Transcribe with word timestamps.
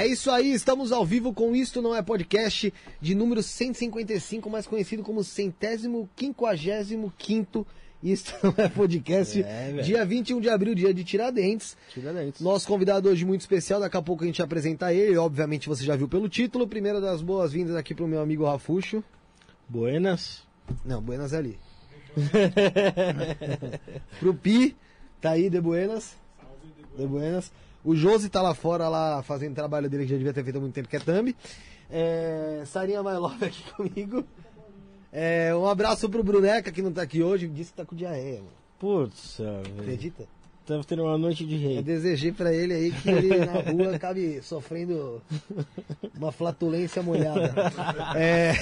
É 0.00 0.06
isso 0.06 0.30
aí, 0.30 0.50
estamos 0.54 0.92
ao 0.92 1.04
vivo 1.04 1.30
com 1.34 1.54
Isto 1.54 1.82
Não 1.82 1.94
É 1.94 2.00
Podcast 2.00 2.72
de 3.02 3.14
número 3.14 3.42
155, 3.42 4.48
mais 4.48 4.66
conhecido 4.66 5.02
como 5.02 5.22
centésimo 5.22 6.08
quinquagésimo 6.16 7.12
quinto 7.18 7.66
Isto 8.02 8.32
Não 8.42 8.54
É 8.56 8.66
Podcast, 8.66 9.42
É, 9.42 9.72
velho. 9.72 9.82
dia 9.82 10.02
21 10.02 10.40
de 10.40 10.48
abril, 10.48 10.74
dia 10.74 10.94
de 10.94 11.04
Tiradentes. 11.04 11.76
Tiradentes. 11.92 12.40
Nosso 12.40 12.66
convidado 12.66 13.10
hoje 13.10 13.26
muito 13.26 13.42
especial, 13.42 13.78
daqui 13.78 13.98
a 13.98 14.00
pouco 14.00 14.24
a 14.24 14.26
gente 14.26 14.40
apresenta 14.40 14.90
ele, 14.90 15.18
obviamente 15.18 15.68
você 15.68 15.84
já 15.84 15.94
viu 15.96 16.08
pelo 16.08 16.30
título. 16.30 16.66
Primeira 16.66 16.98
das 16.98 17.20
boas-vindas 17.20 17.76
aqui 17.76 17.94
pro 17.94 18.08
meu 18.08 18.22
amigo 18.22 18.46
Rafuxo. 18.46 19.04
Buenas. 19.68 20.44
Não, 20.82 21.02
Buenas 21.02 21.34
é 21.34 21.36
ali. 21.36 21.58
pro 24.18 24.32
Pi, 24.32 24.74
tá 25.20 25.32
aí, 25.32 25.50
de 25.50 25.60
Buenas. 25.60 26.16
De 26.96 27.06
Buenas. 27.06 27.52
O 27.84 27.94
Josi 27.94 28.28
tá 28.28 28.42
lá 28.42 28.54
fora, 28.54 28.88
lá 28.88 29.22
fazendo 29.22 29.54
trabalho 29.54 29.88
dele 29.88 30.04
que 30.04 30.10
já 30.10 30.16
devia 30.16 30.32
ter 30.32 30.44
feito 30.44 30.56
há 30.56 30.60
muito 30.60 30.74
tempo, 30.74 30.88
que 30.88 30.96
é 30.96 31.00
Thumb. 31.00 31.34
É, 31.90 32.62
Sarinha 32.66 33.02
My 33.02 33.14
Love 33.14 33.44
aqui 33.46 33.62
comigo. 33.72 34.24
É, 35.12 35.54
um 35.54 35.66
abraço 35.66 36.08
pro 36.08 36.22
Bruneca, 36.22 36.70
que 36.70 36.82
não 36.82 36.92
tá 36.92 37.02
aqui 37.02 37.22
hoje, 37.22 37.48
disse 37.48 37.72
que 37.72 37.78
tá 37.78 37.84
com 37.84 37.96
diarreia, 37.96 38.38
mano. 38.38 38.52
Putz, 38.78 39.38
velho. 39.38 39.80
Acredita? 39.80 40.28
Tava 40.70 40.84
tendo 40.84 41.02
uma 41.02 41.18
noite 41.18 41.44
de 41.44 41.56
Eu 41.56 41.60
rei. 41.68 41.82
desejei 41.82 42.30
pra 42.30 42.52
ele 42.54 42.72
aí 42.72 42.92
que 42.92 43.10
ele 43.10 43.44
na 43.44 43.54
rua 43.54 43.96
acabe 43.96 44.40
sofrendo 44.40 45.20
uma 46.16 46.30
flatulência 46.30 47.02
molhada. 47.02 47.52
É, 48.16 48.52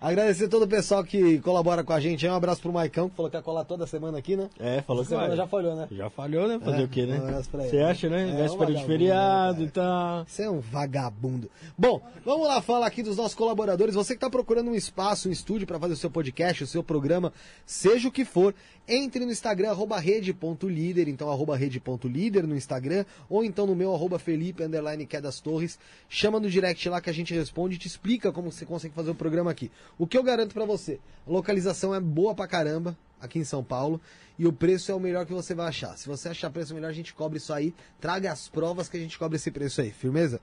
agradecer 0.00 0.48
todo 0.48 0.64
o 0.64 0.68
pessoal 0.68 1.04
que 1.04 1.38
colabora 1.38 1.84
com 1.84 1.92
a 1.92 2.00
gente. 2.00 2.26
Um 2.26 2.34
abraço 2.34 2.60
pro 2.60 2.72
Maicão, 2.72 3.08
que 3.08 3.14
falou 3.14 3.30
que 3.30 3.36
ia 3.36 3.42
colar 3.42 3.64
toda 3.64 3.86
semana 3.86 4.18
aqui, 4.18 4.36
né? 4.36 4.48
É, 4.58 4.82
falou 4.82 5.02
Essa 5.02 5.10
que 5.10 5.14
semana 5.14 5.28
vai. 5.28 5.36
já 5.36 5.46
falhou, 5.46 5.76
né? 5.76 5.88
Já 5.92 6.10
falhou, 6.10 6.48
né? 6.48 6.58
Fazer 6.58 6.80
É, 6.80 6.84
o 6.84 6.88
quê, 6.88 7.02
um 7.04 7.06
né? 7.06 7.16
abraço 7.18 7.48
pra 7.50 7.60
ele. 7.62 7.70
Você 7.70 7.78
acha, 7.78 8.08
né? 8.08 8.22
É, 8.22 8.32
um 8.32 8.36
Véspera 8.36 8.48
de 8.48 8.56
vagabundo, 8.72 8.86
feriado 8.86 9.62
e 9.62 9.68
tal. 9.70 10.24
Você 10.26 10.42
é 10.42 10.50
um 10.50 10.58
vagabundo. 10.60 11.48
Bom, 11.78 12.00
vamos 12.24 12.48
lá 12.48 12.60
falar 12.60 12.86
aqui 12.88 13.04
dos 13.04 13.16
nossos 13.16 13.34
colaboradores. 13.36 13.94
Você 13.94 14.14
que 14.14 14.16
está 14.16 14.28
procurando 14.28 14.70
um 14.70 14.74
espaço, 14.74 15.28
um 15.28 15.32
estúdio 15.32 15.64
para 15.64 15.78
fazer 15.78 15.92
o 15.94 15.96
seu 15.96 16.10
podcast, 16.10 16.64
o 16.64 16.66
seu 16.66 16.82
programa, 16.82 17.32
seja 17.64 18.08
o 18.08 18.12
que 18.12 18.24
for, 18.24 18.52
entre 18.88 19.24
no 19.24 19.30
Instagram, 19.30 19.70
arroba 19.70 19.98
rede.líder, 19.98 21.08
então 21.08 21.30
arroba 21.30 21.56
rede.líder 21.56 22.46
no 22.46 22.56
Instagram, 22.56 23.04
ou 23.28 23.44
então 23.44 23.66
no 23.66 23.76
meu, 23.76 23.94
arroba 23.94 24.18
Felipe, 24.18 24.62
underline 24.62 25.06
que 25.06 25.16
é 25.16 25.20
Torres. 25.42 25.78
Chama 26.08 26.40
no 26.40 26.48
direct 26.48 26.88
lá 26.88 27.00
que 27.00 27.10
a 27.10 27.12
gente 27.12 27.34
responde 27.34 27.76
e 27.76 27.78
te 27.78 27.86
explica 27.86 28.32
como 28.32 28.50
você 28.50 28.64
consegue 28.64 28.94
fazer 28.94 29.10
o 29.10 29.14
programa 29.14 29.50
aqui. 29.50 29.70
O 29.98 30.06
que 30.06 30.16
eu 30.16 30.22
garanto 30.22 30.54
para 30.54 30.64
você, 30.64 30.98
a 31.26 31.30
localização 31.30 31.94
é 31.94 32.00
boa 32.00 32.34
pra 32.34 32.46
caramba, 32.46 32.96
aqui 33.20 33.38
em 33.38 33.44
São 33.44 33.62
Paulo, 33.62 34.00
e 34.38 34.46
o 34.46 34.52
preço 34.52 34.90
é 34.90 34.94
o 34.94 35.00
melhor 35.00 35.26
que 35.26 35.32
você 35.32 35.54
vai 35.54 35.66
achar. 35.66 35.96
Se 35.98 36.06
você 36.06 36.28
achar 36.28 36.50
preço 36.50 36.74
melhor, 36.74 36.88
a 36.88 36.94
gente 36.94 37.12
cobre 37.12 37.38
isso 37.38 37.52
aí. 37.52 37.74
Traga 38.00 38.32
as 38.32 38.48
provas 38.48 38.88
que 38.88 38.96
a 38.96 39.00
gente 39.00 39.18
cobre 39.18 39.36
esse 39.36 39.50
preço 39.50 39.80
aí, 39.80 39.90
firmeza? 39.90 40.40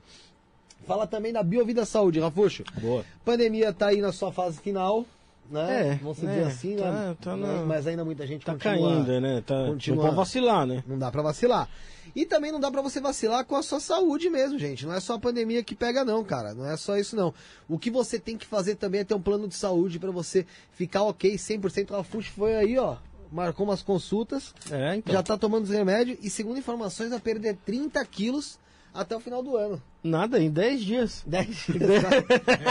Fala 0.85 1.07
também 1.07 1.31
da 1.33 1.41
Biovida 1.41 1.85
Saúde, 1.85 2.19
Rafuxo. 2.19 2.63
Boa. 2.79 3.05
Pandemia 3.23 3.73
tá 3.73 3.87
aí 3.87 4.01
na 4.01 4.11
sua 4.11 4.31
fase 4.31 4.59
final, 4.59 5.05
né? 5.49 5.89
É, 5.91 5.95
Vamos 5.95 6.17
dizer 6.17 6.39
é, 6.39 6.43
assim, 6.45 6.75
tá- 6.75 6.91
né? 6.91 7.17
tá 7.21 7.35
mas, 7.37 7.49
na- 7.49 7.65
mas 7.65 7.87
ainda 7.87 8.03
muita 8.05 8.25
gente 8.27 8.45
Tá 8.45 8.53
continua... 8.53 8.89
caindo, 9.05 9.21
né? 9.21 9.43
Tá... 9.45 9.65
continua- 9.67 9.97
Não 9.97 10.03
pode 10.05 10.15
vacilar, 10.15 10.65
né? 10.65 10.83
Não 10.87 10.97
dá 10.97 11.11
pra 11.11 11.21
vacilar. 11.21 11.69
E 12.15 12.25
também 12.25 12.51
não 12.51 12.59
dá 12.59 12.71
pra 12.71 12.81
você 12.81 13.01
vacilar 13.01 13.43
com 13.45 13.55
a 13.55 13.63
sua 13.63 13.79
saúde 13.79 14.29
mesmo, 14.29 14.57
gente. 14.57 14.85
Não 14.85 14.93
é 14.93 14.99
só 14.99 15.15
a 15.15 15.19
pandemia 15.19 15.63
que 15.63 15.75
pega 15.75 16.05
não, 16.05 16.23
cara. 16.23 16.53
Não 16.53 16.65
é 16.69 16.77
só 16.77 16.97
isso 16.97 17.15
não. 17.15 17.33
O 17.67 17.77
que 17.77 17.89
você 17.91 18.17
tem 18.19 18.37
que 18.37 18.45
fazer 18.45 18.75
também 18.75 19.01
é 19.01 19.03
ter 19.03 19.13
um 19.15 19.21
plano 19.21 19.47
de 19.47 19.55
saúde 19.55 19.99
pra 19.99 20.11
você 20.11 20.45
ficar 20.71 21.03
ok 21.03 21.35
100%. 21.37 21.93
A 21.93 22.03
FUX 22.03 22.27
foi 22.27 22.55
aí, 22.55 22.77
ó. 22.77 22.95
Marcou 23.31 23.65
umas 23.65 23.81
consultas, 23.81 24.53
É, 24.71 24.95
então. 24.95 25.11
já 25.13 25.21
tá 25.21 25.35
tomando 25.37 25.63
os 25.65 25.69
remédios 25.71 26.17
e 26.21 26.29
segundo 26.29 26.57
informações 26.59 27.09
vai 27.09 27.19
perder 27.19 27.57
30 27.65 28.05
quilos 28.05 28.57
até 28.95 29.15
o 29.15 29.19
final 29.19 29.43
do 29.43 29.55
ano. 29.57 29.81
Nada, 30.03 30.39
em 30.39 30.49
10 30.49 30.81
dias. 30.83 31.23
10 31.27 31.47
dias. 31.67 32.03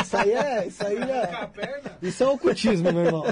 Isso 0.04 0.16
aí 0.16 0.32
é. 0.32 0.66
Isso 0.66 0.86
aí 0.86 0.98
é. 0.98 1.48
Isso 2.02 2.22
é 2.24 2.28
ocultismo, 2.28 2.92
meu 2.92 3.04
irmão. 3.06 3.24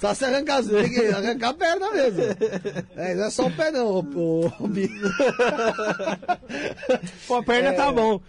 Só 0.00 0.12
se 0.14 0.24
arrancar, 0.24 0.56
as- 0.58 0.66
tem 0.66 0.90
que 0.90 1.06
arrancar 1.06 1.50
a 1.50 1.54
perna 1.54 1.90
mesmo. 1.92 2.22
É, 2.96 3.14
não 3.14 3.24
é 3.24 3.30
só 3.30 3.46
o 3.46 3.50
pé, 3.52 3.70
não, 3.70 3.86
o, 3.86 3.98
o, 4.00 4.46
o 4.46 4.68
Pô, 7.26 7.36
a 7.36 7.42
perna 7.42 7.68
É. 7.70 7.72
tá 7.72 7.92
bom. 7.92 8.20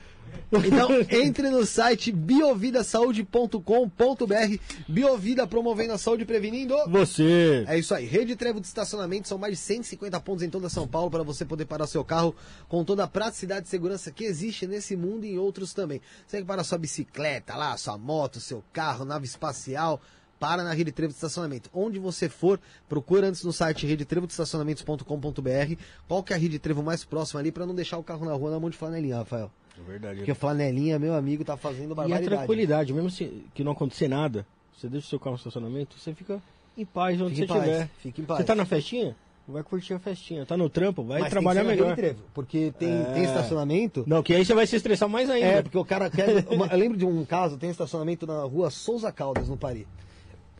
Então, 0.65 0.89
entre 1.09 1.49
no 1.49 1.65
site 1.65 2.11
biovidasaude.com.br. 2.11 4.57
Biovida 4.87 5.47
promovendo 5.47 5.93
a 5.93 5.97
saúde 5.97 6.21
e 6.23 6.25
prevenindo. 6.25 6.75
Você. 6.87 7.63
É 7.67 7.77
isso 7.77 7.95
aí. 7.95 8.05
Rede 8.05 8.35
Trevo 8.35 8.61
de 8.61 8.67
estacionamento 8.67 9.27
são 9.27 9.37
mais 9.37 9.53
de 9.53 9.59
150 9.59 10.19
pontos 10.19 10.43
em 10.43 10.49
toda 10.49 10.69
São 10.69 10.87
Paulo 10.87 11.09
para 11.09 11.23
você 11.23 11.43
poder 11.43 11.65
parar 11.65 11.87
seu 11.87 12.03
carro 12.03 12.35
com 12.67 12.83
toda 12.83 13.03
a 13.03 13.07
praticidade 13.07 13.65
e 13.65 13.69
segurança 13.69 14.11
que 14.11 14.25
existe 14.25 14.67
nesse 14.67 14.95
mundo 14.95 15.25
e 15.25 15.31
em 15.31 15.39
outros 15.39 15.73
também. 15.73 16.01
Você 16.27 16.37
quer 16.37 16.45
parar 16.45 16.63
sua 16.63 16.77
bicicleta 16.77 17.55
lá, 17.55 17.75
sua 17.77 17.97
moto, 17.97 18.39
seu 18.39 18.63
carro, 18.71 19.05
nave 19.05 19.25
espacial. 19.25 19.99
Para 20.39 20.61
na 20.61 20.73
Rede 20.73 20.91
Trevo 20.91 21.13
de 21.13 21.15
Estacionamento. 21.15 21.69
Onde 21.73 21.97
você 21.99 22.27
for, 22.27 22.59
procura 22.89 23.27
antes 23.27 23.45
no 23.45 23.53
site 23.53 23.87
redetrevodeestacionamentos.com.br 23.87 25.75
qual 26.05 26.21
que 26.21 26.33
é 26.33 26.35
a 26.35 26.39
Rede 26.39 26.59
Trevo 26.59 26.83
mais 26.83 27.05
próxima 27.05 27.39
ali 27.39 27.49
para 27.49 27.65
não 27.65 27.73
deixar 27.73 27.97
o 27.97 28.03
carro 28.03 28.25
na 28.25 28.33
rua 28.33 28.51
na 28.51 28.59
mão 28.59 28.69
de 28.69 28.75
flanelinha, 28.75 29.19
Rafael. 29.19 29.49
É 29.77 29.81
verdade. 29.81 30.17
Porque 30.17 30.33
flanelinha, 30.33 30.99
meu 30.99 31.13
amigo, 31.15 31.43
tá 31.43 31.57
fazendo 31.57 31.89
E 31.89 31.91
a 31.93 31.95
barbaridade. 31.95 32.25
tranquilidade, 32.35 32.93
mesmo 32.93 33.09
se, 33.09 33.43
que 33.53 33.63
não 33.63 33.71
acontecer 33.71 34.07
nada, 34.07 34.45
você 34.75 34.87
deixa 34.87 35.07
o 35.07 35.09
seu 35.09 35.19
carro 35.19 35.31
no 35.31 35.37
estacionamento, 35.37 35.97
você 35.97 36.13
fica 36.13 36.41
em 36.77 36.85
paz 36.85 37.19
onde 37.21 37.35
Fica 37.35 37.53
você 37.53 37.59
estiver. 37.59 37.89
fica 37.99 38.21
em 38.21 38.25
paz. 38.25 38.39
Você 38.39 38.43
tá 38.45 38.55
na 38.55 38.65
festinha? 38.65 39.15
Vai 39.47 39.61
curtir 39.61 39.93
a 39.93 39.99
festinha. 39.99 40.45
Tá 40.45 40.55
no 40.55 40.69
trampo? 40.69 41.03
Vai 41.03 41.19
Mas 41.19 41.29
trabalhar 41.29 41.61
tem 41.65 41.71
que 41.71 41.75
ser 41.75 41.81
na 41.81 41.85
melhor. 41.87 41.95
Trevo, 41.97 42.23
porque 42.33 42.71
tem, 42.79 43.01
É. 43.01 43.03
tem 43.13 43.23
estacionamento 43.25 44.03
Não, 44.07 44.23
que 44.23 44.33
aí 44.33 44.45
você 44.45 44.53
vai 44.53 44.65
se 44.65 44.75
estressar 44.77 45.09
mais 45.09 45.29
ainda. 45.29 45.45
É, 45.45 45.61
porque 45.61 45.77
o 45.77 45.83
cara 45.83 46.09
quer. 46.09 46.47
uma- 46.49 46.67
eu 46.67 46.77
lembro 46.77 46.97
de 46.97 47.05
um 47.05 47.25
caso, 47.25 47.57
tem 47.57 47.69
estacionamento 47.69 48.25
na 48.25 48.41
rua 48.43 48.69
Souza 48.69 49.11
Caldas, 49.11 49.49
no 49.49 49.57
Paris. 49.57 49.85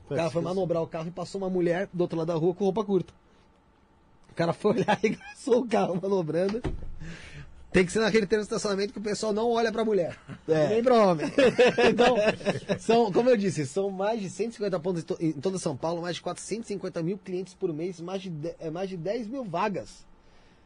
O 0.10 0.15
cara 0.15 0.30
foi 0.30 0.42
manobrar 0.42 0.83
o 0.83 0.88
carro 0.88 1.07
e 1.07 1.12
passou 1.12 1.39
uma 1.39 1.50
mulher 1.50 1.88
do 1.94 2.01
outro 2.01 2.18
lado 2.18 2.27
da 2.27 2.33
rua 2.36 2.54
com 2.54 2.65
roupa 2.65 2.83
curta. 2.83 3.13
O 4.30 4.36
cara 4.36 4.51
foi 4.51 4.74
olhar 4.83 5.00
e 5.01 5.10
gastou 5.10 5.60
o 5.62 5.68
carro 5.68 5.98
manobrando. 6.01 6.62
Tem 7.74 7.86
que 7.86 7.92
ser 7.92 8.00
naquele 8.00 8.25
treino 8.25 8.44
de 8.44 8.48
estacionamento 8.48 8.94
que 8.94 9.00
o 9.00 9.02
pessoal 9.02 9.34
não 9.34 9.52
olha 9.52 9.70
pra 9.72 9.84
mulher. 9.84 10.18
É. 10.48 10.70
Nem 10.70 10.84
pra 10.84 10.96
homem. 10.96 11.25
então, 11.90 12.16
são, 12.80 13.12
como 13.12 13.30
eu 13.30 13.36
disse, 13.38 13.66
são 13.66 13.90
mais 13.90 14.22
de 14.22 14.30
150 14.30 14.80
pontos 14.80 15.02
em, 15.02 15.06
to- 15.06 15.18
em 15.20 15.31
toda 15.34 15.58
São 15.58 15.75
Paulo, 15.75 16.02
mais 16.02 16.16
de 16.18 16.22
450 16.22 17.02
mil 17.04 17.18
clientes 17.18 17.54
por 17.54 17.74
mês, 17.74 18.00
mais 18.00 18.22
de, 18.22 18.31
é, 18.60 18.70
mais 18.70 18.88
de 18.90 18.96
10 18.96 19.28
mil 19.28 19.44
vagas. 19.44 20.06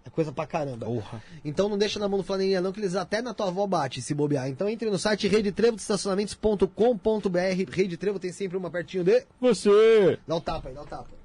É 0.06 0.10
coisa 0.10 0.32
pra 0.32 0.46
caramba. 0.48 0.86
Porra. 0.86 1.22
Então 1.44 1.68
não 1.68 1.78
deixa 1.78 2.00
na 2.00 2.08
mão 2.08 2.20
do 2.20 2.24
flanelinha 2.24 2.62
não, 2.62 2.72
que 2.72 2.80
eles 2.80 2.96
até 2.96 3.22
na 3.22 3.34
tua 3.34 3.48
avó 3.48 3.68
bate 3.68 4.02
se 4.02 4.14
bobear. 4.14 4.48
Então 4.48 4.70
entre 4.70 4.90
no 4.90 4.98
site 4.98 5.28
redetrevodeestacionamentos.com.br. 5.28 7.72
Rede 7.72 7.98
Trevo 7.98 8.18
tem 8.20 8.32
sempre 8.32 8.56
uma 8.58 8.70
pertinho 8.72 9.04
de... 9.04 9.26
Você! 9.42 10.18
Dá 10.28 10.36
um 10.36 10.42
tapa 10.42 10.70
aí, 10.70 10.76
dá 10.76 10.82
um 10.82 10.86
tapa. 10.86 11.17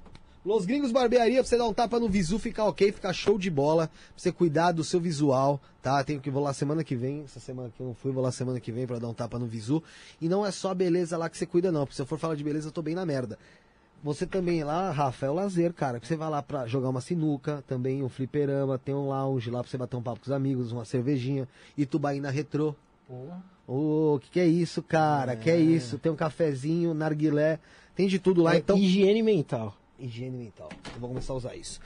Los 0.45 0.65
Gringos 0.65 0.91
Barbearia, 0.91 1.41
pra 1.41 1.49
você 1.49 1.57
dar 1.57 1.67
um 1.67 1.73
tapa 1.73 1.99
no 1.99 2.09
visu, 2.09 2.37
ficar 2.37 2.65
ok, 2.65 2.91
ficar 2.91 3.13
show 3.13 3.37
de 3.37 3.49
bola, 3.49 3.87
pra 3.87 3.97
você 4.17 4.29
cuidar 4.31 4.73
do 4.73 4.83
seu 4.83 4.99
visual, 4.99 5.59
tá? 5.81 6.03
Tenho 6.03 6.19
que 6.19 6.29
vou 6.29 6.43
lá 6.43 6.53
semana 6.53 6.83
que 6.83 6.95
vem, 6.95 7.23
essa 7.23 7.39
semana 7.39 7.71
que 7.75 7.79
eu 7.81 7.87
não 7.87 7.93
fui, 7.93 8.11
vou 8.11 8.21
lá 8.21 8.31
semana 8.31 8.59
que 8.59 8.71
vem 8.71 8.85
pra 8.85 8.99
dar 8.99 9.07
um 9.07 9.13
tapa 9.13 9.39
no 9.39 9.45
visu. 9.45 9.81
E 10.19 10.27
não 10.27 10.45
é 10.45 10.51
só 10.51 10.71
a 10.71 10.75
beleza 10.75 11.17
lá 11.17 11.29
que 11.29 11.37
você 11.37 11.45
cuida 11.45 11.71
não, 11.71 11.85
porque 11.85 11.95
se 11.95 12.01
eu 12.01 12.05
for 12.05 12.19
falar 12.19 12.35
de 12.35 12.43
beleza, 12.43 12.67
eu 12.67 12.71
tô 12.73 12.81
bem 12.81 12.93
na 12.93 13.05
merda. 13.05 13.39
Você 14.03 14.25
também 14.25 14.65
lá, 14.65 14.91
Rafa, 14.91 15.27
é 15.27 15.29
o 15.29 15.33
lazer, 15.33 15.71
cara. 15.71 15.97
Que 15.97 16.05
você 16.05 16.17
vai 16.17 16.29
lá 16.29 16.41
pra 16.41 16.67
jogar 16.67 16.89
uma 16.89 16.99
sinuca, 16.99 17.63
também 17.65 18.03
um 18.03 18.09
fliperama, 18.09 18.77
tem 18.77 18.93
um 18.93 19.07
lounge 19.07 19.49
lá 19.49 19.61
pra 19.61 19.71
você 19.71 19.77
bater 19.77 19.95
um 19.95 20.01
papo 20.01 20.19
com 20.19 20.25
os 20.25 20.31
amigos, 20.31 20.73
uma 20.73 20.83
cervejinha, 20.83 21.47
Itubaína 21.77 22.29
Retrô. 22.29 22.75
Porra. 23.07 23.41
Ô, 23.65 24.19
que 24.21 24.29
que 24.29 24.39
é 24.41 24.45
isso, 24.45 24.83
cara? 24.83 25.37
Que 25.37 25.49
é 25.49 25.57
isso? 25.57 25.97
Tem 25.97 26.11
um 26.11 26.17
cafezinho, 26.17 26.93
narguilé, 26.93 27.59
tem 27.95 28.09
de 28.09 28.19
tudo 28.19 28.43
lá, 28.43 28.55
É 28.55 28.57
então... 28.57 28.77
Higiene 28.77 29.23
mental. 29.23 29.73
Higiene 30.03 30.37
mental. 30.37 30.69
Vou 30.99 31.09
começar 31.09 31.33
a 31.33 31.35
usar 31.37 31.55
isso. 31.55 31.79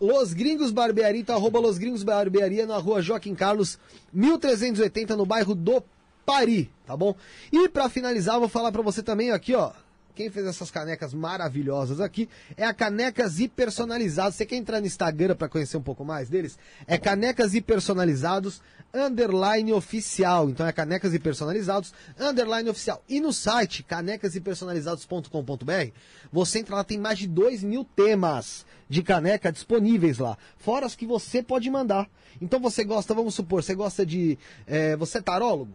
Los 0.00 0.32
Gringos 0.32 0.70
Barbearia, 0.70 1.20
então 1.20 1.36
arroba 1.36 1.60
Los 1.60 1.76
Gringos 1.76 2.02
Barbearia 2.02 2.66
na 2.66 2.78
rua 2.78 3.02
Joaquim 3.02 3.34
Carlos, 3.34 3.78
1380, 4.12 5.14
no 5.14 5.26
bairro 5.26 5.54
do 5.54 5.82
Pari, 6.24 6.70
tá 6.86 6.96
bom? 6.96 7.14
E 7.52 7.68
pra 7.68 7.88
finalizar, 7.90 8.38
vou 8.38 8.48
falar 8.48 8.72
pra 8.72 8.80
você 8.80 9.02
também 9.02 9.30
aqui, 9.30 9.54
ó. 9.54 9.72
Quem 10.14 10.28
fez 10.28 10.46
essas 10.46 10.70
canecas 10.70 11.14
maravilhosas 11.14 12.00
aqui 12.00 12.28
é 12.56 12.64
a 12.64 12.74
Canecas 12.74 13.40
e 13.40 13.48
Personalizados. 13.48 14.34
Você 14.34 14.44
quer 14.44 14.56
entrar 14.56 14.80
no 14.80 14.86
Instagram 14.86 15.34
pra 15.36 15.48
conhecer 15.48 15.76
um 15.76 15.82
pouco 15.82 16.04
mais 16.04 16.28
deles? 16.28 16.58
É 16.86 16.98
Canecas 16.98 17.54
e 17.54 17.60
Personalizados 17.60 18.60
underline 18.92 19.72
oficial. 19.72 20.50
Então 20.50 20.66
é 20.66 20.72
Canecas 20.72 21.14
e 21.14 21.18
Personalizados 21.18 21.94
underline 22.18 22.68
oficial. 22.68 23.02
E 23.08 23.20
no 23.20 23.32
site 23.32 23.82
canecasepersonalizados.com.br 23.82 25.90
você 26.32 26.60
entra 26.60 26.76
lá, 26.76 26.84
tem 26.84 26.98
mais 26.98 27.18
de 27.18 27.26
2 27.26 27.62
mil 27.62 27.84
temas 27.84 28.64
de 28.88 29.02
caneca 29.02 29.52
disponíveis 29.52 30.18
lá. 30.18 30.36
Fora 30.58 30.86
as 30.86 30.94
que 30.94 31.06
você 31.06 31.42
pode 31.42 31.70
mandar. 31.70 32.08
Então 32.40 32.58
você 32.58 32.84
gosta, 32.84 33.14
vamos 33.14 33.34
supor, 33.34 33.62
você 33.62 33.74
gosta 33.74 34.04
de. 34.04 34.38
é, 34.66 34.96
você 34.96 35.18
é 35.18 35.22
tarólogo? 35.22 35.72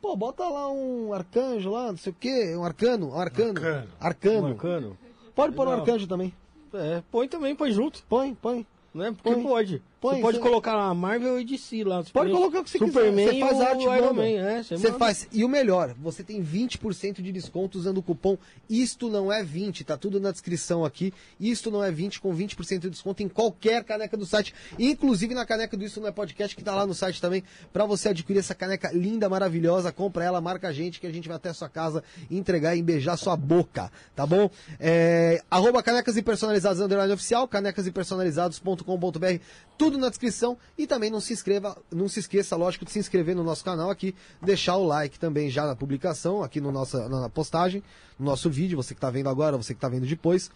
Pô, 0.00 0.14
bota 0.14 0.44
lá 0.44 0.70
um 0.70 1.12
arcanjo 1.12 1.70
lá, 1.70 1.88
não 1.88 1.96
sei 1.96 2.12
o 2.12 2.16
quê, 2.18 2.54
um 2.56 2.64
arcano, 2.64 3.10
um 3.10 3.18
arcano. 3.18 3.58
Arcano. 3.58 3.88
Arcano. 4.00 4.48
Marcano. 4.48 4.98
Pode 5.34 5.54
pôr 5.54 5.66
um 5.66 5.72
arcanjo 5.72 6.06
também. 6.06 6.32
É, 6.72 7.02
põe 7.10 7.28
também, 7.28 7.54
põe 7.54 7.72
junto. 7.72 8.02
Põe, 8.08 8.34
põe. 8.34 8.66
Né? 8.94 9.12
Porque 9.12 9.34
Põe. 9.34 9.42
pode. 9.42 9.82
Põe, 9.98 10.16
você 10.16 10.20
pode 10.22 10.36
você- 10.36 10.42
colocar 10.42 10.74
a 10.74 10.92
Marvel 10.94 11.40
e 11.40 11.44
DC 11.44 11.82
lá. 11.82 12.04
Pode 12.12 12.30
colocar 12.30 12.60
o 12.60 12.64
que 12.64 12.70
você 12.70 12.78
Superman 12.78 13.28
quiser. 13.28 13.32
Você 13.32 13.40
faz 13.40 13.60
arte, 13.60 13.82
Iron. 13.82 14.12
Man. 14.12 14.24
É, 14.24 14.62
você 14.62 14.76
Você 14.76 14.92
faz. 14.92 15.26
E 15.32 15.42
o 15.42 15.48
melhor, 15.48 15.94
você 15.98 16.22
tem 16.22 16.42
20% 16.42 17.22
de 17.22 17.32
desconto 17.32 17.78
usando 17.78 17.98
o 17.98 18.02
cupom 18.02 18.36
Isto 18.68 19.08
Não 19.08 19.32
É 19.32 19.42
20. 19.42 19.84
Tá 19.84 19.96
tudo 19.96 20.20
na 20.20 20.30
descrição 20.30 20.84
aqui. 20.84 21.14
Isto 21.40 21.70
Não 21.70 21.82
É 21.82 21.90
20 21.90 22.20
com 22.20 22.34
20% 22.34 22.80
de 22.80 22.90
desconto 22.90 23.22
em 23.22 23.28
qualquer 23.28 23.84
caneca 23.84 24.16
do 24.16 24.26
site. 24.26 24.54
Inclusive 24.78 25.34
na 25.34 25.46
caneca 25.46 25.76
do 25.76 25.84
Isto 25.84 26.00
Não 26.00 26.08
É 26.08 26.12
Podcast, 26.12 26.54
que 26.54 26.62
tá 26.62 26.74
lá 26.74 26.86
no 26.86 26.92
site 26.94 27.20
também. 27.20 27.42
Pra 27.72 27.86
você 27.86 28.10
adquirir 28.10 28.40
essa 28.40 28.54
caneca 28.54 28.90
linda, 28.92 29.28
maravilhosa. 29.30 29.90
Compra 29.92 30.24
ela, 30.24 30.40
marca 30.42 30.68
a 30.68 30.72
gente, 30.72 31.00
que 31.00 31.06
a 31.06 31.12
gente 31.12 31.26
vai 31.26 31.36
até 31.38 31.48
a 31.48 31.54
sua 31.54 31.68
casa 31.70 32.04
entregar 32.30 32.76
e 32.76 32.82
beijar 32.82 33.16
sua 33.16 33.34
boca. 33.36 33.90
Tá 34.14 34.26
bom? 34.26 34.50
É, 34.78 35.42
arroba 35.50 35.82
canecas 35.82 36.16
e 36.18 36.22
personalizados 36.22 36.80
underline 36.82 37.12
oficial, 37.14 37.48
canecas 37.48 37.86
e 37.86 37.90
personalizados.com.br. 37.90 39.40
Tudo 39.86 39.98
na 39.98 40.08
descrição. 40.08 40.58
E 40.76 40.86
também 40.86 41.10
não 41.10 41.20
se 41.20 41.32
inscreva, 41.32 41.76
não 41.92 42.08
se 42.08 42.18
esqueça, 42.18 42.56
lógico, 42.56 42.84
de 42.84 42.90
se 42.90 42.98
inscrever 42.98 43.36
no 43.36 43.44
nosso 43.44 43.64
canal 43.64 43.88
aqui, 43.88 44.14
deixar 44.42 44.76
o 44.76 44.84
like 44.84 45.18
também 45.18 45.48
já 45.48 45.64
na 45.64 45.76
publicação, 45.76 46.42
aqui 46.42 46.60
no 46.60 46.72
nossa, 46.72 47.08
na 47.08 47.28
postagem, 47.28 47.82
no 48.18 48.26
nosso 48.26 48.50
vídeo, 48.50 48.76
você 48.76 48.94
que 48.94 48.98
está 48.98 49.10
vendo 49.10 49.28
agora, 49.28 49.56
você 49.56 49.74
que 49.74 49.78
está 49.78 49.88
vendo 49.88 50.06
depois. 50.06 50.50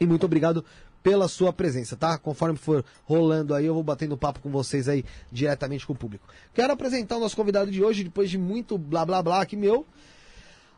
E 0.00 0.06
muito 0.06 0.26
obrigado 0.26 0.64
pela 1.00 1.28
sua 1.28 1.52
presença, 1.52 1.96
tá? 1.96 2.18
Conforme 2.18 2.58
for 2.58 2.84
rolando 3.04 3.54
aí, 3.54 3.66
eu 3.66 3.74
vou 3.74 3.84
batendo 3.84 4.16
papo 4.16 4.40
com 4.40 4.50
vocês 4.50 4.88
aí 4.88 5.04
diretamente 5.30 5.86
com 5.86 5.92
o 5.92 5.96
público. 5.96 6.26
Quero 6.52 6.72
apresentar 6.72 7.18
o 7.18 7.20
nosso 7.20 7.36
convidado 7.36 7.70
de 7.70 7.84
hoje, 7.84 8.02
depois 8.02 8.28
de 8.28 8.36
muito 8.36 8.76
blá 8.76 9.06
blá 9.06 9.22
blá 9.22 9.42
aqui 9.42 9.56
meu, 9.56 9.86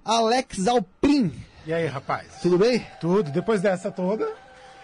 Alex 0.04 0.68
Alprin. 0.68 1.32
E 1.66 1.72
aí, 1.72 1.86
rapaz? 1.86 2.40
Tudo 2.42 2.58
bem? 2.58 2.86
Tudo. 3.00 3.30
Depois 3.30 3.62
dessa 3.62 3.90
toda, 3.90 4.30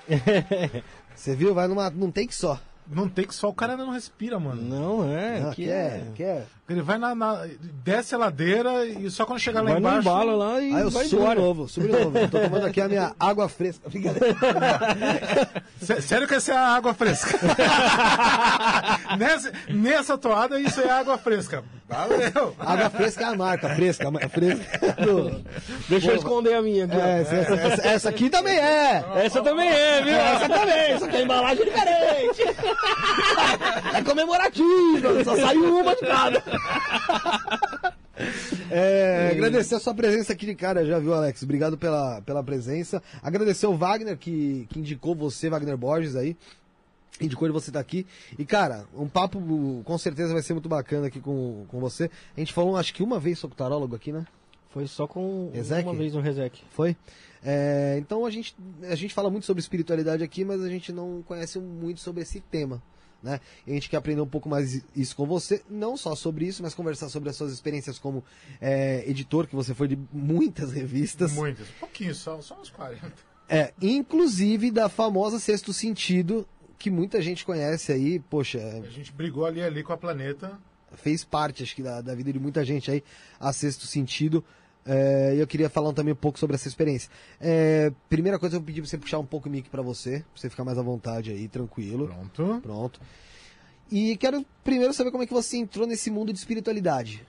Você 1.14 1.34
viu? 1.34 1.54
Vai 1.54 1.68
numa, 1.68 1.90
num 1.90 2.10
take 2.10 2.34
só. 2.34 2.60
Não 2.86 3.08
tem 3.08 3.26
que 3.26 3.34
só 3.34 3.48
o 3.48 3.54
cara 3.54 3.72
ainda 3.72 3.84
não 3.84 3.92
respira, 3.92 4.38
mano. 4.38 4.60
Não, 4.60 5.10
é. 5.10 5.42
Ah, 5.42 5.50
que 5.54 5.64
quer, 5.64 6.12
quer. 6.14 6.46
Ele 6.66 6.80
vai 6.80 6.96
na, 6.96 7.14
na- 7.14 7.46
desce 7.84 8.14
a 8.14 8.18
ladeira 8.18 8.86
e 8.86 9.10
só 9.10 9.26
quando 9.26 9.38
chegar 9.38 9.60
lá 9.60 9.72
Vai 9.72 9.80
embaixo. 9.80 9.98
embalo 9.98 10.34
lá 10.36 10.58
e 10.62 10.74
Aí 10.74 10.80
eu 10.80 10.90
vai 10.90 11.04
subo 11.04 11.20
embora. 11.22 11.38
de 11.38 11.46
novo, 11.46 11.68
subo 11.68 11.86
de 11.86 11.92
novo. 11.92 12.28
Tô 12.28 12.38
tomando 12.40 12.64
aqui 12.66 12.80
a 12.80 12.88
minha 12.88 13.12
água 13.20 13.50
fresca. 13.50 13.90
Sério 16.00 16.26
que 16.26 16.34
essa 16.34 16.52
é 16.52 16.56
a 16.56 16.68
água 16.68 16.94
fresca? 16.94 17.38
nessa, 19.18 19.52
nessa 19.68 20.16
toada, 20.16 20.58
isso 20.58 20.80
é 20.80 20.90
água 20.90 21.18
fresca. 21.18 21.62
Valeu! 21.86 22.56
Água 22.58 22.88
fresca 22.88 23.24
é 23.24 23.26
a 23.26 23.34
marca, 23.36 23.68
fresca, 23.74 24.08
a 24.08 24.28
fresca. 24.30 24.92
do- 25.04 25.44
Deixa 25.86 26.12
eu 26.12 26.16
esconder 26.16 26.54
a 26.54 26.62
minha. 26.62 26.84
É, 26.90 27.20
essa, 27.20 27.34
essa- 27.34 27.54
essa- 27.54 27.88
essa 27.88 28.08
aqui 28.08 28.30
também 28.30 28.56
é. 28.56 29.04
Essa 29.16 29.42
também 29.42 29.68
é, 29.68 30.02
viu? 30.02 30.14
Essa 30.14 30.48
também. 30.48 30.92
Essa 30.92 31.04
aqui 31.04 31.16
é 31.16 31.22
embalagem 31.22 31.62
diferente. 31.64 32.42
É 33.94 34.02
comemorativa, 34.02 35.24
só 35.24 35.36
saiu 35.36 35.78
uma 35.80 35.94
de 35.94 36.00
cada. 36.06 36.42
É, 38.70 39.30
agradecer 39.32 39.74
a 39.74 39.80
sua 39.80 39.94
presença 39.94 40.32
aqui 40.32 40.46
de 40.46 40.54
cara, 40.54 40.84
já 40.84 40.98
viu, 40.98 41.14
Alex? 41.14 41.42
Obrigado 41.42 41.76
pela, 41.76 42.20
pela 42.22 42.42
presença. 42.42 43.02
Agradecer 43.22 43.66
o 43.66 43.76
Wagner, 43.76 44.16
que, 44.16 44.66
que 44.70 44.78
indicou 44.78 45.14
você, 45.14 45.48
Wagner 45.48 45.76
Borges, 45.76 46.16
aí. 46.16 46.36
Indicou 47.20 47.46
de 47.46 47.52
você 47.52 47.70
estar 47.70 47.80
aqui. 47.80 48.06
E, 48.38 48.44
cara, 48.44 48.86
um 48.94 49.08
papo 49.08 49.40
com 49.84 49.98
certeza 49.98 50.32
vai 50.32 50.42
ser 50.42 50.54
muito 50.54 50.68
bacana 50.68 51.06
aqui 51.06 51.20
com, 51.20 51.64
com 51.68 51.78
você. 51.78 52.10
A 52.36 52.40
gente 52.40 52.52
falou, 52.52 52.76
acho 52.76 52.92
que 52.92 53.02
uma 53.02 53.20
vez 53.20 53.38
sobre 53.38 53.54
o 53.54 53.58
tarólogo 53.58 53.94
aqui, 53.94 54.12
né? 54.12 54.26
Foi 54.70 54.86
só 54.88 55.06
com 55.06 55.50
uma 55.84 55.94
vez 55.94 56.14
no 56.14 56.20
Resec. 56.20 56.60
Foi? 56.70 56.96
É, 57.44 57.96
então 58.00 58.26
a 58.26 58.30
gente, 58.30 58.56
a 58.82 58.94
gente 58.96 59.14
fala 59.14 59.30
muito 59.30 59.46
sobre 59.46 59.60
espiritualidade 59.60 60.24
aqui, 60.24 60.44
mas 60.44 60.62
a 60.62 60.68
gente 60.68 60.92
não 60.92 61.22
conhece 61.22 61.60
muito 61.60 62.00
sobre 62.00 62.22
esse 62.22 62.40
tema. 62.40 62.82
Né? 63.24 63.40
A 63.66 63.70
gente 63.70 63.88
quer 63.88 63.96
aprender 63.96 64.20
um 64.20 64.26
pouco 64.26 64.50
mais 64.50 64.84
isso 64.94 65.16
com 65.16 65.24
você, 65.24 65.62
não 65.70 65.96
só 65.96 66.14
sobre 66.14 66.44
isso, 66.44 66.62
mas 66.62 66.74
conversar 66.74 67.08
sobre 67.08 67.30
as 67.30 67.36
suas 67.36 67.50
experiências 67.54 67.98
como 67.98 68.22
é, 68.60 69.02
editor, 69.08 69.46
que 69.46 69.56
você 69.56 69.72
foi 69.72 69.88
de 69.88 69.98
muitas 70.12 70.70
revistas. 70.72 71.32
Muitas. 71.32 71.66
Um 71.70 71.80
pouquinho 71.80 72.14
só, 72.14 72.38
só 72.42 72.60
uns 72.60 72.68
40. 72.68 73.10
É, 73.48 73.72
inclusive 73.80 74.70
da 74.70 74.90
famosa 74.90 75.38
Sexto 75.38 75.72
Sentido, 75.72 76.46
que 76.78 76.90
muita 76.90 77.22
gente 77.22 77.46
conhece 77.46 77.92
aí, 77.92 78.20
poxa, 78.20 78.58
A 78.58 78.90
gente 78.90 79.10
brigou 79.10 79.46
ali 79.46 79.62
ali 79.62 79.82
com 79.82 79.94
a 79.94 79.96
Planeta. 79.96 80.58
fez 80.92 81.24
parte, 81.24 81.62
acho 81.62 81.74
que, 81.74 81.82
da, 81.82 82.02
da 82.02 82.14
vida 82.14 82.30
de 82.30 82.38
muita 82.38 82.62
gente 82.62 82.90
aí, 82.90 83.02
a 83.40 83.54
Sexto 83.54 83.86
Sentido. 83.86 84.44
É, 84.86 85.34
E 85.36 85.38
eu 85.38 85.46
queria 85.46 85.68
falar 85.68 85.92
também 85.92 86.12
um 86.12 86.16
pouco 86.16 86.38
sobre 86.38 86.54
essa 86.54 86.68
experiência. 86.68 87.10
É, 87.40 87.92
primeira 88.08 88.38
coisa, 88.38 88.56
eu 88.56 88.60
vou 88.60 88.66
pedir 88.66 88.80
pra 88.80 88.90
você 88.90 88.98
puxar 88.98 89.18
um 89.18 89.26
pouco 89.26 89.48
o 89.48 89.52
mic 89.52 89.68
pra 89.68 89.82
você, 89.82 90.18
pra 90.18 90.40
você 90.40 90.50
ficar 90.50 90.64
mais 90.64 90.78
à 90.78 90.82
vontade 90.82 91.30
aí, 91.30 91.48
tranquilo. 91.48 92.06
Pronto. 92.06 92.60
Pronto. 92.62 93.00
E 93.90 94.16
quero 94.16 94.44
primeiro 94.62 94.92
saber 94.92 95.10
como 95.10 95.22
é 95.22 95.26
que 95.26 95.32
você 95.32 95.56
entrou 95.56 95.86
nesse 95.86 96.10
mundo 96.10 96.32
de 96.32 96.38
espiritualidade. 96.38 97.24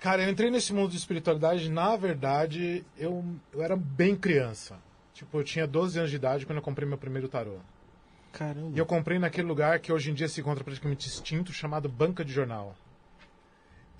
Cara, 0.00 0.22
eu 0.22 0.30
entrei 0.30 0.50
nesse 0.50 0.72
mundo 0.72 0.90
de 0.90 0.96
espiritualidade, 0.96 1.70
na 1.70 1.96
verdade, 1.96 2.84
eu, 2.98 3.24
eu 3.52 3.62
era 3.62 3.74
bem 3.74 4.14
criança. 4.14 4.76
Tipo, 5.14 5.38
eu 5.38 5.44
tinha 5.44 5.66
12 5.66 5.98
anos 5.98 6.10
de 6.10 6.16
idade 6.16 6.44
quando 6.44 6.58
eu 6.58 6.62
comprei 6.62 6.86
meu 6.86 6.98
primeiro 6.98 7.28
tarô. 7.28 7.56
Caramba. 8.32 8.72
E 8.74 8.78
eu 8.78 8.84
comprei 8.84 9.18
naquele 9.18 9.46
lugar 9.46 9.78
que 9.78 9.92
hoje 9.92 10.10
em 10.10 10.14
dia 10.14 10.28
se 10.28 10.40
encontra 10.40 10.64
praticamente 10.64 11.08
extinto, 11.08 11.52
chamado 11.52 11.88
Banca 11.88 12.24
de 12.24 12.32
Jornal. 12.32 12.74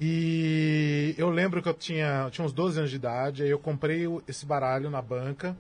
E 0.01 1.15
eu 1.17 1.31
lembro 1.31 1.63
que 1.63 1.69
eu 1.69 1.75
tinha, 1.75 2.25
eu 2.25 2.31
tinha 2.31 2.45
uns 2.45 2.53
12 2.53 2.79
anos 2.79 2.91
de 2.91 2.97
idade, 2.97 3.43
aí 3.43 3.51
eu 3.51 3.59
comprei 3.59 4.07
esse 4.27 4.45
baralho 4.45 4.91
na 4.91 5.01
banca. 5.01 5.57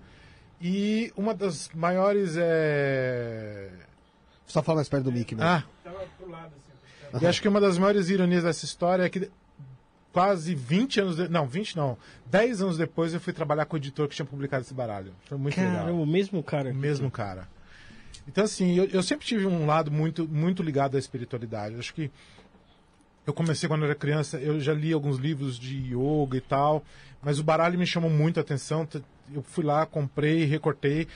E 0.61 1.12
uma 1.17 1.35
das 1.35 1.71
maiores. 1.75 2.37
É... 2.37 3.71
Só 4.47 4.62
fala 4.62 4.76
mais 4.76 4.88
perto 4.88 5.05
do 5.05 5.12
mic, 5.12 5.35
né? 5.35 5.45
Ah! 5.45 5.64
E 7.21 7.26
acho 7.26 7.41
que 7.41 7.49
uma 7.49 7.61
das 7.61 7.79
maiores 7.79 8.09
ironias 8.09 8.43
dessa 8.43 8.64
história 8.64 9.05
é 9.05 9.09
que 9.09 9.31
quase 10.12 10.55
20 10.55 11.00
anos. 11.00 11.17
De... 11.17 11.29
Não, 11.29 11.47
20 11.47 11.76
não. 11.76 11.97
10 12.26 12.62
anos 12.62 12.79
depois 12.79 13.14
eu 13.14 13.21
fui 13.21 13.33
trabalhar 13.33 13.67
com 13.67 13.76
o 13.76 13.79
editor 13.79 14.09
que 14.09 14.17
tinha 14.17 14.26
publicado 14.26 14.62
esse 14.62 14.75
baralho. 14.75 15.12
Foi 15.26 15.38
muito 15.38 15.55
Caramba, 15.55 15.85
legal. 15.85 16.00
o 16.00 16.07
mesmo 16.07 16.43
cara. 16.43 16.71
O 16.71 16.75
mesmo 16.75 17.11
cara. 17.11 17.49
Então, 18.26 18.45
assim, 18.45 18.75
eu, 18.75 18.87
eu 18.87 19.03
sempre 19.03 19.26
tive 19.26 19.47
um 19.47 19.67
lado 19.67 19.91
muito, 19.91 20.26
muito 20.26 20.62
ligado 20.62 20.97
à 20.97 20.99
espiritualidade. 20.99 21.76
Acho 21.76 21.93
que 21.93 22.11
eu 23.26 23.33
comecei 23.33 23.69
quando 23.69 23.85
era 23.85 23.95
criança, 23.95 24.38
eu 24.38 24.61
já 24.61 24.75
li 24.75 24.93
alguns 24.93 25.16
livros 25.16 25.59
de 25.59 25.95
yoga 25.95 26.37
e 26.37 26.40
tal, 26.40 26.85
mas 27.23 27.38
o 27.38 27.45
baralho 27.45 27.78
me 27.78 27.87
chamou 27.87 28.11
muito 28.11 28.38
a 28.38 28.43
atenção. 28.43 28.87
Eu 29.33 29.43
fui 29.43 29.64
lá, 29.64 29.87
comprei, 29.87 30.45
recortei 30.45 31.09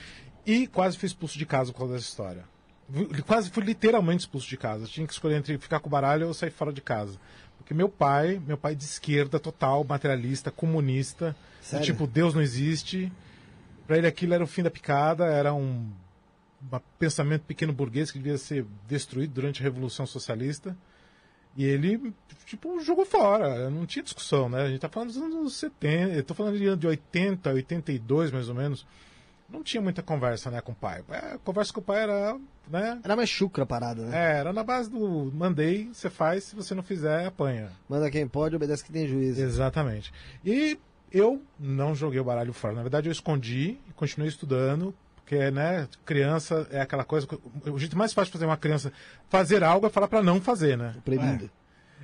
e 0.45 0.65
quase 0.67 0.97
fui 0.97 1.05
expulso 1.05 1.37
de 1.37 1.45
casa 1.45 1.71
por 1.71 1.79
causa 1.79 1.93
dessa 1.93 2.07
história. 2.07 2.43
Quase 3.27 3.51
fui 3.51 3.63
literalmente 3.63 4.21
expulso 4.21 4.47
de 4.49 4.57
casa. 4.57 4.87
Tinha 4.87 5.05
que 5.05 5.13
escolher 5.13 5.35
entre 5.35 5.57
ficar 5.59 5.79
com 5.79 5.87
o 5.87 5.91
baralho 5.91 6.27
ou 6.27 6.33
sair 6.33 6.49
fora 6.49 6.73
de 6.73 6.81
casa. 6.81 7.19
Porque 7.57 7.73
meu 7.73 7.87
pai, 7.87 8.41
meu 8.47 8.57
pai 8.57 8.73
de 8.73 8.83
esquerda 8.83 9.39
total, 9.39 9.83
materialista, 9.83 10.49
comunista, 10.49 11.35
Sério? 11.61 11.85
tipo, 11.85 12.07
Deus 12.07 12.33
não 12.33 12.41
existe. 12.41 13.11
Pra 13.85 13.97
ele 13.97 14.07
aquilo 14.07 14.33
era 14.33 14.43
o 14.43 14.47
fim 14.47 14.63
da 14.63 14.71
picada, 14.71 15.25
era 15.25 15.53
um, 15.53 15.87
um 16.63 16.79
pensamento 16.97 17.43
pequeno 17.43 17.71
burguês 17.71 18.11
que 18.11 18.17
devia 18.17 18.39
ser 18.39 18.65
destruído 18.87 19.33
durante 19.33 19.61
a 19.61 19.63
Revolução 19.63 20.07
Socialista. 20.07 20.75
E 21.57 21.65
ele, 21.65 22.13
tipo, 22.45 22.79
jogou 22.79 23.05
fora. 23.05 23.69
Não 23.69 23.85
tinha 23.85 24.03
discussão, 24.03 24.47
né? 24.49 24.61
A 24.63 24.69
gente 24.69 24.79
tá 24.79 24.87
falando 24.89 25.09
dos 25.09 25.17
anos 25.17 25.55
70, 25.57 26.13
eu 26.15 26.23
tô 26.23 26.33
falando 26.33 26.57
de- 26.57 26.75
de 26.75 26.87
80, 26.87 27.49
82 27.51 28.31
mais 28.31 28.47
ou 28.49 28.55
menos. 28.55 28.85
não 29.51 29.63
tinha 29.63 29.81
muita 29.81 30.03
conversa, 30.03 30.51
né, 30.51 30.61
com 30.61 30.73
o 30.73 30.75
pai. 30.75 31.03
É, 31.09 31.33
a 31.33 31.37
conversa 31.39 31.73
com 31.73 31.79
o 31.79 31.83
pai 31.83 32.03
era, 32.03 32.37
né? 32.69 32.99
Era 33.03 33.15
mais 33.15 33.27
chucra 33.29 33.63
a 33.63 33.65
parada, 33.65 34.03
né? 34.05 34.15
É, 34.15 34.37
era 34.37 34.53
na 34.53 34.63
base 34.63 34.91
do 34.91 35.31
mandei, 35.33 35.89
você 35.91 36.07
faz, 36.07 36.43
se 36.43 36.55
você 36.55 36.75
não 36.75 36.83
fizer, 36.83 37.25
apanha. 37.25 37.71
Manda 37.89 38.11
quem 38.11 38.27
pode, 38.27 38.55
obedece 38.55 38.83
quem 38.85 38.93
tem 38.93 39.07
juízo. 39.07 39.41
Exatamente. 39.41 40.13
E 40.45 40.77
eu 41.11 41.41
não 41.59 41.95
joguei 41.95 42.19
o 42.19 42.23
baralho 42.23 42.53
fora. 42.53 42.75
Na 42.75 42.83
verdade, 42.83 43.09
eu 43.09 43.11
escondi 43.11 43.79
e 43.89 43.93
continuei 43.95 44.29
estudando, 44.29 44.93
porque, 45.29 45.51
né, 45.51 45.87
criança 46.03 46.67
é 46.71 46.81
aquela 46.81 47.03
coisa. 47.03 47.27
O 47.71 47.77
jeito 47.77 47.95
mais 47.95 48.11
fácil 48.13 48.29
de 48.31 48.33
fazer 48.39 48.45
uma 48.47 48.57
criança 48.57 48.91
fazer 49.29 49.63
algo 49.63 49.85
é 49.85 49.89
falar 49.89 50.07
para 50.07 50.23
não 50.23 50.41
fazer, 50.41 50.75
né? 50.75 50.95
Proibido. 51.05 51.51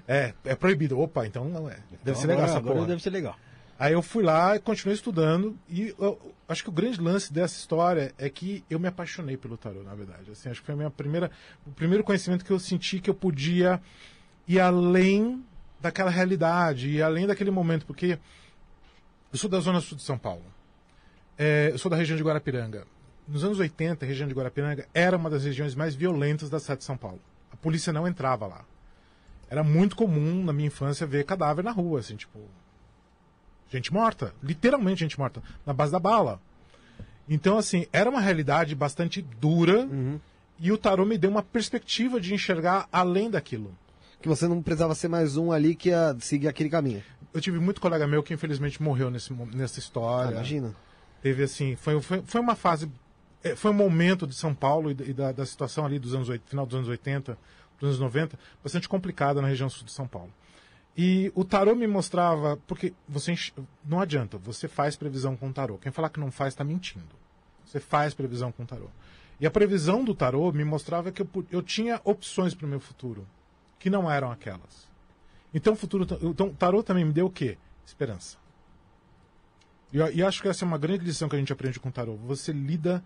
É, 0.08 0.32
é 0.44 0.54
proibido. 0.54 1.00
Opa, 1.00 1.26
então 1.26 1.46
não 1.50 1.68
é. 1.68 1.74
Deve 1.74 1.86
Então, 2.04 2.16
ser 2.16 2.28
legal 2.28 2.44
agora- 2.46 2.60
essa 2.60 2.62
porra. 2.62 2.86
deve 2.86 3.02
ser 3.02 3.10
legal. 3.10 3.36
Aí 3.80 3.94
eu 3.94 4.04
fui 4.04 4.24
lá 4.24 4.56
e 4.56 4.60
continuei 4.60 4.94
estudando 4.94 5.58
e 5.68 5.94
eu, 5.98 6.36
acho 6.48 6.62
que 6.64 6.70
o 6.70 6.72
grande 6.72 7.02
lance 7.02 7.34
dessa 7.34 7.58
história 7.58 8.14
é 8.20 8.30
que 8.30 8.64
eu 8.70 8.80
me 8.80 8.88
apaixonei 8.88 9.36
pelo 9.38 9.58
tarô, 9.58 9.82
na 9.82 9.96
verdade. 9.96 10.30
Assim, 10.30 10.48
acho 10.50 10.60
que 10.62 10.66
foi 10.68 10.74
a 10.76 10.78
minha 10.78 10.92
primeira, 10.92 11.32
o 11.66 11.72
primeiro 11.72 12.04
conhecimento 12.04 12.46
que 12.46 12.52
eu 12.52 12.60
senti 12.60 13.00
que 13.00 13.10
eu 13.10 13.16
podia 13.16 13.82
ir 14.48 14.60
além 14.60 15.44
daquela 15.82 16.12
realidade, 16.12 16.90
ir 16.90 17.02
além 17.02 17.26
daquele 17.26 17.50
momento, 17.52 17.88
porque 17.88 18.20
eu 19.34 19.38
sou 19.40 19.50
da 19.50 19.60
zona 19.60 19.82
sul 19.82 19.98
de 19.98 20.04
São 20.04 20.18
Paulo. 20.18 20.46
É, 21.38 21.70
eu 21.72 21.78
sou 21.80 21.90
da 21.90 21.98
região 21.98 22.16
de 22.16 22.24
Guarapiranga. 22.24 22.86
Nos 23.28 23.44
anos 23.44 23.60
80, 23.60 24.06
a 24.06 24.08
região 24.08 24.28
de 24.28 24.34
Guarapiranga 24.34 24.88
era 24.94 25.18
uma 25.18 25.30
das 25.30 25.44
regiões 25.44 25.74
mais 25.76 25.96
violentas 25.96 26.50
da 26.50 26.60
cidade 26.60 26.80
de 26.80 26.86
São 26.86 26.96
Paulo. 26.98 27.20
A 27.52 27.56
polícia 27.56 27.92
não 27.92 28.08
entrava 28.08 28.46
lá. 28.46 28.64
Era 29.50 29.64
muito 29.64 29.96
comum 29.96 30.44
na 30.44 30.54
minha 30.54 30.68
infância 30.68 31.06
ver 31.08 31.24
cadáver 31.26 31.64
na 31.64 31.72
rua, 31.72 32.00
assim, 32.00 32.16
tipo, 32.16 32.40
gente 33.70 33.92
morta, 33.94 34.34
literalmente 34.44 35.00
gente 35.02 35.18
morta, 35.20 35.42
na 35.66 35.74
base 35.74 35.92
da 35.92 36.00
bala. 36.00 36.40
Então, 37.28 37.58
assim, 37.58 37.88
era 37.92 38.10
uma 38.10 38.20
realidade 38.20 38.76
bastante 38.76 39.22
dura 39.22 39.88
e 40.60 40.72
o 40.72 40.78
tarô 40.78 41.06
me 41.06 41.18
deu 41.18 41.30
uma 41.32 41.42
perspectiva 41.44 42.20
de 42.22 42.34
enxergar 42.34 42.88
além 42.92 43.30
daquilo. 43.30 43.76
Que 44.22 44.28
você 44.28 44.48
não 44.48 44.62
precisava 44.62 44.94
ser 44.96 45.08
mais 45.08 45.36
um 45.38 45.52
ali 45.52 45.76
que 45.76 45.90
ia 45.90 46.16
seguir 46.20 46.48
aquele 46.48 46.70
caminho. 46.70 47.04
Eu 47.34 47.42
tive 47.42 47.60
muito 47.60 47.82
colega 47.82 48.08
meu 48.08 48.24
que 48.24 48.34
infelizmente 48.34 48.82
morreu 48.82 49.10
nesse, 49.12 49.34
nessa 49.34 49.80
Ah, 49.80 49.82
história. 49.82 50.32
imagina. 50.36 50.76
Teve 51.22 51.44
assim, 51.44 51.76
foi, 51.76 52.00
foi, 52.02 52.22
foi 52.26 52.40
uma 52.42 52.56
fase, 52.56 52.90
foi 53.56 53.72
um 53.72 53.76
momento 53.76 54.26
de 54.26 54.34
São 54.34 54.56
Paulo 54.56 54.90
e 54.90 55.14
da, 55.14 55.32
da, 55.32 55.46
situação 55.46 55.86
ali 55.86 56.00
dos 56.00 56.16
anos 56.16 56.30
80, 56.30 56.50
final 56.50 56.66
dos 56.66 56.76
anos 56.76 56.88
80, 56.88 57.38
dos 57.80 57.90
anos 57.90 58.00
90, 58.00 58.40
bastante 58.64 58.90
complicada 58.90 59.42
na 59.42 59.48
região 59.48 59.70
sul 59.70 59.86
de 59.86 59.92
São 59.92 60.08
Paulo. 60.08 60.32
E 60.98 61.32
o 61.36 61.44
tarô 61.44 61.76
me 61.76 61.86
mostrava, 61.86 62.58
porque 62.66 62.94
você 63.08 63.36
não 63.84 64.00
adianta, 64.00 64.38
você 64.38 64.68
faz 64.68 64.96
previsão 64.96 65.36
com 65.36 65.50
o 65.50 65.54
tarô. 65.54 65.78
Quem 65.78 65.92
falar 65.92 66.10
que 66.10 66.20
não 66.20 66.32
faz 66.32 66.54
está 66.54 66.64
mentindo. 66.64 67.16
Você 67.66 67.80
faz 67.80 68.14
previsão 68.14 68.52
com 68.52 68.64
o 68.64 68.66
tarô. 68.66 68.90
E 69.40 69.46
a 69.46 69.52
previsão 69.52 70.04
do 70.04 70.16
tarô 70.16 70.52
me 70.54 70.64
mostrava 70.64 71.12
que 71.12 71.22
eu, 71.22 71.30
eu 71.52 71.62
tinha 71.62 72.00
opções 72.06 72.56
para 72.56 72.66
o 72.66 72.70
meu 72.70 72.80
futuro, 72.80 73.28
que 73.78 73.90
não 73.90 74.10
eram 74.10 74.32
aquelas. 74.32 74.88
Então 75.54 75.74
o 75.74 75.76
futuro, 75.76 76.08
então 76.22 76.48
o 76.48 76.54
tarô 76.54 76.82
também 76.82 77.04
me 77.04 77.12
deu 77.12 77.26
o 77.26 77.32
quê? 77.32 77.58
Esperança. 77.86 78.38
E 79.92 79.98
e 79.98 80.24
acho 80.24 80.42
que 80.42 80.48
essa 80.48 80.64
é 80.64 80.68
uma 80.68 80.78
grande 80.78 81.04
lição 81.04 81.28
que 81.28 81.36
a 81.36 81.40
gente 81.40 81.52
aprende 81.52 81.80
com 81.80 81.90
o 81.90 81.92
tarô. 81.92 82.16
Você 82.16 82.54
lida 82.54 83.04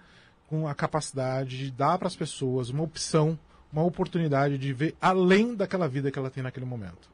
com 0.50 0.68
a 0.68 0.74
capacidade 0.74 1.60
de 1.60 1.70
dar 1.70 2.00
para 2.00 2.08
as 2.08 2.16
pessoas 2.16 2.72
uma 2.72 2.82
opção, 2.82 3.38
uma 3.72 3.84
oportunidade 3.84 4.58
de 4.58 4.74
ver 4.74 4.96
além 5.00 5.54
daquela 5.54 5.88
vida 5.88 6.10
que 6.10 6.18
ela 6.18 6.32
tem 6.32 6.42
naquele 6.42 6.66
momento. 6.66 7.08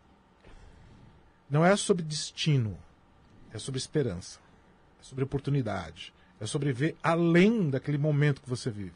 Não 1.50 1.66
é 1.66 1.76
sobre 1.76 2.02
destino, 2.02 2.78
é 3.54 3.60
sobre 3.60 3.78
esperança, 3.78 4.40
é 5.02 5.04
sobre 5.04 5.26
oportunidade, 5.26 6.14
é 6.40 6.46
sobre 6.46 6.72
ver 6.72 6.96
além 7.04 7.70
daquele 7.70 7.98
momento 7.98 8.42
que 8.42 8.50
você 8.50 8.72
vive. 8.72 8.96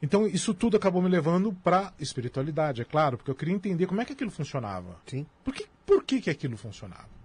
Então, 0.00 0.26
isso 0.26 0.54
tudo 0.54 0.78
acabou 0.78 1.02
me 1.02 1.08
levando 1.08 1.52
para 1.52 1.92
espiritualidade, 2.00 2.80
é 2.80 2.84
claro, 2.84 3.18
porque 3.18 3.30
eu 3.30 3.34
queria 3.34 3.54
entender 3.54 3.86
como 3.86 4.00
é 4.00 4.06
que 4.06 4.14
aquilo 4.14 4.30
funcionava. 4.30 4.96
Sim. 5.06 5.26
Por 5.44 5.52
que, 5.52 5.66
por 5.84 6.02
que, 6.02 6.22
que 6.22 6.30
aquilo 6.30 6.56
funcionava? 6.56 7.17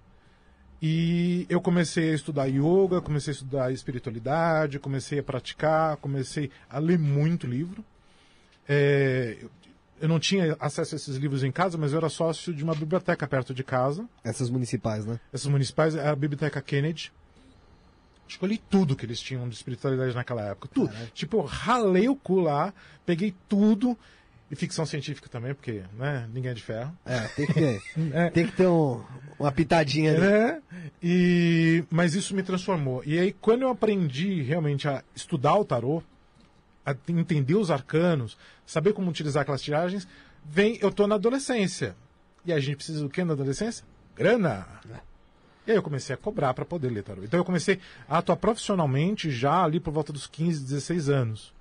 E 0.85 1.45
eu 1.47 1.61
comecei 1.61 2.11
a 2.11 2.13
estudar 2.13 2.45
yoga, 2.47 2.99
comecei 2.99 3.31
a 3.31 3.35
estudar 3.35 3.71
espiritualidade, 3.71 4.79
comecei 4.79 5.17
a 5.19 5.23
praticar, 5.23 5.95
comecei 5.95 6.51
a 6.69 6.77
ler 6.77 6.99
muito 6.99 7.47
livro. 7.47 7.85
É, 8.67 9.37
eu- 10.01 10.09
não 10.09 10.19
tinha 10.19 10.57
acesso 10.59 10.93
a 10.93 10.97
esses 10.97 11.15
livros 11.15 11.41
em 11.41 11.53
casa, 11.53 11.77
mas 11.77 11.93
eu 11.93 11.99
era 11.99 12.09
sócio 12.09 12.53
de 12.53 12.65
uma 12.65 12.75
biblioteca 12.75 13.25
perto 13.25 13.53
de 13.53 13.63
casa. 13.63 14.05
Essas 14.25 14.49
municipais, 14.49 15.05
né? 15.05 15.21
Essas 15.31 15.47
municipais 15.47 15.95
a 15.95 16.13
Biblioteca 16.13 16.61
Kennedy. 16.61 17.13
Escolhi 18.27 18.57
tudo 18.57 18.93
que 18.93 19.05
eles 19.05 19.21
tinham 19.21 19.47
de 19.47 19.55
espiritualidade 19.55 20.13
naquela 20.13 20.41
época. 20.41 20.67
Tudo. 20.73 20.93
Tipo, 21.13 21.37
eu 21.37 21.43
ralei 21.43 22.09
o 22.09 22.15
cu 22.17 22.41
lá, 22.41 22.73
peguei 23.05 23.33
tudo. 23.47 23.97
E 24.51 24.55
ficção 24.55 24.85
científica 24.85 25.27
também, 25.29 25.53
porque 25.55 25.81
né, 25.97 26.29
ninguém 26.31 26.51
é 26.51 26.53
de 26.53 26.61
ferro. 26.61 26.95
É, 27.05 27.19
tem 27.29 27.47
que 27.47 27.53
ter, 27.53 27.81
É. 28.13 28.29
tem 28.29 28.45
que 28.45 28.51
ter 28.51 28.67
um- 28.67 29.01
uma 29.39 29.51
pitadinha 29.51 30.11
ali. 30.11 30.21
né? 30.21 30.61
E 31.01 31.83
mas 31.89 32.13
isso 32.13 32.35
me 32.35 32.43
transformou. 32.43 33.01
E 33.05 33.17
aí 33.17 33.33
quando 33.33 33.63
eu 33.63 33.69
aprendi 33.69 34.41
realmente 34.43 34.87
a 34.87 35.03
estudar 35.15 35.55
o 35.55 35.65
tarô, 35.65 36.03
a 36.85 36.95
entender 37.07 37.55
os 37.55 37.71
arcanos, 37.71 38.37
saber 38.65 38.93
como 38.93 39.09
utilizar 39.09 39.41
aquelas 39.41 39.61
tiragens, 39.61 40.07
vem 40.45 40.77
eu 40.81 40.91
tô 40.91 41.07
na 41.07 41.15
adolescência. 41.15 41.95
E 42.45 42.53
a 42.53 42.59
gente 42.59 42.75
precisa 42.75 43.01
do 43.01 43.09
que 43.09 43.23
na 43.23 43.33
adolescência? 43.33 43.83
Grana. 44.15 44.67
E 45.65 45.71
aí 45.71 45.77
eu 45.77 45.81
comecei 45.81 46.13
a 46.13 46.17
cobrar 46.17 46.53
para 46.53 46.65
poder 46.65 46.89
ler 46.89 47.01
tarô. 47.03 47.23
Então 47.23 47.39
eu 47.39 47.45
comecei 47.45 47.79
a 48.07 48.17
atuar 48.19 48.35
profissionalmente 48.35 49.31
já 49.31 49.63
ali 49.63 49.79
por 49.79 49.91
volta 49.91 50.11
dos 50.13 50.27
15, 50.27 50.61
16 50.63 51.09
anos. 51.09 51.53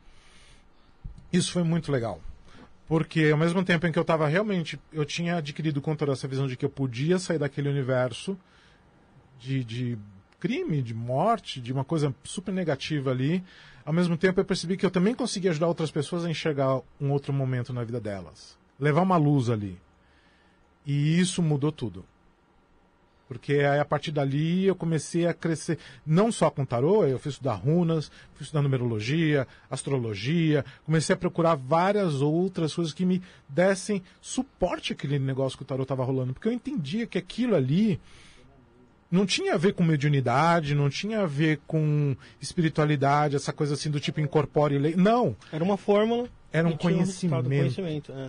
Isso 1.32 1.52
foi 1.52 1.62
muito 1.62 1.90
legal. 1.90 2.20
Porque 2.92 3.30
ao 3.32 3.38
mesmo 3.38 3.64
tempo 3.64 3.87
em 3.87 3.90
que 3.90 3.99
eu 3.99 4.02
estava 4.02 4.28
realmente, 4.28 4.78
eu 4.92 5.02
tinha 5.06 5.37
adquirido 5.37 5.80
com 5.80 5.96
toda 5.96 6.12
essa 6.12 6.28
visão 6.28 6.46
de 6.46 6.58
que 6.58 6.64
eu 6.66 6.68
podia 6.68 7.18
sair 7.18 7.38
daquele 7.38 7.70
universo 7.70 8.37
de, 9.40 9.64
de 9.64 9.99
crime, 10.38 10.82
de 10.82 10.92
morte, 10.92 11.58
de 11.58 11.72
uma 11.72 11.84
coisa 11.84 12.14
super 12.22 12.52
negativa 12.52 13.11
ali, 13.11 13.42
ao 13.82 13.94
mesmo 13.94 14.14
tempo 14.14 14.38
eu 14.38 14.44
percebi 14.44 14.76
que 14.76 14.84
eu 14.84 14.90
também 14.90 15.14
conseguia 15.14 15.52
ajudar 15.52 15.68
outras 15.68 15.90
pessoas 15.90 16.26
a 16.26 16.30
enxergar 16.30 16.82
um 17.00 17.11
outro 17.12 17.32
momento 17.32 17.72
na 17.72 17.82
vida 17.82 17.99
delas. 17.99 18.58
Levar 18.78 19.00
uma 19.00 19.16
luz 19.16 19.49
ali. 19.49 19.80
E 20.84 21.18
isso 21.18 21.42
mudou 21.42 21.72
tudo. 21.72 22.04
Porque 23.38 23.54
aí, 23.54 23.78
a 23.78 23.84
partir 23.84 24.12
dali 24.12 24.66
eu 24.66 24.74
comecei 24.74 25.26
a 25.26 25.34
crescer, 25.34 25.78
não 26.06 26.30
só 26.30 26.50
com 26.50 26.64
tarô, 26.64 27.04
eu 27.04 27.18
fui 27.18 27.30
estudar 27.30 27.54
runas, 27.54 28.10
fui 28.34 28.44
estudar 28.44 28.62
numerologia, 28.62 29.46
astrologia, 29.70 30.64
comecei 30.84 31.14
a 31.14 31.16
procurar 31.16 31.54
várias 31.54 32.20
outras 32.20 32.74
coisas 32.74 32.92
que 32.92 33.04
me 33.04 33.22
dessem 33.48 34.02
suporte 34.20 34.92
àquele 34.92 35.18
negócio 35.18 35.56
que 35.56 35.64
o 35.64 35.66
tarô 35.66 35.82
estava 35.82 36.04
rolando. 36.04 36.32
Porque 36.32 36.48
eu 36.48 36.52
entendia 36.52 37.06
que 37.06 37.18
aquilo 37.18 37.54
ali 37.54 38.00
não 39.10 39.26
tinha 39.26 39.54
a 39.54 39.58
ver 39.58 39.74
com 39.74 39.84
mediunidade, 39.84 40.74
não 40.74 40.88
tinha 40.88 41.20
a 41.20 41.26
ver 41.26 41.60
com 41.66 42.16
espiritualidade, 42.40 43.36
essa 43.36 43.52
coisa 43.52 43.74
assim 43.74 43.90
do 43.90 44.00
tipo 44.00 44.20
incorpore 44.20 44.78
lei. 44.78 44.96
Não, 44.96 45.36
Era 45.52 45.62
uma 45.62 45.76
fórmula. 45.76 46.28
Era 46.50 46.66
um 46.66 46.76
conhecimento. 46.76 47.44
conhecimento 47.44 48.12
é. 48.12 48.28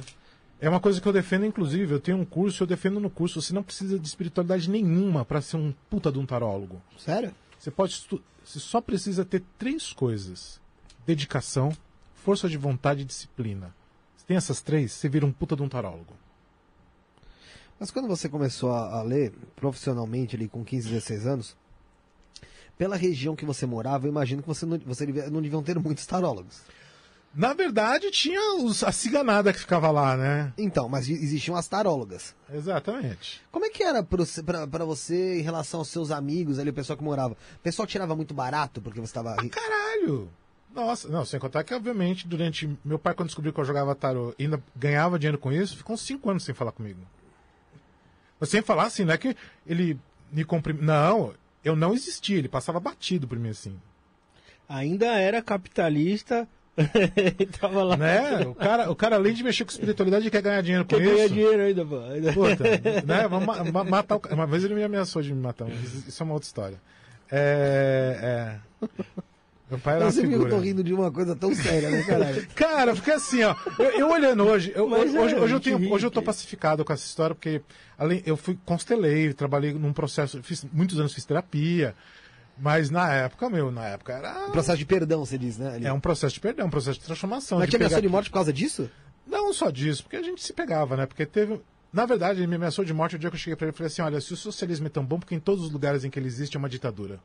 É 0.63 0.69
uma 0.69 0.79
coisa 0.79 1.01
que 1.01 1.05
eu 1.05 1.11
defendo, 1.11 1.45
inclusive. 1.45 1.93
Eu 1.93 1.99
tenho 1.99 2.17
um 2.17 2.23
curso, 2.23 2.63
eu 2.63 2.67
defendo 2.67 2.97
no 2.97 3.09
curso. 3.09 3.41
Você 3.41 3.51
não 3.51 3.61
precisa 3.61 3.99
de 3.99 4.07
espiritualidade 4.07 4.69
nenhuma 4.69 5.25
para 5.25 5.41
ser 5.41 5.57
um 5.57 5.73
puta 5.89 6.09
de 6.09 6.17
um 6.17 6.25
tarólogo. 6.25 6.81
Sério? 6.97 7.35
Você 7.59 7.69
pode. 7.69 8.01
Você 8.45 8.59
só 8.59 8.79
precisa 8.79 9.25
ter 9.25 9.43
três 9.59 9.91
coisas: 9.91 10.61
dedicação, 11.05 11.75
força 12.15 12.47
de 12.47 12.55
vontade 12.55 13.01
e 13.01 13.05
disciplina. 13.05 13.75
Você 14.15 14.25
tem 14.25 14.37
essas 14.37 14.61
três, 14.61 14.93
você 14.93 15.09
vira 15.09 15.25
um 15.25 15.33
puta 15.33 15.53
de 15.53 15.61
um 15.61 15.67
tarólogo. 15.67 16.13
Mas 17.77 17.91
quando 17.91 18.07
você 18.07 18.29
começou 18.29 18.71
a, 18.71 18.99
a 18.99 19.03
ler 19.03 19.33
profissionalmente 19.57 20.37
ali 20.37 20.47
com 20.47 20.63
15, 20.63 20.87
16 20.87 21.27
anos, 21.27 21.57
pela 22.77 22.95
região 22.95 23.35
que 23.35 23.43
você 23.43 23.65
morava, 23.65 24.07
eu 24.07 24.11
imagino 24.11 24.41
que 24.41 24.47
você 24.47 24.65
não, 24.65 24.79
você 24.79 25.05
não 25.29 25.41
deviam 25.41 25.61
ter 25.61 25.77
muitos 25.77 26.05
tarólogos. 26.05 26.61
Na 27.33 27.53
verdade, 27.53 28.11
tinha 28.11 28.57
os... 28.57 28.83
a 28.83 28.91
ciganada 28.91 29.51
que 29.51 29.59
ficava 29.59 29.89
lá, 29.89 30.15
né? 30.15 30.53
Então, 30.55 30.87
mas 30.87 31.09
existiam 31.09 31.55
as 31.55 31.67
tarólogas. 31.67 32.35
Exatamente. 32.53 33.41
Como 33.51 33.65
é 33.65 33.69
que 33.69 33.81
era 33.81 34.03
pra 34.03 34.85
você 34.85 35.39
em 35.39 35.41
relação 35.41 35.79
aos 35.79 35.89
seus 35.89 36.11
amigos 36.11 36.59
ali, 36.59 36.69
o 36.69 36.73
pessoal 36.73 36.95
que 36.95 37.03
morava? 37.03 37.33
O 37.33 37.59
pessoal 37.63 37.87
tirava 37.87 38.15
muito 38.15 38.35
barato 38.35 38.81
porque 38.81 38.99
você 38.99 39.09
estava... 39.09 39.35
Caralho! 39.49 40.29
Nossa, 40.75 41.07
não, 41.07 41.25
sem 41.25 41.39
contar 41.39 41.63
que, 41.63 41.73
obviamente, 41.73 42.27
durante. 42.27 42.67
Meu 42.83 42.97
pai, 42.97 43.13
quando 43.13 43.27
descobriu 43.27 43.53
que 43.53 43.59
eu 43.59 43.65
jogava 43.65 43.93
tarô 43.93 44.33
e 44.39 44.43
ainda 44.45 44.61
ganhava 44.75 45.19
dinheiro 45.19 45.37
com 45.37 45.51
isso, 45.51 45.77
ficou 45.77 45.93
uns 45.93 46.01
5 46.01 46.29
anos 46.29 46.43
sem 46.43 46.55
falar 46.55 46.71
comigo. 46.71 46.99
Mas 48.39 48.49
sem 48.49 48.61
falar 48.61 48.85
assim, 48.85 49.05
não 49.05 49.13
é 49.13 49.17
que 49.17 49.35
ele 49.67 49.99
me 50.31 50.43
comprim... 50.43 50.73
Não, 50.81 51.33
eu 51.63 51.75
não 51.75 51.93
existia, 51.93 52.37
ele 52.37 52.49
passava 52.49 52.79
batido 52.79 53.27
por 53.27 53.37
mim 53.37 53.49
assim. 53.49 53.79
Ainda 54.67 55.05
era 55.05 55.41
capitalista. 55.43 56.47
tava 57.59 57.83
lá. 57.83 57.97
Né? 57.97 58.39
O 58.47 58.55
cara, 58.55 58.91
o 58.91 58.95
cara, 58.95 59.15
além 59.15 59.33
de 59.33 59.43
mexer 59.43 59.63
com 59.65 59.71
espiritualidade, 59.71 60.29
quer 60.31 60.41
ganhar 60.41 60.61
dinheiro 60.61 60.85
com 60.85 60.95
Quer 60.95 61.03
ganhar 61.03 61.25
isso. 61.25 61.33
dinheiro 61.33 61.61
ainda, 61.61 61.85
pô. 61.85 61.99
Ainda- 61.99 62.33
Puta, 62.33 62.63
né? 63.05 63.27
Vamos 63.29 63.45
ma- 63.45 63.63
ma- 63.71 63.83
matar 63.83 64.15
o 64.15 64.19
cara. 64.19 64.35
Uma 64.35 64.47
vez 64.47 64.63
ele 64.63 64.75
me 64.75 64.83
ameaçou 64.83 65.21
de 65.21 65.33
me 65.33 65.41
matar, 65.41 65.67
mas 65.67 66.07
isso 66.07 66.21
é 66.21 66.25
uma 66.25 66.33
outra 66.33 66.47
história. 66.47 66.81
É, 67.31 68.57
é. 68.81 68.87
Meu 69.69 69.79
pai 69.79 69.95
era 69.95 70.03
Eu 70.03 70.07
uma 70.07 70.11
sempre 70.11 70.31
figura. 70.31 70.49
tô 70.51 70.57
rindo 70.59 70.83
de 70.83 70.93
uma 70.93 71.11
coisa 71.11 71.35
tão 71.35 71.53
séria, 71.55 71.89
né, 71.89 72.03
caralho? 72.03 72.47
Cara, 72.53 72.93
porque 72.93 73.09
assim, 73.11 73.41
ó, 73.43 73.55
eu, 73.79 73.85
eu 73.91 74.09
olhando 74.11 74.43
hoje, 74.45 74.71
eu- 74.75 74.87
hoje, 74.91 75.15
é, 75.15 75.19
hoje, 75.19 75.35
a 75.35 75.55
eu 75.55 75.59
tenho, 75.59 75.91
hoje 75.93 76.05
eu 76.05 76.11
tô 76.11 76.19
que- 76.19 76.25
pacificado 76.27 76.85
com 76.85 76.93
essa 76.93 77.05
história, 77.05 77.33
porque 77.33 77.61
além, 77.97 78.21
eu 78.25 78.37
fui 78.37 78.57
constelei, 78.65 79.33
trabalhei 79.33 79.73
num 79.73 79.93
processo, 79.93 80.43
fiz 80.43 80.63
muitos 80.71 80.99
anos 80.99 81.13
fiz 81.13 81.25
terapia, 81.25 81.95
mas 82.57 82.89
na 82.89 83.11
época, 83.13 83.49
meu, 83.49 83.71
na 83.71 83.85
época 83.87 84.13
era. 84.13 84.49
Processo 84.51 84.77
de 84.77 84.85
perdão, 84.85 85.25
você 85.25 85.37
diz, 85.37 85.57
né? 85.57 85.75
ali. 85.75 85.85
É 85.85 85.93
um 85.93 85.99
processo 85.99 86.33
de 86.33 86.39
perdão, 86.39 86.67
um 86.67 86.69
processo 86.69 86.99
de 86.99 87.05
transformação. 87.05 87.57
Mas 87.59 87.67
de 87.67 87.71
te 87.71 87.75
ameaçou 87.77 88.01
de 88.01 88.09
morte 88.09 88.29
por 88.29 88.35
causa 88.35 88.53
disso? 88.53 88.89
Não 89.25 89.53
só 89.53 89.69
disso, 89.69 90.03
porque 90.03 90.17
a 90.17 90.21
gente 90.23 90.43
se 90.43 90.53
pegava, 90.53 90.95
né? 90.97 91.05
Porque 91.05 91.25
teve. 91.25 91.59
Na 91.91 92.05
verdade, 92.05 92.39
ele 92.39 92.47
me 92.47 92.55
ameaçou 92.55 92.83
de 92.83 92.93
morte 92.93 93.15
o 93.15 93.19
dia 93.19 93.29
que 93.29 93.35
eu 93.35 93.39
cheguei 93.39 93.55
pra 93.55 93.65
ele 93.67 93.73
e 93.73 93.77
falei 93.77 93.87
assim: 93.87 94.01
olha, 94.01 94.19
se 94.19 94.33
o 94.33 94.37
socialismo 94.37 94.87
é 94.87 94.89
tão 94.89 95.05
bom, 95.05 95.19
porque 95.19 95.35
em 95.35 95.39
todos 95.39 95.63
os 95.63 95.71
lugares 95.71 96.03
em 96.03 96.09
que 96.09 96.17
ele 96.19 96.27
existe 96.27 96.55
é 96.55 96.59
uma 96.59 96.69
ditadura. 96.69 97.19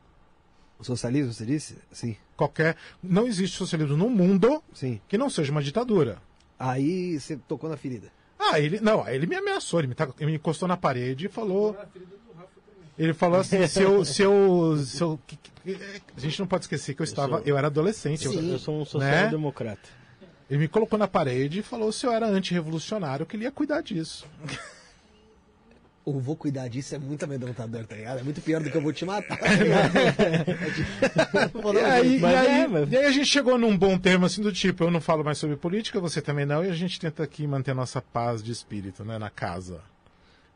O 0.78 0.84
socialismo, 0.84 1.32
você 1.32 1.44
disse? 1.44 1.76
Sim, 1.90 2.16
Qualquer. 2.36 2.76
Não 3.02 3.26
existe 3.26 3.56
socialismo 3.56 3.96
no 3.96 4.08
mundo 4.08 4.62
sim. 4.72 5.00
que 5.08 5.18
não 5.18 5.28
seja 5.28 5.50
uma 5.50 5.62
ditadura. 5.62 6.18
Aí 6.58 7.18
você 7.18 7.36
tocou 7.36 7.68
na 7.68 7.76
ferida. 7.76 8.12
Ah, 8.38 8.60
ele. 8.60 8.78
Não, 8.80 9.02
aí 9.02 9.16
ele 9.16 9.26
me 9.26 9.34
ameaçou, 9.34 9.80
ele 9.80 9.88
me, 9.88 9.94
tá- 9.96 10.08
ele 10.18 10.30
me 10.30 10.36
encostou 10.36 10.68
na 10.68 10.76
parede 10.76 11.26
e 11.26 11.28
falou. 11.28 11.76
Ele 12.98 13.14
falou 13.14 13.38
assim, 13.40 13.64
se 13.68 13.80
eu. 13.82 14.04
Se 14.04 14.22
eu, 14.22 14.76
se 14.84 15.00
eu 15.02 15.18
que- 15.26 15.37
que- 15.37 15.78
a 16.16 16.20
gente 16.20 16.38
não 16.40 16.46
pode 16.46 16.64
esquecer 16.64 16.94
que 16.94 17.02
eu 17.02 17.04
estava. 17.04 17.40
Eu, 17.44 17.56
era 17.56 17.68
adolescente. 17.68 18.24
eu- 18.26 18.32
Sim. 18.32 18.52
Eu 18.52 18.58
sou 18.58 18.74
um 18.74 18.78
Né? 18.80 18.84
social-democrata. 18.87 19.88
ele 20.50 20.61
me 20.61 20.68
colocou 20.68 20.98
na 20.98 21.06
parede 21.06 21.61
e 21.61 21.62
falou 21.62 21.92
se 21.92 22.06
eu 22.06 22.12
era 22.12 22.26
antirrevolucionário, 22.26 23.24
que 23.26 23.37
ele 23.37 23.44
ia 23.44 23.52
cuidar 23.52 23.82
disso. 23.82 24.26
O 26.04 26.18
vou 26.18 26.34
cuidar 26.34 26.68
disso 26.68 26.94
é 26.94 26.98
muito 26.98 27.22
amedrontador, 27.22 27.84
tá 27.87 27.94
ligado? 27.94 28.20
É 28.20 28.22
muito 28.22 28.40
pior 28.40 28.62
do 28.62 28.70
que 28.70 28.76
eu 28.78 28.80
vou 28.80 28.94
te 28.94 29.04
matar. 29.04 29.38
E 31.74 31.78
aí, 31.80 32.18
Mas 32.18 32.32
e 32.32 32.37
aí- 32.37 32.61
é, 32.62 32.66
mas- 32.66 32.90
e 32.92 32.96
aí 32.96 33.04
a 33.04 33.11
gente 33.11 33.26
chegou 33.26 33.58
num 33.58 33.76
bom 33.76 33.98
termo 33.98 34.24
assim 34.26 34.40
do 34.40 34.52
tipo, 34.52 34.84
eu 34.84 34.90
não 34.90 35.00
falo 35.02 35.22
mais 35.22 35.37
sobre 35.38 35.56
política, 35.56 36.00
você 36.00 36.22
também 36.22 36.46
não, 36.46 36.64
e 36.64 36.70
a 36.70 36.74
gente 36.74 36.98
tenta 36.98 37.22
aqui 37.22 37.46
manter 37.46 37.72
a 37.72 37.74
nossa 37.74 38.00
paz 38.00 38.42
de 38.42 38.50
espírito, 38.52 39.04
né, 39.04 39.18
na 39.18 39.28
casa. 39.30 39.80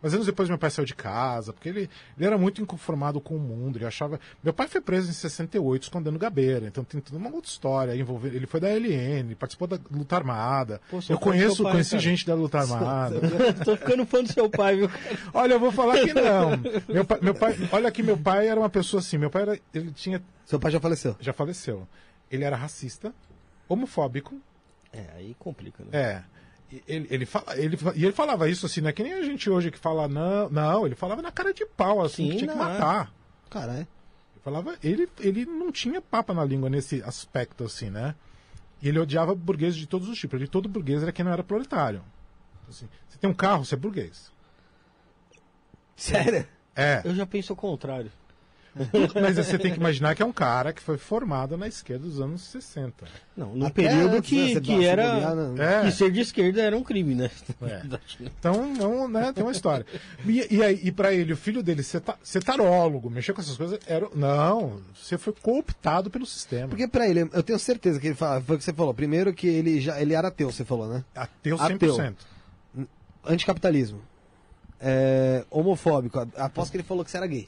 Mas 0.02 0.12
anos 0.14 0.26
depois 0.26 0.48
meu 0.48 0.58
pai 0.58 0.68
saiu 0.70 0.84
de 0.84 0.94
casa, 0.94 1.52
porque 1.52 1.68
ele, 1.68 1.88
ele 2.16 2.26
era 2.26 2.36
muito 2.36 2.60
inconformado 2.60 3.20
com 3.20 3.36
o 3.36 3.38
mundo, 3.38 3.78
ele 3.78 3.86
achava... 3.86 4.18
Meu 4.42 4.52
pai 4.52 4.66
foi 4.66 4.80
preso 4.80 5.08
em 5.08 5.12
68 5.12 5.84
escondendo 5.84 6.18
gabeira, 6.18 6.66
então 6.66 6.82
tem 6.82 7.00
toda 7.00 7.16
uma 7.18 7.30
outra 7.32 7.50
história 7.50 7.94
envolvendo... 7.94 8.34
Ele 8.34 8.46
foi 8.46 8.58
da 8.60 8.68
LN, 8.68 9.34
participou 9.36 9.68
da 9.68 9.78
luta 9.90 10.16
armada. 10.16 10.80
Sou 10.90 11.02
eu 11.08 11.18
conheço, 11.18 11.62
pai, 11.62 11.72
conheci 11.72 11.90
cara. 11.90 12.02
gente 12.02 12.26
da 12.26 12.34
luta 12.34 12.58
armada. 12.58 13.20
Tô 13.64 13.76
ficando 13.76 14.04
fã 14.04 14.22
do 14.22 14.32
seu 14.32 14.50
pai, 14.50 14.76
viu? 14.76 14.90
Olha, 15.32 15.52
eu 15.54 15.60
vou 15.60 15.70
falar 15.70 16.00
que 16.00 16.12
não. 16.12 16.50
Meu 16.88 17.04
pai, 17.04 17.18
meu 17.22 17.34
pai, 17.34 17.56
olha 17.70 17.90
que 17.90 18.02
meu 18.02 18.16
pai 18.18 18.48
era 18.48 18.58
uma 18.58 18.68
pessoa 18.68 19.00
assim, 19.00 19.16
meu 19.18 19.30
pai 19.30 19.42
era, 19.42 19.60
ele 19.72 19.92
tinha 19.92 20.22
Seu 20.44 20.58
pai 20.58 20.70
já 20.72 20.80
faleceu. 20.80 21.16
já 21.20 21.32
faleceu. 21.32 21.86
Ele 22.30 22.44
era 22.44 22.56
racista, 22.56 23.14
homofóbico, 23.68 24.40
É, 24.92 25.06
aí 25.16 25.34
complica, 25.38 25.82
né? 25.84 25.90
é. 25.92 26.22
E 26.72 26.82
Ele, 26.88 27.06
ele, 27.10 27.26
fala, 27.26 27.54
ele, 27.58 27.78
e 27.94 28.04
ele 28.04 28.12
falava 28.12 28.48
isso 28.48 28.64
assim, 28.64 28.80
não 28.80 28.88
é 28.88 28.92
que 28.94 29.02
nem 29.02 29.12
a 29.12 29.22
gente 29.22 29.50
hoje 29.50 29.70
que 29.70 29.78
fala 29.78 30.08
não, 30.08 30.48
não, 30.48 30.86
ele 30.86 30.94
falava 30.94 31.20
na 31.20 31.30
cara 31.30 31.52
de 31.52 31.66
pau, 31.66 32.00
assim, 32.00 32.24
Sim, 32.24 32.30
que 32.30 32.36
tinha 32.38 32.52
que 32.52 32.58
não, 32.58 32.64
matar. 32.64 33.12
Caralho. 33.50 33.80
Ele 33.80 34.40
falava, 34.42 34.74
ele, 34.82 35.06
ele 35.20 35.44
não 35.44 35.70
tinha 35.70 36.00
papa 36.00 36.32
na 36.32 36.42
língua 36.42 36.70
nesse 36.70 37.02
aspecto, 37.02 37.64
assim, 37.64 37.90
né? 37.90 38.14
E 38.80 38.88
ele 38.88 38.98
odiava 38.98 39.34
burgueses 39.34 39.78
de 39.78 39.86
todos 39.86 40.08
os 40.08 40.18
tipos. 40.18 40.40
Ele, 40.40 40.48
todo 40.48 40.66
burguês 40.66 41.02
era 41.02 41.12
quem 41.12 41.24
não 41.24 41.32
era 41.32 41.44
proletário. 41.44 42.02
Assim, 42.66 42.88
você 43.06 43.18
tem 43.18 43.28
um 43.28 43.34
carro, 43.34 43.66
você 43.66 43.74
é 43.74 43.78
burguês. 43.78 44.32
Sério? 45.94 46.48
É. 46.74 47.02
Eu 47.04 47.14
já 47.14 47.26
penso 47.26 47.52
o 47.52 47.56
contrário. 47.56 48.10
Mas 49.20 49.36
você 49.36 49.58
tem 49.58 49.70
que 49.72 49.78
imaginar 49.78 50.14
que 50.14 50.22
é 50.22 50.26
um 50.26 50.32
cara 50.32 50.72
que 50.72 50.80
foi 50.80 50.96
formado 50.96 51.56
na 51.56 51.68
esquerda 51.68 52.06
dos 52.06 52.20
anos 52.20 52.40
60. 52.42 53.04
Não, 53.36 53.54
num 53.54 53.66
Até 53.66 53.82
período 53.82 54.16
antes, 54.16 54.32
né, 54.32 54.54
que, 54.54 54.60
que 54.60 54.84
era. 54.84 55.34
não. 55.34 55.62
É. 55.62 55.82
Que 55.84 55.92
ser 55.92 56.10
de 56.10 56.20
esquerda 56.20 56.62
era 56.62 56.76
um 56.76 56.82
crime, 56.82 57.14
né? 57.14 57.30
É. 57.62 57.82
Então, 58.20 58.72
não, 58.74 59.08
né, 59.08 59.32
tem 59.32 59.42
uma 59.44 59.52
história. 59.52 59.84
E, 60.24 60.56
e, 60.56 60.62
aí, 60.62 60.80
e 60.82 60.90
pra 60.90 61.12
ele, 61.12 61.32
o 61.32 61.36
filho 61.36 61.62
dele 61.62 61.82
ser, 61.82 62.00
ta- 62.00 62.16
ser 62.22 62.42
tarólogo, 62.42 63.10
mexer 63.10 63.32
com 63.32 63.40
essas 63.40 63.56
coisas, 63.56 63.78
era. 63.86 64.08
Não, 64.14 64.80
você 64.94 65.18
foi 65.18 65.32
cooptado 65.32 66.10
pelo 66.10 66.24
sistema. 66.24 66.68
Porque 66.68 66.88
pra 66.88 67.06
ele, 67.08 67.28
eu 67.32 67.42
tenho 67.42 67.58
certeza 67.58 68.00
que 68.00 68.08
ele 68.08 68.14
fala, 68.14 68.40
foi 68.40 68.56
o 68.56 68.58
que 68.58 68.64
você 68.64 68.72
falou. 68.72 68.94
Primeiro 68.94 69.32
que 69.34 69.46
ele 69.46 69.80
já 69.80 70.00
ele 70.00 70.14
era 70.14 70.28
ateu, 70.28 70.50
você 70.50 70.64
falou, 70.64 70.88
né? 70.88 71.04
Ateu 71.14 71.56
100%. 71.58 71.74
Ateu. 71.74 72.14
Anticapitalismo. 73.24 74.00
É, 74.80 75.44
homofóbico. 75.50 76.18
Aposto 76.36 76.72
que 76.72 76.76
ele 76.78 76.84
falou 76.84 77.04
que 77.04 77.10
você 77.10 77.16
era 77.16 77.26
gay. 77.26 77.46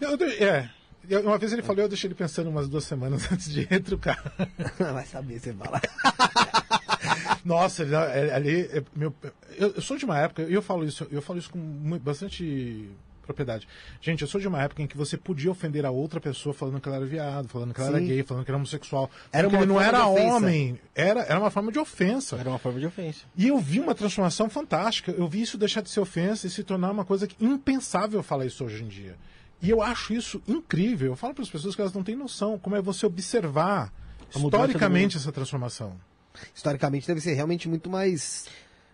Eu- 0.00 0.18
é. 0.46 0.70
Uma 1.24 1.36
vez 1.36 1.52
ele 1.52 1.62
falou, 1.62 1.82
eu 1.82 1.88
deixei 1.88 2.06
ele 2.08 2.14
pensando 2.14 2.48
umas 2.48 2.68
duas 2.68 2.84
semanas 2.84 3.26
antes 3.32 3.50
de 3.50 3.62
retrucar. 3.64 4.22
Vai 4.78 5.04
saber, 5.04 5.40
você 5.40 5.52
fala. 5.52 5.80
Nossa, 7.44 7.82
ali. 8.34 8.60
é, 8.72 8.82
meu, 8.94 9.12
eu, 9.56 9.80
sou 9.80 9.96
de 9.96 10.04
uma 10.04 10.18
época, 10.18 10.42
e 10.42 10.52
eu 10.54 10.62
falo 10.62 10.84
isso, 10.84 11.06
eu 11.10 11.20
falo 11.20 11.38
isso 11.40 11.50
com 11.50 11.58
bastante 11.98 12.88
propriedade. 13.26 13.66
Gente, 14.00 14.22
eu 14.22 14.28
sou 14.28 14.40
de 14.40 14.46
uma 14.46 14.62
época 14.62 14.82
em 14.82 14.86
que 14.86 14.96
você 14.96 15.16
podia 15.16 15.50
ofender 15.50 15.84
a 15.84 15.90
outra 15.90 16.20
pessoa 16.20 16.52
falando 16.54 16.80
que 16.80 16.88
ela 16.88 16.96
era 16.98 17.06
viado, 17.06 17.48
falando 17.48 17.74
que 17.74 17.80
ela 17.80 17.90
era 17.90 17.98
Sim. 17.98 18.06
gay, 18.06 18.22
falando 18.22 18.44
que 18.44 18.50
era 18.50 18.56
homossexual. 18.56 19.10
Era 19.32 19.46
Era 19.46 19.48
uma 19.48 19.58
ele 19.58 19.66
não 19.66 19.80
era 19.80 20.06
homem, 20.06 20.78
era, 20.94 21.20
era 21.22 21.38
uma 21.38 21.50
forma 21.50 21.72
de 21.72 21.78
ofensa. 21.78 22.36
Era 22.36 22.48
uma 22.48 22.58
forma 22.58 22.78
de 22.78 22.86
ofensa. 22.86 23.24
E 23.36 23.48
eu 23.48 23.58
vi 23.58 23.80
uma 23.80 23.94
transformação 23.94 24.48
fantástica. 24.48 25.12
Eu 25.12 25.26
vi 25.28 25.42
isso 25.42 25.58
deixar 25.58 25.80
de 25.82 25.90
ser 25.90 26.00
ofensa 26.00 26.46
e 26.46 26.50
se 26.50 26.62
tornar 26.62 26.90
uma 26.90 27.04
coisa 27.04 27.26
que 27.26 27.36
impensável 27.44 28.22
falar 28.22 28.46
isso 28.46 28.64
hoje 28.64 28.82
em 28.84 28.88
dia. 28.88 29.16
E 29.62 29.70
eu 29.70 29.80
acho 29.80 30.12
isso 30.12 30.42
incrível. 30.48 31.12
Eu 31.12 31.16
falo 31.16 31.32
para 31.34 31.42
as 31.44 31.48
pessoas 31.50 31.74
que 31.76 31.80
elas 31.80 31.92
não 31.92 32.02
têm 32.02 32.16
noção 32.16 32.58
como 32.58 32.74
é 32.76 32.82
você 32.82 33.06
observar 33.06 33.92
historicamente 34.68 35.16
essa 35.16 35.30
transformação. 35.32 35.94
Historicamente 36.54 37.06
deve 37.06 37.20
ser 37.20 37.34
realmente 37.34 37.68
muito 37.68 37.88
mais, 37.88 38.46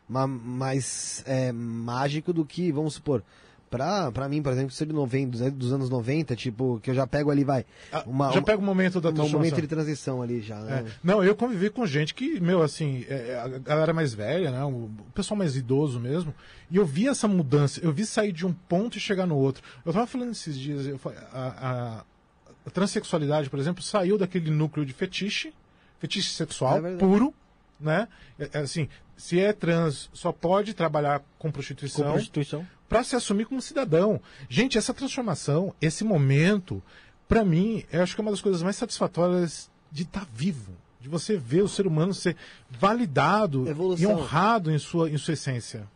ma- 0.09 0.27
mais 0.27 1.23
é, 1.27 1.51
mágico 1.53 2.33
do 2.33 2.45
que, 2.45 2.71
vamos 2.71 2.95
supor, 2.95 3.23
pra, 3.71 4.11
pra 4.13 4.29
mim, 4.29 4.43
por 4.43 4.53
exemplo, 4.53 4.71
ser 4.73 4.87
de 4.87 4.93
90, 4.93 5.31
dos, 5.39 5.53
dos 5.53 5.73
anos 5.73 5.91
90, 5.91 6.35
tipo, 6.37 6.81
que 6.83 6.91
eu 6.91 6.95
já 6.95 7.07
pego 7.07 7.31
ali, 7.31 7.45
vai, 7.45 7.65
Ah, 7.93 8.03
uma, 8.07 8.33
Já 8.33 8.43
pega 8.43 8.59
o 8.61 8.65
momento 8.65 9.01
da 9.01 9.11
um 9.11 9.13
transformação. 9.13 9.39
momento 9.39 9.61
de 9.61 9.67
transição 9.69 10.23
ali 10.23 10.41
já, 10.41 10.59
né? 10.61 10.85
É. 10.87 10.93
Não, 11.03 11.23
eu 11.23 11.35
convivi 11.37 11.71
com 11.71 11.87
gente 11.87 12.15
que, 12.15 12.41
meu, 12.41 12.63
assim, 12.63 13.05
é, 13.09 13.39
a 13.43 13.49
galera 13.59 13.93
mais 13.93 14.13
velha, 14.15 14.51
né? 14.51 14.65
O 14.65 14.91
pessoal 15.15 15.37
mais 15.39 15.57
idoso 15.57 16.01
mesmo. 16.01 16.35
E 16.71 16.77
eu 16.77 16.85
vi 16.85 17.09
essa 17.09 17.27
mudança, 17.29 17.81
eu 17.83 17.93
vi 17.93 18.05
sair 18.05 18.33
de 18.33 18.47
um 18.47 18.53
ponto 18.53 18.97
e 18.97 19.01
chegar 19.01 19.27
no 19.27 19.37
outro. 19.37 19.63
Eu 19.85 19.93
tava 19.93 20.07
falando 20.07 20.33
esses 20.33 20.59
dias, 20.59 20.87
eu, 20.87 20.99
a, 21.33 21.39
a- 21.39 22.05
a 22.67 22.71
transexualidade, 22.71 23.49
por 23.49 23.59
exemplo, 23.59 23.83
saiu 23.83 24.19
daquele 24.19 24.51
núcleo 24.51 24.85
de 24.85 24.93
fetiche, 24.93 25.55
fetiche 25.99 26.29
É 26.29 26.37
sexual 26.37 26.75
verdade. 26.83 26.99
puro, 26.99 27.33
né? 27.81 28.07
É, 28.39 28.51
é 28.53 28.59
assim, 28.59 28.89
se 29.17 29.41
é 29.41 29.53
trans, 29.53 30.11
só 30.13 30.31
pode 30.33 30.75
trabalhar 30.75 31.21
com 31.39 31.49
Com 31.49 31.53
prostituição 31.53 32.13
prostituição. 32.13 32.67
Para 32.89 33.05
se 33.05 33.15
assumir 33.17 33.45
como 33.47 33.61
cidadão. 33.61 34.21
Gente, 34.49 34.79
essa 34.79 34.95
transformação, 34.95 35.75
esse 35.81 36.05
momento, 36.05 36.83
para 37.29 37.45
mim, 37.45 37.85
eu 37.93 38.03
acho 38.03 38.15
que 38.15 38.21
é 38.21 38.23
uma 38.23 38.31
das 38.31 38.41
coisas 38.41 38.63
mais 38.63 38.77
satisfatórias 38.77 39.71
de 39.93 40.03
estar 40.05 40.27
vivo. 40.35 40.73
De 41.01 41.09
você 41.09 41.37
ver 41.37 41.63
o 41.63 41.69
ser 41.69 41.87
humano 41.87 42.13
ser 42.13 42.35
validado 42.71 43.69
Evolução. 43.69 44.11
e 44.11 44.13
honrado 44.15 44.71
em 44.73 44.79
sua, 44.79 45.09
em 45.11 45.17
sua 45.19 45.35
essência. 45.35 45.87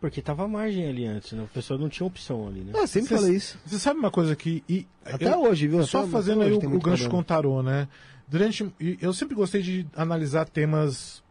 Porque 0.00 0.20
tava 0.22 0.44
à 0.44 0.48
margem 0.48 0.86
ali 0.88 1.04
antes, 1.06 1.32
né? 1.32 1.42
O 1.42 1.46
pessoal 1.48 1.78
não 1.78 1.88
tinha 1.88 2.06
opção 2.06 2.48
ali, 2.48 2.60
né? 2.60 2.72
Ah, 2.74 2.86
sempre 2.86 3.08
Cê- 3.10 3.16
falei 3.16 3.36
isso. 3.36 3.58
Você 3.66 3.78
sabe 3.78 3.98
uma 3.98 4.10
coisa 4.10 4.34
que. 4.34 4.62
e- 4.68 4.86
Até 5.04 5.36
hoje, 5.36 5.68
viu? 5.68 5.86
Só 5.86 6.00
Até- 6.00 6.10
fazendo 6.10 6.40
até 6.42 6.50
aí 6.50 6.52
o, 6.54 6.56
o 6.56 6.60
gancho 6.60 6.80
problema. 6.80 7.10
com 7.10 7.18
o 7.18 7.24
tarô, 7.24 7.62
né? 7.62 7.86
Durante. 8.26 8.70
Eu 9.00 9.12
sempre 9.12 9.34
gostei 9.34 9.60
de 9.62 9.86
analisar 9.94 10.48
temas. 10.48 11.22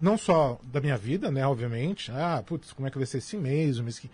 Não 0.00 0.16
só 0.16 0.58
da 0.64 0.80
minha 0.80 0.96
vida, 0.96 1.30
né? 1.30 1.46
Obviamente. 1.46 2.10
Ah, 2.10 2.42
putz, 2.46 2.72
como 2.72 2.88
é 2.88 2.90
que 2.90 2.96
vai 2.96 3.06
ser 3.06 3.18
esse 3.18 3.36
mês, 3.36 3.78
o 3.78 3.82
mês 3.82 3.98
que. 3.98 4.10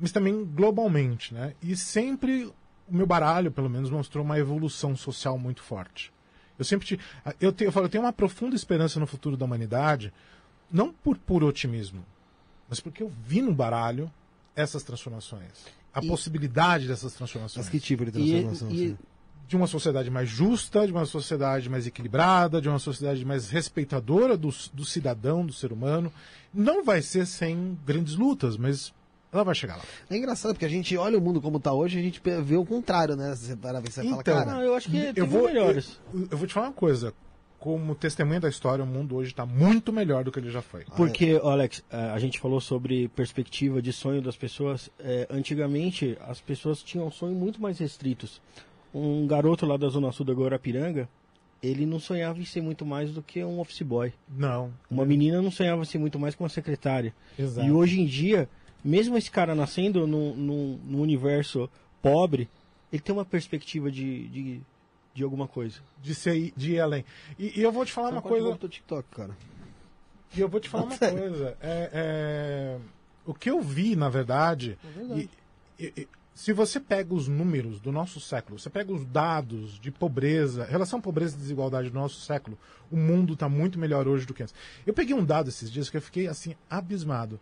Mas 0.00 0.12
também 0.12 0.44
globalmente, 0.44 1.34
né? 1.34 1.54
E 1.62 1.76
sempre 1.76 2.44
o 2.88 2.94
meu 2.96 3.06
baralho, 3.06 3.50
pelo 3.52 3.68
menos, 3.68 3.90
mostrou 3.90 4.24
uma 4.24 4.38
evolução 4.38 4.96
social 4.96 5.38
muito 5.38 5.62
forte. 5.62 6.12
Eu 6.58 6.64
sempre 6.64 6.86
te, 6.86 7.00
eu, 7.40 7.52
te, 7.52 7.64
eu 7.64 7.72
falo, 7.72 7.86
eu 7.86 7.90
tenho 7.90 8.04
uma 8.04 8.12
profunda 8.12 8.56
esperança 8.56 8.98
no 8.98 9.06
futuro 9.06 9.36
da 9.36 9.44
humanidade, 9.44 10.12
não 10.70 10.92
por 10.92 11.16
puro 11.16 11.46
otimismo, 11.46 12.04
mas 12.68 12.80
porque 12.80 13.02
eu 13.02 13.10
vi 13.26 13.40
no 13.42 13.52
baralho 13.54 14.10
essas 14.56 14.82
transformações. 14.82 15.50
A 15.92 16.00
E- 16.02 16.06
possibilidade 16.08 16.86
dessas 16.86 17.14
transformações 17.14 17.66
Mas 17.66 17.70
que 17.70 17.80
tipo 17.80 18.04
de 18.04 18.10
E, 18.10 18.12
transformação? 18.12 18.70
e- 18.70 18.72
assim? 18.86 18.98
de 19.48 19.56
uma 19.56 19.66
sociedade 19.66 20.08
mais 20.10 20.28
justa, 20.28 20.86
de 20.86 20.92
uma 20.92 21.04
sociedade 21.04 21.68
mais 21.68 21.84
equilibrada, 21.84 22.60
de 22.60 22.68
uma 22.68 22.78
sociedade 22.78 23.24
mais 23.24 23.50
respeitadora 23.50 24.36
do, 24.36 24.50
do 24.72 24.84
cidadão, 24.84 25.44
do 25.44 25.52
ser 25.52 25.72
humano. 25.72 26.12
Não 26.54 26.84
vai 26.84 27.02
ser 27.02 27.26
sem 27.26 27.76
grandes 27.84 28.14
lutas, 28.14 28.56
mas 28.56 28.94
ela 29.32 29.44
vai 29.44 29.54
chegar 29.54 29.76
lá. 29.76 29.82
É 30.08 30.16
engraçado, 30.16 30.52
porque 30.52 30.64
a 30.64 30.68
gente 30.68 30.96
olha 30.96 31.16
o 31.16 31.20
mundo 31.20 31.40
como 31.40 31.60
tá 31.60 31.72
hoje 31.72 31.98
e 31.98 32.00
a 32.00 32.02
gente 32.04 32.20
vê 32.42 32.56
o 32.56 32.64
contrário, 32.64 33.14
né? 33.16 33.34
Você 33.34 33.54
para 33.56 33.80
ver, 33.80 33.90
você 33.90 34.02
fala, 34.02 34.20
Então, 34.20 34.34
cara, 34.36 34.56
Ah, 34.56 34.62
eu 34.62 34.74
acho 34.74 34.90
que 34.90 35.12
eu 35.14 35.26
vou, 35.26 35.44
melhores. 35.44 36.00
Eu, 36.12 36.28
eu 36.32 36.38
vou 36.38 36.46
te 36.46 36.54
falar 36.54 36.66
uma 36.68 36.72
coisa. 36.72 37.14
Como 37.58 37.94
testemunha 37.94 38.40
da 38.40 38.48
história, 38.48 38.82
o 38.82 38.86
mundo 38.86 39.14
hoje 39.16 39.32
está 39.32 39.44
muito 39.44 39.92
melhor 39.92 40.24
do 40.24 40.32
que 40.32 40.38
ele 40.38 40.50
já 40.50 40.62
foi. 40.62 40.84
Porque, 40.96 41.36
ó, 41.42 41.50
Alex, 41.50 41.84
eh, 41.90 41.96
a 42.14 42.18
gente 42.18 42.40
falou 42.40 42.58
sobre 42.58 43.08
perspectiva 43.08 43.82
de 43.82 43.92
sonho 43.92 44.22
das 44.22 44.34
pessoas. 44.34 44.88
Eh, 44.98 45.26
antigamente, 45.28 46.16
as 46.26 46.40
pessoas 46.40 46.82
tinham 46.82 47.10
sonhos 47.10 47.36
muito 47.36 47.60
mais 47.60 47.78
restritos. 47.78 48.40
Um 48.94 49.26
garoto 49.26 49.66
lá 49.66 49.76
da 49.76 49.88
Zona 49.90 50.10
Sul 50.10 50.24
da 50.24 50.32
Guarapiranga, 50.32 51.06
ele 51.62 51.84
não 51.84 52.00
sonhava 52.00 52.40
em 52.40 52.46
ser 52.46 52.62
muito 52.62 52.86
mais 52.86 53.10
do 53.12 53.20
que 53.22 53.44
um 53.44 53.60
office 53.60 53.82
boy. 53.82 54.10
Não. 54.26 54.72
Uma 54.90 55.04
menina 55.04 55.42
não 55.42 55.50
sonhava 55.50 55.82
em 55.82 55.84
ser 55.84 55.98
muito 55.98 56.18
mais 56.18 56.34
que 56.34 56.42
uma 56.42 56.48
secretária. 56.48 57.14
Exato. 57.38 57.68
E 57.68 57.70
hoje 57.70 58.00
em 58.00 58.06
dia, 58.06 58.48
mesmo 58.84 59.16
esse 59.16 59.30
cara 59.30 59.54
nascendo 59.54 60.06
num, 60.06 60.34
num, 60.34 60.80
num 60.84 61.00
universo 61.00 61.68
pobre, 62.02 62.48
ele 62.92 63.02
tem 63.02 63.14
uma 63.14 63.24
perspectiva 63.24 63.90
de, 63.90 64.28
de, 64.28 64.60
de 65.14 65.22
alguma 65.22 65.46
coisa. 65.46 65.78
De, 66.02 66.14
ser, 66.14 66.52
de 66.56 66.72
ir 66.72 66.80
além. 66.80 67.04
E, 67.38 67.60
e 67.60 67.62
eu 67.62 67.70
vou 67.72 67.84
te 67.84 67.92
falar 67.92 68.10
uma 68.10 68.22
coisa. 68.22 68.54
do 68.54 68.68
TikTok, 68.68 69.08
cara. 69.14 69.36
E 70.36 70.40
eu 70.40 70.48
vou 70.48 70.60
te 70.60 70.68
falar 70.68 70.84
uma 70.84 70.96
Sério? 70.96 71.18
coisa. 71.20 71.56
É, 71.60 71.90
é, 71.92 72.78
o 73.26 73.34
que 73.34 73.50
eu 73.50 73.60
vi, 73.60 73.96
na 73.96 74.08
verdade. 74.08 74.78
e- 75.16 75.28
e- 75.78 75.92
e- 75.96 76.08
se 76.32 76.52
você 76.54 76.80
pega 76.80 77.12
os 77.12 77.28
números 77.28 77.80
do 77.80 77.92
nosso 77.92 78.18
século, 78.18 78.58
você 78.58 78.70
pega 78.70 78.90
os 78.92 79.04
dados 79.04 79.78
de 79.78 79.90
pobreza, 79.90 80.64
relação 80.64 80.98
pobreza 81.00 81.36
e 81.36 81.38
desigualdade 81.38 81.90
do 81.90 81.94
nosso 81.98 82.20
século, 82.20 82.56
o 82.90 82.96
mundo 82.96 83.34
está 83.34 83.46
muito 83.46 83.78
melhor 83.78 84.08
hoje 84.08 84.24
do 84.24 84.32
que 84.32 84.42
antes. 84.42 84.54
Eu 84.86 84.94
peguei 84.94 85.14
um 85.14 85.24
dado 85.24 85.48
esses 85.48 85.70
dias 85.70 85.90
que 85.90 85.98
eu 85.98 86.02
fiquei 86.02 86.28
assim 86.28 86.54
abismado. 86.70 87.38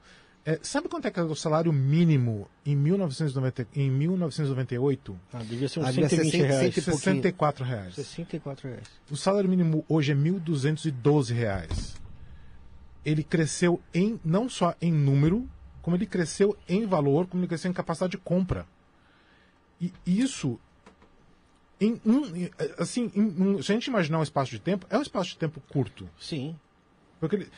É, 0.50 0.58
sabe 0.62 0.88
quanto 0.88 1.06
é 1.06 1.10
que 1.10 1.20
era 1.20 1.28
o 1.28 1.36
salário 1.36 1.70
mínimo 1.70 2.48
em, 2.64 2.74
1990, 2.74 3.66
em 3.74 3.90
1998? 3.90 5.20
Ah, 5.30 5.38
devia 5.42 5.68
ser 5.68 5.80
uns 5.80 5.86
Ah, 5.86 5.90
devia 5.90 6.08
ser 6.08 6.16
120 6.16 6.32
cento- 6.32 6.46
reais. 6.48 6.60
cento 6.74 6.78
e 6.78 6.82
pouquinho. 6.90 7.00
64 7.16 7.64
reais. 7.66 7.94
64 7.94 8.68
reais. 8.70 8.88
O 9.10 9.16
salário 9.16 9.50
mínimo 9.50 9.84
hoje 9.86 10.12
é 10.12 10.14
1.212 10.14 11.34
reais. 11.34 11.96
Ele 13.04 13.22
cresceu 13.22 13.78
em 13.92 14.18
não 14.24 14.48
só 14.48 14.74
em 14.80 14.90
número, 14.90 15.46
como 15.82 15.96
ele 15.96 16.06
cresceu 16.06 16.56
em 16.66 16.86
valor, 16.86 17.26
como 17.26 17.42
ele 17.42 17.48
cresceu 17.48 17.70
em 17.70 17.74
capacidade 17.74 18.12
de 18.12 18.18
compra. 18.18 18.66
E 19.78 19.92
isso, 20.06 20.58
em 21.78 22.00
um, 22.06 22.22
assim, 22.78 23.10
em 23.14 23.20
um- 23.22 23.62
se 23.62 23.70
a 23.70 23.74
gente 23.74 23.88
imaginar 23.88 24.18
um 24.18 24.22
espaço 24.22 24.50
de 24.50 24.58
tempo, 24.60 24.86
é 24.88 24.96
um 24.96 25.02
espaço 25.02 25.28
de 25.30 25.36
tempo 25.36 25.60
curto. 25.68 26.08
Sim. 26.18 26.56
Porque 27.20 27.36
ele- 27.36 27.48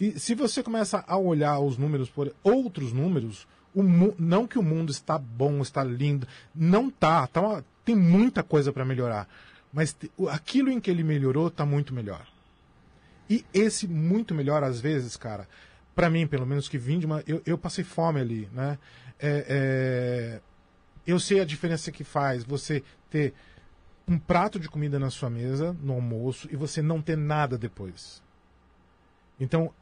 e 0.00 0.18
se 0.18 0.34
você 0.34 0.62
começa 0.62 1.04
a 1.06 1.16
olhar 1.18 1.60
os 1.60 1.76
números 1.76 2.08
por 2.08 2.34
outros 2.42 2.92
números, 2.92 3.46
o 3.74 3.82
não 4.18 4.46
que 4.46 4.58
o 4.58 4.62
mundo 4.62 4.90
está 4.90 5.18
bom, 5.18 5.60
está 5.60 5.84
lindo, 5.84 6.26
não 6.54 6.90
tá, 6.90 7.26
tá 7.26 7.62
tem 7.84 7.94
muita 7.94 8.42
coisa 8.42 8.72
para 8.72 8.84
melhorar, 8.84 9.28
mas 9.72 9.94
aquilo 10.30 10.70
em 10.70 10.80
que 10.80 10.90
ele 10.90 11.04
melhorou 11.04 11.48
está 11.48 11.66
muito 11.66 11.94
melhor. 11.94 12.26
E 13.28 13.44
esse 13.54 13.86
muito 13.86 14.34
melhor 14.34 14.64
às 14.64 14.80
vezes, 14.80 15.16
cara, 15.16 15.46
para 15.94 16.08
mim 16.08 16.26
pelo 16.26 16.46
menos 16.46 16.68
que 16.68 16.78
vim 16.78 16.98
de 16.98 17.06
uma, 17.06 17.22
eu, 17.26 17.42
eu 17.44 17.58
passei 17.58 17.84
fome 17.84 18.20
ali, 18.20 18.48
né? 18.52 18.78
É, 19.18 19.44
é, 19.48 20.40
eu 21.06 21.20
sei 21.20 21.40
a 21.40 21.44
diferença 21.44 21.92
que 21.92 22.02
faz 22.02 22.42
você 22.42 22.82
ter 23.10 23.34
um 24.08 24.18
prato 24.18 24.58
de 24.58 24.68
comida 24.68 24.98
na 24.98 25.10
sua 25.10 25.28
mesa 25.28 25.76
no 25.82 25.92
almoço 25.92 26.48
e 26.50 26.56
você 26.56 26.80
não 26.80 27.02
ter 27.02 27.16
nada 27.16 27.58
depois. 27.58 28.22
Então, 29.38 29.72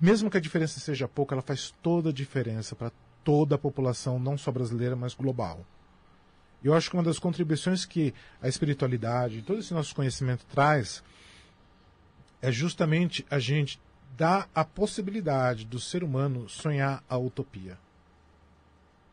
mesmo 0.00 0.30
que 0.30 0.36
a 0.36 0.40
diferença 0.40 0.78
seja 0.80 1.08
pouca, 1.08 1.34
ela 1.34 1.42
faz 1.42 1.74
toda 1.82 2.10
a 2.10 2.12
diferença 2.12 2.74
para 2.76 2.92
toda 3.24 3.54
a 3.54 3.58
população, 3.58 4.18
não 4.18 4.36
só 4.36 4.52
brasileira, 4.52 4.94
mas 4.94 5.14
global. 5.14 5.64
Eu 6.62 6.74
acho 6.74 6.90
que 6.90 6.96
uma 6.96 7.02
das 7.02 7.18
contribuições 7.18 7.84
que 7.84 8.14
a 8.40 8.48
espiritualidade, 8.48 9.42
todo 9.42 9.60
esse 9.60 9.72
nosso 9.72 9.94
conhecimento 9.94 10.44
traz, 10.46 11.02
é 12.42 12.50
justamente 12.52 13.24
a 13.30 13.38
gente 13.38 13.80
dar 14.16 14.48
a 14.54 14.64
possibilidade 14.64 15.64
do 15.64 15.78
ser 15.78 16.02
humano 16.02 16.48
sonhar 16.48 17.02
a 17.08 17.18
utopia. 17.18 17.78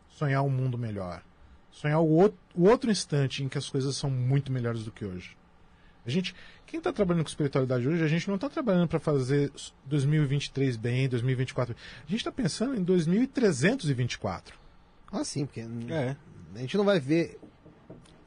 Sonhar 0.10 0.44
um 0.44 0.50
mundo 0.50 0.78
melhor. 0.78 1.22
Sonhar 1.72 2.00
o 2.00 2.32
outro, 2.56 2.92
instante 2.92 3.44
em 3.44 3.50
que 3.50 3.58
as 3.58 3.68
coisas 3.68 3.96
são 3.98 4.10
muito 4.10 4.52
melhores 4.52 4.84
do 4.84 4.92
que 4.92 5.06
hoje. 5.06 5.36
A 6.06 6.10
gente, 6.10 6.36
quem 6.66 6.78
está 6.80 6.92
trabalhando 6.92 7.24
com 7.24 7.30
espiritualidade 7.30 7.88
hoje, 7.88 8.04
a 8.04 8.08
gente 8.08 8.28
não 8.28 8.36
está 8.36 8.50
trabalhando 8.50 8.88
para 8.90 9.00
fazer 9.00 9.52
2023 9.86 10.76
bem, 10.76 11.08
2024. 11.08 11.74
A 11.76 12.10
gente 12.12 12.20
está 12.20 12.32
pensando 12.32 12.76
em 12.76 12.84
2324. 12.84 14.56
Ah, 15.12 15.24
sim, 15.24 15.46
porque 15.46 15.62
É. 15.90 16.16
a 16.56 16.60
gente 16.60 16.76
não 16.78 16.84
vai 16.84 17.00
ver 17.00 17.40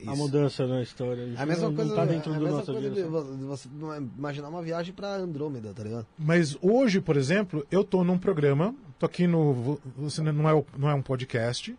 A 0.00 0.04
isso. 0.12 0.16
mudança 0.16 0.66
na 0.66 0.82
história. 0.82 1.22
É 1.36 1.42
a 1.42 1.46
mesma 1.46 1.68
não, 1.68 1.74
coisa, 1.74 1.90
não 1.90 1.96
tá 1.96 2.04
dentro 2.04 2.32
é 2.32 2.36
a 2.36 2.38
do 2.38 2.44
mesma 2.44 2.58
nosso 2.58 2.72
coisa 2.72 2.90
de 2.90 3.02
você 3.44 3.68
imaginar 4.16 4.48
uma 4.48 4.62
viagem 4.62 4.94
pra 4.94 5.14
Andrômeda, 5.16 5.72
tá 5.74 5.82
ligado? 5.82 6.06
Mas 6.18 6.56
hoje, 6.62 7.00
por 7.00 7.16
exemplo, 7.16 7.66
eu 7.70 7.82
tô 7.82 8.04
num 8.04 8.18
programa, 8.18 8.74
tô 8.98 9.06
aqui 9.06 9.26
no. 9.26 9.78
Você 9.96 10.22
não 10.22 10.48
é, 10.48 10.64
não 10.78 10.88
é 10.90 10.94
um 10.94 11.02
podcast, 11.02 11.76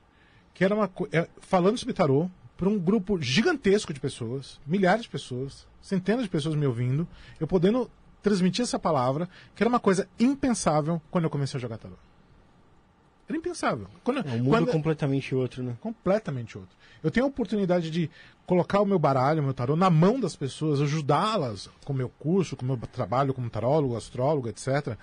que 0.54 0.64
era 0.64 0.76
uma. 0.76 0.88
co- 0.88 1.08
é, 1.12 1.28
falando 1.40 1.78
sobre 1.78 1.94
tarô, 1.94 2.30
para 2.58 2.68
um 2.68 2.80
grupo 2.80 3.22
gigantesco 3.22 3.94
de 3.94 4.00
pessoas, 4.00 4.60
milhares 4.66 5.04
de 5.04 5.10
pessoas, 5.10 5.68
centenas 5.82 6.24
de 6.24 6.30
pessoas 6.30 6.56
me 6.56 6.66
ouvindo, 6.66 7.08
eu 7.40 7.46
podendo 7.48 7.90
transmitir 8.22 8.64
essa 8.64 8.80
palavra, 8.80 9.30
que 9.56 9.62
era 9.64 9.70
uma 9.70 9.80
coisa 9.80 10.10
impensável 10.20 11.00
quando 11.12 11.26
eu 11.26 11.30
comecei 11.30 11.58
a 11.58 11.62
jogar 11.62 11.78
tarô. 11.78 11.96
Era 13.30 13.38
impensável. 13.38 13.88
Quando, 14.04 14.20
É 14.20 14.32
um 14.32 14.38
mundo 14.40 14.50
quando- 14.50 14.72
completamente 14.72 15.36
outro, 15.36 15.62
né? 15.62 15.78
completamente 15.82 16.58
outro. 16.58 16.76
Eu 17.04 17.12
tenho 17.12 17.26
a 17.26 17.30
oportunidade 17.30 17.92
de 17.92 18.10
colocar 18.46 18.80
o 18.82 18.86
meu 18.86 18.98
baralho, 18.98 19.42
o 19.42 19.44
meu 19.44 19.54
tarô, 19.54 19.76
na 19.76 19.90
mão 19.90 20.20
das 20.20 20.36
pessoas, 20.36 20.82
ajudá-las 20.82 21.70
com 21.86 21.94
o 21.94 21.96
meu 21.96 22.10
curso, 22.10 22.56
com 22.56 22.64
o 22.66 22.68
meu 22.70 22.78
trabalho 22.78 23.34
como 23.34 23.50
tarólogo, 23.50 23.96
astrólogo, 23.96 24.48
etc., 24.50 24.98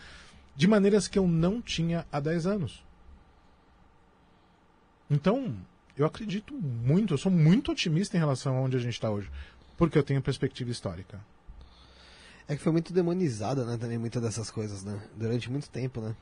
de 0.56 0.66
maneiras 0.66 1.06
que 1.06 1.18
eu 1.18 1.26
não 1.28 1.60
tinha 1.62 2.06
há 2.10 2.18
10 2.18 2.46
anos. 2.46 2.82
Então, 5.10 5.54
eu 5.96 6.06
acredito 6.06 6.54
muito, 6.54 7.14
eu 7.14 7.18
sou 7.18 7.30
muito 7.30 7.72
otimista 7.72 8.16
em 8.16 8.20
relação 8.20 8.56
a 8.56 8.60
onde 8.60 8.76
a 8.76 8.80
gente 8.80 8.94
está 8.94 9.10
hoje, 9.10 9.30
porque 9.76 9.96
eu 9.96 10.02
tenho 10.02 10.20
perspectiva 10.22 10.70
histórica. 10.70 11.18
É 12.46 12.54
que 12.56 12.62
foi 12.62 12.72
muito 12.72 12.92
demonizada, 12.92 13.64
né, 13.64 13.76
também, 13.78 13.96
muitas 13.96 14.22
dessas 14.22 14.50
coisas, 14.50 14.84
né? 14.84 15.00
Durante 15.16 15.50
muito 15.50 15.70
tempo, 15.70 16.00
né? 16.00 16.14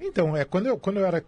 Então, 0.00 0.36
é, 0.36 0.44
quando 0.44 0.66
eu, 0.66 0.78
quando 0.78 0.98
eu 0.98 1.06
era. 1.06 1.24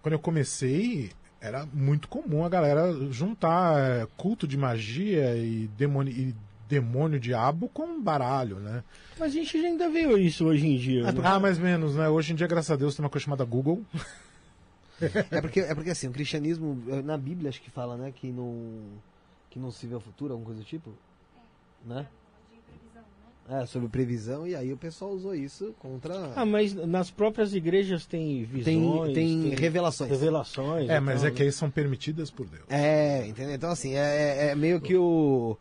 Quando 0.00 0.12
eu 0.14 0.18
comecei, 0.18 1.10
era 1.40 1.66
muito 1.72 2.08
comum 2.08 2.44
a 2.44 2.48
galera 2.48 2.92
juntar 3.10 3.78
é, 3.78 4.06
culto 4.16 4.46
de 4.46 4.56
magia 4.56 5.36
e 5.36 5.68
demônio, 5.76 6.12
e 6.12 6.34
demônio 6.68 7.20
diabo 7.20 7.68
com 7.68 8.00
baralho, 8.00 8.56
né? 8.56 8.82
Mas 9.18 9.32
a 9.32 9.34
gente 9.34 9.56
ainda 9.56 9.88
vê 9.88 10.12
isso 10.18 10.44
hoje 10.46 10.66
em 10.66 10.76
dia. 10.76 11.12
né? 11.12 11.20
Ah, 11.24 11.38
mais 11.40 11.58
ou 11.58 11.64
menos, 11.64 11.96
né? 11.96 12.08
Hoje 12.08 12.32
em 12.32 12.36
dia, 12.36 12.46
graças 12.46 12.70
a 12.70 12.76
Deus, 12.76 12.94
tem 12.94 13.04
uma 13.04 13.10
coisa 13.10 13.24
chamada 13.24 13.44
Google. 13.44 13.84
É 15.30 15.40
porque, 15.40 15.60
é 15.60 15.74
porque 15.74 15.90
assim, 15.90 16.08
o 16.08 16.12
cristianismo, 16.12 16.80
na 17.04 17.16
Bíblia 17.16 17.48
acho 17.50 17.60
que 17.60 17.70
fala, 17.70 17.96
né, 17.96 18.12
que 18.14 18.28
não, 18.30 18.80
que 19.50 19.58
não 19.58 19.70
se 19.70 19.86
vê 19.86 19.94
o 19.94 20.00
futuro, 20.00 20.32
alguma 20.32 20.46
coisa 20.46 20.60
do 20.62 20.66
tipo, 20.66 20.90
né? 21.84 22.06
É, 23.48 23.66
sobre 23.66 23.88
previsão, 23.88 24.46
e 24.46 24.54
aí 24.54 24.72
o 24.72 24.76
pessoal 24.76 25.10
usou 25.10 25.34
isso 25.34 25.74
contra... 25.80 26.32
Ah, 26.36 26.46
mas 26.46 26.72
nas 26.74 27.10
próprias 27.10 27.52
igrejas 27.52 28.06
tem 28.06 28.44
visões, 28.44 29.12
tem, 29.14 29.42
tem 29.42 29.54
revelações. 29.56 30.10
revelações. 30.10 30.88
É, 30.88 31.00
mas 31.00 31.20
tal, 31.20 31.28
é 31.28 31.30
que 31.32 31.40
né? 31.40 31.46
aí 31.46 31.52
são 31.52 31.68
permitidas 31.68 32.30
por 32.30 32.46
Deus. 32.46 32.62
É, 32.68 33.26
entendeu? 33.26 33.54
Então 33.54 33.70
assim, 33.70 33.94
é, 33.94 33.98
é- 33.98 34.46
é 34.50 34.54
meio 34.54 34.80
que 34.80 34.96
o... 34.96 35.58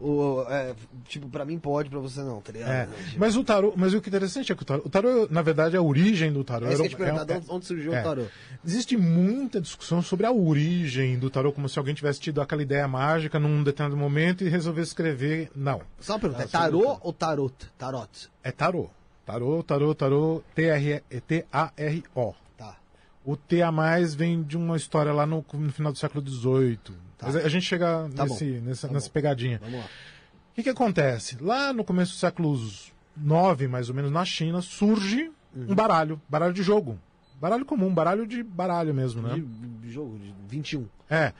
o 0.00 0.44
é, 0.48 0.74
tipo, 1.08 1.28
pra 1.28 1.44
mim 1.44 1.58
pode, 1.58 1.90
pra 1.90 1.98
você 1.98 2.20
não, 2.20 2.40
tá 2.40 2.52
ligado? 2.52 2.70
É, 2.70 2.86
Tipo, 2.86 3.18
mas 3.18 3.36
o 3.36 3.42
tarô, 3.44 3.72
mas 3.76 3.92
o 3.94 4.00
que 4.00 4.08
é 4.08 4.10
interessante 4.10 4.52
é 4.52 4.54
que 4.54 4.62
o 4.62 4.64
tarô, 4.64 4.82
o 4.84 4.88
tarô, 4.88 5.26
na 5.30 5.42
verdade, 5.42 5.76
a 5.76 5.82
origem 5.82 6.32
do 6.32 6.44
tarô. 6.44 6.66
é 6.66 6.72
isso 6.74 6.88
que 6.88 6.94
eu 7.02 7.06
era- 7.06 7.24
te 7.26 7.32
é- 7.32 7.40
de 7.40 7.50
onde- 7.50 7.66
surgiu 7.66 7.92
é. 7.94 8.00
o 8.00 8.04
tarô? 8.04 8.24
Existe 8.64 8.96
muita 8.96 9.60
discussão 9.60 10.00
sobre 10.00 10.26
a 10.26 10.32
origem 10.32 11.18
do 11.18 11.28
tarô, 11.30 11.52
como 11.52 11.68
se 11.68 11.78
alguém 11.78 11.94
tivesse 11.94 12.20
tido 12.20 12.40
aquela 12.40 12.62
ideia 12.62 12.86
mágica 12.86 13.38
num 13.38 13.62
determinado 13.62 13.96
momento 14.00 14.44
e 14.44 14.48
resolvesse 14.48 14.90
escrever. 14.90 15.50
Não. 15.54 15.80
Só 16.00 16.14
uma 16.14 16.18
pergunta, 16.20 16.42
é 16.44 16.46
sobre 16.46 16.58
tarô 16.66 16.98
ou 17.02 17.12
tarot? 17.12 17.54
Tarot. 17.76 18.28
É 18.42 18.52
tarô. 18.52 18.88
Tarô, 19.26 19.62
tarô, 19.62 19.94
tarô, 19.94 20.42
é 20.56 21.20
T-A-R-O. 21.20 22.34
Tá. 22.56 22.76
O 23.24 23.36
T 23.36 23.60
a 23.62 23.70
mais 23.70 24.14
vem 24.14 24.42
de 24.42 24.56
uma 24.56 24.76
história 24.76 25.12
lá 25.12 25.26
no, 25.26 25.44
no 25.52 25.72
final 25.72 25.92
do 25.92 25.98
século 25.98 26.26
XVIII. 26.26 26.78
Mas 27.20 27.36
a 27.36 27.48
gente 27.48 27.64
chega 27.66 28.08
Tá 28.14 28.24
nesse, 28.24 28.60
tá 28.60 28.88
nessa 28.88 28.88
bom. 28.88 29.12
pegadinha. 29.12 29.58
Vamos 29.62 29.80
lá. 29.80 29.86
O 29.86 30.54
que, 30.54 30.62
que 30.64 30.68
acontece? 30.70 31.36
Lá 31.40 31.72
no 31.72 31.84
começo 31.84 32.12
do 32.12 32.18
século 32.18 32.54
IX, 33.16 33.68
mais 33.70 33.88
ou 33.88 33.94
menos, 33.94 34.10
na 34.10 34.24
China, 34.24 34.60
surge 34.62 35.30
Uhum. 35.54 35.66
um 35.70 35.74
baralho. 35.74 36.20
Baralho 36.28 36.52
de 36.52 36.62
jogo. 36.62 36.98
Baralho 37.40 37.64
comum, 37.64 37.92
baralho 37.94 38.26
de 38.26 38.42
baralho 38.42 38.92
mesmo, 38.92 39.22
né? 39.22 39.34
De, 39.34 39.40
de 39.42 39.90
jogo, 39.90 40.18
de 40.18 40.34
21. 40.48 40.86
É. 41.08 41.32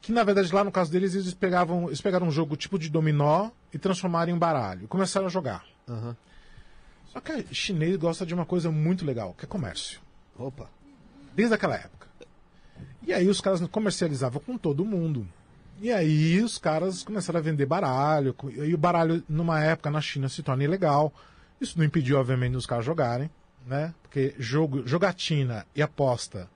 Que 0.00 0.12
na 0.12 0.22
verdade 0.22 0.52
lá 0.54 0.62
no 0.64 0.70
caso 0.72 0.90
deles 0.92 1.14
eles 1.14 1.34
pegavam, 1.34 1.86
eles 1.88 2.00
pegaram 2.00 2.26
um 2.26 2.30
jogo 2.30 2.56
tipo 2.56 2.78
de 2.78 2.88
dominó 2.88 3.50
e 3.72 3.78
transformaram 3.78 4.32
em 4.32 4.38
baralho. 4.38 4.86
Começaram 4.88 5.26
a 5.26 5.28
jogar. 5.28 5.64
Aham. 5.88 6.16
Só 7.06 7.20
que 7.20 7.32
o 7.32 7.54
chinês 7.54 7.96
gosta 7.96 8.24
de 8.24 8.32
uma 8.32 8.46
coisa 8.46 8.70
muito 8.70 9.04
legal, 9.04 9.34
que 9.36 9.44
é 9.44 9.48
comércio. 9.48 10.00
Opa. 10.38 10.68
Desde 11.34 11.54
aquela 11.54 11.74
época. 11.76 12.06
E 13.06 13.12
aí 13.12 13.28
os 13.28 13.40
caras 13.40 13.60
comercializavam 13.68 14.40
com 14.40 14.56
todo 14.56 14.84
mundo. 14.84 15.26
E 15.80 15.92
aí 15.92 16.40
os 16.40 16.58
caras 16.58 17.02
começaram 17.02 17.38
a 17.38 17.42
vender 17.42 17.66
baralho. 17.66 18.34
E 18.56 18.74
o 18.74 18.78
baralho, 18.78 19.22
numa 19.28 19.62
época, 19.62 19.90
na 19.90 20.00
China, 20.00 20.28
se 20.28 20.42
torna 20.42 20.64
ilegal. 20.64 21.12
Isso 21.60 21.78
não 21.78 21.84
impediu, 21.84 22.18
obviamente, 22.18 22.52
dos 22.52 22.66
caras 22.66 22.84
jogarem, 22.84 23.30
né? 23.66 23.94
Porque 24.02 24.34
jogo, 24.38 24.86
jogatina 24.86 25.66
e 25.74 25.82
aposta 25.82 26.48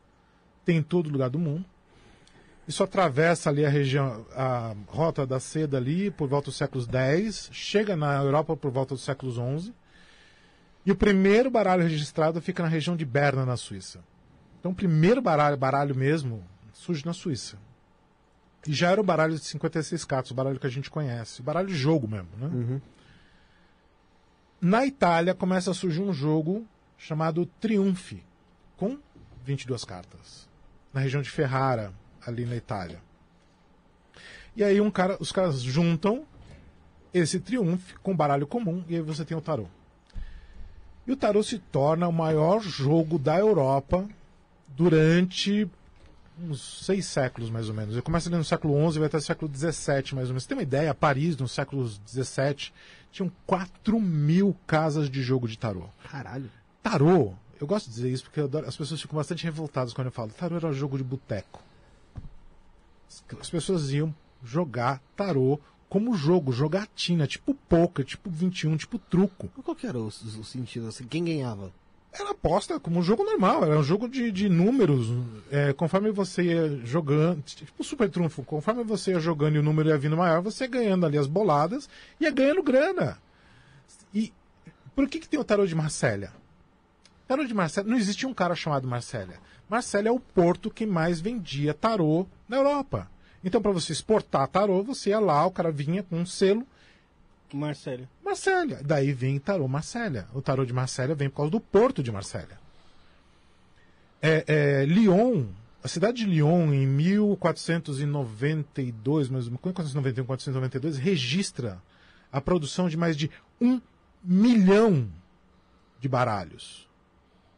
tem 0.65 0.79
em 0.79 0.83
todo 0.83 1.11
lugar 1.11 1.31
do 1.31 1.39
mundo. 1.39 1.65
Isso 2.67 2.83
atravessa 2.83 3.49
ali 3.49 3.65
a 3.65 3.71
região, 3.71 4.27
a 4.37 4.75
rota 4.87 5.27
da 5.27 5.41
seda 5.41 5.79
ali 5.79 6.11
por 6.11 6.29
volta 6.29 6.47
dos 6.47 6.57
séculos 6.57 6.87
X, 6.87 7.49
chega 7.51 7.97
na 7.97 8.17
Europa 8.17 8.55
por 8.55 8.71
volta 8.71 8.95
dos 8.95 9.03
séculos 9.03 9.37
XI. 9.37 9.73
E 10.85 10.93
o 10.93 10.97
primeiro 10.97 11.51
baralho 11.51 11.83
registrado 11.83 12.43
fica 12.43 12.63
na 12.63 12.69
região 12.69 12.95
de 12.95 13.07
Berna, 13.07 13.47
na 13.47 13.57
Suíça. 13.57 14.01
Então, 14.59 14.73
o 14.73 14.75
primeiro 14.75 15.23
baralho, 15.23 15.57
baralho 15.57 15.95
mesmo, 15.95 16.45
surge 16.73 17.05
na 17.05 17.13
Suíça. 17.13 17.59
E 18.67 18.73
já 18.73 18.91
era 18.91 19.01
o 19.01 19.05
baralho 19.05 19.35
de 19.35 19.45
56 19.45 20.05
cartas, 20.05 20.31
o 20.31 20.35
baralho 20.35 20.59
que 20.59 20.67
a 20.67 20.71
gente 20.71 20.91
conhece. 20.91 21.41
O 21.41 21.45
baralho 21.45 21.69
de 21.69 21.77
jogo 21.77 22.09
mesmo, 22.09 22.29
né? 22.37 22.47
Uhum. 22.47 22.81
Na 24.61 24.85
Itália 24.85 25.35
começa 25.35 25.71
a 25.71 25.75
surgir 25.75 26.03
um 26.03 26.13
jogo 26.13 26.67
chamado 26.97 27.47
Triunfe, 27.47 28.25
com 28.77 28.99
22 29.45 29.85
cartas. 29.85 30.49
Na 30.93 31.01
região 31.01 31.23
de 31.23 31.31
Ferrara, 31.31 31.93
ali 32.27 32.45
na 32.45 32.57
Itália. 32.57 33.01
E 34.57 34.65
aí 34.65 34.81
um 34.81 34.91
cara, 34.91 35.17
os 35.21 35.31
caras 35.31 35.63
juntam 35.63 36.27
esse 37.15 37.39
Triunfe 37.39 37.95
com 38.03 38.17
baralho 38.17 38.47
comum 38.47 38.85
e 38.89 38.97
aí 38.97 39.01
você 39.01 39.25
tem 39.25 39.37
o 39.37 39.41
tarô. 39.41 39.67
E 41.07 41.13
o 41.13 41.17
tarô 41.17 41.43
se 41.43 41.59
torna 41.59 42.09
o 42.09 42.13
maior 42.13 42.61
jogo 42.61 43.19
da 43.19 43.39
Europa 43.39 44.07
durante 44.79 45.69
uns 46.41 46.85
seis 46.85 47.05
séculos, 47.07 47.51
mais 47.51 47.69
ou 47.69 47.75
menos. 47.75 47.95
Ele 47.95 48.03
começa 48.03 48.29
ali 48.29 48.37
no 48.39 48.45
século 48.45 48.75
XI 48.91 48.97
e 48.97 48.99
vai 49.01 49.07
até 49.09 49.17
o 49.17 49.21
século 49.21 49.51
XVII, 49.53 50.15
mais 50.15 50.29
ou 50.29 50.35
menos. 50.35 50.43
Você 50.45 50.49
tem 50.49 50.57
uma 50.57 50.63
ideia? 50.63 50.95
Paris, 50.95 51.37
no 51.37 51.49
século 51.49 51.87
XVII, 52.07 52.73
tinham 53.11 53.31
4 53.45 54.01
mil 54.01 54.57
casas 54.67 55.11
de 55.11 55.21
jogo 55.21 55.49
de 55.49 55.59
tarô. 55.59 55.83
Caralho. 56.09 56.49
Tarô, 56.81 57.35
eu 57.61 57.67
gosto 57.67 57.87
de 57.89 57.95
dizer 57.97 58.11
isso 58.13 58.23
porque 58.23 58.39
eu 58.39 58.45
adoro- 58.45 58.69
as 58.69 58.77
pessoas 58.77 59.01
ficam 59.03 59.17
bastante 59.17 59.43
revoltadas 59.45 59.93
quando 59.93 60.07
eu 60.07 60.13
falo. 60.13 60.31
Tarô 60.31 60.57
era 60.57 60.73
jogo 60.73 60.97
de 60.97 61.03
boteco. 61.03 61.61
As 63.41 63.51
pessoas 63.51 63.91
iam 63.91 64.15
jogar 64.45 65.03
tarô 65.17 65.59
como 65.89 66.15
jogo, 66.15 66.53
jogatina, 66.53 67.27
tipo 67.27 67.53
poker, 67.55 68.05
tipo 68.05 68.31
21, 68.31 68.77
tipo 68.77 68.99
truco. 68.99 69.49
Qual 69.65 69.75
que 69.75 69.87
era 69.87 69.99
o, 69.99 70.07
o 70.07 70.45
sentido? 70.45 70.87
Assim, 70.87 71.05
quem 71.05 71.25
ganhava? 71.25 71.73
Era 72.19 72.31
aposta 72.31 72.81
como 72.81 72.99
um 72.99 73.03
jogo 73.03 73.23
normal, 73.23 73.65
era 73.65 73.79
um 73.79 73.83
jogo 73.83 74.09
de, 74.09 74.33
de 74.33 74.49
números. 74.49 75.07
É, 75.51 75.73
conforme 75.73 76.11
você 76.11 76.43
ia 76.43 76.81
jogando, 76.85 77.43
tipo 77.43 77.85
super 77.85 78.11
trunfo, 78.11 78.43
conforme 78.43 78.83
você 78.83 79.13
ia 79.13 79.21
jogando 79.21 79.57
e 79.57 79.59
o 79.59 79.63
número 79.63 79.89
ia 79.89 79.99
vindo 79.99 80.17
maior, 80.17 80.43
você 80.43 80.65
ia 80.65 80.69
ganhando 80.69 81.07
ali 81.07 81.17
as 81.17 81.29
boladas 81.29 81.89
e 82.21 82.25
ia 82.25 82.31
ganhando 82.31 82.63
grana. 82.63 83.19
E 84.13 84.33
por 84.97 85.09
que, 85.09 85.21
que 85.21 85.29
tem 85.29 85.39
o 85.39 85.45
tarô 85.45 85.65
de 85.65 85.77
Marsella? 85.77 86.33
Tarô 87.29 87.45
de 87.45 87.55
Marsella, 87.55 87.89
não 87.89 87.97
existia 87.97 88.29
um 88.29 88.35
cara 88.35 88.57
chamado 88.57 88.89
Marsella. 88.89 89.35
Marsella 89.69 90.09
é 90.09 90.13
o 90.13 90.19
porto 90.19 90.71
que 90.71 90.87
mais 90.87 91.21
vendia 91.21 91.73
tarô 91.75 92.27
na 92.49 92.57
Europa. 92.57 93.09
Então, 93.45 93.63
para 93.63 93.71
você 93.71 93.93
exportar 93.93 94.49
tarô, 94.49 94.83
você 94.83 95.11
ia 95.11 95.21
lá, 95.21 95.47
o 95.47 95.51
cara 95.51 95.71
vinha 95.71 96.03
com 96.03 96.17
um 96.17 96.27
selo 96.27 96.67
Marcelo. 97.57 98.09
Marsella. 98.25 98.81
Daí 98.85 99.13
vem 99.13 99.39
tarô 99.39 99.69
Marsella. 99.69 100.29
O 100.35 100.43
tarô 100.43 100.65
de 100.65 100.73
Marsella 100.73 101.15
vem 101.15 101.31
por 101.31 101.37
causa 101.37 101.51
do 101.51 101.61
porto 101.61 102.03
de 102.03 102.13
Marsella. 102.13 102.59
É, 104.21 104.45
é, 104.47 104.85
Lyon, 104.85 105.47
a 105.83 105.89
cidade 105.89 106.19
de 106.19 106.27
Lyon, 106.27 106.71
em 106.73 106.87
1492, 106.87 109.29
mais 109.29 109.47
ou 109.47 109.53
menos, 109.53 109.65
1491, 109.65 110.25
1492, 110.25 110.99
registra 110.99 111.83
a 112.33 112.41
produção 112.41 112.89
de 112.89 112.97
mais 112.97 113.17
de 113.17 113.31
um 113.61 113.81
milhão 114.23 115.11
de 116.01 116.09
baralhos. 116.09 116.89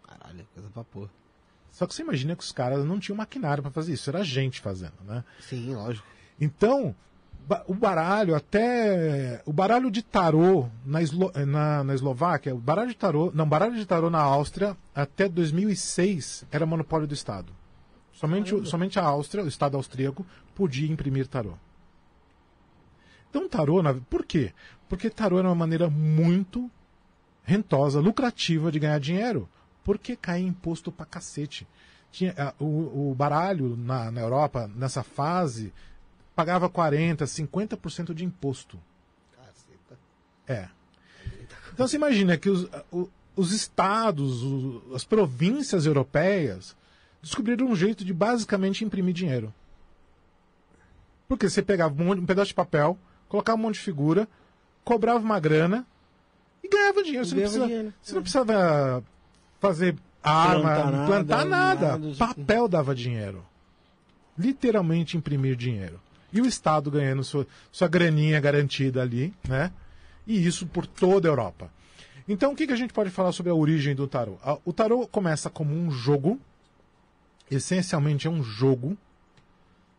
Caralho, 0.06 0.46
coisa 0.54 0.70
pra 0.70 0.84
porra. 0.84 1.10
Só 1.72 1.86
que 1.86 1.94
você 1.94 2.02
imagina 2.02 2.36
que 2.36 2.42
os 2.42 2.52
caras 2.52 2.84
não 2.84 3.00
tinham 3.00 3.16
maquinário 3.16 3.62
para 3.62 3.72
fazer 3.72 3.94
isso, 3.94 4.10
era 4.10 4.22
gente 4.22 4.60
fazendo, 4.60 5.02
né? 5.04 5.24
Sim, 5.40 5.74
lógico. 5.74 6.06
Então, 6.38 6.94
o 7.66 7.74
baralho 7.74 8.34
até. 8.34 9.42
O 9.44 9.52
baralho 9.52 9.90
de 9.90 10.02
tarô 10.02 10.68
na, 10.84 11.02
Eslo- 11.02 11.32
na, 11.46 11.82
na 11.84 11.94
Eslováquia, 11.94 12.54
o 12.54 12.58
baralho 12.58 12.90
de 12.90 12.96
tarô. 12.96 13.30
Não, 13.34 13.48
baralho 13.48 13.74
de 13.76 13.84
tarô 13.86 14.08
na 14.10 14.20
Áustria, 14.20 14.76
até 14.94 15.28
2006 15.28 16.44
era 16.50 16.64
monopólio 16.66 17.06
do 17.06 17.14
Estado. 17.14 17.52
Somente, 18.12 18.54
o- 18.54 18.64
somente 18.66 18.98
a 18.98 19.04
Áustria, 19.04 19.42
o 19.44 19.48
Estado 19.48 19.76
austríaco, 19.76 20.24
podia 20.54 20.90
imprimir 20.90 21.26
tarô. 21.26 21.54
Então, 23.28 23.48
tarô. 23.48 23.82
Na, 23.82 23.94
por 23.94 24.24
quê? 24.24 24.52
Porque 24.88 25.08
tarô 25.10 25.38
era 25.38 25.48
uma 25.48 25.54
maneira 25.54 25.88
muito 25.88 26.70
rentosa, 27.42 28.00
lucrativa 28.00 28.70
de 28.70 28.78
ganhar 28.78 28.98
dinheiro. 29.00 29.48
Porque 29.84 30.14
caía 30.16 30.46
imposto 30.46 30.92
pra 30.92 31.06
cacete. 31.06 31.66
Tinha, 32.12 32.34
o, 32.58 33.10
o 33.10 33.14
baralho 33.14 33.76
na, 33.76 34.10
na 34.10 34.20
Europa, 34.20 34.68
nessa 34.74 35.02
fase, 35.02 35.72
pagava 36.40 36.70
40%, 36.70 37.18
50% 37.24 38.14
de 38.14 38.24
imposto. 38.24 38.78
Caceta. 39.36 39.98
É. 40.48 40.68
Então 41.74 41.86
você 41.86 41.96
imagina 41.96 42.36
que 42.38 42.48
os, 42.48 42.66
os 43.36 43.52
estados, 43.52 44.42
as 44.94 45.04
províncias 45.04 45.84
europeias 45.84 46.74
descobriram 47.22 47.66
um 47.66 47.76
jeito 47.76 48.04
de 48.06 48.14
basicamente 48.14 48.84
imprimir 48.84 49.12
dinheiro. 49.12 49.52
Porque 51.28 51.48
você 51.48 51.60
pegava 51.62 52.02
um, 52.02 52.24
pedaço 52.24 52.48
de 52.48 52.54
papel, 52.54 52.98
colocava 53.28 53.58
um 53.58 53.62
monte 53.62 53.74
de 53.74 53.80
figura, 53.80 54.26
cobrava 54.82 55.18
uma 55.18 55.38
grana 55.38 55.86
e 56.64 56.68
ganhava 56.68 57.02
dinheiro. 57.02 57.26
Você, 57.26 57.34
Ganhava 57.36 57.52
não, 57.58 57.58
precisa- 57.60 57.66
dinheiro. 57.66 57.94
você 58.02 58.14
não 58.14 58.22
precisava 58.22 59.04
fazer 59.60 59.96
arma, 60.22 60.62
Plantar 60.62 60.90
nada, 60.90 61.06
plantar 61.06 61.44
nada. 61.44 61.98
nada, 61.98 62.16
Papel 62.16 62.66
dava 62.66 62.94
dinheiro. 62.94 63.44
Literalmente 64.38 65.18
imprimir 65.18 65.54
dinheiro. 65.54 66.00
E 66.32 66.40
o 66.40 66.46
Estado 66.46 66.90
ganhando 66.90 67.24
sua, 67.24 67.46
sua 67.72 67.88
graninha 67.88 68.40
garantida 68.40 69.02
ali, 69.02 69.34
né? 69.48 69.72
E 70.26 70.46
isso 70.46 70.66
por 70.66 70.86
toda 70.86 71.28
a 71.28 71.30
Europa. 71.30 71.70
Então, 72.28 72.52
o 72.52 72.56
que, 72.56 72.66
que 72.66 72.72
a 72.72 72.76
gente 72.76 72.92
pode 72.92 73.10
falar 73.10 73.32
sobre 73.32 73.50
a 73.50 73.54
origem 73.54 73.94
do 73.94 74.06
tarô? 74.06 74.38
O 74.64 74.72
tarô 74.72 75.06
começa 75.08 75.50
como 75.50 75.74
um 75.74 75.90
jogo, 75.90 76.38
essencialmente 77.50 78.28
é 78.28 78.30
um 78.30 78.42
jogo, 78.42 78.96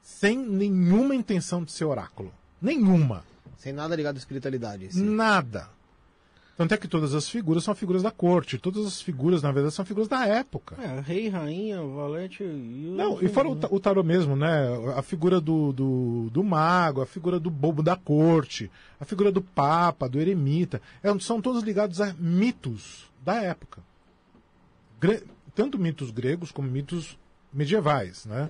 sem 0.02 0.38
nenhuma 0.38 1.14
intenção 1.14 1.64
de 1.64 1.72
ser 1.72 1.86
oráculo. 1.86 2.34
Nenhuma. 2.62 3.26
Sem 3.58 3.74
nada 3.74 3.96
ligado 3.96 4.16
à 4.16 4.20
espiritualidade. 4.20 4.94
Sim. 4.94 5.04
Nada. 5.04 5.70
Tanto 6.62 6.74
é 6.76 6.78
que 6.78 6.88
todas 6.88 7.16
as 7.16 7.28
figuras 7.28 7.64
são 7.64 7.74
figuras 7.74 8.04
da 8.04 8.12
corte. 8.12 8.58
Todas 8.60 8.86
as 8.86 9.02
figuras, 9.02 9.42
na 9.42 9.52
verdade, 9.52 9.74
são 9.74 9.84
figuras 9.84 10.08
da 10.08 10.28
época. 10.28 10.76
É, 10.80 11.00
rei, 11.00 11.28
rainha, 11.28 11.82
valete 11.82 12.44
e. 12.44 12.94
Não, 12.96 13.20
e 13.20 13.28
fora 13.28 13.50
o, 13.50 13.56
ta- 13.56 13.68
o 13.72 13.80
tarô 13.80 14.04
mesmo, 14.04 14.36
né? 14.36 14.68
A 14.96 15.02
figura 15.02 15.42
do, 15.42 15.74
do, 15.74 16.30
do 16.32 16.44
mago, 16.44 17.02
a 17.02 17.06
figura 17.08 17.40
do 17.40 17.50
bobo 17.50 17.82
da 17.82 17.96
corte, 17.96 18.70
a 19.00 19.06
figura 19.06 19.32
do 19.32 19.42
papa, 19.42 20.08
do 20.08 20.20
eremita. 20.20 20.80
É, 21.02 21.18
são 21.20 21.42
todos 21.42 21.64
ligados 21.64 22.00
a 22.00 22.14
mitos 22.20 23.10
da 23.26 23.42
época. 23.42 23.82
Gre- 25.00 25.24
tanto 25.56 25.80
mitos 25.80 26.12
gregos 26.12 26.52
como 26.52 26.70
mitos 26.70 27.18
medievais, 27.52 28.26
né? 28.26 28.50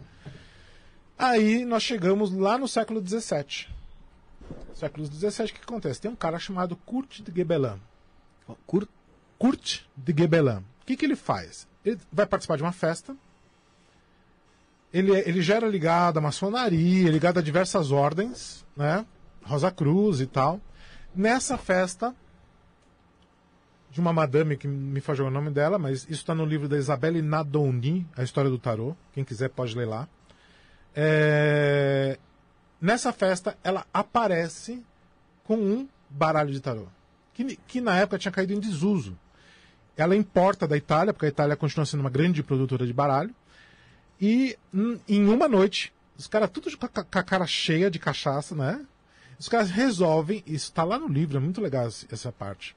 Aí 1.18 1.64
nós 1.66 1.82
chegamos 1.84 2.32
lá 2.32 2.58
no 2.58 2.68
século 2.68 3.02
XVII. 3.06 3.68
Século 4.74 5.06
XVII, 5.06 5.46
o 5.46 5.54
que 5.54 5.62
acontece? 5.62 6.02
Tem 6.02 6.12
um 6.12 6.16
cara 6.16 6.40
chamado 6.40 6.76
Kurt 6.76 7.22
de 7.22 7.32
Gebelin. 7.34 7.80
Cur... 8.66 8.88
Kurt 9.38 9.82
de 9.96 10.14
Gebelin. 10.18 10.58
O 10.58 10.86
que, 10.86 10.96
que 10.96 11.06
ele 11.06 11.16
faz? 11.16 11.68
Ele 11.84 12.00
vai 12.12 12.26
participar 12.26 12.58
de 12.58 12.64
uma 12.64 12.72
festa. 12.72 13.16
Ele, 14.94 15.12
ele 15.20 15.42
já 15.42 15.56
era 15.56 15.68
ligado 15.68 16.18
à 16.18 16.22
maçonaria, 16.22 17.10
ligado 17.10 17.40
a 17.40 17.42
diversas 17.42 17.92
ordens, 17.92 18.66
né? 18.76 19.06
Rosa 19.44 19.72
Cruz 19.72 20.20
e 20.20 20.28
tal. 20.28 20.60
Nessa 21.16 21.58
festa, 21.58 22.16
de 23.90 24.00
uma 24.00 24.14
madame 24.14 24.58
que 24.58 24.68
me 24.68 25.00
faz 25.00 25.20
o 25.20 25.30
nome 25.30 25.50
dela, 25.50 25.80
mas 25.80 26.04
isso 26.04 26.12
está 26.12 26.36
no 26.36 26.46
livro 26.46 26.68
da 26.68 26.78
Isabelle 26.78 27.22
Nadoni, 27.22 28.06
A 28.16 28.24
História 28.24 28.50
do 28.50 28.60
Tarô. 28.60 28.96
Quem 29.14 29.24
quiser 29.24 29.50
pode 29.50 29.76
ler 29.76 29.86
lá. 29.86 30.08
É, 30.94 32.20
Nessa 32.82 33.14
festa, 33.14 33.56
ela 33.64 33.86
aparece 33.94 34.84
com 35.44 35.56
um 35.56 35.88
baralho 36.10 36.52
de 36.52 36.60
tarô, 36.60 36.88
que, 37.34 37.56
que 37.68 37.82
na 37.82 37.98
época 37.98 38.18
tinha 38.18 38.32
caído 38.32 38.54
em 38.54 38.60
desuso. 38.60 39.18
Ela 39.96 40.16
importa 40.16 40.68
da 40.68 40.78
Itália, 40.78 41.14
porque 41.14 41.26
a 41.26 41.30
Itália 41.30 41.56
continua 41.56 41.86
sendo 41.86 42.02
uma 42.02 42.10
grande 42.10 42.42
produtora 42.42 42.86
de 42.86 42.94
baralho. 42.94 43.36
E 44.20 44.58
em 45.08 45.28
uma 45.28 45.48
noite, 45.48 45.94
os 46.18 46.28
caras 46.28 46.50
tudo 46.50 46.76
com 46.78 46.86
a, 46.86 47.24
cara 47.24 47.48
cheia 47.48 47.90
de 47.90 48.00
cachaça, 48.00 48.56
né? 48.56 48.86
Os 49.40 49.50
caras 49.50 49.72
resolvem, 49.72 50.44
isso 50.46 50.66
está 50.66 50.84
lá 50.84 51.00
no 51.00 51.08
livro, 51.08 51.38
é 51.38 51.40
muito 51.40 51.60
legal 51.60 51.88
essa 51.88 52.32
parte, 52.32 52.76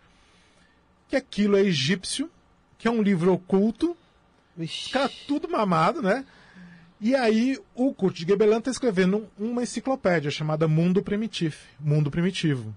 que 1.09 1.15
aquilo 1.15 1.57
é 1.57 1.61
egípcio, 1.61 2.31
que 2.79 2.89
é 2.89 2.91
um 2.91 3.03
livro 3.03 3.35
oculto, 3.35 3.95
caras 4.91 5.13
tudo 5.29 5.47
mamado, 5.47 6.01
né? 6.01 6.25
E 6.99 7.15
aí 7.15 7.59
o 7.75 7.93
Kurt 7.93 8.17
de 8.17 8.27
Gebelin 8.27 8.57
está 8.57 8.71
escrevendo 8.71 9.29
uma 9.39 9.63
enciclopédia 9.63 10.31
chamada 10.31 10.67
Mundo 10.67 11.03
Primitivo. 11.03 11.57
Mundo 11.79 12.11
Primitivo. 12.11 12.75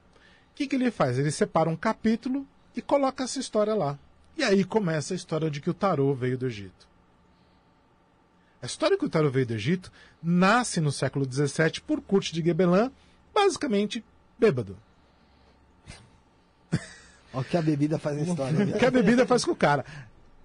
O 0.58 0.60
que, 0.60 0.66
que 0.66 0.76
ele 0.76 0.90
faz? 0.90 1.20
Ele 1.20 1.30
separa 1.30 1.70
um 1.70 1.76
capítulo 1.76 2.44
e 2.76 2.82
coloca 2.82 3.24
essa 3.24 3.38
história 3.38 3.76
lá. 3.76 3.96
E 4.36 4.44
aí 4.44 4.64
começa 4.64 5.14
a 5.14 5.16
história 5.16 5.52
de 5.52 5.62
que 5.62 5.70
o 5.70 5.74
tarô 5.74 6.16
veio 6.16 6.36
do 6.36 6.48
Egito. 6.48 6.88
A 8.60 8.66
história 8.66 8.98
que 8.98 9.06
o 9.06 9.10
tarô 9.10 9.30
veio 9.30 9.46
do 9.46 9.54
Egito 9.54 9.92
nasce 10.22 10.82
no 10.82 10.92
século 10.92 11.32
XVII 11.32 11.80
por 11.86 12.02
Kurt 12.02 12.32
de 12.32 12.44
Gebelin, 12.44 12.90
basicamente 13.32 14.04
bêbado. 14.40 14.76
Olha 17.32 17.42
o 17.42 17.44
que 17.44 17.56
a 17.56 17.62
bebida 17.62 18.00
faz 18.00 18.18
na 18.18 18.24
história. 18.24 18.66
O 18.66 18.80
que 18.80 18.86
a 18.86 18.90
bebida 18.90 19.28
faz 19.28 19.46
com 19.46 19.52
o 19.52 19.56
cara. 19.56 19.86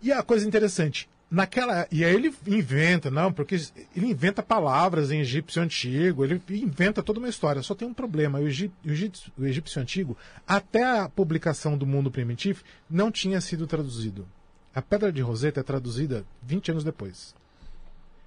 E 0.02 0.12
a 0.12 0.22
coisa 0.22 0.46
interessante, 0.46 1.08
naquela. 1.32 1.88
E 1.90 2.04
aí 2.04 2.14
ele 2.14 2.32
inventa, 2.46 3.10
não, 3.10 3.32
porque 3.32 3.54
ele 3.96 4.06
inventa 4.06 4.42
palavras 4.42 5.10
em 5.10 5.20
egípcio 5.20 5.62
antigo, 5.62 6.22
ele 6.22 6.40
inventa 6.50 7.02
toda 7.02 7.18
uma 7.18 7.28
história. 7.28 7.62
Só 7.62 7.74
tem 7.74 7.88
um 7.88 7.94
problema: 7.94 8.38
o 8.38 8.46
egípcio, 8.46 8.78
o 8.84 8.90
egípcio, 8.90 9.32
o 9.38 9.46
egípcio 9.46 9.80
antigo, 9.80 10.16
até 10.46 10.84
a 10.84 11.08
publicação 11.08 11.76
do 11.78 11.86
mundo 11.86 12.10
primitivo, 12.10 12.62
não 12.88 13.10
tinha 13.10 13.40
sido 13.40 13.66
traduzido. 13.66 14.28
A 14.74 14.82
Pedra 14.82 15.10
de 15.10 15.22
Roseta 15.22 15.60
é 15.60 15.62
traduzida 15.62 16.24
20 16.42 16.70
anos 16.70 16.84
depois. 16.84 17.34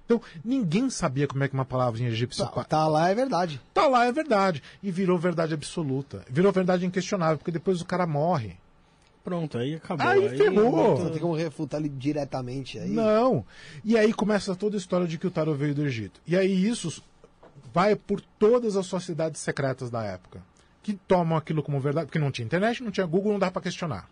Então, 0.04 0.22
ninguém 0.44 0.88
sabia 0.88 1.26
como 1.26 1.42
é 1.42 1.48
que 1.48 1.54
uma 1.54 1.64
palavra 1.64 2.00
em 2.00 2.06
egípcio. 2.06 2.46
Tá, 2.46 2.64
tá 2.64 2.86
lá 2.86 3.08
é 3.08 3.14
verdade. 3.14 3.60
Tá 3.74 3.88
lá 3.88 4.06
é 4.06 4.12
verdade. 4.12 4.62
E 4.80 4.92
virou 4.92 5.18
verdade 5.18 5.52
absoluta. 5.52 6.24
Virou 6.30 6.52
verdade 6.52 6.86
inquestionável, 6.86 7.38
porque 7.38 7.50
depois 7.50 7.80
o 7.80 7.84
cara 7.84 8.06
morre. 8.06 8.56
Pronto, 9.26 9.58
aí 9.58 9.74
acabou. 9.74 10.06
Aí 10.06 10.28
ferrou. 10.38 11.02
Não 11.02 11.10
tem 11.10 11.20
como 11.20 11.34
refutar 11.34 11.80
ele 11.80 11.88
diretamente 11.88 12.78
aí. 12.78 12.90
Não. 12.90 13.44
E 13.84 13.98
aí 13.98 14.12
começa 14.12 14.54
toda 14.54 14.76
a 14.76 14.78
história 14.78 15.04
de 15.04 15.18
que 15.18 15.26
o 15.26 15.32
tarô 15.32 15.52
veio 15.52 15.74
do 15.74 15.84
Egito. 15.84 16.20
E 16.24 16.36
aí 16.36 16.64
isso 16.64 17.02
vai 17.74 17.96
por 17.96 18.20
todas 18.20 18.76
as 18.76 18.86
sociedades 18.86 19.40
secretas 19.40 19.90
da 19.90 20.04
época. 20.04 20.40
Que 20.80 20.94
tomam 20.94 21.36
aquilo 21.36 21.60
como 21.60 21.80
verdade, 21.80 22.06
porque 22.06 22.20
não 22.20 22.30
tinha 22.30 22.46
internet, 22.46 22.80
não 22.84 22.92
tinha 22.92 23.04
Google, 23.04 23.32
não 23.32 23.40
dá 23.40 23.50
para 23.50 23.62
questionar. 23.62 24.08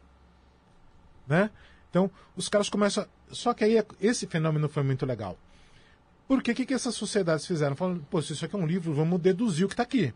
Né? 1.29 1.49
Então, 1.91 2.11
os 2.37 2.49
caras 2.49 2.69
começam. 2.69 3.07
Só 3.31 3.55
que 3.55 3.63
aí 3.63 3.85
esse 4.01 4.27
fenômeno 4.27 4.69
foi 4.69 4.83
muito 4.83 5.07
legal. 5.07 5.39
Por 6.27 6.43
que, 6.43 6.53
que, 6.55 6.67
que 6.67 6.75
essas 6.75 6.97
sociedades 6.97 7.47
fizeram? 7.47 7.77
Falaram, 7.77 8.01
pô, 8.11 8.21
se 8.21 8.33
isso 8.33 8.45
aqui 8.45 8.57
é 8.57 8.59
um 8.59 8.67
livro, 8.67 8.93
vamos 8.93 9.21
deduzir 9.21 9.65
o 9.65 9.69
que 9.69 9.75
está 9.75 9.85
aqui. 9.85 10.13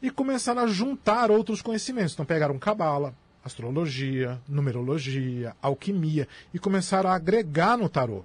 E 0.00 0.10
começaram 0.10 0.62
a 0.62 0.66
juntar 0.66 1.30
outros 1.30 1.60
conhecimentos. 1.60 2.14
Então 2.14 2.24
pegaram 2.24 2.58
cabala, 2.58 3.14
astrologia, 3.44 4.40
numerologia, 4.48 5.54
alquimia 5.60 6.26
e 6.52 6.58
começaram 6.58 7.10
a 7.10 7.14
agregar 7.14 7.76
no 7.76 7.88
tarô. 7.88 8.24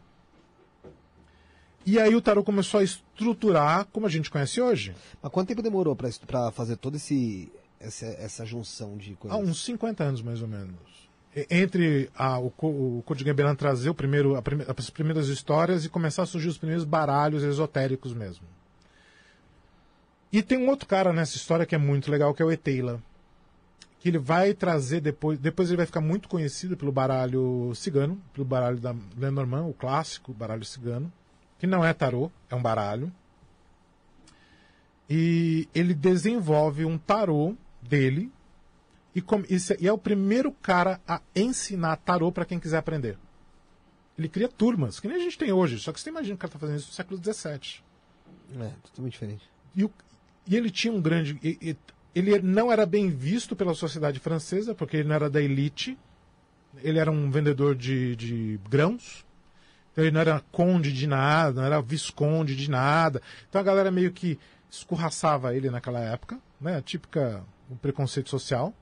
E 1.86 2.00
aí 2.00 2.16
o 2.16 2.22
tarô 2.22 2.44
começou 2.44 2.80
a 2.80 2.84
estruturar 2.84 3.86
como 3.86 4.06
a 4.06 4.10
gente 4.10 4.30
conhece 4.30 4.62
hoje. 4.62 4.96
Mas 5.22 5.32
quanto 5.32 5.50
tempo 5.50 5.62
demorou 5.62 5.96
para 5.96 6.52
fazer 6.52 6.78
toda 6.78 6.98
essa, 6.98 8.06
essa 8.06 8.46
junção 8.46 8.98
de 8.98 9.16
coisas? 9.16 9.38
Há 9.38 9.42
uns 9.42 9.64
50 9.66 10.04
anos, 10.04 10.22
mais 10.22 10.42
ou 10.42 10.48
menos. 10.48 11.10
Entre 11.50 12.10
a, 12.16 12.40
o, 12.40 12.48
o 12.48 13.04
Código 13.06 13.28
Gebelin 13.28 13.56
trazer 13.56 13.90
o 13.90 13.94
primeiro, 13.94 14.36
a, 14.36 14.44
as 14.78 14.90
primeiras 14.90 15.28
histórias 15.28 15.86
e 15.86 15.90
começar 15.90 16.24
a 16.24 16.26
surgir 16.26 16.48
os 16.48 16.58
primeiros 16.58 16.86
baralhos 16.86 17.44
esotéricos 17.44 18.14
mesmo. 18.14 18.46
E 20.32 20.44
tem 20.44 20.58
um 20.58 20.70
outro 20.70 20.88
cara 20.88 21.12
nessa 21.12 21.38
história 21.38 21.66
que 21.66 21.76
é 21.76 21.78
muito 21.78 22.12
legal, 22.12 22.34
que 22.34 22.42
é 22.42 22.46
o 22.46 22.52
Eteila 22.52 23.02
que 24.00 24.08
ele 24.08 24.18
vai 24.18 24.54
trazer 24.54 25.02
depois. 25.02 25.38
Depois 25.38 25.70
ele 25.70 25.78
vai 25.78 25.86
ficar 25.86 26.02
muito 26.02 26.30
conhecido 26.30 26.78
pelo 26.78 26.92
baralho 26.92 27.74
cigano, 27.76 28.22
pelo 28.34 28.46
baralho 28.46 28.80
da 28.80 28.96
Lenormand, 29.18 29.68
o 29.68 29.74
clássico 29.74 30.34
baralho 30.34 30.64
cigano, 30.64 31.12
que 31.60 31.68
não 31.68 31.84
é 31.84 31.94
tarô, 31.94 32.32
é 32.50 32.56
um 32.56 32.62
baralho. 32.62 33.12
E 35.10 35.68
ele 35.76 35.94
desenvolve 35.94 36.86
um 36.86 36.98
tarô 36.98 37.56
dele 37.82 38.32
e, 39.14 39.22
com, 39.22 39.44
e 39.80 39.88
é 39.88 39.92
o 39.92 39.98
primeiro 39.98 40.52
cara 40.52 41.02
a 41.08 41.22
ensinar 41.36 41.98
tarô 41.98 42.32
para 42.32 42.46
quem 42.46 42.60
quiser 42.60 42.78
aprender. 42.78 43.18
Ele 44.18 44.30
cria 44.30 44.48
turmas, 44.48 45.00
que 45.00 45.08
nem 45.08 45.18
a 45.18 45.20
gente 45.20 45.38
tem 45.38 45.52
hoje, 45.52 45.80
só 45.80 45.92
que 45.92 46.00
você 46.00 46.10
imagina 46.10 46.36
que 46.36 46.40
o 46.40 46.42
cara 46.42 46.50
está 46.50 46.60
fazendo 46.60 46.78
isso 46.78 46.90
no 46.90 46.94
século 46.94 47.22
XVII. 47.22 47.82
É, 48.62 48.72
totalmente 48.84 49.14
diferente. 49.14 49.50
E, 49.76 49.84
o, 49.84 49.92
e 50.48 50.56
ele 50.56 50.70
tinha 50.70 50.94
um 50.94 51.02
grande. 51.02 51.40
E, 51.42 51.58
e, 51.62 51.78
ele 52.14 52.40
não 52.40 52.72
era 52.72 52.86
bem 52.86 53.10
visto 53.10 53.56
pela 53.56 53.74
sociedade 53.74 54.20
francesa, 54.20 54.74
porque 54.74 54.98
ele 54.98 55.08
não 55.08 55.16
era 55.16 55.30
da 55.30 55.42
elite. 55.42 55.98
Ele 56.84 57.00
era 57.00 57.12
um 57.12 57.30
vendedor 57.30 57.76
de, 57.76 58.16
de 58.16 58.60
grãos. 58.70 59.26
Então 59.92 60.04
ele 60.04 60.12
não 60.12 60.22
era 60.22 60.42
conde 60.52 60.92
de 60.92 61.08
nada, 61.08 61.62
não 61.62 61.66
era 61.66 61.82
visconde 61.82 62.56
de 62.56 62.70
nada. 62.70 63.22
Então 63.48 63.60
a 63.60 63.64
galera 63.64 63.92
meio 63.92 64.12
que 64.12 64.40
escorraçava 64.70 65.56
ele 65.56 65.70
naquela 65.70 66.00
época, 66.00 66.40
né? 66.60 66.82
Típica 66.82 67.44
um 67.70 67.76
preconceito 67.76 68.30
social. 68.30 68.74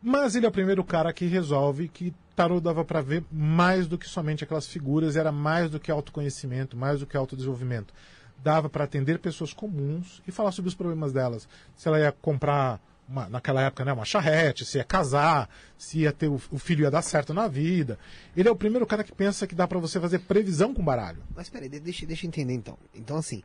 Mas 0.00 0.34
ele 0.34 0.46
é 0.46 0.48
o 0.48 0.52
primeiro 0.52 0.84
cara 0.84 1.12
que 1.12 1.26
resolve 1.26 1.88
que 1.88 2.14
tarot 2.36 2.60
dava 2.60 2.84
para 2.84 3.00
ver 3.00 3.24
mais 3.30 3.86
do 3.86 3.96
que 3.96 4.08
somente 4.08 4.44
aquelas 4.44 4.66
figuras, 4.66 5.16
era 5.16 5.32
mais 5.32 5.70
do 5.70 5.80
que 5.80 5.90
autoconhecimento, 5.90 6.76
mais 6.76 7.00
do 7.00 7.06
que 7.06 7.16
autodesenvolvimento 7.16 7.94
dava 8.42 8.68
para 8.68 8.84
atender 8.84 9.18
pessoas 9.18 9.52
comuns 9.52 10.22
e 10.26 10.32
falar 10.32 10.52
sobre 10.52 10.68
os 10.68 10.74
problemas 10.74 11.12
delas. 11.12 11.48
Se 11.76 11.88
ela 11.88 11.98
ia 11.98 12.12
comprar, 12.12 12.80
uma, 13.08 13.28
naquela 13.28 13.62
época, 13.62 13.84
né, 13.84 13.92
uma 13.92 14.04
charrete, 14.04 14.64
se 14.64 14.78
ia 14.78 14.84
casar, 14.84 15.48
se 15.76 16.00
ia 16.00 16.12
ter 16.12 16.28
o, 16.28 16.40
o, 16.50 16.58
filho 16.58 16.82
ia 16.82 16.90
dar 16.90 17.02
certo 17.02 17.32
na 17.32 17.48
vida. 17.48 17.98
Ele 18.36 18.48
é 18.48 18.52
o 18.52 18.56
primeiro 18.56 18.86
cara 18.86 19.04
que 19.04 19.12
pensa 19.12 19.46
que 19.46 19.54
dá 19.54 19.66
para 19.66 19.78
você 19.78 20.00
fazer 20.00 20.20
previsão 20.20 20.74
com 20.74 20.84
baralho. 20.84 21.22
Mas 21.34 21.48
peraí, 21.48 21.68
deixa, 21.68 22.06
deixa 22.06 22.26
eu 22.26 22.28
entender 22.28 22.54
então. 22.54 22.78
Então, 22.94 23.16
assim, 23.16 23.42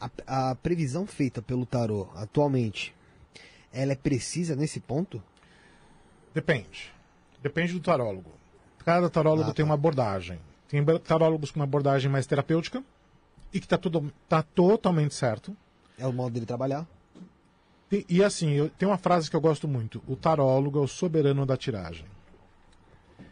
a, 0.00 0.50
a 0.50 0.54
previsão 0.54 1.06
feita 1.06 1.40
pelo 1.40 1.66
tarô 1.66 2.08
atualmente, 2.14 2.94
ela 3.72 3.92
é 3.92 3.96
precisa 3.96 4.56
nesse 4.56 4.80
ponto? 4.80 5.22
Depende. 6.34 6.92
Depende 7.42 7.72
do 7.72 7.80
tarólogo. 7.80 8.30
Cada 8.84 9.08
tarólogo 9.08 9.50
ah, 9.50 9.54
tem 9.54 9.64
tá. 9.64 9.68
uma 9.68 9.74
abordagem. 9.74 10.38
Tem 10.68 10.84
tarólogos 11.00 11.50
com 11.50 11.60
uma 11.60 11.64
abordagem 11.64 12.10
mais 12.10 12.26
terapêutica, 12.26 12.82
e 13.52 13.60
que 13.60 13.66
está 13.66 13.78
tá 14.28 14.42
totalmente 14.42 15.14
certo. 15.14 15.56
É 15.98 16.06
o 16.06 16.12
modo 16.12 16.32
dele 16.32 16.46
trabalhar. 16.46 16.86
E, 17.90 18.06
e 18.08 18.24
assim, 18.24 18.52
eu, 18.52 18.70
tem 18.70 18.88
uma 18.88 18.96
frase 18.96 19.28
que 19.28 19.36
eu 19.36 19.40
gosto 19.40 19.68
muito: 19.68 20.02
o 20.06 20.16
tarólogo 20.16 20.78
é 20.78 20.82
o 20.82 20.88
soberano 20.88 21.44
da 21.44 21.56
tiragem. 21.56 22.06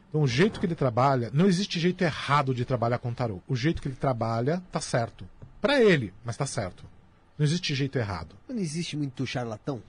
Então, 0.08 0.22
o 0.22 0.26
jeito 0.26 0.58
que 0.58 0.66
ele 0.66 0.74
trabalha, 0.74 1.30
não 1.32 1.46
existe 1.46 1.78
jeito 1.78 2.02
errado 2.02 2.52
de 2.52 2.64
trabalhar 2.64 2.98
com 2.98 3.14
tarô. 3.14 3.40
O 3.46 3.54
jeito 3.54 3.80
que 3.80 3.88
ele 3.88 3.94
trabalha 3.94 4.60
tá 4.70 4.80
certo. 4.80 5.24
Para 5.60 5.80
ele, 5.80 6.12
mas 6.24 6.36
tá 6.36 6.46
certo. 6.46 6.84
Não 7.38 7.46
existe 7.46 7.74
jeito 7.74 7.96
errado. 7.96 8.34
Não 8.48 8.58
existe 8.58 8.96
muito 8.96 9.26
charlatão? 9.26 9.80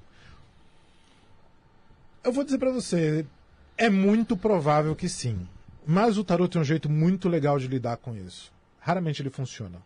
Eu 2.23 2.31
vou 2.31 2.43
dizer 2.43 2.59
para 2.59 2.71
você, 2.71 3.25
é 3.75 3.89
muito 3.89 4.37
provável 4.37 4.95
que 4.95 5.09
sim. 5.09 5.47
Mas 5.87 6.19
o 6.19 6.23
tarô 6.23 6.47
tem 6.47 6.61
um 6.61 6.63
jeito 6.63 6.87
muito 6.87 7.27
legal 7.27 7.57
de 7.57 7.67
lidar 7.67 7.97
com 7.97 8.15
isso. 8.15 8.53
Raramente 8.79 9.23
ele 9.23 9.31
funciona. 9.31 9.81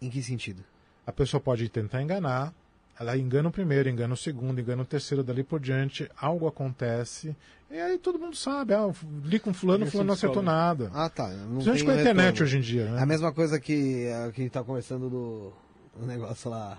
Em 0.00 0.08
que 0.08 0.22
sentido? 0.22 0.64
A 1.06 1.12
pessoa 1.12 1.40
pode 1.40 1.68
tentar 1.68 2.02
enganar, 2.02 2.54
ela 2.98 3.16
engana 3.16 3.48
o 3.48 3.52
primeiro, 3.52 3.88
engana 3.88 4.14
o 4.14 4.16
segundo, 4.16 4.60
engana 4.60 4.82
o 4.82 4.86
terceiro, 4.86 5.24
dali 5.24 5.42
por 5.42 5.58
diante, 5.58 6.08
algo 6.20 6.46
acontece, 6.46 7.34
e 7.70 7.78
aí 7.78 7.98
todo 7.98 8.18
mundo 8.18 8.36
sabe, 8.36 8.74
ah, 8.74 8.90
li 9.24 9.38
com 9.38 9.54
fulano, 9.54 9.86
fulano 9.86 10.08
não 10.08 10.14
acertou 10.14 10.42
nada. 10.42 10.90
Ah, 10.92 11.08
tá. 11.08 11.28
Não 11.28 11.62
Principalmente 11.62 11.84
com 11.84 11.90
a 11.90 12.00
internet 12.00 12.42
hoje 12.42 12.58
em 12.58 12.60
dia, 12.60 12.90
né? 12.90 13.00
A 13.00 13.06
mesma 13.06 13.32
coisa 13.32 13.60
que, 13.60 14.08
a, 14.08 14.32
que 14.32 14.40
a 14.40 14.44
gente 14.44 14.52
tá 14.52 14.62
conversando 14.62 15.08
do, 15.08 15.52
do 15.96 16.06
negócio 16.06 16.50
lá, 16.50 16.78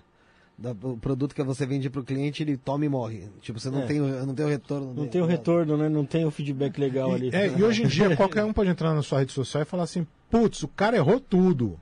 o 0.83 0.97
produto 0.97 1.33
que 1.33 1.41
você 1.41 1.65
vende 1.65 1.89
para 1.89 2.01
o 2.01 2.03
cliente, 2.03 2.43
ele 2.43 2.57
toma 2.57 2.85
e 2.85 2.89
morre. 2.89 3.29
Tipo, 3.41 3.59
você 3.59 3.69
não, 3.69 3.83
é. 3.83 3.85
tem, 3.85 3.99
não 3.99 4.35
tem 4.35 4.45
o 4.45 4.49
retorno. 4.49 4.87
Não 4.87 4.93
dele, 4.95 5.09
tem 5.09 5.21
o 5.21 5.25
retorno, 5.25 5.77
né? 5.77 5.89
Não 5.89 6.05
tem 6.05 6.25
o 6.25 6.31
feedback 6.31 6.77
legal 6.77 7.11
e, 7.11 7.15
ali. 7.15 7.29
É, 7.33 7.47
e 7.47 7.63
hoje 7.63 7.83
em 7.83 7.87
dia, 7.87 8.15
qualquer 8.15 8.43
um 8.43 8.53
pode 8.53 8.69
entrar 8.69 8.93
na 8.93 9.01
sua 9.01 9.19
rede 9.19 9.31
social 9.31 9.63
e 9.63 9.65
falar 9.65 9.83
assim, 9.83 10.05
putz, 10.29 10.61
o 10.61 10.67
cara 10.67 10.97
errou 10.97 11.19
tudo 11.19 11.79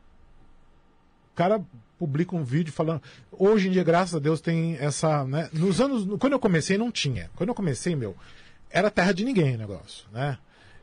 cara 1.40 1.62
publica 1.98 2.36
um 2.36 2.44
vídeo 2.44 2.74
falando. 2.74 3.02
Hoje 3.32 3.70
em 3.70 3.72
dia, 3.72 3.84
graças 3.84 4.14
a 4.14 4.20
Deus, 4.20 4.42
tem 4.42 4.76
essa. 4.76 5.24
Né? 5.24 5.50
Nos 5.54 5.80
anos. 5.80 6.06
Quando 6.20 6.34
eu 6.34 6.40
comecei, 6.40 6.78
não 6.78 6.92
tinha. 6.92 7.30
Quando 7.34 7.48
eu 7.48 7.56
comecei, 7.56 7.96
meu, 7.96 8.14
era 8.70 8.92
terra 8.92 9.14
de 9.14 9.24
ninguém 9.24 9.56
o 9.56 9.58
negócio, 9.58 10.06
né? 10.12 10.38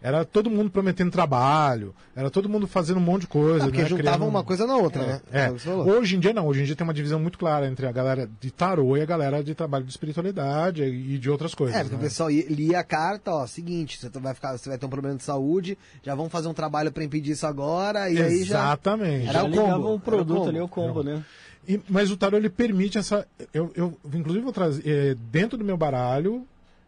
Era 0.06 0.24
todo 0.24 0.48
mundo 0.48 0.70
prometendo 0.70 1.10
trabalho, 1.10 1.92
era 2.14 2.30
todo 2.30 2.48
mundo 2.48 2.68
fazendo 2.68 2.98
um 2.98 3.02
monte 3.02 3.22
de 3.22 3.26
coisa. 3.26 3.58
Não, 3.58 3.66
porque 3.66 3.82
né? 3.82 3.88
juntava 3.88 4.18
Criando... 4.18 4.30
uma 4.30 4.44
coisa 4.44 4.64
na 4.64 4.76
outra, 4.76 5.02
é, 5.02 5.06
né? 5.06 5.20
É. 5.32 5.68
Hoje 5.68 6.14
em 6.14 6.20
dia 6.20 6.32
não, 6.32 6.46
hoje 6.46 6.62
em 6.62 6.64
dia 6.64 6.76
tem 6.76 6.84
uma 6.84 6.94
divisão 6.94 7.18
muito 7.18 7.36
clara 7.36 7.66
entre 7.66 7.88
a 7.88 7.90
galera 7.90 8.30
de 8.40 8.52
tarô 8.52 8.96
e 8.96 9.02
a 9.02 9.04
galera 9.04 9.42
de 9.42 9.52
trabalho 9.52 9.84
de 9.84 9.90
espiritualidade 9.90 10.84
e 10.84 11.18
de 11.18 11.28
outras 11.28 11.56
coisas. 11.56 11.74
É, 11.74 11.80
porque 11.80 11.96
né? 11.96 12.00
o 12.00 12.04
pessoal 12.04 12.30
lia 12.30 12.78
a 12.78 12.84
carta, 12.84 13.32
ó, 13.32 13.48
seguinte, 13.48 13.98
você 13.98 14.08
vai 14.20 14.32
ficar, 14.32 14.56
você 14.56 14.68
vai 14.68 14.78
ter 14.78 14.86
um 14.86 14.90
problema 14.90 15.16
de 15.16 15.24
saúde, 15.24 15.76
já 16.04 16.14
vão 16.14 16.30
fazer 16.30 16.46
um 16.46 16.54
trabalho 16.54 16.92
para 16.92 17.02
impedir 17.02 17.32
isso 17.32 17.44
agora, 17.44 18.08
e 18.08 18.12
Exatamente. 18.12 18.32
aí 18.32 18.44
já. 18.44 18.58
Exatamente. 18.58 19.28
Era 19.28 19.42
o 19.42 19.50
combo. 19.50 19.94
um 19.94 19.98
produto 19.98 20.48
ali, 20.50 20.60
o 20.60 20.68
combo, 20.68 21.02
né? 21.02 21.24
E, 21.66 21.80
mas 21.88 22.12
o 22.12 22.16
tarô 22.16 22.36
ele 22.36 22.48
permite 22.48 22.96
essa. 22.96 23.26
Eu, 23.52 23.72
eu 23.74 23.98
inclusive 24.14 24.44
vou 24.44 24.52
trazer 24.52 24.88
é, 24.88 25.16
dentro 25.32 25.58
do 25.58 25.64
meu 25.64 25.76
baralho 25.76 26.46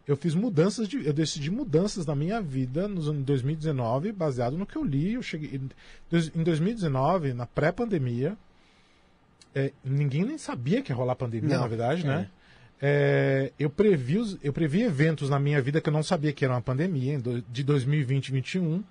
eu 0.09 0.17
fiz 0.17 0.33
mudanças 0.33 0.87
de, 0.87 1.05
eu 1.05 1.13
decidi 1.13 1.51
mudanças 1.51 2.03
na 2.03 2.15
minha 2.15 2.41
vida 2.41 2.87
nos 2.87 3.07
anos 3.07 3.23
2019 3.25 4.11
baseado 4.11 4.57
no 4.57 4.65
que 4.65 4.75
eu 4.75 4.83
li 4.83 5.13
eu 5.13 5.21
cheguei 5.21 5.61
em 6.35 6.43
2019 6.43 7.33
na 7.33 7.45
pré-pandemia 7.45 8.35
é, 9.53 9.71
ninguém 9.83 10.25
nem 10.25 10.37
sabia 10.39 10.81
que 10.81 10.91
ia 10.91 10.95
rolar 10.95 11.15
pandemia 11.15 11.49
Não, 11.49 11.61
na 11.61 11.67
verdade 11.67 12.03
né? 12.03 12.13
é. 12.13 12.17
né 12.17 12.29
é, 12.81 13.53
eu 13.59 13.69
previ 13.69 14.17
os, 14.17 14.35
eu 14.41 14.51
previ 14.51 14.81
eventos 14.81 15.29
na 15.29 15.39
minha 15.39 15.61
vida 15.61 15.79
que 15.79 15.89
eu 15.89 15.93
não 15.93 16.01
sabia 16.01 16.33
que 16.33 16.43
era 16.43 16.55
uma 16.55 16.61
pandemia 16.61 17.19
de 17.47 17.63
2020 17.63 18.29
e 18.29 18.31
2021 18.31 18.83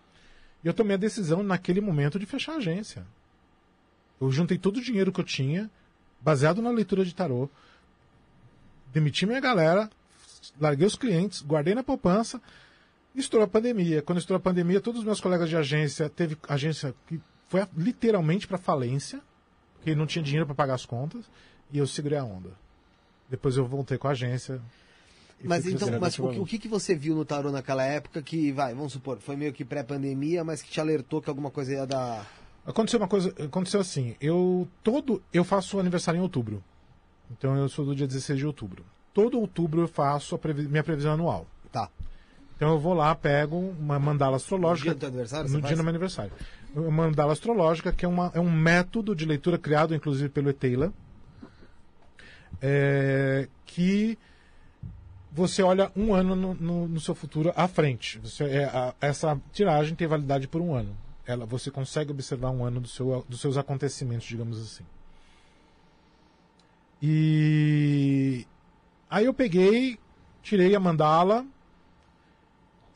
e 0.62 0.68
eu 0.68 0.72
tomei 0.72 0.94
a 0.94 0.98
decisão 0.98 1.42
naquele 1.42 1.80
momento 1.80 2.16
de 2.16 2.26
fechar 2.26 2.52
a 2.52 2.56
agência 2.58 3.04
Eu 4.20 4.30
juntei 4.30 4.56
todo 4.56 4.76
o 4.76 4.82
dinheiro 4.82 5.10
que 5.10 5.20
eu 5.20 5.24
tinha, 5.24 5.68
baseado 6.20 6.62
na 6.62 6.70
leitura 6.70 7.04
de 7.04 7.12
tarô, 7.12 7.48
demiti 8.92 9.26
minha 9.26 9.40
galera, 9.40 9.90
larguei 10.60 10.86
os 10.86 10.96
clientes, 10.96 11.42
guardei 11.42 11.74
na 11.74 11.82
poupança, 11.82 12.40
estourou 13.14 13.44
a 13.44 13.48
pandemia. 13.48 14.02
Quando 14.02 14.18
estourou 14.18 14.38
a 14.38 14.42
pandemia, 14.42 14.80
todos 14.80 15.00
os 15.00 15.06
meus 15.06 15.20
colegas 15.20 15.48
de 15.48 15.56
agência, 15.56 16.08
teve 16.08 16.36
agência 16.48 16.94
que 17.06 17.20
foi 17.48 17.66
literalmente 17.76 18.46
para 18.46 18.58
falência, 18.58 19.20
porque 19.74 19.94
não 19.94 20.06
tinha 20.06 20.22
dinheiro 20.22 20.46
para 20.46 20.54
pagar 20.54 20.74
as 20.74 20.86
contas, 20.86 21.24
e 21.72 21.78
eu 21.78 21.86
segurei 21.86 22.18
a 22.18 22.24
onda. 22.24 22.50
Depois 23.28 23.56
eu 23.56 23.66
voltei 23.66 23.98
com 23.98 24.08
a 24.08 24.12
agência. 24.12 24.60
Mas 25.42 25.66
então, 25.66 25.88
mas 26.00 26.18
o 26.18 26.28
que, 26.28 26.38
o 26.40 26.46
que 26.46 26.58
que 26.58 26.68
você 26.68 26.94
viu 26.94 27.14
no 27.14 27.24
tarô 27.24 27.50
naquela 27.50 27.84
época 27.84 28.20
que, 28.22 28.50
vai, 28.50 28.74
vamos 28.74 28.92
supor, 28.92 29.18
foi 29.18 29.36
meio 29.36 29.52
que 29.52 29.64
pré-pandemia, 29.64 30.42
mas 30.42 30.62
que 30.62 30.70
te 30.70 30.80
alertou 30.80 31.22
que 31.22 31.28
alguma 31.28 31.50
coisa 31.50 31.72
ia 31.72 31.86
dar. 31.86 32.26
Aconteceu 32.66 32.98
uma 32.98 33.08
coisa, 33.08 33.32
aconteceu 33.42 33.80
assim, 33.80 34.16
eu 34.20 34.68
todo, 34.82 35.22
eu 35.32 35.44
faço 35.44 35.78
aniversário 35.78 36.18
em 36.18 36.22
outubro. 36.22 36.62
Então 37.30 37.56
eu 37.56 37.68
sou 37.68 37.84
do 37.84 37.94
dia 37.94 38.06
16 38.06 38.38
de 38.38 38.46
outubro. 38.46 38.84
Todo 39.18 39.40
outubro 39.40 39.80
eu 39.80 39.88
faço 39.88 40.36
a 40.36 40.38
previ- 40.38 40.68
minha 40.68 40.84
previsão 40.84 41.14
anual. 41.14 41.44
Tá. 41.72 41.88
Então 42.54 42.68
eu 42.70 42.78
vou 42.78 42.94
lá, 42.94 43.12
pego 43.16 43.56
uma 43.56 43.98
mandala 43.98 44.30
No 44.32 44.36
astrológica. 44.36 44.90
dia 44.90 44.94
do 45.00 45.06
aniversário? 45.08 45.50
no 45.50 45.60
dia 45.60 45.76
do 45.76 45.82
meu 45.82 45.88
aniversário. 45.90 46.30
Uma 46.72 46.90
mandala 47.08 47.32
astrológica, 47.32 47.92
que 47.92 48.04
é, 48.04 48.08
uma, 48.08 48.30
é 48.32 48.38
um 48.38 48.48
método 48.50 49.16
de 49.16 49.24
leitura 49.26 49.58
criado, 49.58 49.92
inclusive, 49.92 50.28
pelo 50.28 50.48
Eteila, 50.50 50.92
é, 52.62 53.48
que 53.66 54.16
você 55.32 55.62
olha 55.64 55.90
um 55.96 56.14
ano 56.14 56.36
no, 56.36 56.54
no- 56.54 56.86
no 56.86 57.00
seu 57.00 57.14
futuro 57.14 57.52
à 57.56 57.66
frente. 57.66 58.20
Você, 58.20 58.44
é, 58.44 58.64
a- 58.66 58.94
essa 59.00 59.36
tiragem 59.52 59.96
tem 59.96 60.06
validade 60.06 60.46
por 60.46 60.60
um 60.60 60.74
ano. 60.74 60.96
Ela, 61.26 61.44
você 61.44 61.72
consegue 61.72 62.12
observar 62.12 62.50
um 62.50 62.64
ano 62.64 62.80
do 62.80 62.86
seu, 62.88 63.24
dos 63.28 63.40
seus 63.40 63.56
acontecimentos, 63.56 64.28
digamos 64.28 64.60
assim. 64.62 64.84
E 67.02 68.46
aí 69.10 69.26
eu 69.26 69.34
peguei, 69.34 69.98
tirei 70.42 70.74
a 70.74 70.80
mandala, 70.80 71.44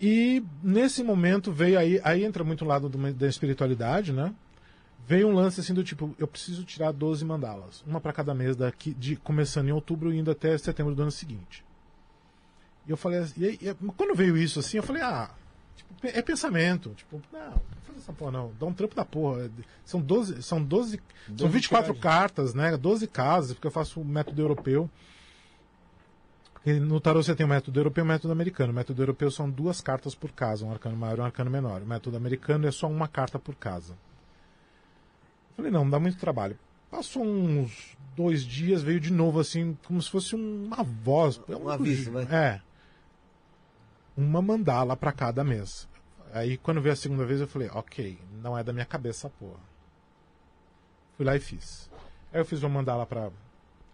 e 0.01 0.43
nesse 0.63 1.03
momento 1.05 1.53
veio 1.53 1.79
aí, 1.79 2.01
aí 2.03 2.25
entra 2.25 2.43
muito 2.43 2.65
o 2.65 2.69
lado 2.69 2.89
do- 2.89 3.13
da 3.13 3.29
espiritualidade, 3.29 4.13
né? 4.13 4.35
Veio 5.07 5.29
um 5.29 5.33
lance 5.33 5.61
assim 5.61 5.75
do 5.75 5.85
tipo, 5.85 6.15
eu 6.19 6.27
preciso 6.27 6.65
tirar 6.65 6.93
12 6.93 7.25
mandalas, 7.25 7.83
uma 7.87 8.01
para 8.01 8.13
cada 8.13 8.35
mês 8.35 8.57
daqui, 8.57 8.95
de, 8.95 9.17
começando 9.17 9.69
em 9.69 9.73
outubro 9.73 10.13
e 10.13 10.19
indo 10.19 10.31
até 10.31 10.57
setembro 10.59 10.95
do 10.95 11.03
ano 11.03 11.11
seguinte. 11.11 11.65
E 12.87 12.91
eu 12.91 12.97
falei 12.97 13.21
assim, 13.21 13.41
e 13.45 13.69
e- 13.69 13.75
quando 13.97 14.15
veio 14.15 14.37
isso 14.37 14.59
assim, 14.59 14.77
eu 14.79 14.83
falei, 14.83 15.03
ah, 15.03 15.31
tipo, 15.77 15.95
é 16.07 16.23
pensamento, 16.23 16.91
tipo, 16.97 17.21
não, 17.33 17.41
não 17.51 17.63
fazer 17.87 17.99
essa 17.99 18.13
porra 18.13 18.33
não, 18.33 18.53
dá 18.59 18.67
um 18.67 18.73
trampo 18.73 18.95
da 18.97 19.05
porra. 19.05 19.49
São 19.85 20.01
12, 20.01 20.43
são 20.43 20.63
12, 20.63 21.01
são 21.27 21.37
12 21.37 21.53
24 21.53 21.95
tiragens. 21.95 22.03
cartas, 22.03 22.55
né? 22.55 22.77
12 22.77 23.07
casas, 23.07 23.53
porque 23.55 23.67
eu 23.69 23.71
faço 23.73 24.01
o 24.01 24.05
método 24.05 24.41
europeu. 24.43 24.91
No 26.65 27.01
tarô 27.01 27.21
você 27.21 27.35
tem 27.35 27.45
o 27.45 27.49
método 27.49 27.81
europeu 27.81 28.05
e 28.05 28.07
o 28.07 28.09
método 28.09 28.33
americano. 28.33 28.73
O 28.73 28.75
método 28.75 29.03
europeu 29.03 29.31
são 29.31 29.51
duas 29.51 29.81
cartas 29.81 30.15
por 30.15 30.31
casa, 30.31 30.65
um 30.65 30.71
arcano 30.71 30.97
maior 30.97 31.19
e 31.19 31.21
um 31.21 31.25
arcano 31.25 31.51
menor. 31.51 31.83
O 31.83 31.87
método 31.87 32.17
americano 32.17 32.69
é 32.69 32.71
só 32.71 32.89
uma 32.89 33.09
carta 33.09 33.39
por 33.39 33.57
casa. 33.57 33.95
Eu 35.51 35.57
falei, 35.57 35.71
não, 35.73 35.89
dá 35.89 35.99
muito 35.99 36.19
trabalho. 36.19 36.57
Passou 36.89 37.25
uns 37.25 37.97
dois 38.15 38.45
dias, 38.45 38.83
veio 38.83 39.01
de 39.01 39.13
novo 39.13 39.41
assim, 39.41 39.77
como 39.87 40.01
se 40.01 40.11
fosse 40.11 40.37
uma 40.37 40.85
voz. 40.85 41.41
é 41.49 41.57
Um 41.57 41.69
aviso, 41.69 42.13
vai. 42.13 42.25
É. 42.25 42.63
Uma 44.17 44.41
mandala 44.41 44.97
para 44.97 45.11
cada 45.11 45.43
mês. 45.43 45.89
Aí 46.33 46.57
quando 46.57 46.81
veio 46.81 46.93
a 46.93 46.97
segunda 46.97 47.25
vez 47.25 47.41
eu 47.41 47.49
falei, 47.49 47.69
ok, 47.73 48.19
não 48.41 48.57
é 48.57 48.63
da 48.63 48.73
minha 48.73 48.87
cabeça, 48.87 49.29
porra. 49.31 49.61
Fui 51.17 51.27
lá 51.27 51.35
e 51.35 51.41
fiz. 51.41 51.91
Aí 52.33 52.41
eu 52.41 52.45
fiz 52.45 52.63
uma 52.63 52.69
mandala 52.69 53.05
para 53.05 53.31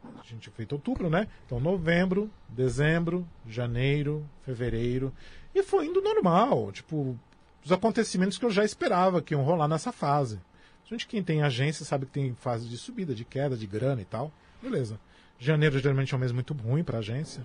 a 0.05 0.23
gente 0.25 0.51
feito 0.51 0.73
outubro, 0.73 1.09
né? 1.09 1.29
Então, 1.47 1.61
novembro, 1.61 2.31
dezembro, 2.49 3.27
janeiro, 3.47 4.29
fevereiro. 4.43 5.13
E 5.55 5.63
foi 5.63 5.87
indo 5.87 6.01
normal. 6.01 6.71
Tipo, 6.73 7.19
os 7.65 7.73
acontecimentos 7.73 8.39
que 8.39 8.45
eu 8.45 8.51
já 8.51 8.65
esperava 8.65 9.23
que 9.23 9.35
iam 9.35 9.43
rolar 9.43 9.69
nessa 9.69 9.93
fase. 9.93 10.41
Gente, 10.85 11.07
quem 11.07 11.23
tem 11.23 11.43
agência 11.43 11.85
sabe 11.85 12.07
que 12.07 12.13
tem 12.13 12.35
fase 12.35 12.69
de 12.69 12.79
subida, 12.79 13.15
de 13.15 13.25
queda, 13.25 13.57
de 13.57 13.67
grana 13.67 14.01
e 14.01 14.05
tal. 14.05 14.33
Beleza. 14.63 14.99
Janeiro 15.39 15.79
geralmente 15.79 16.15
é 16.15 16.17
um 16.17 16.21
mês 16.21 16.33
muito 16.33 16.55
ruim 16.55 16.83
para 16.83 16.99
agência. 16.99 17.45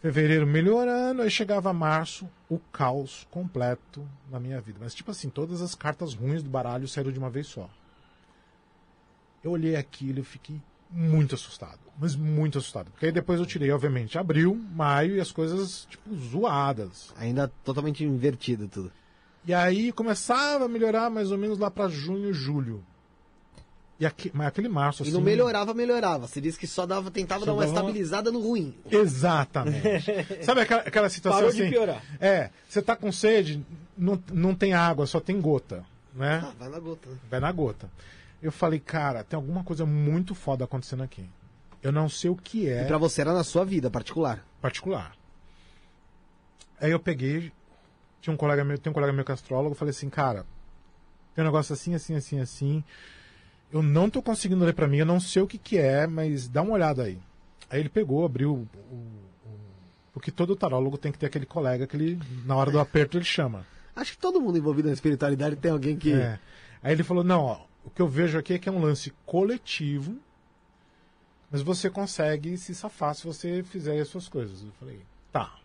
Fevereiro 0.00 0.44
melhorando, 0.46 1.22
aí 1.22 1.30
chegava 1.30 1.72
março, 1.72 2.28
o 2.48 2.58
caos 2.58 3.26
completo 3.30 4.04
na 4.28 4.40
minha 4.40 4.60
vida. 4.60 4.78
Mas, 4.82 4.92
tipo 4.92 5.12
assim, 5.12 5.30
todas 5.30 5.62
as 5.62 5.76
cartas 5.76 6.12
ruins 6.12 6.42
do 6.42 6.50
baralho 6.50 6.88
saíram 6.88 7.12
de 7.12 7.18
uma 7.20 7.30
vez 7.30 7.46
só. 7.46 7.70
Eu 9.44 9.52
olhei 9.52 9.76
aquilo 9.76 10.18
e 10.18 10.24
fiquei 10.24 10.60
muito 10.92 11.34
assustado. 11.34 11.78
Mas 11.98 12.14
muito 12.16 12.58
assustado. 12.58 12.90
Porque 12.90 13.06
aí 13.06 13.12
depois 13.12 13.38
eu 13.40 13.46
tirei, 13.46 13.70
obviamente, 13.70 14.18
abril, 14.18 14.60
maio 14.74 15.16
e 15.16 15.20
as 15.20 15.30
coisas, 15.32 15.86
tipo, 15.88 16.14
zoadas. 16.14 17.12
Ainda 17.16 17.50
totalmente 17.64 18.02
invertido 18.04 18.66
tudo. 18.68 18.92
E 19.44 19.52
aí 19.52 19.90
começava 19.92 20.64
a 20.66 20.68
melhorar 20.68 21.10
mais 21.10 21.30
ou 21.32 21.38
menos 21.38 21.58
lá 21.58 21.70
para 21.70 21.88
junho, 21.88 22.32
julho. 22.32 22.82
E 24.00 24.06
aqui, 24.06 24.30
mas 24.34 24.48
aquele 24.48 24.68
março, 24.68 25.02
E 25.02 25.04
assim. 25.04 25.12
não 25.12 25.20
melhorava, 25.20 25.72
melhorava. 25.74 26.26
Você 26.26 26.40
disse 26.40 26.58
que 26.58 26.66
só 26.66 26.84
dava, 26.86 27.10
tentava 27.10 27.40
Só 27.40 27.46
dar 27.46 27.52
uma 27.52 27.62
dava 27.64 27.74
estabilizada 27.76 28.32
no 28.32 28.40
ruim. 28.40 28.74
Exatamente. 28.90 30.04
Sabe 30.42 30.62
aquela, 30.62 30.82
aquela 30.82 31.08
situação 31.08 31.38
Parou 31.38 31.50
assim? 31.50 31.64
de 31.64 31.70
piorar. 31.70 32.02
É, 32.20 32.50
você 32.68 32.82
tá 32.82 32.96
com 32.96 33.12
sede, 33.12 33.64
não, 33.96 34.20
não 34.32 34.54
tem 34.54 34.72
água, 34.74 35.06
só 35.06 35.20
tem 35.20 35.40
gota, 35.40 35.84
né? 36.14 36.42
Ah, 36.44 36.52
vai 36.58 36.68
na 36.68 36.78
gota. 36.80 37.10
né? 37.10 37.16
Vai 37.30 37.40
na 37.40 37.52
gota. 37.52 37.90
Eu 38.42 38.50
falei, 38.52 38.80
cara, 38.80 39.22
tem 39.22 39.36
alguma 39.36 39.62
coisa 39.62 39.86
muito 39.86 40.34
foda 40.34 40.64
acontecendo 40.64 41.02
aqui. 41.02 41.24
Eu 41.82 41.92
não 41.92 42.08
sei 42.08 42.28
o 42.30 42.36
que 42.36 42.68
é 42.68 42.82
E 42.82 42.86
pra 42.86 42.98
você 42.98 43.20
era 43.20 43.32
na 43.32 43.44
sua 43.44 43.64
vida 43.64 43.88
particular. 43.90 44.44
particular. 44.60 45.12
Aí 46.80 46.90
eu 46.90 46.98
peguei, 46.98 47.52
tinha 48.20 48.34
um 48.34 48.36
colega 48.36 48.64
meu, 48.64 48.76
tem 48.78 48.90
um 48.90 48.94
colega 48.94 49.12
meu 49.12 49.24
que 49.24 49.30
é 49.30 49.34
astrólogo, 49.34 49.70
eu 49.74 49.78
falei 49.78 49.90
assim, 49.90 50.08
cara, 50.10 50.44
tem 51.34 51.42
um 51.42 51.46
negócio 51.46 51.72
assim, 51.72 51.94
assim, 51.94 52.14
assim, 52.16 52.40
assim. 52.40 52.84
Eu 53.70 53.82
não 53.82 54.10
tô 54.10 54.20
conseguindo 54.20 54.64
ler 54.64 54.74
pra 54.74 54.88
mim, 54.88 54.98
eu 54.98 55.06
não 55.06 55.20
sei 55.20 55.42
o 55.42 55.46
que 55.46 55.58
que 55.58 55.78
é, 55.78 56.06
mas 56.06 56.48
dá 56.48 56.62
uma 56.62 56.72
olhada 56.74 57.04
aí. 57.04 57.18
Aí 57.70 57.80
ele 57.80 57.88
pegou, 57.88 58.24
abriu 58.24 58.52
o- 58.90 59.22
porque 60.12 60.30
todo 60.30 60.54
tarólogo 60.56 60.98
tem 60.98 61.10
que 61.10 61.18
ter 61.18 61.26
aquele 61.26 61.46
colega 61.46 61.86
que 61.86 61.96
ele, 61.96 62.20
na 62.44 62.54
hora 62.56 62.70
do 62.70 62.78
aperto 62.78 63.16
ele 63.16 63.24
chama. 63.24 63.64
Acho 63.96 64.12
que 64.12 64.18
todo 64.18 64.40
mundo 64.40 64.58
envolvido 64.58 64.88
na 64.88 64.94
espiritualidade 64.94 65.56
tem 65.56 65.70
alguém 65.70 65.96
que. 65.96 66.12
É. 66.12 66.38
Aí 66.82 66.92
ele 66.92 67.02
falou: 67.02 67.24
não, 67.24 67.40
ó, 67.44 67.60
o 67.84 67.90
que 67.90 68.00
eu 68.00 68.08
vejo 68.08 68.38
aqui 68.38 68.54
é 68.54 68.58
que 68.58 68.68
é 68.68 68.72
um 68.72 68.80
lance 68.80 69.12
coletivo, 69.26 70.16
mas 71.50 71.62
você 71.62 71.90
consegue 71.90 72.56
se 72.56 72.74
safar 72.74 73.14
se 73.14 73.24
você 73.24 73.62
fizer 73.62 74.00
as 74.00 74.08
suas 74.08 74.28
coisas. 74.28 74.62
Eu 74.62 74.72
falei: 74.78 75.00
tá. 75.30 75.58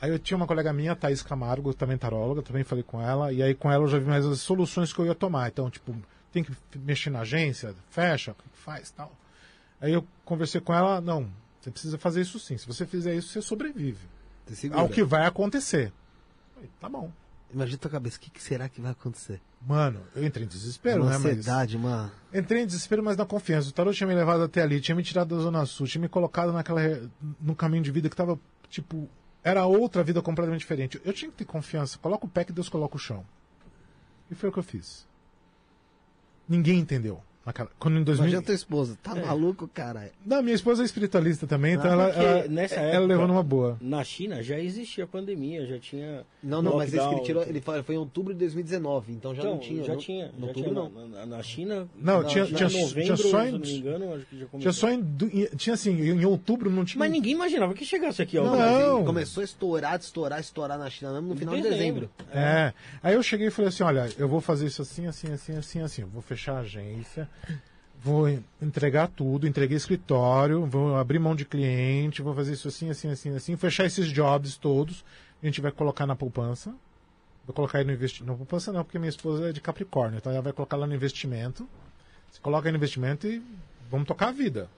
Aí 0.00 0.10
eu 0.10 0.18
tinha 0.18 0.36
uma 0.36 0.46
colega 0.46 0.72
minha, 0.72 0.96
Thaís 0.96 1.22
Camargo, 1.22 1.72
também 1.72 1.96
taróloga, 1.96 2.42
também 2.42 2.64
falei 2.64 2.82
com 2.82 3.00
ela, 3.00 3.32
e 3.32 3.42
aí 3.42 3.54
com 3.54 3.70
ela 3.70 3.84
eu 3.84 3.88
já 3.88 3.98
vi 3.98 4.06
mais 4.06 4.26
as 4.26 4.40
soluções 4.40 4.92
que 4.92 4.98
eu 4.98 5.06
ia 5.06 5.14
tomar. 5.14 5.48
Então, 5.48 5.70
tipo, 5.70 5.94
tem 6.32 6.42
que 6.42 6.52
mexer 6.78 7.10
na 7.10 7.20
agência, 7.20 7.74
fecha, 7.88 8.32
o 8.32 8.34
que 8.34 8.44
faz 8.52 8.90
tal. 8.90 9.12
Aí 9.80 9.92
eu 9.92 10.06
conversei 10.24 10.60
com 10.60 10.74
ela: 10.74 11.00
não, 11.00 11.30
você 11.60 11.70
precisa 11.70 11.98
fazer 11.98 12.20
isso 12.20 12.38
sim. 12.38 12.58
Se 12.58 12.66
você 12.66 12.84
fizer 12.84 13.14
isso, 13.14 13.28
você 13.28 13.42
sobrevive 13.42 14.12
ao 14.72 14.88
que 14.88 15.02
vai 15.04 15.26
acontecer. 15.26 15.92
Falei, 16.54 16.70
tá 16.80 16.88
bom. 16.88 17.10
Imagina 17.52 17.78
tua 17.78 17.90
cabeça, 17.90 18.16
o 18.16 18.20
que, 18.20 18.30
que 18.30 18.42
será 18.42 18.68
que 18.68 18.80
vai 18.80 18.92
acontecer? 18.92 19.40
Mano, 19.66 20.00
eu 20.14 20.24
entrei 20.24 20.44
em 20.44 20.48
desespero, 20.48 21.02
uma 21.02 21.10
né? 21.10 21.18
Mas... 21.18 21.26
ansiedade, 21.26 21.76
uma. 21.76 22.12
Entrei 22.32 22.62
em 22.62 22.66
desespero, 22.66 23.02
mas 23.02 23.16
na 23.16 23.26
confiança. 23.26 23.68
O 23.68 23.72
tarô 23.72 23.92
tinha 23.92 24.06
me 24.06 24.14
levado 24.14 24.42
até 24.42 24.62
ali, 24.62 24.80
tinha 24.80 24.94
me 24.94 25.02
tirado 25.02 25.36
da 25.36 25.42
Zona 25.42 25.66
Sul, 25.66 25.86
tinha 25.86 26.00
me 26.00 26.08
colocado 26.08 26.52
naquela, 26.52 26.80
no 27.40 27.54
caminho 27.54 27.82
de 27.82 27.90
vida 27.90 28.08
que 28.08 28.16
tava, 28.16 28.40
tipo, 28.68 29.08
era 29.44 29.66
outra 29.66 30.02
vida 30.02 30.22
completamente 30.22 30.60
diferente. 30.60 31.00
Eu 31.04 31.12
tinha 31.12 31.30
que 31.30 31.36
ter 31.36 31.44
confiança. 31.44 31.98
Coloca 31.98 32.26
o 32.26 32.28
pé 32.28 32.44
que 32.44 32.52
Deus 32.52 32.68
coloca 32.68 32.96
o 32.96 32.98
chão. 32.98 33.24
E 34.30 34.34
foi 34.34 34.48
o 34.48 34.52
que 34.52 34.58
eu 34.58 34.62
fiz. 34.62 35.06
Ninguém 36.48 36.78
entendeu. 36.78 37.22
Quando 37.78 37.98
em 37.98 38.04
2000... 38.04 38.24
Imagina 38.28 38.42
tua 38.42 38.54
esposa. 38.54 38.96
Tá 39.02 39.14
maluco, 39.14 39.66
cara? 39.66 40.10
Não, 40.24 40.42
minha 40.42 40.54
esposa 40.54 40.82
é 40.82 40.84
espiritualista 40.84 41.46
também, 41.46 41.74
então 41.74 41.90
ela, 41.90 42.06
Ah, 42.06 42.22
ela, 42.22 42.48
nessa 42.48 42.76
ela 42.76 42.86
época- 42.88 43.06
levou 43.06 43.26
numa 43.26 43.42
boa. 43.42 43.76
Na 43.80 44.04
China 44.04 44.42
já 44.42 44.58
existia 44.58 45.06
pandemia, 45.06 45.66
já 45.66 45.78
tinha. 45.78 46.24
Não, 46.42 46.62
não, 46.62 46.76
mas 46.76 46.92
esse 46.94 47.06
que 47.08 47.14
ele 47.14 47.22
tirou, 47.22 47.42
ele 47.42 47.60
foi, 47.60 47.82
foi 47.82 47.94
em 47.94 47.98
outubro 47.98 48.32
de 48.32 48.38
2019, 48.40 49.12
então 49.12 49.34
já 49.34 49.42
Então, 49.42 49.52
não 49.54 49.58
tinha. 49.60 49.82
já 49.84 49.94
no- 49.94 49.98
tinha. 50.00 50.26
No 50.26 50.40
já 50.40 50.46
outubro 50.46 50.70
tinha 50.70 50.74
não. 50.82 50.90
Na, 50.90 51.06
na- 51.18 51.26
na 51.36 51.42
China. 51.42 51.88
Não, 52.00 52.22
na- 52.22 52.28
tinha- 52.28 52.44
na 52.46 52.56
tinha- 52.56 52.68
novembro, 52.68 53.02
tinha 53.02 53.16
só 53.16 53.42
em- 53.42 53.46
se 53.46 53.52
não 53.52 53.58
me 53.60 53.72
engano, 53.76 54.14
acho 54.14 54.26
que 54.26 54.32
já 54.38 54.46
Tinha 54.46 54.48
começou. 54.48 54.72
só 54.72 54.90
em, 54.90 55.02
tinha 55.56 55.74
assim, 55.74 55.90
em 56.00 56.24
outubro 56.24 56.70
não 56.70 56.84
tinha. 56.84 56.98
Mas 56.98 57.10
ninguém 57.10 57.32
imaginava 57.32 57.74
que 57.74 57.84
chegasse 57.84 58.22
aqui, 58.22 58.38
ó. 58.38 58.44
Não, 58.44 58.56
mas 58.56 59.06
começou 59.06 59.40
a 59.40 59.44
estourar, 59.44 59.98
estourar, 59.98 60.40
estourar 60.40 60.78
na 60.78 60.88
China 60.90 61.12
mesmo 61.12 61.28
no 61.30 61.36
final 61.36 61.54
de 61.56 61.62
Dezembro. 61.62 62.08
dezembro. 62.08 62.10
É. 62.32 62.72
Aí 63.02 63.14
eu 63.14 63.22
cheguei 63.22 63.48
e 63.48 63.50
falei 63.50 63.68
assim, 63.68 63.82
olha, 63.82 64.08
eu 64.18 64.28
vou 64.28 64.40
fazer 64.40 64.66
isso 64.66 64.82
assim, 64.82 65.06
assim, 65.06 65.32
assim, 65.32 65.56
assim, 65.56 65.80
assim. 65.80 66.02
Eu 66.02 66.08
vou 66.08 66.22
fechar 66.22 66.56
a 66.56 66.60
agência, 66.60 67.28
vou 68.02 68.28
en- 68.28 68.44
entregar 68.60 69.08
tudo, 69.08 69.46
entreguei 69.46 69.76
escritório, 69.76 70.66
vou 70.66 70.96
abrir 70.96 71.18
mão 71.18 71.34
de 71.36 71.44
cliente, 71.44 72.22
vou 72.22 72.34
fazer 72.34 72.52
isso 72.52 72.68
assim, 72.68 72.90
assim, 72.90 73.08
assim, 73.10 73.34
assim, 73.34 73.56
fechar 73.56 73.86
esses 73.86 74.08
jobs 74.08 74.56
todos, 74.56 75.04
a 75.42 75.46
gente 75.46 75.60
vai 75.60 75.70
colocar 75.70 76.06
na 76.06 76.16
poupança. 76.16 76.74
Vou 77.44 77.54
colocar 77.54 77.78
aí 77.78 77.84
no 77.84 77.92
investimento. 77.92 78.30
Na 78.32 78.36
poupança 78.36 78.72
não, 78.72 78.84
porque 78.84 78.98
minha 78.98 79.08
esposa 79.08 79.48
é 79.50 79.52
de 79.52 79.60
Capricórnio, 79.60 80.18
então 80.18 80.32
ela 80.32 80.42
vai 80.42 80.52
colocar 80.52 80.76
lá 80.76 80.86
no 80.86 80.94
investimento. 80.94 81.68
Você 82.30 82.40
coloca 82.40 82.70
no 82.70 82.76
investimento 82.76 83.26
e 83.26 83.42
vamos 83.90 84.06
tocar 84.06 84.28
a 84.28 84.32
vida. 84.32 84.68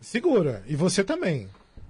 Segura. 0.00 0.62
E 0.66 0.76
você 0.76 1.02
também. 1.02 1.48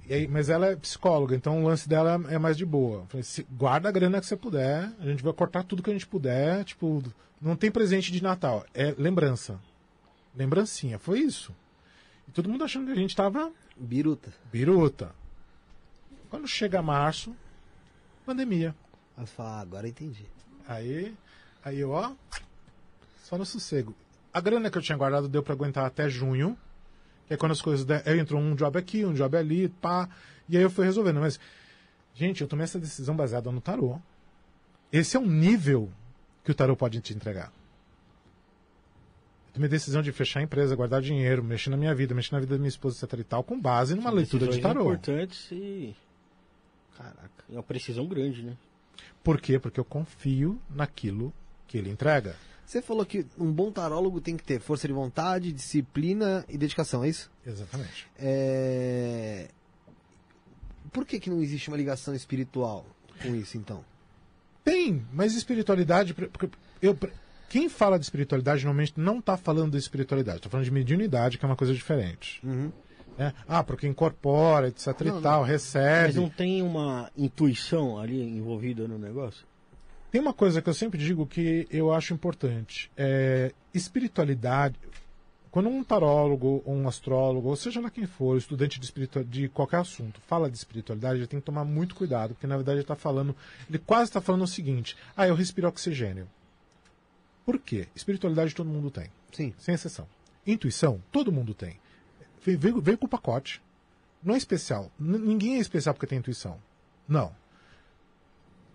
Aí, 0.09 0.29
mas 0.29 0.49
ela 0.49 0.67
é 0.69 0.77
psicóloga, 0.77 1.35
então 1.35 1.63
o 1.63 1.67
lance 1.67 1.89
dela 1.89 2.21
é 2.29 2.39
mais 2.39 2.57
de 2.57 2.65
boa. 2.65 3.05
Falei, 3.09 3.23
"Se- 3.25 3.47
guarda 3.51 3.89
a 3.89 3.93
grana 3.93 4.21
que 4.21 4.27
você 4.27 4.37
puder, 4.37 4.93
a 5.01 5.05
gente 5.05 5.23
vai 5.23 5.33
cortar 5.33 5.63
tudo 5.65 5.83
que 5.83 5.91
a 5.91 5.93
gente 5.93 6.07
puder. 6.07 6.65
Tipo, 6.65 7.03
não 7.41 7.57
tem 7.57 7.71
presente 7.71 8.13
de 8.13 8.23
Natal. 8.23 8.65
É 8.73 8.95
lembrança. 8.97 9.59
Lembrancinha. 10.35 10.99
Foi 10.99 11.19
isso. 11.21 11.55
E 12.29 12.31
todo 12.31 12.49
mundo 12.49 12.63
achando 12.65 12.87
que 12.87 12.93
a 12.93 12.97
gente 12.97 13.17
tava 13.17 13.51
Biruta. 13.77 14.33
biruta. 14.53 15.15
Quando 16.31 16.47
chega 16.49 16.83
março, 16.83 17.35
pandemia. 18.25 18.75
Aí 19.17 19.27
fala, 19.27 19.59
ah, 19.59 19.61
agora 19.61 19.89
entendi. 19.89 20.27
Aí, 20.69 21.15
aí 21.65 21.79
eu, 21.81 21.91
ó, 21.91 22.13
só 23.23 23.39
no 23.39 23.45
sossego. 23.47 23.95
A 24.33 24.41
grana 24.41 24.71
que 24.71 24.77
eu 24.77 24.83
tinha 24.83 24.99
guardado 24.99 25.29
deu 25.29 25.43
pra 25.43 25.55
aguentar 25.55 25.87
até 25.87 26.09
junho, 26.09 26.57
que 27.27 27.35
é 27.35 27.37
quando 27.37 27.53
as 27.53 27.61
coisas. 27.63 27.85
der- 27.85 28.03
Aí 28.07 28.19
entrou 28.19 28.41
um 28.41 28.55
job 28.55 28.79
aqui, 28.79 29.05
um 29.05 29.13
job 29.15 29.37
ali, 29.37 29.69
pá. 29.69 30.09
E 30.49 30.57
aí 30.57 30.63
eu 30.63 30.71
fui 30.71 30.85
resolvendo. 30.85 31.21
Mas, 31.21 31.39
gente, 32.15 32.41
eu 32.41 32.49
tomei 32.49 32.65
essa 32.65 32.79
decisão 32.79 33.17
baseada 33.17 33.51
no 33.51 33.61
tarô. 33.61 33.99
Esse 34.93 35.17
é 35.17 35.21
um 35.21 35.27
nível 35.27 35.91
que 36.45 36.51
o 36.51 36.55
tarô 36.55 36.77
pode 36.77 37.01
te 37.01 37.13
entregar. 37.15 37.53
Eu 39.49 39.53
tomei 39.55 39.67
a 39.69 39.71
decisão 39.71 40.03
de 40.03 40.13
fechar 40.13 40.41
a 40.41 40.43
empresa, 40.43 40.77
guardar 40.77 41.01
dinheiro, 41.03 41.43
mexer 41.43 41.71
na 41.71 41.77
minha 41.77 41.95
vida, 41.95 42.15
mexer 42.15 42.33
na 42.35 42.41
vida 42.41 42.55
da 42.55 42.59
minha 42.59 42.69
esposa, 42.69 43.05
etc 43.05 43.19
e 43.19 43.25
tal, 43.25 43.43
com 43.43 43.59
base 43.61 43.95
numa 43.95 44.11
leitura 44.11 44.47
de 44.47 44.61
tarô. 44.61 44.85
importantes 44.93 45.49
e. 45.51 45.97
Caraca, 46.97 47.45
é 47.51 47.53
uma 47.55 47.63
precisão 47.63 48.07
grande, 48.07 48.43
né? 48.43 48.57
Por 49.25 49.41
quê? 49.41 49.59
Porque 49.59 49.81
eu 49.81 49.85
confio 49.85 50.59
naquilo 50.71 51.33
que 51.67 51.77
ele 51.77 51.91
entrega. 51.91 52.37
Você 52.67 52.83
falou 52.83 53.07
que 53.07 53.25
um 53.39 53.53
bom 53.53 53.71
tarólogo 53.71 54.21
tem 54.21 54.37
que 54.37 54.43
ter 54.43 54.61
força 54.61 54.89
de 54.89 54.93
vontade, 54.93 55.53
disciplina 55.53 56.45
e 56.49 56.59
dedicação, 56.59 57.05
é 57.05 57.09
isso? 57.09 57.31
Exatamente. 57.47 58.09
É... 58.19 59.49
Por 60.93 61.07
que, 61.07 61.21
que 61.21 61.31
não 61.31 61.41
existe 61.41 61.69
uma 61.69 61.77
ligação 61.77 62.13
espiritual 62.13 62.85
com 63.23 63.37
isso, 63.37 63.57
então? 63.57 63.85
Tem, 64.65 65.07
mas 65.13 65.37
espiritualidade. 65.37 66.13
Eu, 66.83 66.99
quem 67.49 67.69
fala 67.69 68.01
de 68.01 68.05
espiritualidade 68.05 68.65
normalmente 68.65 68.95
não 68.97 69.21
está 69.21 69.37
falando 69.37 69.73
de 69.73 69.79
espiritualidade, 69.79 70.39
está 70.39 70.51
falando 70.51 70.65
de 70.65 70.73
mediunidade, 70.73 71.39
que 71.39 71.45
é 71.45 71.49
uma 71.49 71.55
coisa 71.55 71.73
diferente. 71.73 72.41
Uhum. 72.45 72.73
né? 73.17 73.33
Ah, 73.47 73.63
porque 73.63 73.87
incorpora, 73.87 74.67
etc 74.67 75.01
Não, 75.03 75.21
e 75.21 75.23
tal, 75.23 75.41
Mas 75.43 75.51
recebe. 75.51 76.15
não 76.15 76.29
tem 76.29 76.63
uma 76.63 77.13
intuição 77.17 77.97
ali 77.97 78.21
envolvida 78.21 78.89
no 78.89 78.99
negócio? 78.99 79.47
Tem 80.17 80.23
uma 80.23 80.33
coisa 80.33 80.63
que 80.63 80.69
eu 80.71 80.73
sempre 80.73 80.99
digo 80.99 81.27
que 81.27 81.69
eu 81.71 81.93
acho 81.93 82.15
importante. 82.15 82.91
É, 82.97 83.53
espiritualidade. 83.75 84.75
Quando 85.51 85.69
um 85.69 85.85
tarólogo, 85.85 86.63
ou 86.65 86.75
um 86.75 86.89
astrólogo, 86.89 87.51
ou 87.51 87.55
seja 87.57 87.83
lá 87.83 87.91
quem 87.91 88.07
for, 88.07 88.39
estudante 88.39 88.81
de, 88.81 88.87
espiritua- 88.87 89.23
de 89.23 89.47
qualquer 89.51 89.77
assunto, 89.81 90.19
fala 90.27 90.51
de 90.51 90.57
espiritualidade, 90.57 91.19
ele 91.19 91.27
tem 91.27 91.39
que 91.39 91.45
tomar 91.45 91.67
muito 91.67 91.95
cuidado, 91.95 92.33
porque 92.33 92.47
na 92.47 92.57
verdade 92.57 92.77
ele 92.77 92.85
está 92.85 92.97
falando. 92.97 93.37
Ele 93.69 93.79
quase 93.79 94.05
está 94.09 94.19
falando 94.23 94.41
o 94.45 94.47
seguinte: 94.47 94.97
ah, 95.15 95.29
eu 95.29 95.35
respiro 95.35 95.69
oxigênio. 95.69 96.27
Por 97.45 97.59
quê? 97.59 97.87
Espiritualidade 97.95 98.55
todo 98.55 98.71
mundo 98.71 98.91
tem, 98.91 99.11
Sim. 99.33 99.53
sem 99.59 99.75
exceção. 99.75 100.09
Intuição, 100.47 100.99
todo 101.13 101.31
mundo 101.31 101.53
tem. 101.53 101.79
Veio, 102.43 102.59
veio- 102.59 102.81
veio 102.81 102.97
com 102.97 103.05
o 103.05 103.11
pacote. 103.11 103.61
Não 104.25 104.35
é 104.35 104.39
especial. 104.39 104.91
N- 104.99 105.19
ninguém 105.19 105.57
é 105.57 105.59
especial 105.59 105.95
porque 105.95 106.07
tem 106.07 106.21
intuição. 106.21 106.57
Não. 107.07 107.35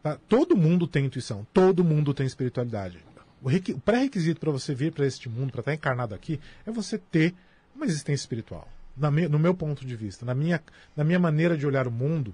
Tá? 0.02 0.18
Todo 0.28 0.58
mundo 0.58 0.88
tem 0.88 1.06
intuição, 1.06 1.46
todo 1.54 1.84
mundo 1.84 2.14
tem 2.14 2.26
espiritualidade. 2.26 3.00
O, 3.42 3.50
o 3.50 3.80
pré-requisito 3.80 4.40
para 4.40 4.52
você 4.52 4.74
vir 4.74 4.92
para 4.92 5.06
este 5.06 5.30
mundo, 5.30 5.52
para 5.52 5.62
estar 5.62 5.74
encarnado 5.74 6.16
aqui, 6.16 6.40
é 6.66 6.72
você 6.72 6.98
ter 6.98 7.34
uma 7.76 7.86
existência 7.86 8.24
espiritual. 8.24 8.68
Me- 8.98 9.28
no 9.28 9.40
meu 9.40 9.54
ponto 9.54 9.86
de 9.86 9.96
vista, 9.96 10.26
na 10.26 10.34
minha, 10.36 10.62
na 10.96 11.04
minha 11.04 11.20
maneira 11.20 11.58
de 11.58 11.66
olhar 11.66 11.88
o 11.88 11.92
mundo, 11.92 12.34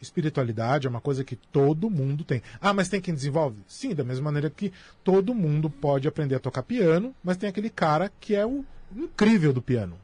espiritualidade 0.00 0.86
é 0.86 0.90
uma 0.90 1.00
coisa 1.00 1.24
que 1.24 1.36
todo 1.36 1.88
mundo 1.88 2.22
tem. 2.22 2.42
Ah, 2.60 2.72
mas 2.74 2.88
tem 2.88 3.00
quem 3.00 3.14
desenvolve? 3.14 3.62
Sim, 3.66 3.94
da 3.94 4.04
mesma 4.04 4.24
maneira 4.24 4.50
que 4.50 4.72
todo 5.02 5.34
mundo 5.34 5.70
pode 5.70 6.06
aprender 6.06 6.34
a 6.34 6.40
tocar 6.40 6.62
piano, 6.62 7.14
mas 7.24 7.36
tem 7.36 7.48
aquele 7.48 7.70
cara 7.70 8.12
que 8.20 8.34
é 8.34 8.44
o 8.44 8.64
incrível 8.94 9.52
do 9.52 9.62
piano. 9.62 9.98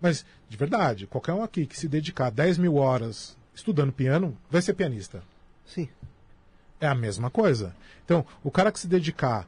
Mas, 0.00 0.24
de 0.48 0.56
verdade, 0.56 1.06
qualquer 1.06 1.32
um 1.32 1.42
aqui 1.42 1.66
que 1.66 1.78
se 1.78 1.88
dedicar 1.88 2.30
10 2.30 2.58
mil 2.58 2.76
horas 2.76 3.36
estudando 3.54 3.92
piano 3.92 4.36
vai 4.50 4.62
ser 4.62 4.74
pianista. 4.74 5.22
Sim. 5.68 5.88
É 6.80 6.86
a 6.86 6.94
mesma 6.94 7.30
coisa. 7.30 7.74
Então, 8.04 8.24
o 8.42 8.50
cara 8.50 8.72
que 8.72 8.78
se 8.80 8.86
dedicar, 8.86 9.46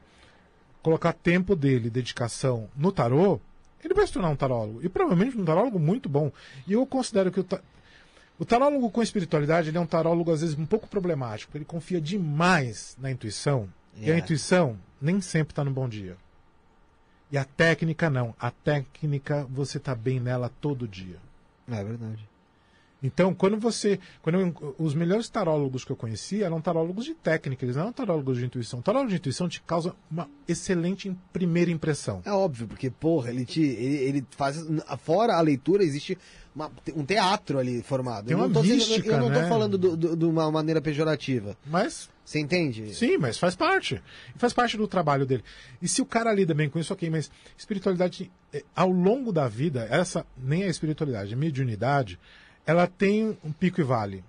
colocar 0.83 1.12
tempo 1.12 1.55
dele, 1.57 1.89
dedicação 1.91 2.68
no 2.77 2.93
tarô, 2.93 3.41
ele 3.83 3.95
vai 3.95 4.07
se 4.07 4.12
tornar 4.12 4.29
um 4.29 4.37
tarólogo. 4.37 4.81
E 4.85 4.89
provavelmente 4.89 5.37
um 5.39 5.45
tarólogo 5.45 5.79
muito 5.79 6.09
bom. 6.09 6.31
E 6.66 6.73
eu 6.73 6.85
considero 6.87 7.31
que 7.33 7.41
o, 7.41 7.45
ta... 7.45 7.61
o 8.39 8.45
tarólogo 8.45 8.91
com 8.91 9.03
espiritualidade 9.03 9.68
ele 9.71 9.79
é 9.79 9.81
um 9.81 9.87
tarólogo, 9.87 10.31
às 10.33 10.41
vezes, 10.43 10.59
um 10.59 10.66
pouco 10.66 10.87
problemático. 10.89 11.57
Ele 11.57 11.64
confia 11.64 12.01
demais 12.01 12.97
na 13.01 13.11
intuição. 13.11 13.68
E 13.97 14.11
a 14.11 14.14
É. 14.14 14.18
intuição 14.18 14.79
nem 15.01 15.21
sempre 15.21 15.53
está 15.53 15.64
no 15.64 15.71
bom 15.71 15.89
dia. 15.89 16.16
E 17.33 17.39
a 17.39 17.45
técnica 17.45 18.11
não. 18.11 18.35
A 18.39 18.51
técnica 18.51 19.47
você 19.49 19.79
está 19.79 19.95
bem 19.95 20.18
nela 20.21 20.51
todo 20.61 20.87
dia. 20.89 21.16
É 21.68 21.83
verdade. 21.85 22.29
Então, 23.03 23.34
quando 23.34 23.59
você. 23.59 23.98
Quando 24.20 24.38
eu- 24.40 24.74
os 24.78 24.94
melhores 24.94 25.28
tarólogos 25.28 25.84
que 25.84 25.90
eu 25.90 25.96
conheci 25.96 26.42
eram 26.42 26.61
tarólogos 26.61 27.05
de 27.07 27.14
técnica, 27.14 27.64
eles 27.64 27.76
não 27.76 27.84
eram 27.84 27.92
tarólogos 27.92 28.36
de 28.38 28.44
intuição. 28.44 28.82
Tarólogo 28.82 29.11
de 29.11 29.16
intuição 29.16 29.48
te 29.48 29.62
causa 29.62 29.94
uma 30.11 30.28
excelente 30.46 31.09
im- 31.09 31.16
primeira 31.32 31.70
impressão. 31.70 32.20
É 32.24 32.32
óbvio, 32.32 32.68
porque, 32.68 32.90
porra, 32.90 33.30
ele 33.30 33.44
te. 33.46 33.62
Ele, 33.62 33.96
ele 33.96 34.26
faz. 34.32 34.62
Fora 35.03 35.34
a 35.36 35.40
leitura, 35.40 35.82
existe 35.82 36.18
uma- 36.55 36.70
um 36.94 37.05
teatro 37.05 37.59
ali 37.59 37.82
formado. 37.82 38.26
Tem 38.26 38.34
eu 38.34 38.38
não 38.38 38.46
uma 38.48 38.53
tô, 38.55 38.62
mística, 38.62 39.09
Eu 39.12 39.18
não 39.18 39.28
tô 39.32 39.40
né? 39.40 39.48
falando 39.48 39.78
do- 39.78 39.96
do- 39.96 40.16
de 40.16 40.24
uma 40.26 40.51
maneira 40.51 40.82
pejorativa. 40.82 41.57
Mas, 41.66 42.11
Você 42.22 42.38
entende? 42.38 42.94
sim, 42.94 43.16
mas 43.16 43.38
faz 43.38 43.57
parte. 43.57 44.03
Faz 44.36 44.53
parte 44.53 44.76
do 44.76 44.86
trabalho 44.86 45.24
dele. 45.24 45.42
E 45.80 45.88
se 45.88 46.03
o 46.03 46.07
cara 46.07 46.32
lida 46.34 46.53
bem 46.53 46.68
com 46.68 46.78
isso, 46.78 46.92
ok, 46.92 47.09
mas 47.09 47.30
espiritualidade, 47.57 48.30
eh, 48.53 48.62
ao 48.76 48.90
longo 48.90 49.32
da 49.32 49.48
vida, 49.48 49.86
essa 49.90 50.26
nem 50.36 50.64
é 50.64 50.68
espiritualidade, 50.68 51.32
é 51.32 51.36
mediunidade, 51.36 52.18
ela 52.67 52.87
tem 52.87 53.39
um 53.45 53.53
pico 53.53 53.81
e 53.81 53.85
vale. 53.85 54.25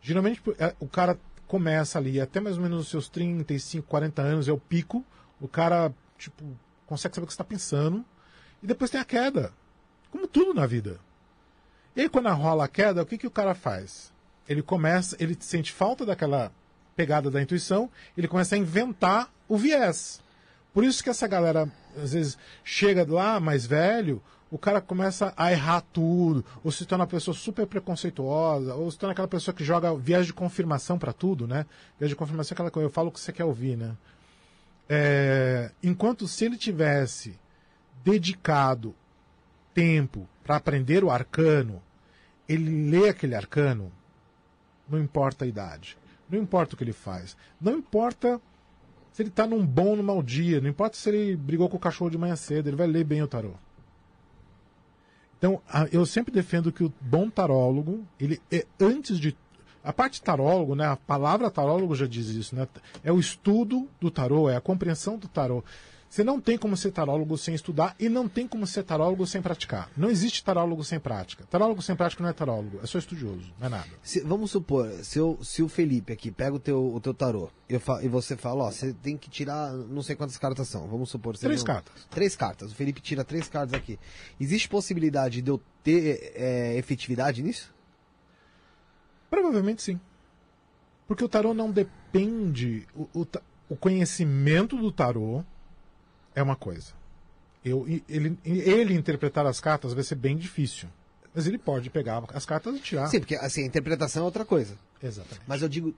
Geralmente 0.00 0.42
eh, 0.58 0.74
o 0.80 0.88
cara 0.88 1.18
começa 1.46 1.98
ali, 1.98 2.20
até 2.20 2.40
mais 2.40 2.56
ou 2.56 2.62
menos 2.62 2.80
os 2.80 2.88
seus 2.88 3.08
35, 3.08 3.86
40 3.86 4.22
anos 4.22 4.48
é 4.48 4.52
o 4.52 4.58
pico, 4.58 5.04
o 5.40 5.46
cara, 5.46 5.92
tipo, 6.16 6.44
consegue 6.86 7.14
saber 7.14 7.24
o 7.24 7.26
que 7.26 7.32
está 7.32 7.44
pensando, 7.44 8.04
e 8.62 8.66
depois 8.66 8.90
tem 8.90 9.00
a 9.00 9.04
queda. 9.04 9.52
Como 10.10 10.26
tudo 10.26 10.54
na 10.54 10.66
vida. 10.66 11.00
E 11.94 12.02
aí, 12.02 12.08
quando 12.08 12.28
rola 12.30 12.64
a 12.64 12.68
queda, 12.68 13.02
o 13.02 13.06
que, 13.06 13.18
que 13.18 13.26
o 13.26 13.30
cara 13.30 13.54
faz? 13.54 14.12
Ele 14.48 14.62
começa, 14.62 15.16
ele 15.20 15.36
sente 15.38 15.72
falta 15.72 16.06
daquela 16.06 16.52
pegada 16.96 17.30
da 17.30 17.42
intuição, 17.42 17.90
ele 18.16 18.28
começa 18.28 18.54
a 18.54 18.58
inventar 18.58 19.30
o 19.48 19.56
viés. 19.56 20.20
Por 20.72 20.84
isso 20.84 21.02
que 21.02 21.10
essa 21.10 21.26
galera, 21.26 21.70
às 21.96 22.12
vezes, 22.12 22.38
chega 22.64 23.06
lá 23.10 23.38
mais 23.38 23.66
velho, 23.66 24.22
o 24.52 24.58
cara 24.58 24.82
começa 24.82 25.32
a 25.34 25.50
errar 25.50 25.80
tudo, 25.80 26.44
ou 26.62 26.70
se 26.70 26.84
torna 26.84 27.04
uma 27.04 27.08
pessoa 27.08 27.34
super 27.34 27.66
preconceituosa, 27.66 28.74
ou 28.74 28.90
se 28.90 28.98
torna 28.98 29.12
aquela 29.12 29.26
pessoa 29.26 29.54
que 29.54 29.64
joga 29.64 29.96
viés 29.96 30.26
de 30.26 30.34
confirmação 30.34 30.98
para 30.98 31.10
tudo, 31.10 31.48
né? 31.48 31.64
Viés 31.98 32.10
de 32.10 32.14
confirmação 32.14 32.52
é 32.52 32.54
aquela 32.56 32.70
coisa, 32.70 32.86
eu 32.86 32.92
falo 32.92 33.08
o 33.08 33.10
que 33.10 33.18
você 33.18 33.32
quer 33.32 33.46
ouvir, 33.46 33.78
né? 33.78 33.96
É, 34.90 35.70
enquanto 35.82 36.28
se 36.28 36.44
ele 36.44 36.58
tivesse 36.58 37.40
dedicado 38.04 38.94
tempo 39.72 40.28
para 40.44 40.56
aprender 40.56 41.02
o 41.02 41.10
arcano, 41.10 41.82
ele 42.46 42.90
lê 42.90 43.08
aquele 43.08 43.34
arcano, 43.34 43.90
não 44.86 45.00
importa 45.00 45.46
a 45.46 45.48
idade, 45.48 45.96
não 46.28 46.38
importa 46.38 46.74
o 46.74 46.76
que 46.76 46.84
ele 46.84 46.92
faz, 46.92 47.38
não 47.58 47.72
importa 47.72 48.38
se 49.14 49.22
ele 49.22 49.30
está 49.30 49.46
num 49.46 49.64
bom 49.64 49.88
ou 49.88 49.96
num 49.96 50.02
mau 50.02 50.22
dia, 50.22 50.60
não 50.60 50.68
importa 50.68 50.94
se 50.94 51.08
ele 51.08 51.36
brigou 51.36 51.70
com 51.70 51.78
o 51.78 51.80
cachorro 51.80 52.10
de 52.10 52.18
manhã 52.18 52.36
cedo, 52.36 52.68
ele 52.68 52.76
vai 52.76 52.86
ler 52.86 53.04
bem 53.04 53.22
o 53.22 53.26
tarô. 53.26 53.54
Então, 55.42 55.60
eu 55.90 56.06
sempre 56.06 56.32
defendo 56.32 56.70
que 56.70 56.84
o 56.84 56.92
bom 57.00 57.28
tarólogo, 57.28 58.06
ele 58.20 58.40
é 58.48 58.64
antes 58.78 59.18
de 59.18 59.36
a 59.82 59.92
parte 59.92 60.22
tarólogo, 60.22 60.76
né, 60.76 60.86
a 60.86 60.94
palavra 60.96 61.50
tarólogo 61.50 61.96
já 61.96 62.06
diz 62.06 62.28
isso, 62.28 62.54
né? 62.54 62.68
É 63.02 63.10
o 63.10 63.18
estudo 63.18 63.88
do 64.00 64.08
tarô, 64.08 64.48
é 64.48 64.54
a 64.54 64.60
compreensão 64.60 65.18
do 65.18 65.26
tarô. 65.26 65.64
Você 66.12 66.22
não 66.22 66.38
tem 66.38 66.58
como 66.58 66.76
ser 66.76 66.92
tarólogo 66.92 67.38
sem 67.38 67.54
estudar 67.54 67.96
e 67.98 68.06
não 68.06 68.28
tem 68.28 68.46
como 68.46 68.66
ser 68.66 68.82
tarólogo 68.82 69.26
sem 69.26 69.40
praticar. 69.40 69.90
Não 69.96 70.10
existe 70.10 70.44
tarólogo 70.44 70.84
sem 70.84 71.00
prática. 71.00 71.46
Tarólogo 71.46 71.80
sem 71.80 71.96
prática 71.96 72.22
não 72.22 72.28
é 72.28 72.34
tarólogo, 72.34 72.80
é 72.82 72.86
só 72.86 72.98
estudioso, 72.98 73.50
não 73.58 73.66
é 73.66 73.70
nada. 73.70 73.88
Se- 74.02 74.20
vamos 74.20 74.50
supor, 74.50 74.90
se, 75.02 75.18
eu- 75.18 75.38
se 75.42 75.62
o 75.62 75.70
Felipe 75.70 76.12
aqui 76.12 76.30
pega 76.30 76.54
o 76.54 76.58
teu, 76.58 76.94
o 76.94 77.00
teu 77.00 77.14
tarô 77.14 77.48
eu 77.66 77.80
e 78.02 78.08
você 78.08 78.36
fala, 78.36 78.64
ó, 78.64 78.70
você 78.70 78.92
tem 78.92 79.16
que 79.16 79.30
tirar 79.30 79.72
não 79.72 80.02
sei 80.02 80.14
quantas 80.14 80.36
cartas 80.36 80.68
são. 80.68 80.86
Vamos 80.86 81.08
supor. 81.08 81.34
Três 81.38 81.62
cartas. 81.62 82.06
Três 82.10 82.36
cartas. 82.36 82.72
O 82.72 82.74
Felipe 82.74 83.00
tira 83.00 83.24
três 83.24 83.48
cartas 83.48 83.72
aqui. 83.72 83.98
Existe 84.38 84.68
possibilidade 84.68 85.40
de 85.40 85.50
eu 85.50 85.58
ter 85.82 86.34
é, 86.34 86.76
efetividade 86.76 87.42
nisso? 87.42 87.72
Provavelmente 89.30 89.80
sim. 89.82 89.98
Porque 91.08 91.24
o 91.24 91.28
tarô 91.28 91.54
não 91.54 91.70
depende. 91.70 92.86
O, 92.94 93.08
o 93.22 93.26
o 93.70 93.76
conhecimento 93.76 94.76
do 94.76 94.92
tarô 94.92 95.42
é 96.34 96.42
uma 96.42 96.56
coisa. 96.56 96.92
Eu, 97.64 97.86
ele, 98.08 98.36
ele 98.44 98.94
interpretar 98.94 99.46
as 99.46 99.60
cartas 99.60 99.92
vai 99.92 100.02
ser 100.02 100.16
bem 100.16 100.36
difícil. 100.36 100.88
Mas 101.34 101.46
ele 101.46 101.56
pode 101.56 101.88
pegar 101.88 102.22
as 102.34 102.44
cartas 102.44 102.76
e 102.76 102.80
tirar. 102.80 103.06
Sim, 103.06 103.20
porque 103.20 103.36
assim, 103.36 103.62
a 103.62 103.66
interpretação 103.66 104.22
é 104.22 104.24
outra 104.24 104.44
coisa. 104.44 104.76
Exatamente. 105.02 105.40
Mas 105.46 105.62
eu 105.62 105.68
digo, 105.68 105.94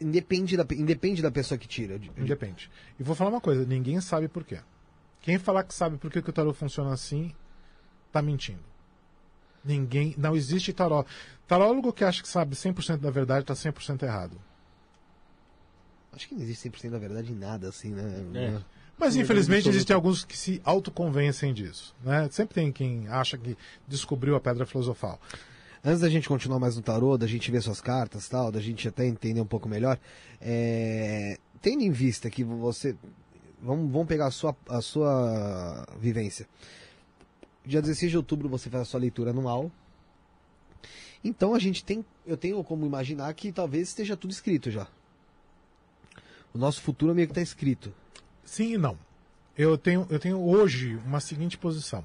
independe 0.00 0.56
da, 0.56 0.66
independe 0.72 1.22
da 1.22 1.30
pessoa 1.30 1.56
que 1.56 1.66
tira. 1.66 1.98
Independe. 2.16 2.70
E 2.98 3.02
vou 3.02 3.14
falar 3.14 3.30
uma 3.30 3.40
coisa, 3.40 3.64
ninguém 3.64 4.00
sabe 4.00 4.28
por 4.28 4.44
quê. 4.44 4.58
Quem 5.20 5.38
falar 5.38 5.64
que 5.64 5.72
sabe 5.72 5.96
por 5.96 6.10
que, 6.10 6.20
que 6.20 6.28
o 6.28 6.32
tarô 6.32 6.52
funciona 6.52 6.92
assim, 6.92 7.32
tá 8.10 8.20
mentindo. 8.20 8.62
Ninguém, 9.64 10.14
não 10.18 10.36
existe 10.36 10.72
tarô. 10.72 11.06
Tarólogo 11.46 11.92
que 11.92 12.04
acha 12.04 12.20
que 12.20 12.28
sabe 12.28 12.54
100% 12.54 12.98
da 12.98 13.10
verdade 13.10 13.46
tá 13.46 13.54
100% 13.54 14.02
errado. 14.02 14.38
Acho 16.12 16.28
que 16.28 16.34
não 16.34 16.42
existe 16.42 16.68
100% 16.68 16.90
da 16.90 16.98
verdade 16.98 17.32
em 17.32 17.36
nada, 17.36 17.68
assim, 17.68 17.92
né? 17.92 18.24
É. 18.34 18.81
Mas 18.98 19.16
infelizmente 19.16 19.68
existem 19.68 19.94
alguns 19.94 20.24
que 20.24 20.36
se 20.36 20.60
autoconvencem 20.64 21.52
disso, 21.52 21.94
né? 22.04 22.28
Sempre 22.30 22.54
tem 22.54 22.70
quem 22.70 23.08
acha 23.08 23.36
que 23.36 23.56
descobriu 23.88 24.36
a 24.36 24.40
pedra 24.40 24.64
filosofal. 24.64 25.20
Antes 25.84 26.00
da 26.00 26.08
gente 26.08 26.28
continuar 26.28 26.60
mais 26.60 26.76
no 26.76 26.82
tarô, 26.82 27.18
da 27.18 27.26
gente 27.26 27.50
ver 27.50 27.60
suas 27.60 27.80
cartas 27.80 28.28
tal, 28.28 28.52
da 28.52 28.60
gente 28.60 28.86
até 28.86 29.04
entender 29.04 29.40
um 29.40 29.46
pouco 29.46 29.68
melhor, 29.68 29.98
é, 30.40 31.36
tendo 31.60 31.82
em 31.82 31.90
vista 31.90 32.30
que 32.30 32.44
você. 32.44 32.96
Vamos, 33.60 33.90
vamos 33.90 34.06
pegar 34.06 34.26
a 34.26 34.30
sua, 34.30 34.56
a 34.68 34.80
sua 34.80 35.84
vivência. 35.98 36.46
Dia 37.64 37.80
16 37.80 38.10
de 38.12 38.16
outubro 38.16 38.48
você 38.48 38.70
faz 38.70 38.82
a 38.82 38.84
sua 38.84 39.00
leitura 39.00 39.30
anual. 39.30 39.70
Então 41.24 41.54
a 41.54 41.58
gente 41.58 41.84
tem. 41.84 42.04
Eu 42.24 42.36
tenho 42.36 42.62
como 42.62 42.86
imaginar 42.86 43.32
que 43.34 43.50
talvez 43.50 43.88
esteja 43.88 44.16
tudo 44.16 44.30
escrito 44.30 44.70
já. 44.70 44.86
O 46.54 46.58
nosso 46.58 46.80
futuro 46.80 47.14
meio 47.14 47.26
que 47.26 47.32
está 47.32 47.42
escrito. 47.42 47.92
Sim 48.52 48.74
e 48.74 48.76
não. 48.76 48.98
Eu 49.56 49.78
tenho, 49.78 50.06
eu 50.10 50.18
tenho 50.18 50.38
hoje 50.38 51.00
uma 51.06 51.20
seguinte 51.20 51.56
posição. 51.56 52.04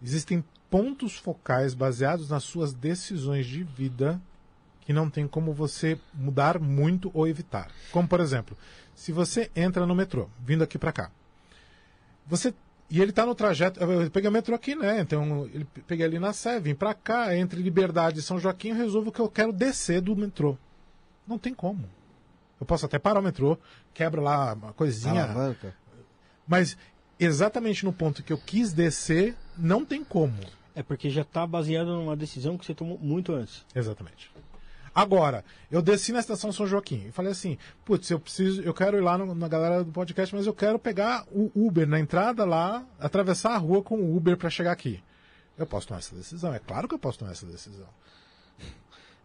Existem 0.00 0.44
pontos 0.70 1.16
focais 1.16 1.74
baseados 1.74 2.30
nas 2.30 2.44
suas 2.44 2.72
decisões 2.72 3.44
de 3.44 3.64
vida 3.64 4.22
que 4.82 4.92
não 4.92 5.10
tem 5.10 5.26
como 5.26 5.52
você 5.52 5.98
mudar 6.14 6.60
muito 6.60 7.10
ou 7.12 7.26
evitar. 7.26 7.72
Como, 7.90 8.06
por 8.06 8.20
exemplo, 8.20 8.56
se 8.94 9.10
você 9.10 9.50
entra 9.56 9.84
no 9.84 9.92
metrô, 9.92 10.28
vindo 10.38 10.62
aqui 10.62 10.78
para 10.78 10.92
cá, 10.92 11.10
você 12.24 12.54
e 12.88 13.00
ele 13.00 13.10
está 13.10 13.26
no 13.26 13.34
trajeto. 13.34 13.80
Eu 13.80 14.08
peguei 14.12 14.30
o 14.30 14.32
metrô 14.32 14.54
aqui, 14.54 14.76
né? 14.76 15.00
Então, 15.00 15.50
ele 15.52 15.66
peguei 15.88 16.06
ali 16.06 16.20
na 16.20 16.32
Sé, 16.32 16.60
vim 16.60 16.74
para 16.74 16.94
cá, 16.94 17.36
entre 17.36 17.60
Liberdade 17.60 18.20
e 18.20 18.22
São 18.22 18.38
Joaquim, 18.38 18.68
eu 18.68 18.76
resolvo 18.76 19.10
que 19.10 19.20
eu 19.20 19.28
quero 19.28 19.52
descer 19.52 20.00
do 20.00 20.14
metrô. 20.14 20.56
Não 21.26 21.36
tem 21.36 21.52
como. 21.52 21.84
Eu 22.60 22.66
posso 22.66 22.84
até 22.86 22.98
parar 22.98 23.20
o 23.20 23.22
metrô, 23.22 23.58
quebra 23.94 24.20
lá 24.20 24.52
uma 24.52 24.72
coisinha. 24.74 25.24
Alavanca. 25.24 25.74
Mas 26.46 26.76
exatamente 27.18 27.84
no 27.84 27.92
ponto 27.92 28.22
que 28.22 28.32
eu 28.32 28.38
quis 28.38 28.72
descer, 28.72 29.34
não 29.56 29.84
tem 29.84 30.04
como. 30.04 30.34
É 30.74 30.82
porque 30.82 31.10
já 31.10 31.22
está 31.22 31.46
baseado 31.46 31.88
numa 31.88 32.16
decisão 32.16 32.56
que 32.58 32.64
você 32.64 32.74
tomou 32.74 32.98
muito 32.98 33.32
antes. 33.32 33.64
Exatamente. 33.74 34.30
Agora, 34.94 35.44
eu 35.70 35.80
desci 35.80 36.12
na 36.12 36.18
estação 36.18 36.52
São 36.52 36.66
Joaquim 36.66 37.06
e 37.08 37.12
falei 37.12 37.30
assim: 37.32 37.56
putz, 37.84 38.10
eu 38.10 38.18
preciso, 38.18 38.60
eu 38.62 38.74
quero 38.74 38.96
ir 38.96 39.00
lá 39.00 39.16
no- 39.16 39.34
na 39.34 39.46
galera 39.48 39.84
do 39.84 39.92
podcast, 39.92 40.34
mas 40.34 40.46
eu 40.46 40.52
quero 40.54 40.78
pegar 40.78 41.24
o 41.30 41.50
Uber 41.54 41.86
na 41.88 41.98
entrada 42.00 42.44
lá, 42.44 42.84
atravessar 42.98 43.54
a 43.54 43.56
rua 43.58 43.82
com 43.82 43.96
o 43.96 44.16
Uber 44.16 44.36
para 44.36 44.50
chegar 44.50 44.72
aqui. 44.72 45.02
Eu 45.56 45.66
posso 45.66 45.86
tomar 45.86 45.98
essa 46.00 46.14
decisão, 46.14 46.52
é 46.52 46.58
claro 46.58 46.88
que 46.88 46.94
eu 46.94 46.98
posso 46.98 47.18
tomar 47.20 47.32
essa 47.32 47.46
decisão. 47.46 47.86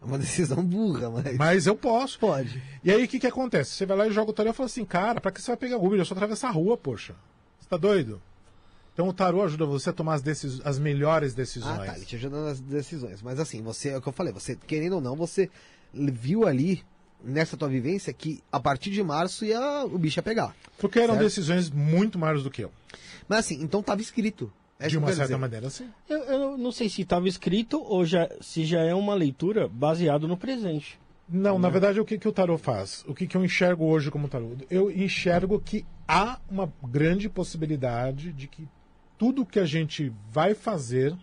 É 0.06 0.08
uma 0.08 0.18
decisão 0.18 0.62
burra, 0.64 1.10
mas. 1.10 1.36
Mas 1.36 1.66
eu 1.66 1.74
posso. 1.76 2.18
Pode. 2.18 2.62
E 2.84 2.90
aí 2.92 3.04
o 3.04 3.08
que, 3.08 3.18
que 3.18 3.26
acontece? 3.26 3.72
Você 3.72 3.84
vai 3.86 3.96
lá 3.96 4.06
e 4.06 4.12
joga 4.12 4.30
o 4.30 4.34
tarô 4.34 4.50
e 4.50 4.52
fala 4.52 4.66
assim, 4.66 4.84
cara, 4.84 5.20
pra 5.20 5.30
que 5.32 5.40
você 5.42 5.48
vai 5.48 5.56
pegar 5.56 5.76
Uber? 5.78 6.00
É 6.00 6.04
só 6.04 6.14
atravessar 6.14 6.48
a 6.48 6.52
rua, 6.52 6.76
poxa. 6.76 7.14
Você 7.60 7.68
tá 7.68 7.76
doido? 7.76 8.22
Então 8.94 9.08
o 9.08 9.12
tarô 9.12 9.42
ajuda 9.42 9.66
você 9.66 9.90
a 9.90 9.92
tomar 9.92 10.14
as, 10.14 10.22
decis- 10.22 10.60
as 10.64 10.78
melhores 10.78 11.34
decisões. 11.34 11.80
Ah, 11.80 11.84
tá, 11.86 11.96
ele 11.96 12.06
te 12.06 12.16
ajuda 12.16 12.42
nas 12.44 12.60
decisões. 12.60 13.20
Mas 13.20 13.38
assim, 13.40 13.60
você, 13.62 13.90
é 13.90 13.98
o 13.98 14.00
que 14.00 14.08
eu 14.08 14.12
falei, 14.12 14.32
você, 14.32 14.56
querendo 14.56 14.94
ou 14.94 15.00
não, 15.02 15.14
você 15.16 15.50
viu 15.92 16.46
ali, 16.46 16.82
nessa 17.22 17.56
tua 17.56 17.68
vivência, 17.68 18.12
que 18.12 18.42
a 18.50 18.58
partir 18.60 18.90
de 18.90 19.02
março 19.02 19.44
ia, 19.44 19.84
o 19.84 19.98
bicho 19.98 20.18
ia 20.18 20.22
pegar. 20.22 20.54
Porque 20.78 20.98
eram 20.98 21.14
Certo. 21.14 21.24
decisões 21.24 21.68
muito 21.70 22.18
maiores 22.18 22.42
do 22.42 22.50
que 22.50 22.62
eu. 22.64 22.72
Mas 23.28 23.40
assim, 23.40 23.60
então 23.62 23.82
tava 23.82 24.00
escrito. 24.00 24.50
É 24.78 24.88
de 24.88 24.98
uma 24.98 25.06
certa 25.08 25.22
dizer. 25.24 25.36
maneira, 25.36 25.70
sim. 25.70 25.88
Eu, 26.08 26.18
eu 26.24 26.58
não 26.58 26.70
sei 26.70 26.88
se 26.88 27.02
estava 27.02 27.28
escrito 27.28 27.82
ou 27.82 28.04
já, 28.04 28.28
se 28.40 28.64
já 28.64 28.80
é 28.80 28.94
uma 28.94 29.14
leitura 29.14 29.68
baseado 29.68 30.28
no 30.28 30.36
presente. 30.36 30.98
Não, 31.28 31.58
na 31.58 31.68
verdade, 31.68 31.98
o 32.00 32.04
que, 32.04 32.18
que 32.18 32.28
o 32.28 32.32
tarô 32.32 32.56
faz? 32.56 33.04
O 33.08 33.14
que, 33.14 33.26
que 33.26 33.36
eu 33.36 33.44
enxergo 33.44 33.84
hoje 33.86 34.10
como 34.10 34.28
tarô? 34.28 34.52
Eu 34.70 34.90
enxergo 34.90 35.58
que 35.60 35.84
há 36.06 36.38
uma 36.48 36.72
grande 36.84 37.28
possibilidade 37.28 38.32
de 38.32 38.46
que 38.46 38.68
tudo 39.18 39.44
que 39.46 39.58
a 39.58 39.64
gente 39.64 40.12
vai 40.30 40.54
fazer 40.54 41.16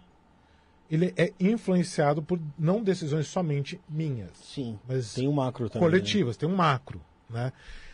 ele 0.92 1.14
é 1.16 1.32
influenciado 1.40 2.22
por 2.22 2.40
não 2.60 2.84
decisões 2.84 3.28
somente 3.28 3.80
minhas, 3.90 4.32
Sim. 4.36 4.78
mas 4.88 5.14
Tem 5.14 5.28
o 5.28 5.34
macro 5.34 5.70
também. 5.70 5.88
né? 5.88 5.92
coletivas, 5.92 6.38
tem 6.38 6.48
um 6.48 6.56
macro, 6.56 7.02
né? 7.30 7.52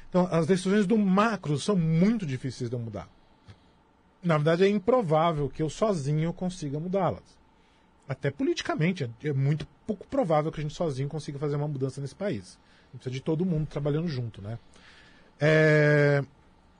Então, 0.09 0.27
as 0.31 0.47
decisões 0.47 0.87
do 0.87 0.97
macro 0.97 1.57
são 1.59 1.75
muito 1.75 2.25
difíceis 2.25 2.69
de 2.69 2.75
eu 2.75 2.79
mudar. 2.79 3.07
Na 4.21 4.37
verdade, 4.37 4.63
é 4.63 4.69
improvável 4.69 5.49
que 5.49 5.61
eu 5.61 5.69
sozinho 5.69 6.33
consiga 6.33 6.79
mudá-las. 6.79 7.23
Até 8.07 8.31
politicamente, 8.31 9.03
é, 9.03 9.27
é 9.29 9.33
muito 9.33 9.67
pouco 9.85 10.05
provável 10.07 10.51
que 10.51 10.59
a 10.59 10.63
gente 10.63 10.75
sozinho 10.75 11.07
consiga 11.07 11.39
fazer 11.39 11.55
uma 11.55 11.67
mudança 11.67 12.01
nesse 12.01 12.15
país. 12.15 12.57
A 12.89 12.91
gente 12.91 13.01
precisa 13.01 13.11
de 13.11 13.21
todo 13.21 13.45
mundo 13.45 13.67
trabalhando 13.67 14.07
junto, 14.07 14.41
né? 14.41 14.57
É, 15.39 16.23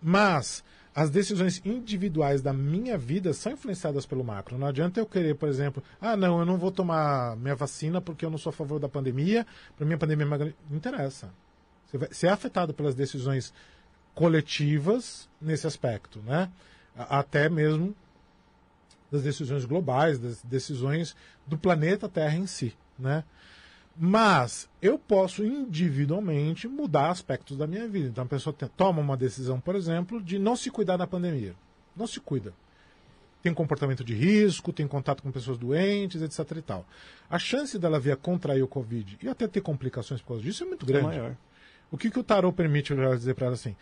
mas 0.01 0.63
as 0.93 1.09
decisões 1.09 1.61
individuais 1.63 2.41
da 2.41 2.51
minha 2.51 2.97
vida 2.97 3.31
são 3.31 3.53
influenciadas 3.53 4.05
pelo 4.05 4.23
macro. 4.23 4.57
Não 4.57 4.67
adianta 4.67 4.99
eu 4.99 5.05
querer, 5.05 5.35
por 5.35 5.47
exemplo, 5.47 5.83
ah, 6.01 6.17
não, 6.17 6.39
eu 6.39 6.45
não 6.45 6.57
vou 6.57 6.71
tomar 6.71 7.37
minha 7.37 7.55
vacina 7.55 8.01
porque 8.01 8.25
eu 8.25 8.29
não 8.29 8.37
sou 8.37 8.49
a 8.49 8.53
favor 8.53 8.79
da 8.79 8.89
pandemia, 8.89 9.45
para 9.77 9.85
mim 9.85 9.93
a 9.93 9.97
pandemia 9.97 10.25
é 10.25 10.27
uma 10.27 10.37
grande... 10.37 10.55
Não 10.69 10.77
interessa. 10.77 11.29
Você, 11.85 11.97
você 11.97 12.27
é 12.27 12.31
afetado 12.31 12.73
pelas 12.73 12.95
decisões 12.95 13.53
coletivas 14.13 15.29
nesse 15.39 15.67
aspecto, 15.67 16.19
né? 16.25 16.51
Até 17.09 17.47
mesmo 17.49 17.95
das 19.11 19.23
decisões 19.23 19.65
globais, 19.65 20.19
das 20.19 20.41
decisões 20.43 21.15
do 21.47 21.57
planeta 21.57 22.07
Terra 22.09 22.35
em 22.35 22.45
si, 22.45 22.75
né? 22.97 23.23
Mas 24.01 24.69
eu 24.81 24.97
posso 24.97 25.43
individualmente 25.43 26.67
mudar 26.67 27.09
aspectos 27.09 27.57
da 27.57 27.67
minha 27.67 27.87
vida. 27.87 28.07
Então 28.07 28.23
a 28.23 28.27
pessoa 28.27 28.55
toma 28.77 29.01
uma 29.01 29.17
decisão, 29.17 29.59
por 29.59 29.75
exemplo, 29.75 30.21
de 30.21 30.39
não 30.39 30.55
se 30.55 30.69
cuidar 30.71 30.95
da 30.95 31.05
pandemia. 31.07 31.53
Não 31.95 32.07
se 32.07 32.19
cuida. 32.19 32.53
Tem 33.41 33.53
comportamento 33.53 34.03
de 34.03 34.13
risco, 34.13 34.71
tem 34.71 34.87
contato 34.87 35.23
com 35.23 35.31
pessoas 35.31 35.57
doentes, 35.57 36.21
etc. 36.21 36.57
e 36.57 36.61
tal. 36.61 36.85
A 37.29 37.37
chance 37.39 37.77
dela 37.79 37.99
vir 37.99 38.11
a 38.11 38.15
contrair 38.15 38.63
o 38.63 38.67
Covid 38.67 39.17
e 39.21 39.27
até 39.27 39.47
ter 39.47 39.61
complicações 39.61 40.21
por 40.21 40.29
causa 40.29 40.43
disso 40.43 40.63
é 40.63 40.67
muito 40.67 40.85
É 40.85 40.87
grande. 40.87 41.07
maior. 41.07 41.35
O 41.91 41.97
que, 41.97 42.09
que 42.09 42.19
o 42.19 42.23
tarô 42.23 42.53
permite 42.53 42.91
eu 42.93 43.15
dizer 43.17 43.33
para 43.33 43.47
ela 43.47 43.55
assim? 43.55 43.75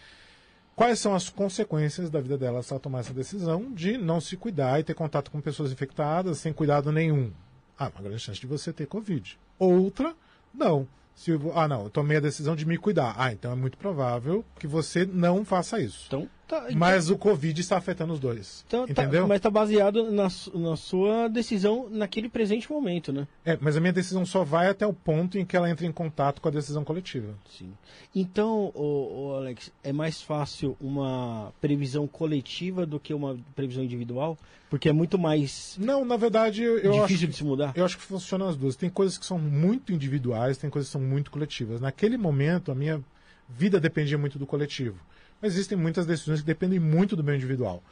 Quais 0.77 0.99
são 0.99 1.15
as 1.15 1.27
consequências 1.27 2.07
da 2.07 2.21
vida 2.21 2.37
dela 2.37 2.61
se 2.61 2.71
ela 2.71 2.79
tomar 2.79 2.99
essa 2.99 3.11
decisão 3.11 3.73
de 3.73 3.97
não 3.97 4.21
se 4.21 4.37
cuidar 4.37 4.79
e 4.79 4.83
ter 4.83 4.93
contato 4.93 5.31
com 5.31 5.41
pessoas 5.41 5.71
infectadas 5.71 6.37
sem 6.37 6.53
cuidado 6.53 6.91
nenhum? 6.91 7.33
Ah, 7.79 7.89
uma 7.95 8.03
grande 8.03 8.19
chance 8.19 8.39
de 8.39 8.45
você 8.45 8.71
ter 8.71 8.85
Covid. 8.85 9.39
Outra, 9.57 10.13
não. 10.53 10.87
Se, 11.15 11.31
ah, 11.55 11.67
não, 11.67 11.85
eu 11.85 11.89
tomei 11.89 12.17
a 12.17 12.19
decisão 12.19 12.55
de 12.55 12.63
me 12.63 12.77
cuidar. 12.77 13.15
Ah, 13.17 13.33
então 13.33 13.51
é 13.51 13.55
muito 13.55 13.75
provável 13.75 14.45
que 14.59 14.67
você 14.67 15.03
não 15.03 15.43
faça 15.43 15.81
isso. 15.81 16.03
Então, 16.05 16.29
tá, 16.47 16.65
então- 16.67 16.77
Mas 16.77 17.09
o 17.09 17.17
Covid 17.17 17.59
está 17.59 17.77
afetando 17.77 18.13
os 18.13 18.19
dois. 18.19 18.63
então 18.67 18.85
tá- 18.87 19.03
entendeu? 19.03 19.27
mas 19.27 19.41
tá 19.41 19.49
baseado 19.49 20.09
na, 20.11 20.27
na 20.53 20.75
sua 20.75 21.27
decisão 21.27 21.87
naquele 21.91 22.29
presente 22.29 22.71
momento, 22.71 23.11
né? 23.11 23.27
É, 23.45 23.57
mas 23.59 23.75
a 23.75 23.79
minha 23.79 23.93
decisão 23.93 24.25
só 24.25 24.43
vai 24.43 24.69
até 24.69 24.85
o 24.87 24.93
ponto 24.93 25.37
em 25.37 25.45
que 25.45 25.55
ela 25.57 25.69
entra 25.69 25.85
em 25.85 25.91
contato 25.91 26.41
com 26.41 26.47
a 26.47 26.51
decisão 26.51 26.83
coletiva. 26.83 27.33
Sim. 27.57 27.71
Então, 28.15 28.71
ô, 28.73 29.29
ô, 29.31 29.35
Alex, 29.35 29.71
é 29.83 29.91
mais 29.93 30.21
fácil 30.21 30.75
uma 30.79 31.53
previsão 31.61 32.07
coletiva 32.07 32.85
do 32.85 32.99
que 32.99 33.13
uma 33.13 33.37
previsão 33.55 33.83
individual? 33.83 34.37
Porque 34.69 34.89
é 34.89 34.93
muito 34.93 35.17
mais 35.17 35.77
Não, 35.79 36.03
na 36.03 36.17
verdade, 36.17 36.61
eu, 36.63 36.77
eu 36.79 36.91
acho 36.95 37.07
difícil 37.07 37.27
de 37.29 37.35
se 37.37 37.43
mudar? 37.43 37.71
Eu 37.75 37.85
acho 37.85 37.97
que 37.97 38.03
funcionam 38.03 38.49
as 38.49 38.55
duas. 38.57 38.75
Tem 38.75 38.89
coisas 38.89 39.17
que 39.17 39.25
são 39.25 39.39
muito 39.39 39.93
individuais, 39.93 40.57
tem 40.57 40.69
coisas 40.69 40.89
que 40.89 40.91
são 40.91 41.01
muito 41.01 41.31
coletivas. 41.31 41.79
Naquele 41.79 42.17
momento, 42.17 42.71
a 42.71 42.75
minha 42.75 43.01
vida 43.47 43.79
dependia 43.79 44.17
muito 44.17 44.37
do 44.37 44.45
coletivo. 44.45 44.97
Mas 45.41 45.53
existem 45.53 45.77
muitas 45.77 46.05
decisões 46.05 46.41
que 46.41 46.45
dependem 46.45 46.79
muito 46.79 47.15
do 47.15 47.23
meu 47.23 47.35
individual. 47.35 47.83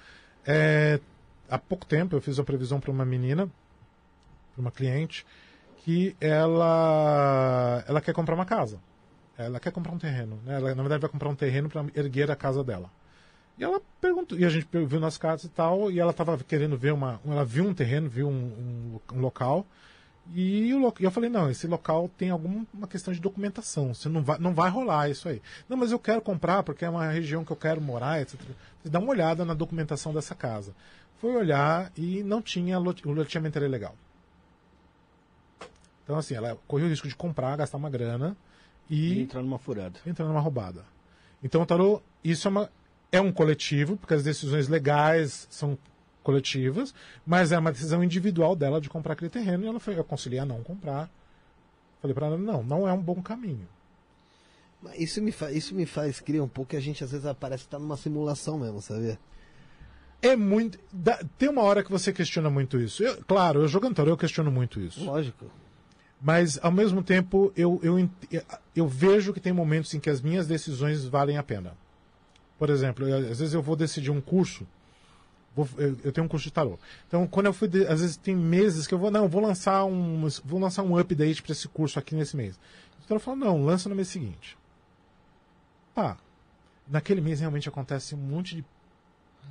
É, 0.46 1.00
há 1.50 1.58
pouco 1.58 1.86
tempo, 1.86 2.16
eu 2.16 2.22
fiz 2.22 2.38
uma 2.38 2.44
previsão 2.46 2.80
para 2.80 2.92
uma 2.92 3.06
menina, 3.06 3.50
para 4.54 4.62
uma 4.62 4.72
cliente, 4.72 5.26
que 5.78 6.16
ela, 6.20 7.84
ela 7.88 8.02
quer 8.02 8.14
comprar 8.14 8.36
uma 8.36 8.46
casa. 8.46 8.80
Ela 9.38 9.60
quer 9.60 9.72
comprar 9.72 9.92
um 9.92 9.98
terreno. 9.98 10.40
Né? 10.44 10.56
Ela, 10.56 10.74
na 10.74 10.82
verdade, 10.82 11.02
vai 11.02 11.10
comprar 11.10 11.30
um 11.30 11.36
terreno 11.36 11.70
para 11.70 11.86
erguer 11.94 12.32
a 12.32 12.36
casa 12.36 12.64
dela. 12.64 12.90
E 13.58 13.64
ela 13.64 13.82
perguntou, 14.02 14.38
e 14.38 14.44
a 14.44 14.50
gente 14.50 14.68
viu 14.86 15.00
nas 15.00 15.18
cartas 15.18 15.46
e 15.46 15.50
tal, 15.50 15.92
e 15.92 16.00
ela 16.00 16.12
estava 16.12 16.38
querendo 16.40 16.78
ver 16.78 16.92
uma. 16.92 17.22
Ela 17.26 17.46
viu 17.46 17.66
um 17.66 17.74
terreno, 17.74 18.10
viu 18.10 18.28
um, 18.28 18.32
um, 18.32 19.00
um 19.14 19.22
local, 19.22 19.66
E 20.34 20.74
o 20.74 20.80
lo- 20.80 20.94
e 21.00 21.04
eu 21.04 21.12
falei, 21.12 21.30
não, 21.30 21.50
esse 21.52 21.68
local 21.68 22.10
tem 22.18 22.30
alguma 22.32 22.66
questão 22.90 23.14
de 23.14 23.20
documentação. 23.20 23.94
Você 23.94 24.10
não 24.10 24.24
vai, 24.24 24.40
não 24.40 24.54
vai 24.54 24.70
rolar 24.70 25.10
isso 25.10 25.30
aí. 25.30 25.42
Não, 25.70 25.78
mas 25.78 25.92
eu 25.92 26.00
quero 26.00 26.22
comprar 26.22 26.64
porque 26.64 26.84
é 26.84 26.90
uma 26.90 27.08
região 27.08 27.46
que 27.46 27.52
eu 27.52 27.56
quero 27.56 27.80
morar, 27.80 28.22
etc. 28.22 28.40
Você 28.82 28.90
dá 28.90 29.00
uma 29.00 29.12
olhada 29.12 29.46
na 29.46 29.54
documentação 29.54 30.14
dessa 30.14 30.34
casa. 30.34 30.74
Foi 31.20 31.36
olhar 31.36 31.92
e 31.96 32.24
não 32.24 32.42
tinha, 32.42 32.80
o 32.80 33.12
loteamento 33.12 33.58
era 33.58 33.66
ilegal. 33.68 33.96
Então, 36.04 36.18
assim, 36.18 36.36
ela 36.36 36.58
correu 36.68 36.88
o 36.88 36.90
risco 36.90 37.08
de 37.08 37.16
comprar, 37.16 37.56
gastar 37.58 37.78
uma 37.78 37.90
grana 37.90 38.36
E 38.90 39.14
e 39.14 39.22
entrar 39.22 39.42
numa 39.42 39.58
furada. 39.58 40.00
entra 40.06 40.26
numa 40.26 40.40
roubada. 40.40 40.84
Então, 41.44 41.66
tarô, 41.66 42.02
isso 42.24 42.48
é, 42.48 42.52
uma, 42.52 42.70
é 43.12 43.22
um 43.22 43.32
coletivo, 43.32 43.98
porque 43.98 44.14
as 44.14 44.24
decisões 44.24 44.68
legais 44.68 45.48
são 45.50 45.78
coletivas, 46.26 46.94
mas 47.26 47.52
é 47.54 47.58
uma 47.58 47.72
decisão 47.72 48.04
individual 48.04 48.56
dela 48.56 48.82
de 48.82 48.90
comprar 48.90 49.14
aquele 49.14 49.30
terreno 49.30 49.64
e 49.64 49.68
ela 49.68 49.80
foi, 49.80 49.96
eu 49.96 50.02
aconselhei 50.02 50.40
a 50.40 50.46
não 50.46 50.62
comprar. 50.64 51.10
Falei 52.02 52.14
para 52.14 52.28
ela, 52.28 52.38
não, 52.38 52.62
não 52.64 52.88
é 52.88 52.92
um 52.92 53.02
bom 53.02 53.22
caminho. 53.22 53.68
Isso 54.98 55.22
me, 55.22 55.32
fa... 55.32 55.52
isso 55.52 55.74
me 55.74 55.86
faz 55.86 56.20
crer 56.20 56.42
um 56.42 56.48
pouco 56.48 56.72
que 56.72 56.76
a 56.76 56.80
gente 56.82 57.04
às 57.04 57.12
vezes 57.12 57.26
parece 57.40 57.64
que 57.64 57.70
tá 57.70 57.80
numa 57.80 57.96
simulação 57.98 58.60
mesmo, 58.60 58.82
sabe? 58.82 59.18
É 60.22 60.36
muito. 60.36 60.80
dá- 60.92 61.20
tem 61.38 61.50
uma 61.50 61.62
hora 61.62 61.84
que 61.84 61.92
você 61.92 62.12
questiona 62.12 62.50
muito 62.50 62.80
isso. 62.80 63.04
Eu- 63.04 63.24
claro, 63.26 63.62
eu 63.62 63.68
jogando 63.68 63.96
tarô, 63.96 64.10
eu 64.12 64.18
questiono 64.18 64.52
muito 64.52 64.80
isso. 64.80 65.04
Lógico. 65.04 65.46
Mas, 66.22 66.60
ao 66.64 66.72
mesmo 66.72 67.04
tempo, 67.04 67.52
eu, 67.56 67.80
eu, 67.84 68.10
eu 68.76 68.88
vejo 68.88 69.34
que 69.34 69.40
tem 69.40 69.54
momentos 69.54 69.94
em 69.94 70.00
que 70.00 70.10
as 70.10 70.22
minhas 70.22 70.48
decisões 70.48 71.06
valem 71.06 71.38
a 71.38 71.44
pena. 71.44 71.74
Por 72.58 72.70
exemplo, 72.70 73.08
eu- 73.08 73.18
às 73.32 73.40
vezes 73.40 73.54
eu 73.54 73.62
vou 73.62 73.76
decidir 73.76 74.12
um 74.12 74.22
curso. 74.22 74.66
Vou- 75.56 75.68
eu, 75.78 75.98
eu 76.04 76.12
tenho 76.12 76.26
um 76.26 76.28
curso 76.28 76.46
de 76.46 76.52
tarô. 76.54 76.78
Então, 77.08 77.26
quando 77.28 77.46
eu 77.48 77.54
fui. 77.54 77.68
de- 77.68 77.88
às 77.88 78.02
vezes 78.02 78.18
tem 78.18 78.36
meses 78.36 78.86
que 78.86 78.94
eu 78.94 79.00
vou. 79.00 79.10
Não, 79.10 79.28
vou 79.28 79.42
lançar 79.42 79.86
um, 79.86 80.28
vou 80.44 80.60
lançar 80.60 80.84
um 80.84 80.98
update 80.98 81.42
para 81.42 81.52
esse 81.54 81.68
curso 81.68 81.98
aqui 81.98 82.14
nesse 82.16 82.36
mês. 82.36 82.60
Então 83.04 83.16
eu 83.18 83.22
falo, 83.22 83.38
não, 83.38 83.64
lança 83.64 83.88
no 83.88 83.96
mês 83.96 84.08
seguinte. 84.08 84.58
Pá, 85.94 86.18
naquele 86.88 87.22
mês 87.22 87.40
realmente 87.40 87.70
acontece 87.70 88.16
um 88.16 88.18
monte 88.18 88.56
de 88.56 88.66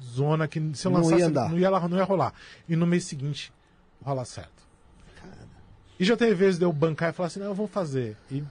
zona 0.05 0.47
que 0.49 0.61
se 0.75 0.87
eu 0.87 0.91
Não 0.93 0.99
ia 0.99 1.05
lançasse 1.05 1.23
andar. 1.23 1.49
não 1.49 1.59
ia, 1.59 1.71
não 1.71 1.97
ia 1.97 2.05
rolar. 2.05 2.35
E 2.69 2.75
no 2.77 2.87
mês 2.87 3.05
seguinte, 3.05 3.53
rola 4.05 4.25
certo. 4.25 4.53
E 5.99 6.05
já 6.05 6.17
teve 6.17 6.35
vezes 6.35 6.59
de 6.59 6.65
eu 6.65 6.73
bancar 6.73 7.11
e 7.11 7.13
falar 7.13 7.29
assim, 7.29 7.39
não, 7.39 7.47
eu 7.47 7.55
vou 7.55 7.69
fazer. 7.69 8.17
E 8.31 8.43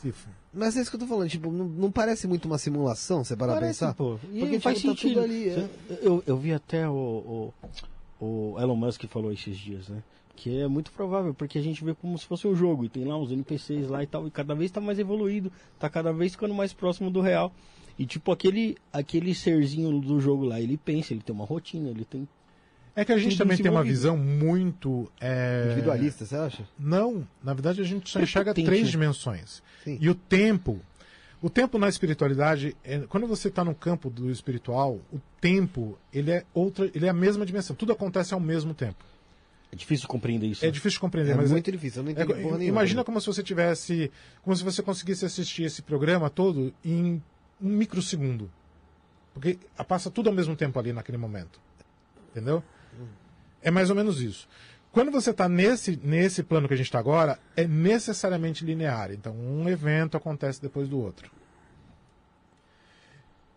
se 0.00 0.08
f- 0.08 0.28
Mas 0.52 0.76
é 0.76 0.80
isso 0.80 0.90
que 0.90 0.96
eu 0.96 1.00
tô 1.00 1.06
falando, 1.06 1.28
tipo, 1.28 1.50
não, 1.50 1.64
não 1.66 1.90
parece 1.90 2.26
muito 2.26 2.46
uma 2.46 2.58
simulação, 2.58 3.22
você 3.24 3.36
parar 3.36 3.52
pra 3.52 3.60
Parece, 3.62 3.80
pensar? 3.80 3.94
pô. 3.94 4.18
E 4.32 4.40
Porque, 4.40 4.60
faz 4.60 4.78
tipo, 4.80 4.94
tá 4.94 5.00
sentido. 5.00 5.14
tudo 5.14 5.24
ali, 5.24 5.48
é. 5.48 5.68
eu, 6.02 6.22
eu 6.26 6.36
vi 6.36 6.52
até 6.52 6.88
o, 6.88 7.52
o, 8.20 8.24
o 8.54 8.60
Elon 8.60 8.76
Musk 8.76 9.04
falou 9.06 9.32
esses 9.32 9.56
dias, 9.56 9.88
né? 9.88 10.02
Que 10.36 10.60
é 10.60 10.68
muito 10.68 10.92
provável, 10.92 11.34
porque 11.34 11.58
a 11.58 11.62
gente 11.62 11.84
vê 11.84 11.94
como 11.94 12.16
se 12.16 12.24
fosse 12.24 12.46
um 12.46 12.54
jogo, 12.54 12.84
e 12.84 12.88
tem 12.88 13.04
lá 13.04 13.18
uns 13.18 13.32
NPCs 13.32 13.88
lá 13.88 14.02
e 14.02 14.06
tal, 14.06 14.26
e 14.26 14.30
cada 14.30 14.54
vez 14.54 14.70
tá 14.70 14.80
mais 14.80 14.98
evoluído, 14.98 15.50
tá 15.78 15.90
cada 15.90 16.12
vez 16.12 16.32
ficando 16.32 16.54
mais 16.54 16.72
próximo 16.72 17.10
do 17.10 17.20
real. 17.20 17.52
E 17.98 18.06
tipo, 18.06 18.30
aquele, 18.30 18.76
aquele 18.92 19.34
serzinho 19.34 20.00
do 20.00 20.20
jogo 20.20 20.44
lá, 20.44 20.60
ele 20.60 20.76
pensa, 20.76 21.12
ele 21.12 21.20
tem 21.22 21.34
uma 21.34 21.44
rotina, 21.44 21.88
ele 21.90 22.04
tem. 22.04 22.28
É 23.00 23.04
que 23.04 23.12
a 23.12 23.16
gente 23.18 23.32
Tudo 23.36 23.38
também 23.44 23.56
tem 23.56 23.70
uma 23.70 23.84
visão 23.84 24.16
muito. 24.16 25.08
é, 25.20 25.66
Individualista, 25.66 26.26
você 26.26 26.34
acha? 26.34 26.64
Não, 26.76 27.24
na 27.44 27.54
verdade 27.54 27.80
a 27.80 27.84
gente 27.84 28.10
só 28.10 28.18
enxerga 28.20 28.52
três 28.52 28.86
né? 28.86 28.90
dimensões. 28.90 29.62
Sim. 29.84 29.98
E 30.00 30.10
o 30.10 30.14
tempo. 30.16 30.80
O 31.40 31.48
tempo 31.48 31.78
na 31.78 31.88
espiritualidade, 31.88 32.76
é- 32.82 32.98
quando 33.08 33.24
você 33.28 33.46
está 33.46 33.62
no 33.62 33.72
campo 33.72 34.10
do 34.10 34.28
espiritual, 34.32 34.98
o 35.12 35.20
tempo 35.40 35.96
ele 36.12 36.32
é 36.32 36.44
outra, 36.52 36.90
ele 36.92 37.06
é 37.06 37.08
a 37.08 37.12
mesma 37.12 37.46
dimensão. 37.46 37.76
Tudo 37.76 37.92
acontece 37.92 38.34
ao 38.34 38.40
mesmo 38.40 38.74
tempo. 38.74 39.04
É 39.70 39.76
difícil 39.76 40.02
de 40.02 40.08
compreender 40.08 40.48
isso. 40.48 40.64
É 40.64 40.66
né? 40.66 40.72
difícil 40.72 40.96
de 40.96 41.00
compreender, 41.00 41.30
É 41.32 41.34
mas 41.36 41.52
muito 41.52 41.70
difícil, 41.70 42.00
eu 42.00 42.04
não 42.04 42.10
é- 42.10 42.12
entendi 42.14 42.28
porra 42.42 42.58
nenhuma. 42.58 42.64
imagina 42.64 43.04
como 43.04 43.20
se 43.20 43.26
você 43.28 43.44
tivesse, 43.44 44.10
como 44.42 44.56
se 44.56 44.64
você 44.64 44.82
conseguisse 44.82 45.24
assistir 45.24 45.62
esse 45.62 45.82
programa 45.82 46.28
todo 46.28 46.74
em 46.84 47.22
um 47.62 47.68
microsegundo, 47.68 48.50
porque 49.32 49.56
passa 49.86 50.10
tudo 50.10 50.28
ao 50.30 50.34
mesmo 50.34 50.56
tempo 50.56 50.76
ali 50.80 50.92
naquele 50.92 51.18
momento, 51.18 51.60
entendeu? 52.32 52.64
É 53.62 53.70
mais 53.70 53.90
ou 53.90 53.96
menos 53.96 54.20
isso. 54.20 54.48
Quando 54.90 55.10
você 55.10 55.30
está 55.30 55.48
nesse, 55.48 55.98
nesse 56.02 56.42
plano 56.42 56.66
que 56.66 56.74
a 56.74 56.76
gente 56.76 56.86
está 56.86 56.98
agora, 56.98 57.38
é 57.54 57.66
necessariamente 57.66 58.64
linear. 58.64 59.10
Então, 59.12 59.34
um 59.34 59.68
evento 59.68 60.16
acontece 60.16 60.60
depois 60.62 60.88
do 60.88 60.98
outro. 60.98 61.30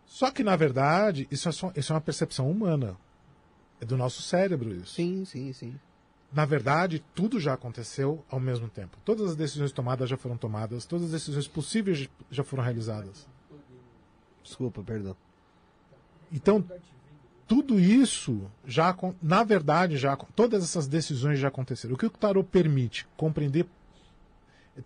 Só 0.06 0.30
que, 0.30 0.44
na 0.44 0.54
verdade, 0.56 1.26
isso 1.30 1.48
é, 1.48 1.52
só, 1.52 1.72
isso 1.74 1.92
é 1.92 1.94
uma 1.94 2.00
percepção 2.00 2.50
humana. 2.50 2.96
É 3.80 3.84
do 3.84 3.96
nosso 3.96 4.22
cérebro 4.22 4.74
isso. 4.74 4.94
Sim, 4.94 5.24
sim, 5.24 5.52
sim. 5.52 5.80
Na 6.32 6.44
verdade, 6.44 7.02
tudo 7.14 7.40
já 7.40 7.54
aconteceu 7.54 8.24
ao 8.30 8.38
mesmo 8.38 8.68
tempo. 8.68 8.96
Todas 9.04 9.30
as 9.30 9.36
decisões 9.36 9.72
tomadas 9.72 10.08
já 10.08 10.16
foram 10.16 10.36
tomadas, 10.36 10.84
todas 10.84 11.06
as 11.06 11.12
decisões 11.12 11.48
possíveis 11.48 12.08
já 12.30 12.44
foram 12.44 12.62
realizadas. 12.62 13.26
Desculpa, 14.42 14.82
perdão. 14.82 15.16
Então, 16.30 16.64
tudo 17.46 17.78
isso 17.78 18.50
já, 18.64 18.96
na 19.22 19.42
verdade, 19.44 19.96
já 19.96 20.16
todas 20.16 20.62
essas 20.64 20.86
decisões 20.86 21.38
já 21.38 21.48
aconteceram. 21.48 21.94
O 21.94 21.98
que 21.98 22.06
o 22.06 22.10
tarot 22.10 22.48
permite 22.48 23.06
compreender 23.16 23.66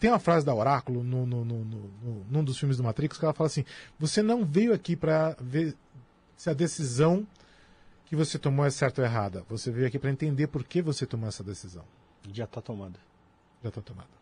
tem 0.00 0.10
uma 0.10 0.18
frase 0.18 0.44
da 0.44 0.52
Oráculo 0.54 1.04
no, 1.04 1.24
no, 1.24 1.44
no, 1.44 1.64
no- 1.64 1.90
no- 2.02 2.26
num 2.28 2.42
dos 2.44 2.58
filmes 2.58 2.76
do 2.76 2.82
Matrix 2.82 3.16
que 3.18 3.24
ela 3.24 3.34
fala 3.34 3.46
assim: 3.46 3.64
você 3.98 4.20
não 4.22 4.44
veio 4.44 4.72
aqui 4.74 4.96
para 4.96 5.36
ver 5.40 5.76
se 6.36 6.50
a 6.50 6.54
decisão 6.54 7.26
que 8.04 8.16
você 8.16 8.38
tomou 8.38 8.64
é 8.66 8.70
certa 8.70 9.00
ou 9.00 9.06
errada. 9.06 9.44
Você 9.48 9.70
veio 9.70 9.86
aqui 9.86 9.98
para 9.98 10.10
entender 10.10 10.48
por 10.48 10.64
que 10.64 10.82
você 10.82 11.06
tomou 11.06 11.28
essa 11.28 11.44
decisão. 11.44 11.84
Já 12.32 12.46
tá 12.46 12.60
tomada. 12.60 12.98
Já 13.62 13.68
está 13.68 13.80
tomada. 13.80 14.15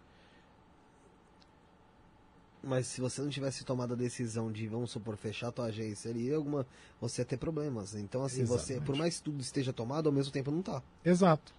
Mas 2.67 2.87
se 2.87 3.01
você 3.01 3.21
não 3.21 3.29
tivesse 3.29 3.65
tomado 3.65 3.93
a 3.95 3.97
decisão 3.97 4.51
de, 4.51 4.67
vamos 4.67 4.91
supor, 4.91 5.17
fechar 5.17 5.49
a 5.49 5.53
tua 5.53 5.67
agência, 5.67 6.13
seria 6.13 6.37
alguma. 6.37 6.67
Você 7.01 7.23
ia 7.23 7.27
ter 7.27 7.37
problemas. 7.37 7.95
Então, 7.95 8.25
assim, 8.25 8.45
você, 8.45 8.75
Exatamente. 8.75 8.87
por 8.87 8.97
mais 8.97 9.17
que 9.19 9.23
tudo 9.25 9.41
esteja 9.41 9.73
tomado, 9.73 10.07
ao 10.09 10.13
mesmo 10.13 10.33
tempo 10.33 10.51
não 10.51 10.63
tá. 10.63 10.83
Exato. 11.05 11.53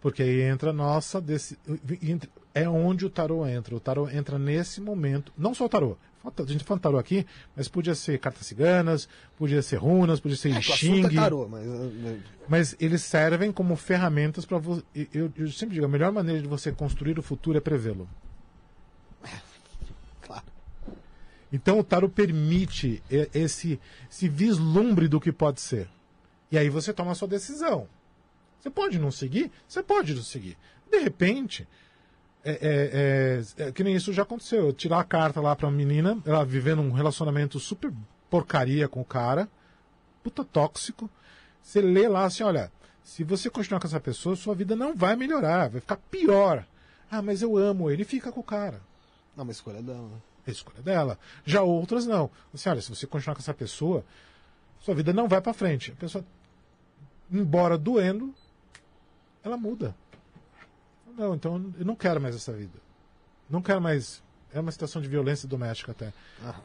Porque 0.00 0.22
aí 0.22 0.42
entra 0.42 0.70
a 0.70 0.72
nossa. 0.72 1.22
entra- 2.02 2.30
É 2.54 2.68
onde 2.68 3.04
o 3.06 3.10
tarô 3.10 3.46
entra. 3.46 3.74
O 3.74 3.80
tarô 3.80 4.08
entra 4.08 4.38
nesse 4.38 4.80
momento. 4.80 5.32
Não 5.36 5.54
só 5.54 5.66
o 5.66 5.68
tarô. 5.68 5.96
A 6.24 6.42
gente 6.42 6.58
tá 6.60 6.64
falando 6.66 6.82
tarô 6.82 6.98
aqui, 6.98 7.24
mas 7.56 7.68
podia 7.68 7.94
ser 7.94 8.18
cartas 8.18 8.46
ciganas, 8.46 9.08
podia 9.36 9.62
ser 9.62 9.76
runas, 9.76 10.20
podia 10.20 10.36
ser 10.36 10.50
É, 10.50 10.54
o 10.56 10.58
assunto 10.58 10.74
xing. 10.76 11.06
é 11.06 11.10
tarô, 11.14 11.48
mas. 11.48 11.66
uh, 11.66 12.18
Mas 12.48 12.76
eles 12.80 13.02
servem 13.02 13.50
como 13.52 13.74
ferramentas 13.76 14.44
para 14.44 14.58
você. 14.58 14.82
Eu, 15.12 15.32
eu 15.36 15.48
sempre 15.50 15.74
digo, 15.74 15.86
a 15.86 15.88
melhor 15.88 16.12
maneira 16.12 16.42
de 16.42 16.48
você 16.48 16.70
construir 16.72 17.18
o 17.18 17.22
futuro 17.22 17.56
é 17.56 17.60
prevê-lo. 17.60 18.08
Claro. 20.20 20.44
Então 21.52 21.78
o 21.78 21.84
tarot 21.84 22.12
permite 22.12 23.02
esse, 23.10 23.80
esse 24.10 24.28
vislumbre 24.28 25.08
do 25.08 25.20
que 25.20 25.32
pode 25.32 25.60
ser. 25.60 25.88
E 26.50 26.58
aí 26.58 26.68
você 26.68 26.92
toma 26.92 27.12
a 27.12 27.14
sua 27.14 27.28
decisão. 27.28 27.88
Você 28.60 28.70
pode 28.70 28.98
não 28.98 29.10
seguir? 29.10 29.50
Você 29.66 29.82
pode 29.82 30.14
não 30.14 30.22
seguir. 30.22 30.56
De 30.90 30.98
repente, 30.98 31.66
é, 32.44 32.52
é- 33.58 33.62
é- 33.62 33.68
é 33.68 33.72
que 33.72 33.84
nem 33.84 33.94
isso 33.94 34.12
já 34.12 34.22
aconteceu. 34.22 34.66
Eu 34.66 34.72
tirar 34.72 35.00
a 35.00 35.04
carta 35.04 35.40
lá 35.40 35.54
pra 35.56 35.70
menina, 35.70 36.18
ela 36.24 36.44
vivendo 36.44 36.82
um 36.82 36.92
relacionamento 36.92 37.58
super 37.60 37.92
porcaria 38.28 38.88
com 38.88 39.00
o 39.00 39.04
cara, 39.04 39.48
puta 40.22 40.44
tóxico. 40.44 41.08
Você 41.62 41.80
lê 41.80 42.08
lá 42.08 42.24
assim, 42.24 42.42
olha, 42.42 42.70
se 43.02 43.24
você 43.24 43.48
continuar 43.48 43.80
com 43.80 43.86
essa 43.86 44.00
pessoa, 44.00 44.36
sua 44.36 44.54
vida 44.54 44.76
não 44.76 44.94
vai 44.94 45.16
melhorar, 45.16 45.68
vai 45.70 45.80
ficar 45.80 45.96
pior. 45.96 46.64
Ah, 47.10 47.22
mas 47.22 47.40
eu 47.40 47.56
amo 47.56 47.90
ele, 47.90 48.04
fica 48.04 48.30
com 48.30 48.40
o 48.40 48.44
cara. 48.44 48.80
Não, 49.36 49.44
mas 49.44 49.56
escolha 49.56 49.80
dela, 49.82 50.02
né? 50.08 50.16
É 50.48 50.50
a 50.50 50.52
escolha 50.52 50.80
dela. 50.80 51.18
Já 51.44 51.62
outras 51.62 52.06
não. 52.06 52.30
Assim, 52.54 52.70
olha, 52.70 52.80
se 52.80 52.88
você 52.88 53.06
continuar 53.06 53.34
com 53.34 53.42
essa 53.42 53.52
pessoa, 53.52 54.02
sua 54.80 54.94
vida 54.94 55.12
não 55.12 55.28
vai 55.28 55.42
para 55.42 55.52
frente. 55.52 55.92
A 55.92 55.94
pessoa, 55.94 56.24
embora 57.30 57.76
doendo, 57.76 58.34
ela 59.44 59.58
muda. 59.58 59.94
Não, 61.14 61.34
então 61.34 61.74
eu 61.78 61.84
não 61.84 61.94
quero 61.94 62.18
mais 62.18 62.34
essa 62.34 62.50
vida. 62.52 62.78
Não 63.50 63.60
quero 63.60 63.78
mais. 63.78 64.22
É 64.54 64.58
uma 64.58 64.72
situação 64.72 65.02
de 65.02 65.08
violência 65.08 65.46
doméstica 65.46 65.92
até. 65.92 66.14
Ah, 66.42 66.58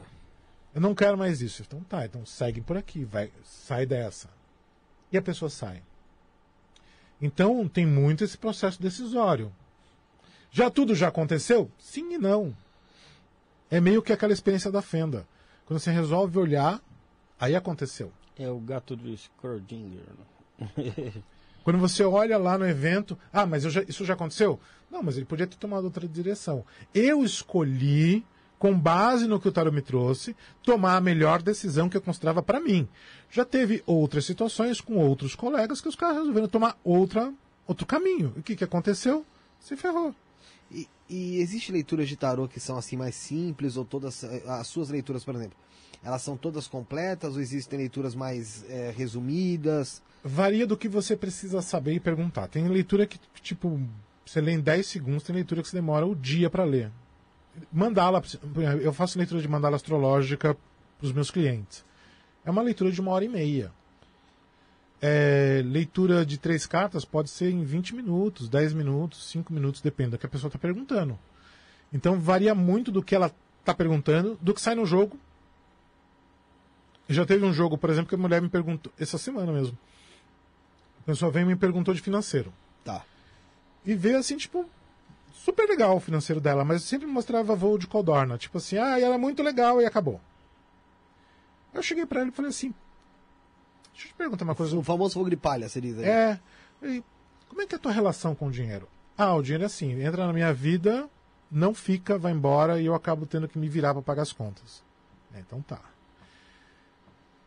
Eu 0.74 0.80
não 0.80 0.94
quero 0.94 1.18
mais 1.18 1.42
isso. 1.42 1.60
Então 1.60 1.80
tá, 1.80 2.06
então 2.06 2.24
segue 2.24 2.62
por 2.62 2.78
aqui, 2.78 3.04
vai, 3.04 3.30
sai 3.44 3.84
dessa. 3.84 4.30
E 5.12 5.18
a 5.18 5.22
pessoa 5.22 5.50
sai. 5.50 5.82
Então 7.20 7.68
tem 7.68 7.84
muito 7.84 8.24
esse 8.24 8.38
processo 8.38 8.80
decisório. 8.80 9.52
Já 10.50 10.70
tudo 10.70 10.94
já 10.94 11.08
aconteceu? 11.08 11.70
Sim 11.78 12.14
e 12.14 12.18
não. 12.18 12.56
É 13.76 13.80
meio 13.80 14.02
que 14.02 14.12
aquela 14.12 14.32
experiência 14.32 14.70
da 14.70 14.80
fenda. 14.82 15.26
Quando 15.66 15.80
você 15.80 15.90
resolve 15.90 16.38
olhar, 16.38 16.80
aí 17.40 17.56
aconteceu. 17.56 18.12
É 18.38 18.48
o 18.50 18.58
gato 18.58 18.94
do 18.94 19.08
Schrödinger. 19.16 20.02
né? 20.58 21.12
Quando 21.64 21.78
você 21.78 22.04
olha 22.04 22.36
lá 22.36 22.58
no 22.58 22.66
evento, 22.68 23.18
ah, 23.32 23.46
mas 23.46 23.62
já- 23.64 23.82
isso 23.88 24.04
já 24.04 24.14
aconteceu? 24.14 24.60
Não, 24.90 25.02
mas 25.02 25.16
ele 25.16 25.24
podia 25.26 25.46
ter 25.46 25.56
tomado 25.56 25.84
outra 25.84 26.06
direção. 26.06 26.64
Eu 26.94 27.24
escolhi, 27.24 28.24
com 28.58 28.78
base 28.78 29.26
no 29.26 29.40
que 29.40 29.48
o 29.48 29.52
Tarot 29.52 29.74
me 29.74 29.80
trouxe, 29.82 30.36
tomar 30.62 30.96
a 30.96 31.00
melhor 31.00 31.40
decisão 31.42 31.88
que 31.88 31.96
eu 31.96 32.02
considerava 32.02 32.42
para 32.42 32.60
mim. 32.60 32.86
Já 33.30 33.44
teve 33.44 33.82
outras 33.86 34.24
situações 34.26 34.80
com 34.80 34.96
outros 34.98 35.34
colegas 35.34 35.80
que 35.80 35.88
os 35.88 35.96
caras 35.96 36.18
resolveram 36.18 36.48
tomar 36.48 36.78
outra, 36.84 37.32
outro 37.66 37.86
caminho. 37.86 38.32
E 38.36 38.40
o 38.40 38.42
que, 38.42 38.54
que 38.56 38.64
aconteceu? 38.64 39.24
se 39.58 39.74
ferrou. 39.76 40.14
E, 40.70 40.88
existe 41.38 41.70
leituras 41.70 42.08
de 42.08 42.16
tarô 42.16 42.48
que 42.48 42.58
são 42.58 42.76
assim 42.76 42.96
mais 42.96 43.14
simples 43.14 43.76
ou 43.76 43.84
todas 43.84 44.24
eh, 44.24 44.42
as 44.46 44.66
suas 44.66 44.88
leituras, 44.88 45.22
por 45.24 45.34
exemplo, 45.34 45.56
elas 46.02 46.22
são 46.22 46.36
todas 46.36 46.66
completas 46.66 47.34
ou 47.34 47.40
existem 47.40 47.78
leituras 47.78 48.14
mais 48.14 48.64
eh, 48.68 48.92
resumidas? 48.96 50.02
Varia 50.22 50.66
do 50.66 50.76
que 50.76 50.88
você 50.88 51.16
precisa 51.16 51.60
saber 51.62 51.94
e 51.94 52.00
perguntar. 52.00 52.48
Tem 52.48 52.66
leitura 52.66 53.06
que, 53.06 53.18
tipo, 53.42 53.80
você 54.24 54.40
lê 54.40 54.52
em 54.52 54.60
10 54.60 54.86
segundos, 54.86 55.22
tem 55.22 55.34
leitura 55.34 55.62
que 55.62 55.68
você 55.68 55.76
demora 55.76 56.06
o 56.06 56.14
dia 56.14 56.48
para 56.48 56.64
ler. 56.64 56.90
Mandala, 57.72 58.22
eu 58.82 58.92
faço 58.92 59.18
leitura 59.18 59.40
de 59.40 59.48
mandala 59.48 59.76
astrológica 59.76 60.56
para 60.98 61.06
os 61.06 61.12
meus 61.12 61.30
clientes. 61.30 61.84
É 62.44 62.50
uma 62.50 62.62
leitura 62.62 62.90
de 62.90 63.00
uma 63.00 63.12
hora 63.12 63.24
e 63.24 63.28
meia. 63.28 63.72
É, 65.06 65.60
leitura 65.66 66.24
de 66.24 66.38
três 66.38 66.64
cartas 66.64 67.04
pode 67.04 67.28
ser 67.28 67.50
em 67.50 67.62
20 67.62 67.94
minutos, 67.94 68.48
10 68.48 68.72
minutos, 68.72 69.28
5 69.28 69.52
minutos, 69.52 69.82
depende 69.82 70.12
do 70.12 70.18
que 70.18 70.24
a 70.24 70.28
pessoa 70.30 70.48
está 70.48 70.58
perguntando. 70.58 71.18
Então 71.92 72.18
varia 72.18 72.54
muito 72.54 72.90
do 72.90 73.02
que 73.02 73.14
ela 73.14 73.30
está 73.60 73.74
perguntando, 73.74 74.38
do 74.40 74.54
que 74.54 74.62
sai 74.62 74.74
no 74.74 74.86
jogo. 74.86 75.18
Já 77.06 77.26
teve 77.26 77.44
um 77.44 77.52
jogo, 77.52 77.76
por 77.76 77.90
exemplo, 77.90 78.08
que 78.08 78.14
a 78.14 78.18
mulher 78.18 78.40
me 78.40 78.48
perguntou, 78.48 78.90
essa 78.98 79.18
semana 79.18 79.52
mesmo. 79.52 79.76
A 81.02 81.04
pessoa 81.04 81.30
veio 81.30 81.44
e 81.44 81.48
me 81.48 81.56
perguntou 81.56 81.92
de 81.92 82.00
financeiro. 82.00 82.50
Tá. 82.82 83.04
E 83.84 83.94
veio 83.94 84.16
assim, 84.16 84.38
tipo, 84.38 84.64
super 85.34 85.68
legal 85.68 85.98
o 85.98 86.00
financeiro 86.00 86.40
dela, 86.40 86.64
mas 86.64 86.82
sempre 86.82 87.06
mostrava 87.06 87.54
voo 87.54 87.76
de 87.76 87.86
codorna. 87.86 88.38
Tipo 88.38 88.56
assim, 88.56 88.78
ah, 88.78 88.98
e 88.98 89.02
era 89.02 89.18
muito 89.18 89.42
legal 89.42 89.82
e 89.82 89.84
acabou. 89.84 90.18
Eu 91.74 91.82
cheguei 91.82 92.06
para 92.06 92.20
ela 92.20 92.30
e 92.30 92.32
falei 92.32 92.48
assim: 92.48 92.72
Deixa 93.94 94.08
eu 94.08 94.12
te 94.12 94.14
perguntar 94.14 94.44
uma 94.44 94.54
coisa. 94.54 94.76
O 94.76 94.82
famoso 94.82 95.14
fogo 95.14 95.30
de 95.30 95.36
palha, 95.36 95.68
você 95.68 95.80
diz 95.80 95.98
aí. 95.98 96.04
É. 96.04 96.40
E 96.82 97.02
como 97.48 97.62
é 97.62 97.66
que 97.66 97.74
é 97.74 97.78
a 97.78 97.80
tua 97.80 97.92
relação 97.92 98.34
com 98.34 98.48
o 98.48 98.50
dinheiro? 98.50 98.88
Ah, 99.16 99.34
o 99.34 99.42
dinheiro 99.42 99.62
é 99.62 99.66
assim, 99.66 100.02
entra 100.02 100.26
na 100.26 100.32
minha 100.32 100.52
vida, 100.52 101.08
não 101.50 101.72
fica, 101.72 102.18
vai 102.18 102.32
embora 102.32 102.80
e 102.80 102.86
eu 102.86 102.94
acabo 102.94 103.26
tendo 103.26 103.48
que 103.48 103.58
me 103.58 103.68
virar 103.68 103.94
para 103.94 104.02
pagar 104.02 104.22
as 104.22 104.32
contas. 104.32 104.82
É, 105.32 105.38
então 105.38 105.62
tá. 105.62 105.80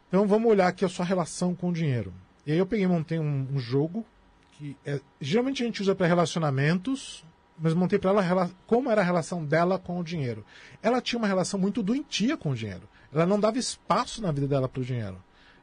Então 0.07 0.25
vamos 0.25 0.49
olhar 0.49 0.67
aqui 0.67 0.85
a 0.85 0.89
sua 0.89 1.03
relação 1.03 1.53
com 1.53 1.69
o 1.69 1.73
dinheiro. 1.73 2.13
E 2.45 2.53
aí 2.53 2.57
eu 2.57 2.65
peguei 2.65 2.85
e 2.85 2.87
montei 2.87 3.19
um, 3.19 3.47
um 3.53 3.59
jogo 3.59 4.05
que 4.53 4.77
é, 4.85 5.01
geralmente 5.19 5.61
a 5.61 5.65
gente 5.65 5.81
usa 5.81 5.93
para 5.93 6.07
relacionamentos, 6.07 7.25
mas 7.59 7.73
montei 7.73 7.99
para 7.99 8.11
ela 8.11 8.49
como 8.65 8.89
era 8.89 9.01
a 9.01 9.03
relação 9.03 9.43
dela 9.43 9.77
com 9.77 9.99
o 9.99 10.03
dinheiro. 10.03 10.45
Ela 10.81 11.01
tinha 11.01 11.19
uma 11.19 11.27
relação 11.27 11.59
muito 11.59 11.83
doentia 11.83 12.37
com 12.37 12.51
o 12.51 12.55
dinheiro. 12.55 12.87
Ela 13.13 13.25
não 13.25 13.39
dava 13.39 13.59
espaço 13.59 14.21
na 14.21 14.31
vida 14.31 14.47
dela 14.47 14.69
para 14.69 14.81
o 14.81 14.85
dinheiro. 14.85 15.21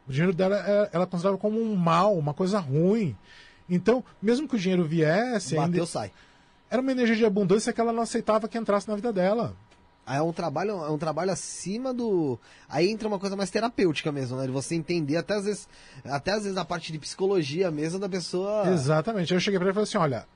O 0.09 0.13
dinheiro 0.13 0.35
dela 0.35 0.57
é, 0.57 0.91
ela 0.93 1.07
considerava 1.07 1.39
como 1.39 1.61
um 1.61 1.75
mal, 1.75 2.17
uma 2.17 2.35
coisa 2.35 2.59
ruim. 2.59 3.17
Então, 3.69 4.05
mesmo 4.21 4.47
que 4.47 4.57
o 4.57 4.59
dinheiro 4.59 4.85
viesse. 4.85 5.57
Bateu, 5.57 5.73
ainda... 5.73 5.87
sai. 5.87 6.13
Era 6.71 6.83
uma 6.83 6.93
energia 6.93 7.17
de 7.17 7.25
abundância 7.25 7.73
que 7.73 7.81
ela 7.81 7.93
não 7.93 8.03
aceitava 8.03 8.49
que 8.49 8.59
entrasse 8.59 8.89
na 8.89 8.97
vida 8.97 9.13
dela. 9.13 9.57
É 10.07 10.21
um 10.21 10.33
trabalho, 10.33 10.73
é 10.85 10.91
um 10.91 10.99
trabalho 10.99 11.31
acima 11.31 11.95
do. 11.95 12.39
Aí 12.69 12.91
entra 12.91 13.09
uma 13.09 13.19
coisa 13.19 13.35
mais 13.35 13.51
terapêutica 13.51 14.13
mesmo, 14.13 14.37
né? 14.37 14.45
De 14.45 14.53
você 14.53 14.75
entender 14.75 15.17
até 15.17 15.35
às 15.35 15.45
vezes, 15.47 15.69
até 16.05 16.33
às 16.33 16.43
vezes 16.43 16.59
a 16.59 16.65
parte 16.65 16.93
de 16.93 16.99
psicologia 16.99 17.71
mesmo 17.71 17.99
da 17.99 18.09
pessoa. 18.09 18.69
Exatamente. 18.69 19.33
Eu 19.33 19.41
cheguei 19.41 19.59
para 19.59 19.69
ele 19.69 19.73
e 19.73 19.75
falei 19.75 19.85
assim: 19.85 19.97
olha, 19.97 20.27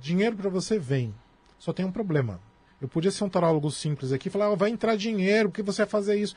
dinheiro 0.00 0.34
para 0.34 0.48
você 0.48 0.78
vem. 0.78 1.14
Só 1.58 1.74
tem 1.74 1.84
um 1.84 1.92
problema. 1.92 2.40
Eu 2.80 2.88
podia 2.88 3.10
ser 3.10 3.22
um 3.24 3.28
tarólogo 3.28 3.70
simples 3.70 4.12
aqui 4.12 4.28
e 4.28 4.30
falar, 4.30 4.50
oh, 4.50 4.56
vai 4.56 4.70
entrar 4.70 4.96
dinheiro, 4.96 5.50
porque 5.50 5.62
você 5.62 5.82
vai 5.82 5.90
fazer 5.90 6.16
isso. 6.16 6.34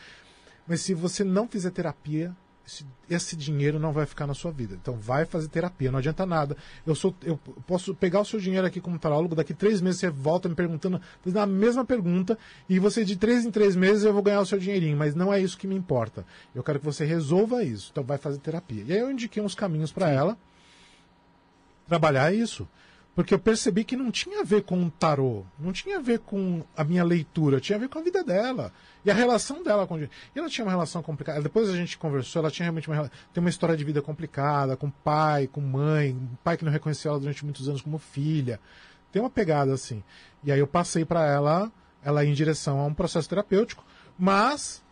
Mas 0.67 0.81
se 0.81 0.93
você 0.93 1.23
não 1.23 1.47
fizer 1.47 1.71
terapia, 1.71 2.35
esse, 2.65 2.85
esse, 3.09 3.35
dinheiro 3.35 3.79
não 3.79 3.91
vai 3.91 4.05
ficar 4.05 4.25
na 4.25 4.33
sua 4.33 4.51
vida. 4.51 4.75
Então 4.75 4.95
vai 4.95 5.25
fazer 5.25 5.47
terapia, 5.47 5.91
não 5.91 5.99
adianta 5.99 6.25
nada. 6.25 6.57
Eu 6.85 6.95
sou, 6.95 7.15
eu 7.23 7.37
posso 7.67 7.93
pegar 7.93 8.21
o 8.21 8.25
seu 8.25 8.39
dinheiro 8.39 8.65
aqui 8.65 8.81
como 8.81 8.97
tarólogo, 8.97 9.35
daqui 9.35 9.53
três 9.53 9.81
meses 9.81 9.99
você 9.99 10.09
volta 10.09 10.49
me 10.49 10.55
perguntando, 10.55 10.99
fazendo 11.21 11.39
a 11.39 11.45
mesma 11.45 11.85
pergunta, 11.85 12.37
e 12.67 12.79
você 12.79 13.05
de 13.05 13.15
três 13.15 13.45
em 13.45 13.51
três 13.51 13.75
meses 13.75 14.03
eu 14.03 14.13
vou 14.13 14.23
ganhar 14.23 14.41
o 14.41 14.45
seu 14.45 14.57
dinheirinho, 14.57 14.97
mas 14.97 15.13
não 15.13 15.33
é 15.33 15.39
isso 15.39 15.57
que 15.57 15.67
me 15.67 15.75
importa. 15.75 16.25
Eu 16.53 16.63
quero 16.63 16.79
que 16.79 16.85
você 16.85 17.05
resolva 17.05 17.63
isso. 17.63 17.89
Então 17.91 18.03
vai 18.03 18.17
fazer 18.17 18.39
terapia. 18.39 18.83
E 18.87 18.93
aí 18.93 18.99
eu 18.99 19.11
indiquei 19.11 19.41
uns 19.41 19.55
caminhos 19.55 19.91
para 19.91 20.09
ela 20.09 20.37
trabalhar 21.87 22.33
isso. 22.33 22.67
Porque 23.15 23.33
eu 23.33 23.39
percebi 23.39 23.85
que 23.85 23.95
não 23.95 24.11
tinha 24.11 24.41
a 24.41 24.43
ver 24.43 24.63
com 24.63 24.83
o 24.83 24.91
tarô, 24.91 25.45
não 25.57 25.71
tinha 25.71 25.99
a 25.99 26.01
ver 26.01 26.19
com 26.19 26.61
a 26.75 26.83
minha 26.83 27.03
leitura, 27.03 27.61
tinha 27.61 27.77
a 27.77 27.79
ver 27.79 27.87
com 27.87 27.97
a 27.97 28.01
vida 28.01 28.21
dela. 28.21 28.73
E 29.05 29.09
a 29.09 29.13
relação 29.13 29.63
dela 29.63 29.87
com 29.87 29.97
E 29.97 30.09
ela 30.35 30.49
tinha 30.49 30.65
uma 30.65 30.71
relação 30.71 31.01
complicada. 31.01 31.41
Depois 31.41 31.69
a 31.69 31.75
gente 31.75 31.97
conversou, 31.97 32.41
ela 32.41 32.51
tinha 32.51 32.65
realmente 32.65 32.89
uma, 32.89 33.09
tem 33.33 33.41
uma 33.41 33.49
história 33.49 33.77
de 33.77 33.85
vida 33.85 34.01
complicada, 34.01 34.75
com 34.75 34.89
pai, 34.89 35.47
com 35.47 35.61
mãe, 35.61 36.11
um 36.11 36.35
pai 36.43 36.57
que 36.57 36.65
não 36.65 36.71
reconheceu 36.71 37.11
ela 37.11 37.19
durante 37.19 37.45
muitos 37.45 37.69
anos 37.69 37.81
como 37.81 37.97
filha. 37.97 38.59
Tem 39.13 39.21
uma 39.21 39.29
pegada 39.29 39.73
assim. 39.73 40.03
E 40.43 40.51
aí 40.51 40.59
eu 40.59 40.67
passei 40.67 41.05
para 41.05 41.25
ela, 41.25 41.71
ela 42.03 42.25
ir 42.25 42.29
em 42.29 42.33
direção 42.33 42.81
a 42.81 42.85
um 42.85 42.93
processo 42.93 43.29
terapêutico, 43.29 43.85
mas 44.19 44.83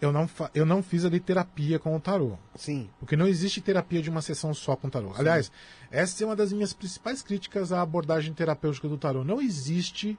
eu 0.00 0.12
não, 0.12 0.28
eu 0.54 0.66
não 0.66 0.82
fiz 0.82 1.04
ali 1.04 1.18
terapia 1.18 1.78
com 1.78 1.96
o 1.96 2.00
tarô. 2.00 2.36
Sim. 2.54 2.88
Porque 2.98 3.16
não 3.16 3.26
existe 3.26 3.60
terapia 3.60 4.02
de 4.02 4.10
uma 4.10 4.20
sessão 4.20 4.52
só 4.52 4.76
com 4.76 4.88
o 4.88 4.90
tarô. 4.90 5.08
Sim. 5.14 5.20
Aliás, 5.20 5.50
essa 5.90 6.22
é 6.22 6.26
uma 6.26 6.36
das 6.36 6.52
minhas 6.52 6.72
principais 6.72 7.22
críticas 7.22 7.72
à 7.72 7.80
abordagem 7.80 8.34
terapêutica 8.34 8.88
do 8.88 8.98
tarô. 8.98 9.24
Não 9.24 9.40
existe, 9.40 10.18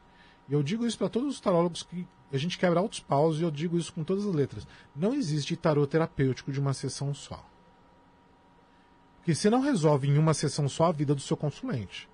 e 0.49 0.53
eu 0.53 0.63
digo 0.63 0.86
isso 0.86 0.97
para 0.97 1.09
todos 1.09 1.36
os 1.36 1.39
tarólogos 1.39 1.84
que 1.84 2.07
a 2.32 2.38
gente 2.38 2.57
quebra 2.57 2.80
altos 2.80 2.99
paus, 2.99 3.39
e 3.39 3.43
eu 3.43 3.51
digo 3.51 3.78
isso 3.78 3.93
com 3.93 4.03
todas 4.03 4.25
as 4.25 4.34
letras. 4.34 4.67
Não 4.95 5.13
existe 5.13 5.55
tarô 5.55 5.86
terapêutico 5.86 6.51
de 6.51 6.59
uma 6.59 6.73
sessão 6.73 7.13
só. 7.13 7.45
Porque 9.17 9.36
você 9.36 9.49
não 9.49 9.61
resolve 9.61 10.07
em 10.07 10.17
uma 10.17 10.34
sessão 10.34 10.67
só 10.67 10.86
a 10.86 10.91
vida 10.91 11.13
do 11.13 11.21
seu 11.21 11.38
consulente. 11.38 12.09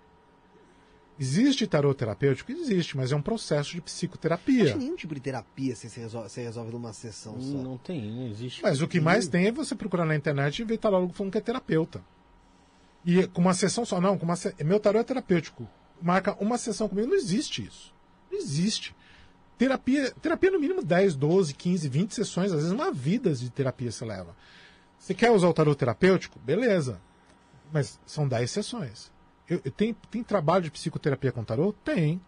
Existe 1.20 1.68
tarô 1.68 1.93
terapêutico? 1.93 2.51
Existe, 2.51 2.97
mas 2.97 3.11
é 3.11 3.16
um 3.16 3.22
processo 3.22 3.72
de 3.72 3.82
psicoterapia. 3.82 4.64
Não 4.64 4.72
tem 4.72 4.80
nenhum 4.80 4.95
tipo 4.95 5.14
de 5.14 5.22
terapia 5.22 5.76
se 5.76 5.89
você 5.89 6.01
resolve, 6.01 6.30
você 6.30 6.41
resolve 6.41 6.72
numa 6.72 6.91
sessão 6.91 7.39
só. 7.39 7.57
Não 7.57 7.78
tem, 7.78 8.11
não 8.11 8.28
existe. 8.28 8.64
Mas 8.64 8.82
o 8.82 8.88
que 8.88 8.99
mais 8.99 9.28
tem 9.28 9.47
é 9.47 9.51
você 9.51 9.76
procurar 9.76 10.05
na 10.05 10.16
internet 10.16 10.59
e 10.59 10.66
ver 10.66 10.78
tarólogo 10.78 11.14
falando 11.14 11.32
que 11.32 11.38
é 11.38 11.41
terapeuta. 11.41 12.03
E 13.05 13.28
com 13.28 13.41
uma 13.41 13.53
sessão 13.53 13.86
só, 13.86 14.01
não, 14.01 14.18
com 14.18 14.26
uma, 14.26 14.36
meu 14.64 14.80
tarô 14.80 14.99
é 14.99 15.03
terapêutico. 15.03 15.70
Marca 16.01 16.36
uma 16.39 16.57
sessão 16.57 16.89
comigo, 16.89 17.07
não 17.07 17.16
existe 17.16 17.64
isso. 17.64 17.93
Não 18.32 18.39
existe. 18.39 18.95
Terapia, 19.57 20.11
terapia 20.22 20.51
no 20.51 20.59
mínimo 20.59 20.84
10, 20.84 21.16
12, 21.16 21.53
15, 21.53 21.89
20 21.89 22.16
sessões, 22.16 22.51
às 22.51 22.57
vezes 22.57 22.72
uma 22.72 22.91
vida 22.91 23.34
de 23.34 23.49
terapia 23.51 23.91
você 23.91 24.03
leva. 24.03 24.36
Você 24.97 25.14
quer 25.14 25.30
usar 25.32 25.47
o 25.47 25.53
tarô 25.53 25.76
terapêutico? 25.76 26.39
Beleza. 26.39 26.99
Mas 27.72 27.99
são 28.05 28.28
10 28.28 28.49
sessões. 28.49 29.12
Eu, 29.54 29.62
eu, 29.64 29.72
tem, 29.72 29.93
tem 30.10 30.24
trabalho 30.24 30.64
de 30.64 30.72
psicoterapia 30.72 31.32
com 31.32 31.43
tarô? 31.43 31.74
Tem. 31.86 32.20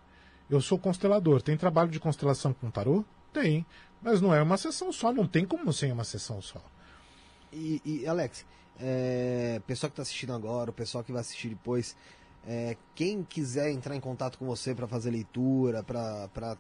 Eu 0.50 0.62
sou 0.62 0.78
constelador. 0.78 1.42
Tem 1.42 1.58
trabalho 1.58 1.90
de 1.90 2.00
constelação 2.00 2.54
com 2.54 2.70
tarô? 2.70 3.04
Tem. 3.34 3.66
Mas 4.02 4.22
não 4.22 4.34
é 4.34 4.42
uma 4.42 4.58
sessão 4.58 4.92
só, 4.94 5.12
não 5.12 5.28
tem 5.28 5.46
como 5.46 5.74
ser 5.74 5.92
uma 5.92 6.04
sessão 6.04 6.40
só. 6.42 6.62
E, 7.52 7.82
e 7.84 8.08
Alex, 8.08 8.46
é, 8.80 9.60
pessoal 9.66 9.90
que 9.90 9.94
está 9.94 10.04
assistindo 10.04 10.34
agora, 10.34 10.70
o 10.70 10.74
pessoal 10.74 11.04
que 11.04 11.12
vai 11.12 11.22
assistir 11.22 11.50
depois, 11.50 11.96
é, 12.46 12.78
quem 12.94 13.24
quiser 13.24 13.72
entrar 13.72 13.96
em 13.96 14.00
contato 14.00 14.38
com 14.38 14.46
você 14.46 14.76
para 14.76 14.88
fazer 14.88 15.10
leitura, 15.10 15.82
para 15.82 16.58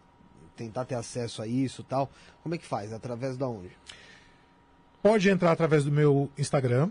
tentar 0.56 0.86
ter 0.86 0.96
acesso 0.96 1.42
a 1.42 1.48
isso 1.48 1.84
tal, 1.84 2.10
como 2.42 2.56
é 2.56 2.58
que 2.58 2.66
faz? 2.66 2.92
Através 2.92 3.38
de 3.38 3.44
onde? 3.44 3.78
Pode 5.04 5.30
entrar 5.30 5.52
através 5.52 5.84
do 5.84 5.92
meu 5.92 6.32
Instagram. 6.36 6.90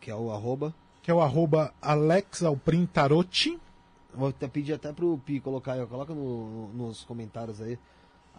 Que 0.00 0.10
é 0.10 0.14
o 0.14 0.30
arroba? 0.30 0.72
Que 1.02 1.10
é 1.10 1.14
o 1.14 1.20
arroba 1.20 1.74
alexalprintarotti. 1.82 3.60
Vou 4.14 4.28
até 4.28 4.46
pedir 4.46 4.74
até 4.74 4.92
pro 4.92 5.18
Pi 5.18 5.40
colocar 5.40 5.72
aí, 5.72 5.84
coloca 5.86 6.14
no, 6.14 6.68
nos 6.68 7.02
comentários 7.04 7.60
aí. 7.60 7.78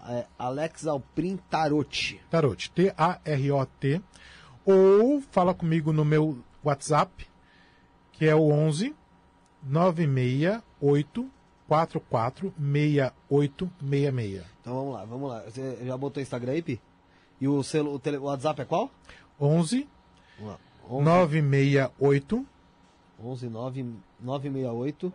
É 0.08 0.26
Alex 0.38 0.88
Alprin 0.88 1.38
Tarotti. 1.50 2.22
Tarotti, 2.30 2.72
T-A-R-O-T. 2.72 4.02
Ou 4.66 5.22
fala 5.22 5.54
comigo 5.54 5.92
no 5.92 6.06
meu 6.06 6.38
WhatsApp, 6.64 7.28
que 8.12 8.26
é 8.26 8.36
o 8.36 8.50
11 8.50 8.96
968 9.62 11.30
44 11.68 12.54
6866. 12.58 14.44
Então 14.62 14.74
vamos 14.76 14.94
lá, 14.94 15.06
vamos 15.06 15.30
lá. 15.30 15.42
Você 15.42 15.80
já 15.84 15.98
botou 15.98 16.22
o 16.22 16.24
Instagram 16.24 16.54
aí, 16.54 16.62
Pi? 16.62 16.82
E 17.42 17.48
o, 17.48 17.64
celu, 17.64 17.94
o, 17.94 18.00
tele, 18.00 18.18
o 18.18 18.24
WhatsApp 18.24 18.62
é 18.62 18.66
qual? 18.66 18.90
11 19.40 19.88
968 20.88 22.46
11 23.22 23.50
9, 23.50 23.86
968 24.20 25.14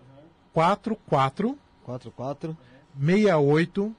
44 0.53 1.59
44 1.85 2.57
68 3.01 3.95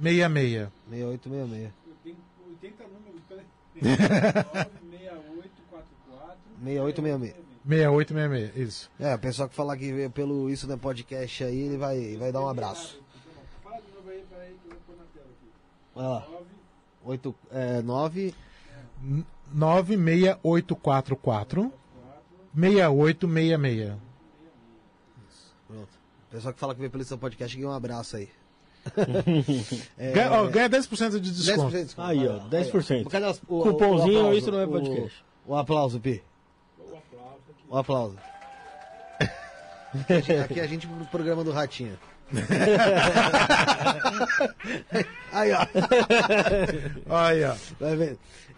66. 0.00 0.68
6866. 0.88 1.72
Eu 1.86 1.94
tenho 2.02 2.16
80 2.48 2.84
números, 2.84 3.20
peraí. 3.28 3.44
6844 3.80 6.38
6866. 6.64 7.52
6866, 7.64 8.56
isso. 8.56 8.90
É, 8.98 9.14
o 9.14 9.18
pessoal 9.18 9.48
que 9.48 9.54
falar 9.54 9.76
que 9.76 10.08
pelo 10.10 10.50
Isso 10.50 10.66
no 10.66 10.76
Podcast 10.78 11.44
aí, 11.44 11.60
ele 11.60 11.76
vai, 11.76 12.16
vai 12.16 12.32
dar 12.32 12.40
um 12.40 12.48
abraço. 12.48 13.00
Fala 13.62 13.80
de 13.80 13.92
novo 13.94 14.10
aí, 14.10 14.24
peraí, 14.28 14.56
que 14.62 14.68
eu 14.68 14.70
vou 14.70 14.80
pôr 14.86 14.96
na 14.96 15.04
tela 15.14 15.26
aqui. 15.26 15.48
Olha 15.94 16.08
lá. 16.08 16.26
8, 17.04 17.34
é, 17.52 17.82
9... 17.82 18.34
96844 19.52 21.72
6866. 22.54 23.92
Pronto. 25.68 25.88
Pessoal 26.30 26.54
que 26.54 26.60
fala 26.60 26.74
que 26.74 26.80
veio 26.80 26.90
pelo 26.90 27.04
seu 27.04 27.18
podcast, 27.18 27.56
ganha 27.56 27.68
um 27.68 27.72
abraço 27.74 28.16
aí. 28.16 28.28
É, 29.96 30.10
Ganha, 30.12 30.32
ó, 30.32 30.46
ganha 30.48 30.68
10% 30.68 31.20
de 31.20 31.30
10% 31.30 31.34
desconto. 31.34 31.70
de 31.76 31.84
desconto. 31.84 32.08
Aí, 32.08 32.26
ó, 32.26 32.38
Vai 32.38 32.38
lá. 32.38 32.48
10%. 32.50 33.08
Cadê 33.08 33.26
os- 33.26 33.42
o- 33.48 33.62
Cupomzinho, 33.62 34.14
o 34.14 34.18
aplauso? 34.18 34.38
isso 34.38 34.50
não 34.50 34.58
é 34.60 34.64
O- 34.64 34.68
podcast. 34.68 35.24
O, 35.46 35.54
aplauso, 35.56 36.00
Pi. 36.00 36.22
O 36.78 36.96
aplauso 36.96 37.42
aqui. 37.48 37.64
O 37.68 37.76
aplauso. 37.78 38.16
Aqui, 40.44 40.60
a 40.60 40.66
gente 40.66 40.86
pro 40.86 41.04
programa 41.06 41.44
do 41.44 41.52
Ratinho. 41.52 41.96
Aí, 45.32 45.52
ó. 45.52 45.66
Aí, 47.14 47.44
ó. 47.44 47.54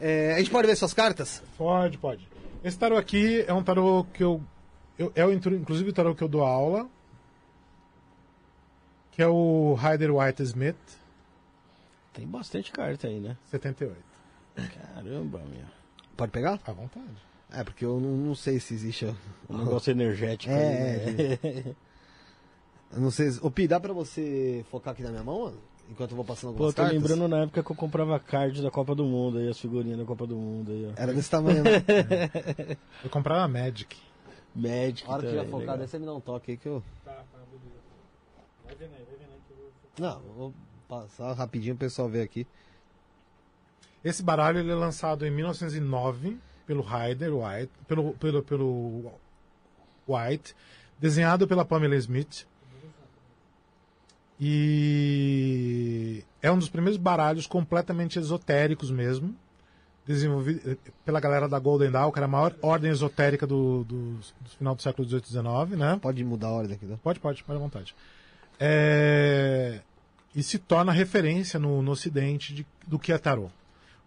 É, 0.00 0.34
a 0.34 0.38
gente 0.38 0.50
pode 0.50 0.66
ver 0.68 0.76
suas 0.76 0.94
cartas? 0.94 1.42
Pode, 1.58 1.98
pode. 1.98 2.26
Esse 2.64 2.78
tarô 2.78 2.96
aqui 2.96 3.44
é 3.46 3.52
um 3.52 3.62
tarô 3.62 4.04
que 4.14 4.24
eu. 4.24 4.42
eu 4.98 5.12
é 5.14 5.24
o, 5.24 5.30
inclusive 5.32 5.90
o 5.90 5.92
tarô 5.92 6.14
que 6.14 6.24
eu 6.24 6.28
dou 6.28 6.42
aula. 6.42 6.88
Que 9.12 9.22
é 9.22 9.28
o 9.28 9.74
Rider 9.74 10.12
White 10.12 10.42
Smith, 10.42 10.74
Tem 12.12 12.26
bastante 12.26 12.72
carta 12.72 13.06
aí, 13.06 13.20
né? 13.20 13.36
78. 13.50 13.94
Caramba, 14.56 15.38
meu. 15.38 15.64
Pode 16.16 16.32
pegar? 16.32 16.58
À 16.66 16.72
vontade. 16.72 17.06
É, 17.52 17.62
porque 17.62 17.84
eu 17.84 18.00
não, 18.00 18.10
não 18.16 18.34
sei 18.34 18.58
se 18.58 18.74
existe. 18.74 19.06
Um 19.48 19.58
negócio 19.58 19.90
energético 19.92 20.52
É, 20.52 20.56
aí, 20.58 21.38
né? 21.44 21.76
Eu 22.92 23.00
não 23.00 23.10
sei. 23.10 23.30
se- 23.30 23.40
Ô, 23.44 23.50
Pi, 23.50 23.68
dá 23.68 23.78
pra 23.78 23.92
você 23.92 24.64
focar 24.70 24.92
aqui 24.94 25.02
na 25.02 25.10
minha 25.10 25.22
mão, 25.22 25.44
mano? 25.44 25.58
Enquanto 25.90 26.10
eu 26.12 26.16
vou 26.16 26.24
passando 26.24 26.50
Pô, 26.50 26.64
algumas 26.64 26.74
tô 26.74 26.82
cartas? 26.82 26.98
lembrando 27.00 27.28
na 27.28 27.42
época 27.42 27.62
que 27.62 27.70
eu 27.70 27.76
comprava 27.76 28.18
cards 28.18 28.62
da 28.62 28.70
Copa 28.70 28.94
do 28.94 29.04
Mundo 29.04 29.38
aí, 29.38 29.48
as 29.48 29.58
figurinhas 29.58 29.98
da 29.98 30.04
Copa 30.04 30.26
do 30.26 30.34
Mundo 30.36 30.72
aí, 30.72 30.86
ó. 30.86 31.00
Era 31.00 31.12
desse 31.12 31.30
tamanho, 31.30 31.62
né? 31.62 31.70
Eu 33.04 33.10
comprava 33.10 33.46
Magic. 33.46 33.96
Magic 34.54 35.04
A 35.08 35.12
hora 35.14 35.22
que 35.22 35.36
focado, 35.50 35.58
legal. 35.58 35.80
aí 35.80 35.88
você 35.88 35.98
me 35.98 36.06
dá 36.06 36.14
um 36.14 36.20
toque 36.20 36.52
aí 36.52 36.56
que 36.56 36.66
eu. 36.68 36.82
Tá, 37.04 37.12
tá, 37.12 37.38
beleza. 37.50 37.80
Vai 38.64 38.74
vendo 38.76 38.92
aí, 38.94 39.04
vai 39.04 39.16
vendo 39.18 39.32
aí 39.32 39.40
que 39.46 39.52
eu 39.52 39.56
vou. 39.56 39.72
Não, 39.98 40.22
eu 40.26 40.32
vou 40.34 40.54
passar 40.88 41.32
rapidinho 41.34 41.74
pro 41.74 41.86
pessoal 41.86 42.08
ver 42.08 42.22
aqui. 42.22 42.46
Esse 44.04 44.22
baralho 44.22 44.60
ele 44.60 44.70
é 44.70 44.74
lançado 44.74 45.26
em 45.26 45.30
1909 45.30 46.38
pelo 46.66 46.82
Ryder 46.82 47.34
White, 47.34 47.72
pelo, 47.88 48.12
pelo, 48.14 48.42
pelo 48.42 49.12
White, 50.08 50.54
desenhado 50.98 51.46
pela 51.48 51.64
Pamela 51.64 51.96
Smith. 51.96 52.46
E 54.40 56.24
é 56.42 56.50
um 56.50 56.58
dos 56.58 56.68
primeiros 56.68 56.96
baralhos 56.98 57.46
completamente 57.46 58.18
esotéricos 58.18 58.90
mesmo, 58.90 59.34
desenvolvido 60.06 60.76
pela 61.04 61.20
galera 61.20 61.48
da 61.48 61.58
Golden 61.58 61.90
Dawn, 61.90 62.10
que 62.12 62.18
era 62.18 62.26
a 62.26 62.28
maior 62.28 62.54
ordem 62.60 62.90
esotérica 62.90 63.46
do, 63.46 63.84
do, 63.84 64.12
do 64.14 64.50
final 64.58 64.74
do 64.74 64.82
século 64.82 65.06
XVIII 65.08 65.22
e 65.24 65.26
XIX, 65.28 65.78
né? 65.78 65.98
Pode 66.00 66.22
mudar 66.24 66.48
a 66.48 66.52
ordem 66.52 66.76
aqui, 66.76 66.86
tá? 66.86 66.96
Pode, 67.02 67.20
pode, 67.20 67.42
pode 67.44 67.56
à 67.58 67.60
vontade. 67.62 67.94
É, 68.60 69.80
E 70.34 70.42
se 70.42 70.58
torna 70.58 70.92
referência 70.92 71.58
no, 71.58 71.80
no 71.82 71.92
ocidente 71.92 72.52
de- 72.54 72.66
do 72.86 72.98
que 72.98 73.12
é 73.12 73.18
tarô. 73.18 73.50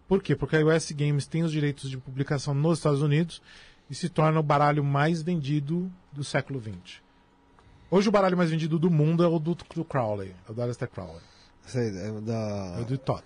Por 0.06 0.22
quê? 0.22 0.34
Porque 0.36 0.56
a 0.56 0.64
US 0.64 0.90
Games 0.92 1.26
tem 1.26 1.42
os 1.42 1.50
direitos 1.52 1.90
de 1.90 1.98
publicação 1.98 2.54
nos 2.54 2.78
Estados 2.78 3.02
Unidos 3.02 3.42
e 3.90 3.94
se 3.94 4.08
torna 4.08 4.38
o 4.40 4.42
baralho 4.42 4.82
mais 4.84 5.20
vendido 5.22 5.90
do 6.12 6.22
século 6.24 6.60
XX. 6.62 7.00
Hoje 7.90 8.08
o 8.08 8.12
baralho 8.12 8.36
mais 8.36 8.50
vendido 8.50 8.78
do 8.78 8.90
mundo 8.90 9.24
é 9.24 9.26
o 9.26 9.38
do, 9.38 9.54
do 9.54 9.84
Crowley, 9.84 10.34
é 10.46 10.50
o 10.50 10.54
do 10.54 10.60
Aleister 10.62 10.88
Crowley, 10.88 11.20
aí, 11.74 11.80
é 11.80 12.08
é 12.08 12.20
da... 12.20 12.78
o 12.80 12.84
do 12.84 12.98
Todd. 12.98 13.24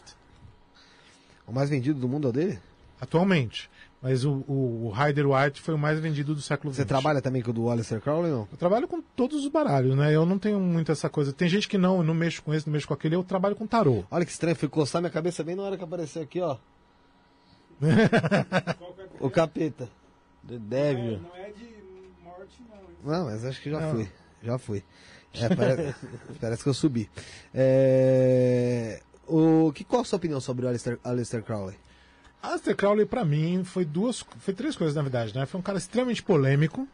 O 1.47 1.53
mais 1.53 1.69
vendido 1.69 1.99
do 1.99 2.09
mundo 2.09 2.29
é 2.29 2.31
o 2.31 2.33
dele? 2.33 2.59
Atualmente. 3.01 3.69
Mas 4.01 4.25
o, 4.25 4.45
o, 4.49 4.87
o 4.87 4.91
Rider 4.93 5.29
White 5.29 5.61
foi 5.61 5.75
o 5.75 5.79
mais 5.79 5.99
vendido 6.01 6.35
do 6.35 6.41
século 6.41 6.73
XX. 6.73 6.79
Você 6.83 6.85
trabalha 6.85 7.21
também 7.21 7.41
com 7.43 7.51
o 7.51 7.55
do 7.55 7.71
Alistair 7.71 8.01
Crowley, 8.01 8.31
não? 8.33 8.49
Eu 8.51 8.59
trabalho 8.59 8.87
com 8.89 9.01
todos 9.01 9.45
os 9.45 9.49
baralhos, 9.51 9.97
né? 9.97 10.13
Eu 10.15 10.25
não 10.27 10.39
tenho 10.39 10.59
muito 10.61 10.91
essa 10.91 11.09
coisa. 11.09 11.33
Tem 11.33 11.49
gente 11.49 11.69
que 11.69 11.79
não, 11.79 11.99
eu 11.99 12.03
não 12.05 12.15
mexo 12.15 12.43
com 12.43 12.53
esse, 12.55 12.67
não 12.67 12.73
mexo 12.73 12.87
com 12.89 12.95
aquele. 12.95 13.15
Eu 13.15 13.23
trabalho 13.23 13.55
com 13.55 13.65
tarô. 13.67 14.05
Olha 14.11 14.25
que 14.25 14.31
estranho, 14.33 14.57
fui 14.57 14.69
coçar 14.69 15.01
minha 15.01 15.11
cabeça 15.11 15.45
bem 15.45 15.55
na 15.55 15.63
hora 15.63 15.77
que 15.77 15.85
apareceu 15.85 16.23
aqui, 16.23 16.41
ó. 16.41 16.57
É- 17.81 18.83
O 19.21 19.31
capeta. 19.31 19.89
The 20.49 20.55
É, 20.55 20.59
Devil. 20.59 21.21
não 21.21 21.37
é 21.37 21.51
de 21.51 21.69
morte, 22.25 22.63
não. 23.05 23.13
Não, 23.13 23.25
mas 23.27 23.45
acho 23.45 23.61
que 23.63 23.71
já 23.71 23.81
Não. 23.81 23.91
fui. 23.95 24.11
Já 24.43 24.59
fui. 24.59 24.83
É, 25.35 25.55
parece, 25.55 25.95
parece 26.41 26.63
que 26.63 26.69
eu 26.69 26.75
subi. 26.75 27.09
É, 27.55 29.01
o, 29.27 29.73
que, 29.73 29.85
qual 29.85 30.03
a 30.03 30.05
sua 30.05 30.17
opinião 30.17 30.41
sobre 30.41 30.67
o 30.67 30.69
Alistair, 30.69 30.99
Alistair 31.05 31.43
Crowley? 31.43 31.77
Aleister 32.43 32.75
Crowley, 32.75 33.07
pra 33.07 33.25
mim, 33.25 33.63
foi 33.63 33.85
duas, 33.85 34.25
foi 34.39 34.53
três 34.53 34.75
coisas, 34.75 34.97
na 34.97 35.03
verdade, 35.03 35.33
né? 35.33 35.47
Foi 35.47 35.61
um 35.61 35.63
cara 35.63 35.79
extremamente 35.79 36.23
polêmico, 36.23 36.89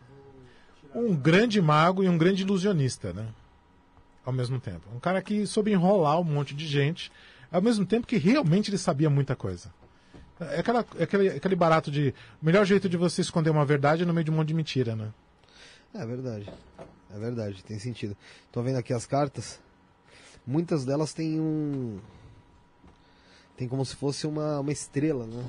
um 0.94 1.16
grande 1.16 1.60
mago 1.60 2.04
e 2.04 2.08
um 2.08 2.18
grande 2.18 2.42
ilusionista, 2.42 3.14
né? 3.14 3.26
Ao 4.26 4.32
mesmo 4.32 4.60
tempo. 4.60 4.82
Um 4.94 5.00
cara 5.00 5.22
que 5.22 5.46
soube 5.46 5.72
enrolar 5.72 6.20
um 6.20 6.24
monte 6.24 6.54
de 6.54 6.66
gente, 6.66 7.10
ao 7.50 7.62
mesmo 7.62 7.86
tempo 7.86 8.06
que 8.06 8.18
realmente 8.18 8.68
ele 8.68 8.76
sabia 8.76 9.08
muita 9.08 9.34
coisa. 9.34 9.72
É, 10.38 10.60
aquela, 10.60 10.84
é 10.98 11.04
aquele, 11.04 11.28
aquele 11.30 11.56
barato 11.56 11.90
de. 11.90 12.14
O 12.42 12.44
melhor 12.44 12.66
jeito 12.66 12.86
de 12.86 12.98
você 12.98 13.22
esconder 13.22 13.48
uma 13.48 13.64
verdade 13.64 14.02
é 14.02 14.06
no 14.06 14.12
meio 14.12 14.24
de 14.24 14.30
um 14.30 14.34
monte 14.34 14.48
de 14.48 14.54
mentira, 14.54 14.94
né? 14.94 15.08
É 15.94 16.04
verdade. 16.04 16.46
É 17.14 17.18
verdade, 17.18 17.62
tem 17.64 17.78
sentido. 17.78 18.16
Tô 18.52 18.62
vendo 18.62 18.76
aqui 18.76 18.92
as 18.92 19.06
cartas. 19.06 19.58
Muitas 20.46 20.84
delas 20.84 21.12
têm 21.12 21.40
um. 21.40 21.98
Tem 23.56 23.66
como 23.68 23.84
se 23.84 23.96
fosse 23.96 24.26
uma, 24.26 24.60
uma 24.60 24.72
estrela, 24.72 25.26
né? 25.26 25.44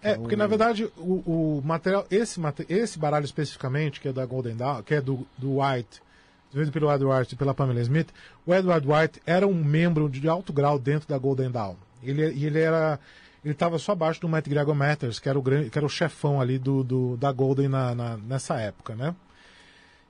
Que 0.00 0.08
É, 0.08 0.14
porque 0.14 0.34
um- 0.34 0.38
na 0.38 0.46
verdade 0.46 0.84
o, 0.96 1.58
o 1.58 1.62
material, 1.64 2.06
esse, 2.10 2.40
esse 2.68 2.98
baralho 2.98 3.24
especificamente, 3.24 4.00
que 4.00 4.08
é 4.08 4.12
da 4.12 4.24
Golden 4.24 4.56
Dawn, 4.56 4.82
que 4.82 4.94
é 4.94 5.00
do, 5.00 5.26
do 5.36 5.60
White, 5.60 6.00
desenvolvido 6.48 6.72
pelo 6.72 6.92
Edward 6.92 7.20
White 7.20 7.34
e 7.34 7.36
pela 7.36 7.52
Pamela 7.54 7.80
Smith, 7.80 8.08
o 8.46 8.54
Edward 8.54 8.86
White 8.88 9.20
era 9.26 9.46
um 9.46 9.54
membro 9.62 10.08
de 10.08 10.26
alto 10.28 10.52
grau 10.52 10.78
dentro 10.78 11.08
da 11.08 11.18
Golden 11.18 11.50
Dawn. 11.50 11.74
Ele, 12.02 12.22
ele 12.22 12.58
era. 12.60 12.98
Ele 13.44 13.52
estava 13.54 13.78
só 13.78 13.92
abaixo 13.92 14.20
do 14.20 14.28
Matt 14.28 14.46
Gregor 14.48 14.74
Matters, 14.74 15.18
que 15.18 15.28
era 15.28 15.38
o, 15.38 15.42
grande, 15.42 15.70
que 15.70 15.78
era 15.78 15.86
o 15.86 15.90
chefão 15.90 16.40
ali 16.40 16.58
do, 16.58 16.82
do- 16.84 17.16
da 17.16 17.30
Golden 17.32 17.68
na, 17.68 17.94
na- 17.94 18.16
nessa 18.18 18.58
época, 18.60 18.94
né? 18.94 19.14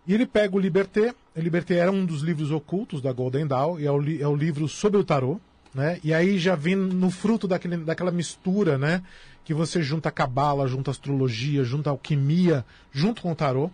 E 0.07 0.15
ele 0.15 0.27
pega 0.27 0.57
o 0.57 0.59
Liberté. 0.59 1.15
O 1.37 1.41
Liberté 1.41 1.77
era 1.77 1.91
um 1.91 2.05
dos 2.05 2.23
livros 2.23 2.51
ocultos 2.51 3.01
da 3.01 3.13
Golden 3.13 3.47
Dawn, 3.47 3.79
e 3.79 3.87
é 3.87 3.91
o, 3.91 4.23
é 4.23 4.27
o 4.27 4.35
livro 4.35 4.69
sobre 4.69 4.99
o 4.99 5.05
tarô. 5.05 5.41
Né? 5.73 6.01
E 6.03 6.13
aí 6.13 6.39
já 6.39 6.57
vem 6.57 6.75
no 6.75 7.11
fruto 7.11 7.47
daquele, 7.47 7.77
daquela 7.79 8.11
mistura, 8.11 8.77
né? 8.77 9.03
Que 9.45 9.55
você 9.55 9.81
junta 9.83 10.09
a 10.09 10.13
cabala, 10.13 10.67
junta 10.67 10.91
a 10.91 10.93
astrologia, 10.93 11.63
junta 11.63 11.91
a 11.91 11.93
alquimia, 11.93 12.65
junto 12.91 13.23
com 13.23 13.31
o 13.31 13.37
tarô. 13.37 13.71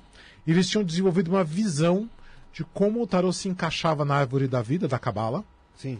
E 0.46 0.50
eles 0.50 0.68
tinham 0.68 0.84
desenvolvido 0.84 1.30
uma 1.30 1.42
visão 1.42 2.08
de 2.52 2.64
como 2.64 3.02
o 3.02 3.06
tarô 3.06 3.32
se 3.32 3.48
encaixava 3.48 4.04
na 4.04 4.14
árvore 4.14 4.46
da 4.46 4.62
vida, 4.62 4.86
da 4.86 4.98
cabala. 4.98 5.44
Sim. 5.74 5.98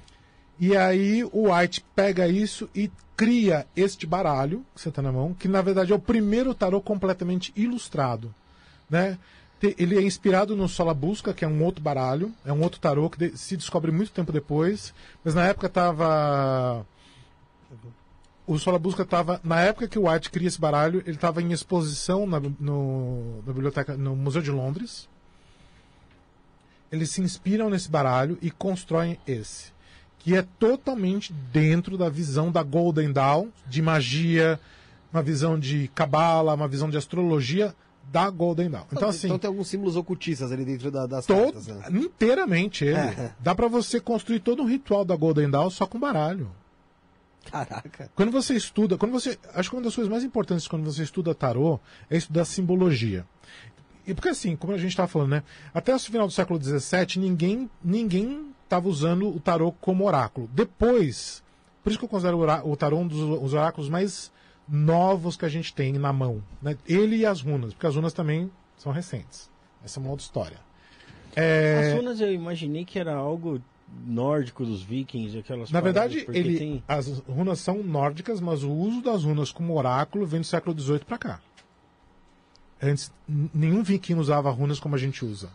E 0.59 0.77
aí 0.77 1.23
o 1.33 1.53
White 1.53 1.85
pega 1.95 2.27
isso 2.27 2.69
e 2.75 2.91
cria 3.17 3.67
este 3.75 4.07
baralho 4.07 4.65
que 4.75 4.81
você 4.81 4.89
está 4.89 5.03
na 5.03 5.13
mão, 5.13 5.35
que 5.35 5.49
na 5.49 5.61
verdade 5.61 5.93
é 5.93 5.95
o 5.95 6.01
primeiro 6.01 6.55
tarô 6.55 6.81
completamente 6.81 7.53
ilustrado. 7.57 8.35
Né? 8.89 9.19
Ele 9.63 9.97
é 9.97 10.03
inspirado 10.03 10.55
no 10.55 10.69
Sola 10.69 10.93
Busca, 10.93 11.33
que 11.33 11.45
é 11.45 11.49
um 11.49 11.65
outro 11.65 11.83
baralho, 11.83 12.33
é 12.45 12.53
um 12.53 12.63
outro 12.63 12.79
tarô 12.79 13.09
que 13.09 13.37
se 13.37 13.57
descobre 13.57 13.91
muito 13.91 14.13
tempo 14.13 14.31
depois, 14.31 14.93
mas 15.25 15.35
na 15.35 15.47
época 15.47 15.67
estava 15.67 16.85
o 18.47 18.59
Sola 18.59 18.79
Busca 18.79 19.03
estava 19.03 19.41
na 19.43 19.61
época 19.61 19.89
que 19.89 19.99
o 19.99 20.09
White 20.09 20.31
cria 20.31 20.47
esse 20.47 20.61
baralho, 20.61 21.03
ele 21.05 21.17
estava 21.17 21.43
em 21.43 21.53
exposição 21.53 22.27
na, 22.27 22.39
no, 22.39 23.43
na 23.45 23.53
biblioteca, 23.53 23.97
no 23.97 24.15
Museu 24.15 24.41
de 24.41 24.51
Londres. 24.51 25.09
Eles 26.93 27.11
se 27.11 27.21
inspiram 27.21 27.69
nesse 27.69 27.91
baralho 27.91 28.39
e 28.41 28.51
constroem 28.51 29.19
esse, 29.27 29.73
que 30.21 30.37
é 30.37 30.43
totalmente 30.61 31.33
dentro 31.33 31.99
da 31.99 32.09
visão 32.09 32.53
da 32.53 32.63
Golden 32.63 33.11
Dawn, 33.11 33.49
de 33.67 33.83
magia, 33.83 34.61
uma 35.13 35.23
visão 35.23 35.59
de 35.59 35.89
cabala, 35.89 36.55
uma 36.55 36.69
visão 36.69 36.89
de 36.89 36.97
astrologia 36.97 37.75
da 38.13 38.31
Golden 38.31 38.71
Dawn. 38.71 38.85
Então 38.93 39.09
assim, 39.09 39.27
então 39.27 39.39
tem 39.39 39.49
alguns 39.49 39.69
símbolos 39.69 39.97
ocultistas 39.97 40.53
ali 40.53 40.65
dentro 40.65 40.91
da- 40.91 41.07
das 41.07 41.27
todo, 41.27 41.53
cartas, 41.53 41.67
né? 41.67 41.83
inteiramente 41.91 42.85
ele. 42.85 42.97
É. 42.97 43.33
Dá 43.41 43.55
pra 43.55 43.69
você 43.69 44.01
construir 44.01 44.41
todo 44.41 44.63
um 44.63 44.67
ritual 44.67 45.05
da 45.05 45.17
Golden 45.17 45.51
Dawn 45.51 45.71
só 45.71 45.87
com 45.87 45.99
baralho. 45.99 46.51
Caraca. 47.51 48.11
Quando 48.15 48.33
você 48.33 48.55
estuda, 48.55 48.97
quando 48.99 49.13
você, 49.13 49.39
acho 49.55 49.71
que 49.71 49.77
uma 49.77 49.83
das 49.83 49.95
coisas 49.95 50.11
mais 50.11 50.25
importantes 50.25 50.67
quando 50.67 50.85
você 50.85 51.03
estuda 51.05 51.35
tarô 51.35 51.79
é 52.11 52.17
estudar 52.17 52.45
simbologia. 52.45 53.25
E 54.07 54.15
porque 54.15 54.29
assim, 54.31 54.57
como 54.57 54.73
a 54.73 54.79
gente 54.79 54.91
estava 54.91 55.09
falando, 55.09 55.31
né? 55.31 55.43
Até 55.75 55.95
o 55.95 55.99
final 55.99 56.27
do 56.27 56.33
século 56.33 56.61
XVII, 56.63 57.19
ninguém 57.21 57.71
ninguém 57.83 58.51
estava 58.65 58.89
usando 58.89 59.29
o 59.29 59.39
tarô 59.39 59.73
como 59.81 60.05
oráculo. 60.07 60.49
Depois, 60.53 61.43
por 61.85 61.91
isso 61.91 61.99
que 61.99 62.05
eu 62.05 62.09
considero 62.09 62.39
o 62.69 62.77
tarô 62.77 62.99
um 62.99 63.07
dos 63.07 63.21
os 63.43 63.53
oráculos 63.53 63.89
mais 63.89 64.33
novos 64.69 65.37
que 65.37 65.45
a 65.45 65.49
gente 65.49 65.75
tem 65.75 65.93
na 65.93 66.13
mão. 66.13 66.43
Né? 66.61 66.77
Ele 66.87 67.17
e 67.17 67.27
as 67.27 67.41
runas, 67.41 67.73
porque 67.73 67.87
as 67.87 67.95
runas 67.95 68.13
também 68.13 68.51
são 68.77 68.93
recentes. 68.93 69.51
Essa 69.85 69.99
é 69.99 70.01
uma 70.01 70.11
outra 70.11 70.25
história. 70.25 70.59
É, 71.35 71.91
As 71.93 71.99
runas 71.99 72.21
eu 72.21 72.33
imaginei 72.33 72.85
que 72.85 72.99
era 72.99 73.15
algo 73.15 73.61
nórdico 74.07 74.65
dos 74.65 74.83
vikings, 74.83 75.39
aquelas 75.39 75.71
Na 75.71 75.81
paradas, 75.81 76.13
verdade, 76.13 76.25
porque 76.25 76.39
ele, 76.39 76.59
tem... 76.59 76.85
as 76.89 77.07
runas 77.21 77.61
são 77.61 77.83
nórdicas, 77.83 78.41
mas 78.41 78.63
o 78.63 78.71
uso 78.71 79.03
das 79.03 79.23
runas 79.23 79.53
como 79.53 79.77
oráculo 79.77 80.27
vem 80.27 80.41
do 80.41 80.47
século 80.47 80.79
XVIII 80.79 81.01
para 81.01 81.19
cá. 81.19 81.41
Antes, 82.83 83.13
nenhum 83.55 83.83
viking 83.83 84.15
usava 84.15 84.51
runas 84.51 84.81
como 84.81 84.95
a 84.95 84.99
gente 84.99 85.25
usa. 85.25 85.51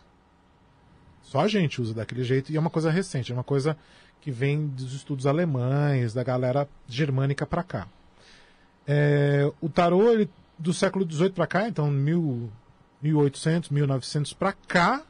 Só 1.22 1.40
a 1.40 1.48
gente 1.48 1.80
usa 1.80 1.94
daquele 1.94 2.24
jeito 2.24 2.52
e 2.52 2.56
é 2.56 2.60
uma 2.60 2.70
coisa 2.70 2.90
recente, 2.90 3.32
é 3.32 3.34
uma 3.34 3.44
coisa 3.44 3.76
que 4.20 4.30
vem 4.30 4.66
dos 4.66 4.92
estudos 4.92 5.26
alemães, 5.26 6.14
da 6.14 6.22
galera 6.22 6.68
germânica 6.88 7.44
para 7.44 7.62
cá. 7.62 7.88
É, 8.86 9.50
o 9.60 9.68
tarô 9.68 10.10
ele, 10.10 10.28
do 10.58 10.72
século 10.72 11.08
XVIII 11.10 11.30
para 11.30 11.46
cá, 11.46 11.68
então 11.68 11.90
mil, 11.90 12.50
1800, 13.00 13.70
1900 13.70 14.32
para 14.32 14.52
cá, 14.52 15.02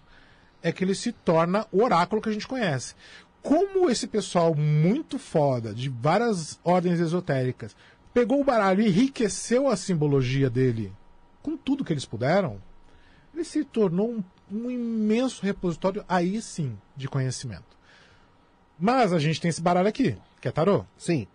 é 0.63 0.71
que 0.71 0.85
ele 0.85 0.95
se 0.95 1.13
torna 1.13 1.67
o 1.73 1.83
oráculo 1.83 2.23
que 2.23 2.29
a 2.29 2.33
gente 2.33 2.47
conhece. 2.47 2.95
Como 3.43 3.91
esse 3.91 4.07
pessoal 4.07 4.55
muito 4.55 5.19
foda, 5.19 5.75
de 5.75 5.89
várias 5.89 6.61
ordens 6.63 7.01
esotéricas, 7.01 7.75
pegou 8.15 8.41
o 8.41 8.45
baralho 8.45 8.83
e 8.83 8.89
enriqueceu 8.89 9.69
a 9.69 9.77
simbologia 9.77 10.49
dele 10.49 10.93
com 11.43 11.57
tudo 11.57 11.85
que 11.85 11.93
eles 11.93 12.05
puderam, 12.05 12.63
ele 13.35 13.45
se 13.45 13.65
tornou 13.65 14.13
um, 14.13 14.25
um 14.51 14.71
imenso 14.71 15.45
repositório, 15.45 16.05
aí 16.09 16.41
sim, 16.41 16.79
de 16.97 17.09
conhecimento. 17.09 17.77
Mas 18.79 19.13
a 19.13 19.19
gente 19.19 19.41
tem 19.41 19.49
esse 19.49 19.61
baralho 19.61 19.89
aqui, 19.89 20.17
que 20.41 20.49
é 20.49 20.53
tarô. 20.53 20.85
Sim. 20.97 21.27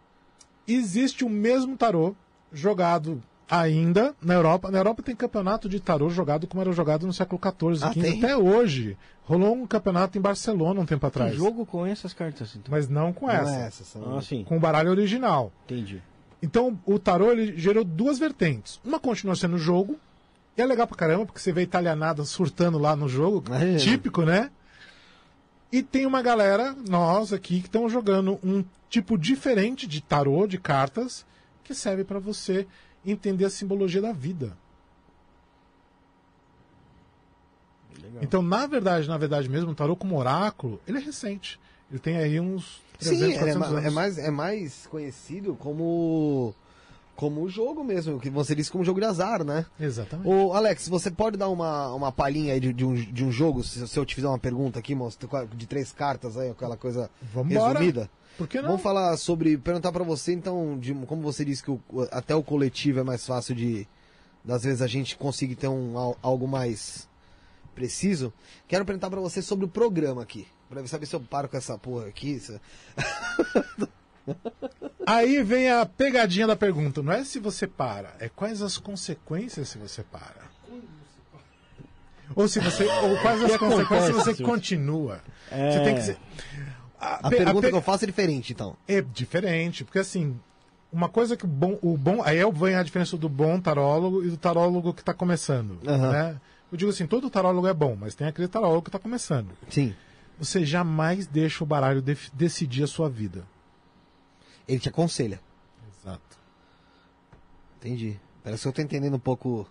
Existe 0.67 1.25
o 1.25 1.29
mesmo 1.29 1.75
tarô 1.77 2.15
jogado 2.51 3.21
ainda 3.49 4.13
na 4.21 4.33
Europa. 4.33 4.69
Na 4.69 4.77
Europa 4.79 5.01
tem 5.01 5.15
campeonato 5.15 5.69
de 5.69 5.79
tarô 5.79 6.09
jogado 6.09 6.47
como 6.47 6.61
era 6.61 6.71
jogado 6.73 7.07
no 7.07 7.13
século 7.13 7.39
XIV, 7.41 7.83
Ah, 7.85 7.91
XV, 7.93 8.01
tem? 8.01 8.17
até 8.23 8.35
hoje. 8.35 8.97
Rolou 9.23 9.53
um 9.55 9.65
campeonato 9.67 10.17
em 10.17 10.21
Barcelona 10.21 10.79
um 10.81 10.85
tempo 10.85 11.05
atrás. 11.05 11.35
jogo 11.35 11.65
com 11.65 11.85
essas 11.85 12.13
cartas, 12.13 12.55
então? 12.55 12.71
Mas 12.71 12.87
não 12.89 13.11
com 13.13 13.27
Não 13.27 13.33
essa. 13.33 13.51
é 13.55 13.61
essa. 13.67 13.83
São... 13.83 14.17
Ah, 14.17 14.21
sim. 14.21 14.43
Com 14.43 14.57
o 14.57 14.59
baralho 14.59 14.89
original. 14.89 15.51
Entendi. 15.65 16.01
Então, 16.41 16.77
o 16.85 16.99
tarô 16.99 17.31
ele 17.31 17.57
gerou 17.57 17.83
duas 17.83 18.19
vertentes. 18.19 18.79
Uma 18.85 18.99
continua 18.99 19.35
sendo 19.35 19.55
o 19.55 19.59
jogo, 19.59 19.97
e 20.57 20.61
é 20.61 20.65
legal 20.65 20.85
pra 20.87 20.95
caramba, 20.95 21.25
porque 21.25 21.39
você 21.39 21.51
vê 21.51 21.61
italianada 21.61 22.23
surtando 22.25 22.77
lá 22.77 22.95
no 22.95 23.07
jogo, 23.09 23.43
É. 23.53 23.75
típico, 23.77 24.21
né? 24.23 24.49
E 25.71 25.81
tem 25.83 26.05
uma 26.05 26.21
galera, 26.21 26.75
nós 26.87 27.33
aqui, 27.33 27.59
que 27.59 27.67
estamos 27.67 27.91
jogando 27.91 28.39
um 28.43 28.63
tipo 28.89 29.17
diferente 29.17 29.85
de 29.87 29.99
tarô, 30.01 30.47
de 30.47 30.57
cartas, 30.57 31.25
que 31.67 31.75
serve 31.75 32.03
pra 32.03 32.17
você 32.19 32.65
entender 33.05 33.45
a 33.45 33.49
simbologia 33.49 34.01
da 34.01 34.11
vida. 34.11 34.57
Legal. 38.01 38.23
Então, 38.23 38.41
na 38.41 38.65
verdade, 38.67 39.07
na 39.07 39.17
verdade 39.17 39.49
mesmo, 39.49 39.71
o 39.71 39.75
tarô 39.75 39.95
como 39.95 40.17
oráculo, 40.17 40.79
ele 40.87 40.97
é 40.97 41.01
recente. 41.01 41.59
Ele 41.89 41.99
tem 41.99 42.17
aí 42.17 42.39
uns 42.39 42.81
300, 42.99 43.17
Sim, 43.19 43.23
ele 43.25 43.33
é, 43.33 43.37
400 43.39 43.59
ma- 43.59 43.67
anos. 43.77 43.85
é 43.85 43.89
mais, 43.89 44.17
é 44.17 44.31
mais 44.31 44.87
conhecido 44.87 45.55
como 45.55 46.53
como 47.15 47.41
o 47.41 47.49
jogo 47.49 47.83
mesmo, 47.83 48.19
que 48.19 48.29
você 48.29 48.53
disse 48.53 48.69
como 48.71 48.83
jogo 48.85 48.99
de 48.99 49.07
azar, 49.07 49.43
né? 49.43 49.65
Exatamente. 49.79 50.29
Ô, 50.29 50.53
Alex, 50.53 50.87
você 50.87 51.09
pode 51.09 51.35
dar 51.35 51.49
uma, 51.49 51.91
uma 51.95 52.11
palhinha 52.11 52.53
aí 52.53 52.59
de, 52.59 52.71
de 52.71 52.85
um, 52.85 52.93
de 52.93 53.25
um 53.25 53.31
jogo, 53.31 53.63
se, 53.63 53.87
se 53.87 53.97
eu 53.99 54.05
te 54.05 54.13
fizer 54.13 54.27
uma 54.27 54.37
pergunta 54.37 54.77
aqui, 54.77 54.93
moço, 54.93 55.17
de 55.55 55.65
três 55.65 55.91
cartas 55.91 56.37
aí, 56.37 56.51
aquela 56.51 56.77
coisa 56.77 57.09
Vambora. 57.33 57.79
resumida? 57.79 58.07
Por 58.37 58.47
que 58.47 58.57
não? 58.61 58.69
Vamos 58.69 58.83
falar 58.83 59.15
sobre, 59.17 59.57
perguntar 59.57 59.91
pra 59.91 60.03
você 60.03 60.31
então, 60.33 60.77
de, 60.79 60.93
como 60.93 61.21
você 61.21 61.43
disse 61.43 61.63
que 61.63 61.71
o- 61.71 61.81
até 62.11 62.35
o 62.35 62.43
coletivo 62.43 62.99
é 62.99 63.03
mais 63.03 63.25
fácil 63.25 63.55
de, 63.55 63.87
das 64.45 64.63
vezes 64.63 64.81
a 64.81 64.87
gente 64.87 65.15
conseguir 65.17 65.55
ter 65.55 65.67
um, 65.67 65.97
al- 65.97 66.17
algo 66.21 66.47
mais 66.47 67.07
preciso. 67.73 68.31
Quero 68.67 68.85
perguntar 68.85 69.09
pra 69.09 69.19
você 69.19 69.41
sobre 69.41 69.65
o 69.65 69.67
programa 69.67 70.21
aqui, 70.21 70.47
pra 70.69 70.85
saber 70.87 71.05
se 71.07 71.15
eu 71.15 71.19
paro 71.19 71.49
com 71.49 71.57
essa 71.57 71.77
porra 71.77 72.05
aqui. 72.07 72.39
se- 72.39 72.59
Aí 75.05 75.41
vem 75.41 75.71
a 75.71 75.85
pegadinha 75.85 76.45
da 76.47 76.55
pergunta. 76.55 77.01
Não 77.01 77.13
é 77.13 77.23
se 77.23 77.39
você 77.39 77.65
para, 77.65 78.13
é 78.19 78.27
quais 78.29 78.61
as 78.61 78.77
consequências 78.77 79.69
se 79.69 79.77
você 79.77 80.03
para. 80.03 80.45
Ou 82.35 82.45
se 82.47 82.59
você. 82.59 82.83
Ou 82.85 83.17
quais 83.21 83.41
as 83.41 83.55
consequências 83.57 83.77
se 83.77 83.81
acontece 83.83 84.11
você 84.13 84.31
se 84.33 84.37
você- 84.37 84.43
continua. 84.43 85.21
É. 85.49 85.71
Você 85.71 85.83
tem 85.83 85.95
que 85.95 86.01
ser. 86.01 86.17
A 86.99 87.29
pe- 87.29 87.37
pergunta 87.37 87.61
pe- 87.67 87.69
que 87.69 87.75
eu 87.77 87.81
faço 87.81 88.03
é 88.05 88.07
diferente, 88.07 88.53
então. 88.53 88.75
É 88.87 89.01
diferente, 89.01 89.83
porque 89.83 89.99
assim. 89.99 90.39
Uma 90.91 91.09
coisa 91.09 91.35
que 91.35 91.43
o 91.43 91.47
bom, 91.47 91.77
o 91.81 91.97
bom. 91.97 92.23
Aí 92.23 92.37
vem 92.53 92.75
a 92.75 92.81
diferença 92.83 93.17
do 93.17 93.27
bom 93.27 93.59
tarólogo 93.59 94.23
e 94.23 94.29
do 94.29 94.37
tarólogo 94.37 94.93
que 94.93 95.01
está 95.01 95.13
começando. 95.13 95.77
Aham. 95.85 96.11
Né? 96.11 96.41
Eu 96.71 96.77
digo 96.77 96.89
assim, 96.91 97.05
todo 97.05 97.29
tarólogo 97.29 97.67
é 97.67 97.73
bom, 97.73 97.95
mas 97.99 98.15
tem 98.15 98.25
aquele 98.27 98.47
tarólogo 98.47 98.83
que 98.83 98.87
está 98.89 98.97
começando. 98.99 99.49
Sim. 99.69 99.93
Você 100.39 100.65
jamais 100.65 101.27
deixa 101.27 101.63
o 101.63 101.67
baralho 101.67 102.01
def- 102.01 102.29
decidir 102.33 102.83
a 102.83 102.87
sua 102.87 103.09
vida. 103.09 103.43
Ele 104.67 104.79
te 104.79 104.87
aconselha. 104.89 105.39
Exato. 106.01 106.37
Entendi. 107.79 108.17
Parece 108.43 108.61
que 108.63 108.67
eu 108.69 108.73
tô 108.73 108.81
entendendo 108.81 109.15
um 109.15 109.19
pouco. 109.19 109.67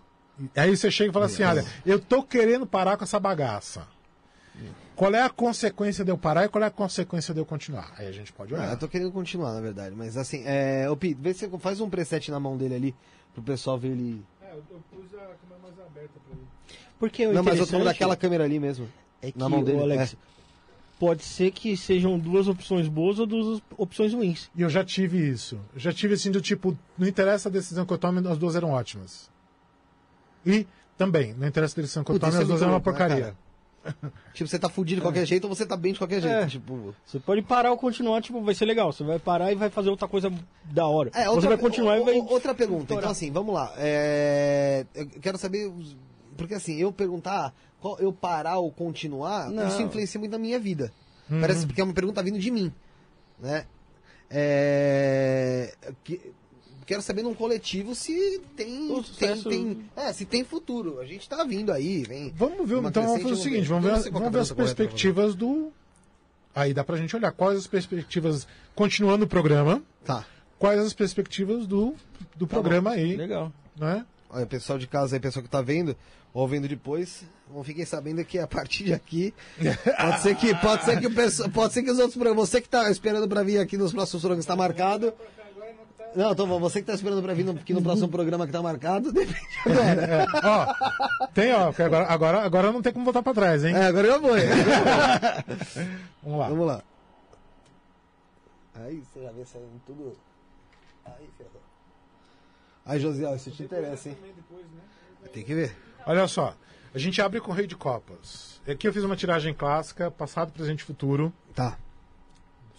Aí 0.55 0.75
você 0.75 0.89
chega 0.91 1.09
e 1.09 1.13
fala 1.13 1.25
assim: 1.25 1.43
olha, 1.43 1.65
eu 1.85 1.99
tô 1.99 2.21
querendo 2.21 2.65
parar 2.67 2.95
com 2.95 3.03
essa 3.03 3.19
bagaça. 3.19 3.87
Qual 4.97 5.13
é 5.13 5.21
a 5.21 5.29
consequência 5.29 6.03
de 6.03 6.09
eu 6.09 6.17
parar 6.17 6.45
e 6.45 6.49
qual 6.49 6.63
é 6.63 6.67
a 6.67 6.71
consequência 6.71 7.31
de 7.31 7.39
eu 7.39 7.45
continuar? 7.45 7.93
Aí 7.97 8.07
a 8.07 8.11
gente 8.11 8.33
pode 8.33 8.55
Ah, 8.55 8.57
olhar. 8.57 8.71
eu 8.71 8.79
tô 8.79 8.87
querendo 8.87 9.11
continuar, 9.11 9.53
na 9.53 9.61
verdade. 9.61 9.95
Mas 9.95 10.17
assim, 10.17 10.41
é. 10.43 10.89
Ô, 10.89 10.97
Pi, 10.97 11.13
vê 11.13 11.35
se 11.35 11.45
você 11.45 11.59
faz 11.59 11.79
um 11.79 11.87
preset 11.87 12.31
na 12.31 12.39
mão 12.39 12.57
dele 12.57 12.73
ali, 12.73 12.95
pro 13.31 13.43
pessoal 13.43 13.77
ver 13.77 13.89
ele. 13.89 14.25
É, 14.41 14.53
eu, 14.53 14.63
eu 14.71 14.81
pus 14.91 15.05
a 15.13 15.17
câmera 15.17 15.61
mais 15.61 15.79
aberta 15.79 16.19
pra 16.19 16.35
ele. 16.35 16.47
Porque 16.97 17.27
o 17.27 17.31
Não, 17.31 17.43
mas 17.43 17.59
eu 17.59 17.67
tô 17.67 17.83
daquela 17.83 18.15
câmera 18.15 18.43
ali 18.43 18.59
mesmo. 18.59 18.89
é 19.21 19.31
que, 19.31 19.37
na 19.37 19.47
mão 19.47 19.63
dele, 19.63 19.79
Alex, 19.83 20.15
é. 20.15 20.17
pode 20.99 21.23
ser 21.23 21.51
que 21.51 21.77
sejam 21.77 22.17
duas 22.17 22.47
opções 22.47 22.87
boas 22.87 23.19
ou 23.19 23.27
duas 23.27 23.61
opções 23.77 24.15
ruins. 24.15 24.49
E 24.55 24.63
eu 24.63 24.69
já 24.69 24.83
tive 24.83 25.29
isso. 25.29 25.59
Eu 25.75 25.79
já 25.79 25.93
tive 25.93 26.15
assim 26.15 26.31
do 26.31 26.41
tipo, 26.41 26.75
não 26.97 27.07
interessa 27.07 27.49
a 27.49 27.51
decisão 27.51 27.85
que 27.85 27.93
eu 27.93 27.99
tome, 27.99 28.27
as 28.27 28.37
duas 28.39 28.55
eram 28.55 28.71
ótimas. 28.71 29.29
E 30.43 30.65
também, 30.97 31.35
não 31.35 31.47
interessa 31.47 31.79
a 31.79 31.83
decisão 31.83 32.03
que 32.03 32.11
eu 32.11 32.17
tome, 32.19 32.35
é 32.35 32.39
as 32.39 32.47
duas 32.47 32.63
eram 32.63 32.71
uma 32.71 32.79
né, 32.79 32.83
porcaria. 32.83 33.35
Tipo, 34.33 34.47
você 34.49 34.59
tá 34.59 34.69
fudido 34.69 35.01
de 35.01 35.01
qualquer 35.01 35.25
jeito 35.25 35.45
ou 35.47 35.55
você 35.55 35.65
tá 35.65 35.75
bem 35.75 35.93
de 35.93 35.97
qualquer 35.99 36.21
jeito. 36.21 36.35
É. 36.35 36.45
Tipo. 36.47 36.93
Você 37.05 37.19
pode 37.19 37.41
parar 37.41 37.71
ou 37.71 37.77
continuar, 37.77 38.21
tipo, 38.21 38.41
vai 38.41 38.53
ser 38.53 38.65
legal. 38.65 38.91
Você 38.93 39.03
vai 39.03 39.17
parar 39.19 39.51
e 39.51 39.55
vai 39.55 39.69
fazer 39.69 39.89
outra 39.89 40.07
coisa 40.07 40.31
da 40.65 40.85
hora. 40.85 41.09
É, 41.15 41.27
Ou 41.27 41.35
outra, 41.35 41.41
você 41.41 41.47
vai 41.47 41.57
continuar 41.57 41.97
o- 41.97 42.01
e 42.01 42.05
vai. 42.05 42.31
Outra 42.31 42.53
pergunta. 42.53 42.93
Então, 42.93 43.09
assim, 43.09 43.31
vamos 43.31 43.53
lá. 43.53 43.73
É, 43.77 44.85
Eu 44.93 45.07
quero 45.21 45.37
saber. 45.37 45.71
Porque, 46.37 46.53
assim, 46.53 46.75
eu 46.77 46.91
perguntar, 46.91 47.51
qual- 47.81 47.97
eu 47.99 48.13
parar 48.13 48.59
ou 48.59 48.71
continuar, 48.71 49.49
Não. 49.49 49.67
isso 49.67 49.81
influencia 49.81 50.19
muito 50.19 50.31
na 50.33 50.37
minha 50.37 50.59
vida. 50.59 50.91
Parece 51.41 51.65
porque 51.65 51.81
é 51.81 51.83
uma 51.83 51.93
pergunta 51.93 52.21
vindo 52.21 52.37
de 52.39 52.51
mim. 52.51 52.71
Né? 53.39 53.65
É, 54.29 55.73
que- 56.03 56.31
Quero 56.87 57.01
saber 57.01 57.21
num 57.21 57.33
coletivo 57.35 57.93
se 57.93 58.41
tem, 58.55 59.03
tem, 59.19 59.41
tem- 59.43 59.85
é, 59.95 60.11
se 60.13 60.25
tem 60.25 60.43
futuro. 60.43 60.99
A 61.01 61.05
gente 61.05 61.27
tá 61.29 61.43
vindo 61.43 61.71
aí, 61.71 62.03
vem. 62.03 62.33
Vamos 62.35 62.67
ver, 62.67 62.77
então 62.77 63.03
vamos 63.03 63.11
fazer 63.21 63.25
o 63.25 63.27
vamos 63.29 63.43
seguinte, 63.43 63.61
ver. 63.63 63.67
vamos 63.67 64.03
ver, 64.05 64.11
vamos 64.11 64.31
ver 64.31 64.39
as 64.39 64.51
perspectivas 64.53 65.35
do. 65.35 65.71
Aí 66.55 66.73
dá 66.73 66.83
pra 66.85 66.95
gente 66.97 67.13
olhar 67.15 67.31
quais 67.33 67.59
as 67.59 67.67
perspectivas, 67.67 68.47
continuando 68.73 69.25
o 69.25 69.27
programa, 69.27 69.83
Tá. 70.03 70.25
quais 70.57 70.79
as 70.79 70.93
perspectivas 70.93 71.67
do, 71.67 71.93
do 72.35 72.47
programa 72.47 72.91
aí, 72.91 73.15
Legal. 73.17 73.51
né? 73.77 74.05
Olha, 74.29 74.45
pessoal 74.45 74.79
de 74.79 74.87
casa 74.87 75.15
aí, 75.15 75.19
pessoal 75.19 75.43
que 75.43 75.49
tá 75.49 75.61
vendo, 75.61 75.95
ou 76.33 76.47
vendo 76.47 76.67
depois, 76.67 77.23
não 77.53 77.63
fiquem 77.63 77.85
sabendo 77.85 78.23
que 78.25 78.39
a 78.39 78.47
partir 78.47 78.85
de 78.85 78.93
aqui, 78.93 79.33
pode 79.99 80.21
ser 80.21 80.35
que, 80.35 80.55
pode 80.55 80.83
ser 80.85 80.99
que, 80.99 81.07
o 81.07 81.13
pessoal- 81.13 81.49
pode 81.49 81.73
ser 81.73 81.83
que 81.83 81.91
os 81.91 81.97
outros 81.99 82.15
programas, 82.15 82.49
você 82.49 82.59
que 82.61 82.69
tá 82.69 82.89
esperando 82.89 83.27
pra 83.27 83.43
vir 83.43 83.59
aqui 83.59 83.77
nos 83.77 83.91
próximos 83.91 84.21
programas 84.21 84.43
está 84.45 84.55
marcado. 84.55 85.13
Não, 86.15 86.33
bom, 86.33 86.59
você 86.59 86.79
que 86.81 86.87
tá 86.87 86.93
esperando 86.93 87.21
pra 87.21 87.33
vir 87.33 87.43
no, 87.45 87.51
aqui 87.51 87.73
no 87.73 87.81
próximo 87.81 88.07
programa 88.07 88.45
que 88.45 88.51
tá 88.51 88.61
marcado, 88.61 89.11
depende 89.13 89.37
agora. 89.65 90.01
É, 90.01 90.25
ó, 90.43 91.27
tem, 91.33 91.53
ó, 91.53 91.71
que 91.71 91.81
agora, 91.81 92.05
agora, 92.07 92.41
agora 92.43 92.71
não 92.71 92.81
tem 92.81 92.91
como 92.91 93.05
voltar 93.05 93.21
pra 93.21 93.33
trás, 93.33 93.63
hein? 93.63 93.75
É, 93.75 93.85
agora 93.85 94.07
já 94.07 94.19
foi. 94.19 94.41
Vamos 96.23 96.39
lá. 96.39 96.49
Vamos 96.49 96.67
lá. 96.67 96.83
Aí 98.75 99.01
você 99.01 99.23
já 99.23 99.31
vê 99.31 99.45
saindo 99.45 99.81
tudo. 99.85 100.17
Aí, 101.05 101.29
ferrou. 101.37 101.61
Aí, 102.85 102.99
Josiel, 102.99 103.35
isso 103.35 103.51
te 103.51 103.63
interessa, 103.63 104.09
hein? 104.09 104.17
Depois, 104.35 104.65
né? 104.65 105.29
Tem 105.33 105.43
que 105.43 105.53
ver. 105.53 105.75
Olha 106.05 106.27
só, 106.27 106.55
a 106.93 106.97
gente 106.97 107.21
abre 107.21 107.39
com 107.41 107.51
o 107.51 107.53
Rei 107.53 107.67
de 107.67 107.75
Copas. 107.75 108.61
Aqui 108.67 108.87
eu 108.87 108.93
fiz 108.93 109.03
uma 109.03 109.15
tiragem 109.15 109.53
clássica, 109.53 110.09
passado, 110.09 110.51
presente 110.51 110.81
e 110.81 110.83
futuro, 110.85 111.33
Tá. 111.53 111.77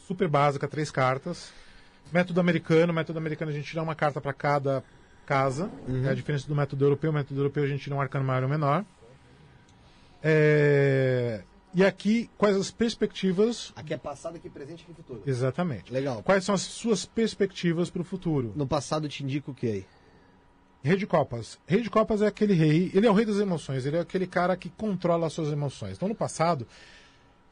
super 0.07 0.29
básica, 0.29 0.67
três 0.69 0.91
cartas. 0.91 1.53
Método 2.13 2.41
americano, 2.41 2.93
método 2.93 3.19
americano 3.19 3.51
a 3.51 3.55
gente 3.55 3.67
tira 3.69 3.83
uma 3.83 3.95
carta 3.95 4.21
para 4.21 4.33
cada 4.33 4.83
casa. 5.27 5.71
É 6.05 6.09
a 6.09 6.15
diferença 6.15 6.47
do 6.49 6.55
método 6.55 6.85
europeu. 6.85 7.11
O 7.11 7.15
método 7.15 7.41
europeu 7.41 7.65
a 7.65 7.67
gente 7.67 7.83
tira 7.83 7.95
um 7.95 8.01
arcano 8.01 8.25
maior 8.25 8.43
ou 8.45 8.49
menor. 8.49 8.85
É, 10.23 11.43
E 11.75 11.85
aqui, 11.85 12.31
quais 12.39 12.57
as 12.57 12.71
perspectivas? 12.71 13.73
Aqui 13.77 13.93
é 13.93 13.97
passado, 13.99 14.37
aqui 14.37 14.49
presente, 14.49 14.83
aqui 14.85 14.95
futuro. 14.95 15.23
Exatamente. 15.27 15.93
Legal. 15.93 16.23
Quais 16.23 16.45
são 16.45 16.55
as 16.55 16.63
suas 16.63 17.05
perspectivas 17.05 17.91
para 17.91 18.01
o 18.03 18.05
futuro? 18.05 18.53
No 18.57 18.67
passado 18.67 19.09
te 19.09 19.23
indica 19.23 19.51
o 19.51 19.55
que 19.55 19.67
aí? 19.67 19.87
Rei 20.83 20.97
de 20.97 21.07
Copas. 21.07 21.59
Rei 21.67 21.83
de 21.83 21.91
Copas 21.91 22.23
é 22.23 22.27
aquele 22.27 22.55
rei, 22.55 22.91
ele 22.95 23.07
é 23.07 23.11
o 23.11 23.13
rei 23.13 23.27
das 23.27 23.39
emoções, 23.39 23.85
ele 23.85 23.97
é 23.97 24.01
aquele 24.01 24.27
cara 24.27 24.57
que 24.57 24.71
controla 24.71 25.27
as 25.27 25.33
suas 25.33 25.53
emoções. 25.53 25.97
Então, 25.97 26.09
no 26.09 26.15
passado, 26.15 26.67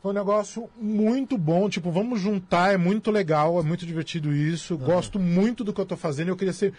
foi 0.06 0.12
um 0.12 0.14
negócio 0.14 0.70
muito 0.80 1.36
bom, 1.36 1.68
tipo, 1.68 1.90
vamos 1.90 2.20
juntar, 2.20 2.72
é 2.72 2.76
muito 2.76 3.10
legal, 3.10 3.58
é 3.58 3.62
muito 3.64 3.84
divertido 3.84 4.32
isso, 4.32 4.78
gosto 4.78 5.18
muito 5.18 5.64
do 5.64 5.72
que 5.72 5.80
eu 5.80 5.86
tô 5.86 5.96
fazendo, 5.96 6.28
eu 6.28 6.36
queria 6.36 6.52
ser 6.52 6.72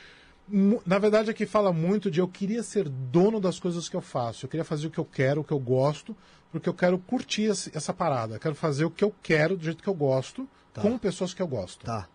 Na 0.86 0.98
verdade, 0.98 1.30
aqui 1.30 1.46
fala 1.46 1.74
muito 1.74 2.10
de 2.10 2.22
eu 2.22 2.28
queria 2.30 2.64
ser 2.64 2.88
dono 2.88 3.38
das 3.42 3.60
coisas 3.60 3.90
que 3.90 3.98
eu 3.98 4.02
faço. 4.02 4.46
Eu 4.46 4.50
queria 4.50 4.64
fazer 4.64 4.88
o 4.88 4.90
que 4.90 4.98
eu 4.98 5.04
quero, 5.04 5.42
o 5.42 5.44
que 5.44 5.52
eu 5.52 5.60
gosto, 5.60 6.16
porque 6.54 6.70
eu 6.70 6.74
quero 6.74 6.98
curtir 6.98 7.50
essa 7.50 7.94
parada. 7.94 8.36
Eu 8.36 8.40
quero 8.40 8.56
fazer 8.56 8.86
o 8.86 8.90
que 8.90 9.04
eu 9.04 9.14
quero, 9.22 9.58
do 9.58 9.64
jeito 9.66 9.84
que 9.84 9.90
eu 9.90 9.94
gosto, 9.94 10.48
Tá. 10.74 10.82
com 10.82 10.98
pessoas 10.98 11.34
que 11.34 11.42
eu 11.42 11.48
gosto. 11.50 11.86
Tá, 11.86 12.08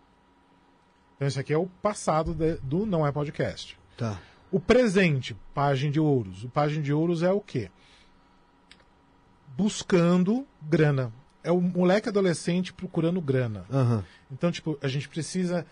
Então, 1.16 1.28
esse 1.28 1.39
aqui 1.39 1.52
é 1.52 1.59
o 1.59 1.66
passado 1.82 2.32
de- 2.32 2.56
do 2.62 2.86
Não 2.86 3.06
É 3.06 3.12
Podcast. 3.12 3.78
tá. 3.98 4.18
O 4.51 4.59
presente, 4.59 5.36
página 5.52 5.93
de 5.93 6.01
ouros. 6.01 6.43
O 6.44 6.48
página 6.48 6.82
de 6.82 6.90
ouros 6.93 7.22
é 7.22 7.30
o 7.30 7.40
quê? 7.40 7.70
Buscando 9.56 10.46
grana. 10.62 11.12
É 11.44 11.50
o 11.50 11.60
moleque 11.60 12.08
adolescente 12.08 12.72
procurando 12.72 13.20
grana. 13.20 13.64
Aham. 13.70 14.04
Então, 14.30 14.50
tipo, 14.50 14.78
a 14.80 14.88
gente 14.88 15.08
precisa 15.08 15.66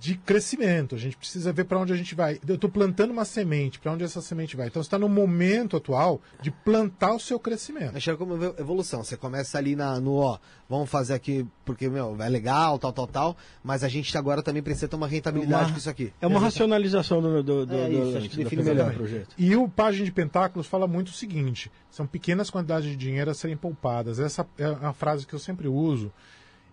de 0.00 0.14
crescimento, 0.16 0.94
a 0.94 0.98
gente 0.98 1.16
precisa 1.16 1.52
ver 1.52 1.64
para 1.64 1.76
onde 1.78 1.92
a 1.92 1.96
gente 1.96 2.14
vai. 2.14 2.38
Eu 2.46 2.54
estou 2.54 2.70
plantando 2.70 3.10
uma 3.10 3.24
semente, 3.24 3.80
para 3.80 3.90
onde 3.92 4.04
essa 4.04 4.20
semente 4.22 4.56
vai. 4.56 4.68
Então, 4.68 4.80
você 4.80 4.86
está 4.86 4.98
no 4.98 5.08
momento 5.08 5.76
atual 5.76 6.20
de 6.40 6.52
plantar 6.52 7.14
o 7.14 7.18
seu 7.18 7.38
crescimento. 7.40 7.90
Mas 7.94 8.02
chega 8.04 8.16
como 8.16 8.34
evo- 8.34 8.54
evolução. 8.60 9.02
Você 9.02 9.16
começa 9.16 9.58
ali 9.58 9.74
na, 9.74 9.98
no, 9.98 10.14
ó, 10.14 10.38
vamos 10.68 10.88
fazer 10.88 11.14
aqui 11.14 11.44
porque, 11.64 11.88
meu, 11.88 12.16
é 12.22 12.28
legal, 12.28 12.78
tal, 12.78 12.92
tal, 12.92 13.06
tal, 13.08 13.36
mas 13.64 13.82
a 13.82 13.88
gente 13.88 14.16
agora 14.16 14.40
também 14.40 14.62
precisa 14.62 14.86
ter 14.86 14.94
uma 14.94 15.08
rentabilidade 15.08 15.64
Uma- 15.64 15.72
com 15.72 15.78
isso 15.78 15.90
aqui. 15.90 16.12
É 16.20 16.26
uma 16.28 16.38
racionalização 16.38 17.20
do, 17.20 17.42
do, 17.42 17.66
do, 17.66 17.74
É 17.74 17.86
do 17.88 17.92
isso, 17.92 18.00
lance, 18.04 18.16
acho 18.18 18.30
que 18.30 18.36
define 18.44 18.62
melhor. 18.62 18.90
do 18.92 18.96
projeto. 18.98 19.34
E 19.36 19.56
o 19.56 19.68
Página 19.68 20.04
de 20.04 20.12
Pentáculos 20.12 20.68
fala 20.68 20.86
muito 20.86 21.08
o 21.08 21.12
seguinte: 21.12 21.72
são 21.90 22.06
pequenas 22.06 22.50
quantidades 22.50 22.88
de 22.88 22.94
dinheiro 22.96 23.30
a 23.30 23.34
serem 23.34 23.56
poupadas. 23.56 24.20
Essa 24.20 24.46
é 24.56 24.68
uma 24.68 24.92
frase 24.92 25.26
que 25.26 25.34
eu 25.34 25.38
sempre 25.40 25.66
uso. 25.66 26.12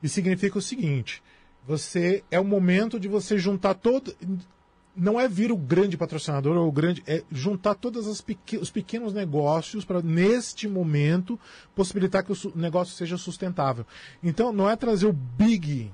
E 0.03 0.07
significa 0.09 0.59
o 0.59 0.61
seguinte: 0.61 1.23
você 1.67 2.23
é 2.29 2.39
o 2.39 2.45
momento 2.45 2.99
de 2.99 3.07
você 3.07 3.37
juntar 3.37 3.73
todo. 3.73 4.15
Não 4.95 5.19
é 5.19 5.27
vir 5.27 5.51
o 5.51 5.57
grande 5.57 5.97
patrocinador 5.97 6.55
ou 6.55 6.67
o 6.67 6.71
grande. 6.71 7.03
É 7.07 7.23
juntar 7.31 7.75
todos 7.75 8.07
os 8.07 8.21
pequenos 8.71 9.13
negócios 9.13 9.83
para, 9.83 10.01
neste 10.01 10.67
momento, 10.67 11.39
possibilitar 11.75 12.23
que 12.23 12.31
o 12.31 12.37
negócio 12.55 12.93
seja 12.93 13.17
sustentável. 13.17 13.85
Então, 14.23 14.53
não 14.53 14.69
é 14.69 14.75
trazer 14.75 15.07
o 15.07 15.13
big 15.13 15.91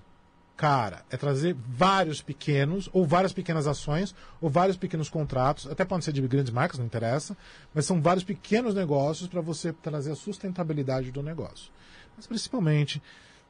cara, 0.57 1.03
é 1.09 1.17
trazer 1.17 1.55
vários 1.67 2.21
pequenos, 2.21 2.87
ou 2.93 3.03
várias 3.03 3.33
pequenas 3.33 3.65
ações, 3.65 4.13
ou 4.39 4.47
vários 4.47 4.77
pequenos 4.77 5.09
contratos, 5.09 5.65
até 5.65 5.83
podem 5.83 6.03
ser 6.03 6.11
de 6.11 6.21
grandes 6.21 6.53
marcas, 6.53 6.77
não 6.77 6.85
interessa, 6.85 7.35
mas 7.73 7.85
são 7.87 7.99
vários 7.99 8.23
pequenos 8.23 8.75
negócios 8.75 9.27
para 9.27 9.41
você 9.41 9.73
trazer 9.73 10.11
a 10.11 10.15
sustentabilidade 10.15 11.11
do 11.11 11.23
negócio. 11.23 11.71
Mas 12.15 12.27
principalmente, 12.27 13.01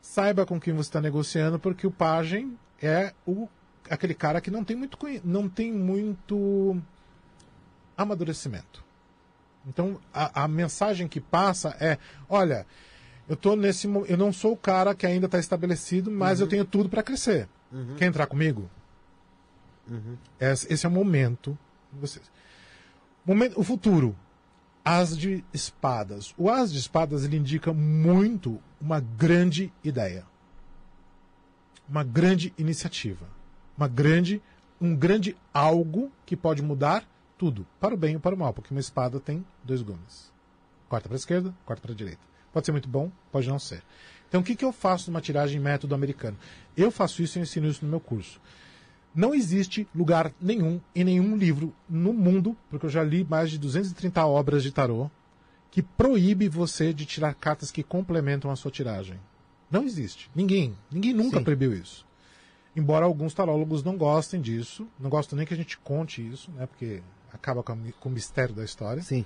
saiba 0.01 0.45
com 0.45 0.59
quem 0.59 0.73
você 0.73 0.89
está 0.89 0.99
negociando, 0.99 1.59
porque 1.59 1.85
o 1.85 1.91
pajem 1.91 2.57
é 2.81 3.13
o, 3.25 3.47
aquele 3.89 4.13
cara 4.13 4.41
que 4.41 4.49
não 4.49 4.63
tem 4.63 4.75
muito, 4.75 4.97
não 5.23 5.47
tem 5.47 5.71
muito 5.71 6.81
amadurecimento. 7.95 8.83
Então, 9.67 9.99
a, 10.13 10.43
a 10.43 10.47
mensagem 10.47 11.07
que 11.07 11.21
passa 11.21 11.75
é: 11.79 11.97
olha, 12.27 12.65
eu 13.29 13.35
tô 13.35 13.55
nesse, 13.55 13.87
eu 13.87 14.17
não 14.17 14.33
sou 14.33 14.53
o 14.53 14.57
cara 14.57 14.95
que 14.95 15.05
ainda 15.05 15.27
está 15.27 15.37
estabelecido, 15.37 16.09
mas 16.11 16.39
eu 16.39 16.47
tenho 16.47 16.65
tudo 16.65 16.89
para 16.89 17.03
crescer. 17.03 17.47
Quer 17.95 18.05
entrar 18.05 18.25
comigo? 18.25 18.69
Esse, 20.39 20.73
esse 20.73 20.85
é 20.85 20.89
o 20.89 20.91
momento. 20.91 21.57
Vocês. 21.93 22.29
Momento, 23.25 23.59
o 23.59 23.63
futuro. 23.63 24.15
As 24.83 25.17
de 25.17 25.43
espadas. 25.53 26.33
O 26.37 26.49
as 26.49 26.71
de 26.71 26.79
espadas 26.79 27.23
ele 27.23 27.37
indica 27.37 27.71
muito 27.73 28.59
uma 28.79 28.99
grande 28.99 29.71
ideia, 29.83 30.25
uma 31.87 32.03
grande 32.03 32.53
iniciativa, 32.57 33.27
uma 33.77 33.87
grande, 33.87 34.41
um 34.79 34.95
grande 34.95 35.35
algo 35.53 36.11
que 36.25 36.35
pode 36.35 36.61
mudar 36.61 37.05
tudo, 37.37 37.65
para 37.79 37.95
o 37.95 37.97
bem 37.97 38.15
ou 38.15 38.21
para 38.21 38.35
o 38.35 38.37
mal, 38.37 38.53
porque 38.53 38.71
uma 38.71 38.79
espada 38.79 39.19
tem 39.19 39.45
dois 39.63 39.81
gumes. 39.81 40.31
Corta 40.87 41.07
para 41.07 41.15
a 41.15 41.19
esquerda, 41.19 41.53
corta 41.65 41.81
para 41.81 41.91
a 41.91 41.95
direita. 41.95 42.21
Pode 42.53 42.65
ser 42.65 42.71
muito 42.71 42.89
bom, 42.89 43.11
pode 43.31 43.47
não 43.47 43.57
ser. 43.57 43.81
Então, 44.27 44.41
o 44.41 44.43
que, 44.43 44.55
que 44.55 44.63
eu 44.63 44.71
faço 44.71 45.09
numa 45.09 45.21
tiragem 45.21 45.59
método 45.59 45.95
americano? 45.95 46.37
Eu 46.75 46.91
faço 46.91 47.21
isso 47.21 47.39
e 47.39 47.41
ensino 47.41 47.67
isso 47.67 47.83
no 47.83 47.89
meu 47.89 47.99
curso. 47.99 48.39
Não 49.13 49.33
existe 49.33 49.87
lugar 49.93 50.31
nenhum, 50.39 50.79
em 50.95 51.03
nenhum 51.03 51.35
livro 51.35 51.73
no 51.89 52.13
mundo, 52.13 52.55
porque 52.69 52.85
eu 52.85 52.89
já 52.89 53.03
li 53.03 53.25
mais 53.29 53.51
de 53.51 53.57
230 53.57 54.25
obras 54.25 54.63
de 54.63 54.71
tarô, 54.71 55.09
que 55.69 55.81
proíbe 55.81 56.47
você 56.47 56.93
de 56.93 57.05
tirar 57.05 57.33
cartas 57.33 57.71
que 57.71 57.83
complementam 57.83 58.51
a 58.51 58.55
sua 58.55 58.71
tiragem. 58.71 59.19
Não 59.69 59.83
existe. 59.83 60.29
Ninguém. 60.35 60.75
Ninguém 60.91 61.13
nunca 61.13 61.37
Sim. 61.37 61.43
proibiu 61.43 61.73
isso. 61.73 62.05
Embora 62.75 63.05
alguns 63.05 63.33
tarólogos 63.33 63.83
não 63.83 63.97
gostem 63.97 64.39
disso, 64.39 64.87
não 64.99 65.09
gostam 65.09 65.37
nem 65.37 65.45
que 65.45 65.53
a 65.53 65.57
gente 65.57 65.77
conte 65.77 66.25
isso, 66.25 66.51
né? 66.51 66.65
Porque 66.65 67.01
acaba 67.31 67.63
com, 67.63 67.73
a 67.73 67.77
com 67.99 68.09
o 68.09 68.11
mistério 68.11 68.53
da 68.55 68.63
história. 68.63 69.01
Sim. 69.01 69.25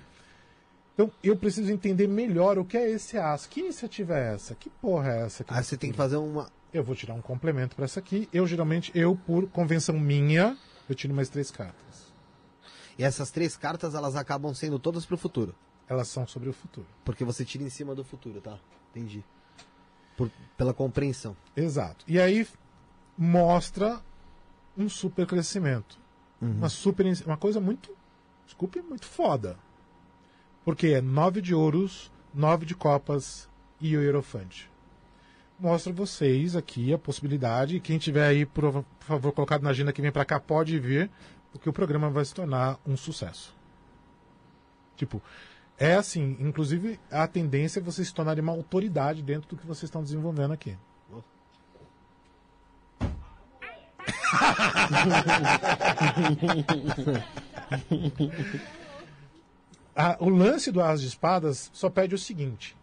Então 0.93 1.11
eu 1.23 1.35
preciso 1.35 1.71
entender 1.71 2.07
melhor 2.07 2.57
o 2.57 2.65
que 2.65 2.77
é 2.77 2.89
esse 2.89 3.17
as. 3.17 3.45
Que 3.45 3.59
iniciativa 3.59 4.17
é 4.17 4.33
essa? 4.33 4.55
Que 4.55 4.69
porra 4.69 5.11
é 5.11 5.25
essa? 5.25 5.45
Aí 5.47 5.63
você 5.63 5.75
tem 5.77 5.91
que 5.91 5.97
fazer 5.97 6.15
uma. 6.15 6.49
Eu 6.75 6.83
vou 6.83 6.93
tirar 6.93 7.13
um 7.13 7.21
complemento 7.21 7.73
para 7.73 7.85
essa 7.85 8.01
aqui. 8.01 8.27
Eu 8.33 8.45
geralmente, 8.45 8.91
eu 8.93 9.15
por 9.15 9.47
convenção 9.47 9.97
minha, 9.97 10.57
eu 10.89 10.93
tiro 10.95 11.13
mais 11.13 11.29
três 11.29 11.49
cartas. 11.49 12.13
E 12.99 13.03
essas 13.03 13.31
três 13.31 13.55
cartas, 13.55 13.95
elas 13.95 14.15
acabam 14.17 14.53
sendo 14.53 14.77
todas 14.77 15.05
pro 15.05 15.17
futuro. 15.17 15.55
Elas 15.87 16.09
são 16.09 16.27
sobre 16.27 16.49
o 16.49 16.53
futuro. 16.53 16.85
Porque 17.05 17.23
você 17.23 17.45
tira 17.45 17.63
em 17.63 17.69
cima 17.69 17.95
do 17.95 18.03
futuro, 18.03 18.41
tá? 18.41 18.59
Entendi. 18.91 19.23
Por- 20.17 20.29
pela 20.57 20.73
compreensão. 20.73 21.35
Exato. 21.55 22.03
E 22.09 22.19
aí 22.19 22.45
mostra 23.17 24.01
um 24.77 24.89
super 24.89 25.25
crescimento. 25.25 25.97
Uma 26.41 26.67
super 26.67 27.05
uma 27.25 27.37
coisa 27.37 27.61
muito, 27.61 27.95
desculpe, 28.45 28.81
muito 28.81 29.05
foda. 29.05 29.57
Porque 30.65 30.87
é 30.87 31.01
nove 31.01 31.41
de 31.41 31.55
ouros, 31.55 32.11
nove 32.33 32.65
de 32.65 32.75
copas 32.75 33.49
e 33.79 33.95
o 33.95 34.01
hierofante. 34.01 34.69
Mostra 35.57 35.93
vocês 35.93 36.55
aqui 36.55 36.93
a 36.93 36.97
possibilidade. 36.97 37.79
Quem 37.79 37.97
tiver 37.97 38.27
aí, 38.27 38.45
por, 38.45 38.83
favor, 38.99 39.31
colocado 39.31 39.63
na 39.63 39.69
agenda 39.69 39.93
que 39.93 40.01
vem 40.01 40.11
pra 40.11 40.25
cá, 40.25 40.39
pode 40.39 40.77
vir, 40.79 41.09
porque 41.51 41.69
o 41.69 41.73
programa 41.73 42.09
vai 42.09 42.25
se 42.25 42.33
tornar 42.33 42.77
um 42.85 42.97
sucesso. 42.97 43.55
Tipo, 44.97 45.21
é 45.77 45.95
assim, 45.95 46.35
inclusive 46.39 46.99
a 47.09 47.27
tendência 47.27 47.79
é 47.79 47.83
vocês 47.83 48.09
se 48.09 48.13
tornarem 48.13 48.43
uma 48.43 48.51
autoridade 48.51 49.21
dentro 49.21 49.49
do 49.49 49.57
que 49.57 49.65
vocês 49.65 49.83
estão 49.83 50.03
desenvolvendo 50.03 50.53
aqui. 50.53 50.77
Ah, 59.97 60.17
o 60.19 60.27
lance 60.27 60.73
do 60.73 60.81
As 60.81 60.99
de 60.99 61.07
Espadas 61.07 61.69
só 61.73 61.89
pede 61.89 62.13
o 62.13 62.17
seguinte: 62.17 62.75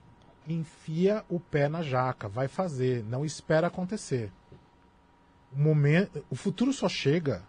enfia 0.49 1.25
o 1.29 1.39
pé 1.39 1.69
na 1.69 1.83
jaca, 1.83 2.29
vai 2.29 2.49
fazer, 2.49 3.05
não 3.05 3.25
espera 3.25 3.67
acontecer. 3.69 4.31
O, 5.55 5.59
momento, 5.61 6.25
o 6.31 6.35
futuro 6.35 6.73
só 6.73 6.89
chega. 6.89 7.43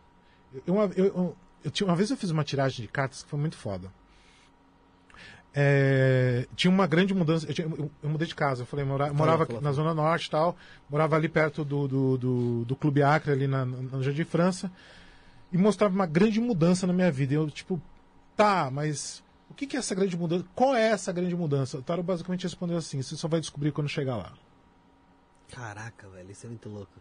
Eu, 0.67 0.75
eu- 0.75 0.91
eu- 1.05 1.37
eu 1.63 1.85
uma 1.87 1.95
vez 1.95 2.11
eu 2.11 2.17
fiz 2.17 2.29
uma 2.29 2.43
tiragem 2.43 2.81
de 2.85 2.91
cartas 2.91 3.23
que 3.23 3.29
foi 3.29 3.39
muito 3.39 3.57
foda. 3.57 3.91
É, 5.55 6.47
tinha 6.55 6.71
uma 6.71 6.87
grande 6.87 7.13
mudança. 7.13 7.45
Eu, 7.47 7.53
tinha- 7.53 7.67
eu- 7.67 7.91
eu 8.01 8.09
mudei 8.09 8.27
de 8.27 8.33
casa. 8.35 8.63
Eu 8.63 8.65
falei, 8.65 8.83
mora- 8.85 9.07
eu 9.07 9.13
morava 9.13 9.45
na 9.61 9.71
Zona 9.71 9.93
Norte 9.93 10.29
tal. 10.29 10.55
Morava 10.89 11.15
ali 11.15 11.29
perto 11.29 11.63
do, 11.63 11.87
do, 11.87 12.17
do, 12.17 12.65
do 12.65 12.75
Clube 12.75 13.03
Acre, 13.03 13.31
ali 13.31 13.47
na, 13.47 13.63
no 13.63 14.01
Jardim 14.01 14.23
França. 14.23 14.71
E 15.51 15.57
mostrava 15.57 15.93
uma 15.93 16.07
grande 16.07 16.41
mudança 16.41 16.87
na 16.87 16.93
minha 16.93 17.11
vida. 17.11 17.35
Eu, 17.35 17.49
tipo, 17.51 17.79
tá, 18.35 18.69
mas 18.71 19.23
o 19.53 19.55
que, 19.55 19.67
que 19.67 19.75
é 19.75 19.79
essa 19.79 19.93
grande 19.95 20.17
mudança? 20.17 20.45
Qual 20.55 20.75
é 20.75 20.87
essa 20.87 21.11
grande 21.13 21.35
mudança? 21.35 21.77
O 21.77 21.81
Tarot 21.83 22.03
basicamente 22.05 22.43
respondeu 22.43 22.77
assim: 22.77 23.01
você 23.01 23.15
só 23.15 23.27
vai 23.27 23.39
descobrir 23.39 23.71
quando 23.71 23.87
chegar 23.87 24.17
lá. 24.17 24.33
Caraca, 25.51 26.07
velho, 26.09 26.31
isso 26.31 26.45
é 26.45 26.49
muito 26.49 26.67
louco. 26.69 26.91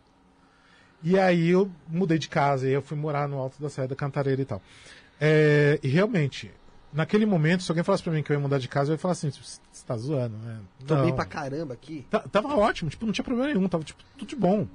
E 1.03 1.19
aí 1.19 1.49
eu 1.49 1.71
mudei 1.89 2.19
de 2.19 2.29
casa 2.29 2.69
e 2.69 2.73
eu 2.73 2.83
fui 2.83 2.97
morar 2.97 3.27
no 3.29 3.39
Alto 3.39 3.61
da 3.61 3.69
Serra 3.71 3.89
da 3.89 3.97
Cantareira 3.97 4.43
e 4.43 4.45
tal. 4.45 4.63
É, 5.21 5.81
e 5.83 5.89
realmente, 5.89 6.53
naquele 6.93 7.25
momento, 7.27 7.63
se 7.63 7.71
alguém 7.71 7.83
falasse 7.83 8.03
pra 8.05 8.13
mim 8.13 8.23
que 8.23 8.31
eu 8.31 8.35
ia 8.35 8.41
mudar 8.41 8.59
de 8.59 8.69
casa, 8.69 8.91
eu 8.91 8.95
ia 8.95 8.99
falar 8.99 9.13
assim, 9.13 9.31
você 9.31 9.59
tá 9.87 9.97
zoando, 9.97 10.37
né? 10.37 10.61
Tô 10.87 10.95
Não. 10.95 11.03
bem 11.05 11.15
pra 11.15 11.25
caramba 11.25 11.75
aqui. 11.75 12.07
Ta- 12.11 12.21
Tava 12.21 12.55
ótimo, 12.55 12.91
tipo, 12.91 13.07
não 13.07 13.13
tinha 13.13 13.25
problema 13.25 13.49
nenhum, 13.53 13.67
tava 13.69 13.83
tipo, 13.83 14.03
tudo 14.17 14.29
de 14.29 14.37
bom. 14.37 14.69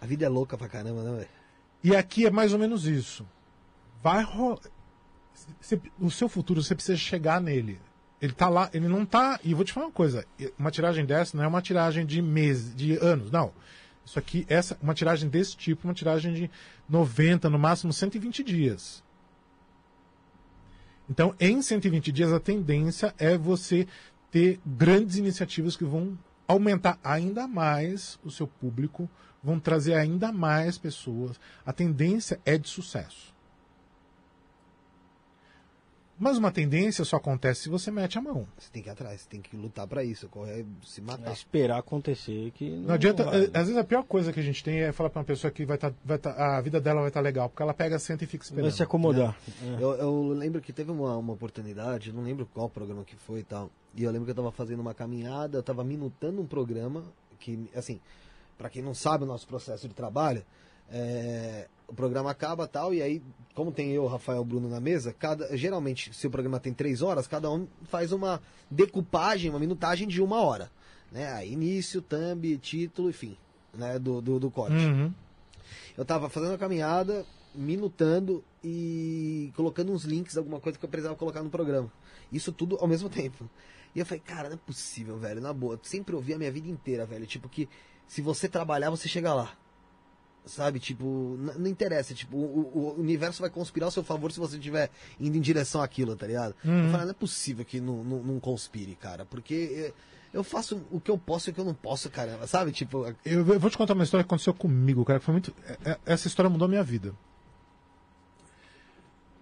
A 0.00 0.06
vida 0.06 0.24
é 0.24 0.28
louca 0.28 0.56
pra 0.56 0.68
caramba, 0.68 1.02
né, 1.02 1.16
velho? 1.18 1.28
E 1.84 1.94
aqui 1.94 2.26
é 2.26 2.30
mais 2.30 2.52
ou 2.52 2.58
menos 2.58 2.86
isso. 2.86 3.26
Vai 4.02 4.22
rolar. 4.24 4.58
O 5.98 6.10
seu 6.10 6.28
futuro, 6.28 6.62
você 6.62 6.74
precisa 6.74 6.96
chegar 6.96 7.40
nele. 7.40 7.80
Ele 8.20 8.32
tá 8.32 8.48
lá, 8.48 8.70
ele 8.72 8.86
não 8.86 9.04
tá. 9.04 9.40
E 9.42 9.52
vou 9.52 9.64
te 9.64 9.72
falar 9.72 9.86
uma 9.86 9.92
coisa: 9.92 10.24
uma 10.58 10.70
tiragem 10.70 11.04
dessa 11.04 11.36
não 11.36 11.44
é 11.44 11.46
uma 11.46 11.60
tiragem 11.60 12.06
de 12.06 12.22
meses, 12.22 12.74
de 12.74 12.96
anos, 12.98 13.30
não. 13.30 13.52
Isso 14.04 14.18
aqui, 14.18 14.44
essa, 14.48 14.78
uma 14.82 14.94
tiragem 14.94 15.28
desse 15.28 15.56
tipo, 15.56 15.86
uma 15.86 15.94
tiragem 15.94 16.32
de 16.32 16.50
90, 16.88 17.48
no 17.50 17.58
máximo 17.58 17.92
120 17.92 18.42
dias. 18.42 19.02
Então, 21.08 21.34
em 21.38 21.60
120 21.60 22.12
dias, 22.12 22.32
a 22.32 22.40
tendência 22.40 23.14
é 23.18 23.36
você 23.36 23.86
ter 24.30 24.60
grandes 24.64 25.16
iniciativas 25.16 25.76
que 25.76 25.84
vão 25.84 26.18
aumentar 26.46 26.98
ainda 27.02 27.46
mais 27.46 28.18
o 28.24 28.30
seu 28.30 28.46
público, 28.46 29.08
vão 29.42 29.58
trazer 29.58 29.94
ainda 29.94 30.32
mais 30.32 30.78
pessoas. 30.78 31.40
A 31.66 31.72
tendência 31.72 32.40
é 32.44 32.56
de 32.56 32.68
sucesso. 32.68 33.31
Mas 36.22 36.38
uma 36.38 36.52
tendência 36.52 37.04
só 37.04 37.16
acontece 37.16 37.62
se 37.62 37.68
você 37.68 37.90
mete 37.90 38.16
a 38.16 38.22
mão. 38.22 38.46
Você 38.56 38.70
tem 38.70 38.80
que 38.80 38.88
ir 38.88 38.92
atrás, 38.92 39.22
você 39.22 39.28
tem 39.28 39.40
que 39.40 39.56
lutar 39.56 39.88
pra 39.88 40.04
isso, 40.04 40.28
correr, 40.28 40.64
se 40.86 41.00
É 41.00 41.04
matar. 41.04 41.32
esperar 41.32 41.78
acontecer 41.80 42.52
que. 42.52 42.70
Não, 42.70 42.82
Não 42.82 42.94
adianta. 42.94 43.24
vai, 43.24 43.40
eh, 43.46 43.50
Às 43.52 43.66
vezes 43.66 43.76
a 43.76 43.82
pior 43.82 44.04
coisa 44.04 44.32
que 44.32 44.38
a 44.38 44.42
gente 44.42 44.62
tem 44.62 44.82
é 44.82 44.92
falar 44.92 45.10
pra 45.10 45.18
uma 45.18 45.24
pessoa 45.24 45.50
que 45.50 45.66
vai 45.66 45.76
tá, 45.76 45.92
vai 46.04 46.18
tá, 46.18 46.56
a 46.56 46.60
vida 46.60 46.80
dela 46.80 47.00
vai 47.00 47.08
estar 47.10 47.20
legal, 47.20 47.48
porque 47.48 47.60
ela 47.60 47.74
pega, 47.74 47.98
senta 47.98 48.22
e 48.22 48.26
fica 48.28 48.44
vai 48.44 48.50
esperando. 48.50 48.70
se 48.72 48.82
acomodar. 48.84 49.36
É. 49.64 49.82
Eu, 49.82 49.94
eu 49.94 50.28
lembro 50.28 50.60
que 50.60 50.72
teve 50.72 50.92
uma, 50.92 51.16
uma 51.16 51.32
oportunidade, 51.32 52.12
não 52.12 52.22
lembro 52.22 52.46
qual 52.54 52.70
programa 52.70 53.02
que 53.02 53.16
foi 53.16 53.40
e 53.40 53.44
tal. 53.44 53.68
E 53.96 54.04
eu 54.04 54.10
lembro 54.12 54.24
que 54.26 54.30
eu 54.30 54.36
tava 54.36 54.52
fazendo 54.52 54.78
uma 54.78 54.94
caminhada, 54.94 55.58
eu 55.58 55.62
tava 55.64 55.82
minutando 55.82 56.40
um 56.40 56.46
programa 56.46 57.02
que, 57.40 57.68
assim, 57.74 57.98
pra 58.56 58.70
quem 58.70 58.80
não 58.80 58.94
sabe 58.94 59.24
o 59.24 59.26
nosso 59.26 59.44
processo 59.48 59.88
de 59.88 59.94
trabalho, 59.94 60.44
é, 60.92 61.66
o 61.88 61.94
programa 61.94 62.30
acaba 62.30 62.68
tal, 62.68 62.92
e 62.92 63.02
aí, 63.02 63.22
como 63.54 63.72
tem 63.72 63.90
eu, 63.92 64.06
Rafael 64.06 64.44
Bruno 64.44 64.68
na 64.68 64.80
mesa, 64.80 65.12
cada, 65.12 65.56
geralmente, 65.56 66.14
se 66.14 66.26
o 66.26 66.30
programa 66.30 66.60
tem 66.60 66.72
três 66.72 67.02
horas, 67.02 67.26
cada 67.26 67.50
um 67.50 67.66
faz 67.84 68.12
uma 68.12 68.40
decupagem, 68.70 69.50
uma 69.50 69.58
minutagem 69.58 70.06
de 70.06 70.20
uma 70.22 70.40
hora. 70.40 70.70
Né? 71.10 71.32
Aí, 71.32 71.52
início, 71.52 72.02
thumb, 72.02 72.56
título, 72.58 73.10
enfim, 73.10 73.36
né? 73.74 73.98
do, 73.98 74.20
do, 74.20 74.38
do 74.38 74.50
corte. 74.50 74.76
Uhum. 74.76 75.12
Eu 75.96 76.04
tava 76.04 76.28
fazendo 76.28 76.54
a 76.54 76.58
caminhada, 76.58 77.24
minutando 77.54 78.44
e 78.62 79.52
colocando 79.56 79.92
uns 79.92 80.04
links, 80.04 80.36
alguma 80.36 80.60
coisa 80.60 80.78
que 80.78 80.84
eu 80.84 80.88
precisava 80.88 81.16
colocar 81.16 81.42
no 81.42 81.50
programa. 81.50 81.92
Isso 82.30 82.52
tudo 82.52 82.76
ao 82.80 82.88
mesmo 82.88 83.08
tempo. 83.10 83.48
E 83.94 83.98
eu 83.98 84.06
falei, 84.06 84.22
cara, 84.24 84.48
não 84.48 84.56
é 84.56 84.58
possível, 84.58 85.18
velho, 85.18 85.40
na 85.40 85.52
boa. 85.52 85.74
Eu 85.74 85.80
sempre 85.82 86.14
ouvi 86.14 86.32
a 86.32 86.38
minha 86.38 86.50
vida 86.50 86.68
inteira, 86.68 87.04
velho. 87.04 87.26
Tipo, 87.26 87.48
que 87.48 87.68
se 88.06 88.22
você 88.22 88.48
trabalhar, 88.48 88.88
você 88.88 89.06
chega 89.06 89.34
lá. 89.34 89.54
Sabe, 90.44 90.80
tipo, 90.80 91.38
não 91.56 91.68
interessa, 91.68 92.12
tipo, 92.14 92.36
o, 92.36 92.96
o 92.96 93.00
universo 93.00 93.40
vai 93.40 93.48
conspirar 93.48 93.86
ao 93.86 93.90
seu 93.92 94.02
favor 94.02 94.32
se 94.32 94.40
você 94.40 94.56
estiver 94.56 94.90
indo 95.20 95.36
em 95.36 95.40
direção 95.40 95.80
àquilo, 95.80 96.16
tá 96.16 96.26
ligado? 96.26 96.56
Eu 96.64 96.90
falei, 96.90 97.04
não 97.06 97.10
é 97.10 97.14
possível 97.14 97.64
que 97.64 97.80
não, 97.80 98.02
não, 98.02 98.22
não 98.24 98.40
conspire, 98.40 98.96
cara, 98.96 99.24
porque 99.24 99.54
eh, 99.72 99.92
eu 100.32 100.42
faço 100.42 100.82
o 100.90 100.98
que 101.00 101.12
eu 101.12 101.16
posso 101.16 101.48
e 101.48 101.52
o 101.52 101.54
que 101.54 101.60
eu 101.60 101.64
não 101.64 101.74
posso, 101.74 102.10
caramba, 102.10 102.44
sabe? 102.48 102.72
Tipo, 102.72 103.06
Eu 103.24 103.46
eu 103.46 103.60
vou 103.60 103.70
te 103.70 103.78
contar 103.78 103.94
uma 103.94 104.02
história 104.02 104.24
que 104.24 104.28
aconteceu 104.28 104.52
comigo, 104.52 105.04
cara. 105.04 105.20
que 105.20 105.24
Foi 105.24 105.32
muito. 105.32 105.54
é- 105.64 105.90
é- 105.92 105.98
Essa 106.06 106.26
história 106.26 106.50
mudou 106.50 106.66
a 106.66 106.68
minha 106.68 106.82
vida. 106.82 107.14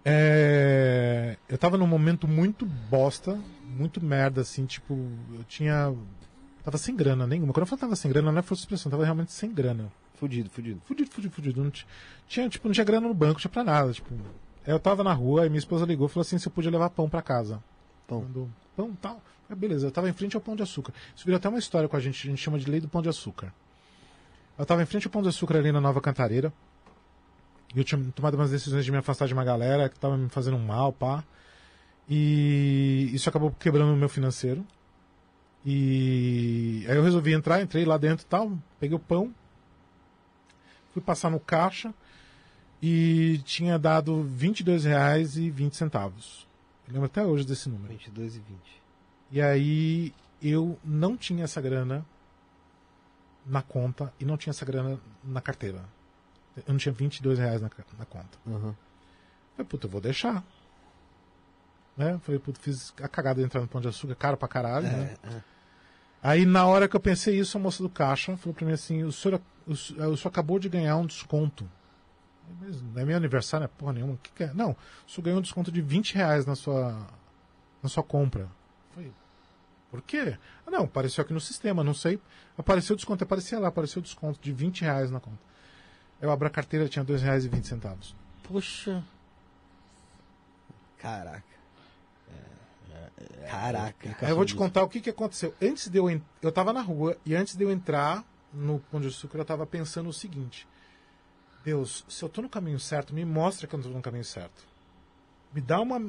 É, 0.05 1.37
Eu 1.49 1.57
tava 1.57 1.77
num 1.77 1.87
momento 1.87 2.27
muito 2.27 2.65
bosta, 2.65 3.39
muito 3.65 4.03
merda, 4.03 4.41
assim, 4.41 4.65
tipo, 4.65 4.93
eu 5.33 5.43
tinha. 5.45 5.93
Tava 6.63 6.77
sem 6.77 6.95
grana 6.95 7.25
nenhuma. 7.25 7.53
Quando 7.53 7.61
eu 7.63 7.67
falava 7.67 7.81
tava 7.81 7.95
sem 7.95 8.11
grana, 8.11 8.31
não 8.31 8.39
é 8.39 8.41
força 8.43 8.61
de 8.61 8.65
expressão, 8.65 8.91
tava 8.91 9.03
realmente 9.03 9.31
sem 9.31 9.51
grana. 9.51 9.91
Fudido, 10.21 10.49
fudido. 10.51 10.81
Fudido, 10.85 11.09
fudido, 11.11 11.33
fudido. 11.33 11.63
Não 11.63 11.71
ti- 11.71 11.87
tinha, 12.27 12.47
tipo, 12.47 12.67
não 12.67 12.73
tinha 12.73 12.83
grana 12.85 13.07
no 13.07 13.13
banco, 13.13 13.33
não 13.33 13.39
tinha 13.39 13.49
pra 13.51 13.63
nada. 13.63 13.91
Tipo, 13.91 14.13
eu 14.67 14.79
tava 14.79 15.03
na 15.03 15.11
rua 15.13 15.47
e 15.47 15.49
minha 15.49 15.57
esposa 15.57 15.83
ligou 15.83 16.05
e 16.05 16.09
falou 16.09 16.21
assim 16.21 16.37
se 16.37 16.47
eu 16.47 16.51
podia 16.51 16.69
levar 16.69 16.91
pão 16.91 17.09
pra 17.09 17.21
casa. 17.23 17.61
Pão. 18.07 18.21
Mandou 18.21 18.47
pão 18.77 18.93
tal. 19.01 19.19
Ah, 19.49 19.55
beleza, 19.55 19.87
eu 19.87 19.91
tava 19.91 20.07
em 20.07 20.13
frente 20.13 20.35
ao 20.35 20.41
pão 20.41 20.55
de 20.55 20.61
açúcar. 20.61 20.93
Isso 21.15 21.25
virou 21.25 21.37
até 21.37 21.49
uma 21.49 21.57
história 21.59 21.89
com 21.89 21.97
a 21.97 21.99
gente, 21.99 22.25
a 22.27 22.29
gente 22.29 22.41
chama 22.41 22.59
de 22.59 22.69
lei 22.69 22.79
do 22.79 22.87
pão 22.87 23.01
de 23.01 23.09
açúcar. 23.09 23.51
Eu 24.57 24.65
tava 24.65 24.83
em 24.83 24.85
frente 24.85 25.07
ao 25.07 25.11
pão 25.11 25.21
de 25.23 25.27
açúcar 25.29 25.57
ali 25.57 25.71
na 25.71 25.81
Nova 25.81 25.99
Cantareira. 25.99 26.53
E 27.73 27.79
eu 27.79 27.83
tinha 27.83 27.99
tomado 28.13 28.35
umas 28.35 28.51
decisões 28.51 28.85
de 28.85 28.91
me 28.91 28.97
afastar 28.97 29.27
de 29.27 29.33
uma 29.33 29.43
galera 29.43 29.89
que 29.89 29.99
tava 29.99 30.15
me 30.17 30.29
fazendo 30.29 30.55
um 30.57 30.63
mal, 30.65 30.93
pá. 30.93 31.23
E 32.07 33.09
isso 33.13 33.27
acabou 33.27 33.49
quebrando 33.59 33.91
o 33.93 33.97
meu 33.97 34.07
financeiro. 34.09 34.63
E 35.65 36.85
aí 36.87 36.95
eu 36.95 37.03
resolvi 37.03 37.33
entrar, 37.33 37.61
entrei 37.61 37.85
lá 37.85 37.97
dentro 37.97 38.25
e 38.25 38.29
tal, 38.29 38.57
peguei 38.79 38.95
o 38.95 38.99
pão, 38.99 39.33
fui 40.93 41.01
passar 41.01 41.29
no 41.29 41.39
caixa 41.39 41.93
e 42.81 43.39
tinha 43.45 43.77
dado 43.77 44.21
R$ 44.21 44.47
22,20. 44.49 46.45
Eu 46.87 46.93
lembro 46.93 47.05
até 47.05 47.23
hoje 47.23 47.45
desse 47.45 47.69
número. 47.69 47.93
22 47.93 48.35
e 48.35 48.39
20. 48.39 48.81
E 49.31 49.41
aí 49.41 50.13
eu 50.41 50.77
não 50.83 51.15
tinha 51.15 51.43
essa 51.43 51.61
grana 51.61 52.05
na 53.45 53.61
conta 53.61 54.13
e 54.19 54.25
não 54.25 54.37
tinha 54.37 54.51
essa 54.51 54.65
grana 54.65 54.99
na 55.23 55.41
carteira. 55.41 55.83
Eu 56.55 56.73
não 56.73 56.77
tinha 56.77 56.91
22 56.91 57.39
reais 57.39 57.61
na, 57.61 57.69
na 57.97 58.05
conta. 58.05 58.37
Uhum. 58.45 58.75
Falei, 59.55 59.69
puta, 59.69 59.87
eu 59.87 59.91
vou 59.91 60.01
deixar. 60.01 60.43
Né? 61.95 62.19
Falei, 62.23 62.39
puta, 62.39 62.59
fiz 62.59 62.93
a 63.01 63.07
cagada 63.07 63.39
de 63.39 63.45
entrar 63.45 63.61
no 63.61 63.67
pão 63.67 63.79
de 63.79 63.87
açúcar, 63.87 64.15
caro 64.15 64.37
pra 64.37 64.47
caralho, 64.47 64.87
né? 64.87 65.17
É, 65.23 65.27
é. 65.27 65.43
Aí 66.23 66.45
na 66.45 66.65
hora 66.65 66.87
que 66.87 66.95
eu 66.95 66.99
pensei 66.99 67.39
isso, 67.39 67.57
a 67.57 67.61
moça 67.61 67.81
do 67.81 67.89
caixa 67.89 68.35
falou 68.37 68.53
pra 68.53 68.65
mim 68.65 68.73
assim, 68.73 69.03
o 69.03 69.11
senhor, 69.11 69.41
o, 69.65 69.75
senhor- 69.75 70.07
o 70.09 70.17
senhor 70.17 70.29
acabou 70.29 70.59
de 70.59 70.69
ganhar 70.69 70.95
um 70.97 71.05
desconto. 71.05 71.67
Não 72.93 73.01
é 73.01 73.05
meu 73.05 73.15
aniversário, 73.17 73.65
não 73.65 73.73
é 73.73 73.77
porra 73.79 73.93
nenhuma. 73.93 74.17
Que, 74.21 74.31
que 74.31 74.43
é? 74.43 74.53
Não, 74.53 74.71
o 75.07 75.09
senhor 75.11 75.23
ganhou 75.23 75.39
um 75.39 75.41
desconto 75.41 75.71
de 75.71 75.81
20 75.81 76.13
reais 76.15 76.45
na 76.45 76.55
sua, 76.55 77.07
na 77.81 77.89
sua 77.89 78.03
compra. 78.03 78.47
Falei, 78.93 79.11
por 79.89 80.01
quê? 80.01 80.37
Ah, 80.67 80.69
não, 80.71 80.83
apareceu 80.83 81.21
aqui 81.23 81.33
no 81.33 81.39
sistema, 81.41 81.83
não 81.83 81.93
sei. 81.93 82.19
Apareceu 82.57 82.93
o 82.93 82.97
desconto, 82.97 83.23
aparecia 83.23 83.57
lá, 83.59 83.69
apareceu 83.69 83.99
o 83.99 84.03
desconto 84.03 84.39
de 84.41 84.51
20 84.51 84.81
reais 84.81 85.09
na 85.09 85.19
conta. 85.19 85.39
Eu 86.21 86.29
abri 86.29 86.45
a 86.47 86.51
carteira, 86.51 86.87
tinha 86.87 87.03
R$ 87.03 87.13
2,20. 87.13 88.13
Poxa. 88.43 89.03
Caraca. 90.97 91.50
Caraca. 93.49 94.17
Aí 94.21 94.29
eu 94.31 94.35
vou 94.35 94.45
te 94.45 94.55
contar 94.55 94.83
o 94.83 94.89
que, 94.89 95.01
que 95.01 95.09
aconteceu. 95.09 95.53
Antes 95.61 95.87
de 95.89 95.97
eu 95.97 96.09
en- 96.09 96.21
eu 96.41 96.51
tava 96.51 96.71
na 96.73 96.81
rua 96.81 97.17
e 97.25 97.35
antes 97.35 97.55
de 97.55 97.63
eu 97.63 97.71
entrar 97.71 98.23
no 98.53 98.79
Pão 98.91 98.99
de 99.01 99.07
Açúcar, 99.07 99.37
eu 99.39 99.45
tava 99.45 99.65
pensando 99.65 100.09
o 100.09 100.13
seguinte: 100.13 100.67
Deus, 101.63 102.05
se 102.07 102.23
eu 102.23 102.29
tô 102.29 102.41
no 102.41 102.49
caminho 102.49 102.79
certo, 102.79 103.13
me 103.13 103.23
mostra 103.25 103.67
que 103.67 103.75
eu 103.75 103.81
tô 103.81 103.89
no 103.89 104.01
caminho 104.01 104.25
certo. 104.25 104.63
Me 105.53 105.61
dá 105.61 105.79
uma. 105.81 105.99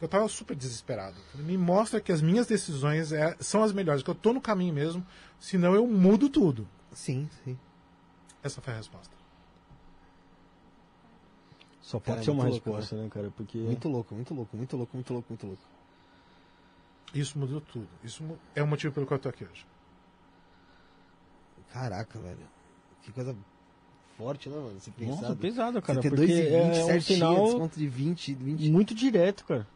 Eu 0.00 0.08
tava 0.08 0.28
super 0.28 0.54
desesperado. 0.54 1.16
Me 1.34 1.56
mostra 1.56 2.00
que 2.00 2.12
as 2.12 2.20
minhas 2.20 2.46
decisões 2.46 3.12
é- 3.12 3.34
são 3.40 3.62
as 3.62 3.72
melhores, 3.72 4.02
que 4.02 4.10
eu 4.10 4.14
tô 4.14 4.32
no 4.32 4.40
caminho 4.40 4.74
mesmo, 4.74 5.04
senão 5.40 5.74
eu 5.74 5.86
mudo 5.86 6.28
tudo. 6.28 6.68
Sim, 6.92 7.28
sim. 7.44 7.58
Essa 8.42 8.60
foi 8.60 8.74
a 8.74 8.76
resposta. 8.76 9.16
Só 11.80 11.98
pode 11.98 12.06
Cara, 12.06 12.20
é 12.20 12.24
ser 12.24 12.30
uma 12.32 12.44
louco, 12.44 12.70
resposta, 12.70 12.96
né, 12.96 13.08
cara? 13.08 13.30
Porque. 13.36 13.58
Muito 13.58 13.88
louco, 13.88 14.14
muito 14.14 14.34
louco, 14.34 14.56
muito 14.56 14.76
louco, 14.76 14.96
muito 14.96 15.12
louco, 15.12 15.26
muito 15.30 15.46
louco. 15.46 15.62
Isso 17.14 17.38
mudou 17.38 17.60
tudo. 17.60 17.88
Isso 18.02 18.22
é 18.54 18.62
o 18.62 18.66
motivo 18.66 18.92
pelo 18.92 19.06
qual 19.06 19.16
eu 19.16 19.22
tô 19.22 19.28
aqui 19.28 19.44
hoje. 19.44 19.66
Caraca, 21.72 22.18
velho. 22.18 22.38
Que 23.02 23.12
coisa 23.12 23.36
forte, 24.16 24.48
né, 24.48 24.56
mano? 24.56 24.80
Você 24.80 24.90
pensar. 24.90 25.22
Nossa, 25.22 25.36
pesado, 25.36 25.82
cara. 25.82 26.00
Você 26.00 26.10
ter 26.10 26.16
porque 26.16 26.32
2,20 26.32 26.50
é 26.50 26.62
um 26.62 26.86
certinho, 26.86 27.18
sinal 27.18 27.44
desconto 27.44 27.78
de 27.78 27.88
20, 27.88 28.34
20. 28.34 28.70
muito 28.70 28.94
direto, 28.94 29.44
cara. 29.44 29.66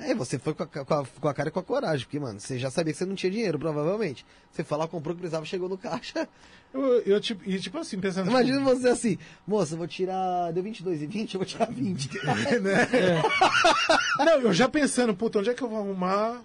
É, 0.00 0.14
você 0.14 0.38
foi 0.38 0.54
com 0.54 0.62
a, 0.62 0.66
com, 0.66 0.94
a, 0.94 1.04
com 1.04 1.28
a 1.28 1.34
cara 1.34 1.50
e 1.50 1.52
com 1.52 1.60
a 1.60 1.62
coragem, 1.62 2.06
porque, 2.06 2.18
mano, 2.18 2.40
você 2.40 2.58
já 2.58 2.70
sabia 2.70 2.90
que 2.92 2.98
você 2.98 3.04
não 3.04 3.14
tinha 3.14 3.30
dinheiro, 3.30 3.58
provavelmente. 3.58 4.24
Você 4.50 4.64
foi 4.64 4.78
lá, 4.78 4.88
comprou 4.88 5.12
o 5.12 5.16
que 5.16 5.20
precisava, 5.20 5.44
chegou 5.44 5.68
no 5.68 5.76
caixa. 5.76 6.26
Eu, 6.72 7.00
eu 7.02 7.20
tipo, 7.20 7.48
e 7.48 7.58
tipo 7.58 7.76
assim, 7.76 8.00
pensando. 8.00 8.30
Imagina 8.30 8.60
você 8.60 8.88
assim, 8.88 9.18
moça, 9.46 9.74
eu 9.74 9.78
vou 9.78 9.86
tirar. 9.86 10.52
Deu 10.52 10.62
22 10.62 11.02
e 11.02 11.06
20, 11.06 11.34
eu 11.34 11.40
vou 11.40 11.46
tirar 11.46 11.70
20. 11.70 12.08
né? 12.62 13.22
Não, 14.18 14.40
eu 14.40 14.52
já 14.52 14.68
pensando, 14.68 15.14
puta, 15.14 15.38
onde 15.38 15.50
é 15.50 15.54
que 15.54 15.62
eu 15.62 15.68
vou 15.68 15.78
arrumar? 15.78 16.42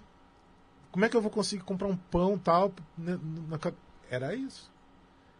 Como 0.90 1.04
é 1.04 1.08
que 1.08 1.16
eu 1.16 1.20
vou 1.22 1.30
conseguir 1.30 1.62
comprar 1.62 1.88
um 1.88 1.96
pão 1.96 2.38
tal? 2.38 2.72
né, 2.96 3.18
Era 4.10 4.34
isso. 4.34 4.70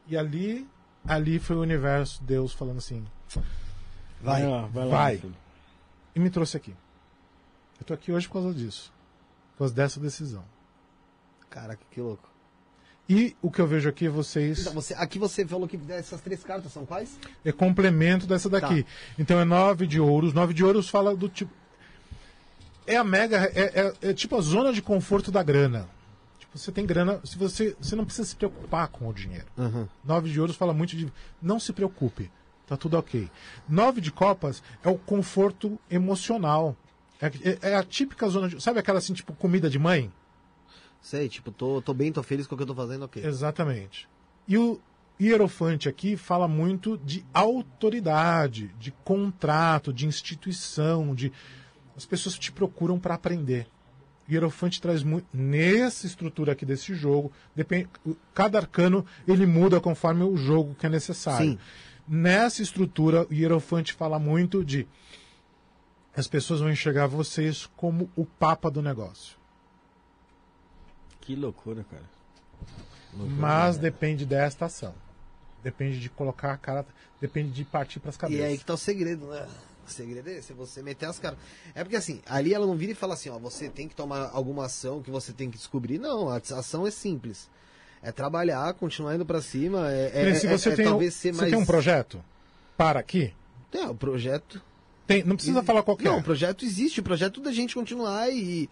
E 0.07 0.17
ali, 0.17 0.69
ali 1.07 1.39
foi 1.39 1.57
o 1.57 1.61
universo, 1.63 2.23
Deus 2.23 2.53
falando 2.53 2.79
assim, 2.79 3.05
Vai. 4.21 4.43
Ah, 4.43 4.69
vai 4.73 4.85
lá. 4.85 4.91
vai. 4.91 5.23
e 6.15 6.21
me 6.21 6.31
trouxe 6.31 6.57
aqui. 6.57 6.75
Eu 7.79 7.87
tô 7.87 7.95
aqui 7.95 8.13
hoje 8.13 8.27
por 8.27 8.35
causa 8.35 8.55
disso. 8.55 8.93
Por 9.53 9.59
causa 9.59 9.75
dessa 9.75 10.01
decisão. 10.01 10.45
Caraca, 11.51 11.83
que 11.91 12.01
louco. 12.01 12.29
E 13.09 13.37
o 13.41 13.51
que 13.51 13.61
eu 13.61 13.67
vejo 13.67 13.89
aqui, 13.89 14.09
vocês. 14.09 14.61
Então, 14.61 14.73
você, 14.73 14.93
aqui 14.95 15.19
você 15.19 15.47
falou 15.47 15.69
que 15.69 15.79
essas 15.89 16.21
três 16.21 16.43
cartas 16.43 16.73
são 16.73 16.85
quais? 16.85 17.19
É 17.45 17.53
complemento 17.53 18.27
dessa 18.27 18.49
daqui. 18.49 18.83
Tá. 18.83 18.91
Então 19.17 19.39
é 19.39 19.45
nove 19.45 19.87
de 19.87 20.01
ouros. 20.01 20.33
Nove 20.33 20.53
de 20.53 20.65
ouros 20.65 20.89
fala 20.89 21.15
do 21.15 21.29
tipo. 21.29 21.53
É 22.87 22.97
a 22.97 23.05
mega. 23.05 23.37
É, 23.55 23.81
é- 24.03 24.11
é 24.11 24.13
tipo 24.15 24.37
a 24.37 24.41
zona 24.41 24.73
de 24.73 24.81
conforto 24.83 25.31
da 25.31 25.43
grana. 25.43 25.89
Tipo, 26.39 26.57
você 26.59 26.71
tem 26.71 26.87
grana. 26.87 27.21
Se 27.25 27.37
você, 27.37 27.77
você 27.81 27.97
não 27.97 28.05
precisa 28.05 28.29
se 28.29 28.37
preocupar 28.37 28.89
com 28.89 29.09
o 29.09 29.13
dinheiro. 29.13 29.47
Uhum. 29.57 29.87
Nove 30.05 30.31
de 30.31 30.41
ouros 30.41 30.57
fala 30.57 30.73
muito 30.73 30.97
de. 30.97 31.13
Não 31.43 31.59
se 31.59 31.73
preocupe. 31.73 32.31
Tá 32.67 32.77
tudo 32.77 32.97
ok. 32.99 33.31
Nove 33.69 34.01
de 34.01 34.11
copas 34.11 34.63
é 34.83 34.89
o 34.89 34.99
conforto 34.99 35.79
emocional. 35.91 36.77
É, 37.21 37.27
é- 37.27 37.59
é 37.71 37.77
a 37.77 37.83
típica 37.83 38.29
zona 38.29 38.49
de. 38.49 38.61
Sabe 38.63 38.79
aquela 38.79 38.99
assim, 38.99 39.15
tipo, 39.15 39.33
comida 39.33 39.69
de 39.71 39.79
mãe? 39.79 40.13
Sei, 41.01 41.29
tipo, 41.29 41.51
tô, 41.53 41.81
tô 41.81 41.95
bem, 41.95 42.11
tô 42.13 42.23
feliz 42.23 42.47
com 42.47 42.55
o 42.55 42.59
que 42.59 42.63
eu 42.65 42.67
tô 42.67 42.75
fazendo, 42.75 43.05
ok. 43.05 43.25
Exatamente. 43.25 44.09
E 44.49 44.59
o 44.59 44.81
hierofante 45.21 45.89
aqui 45.89 46.17
fala 46.17 46.49
muito 46.49 46.99
de 46.99 47.25
autoridade, 47.33 48.75
de 48.79 48.91
contrato, 49.05 49.93
de 49.93 50.07
instituição, 50.07 51.15
de 51.15 51.33
as 51.97 52.05
pessoas 52.07 52.39
te 52.39 52.53
procuram 52.53 52.99
para 52.99 53.15
aprender. 53.15 53.67
O 54.29 54.33
hierofante 54.33 54.81
traz 54.81 55.03
muito 55.05 55.27
nessa 55.33 56.07
estrutura 56.07 56.53
aqui 56.53 56.67
desse 56.67 56.95
jogo, 56.95 57.31
depende, 57.55 57.89
cada 58.35 58.59
arcano 58.59 59.07
ele 59.27 59.47
muda 59.47 59.81
conforme 59.81 60.25
o 60.25 60.37
jogo 60.37 60.75
que 60.75 60.85
é 60.85 60.89
necessário. 60.89 61.53
Sim. 61.53 61.59
Nessa 62.09 62.61
estrutura, 62.63 63.25
o 63.31 63.33
hierofante 63.35 63.93
fala 63.93 64.19
muito 64.19 64.65
de 64.65 64.87
as 66.17 66.27
pessoas 66.27 66.61
vão 66.61 66.71
enxergar 66.71 67.07
vocês 67.07 67.67
como 67.77 68.11
o 68.17 68.25
papa 68.25 68.71
do 68.71 68.81
negócio. 68.83 69.37
Que 71.21 71.35
loucura, 71.37 71.85
cara. 71.91 72.05
Mas 73.15 73.77
depende 73.79 74.25
desta 74.25 74.67
ação. 74.67 74.95
Depende 75.63 75.99
de 76.01 76.09
colocar 76.09 76.53
a 76.53 76.57
cara, 76.57 76.87
depende 77.21 77.51
de 77.51 77.65
partir 77.65 77.99
para 77.99 78.11
as 78.11 78.17
E 78.17 78.19
cabeças. 78.19 78.45
é 78.45 78.47
aí 78.49 78.59
que 78.59 78.65
tá 78.65 78.75
o 78.75 78.79
segredo, 78.79 79.27
né? 79.27 79.47
O 79.87 79.91
segredo 79.91 80.29
é 80.29 80.39
esse, 80.39 80.53
é 80.53 80.55
você 80.55 80.83
meter 80.83 81.07
as 81.07 81.19
caras. 81.19 81.39
É 81.75 81.85
porque 81.85 81.97
assim, 81.97 82.21
ali 82.27 82.53
ela 82.53 82.67
não 82.67 82.77
vira 82.77 82.93
e 82.93 82.95
fala 82.95 83.15
assim, 83.15 83.29
ó, 83.29 83.39
você 83.39 83.69
tem 83.69 83.89
que 83.89 83.95
tomar 83.95 84.31
alguma 84.33 84.67
ação 84.67 85.03
que 85.03 85.11
você 85.11 85.33
tem 85.33 85.51
que 85.51 85.57
descobrir. 85.57 85.99
Não, 85.99 86.29
a 86.29 86.37
ação 86.37 86.87
é 86.87 86.91
simples. 86.91 87.49
É 88.03 88.13
trabalhar, 88.13 88.75
continuar 88.75 89.15
indo 89.15 89.25
pra 89.25 89.41
cima, 89.41 89.91
é, 89.91 90.31
é, 90.31 90.35
se 90.35 90.47
é- 90.47 90.51
você, 90.51 90.71
é 90.71 90.77
tem, 90.77 90.87
um, 90.87 90.91
talvez 90.91 91.15
ser 91.15 91.33
você 91.33 91.41
mais... 91.41 91.53
tem 91.53 91.61
um 91.61 91.65
projeto, 91.67 92.23
para 92.77 93.01
aqui. 93.01 93.33
É, 93.73 93.87
o 93.87 93.95
projeto... 93.95 94.63
Tem, 95.07 95.23
não 95.23 95.37
precisa 95.37 95.63
falar 95.63 95.83
qual 95.83 95.97
que 95.97 96.05
Não, 96.05 96.17
é. 96.17 96.19
o 96.19 96.23
projeto 96.23 96.65
existe, 96.65 96.99
o 97.01 97.03
projeto 97.03 97.41
da 97.41 97.53
gente 97.53 97.75
continuar 97.75 98.29
e... 98.31 98.69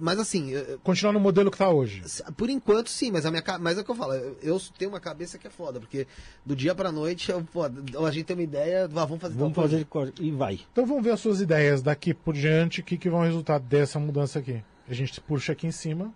Mas 0.00 0.18
assim, 0.18 0.52
Continuar 0.84 1.12
no 1.12 1.18
modelo 1.18 1.50
que 1.50 1.56
está 1.56 1.68
hoje. 1.68 2.02
por 2.36 2.48
enquanto 2.48 2.88
sim, 2.88 3.10
mas 3.10 3.26
a 3.26 3.30
minha 3.30 3.42
mas 3.58 3.76
é 3.76 3.80
o 3.80 3.84
que 3.84 3.90
eu 3.90 3.94
falo, 3.96 4.12
eu, 4.14 4.60
tenho 4.78 4.90
uma 4.92 5.00
cabeça 5.00 5.38
que 5.38 5.46
é 5.46 5.50
foda, 5.50 5.80
porque 5.80 6.06
do 6.46 6.54
dia 6.54 6.72
pra 6.74 6.92
noite, 6.92 7.30
eu, 7.30 7.42
pô, 7.42 7.64
a 7.64 8.10
gente 8.12 8.24
tem 8.26 8.36
uma 8.36 8.42
ideia, 8.42 8.84
ah, 8.84 9.04
vamos 9.04 9.20
fazer 9.20 9.34
Vamos 9.36 9.54
coisa. 9.54 9.84
fazer 9.90 10.12
e 10.20 10.30
vai. 10.30 10.60
Então 10.72 10.86
vamos 10.86 11.02
ver 11.02 11.10
as 11.10 11.20
suas 11.20 11.40
ideias 11.40 11.82
daqui 11.82 12.14
por 12.14 12.34
diante, 12.34 12.80
o 12.80 12.84
que, 12.84 12.96
que 12.96 13.10
vão 13.10 13.22
resultar 13.22 13.58
dessa 13.58 13.98
mudança 13.98 14.38
aqui. 14.38 14.62
A 14.88 14.94
gente 14.94 15.20
puxa 15.20 15.52
aqui 15.52 15.66
em 15.66 15.72
cima. 15.72 16.12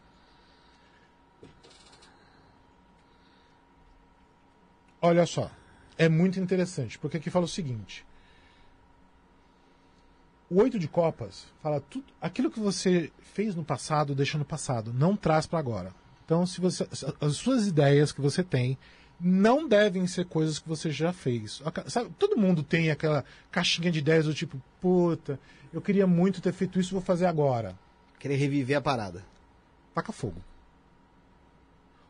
Olha 5.00 5.26
só, 5.26 5.50
é 5.98 6.08
muito 6.08 6.38
interessante, 6.38 6.98
porque 6.98 7.16
aqui 7.16 7.28
fala 7.30 7.44
o 7.44 7.48
seguinte. 7.48 8.04
O 10.52 10.60
oito 10.60 10.78
de 10.78 10.86
copas 10.86 11.46
fala 11.62 11.80
tudo 11.80 12.04
aquilo 12.20 12.50
que 12.50 12.60
você 12.60 13.10
fez 13.32 13.54
no 13.54 13.64
passado, 13.64 14.14
deixa 14.14 14.36
no 14.36 14.44
passado, 14.44 14.92
não 14.92 15.16
traz 15.16 15.46
para 15.46 15.58
agora. 15.58 15.94
Então, 16.26 16.44
se 16.44 16.60
você 16.60 16.86
as 17.18 17.36
suas 17.36 17.66
ideias 17.66 18.12
que 18.12 18.20
você 18.20 18.44
tem 18.44 18.76
não 19.18 19.66
devem 19.66 20.06
ser 20.06 20.26
coisas 20.26 20.58
que 20.58 20.68
você 20.68 20.90
já 20.90 21.10
fez. 21.10 21.62
Sabe, 21.86 22.10
todo 22.18 22.36
mundo 22.36 22.62
tem 22.62 22.90
aquela 22.90 23.24
caixinha 23.50 23.90
de 23.90 24.00
ideias 24.00 24.26
do 24.26 24.34
tipo, 24.34 24.60
puta, 24.78 25.40
eu 25.72 25.80
queria 25.80 26.06
muito 26.06 26.42
ter 26.42 26.52
feito 26.52 26.78
isso, 26.78 26.92
vou 26.92 27.00
fazer 27.00 27.24
agora. 27.24 27.74
Querer 28.18 28.36
reviver 28.36 28.76
a 28.76 28.82
parada. 28.82 29.24
Taca 29.94 30.12
fogo. 30.12 30.42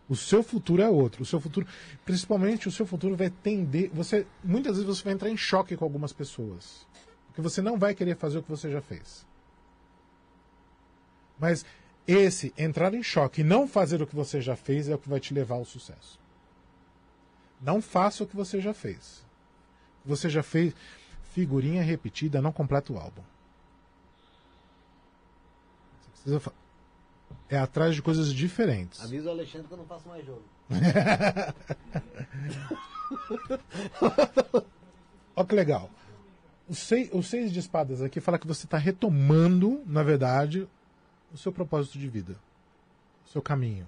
O 0.09 0.17
seu 0.17 0.43
futuro 0.43 0.83
é 0.83 0.89
outro. 0.89 1.23
O 1.23 1.27
seu 1.27 1.41
futuro, 1.41 1.65
principalmente 2.05 2.67
o 2.67 2.73
seu 2.73 2.87
futuro 2.87 3.15
vai 3.15 3.31
tender, 3.31 3.89
você 3.95 4.27
muitas 4.43 4.79
vezes 4.79 4.89
você 4.89 5.05
vai 5.05 5.13
entrar 5.13 5.31
em 5.31 5.37
choque 5.37 5.77
com 5.77 5.85
algumas 5.85 6.13
pessoas, 6.13 6.89
porque 7.33 7.41
você 7.41 7.63
não 7.63 7.79
vai 7.79 7.95
querer 7.95 8.15
fazer 8.15 8.39
o 8.39 8.43
que 8.43 8.51
você 8.51 8.71
já 8.71 8.83
fez. 8.83 9.27
Mas 11.39 11.65
esse 12.07 12.53
entrar 12.59 12.93
em 12.93 13.03
choque 13.03 13.41
e 13.41 13.45
não 13.45 13.67
fazer 13.67 14.03
o 14.03 14.07
que 14.07 14.15
você 14.15 14.39
já 14.39 14.55
fez 14.55 14.87
é 14.87 14.95
o 14.95 14.99
que 14.99 15.09
vai 15.09 15.19
te 15.19 15.33
levar 15.33 15.55
ao 15.55 15.65
sucesso. 15.65 16.21
Não 17.59 17.81
faça 17.81 18.23
o 18.23 18.27
que 18.27 18.37
você 18.37 18.61
já 18.61 18.75
fez. 18.75 19.25
Você 20.05 20.29
já 20.29 20.43
fez 20.43 20.75
figurinha 21.33 21.83
repetida, 21.83 22.43
não 22.43 22.53
completa 22.53 22.93
o 22.93 22.99
álbum. 22.99 23.23
Você 26.03 26.11
precisa 26.11 26.53
é 27.49 27.57
atrás 27.57 27.95
de 27.95 28.03
coisas 28.03 28.31
diferentes. 28.33 29.03
Avisa 29.03 29.31
o 29.31 29.33
Alexandre 29.33 29.69
que 29.69 29.73
eu 29.73 29.79
não 29.79 29.87
faço 29.87 30.07
mais 30.07 30.27
jogo. 30.27 30.43
Olha 35.35 35.47
que 35.47 35.55
legal. 35.55 35.89
O 36.73 36.75
seis, 36.75 37.11
o 37.13 37.23
seis 37.23 37.53
de 37.53 37.59
espadas 37.59 38.01
aqui 38.01 38.19
fala 38.19 38.39
que 38.39 38.47
você 38.47 38.65
está 38.65 38.79
retomando, 38.79 39.83
na 39.85 40.03
verdade, 40.03 40.67
o 41.31 41.37
seu 41.37 41.53
propósito 41.53 41.99
de 41.99 42.09
vida, 42.09 42.35
o 43.27 43.29
seu 43.29 43.43
caminho. 43.43 43.87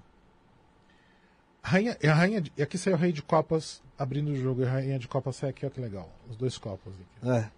A 1.62 1.68
rainha, 1.70 1.96
e 2.02 2.06
a 2.06 2.12
rainha 2.14 2.42
de- 2.42 2.52
e 2.58 2.62
aqui 2.62 2.76
saiu 2.76 2.94
o 2.94 2.98
rei 2.98 3.10
de 3.10 3.22
copas 3.22 3.82
abrindo 3.98 4.32
o 4.32 4.36
jogo 4.36 4.60
e 4.60 4.66
a 4.66 4.70
rainha 4.70 4.98
de 4.98 5.08
copas 5.08 5.36
sai 5.36 5.48
aqui, 5.48 5.64
olha 5.64 5.72
que 5.74 5.80
legal. 5.80 6.12
Os 6.28 6.36
dois 6.36 6.58
copas 6.58 6.92
aqui. 6.92 7.30
É. 7.30 7.50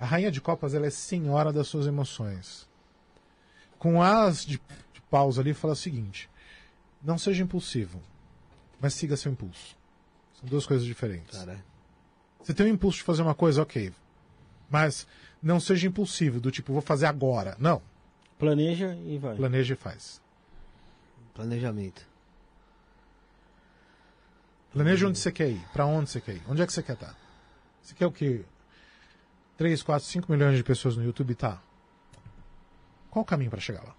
A 0.00 0.04
rainha 0.04 0.32
de 0.32 0.40
copas 0.40 0.74
ela 0.74 0.86
é 0.86 0.90
senhora 0.90 1.52
das 1.52 1.68
suas 1.68 1.86
emoções. 1.86 2.68
Com 3.78 4.02
as 4.02 4.44
de, 4.44 4.60
de 4.92 5.00
paus 5.08 5.38
ali 5.38 5.54
fala 5.54 5.74
o 5.74 5.76
seguinte: 5.76 6.28
não 7.00 7.16
seja 7.16 7.44
impulsivo, 7.44 8.00
mas 8.80 8.92
siga 8.94 9.16
seu 9.16 9.30
impulso. 9.30 9.76
São 10.40 10.48
duas 10.48 10.66
coisas 10.66 10.84
diferentes. 10.84 11.38
Cara, 11.38 11.64
Você 12.42 12.52
tem 12.52 12.66
o 12.66 12.68
impulso 12.68 12.98
de 12.98 13.04
fazer 13.04 13.22
uma 13.22 13.36
coisa, 13.36 13.62
ok. 13.62 13.92
Mas 14.74 15.06
não 15.40 15.60
seja 15.60 15.86
impulsivo, 15.86 16.40
do 16.40 16.50
tipo, 16.50 16.72
vou 16.72 16.82
fazer 16.82 17.06
agora. 17.06 17.54
Não. 17.60 17.80
Planeja 18.36 18.92
e 19.06 19.16
vai. 19.18 19.36
Planeja 19.36 19.74
e 19.74 19.76
faz. 19.76 20.20
planejamento. 21.32 22.04
Planeja 24.72 25.06
onde 25.06 25.16
você 25.16 25.30
quer 25.30 25.48
ir, 25.48 25.64
pra 25.72 25.86
onde 25.86 26.10
você 26.10 26.20
quer 26.20 26.34
ir, 26.34 26.42
onde 26.48 26.60
é 26.60 26.66
que 26.66 26.72
você 26.72 26.82
quer 26.82 26.94
estar. 26.94 27.16
Você 27.80 27.94
quer 27.94 28.06
o 28.06 28.10
quê? 28.10 28.44
3, 29.56 29.80
4, 29.80 30.08
5 30.08 30.32
milhões 30.32 30.56
de 30.56 30.64
pessoas 30.64 30.96
no 30.96 31.04
YouTube, 31.04 31.36
tá. 31.36 31.62
Qual 33.08 33.22
o 33.22 33.26
caminho 33.26 33.52
para 33.52 33.60
chegar 33.60 33.84
lá? 33.84 33.94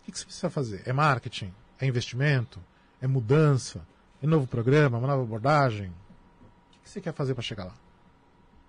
O 0.00 0.10
que 0.10 0.18
você 0.18 0.24
precisa 0.24 0.48
fazer? 0.48 0.82
É 0.86 0.94
marketing? 0.94 1.52
É 1.78 1.86
investimento? 1.86 2.58
É 3.02 3.06
mudança? 3.06 3.86
É 4.22 4.26
novo 4.26 4.46
programa? 4.46 4.96
Uma 4.96 5.08
nova 5.08 5.22
abordagem? 5.24 5.88
O 5.88 6.70
que 6.70 6.78
que 6.84 6.88
você 6.88 7.02
quer 7.02 7.12
fazer 7.12 7.34
para 7.34 7.42
chegar 7.42 7.64
lá? 7.64 7.74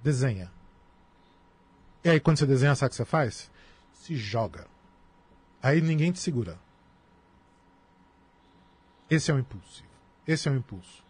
Desenha. 0.03 0.51
E 2.03 2.09
aí, 2.09 2.19
quando 2.19 2.37
você 2.37 2.45
desenha, 2.45 2.73
sabe 2.75 2.87
o 2.87 2.89
que 2.91 2.95
você 2.95 3.05
faz? 3.05 3.49
Se 3.93 4.15
joga. 4.15 4.65
Aí 5.61 5.79
ninguém 5.81 6.11
te 6.11 6.19
segura. 6.19 6.57
Esse 9.09 9.29
é 9.29 9.33
o 9.33 9.39
impulsivo. 9.39 9.87
Esse 10.27 10.47
é 10.47 10.51
o 10.51 10.55
impulso. 10.55 11.03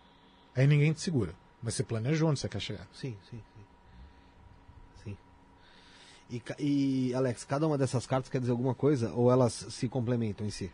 Aí 0.55 0.67
ninguém 0.67 0.91
te 0.91 1.01
segura. 1.01 1.33
Mas 1.61 1.75
você 1.75 1.83
planejou 1.83 2.29
onde 2.29 2.39
você 2.39 2.49
quer 2.49 2.59
chegar. 2.59 2.87
Sim, 2.93 3.15
sim, 3.29 3.41
sim. 3.55 3.63
Sim. 5.03 5.17
E, 6.29 6.41
e, 6.59 7.13
Alex, 7.13 7.43
cada 7.45 7.67
uma 7.67 7.77
dessas 7.77 8.05
cartas 8.07 8.29
quer 8.29 8.39
dizer 8.39 8.51
alguma 8.51 8.73
coisa 8.73 9.11
ou 9.13 9.31
elas 9.31 9.53
se 9.69 9.87
complementam 9.87 10.45
em 10.45 10.49
si? 10.49 10.71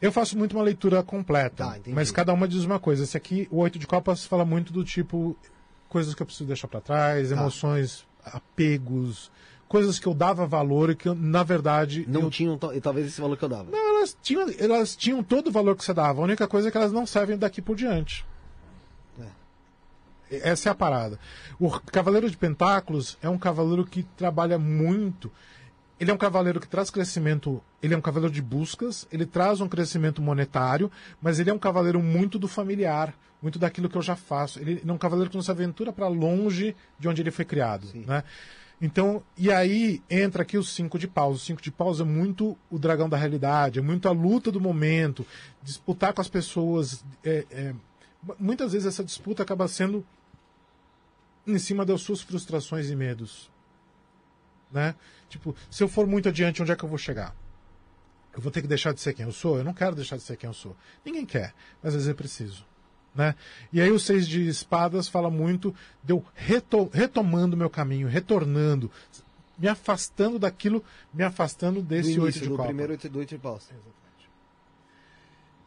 Eu 0.00 0.12
faço 0.12 0.36
muito 0.38 0.56
uma 0.56 0.62
leitura 0.62 1.02
completa, 1.02 1.64
Tá, 1.66 1.78
mas 1.88 2.10
cada 2.10 2.32
uma 2.32 2.48
diz 2.48 2.64
uma 2.64 2.78
coisa. 2.78 3.04
Esse 3.04 3.16
aqui, 3.16 3.46
o 3.50 3.58
Oito 3.58 3.78
de 3.78 3.86
Copas, 3.86 4.24
fala 4.24 4.44
muito 4.46 4.72
do 4.72 4.82
tipo 4.84 5.36
coisas 5.88 6.14
que 6.14 6.22
eu 6.22 6.26
preciso 6.26 6.46
deixar 6.46 6.68
para 6.68 6.80
trás, 6.80 7.28
Tá. 7.28 7.36
emoções, 7.36 8.06
apegos, 8.24 9.30
coisas 9.68 9.98
que 9.98 10.06
eu 10.06 10.14
dava 10.14 10.46
valor 10.46 10.90
e 10.90 10.96
que 10.96 11.08
eu, 11.08 11.14
na 11.14 11.42
verdade 11.42 12.04
Não 12.08 12.22
eu- 12.22 12.30
tinham 12.30 12.58
e 12.74 12.80
talvez 12.80 13.06
esse 13.06 13.20
valor 13.20 13.36
que 13.36 13.44
eu 13.44 13.48
dava. 13.48 13.70
Não, 13.70 13.96
elas 13.98 14.16
tinham, 14.22 14.46
elas 14.58 14.96
tinham 14.96 15.22
todo 15.22 15.48
o 15.48 15.52
valor 15.52 15.76
que 15.76 15.84
você 15.84 15.94
dava. 15.94 16.20
A 16.20 16.24
única 16.24 16.48
coisa 16.48 16.68
é 16.68 16.70
que 16.70 16.76
elas 16.76 16.92
não 16.92 17.06
servem 17.06 17.36
daqui 17.38 17.60
por 17.62 17.76
diante. 17.76 18.24
Essa 20.30 20.68
é 20.68 20.72
a 20.72 20.74
parada. 20.76 21.18
O 21.58 21.68
Cavaleiro 21.80 22.30
de 22.30 22.36
Pentáculos 22.36 23.18
é 23.20 23.28
um 23.28 23.36
cavaleiro 23.36 23.84
que 23.84 24.04
trabalha 24.16 24.58
muito. 24.60 25.30
Ele 25.98 26.08
é 26.10 26.14
um 26.14 26.18
cavaleiro 26.18 26.60
que 26.60 26.68
traz 26.68 26.88
crescimento. 26.88 27.60
Ele 27.82 27.94
é 27.94 27.96
um 27.96 28.00
cavaleiro 28.00 28.32
de 28.32 28.40
buscas, 28.40 29.08
ele 29.10 29.26
traz 29.26 29.60
um 29.60 29.68
crescimento 29.68 30.22
monetário, 30.22 30.88
mas 31.20 31.40
ele 31.40 31.50
é 31.50 31.52
um 31.52 31.58
cavaleiro 31.58 32.00
muito 32.00 32.38
do 32.38 32.46
familiar, 32.46 33.12
muito 33.42 33.58
daquilo 33.58 33.88
que 33.88 33.96
eu 33.96 34.02
já 34.02 34.16
faço. 34.16 34.58
Ele 34.58 34.82
é 34.86 34.92
um 34.92 34.98
cavaleiro 34.98 35.30
que 35.30 35.36
não 35.36 35.42
se 35.42 35.50
aventura 35.50 35.92
para 35.92 36.08
longe 36.08 36.74
de 36.98 37.08
onde 37.08 37.22
ele 37.22 37.30
foi 37.30 37.44
criado. 37.44 37.86
Né? 37.94 38.22
Então, 38.80 39.22
e 39.36 39.50
aí 39.50 40.02
entra 40.08 40.42
aqui 40.42 40.56
o 40.56 40.64
cinco 40.64 40.98
de 40.98 41.06
paus. 41.06 41.42
O 41.42 41.44
cinco 41.44 41.60
de 41.60 41.70
paus 41.70 42.00
é 42.00 42.04
muito 42.04 42.56
o 42.70 42.78
dragão 42.78 43.08
da 43.08 43.16
realidade, 43.16 43.78
é 43.78 43.82
muito 43.82 44.08
a 44.08 44.12
luta 44.12 44.50
do 44.50 44.60
momento, 44.60 45.26
disputar 45.62 46.12
com 46.12 46.20
as 46.20 46.28
pessoas. 46.28 47.04
é, 47.24 47.46
é, 47.50 47.74
muitas 48.38 48.72
vezes 48.72 48.86
essa 48.86 49.04
disputa 49.04 49.42
acaba 49.42 49.68
sendo 49.68 50.04
em 51.46 51.58
cima 51.58 51.84
das 51.84 52.00
suas 52.00 52.22
frustrações 52.22 52.90
e 52.90 52.96
medos. 52.96 53.50
Né? 54.70 54.94
Tipo, 55.28 55.54
se 55.70 55.82
eu 55.82 55.88
for 55.88 56.06
muito 56.06 56.28
adiante, 56.28 56.62
onde 56.62 56.72
é 56.72 56.76
que 56.76 56.84
eu 56.84 56.88
vou 56.88 56.98
chegar? 56.98 57.34
Eu 58.32 58.40
vou 58.40 58.52
ter 58.52 58.62
que 58.62 58.68
deixar 58.68 58.94
de 58.94 59.00
ser 59.00 59.12
quem 59.12 59.26
eu 59.26 59.32
sou? 59.32 59.58
Eu 59.58 59.64
não 59.64 59.74
quero 59.74 59.96
deixar 59.96 60.16
de 60.16 60.22
ser 60.22 60.36
quem 60.36 60.48
eu 60.48 60.54
sou. 60.54 60.76
Ninguém 61.04 61.26
quer, 61.26 61.52
mas 61.82 61.88
às 61.88 61.94
vezes 61.94 62.08
é 62.08 62.14
preciso. 62.14 62.69
Né? 63.14 63.34
E 63.72 63.80
aí 63.80 63.90
o 63.90 63.98
seis 63.98 64.26
de 64.26 64.46
espadas 64.46 65.08
fala 65.08 65.30
muito 65.30 65.74
de 66.02 66.12
eu 66.12 66.24
reto 66.34 66.88
retomando 66.92 67.56
meu 67.56 67.68
caminho, 67.68 68.06
retornando, 68.06 68.90
me 69.58 69.68
afastando 69.68 70.38
daquilo, 70.38 70.82
me 71.12 71.24
afastando 71.24 71.82
Do 71.82 71.88
desse 71.88 72.12
início, 72.12 72.22
oito 72.22 72.38
de 72.40 72.48
do 72.48 72.56
copa. 72.56 72.68
primeiro 72.68 72.92
oito, 72.92 73.08
do 73.08 73.18
oito 73.18 73.30
de 73.30 73.38
paus. 73.38 73.68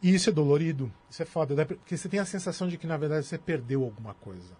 E 0.02 0.14
isso 0.14 0.28
é 0.28 0.32
dolorido, 0.32 0.92
isso 1.08 1.22
é 1.22 1.24
foda, 1.24 1.54
né? 1.54 1.64
porque 1.64 1.96
você 1.96 2.08
tem 2.08 2.20
a 2.20 2.26
sensação 2.26 2.68
de 2.68 2.76
que 2.76 2.86
na 2.86 2.96
verdade 2.96 3.24
você 3.26 3.38
perdeu 3.38 3.82
alguma 3.82 4.14
coisa. 4.14 4.54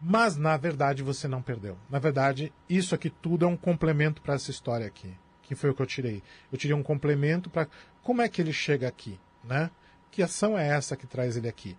Mas 0.00 0.36
na 0.36 0.56
verdade 0.56 1.02
você 1.02 1.26
não 1.26 1.42
perdeu. 1.42 1.76
Na 1.90 1.98
verdade, 1.98 2.52
isso 2.68 2.94
aqui 2.94 3.10
tudo 3.10 3.44
é 3.44 3.48
um 3.48 3.56
complemento 3.56 4.20
para 4.20 4.34
essa 4.34 4.50
história 4.50 4.86
aqui, 4.86 5.12
que 5.42 5.54
foi 5.54 5.70
o 5.70 5.74
que 5.74 5.82
eu 5.82 5.86
tirei. 5.86 6.22
Eu 6.52 6.58
tirei 6.58 6.76
um 6.76 6.82
complemento 6.82 7.48
para 7.48 7.66
como 8.02 8.22
é 8.22 8.28
que 8.28 8.40
ele 8.40 8.52
chega 8.52 8.86
aqui, 8.86 9.18
né? 9.42 9.70
Que 10.16 10.22
ação 10.22 10.56
é 10.58 10.66
essa 10.66 10.96
que 10.96 11.06
traz 11.06 11.36
ele 11.36 11.46
aqui? 11.46 11.76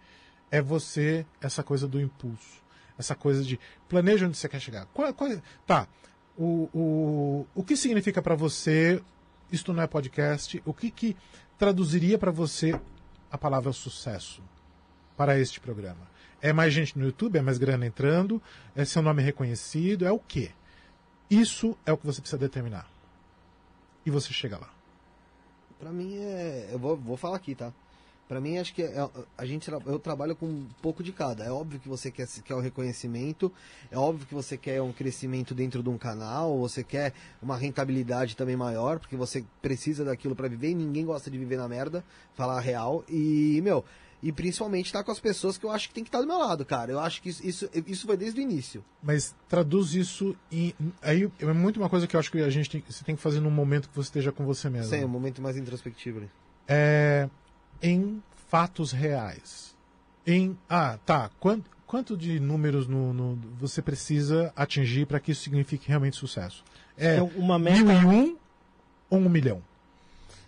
É 0.52 0.62
você 0.62 1.26
essa 1.42 1.64
coisa 1.64 1.88
do 1.88 2.00
impulso, 2.00 2.62
essa 2.96 3.16
coisa 3.16 3.44
de 3.44 3.60
planeja 3.90 4.28
onde 4.28 4.38
você 4.38 4.48
quer 4.48 4.60
chegar. 4.62 4.86
Qual- 4.94 5.12
qual- 5.12 5.42
tá, 5.66 5.88
O, 6.38 6.70
o, 6.72 7.48
o 7.56 7.64
que 7.64 7.76
significa 7.76 8.22
para 8.22 8.36
você, 8.36 9.02
isto 9.52 9.74
não 9.74 9.82
é 9.82 9.88
podcast, 9.88 10.62
o 10.68 10.72
que, 10.72 10.92
que 10.92 11.18
traduziria 11.58 12.16
para 12.20 12.30
você 12.30 12.80
a 13.32 13.40
palavra 13.40 13.74
sucesso 13.74 14.44
para 15.18 15.40
este 15.40 15.60
programa? 15.60 16.08
É 16.40 16.54
mais 16.54 16.72
gente 16.72 16.96
no 17.00 17.06
YouTube, 17.06 17.40
é 17.40 17.42
mais 17.42 17.58
grana 17.58 17.88
entrando, 17.88 18.40
é 18.76 18.86
seu 18.86 19.02
nome 19.02 19.24
reconhecido, 19.24 20.06
é 20.06 20.12
o 20.12 20.20
quê? 20.20 20.52
Isso 21.28 21.76
é 21.88 21.92
o 21.92 21.98
que 21.98 22.06
você 22.06 22.22
precisa 22.22 22.38
determinar. 22.38 22.88
E 24.06 24.12
você 24.12 24.32
chega 24.32 24.60
lá. 24.60 24.70
Pra 25.80 25.92
mim 25.92 26.18
é. 26.20 26.70
Eu 26.72 26.78
vou, 26.78 26.96
vou 26.96 27.18
falar 27.18 27.38
aqui, 27.38 27.56
tá? 27.56 27.74
Pra 28.28 28.42
mim, 28.42 28.58
acho 28.58 28.74
que 28.74 28.82
é- 28.82 29.10
a 29.38 29.46
gente, 29.46 29.72
eu 29.72 29.98
trabalho 30.00 30.36
com 30.36 30.46
um 30.46 30.68
pouco 30.82 31.02
de 31.02 31.14
cada. 31.14 31.46
É 31.46 31.52
óbvio 31.52 31.80
que 31.80 31.88
você 31.88 32.12
quer, 32.12 32.28
quer 32.44 32.56
o 32.56 32.60
reconhecimento, 32.60 33.52
é 33.90 33.98
óbvio 33.98 34.28
que 34.28 34.34
você 34.34 34.58
quer 34.58 34.82
um 34.82 34.92
crescimento 34.92 35.56
dentro 35.56 35.82
de 35.82 35.90
um 35.90 35.98
canal, 35.98 36.58
você 36.60 36.84
quer 36.84 37.14
uma 37.42 37.56
rentabilidade 37.56 38.36
também 38.36 38.58
maior, 38.58 39.00
porque 39.00 39.16
você 39.16 39.46
precisa 39.62 40.04
daquilo 40.04 40.36
pra 40.36 40.48
viver 40.50 40.72
e 40.72 40.76
ninguém 40.76 41.06
gosta 41.06 41.32
de 41.32 41.38
viver 41.38 41.58
na 41.58 41.70
merda, 41.70 42.04
falar 42.34 42.58
a 42.58 42.60
real. 42.62 43.02
E, 43.08 43.62
meu, 43.64 43.86
e 44.22 44.32
principalmente 44.34 44.88
estar 44.88 45.06
com 45.06 45.12
as 45.12 45.20
pessoas 45.22 45.58
que 45.58 45.66
eu 45.66 45.72
acho 45.72 45.88
que 45.88 45.94
tem 45.94 46.04
que 46.04 46.10
estar 46.10 46.20
do 46.20 46.28
meu 46.28 46.38
lado, 46.40 46.66
cara. 46.66 46.92
Eu 46.92 47.00
acho 47.00 47.22
que 47.22 47.30
isso, 47.30 47.48
isso, 47.48 47.70
isso 47.86 48.06
foi 48.08 48.18
desde 48.18 48.42
o 48.42 48.44
início. 48.44 48.84
Mas 49.02 49.34
traduz 49.48 49.94
isso 49.94 50.36
em. 50.52 50.74
Aí 51.02 51.32
é 51.40 51.54
muito 51.54 51.80
uma 51.80 51.88
coisa 51.88 52.06
que 52.06 52.16
eu 52.16 52.20
acho 52.20 52.30
que 52.32 52.40
a 52.42 52.50
gente 52.50 52.70
tem, 52.70 52.84
você 52.90 53.06
tem 53.06 53.16
que 53.16 53.22
fazer 53.22 53.40
num 53.40 53.52
momento 53.52 53.88
que 53.88 53.96
você 53.96 54.08
esteja 54.08 54.34
com 54.34 54.44
você 54.46 54.70
mesmo. 54.70 54.90
Sim, 54.90 55.02
é 55.04 55.06
um 55.06 55.10
momento 55.10 55.42
mais 55.42 55.56
introspectivo 55.56 56.18
ali. 56.18 56.30
é, 56.68 57.30
em 57.82 58.22
fatos 58.50 58.92
reais. 58.92 59.76
Em 60.26 60.58
ah, 60.70 60.98
tá. 61.06 61.30
Quanto, 61.40 61.70
quanto 61.86 62.18
de 62.18 62.40
números 62.40 62.88
no, 62.88 63.14
no- 63.14 63.36
você 63.60 63.82
precisa 63.82 64.52
atingir 64.56 65.06
para 65.06 65.20
que 65.20 65.32
isso 65.32 65.42
signifique 65.42 65.88
realmente 65.88 66.16
sucesso? 66.18 66.64
É 66.98 67.16
Então, 67.16 67.32
uma 67.36 67.58
meta. 67.60 67.84
mil 67.84 67.92
e 67.92 68.06
um 68.06 68.38
ou 69.10 69.20
um 69.20 69.30
milhão? 69.30 69.62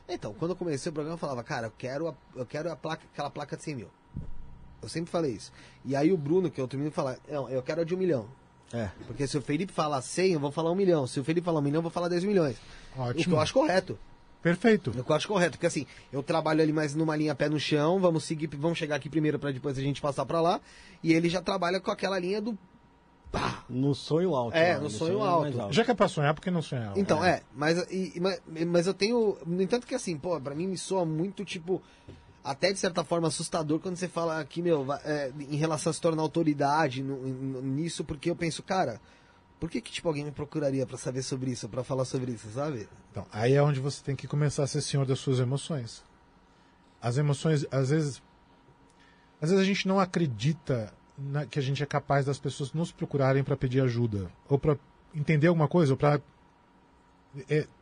Então, 0.07 0.33
quando 0.33 0.51
eu 0.51 0.55
comecei 0.55 0.89
o 0.89 0.93
programa, 0.93 1.13
eu 1.13 1.19
falava, 1.19 1.43
cara, 1.43 1.67
eu 1.67 1.73
quero, 1.77 2.07
a, 2.07 2.13
eu 2.35 2.45
quero 2.45 2.71
a 2.71 2.75
placa, 2.75 3.03
aquela 3.13 3.29
placa 3.29 3.55
de 3.55 3.63
100 3.63 3.75
mil. 3.75 3.87
Eu 4.81 4.89
sempre 4.89 5.11
falei 5.11 5.33
isso. 5.33 5.51
E 5.85 5.95
aí 5.95 6.11
o 6.11 6.17
Bruno, 6.17 6.49
que 6.49 6.59
é 6.59 6.63
outro 6.63 6.77
menino, 6.79 6.93
fala, 6.93 7.17
não, 7.29 7.47
eu 7.49 7.61
quero 7.61 7.81
a 7.81 7.83
de 7.83 7.93
um 7.93 7.97
milhão. 7.97 8.25
É. 8.73 8.89
Porque 9.07 9.27
se 9.27 9.37
o 9.37 9.41
Felipe 9.41 9.71
falar 9.73 10.01
100, 10.01 10.33
eu 10.33 10.39
vou 10.39 10.51
falar 10.51 10.71
um 10.71 10.75
milhão. 10.75 11.05
Se 11.05 11.19
o 11.19 11.23
Felipe 11.23 11.45
falar 11.45 11.59
um 11.59 11.63
milhão, 11.63 11.77
eu 11.79 11.81
vou 11.83 11.91
falar 11.91 12.07
10 12.07 12.23
milhões. 12.23 12.55
O 12.91 12.93
que 12.95 12.99
Ótimo. 13.01 13.35
eu 13.35 13.39
acho 13.39 13.53
correto. 13.53 13.99
Perfeito. 14.41 14.93
Eu 14.95 15.15
acho 15.15 15.27
correto. 15.27 15.51
Porque 15.57 15.65
assim, 15.67 15.85
eu 16.11 16.23
trabalho 16.23 16.61
ali 16.61 16.71
mais 16.71 16.95
numa 16.95 17.15
linha 17.15 17.35
pé 17.35 17.49
no 17.49 17.59
chão, 17.59 17.99
vamos 17.99 18.23
seguir, 18.23 18.47
vamos 18.55 18.77
chegar 18.77 18.95
aqui 18.95 19.09
primeiro 19.09 19.37
para 19.37 19.51
depois 19.51 19.77
a 19.77 19.81
gente 19.81 20.01
passar 20.01 20.25
para 20.25 20.39
lá. 20.41 20.61
E 21.03 21.13
ele 21.13 21.29
já 21.29 21.41
trabalha 21.41 21.79
com 21.79 21.91
aquela 21.91 22.17
linha 22.17 22.41
do. 22.41 22.57
Pá! 23.31 23.63
No 23.69 23.93
sonho 23.93 24.33
alto. 24.33 24.55
É, 24.55 24.73
né? 24.73 24.79
no 24.79 24.89
sonho 24.89 25.21
alto. 25.21 25.55
mais 25.57 25.75
Já 25.75 25.85
que 25.85 25.91
é 25.91 25.93
pra 25.93 26.07
sonhar, 26.07 26.33
por 26.33 26.41
que 26.41 26.49
não 26.49 26.61
sonhar? 26.61 26.97
Então, 26.97 27.23
é, 27.23 27.41
mas, 27.53 27.77
e- 27.91 28.19
mas, 28.19 28.41
mas 28.67 28.87
eu 28.87 28.93
tenho. 28.93 29.37
No 29.45 29.61
entanto 29.61 29.85
que 29.85 29.93
assim, 29.93 30.17
pô, 30.17 30.39
pra 30.41 30.55
mim 30.55 30.67
me 30.67 30.77
soa 30.77 31.05
muito, 31.05 31.45
tipo, 31.45 31.79
até 32.43 32.71
de 32.71 32.79
certa 32.79 33.03
forma 33.03 33.27
assustador 33.27 33.79
quando 33.79 33.97
você 33.97 34.07
fala 34.07 34.39
aqui, 34.39 34.61
meu, 34.63 34.85
é, 35.03 35.31
em 35.37 35.57
relação 35.57 35.91
a 35.91 35.93
se 35.93 36.01
tornar 36.01 36.23
autoridade 36.23 37.03
no- 37.03 37.17
no- 37.17 37.61
nisso, 37.61 38.03
porque 38.03 38.31
eu 38.31 38.35
penso, 38.35 38.63
cara, 38.63 38.99
por 39.59 39.69
que 39.69 39.81
que, 39.81 39.91
tipo, 39.91 40.07
alguém 40.07 40.23
me 40.23 40.31
procuraria 40.31 40.85
pra 40.85 40.97
saber 40.97 41.21
sobre 41.21 41.51
isso, 41.51 41.67
pra 41.67 41.83
falar 41.83 42.05
sobre 42.05 42.31
isso, 42.31 42.49
sabe? 42.51 42.87
Então, 43.11 43.25
aí 43.31 43.53
é 43.53 43.61
onde 43.61 43.79
você 43.79 44.01
tem 44.03 44.15
que 44.15 44.27
começar 44.27 44.63
a 44.63 44.67
ser 44.67 44.81
senhor 44.81 45.05
das 45.05 45.19
suas 45.19 45.39
emoções. 45.39 46.03
As 47.01 47.17
emoções, 47.17 47.65
às 47.71 47.89
vezes. 47.89 48.21
Às 49.41 49.49
vezes 49.49 49.63
a 49.63 49.65
gente 49.67 49.87
não 49.87 49.99
acredita 49.99 50.93
na- 51.17 51.45
que 51.45 51.59
a 51.59 51.61
gente 51.61 51.81
é 51.83 51.85
capaz 51.85 52.25
das 52.25 52.39
pessoas 52.39 52.73
nos 52.73 52.91
procurarem 52.91 53.43
para 53.43 53.55
pedir 53.57 53.81
ajuda. 53.81 54.31
Ou 54.47 54.57
para 54.57 54.77
entender 55.13 55.47
alguma 55.47 55.67
coisa, 55.67 55.93
ou 55.93 55.97
para 55.97 56.21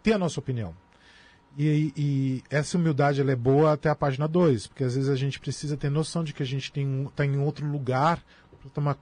ter 0.03 0.13
a 0.13 0.17
nossa 0.17 0.39
opinião. 0.39 0.75
E, 1.57 1.91
e 1.97 2.43
essa 2.49 2.77
humildade 2.77 3.21
é 3.21 3.35
boa 3.35 3.73
até 3.73 3.89
a 3.89 3.95
página 3.95 4.27
2, 4.27 4.67
porque 4.67 4.83
às 4.83 4.93
vezes 4.95 5.09
a 5.09 5.15
gente 5.15 5.39
precisa 5.39 5.75
ter 5.75 5.89
noção 5.89 6.23
de 6.23 6.31
que 6.33 6.43
a 6.43 6.45
gente 6.45 6.71
está 6.71 7.25
em 7.25 7.39
outro 7.39 7.65
lugar 7.65 8.23
para 8.61 8.69
tomar 8.69 8.97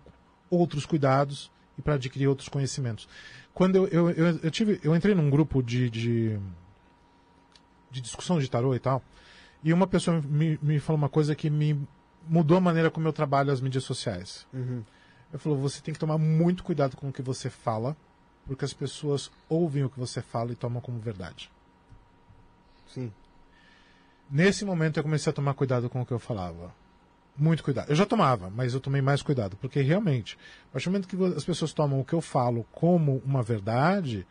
outros 0.50 0.86
cuidados 0.86 1.52
e 1.78 1.82
para 1.82 1.96
adquirir 1.96 2.28
outros 2.28 2.50
conhecimentos. 2.50 3.08
Quando 3.54 3.76
eu, 3.76 3.88
eu, 3.88 4.10
eu, 4.12 4.40
eu 4.44 4.52
tive, 4.52 4.80
eu 4.84 4.96
entrei 4.96 5.16
num 5.16 5.30
grupo 5.30 5.64
de, 5.64 5.90
de, 5.90 6.40
de 7.92 8.02
discussão 8.02 8.40
de 8.40 8.50
tarô 8.50 8.76
e 8.76 8.80
tal, 8.80 9.02
e 9.64 9.74
uma 9.74 9.88
pessoa 9.88 10.22
me, 10.22 10.60
me 10.62 10.80
falou 10.80 10.98
uma 10.98 11.10
coisa 11.10 11.36
que 11.36 11.50
me 11.50 11.80
mudou 12.28 12.58
a 12.58 12.62
maneira 12.62 12.92
como 12.92 13.08
eu 13.08 13.14
trabalho 13.14 13.52
as 13.52 13.62
mídias 13.62 13.84
sociais. 13.84 14.46
Uhum. 14.54 14.84
Ele 15.32 15.38
falou: 15.40 15.58
você 15.58 15.82
tem 15.82 15.94
que 15.94 16.00
tomar 16.00 16.18
muito 16.18 16.64
cuidado 16.64 16.96
com 16.96 17.10
o 17.10 17.14
que 17.14 17.22
você 17.22 17.50
fala, 17.50 17.96
porque 18.46 18.66
as 18.66 18.74
pessoas 18.74 19.32
ouvem 19.50 19.84
o 19.84 19.90
que 19.90 20.00
você 20.00 20.22
fala 20.22 20.52
e 20.52 20.56
tomam 20.56 20.82
como 20.82 21.00
verdade. 21.00 21.52
Sim. 22.88 23.12
Nesse 24.30 24.66
momento 24.66 24.98
eu 24.98 25.04
comecei 25.04 25.30
a 25.30 25.34
tomar 25.34 25.54
cuidado 25.54 25.90
com 25.90 26.02
o 26.02 26.06
que 26.06 26.14
eu 26.14 26.20
falava. 26.20 26.74
Muito 27.38 27.64
cuidado. 27.64 27.90
Eu 27.90 27.96
já 27.96 28.06
tomava, 28.06 28.50
mas 28.50 28.74
eu 28.74 28.80
tomei 28.80 29.02
mais 29.02 29.22
cuidado, 29.22 29.58
porque 29.58 29.82
realmente, 29.82 30.38
a 30.70 30.74
partir 30.74 30.86
do 30.86 30.92
momento 30.92 31.08
que 31.08 31.38
as 31.38 31.44
pessoas 31.44 31.74
tomam 31.74 32.00
o 32.00 32.06
que 32.06 32.14
eu 32.14 32.22
falo 32.22 32.66
como 32.72 33.22
uma 33.26 33.44
verdade, 33.44 34.26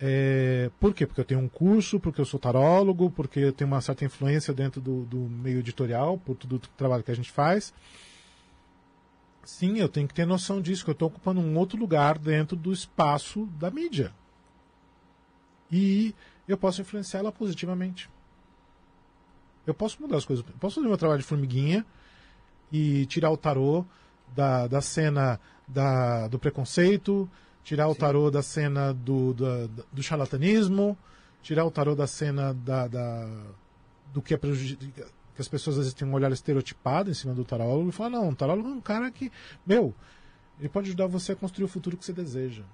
é... 0.00 0.68
por 0.80 0.92
quê? 0.92 1.06
Porque 1.06 1.20
eu 1.20 1.24
tenho 1.24 1.40
um 1.40 1.48
curso, 1.48 2.00
porque 2.00 2.20
eu 2.20 2.24
sou 2.24 2.40
tarólogo, 2.40 3.10
porque 3.10 3.38
eu 3.38 3.52
tenho 3.52 3.68
uma 3.68 3.80
certa 3.80 4.04
influência 4.04 4.52
dentro 4.52 4.80
do, 4.80 5.04
do 5.04 5.18
meio 5.18 5.60
editorial, 5.60 6.18
por 6.18 6.34
tudo 6.34 6.56
o 6.56 6.58
trabalho 6.58 7.04
que 7.04 7.12
a 7.12 7.16
gente 7.16 7.30
faz. 7.30 7.72
Sim, 9.44 9.78
eu 9.78 9.88
tenho 9.88 10.08
que 10.08 10.14
ter 10.14 10.26
noção 10.26 10.60
disso, 10.60 10.84
que 10.84 10.90
eu 10.90 10.92
estou 10.92 11.08
ocupando 11.08 11.40
um 11.40 11.56
outro 11.56 11.78
lugar 11.78 12.18
dentro 12.18 12.56
do 12.56 12.72
espaço 12.72 13.46
da 13.58 13.70
mídia. 13.70 14.12
E 15.70 16.12
eu 16.48 16.58
posso 16.58 16.80
influenciar 16.80 17.20
ela 17.20 17.30
positivamente. 17.30 18.10
Eu 19.64 19.74
posso 19.74 20.00
mudar 20.02 20.16
as 20.16 20.24
coisas. 20.24 20.44
Eu 20.44 20.54
posso 20.58 20.76
fazer 20.76 20.88
meu 20.88 20.98
trabalho 20.98 21.20
de 21.20 21.26
formiguinha 21.26 21.86
e 22.72 23.06
tirar 23.06 23.30
o 23.30 23.36
tarô 23.36 23.84
da, 24.34 24.66
da 24.66 24.80
cena 24.80 25.40
da, 25.66 26.28
do 26.28 26.38
preconceito, 26.38 27.28
tirar 27.64 27.88
o 27.88 27.94
tarô 27.94 28.30
da 28.30 28.42
cena 28.42 28.92
do, 28.94 29.34
da- 29.34 29.68
do 29.92 30.02
charlatanismo, 30.02 30.96
tirar 31.42 31.64
o 31.64 31.70
tarô 31.70 31.94
da 31.94 32.06
cena 32.06 32.52
da, 32.54 32.86
da- 32.88 33.46
do 34.12 34.20
que 34.22 34.34
é 34.34 34.36
prejudi- 34.36 34.76
que 35.34 35.40
as 35.40 35.48
pessoas 35.48 35.76
às 35.76 35.84
vezes 35.84 35.94
têm 35.94 36.08
um 36.08 36.14
olhar 36.14 36.32
estereotipado 36.32 37.10
em 37.10 37.14
cima 37.14 37.32
do 37.34 37.44
tarólogo 37.44 37.88
e 37.90 37.92
falar, 37.92 38.10
não, 38.10 38.30
o 38.30 38.34
tarólogo 38.34 38.68
é 38.68 38.72
um 38.72 38.80
cara 38.80 39.10
que, 39.10 39.30
meu, 39.66 39.94
ele 40.58 40.68
pode 40.68 40.88
ajudar 40.88 41.06
você 41.06 41.32
a 41.32 41.36
construir 41.36 41.64
o 41.64 41.68
futuro 41.68 41.96
que 41.96 42.04
você 42.04 42.12
deseja. 42.12 42.64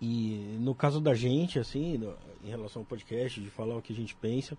E 0.00 0.56
no 0.60 0.74
caso 0.74 1.00
da 1.00 1.14
gente, 1.14 1.58
assim, 1.58 1.98
no- 1.98 2.14
em 2.44 2.48
relação 2.50 2.82
ao 2.82 2.86
podcast, 2.86 3.40
de 3.40 3.50
falar 3.50 3.76
o 3.76 3.82
que 3.82 3.92
a 3.92 3.96
gente 3.96 4.14
pensa, 4.14 4.56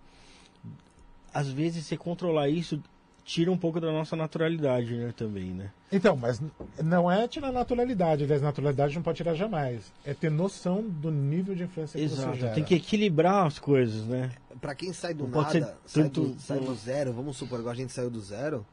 às 1.33 1.47
vezes 1.49 1.85
você 1.85 1.95
controlar 1.95 2.49
isso 2.49 2.81
tira 3.29 3.51
um 3.51 3.57
pouco 3.57 3.79
da 3.79 3.91
nossa 3.91 4.15
naturalidade, 4.15 4.91
né, 4.97 5.13
também, 5.15 5.51
né? 5.51 5.71
Então, 5.91 6.15
mas 6.17 6.41
não 6.83 7.11
é 7.11 7.27
tirar 7.27 7.51
naturalidade, 7.51 8.23
aliás, 8.23 8.41
naturalidade 8.41 8.95
não 8.95 9.03
pode 9.03 9.17
tirar 9.17 9.35
jamais. 9.35 9.93
É 10.03 10.15
ter 10.15 10.31
noção 10.31 10.81
do 10.81 11.11
nível 11.11 11.53
de 11.53 11.61
influência 11.61 11.99
que 11.99 12.07
você 12.09 12.15
Exato, 12.15 12.37
gera. 12.39 12.55
tem 12.55 12.63
que 12.63 12.73
equilibrar 12.73 13.45
as 13.45 13.59
coisas, 13.59 14.03
né? 14.07 14.31
Pra 14.59 14.73
quem 14.73 14.91
sai 14.91 15.13
do 15.13 15.25
Não 15.25 15.31
pode 15.31 15.59
nada, 15.59 15.77
ser 15.85 15.99
sai, 16.01 16.03
tanto- 16.05 16.21
do, 16.29 16.39
sai 16.41 16.59
do 16.59 16.73
zero, 16.73 17.13
vamos 17.13 17.37
supor, 17.37 17.59
igual 17.59 17.71
a 17.71 17.77
gente 17.77 17.93
saiu 17.93 18.09
do 18.09 18.19
zero, 18.19 18.65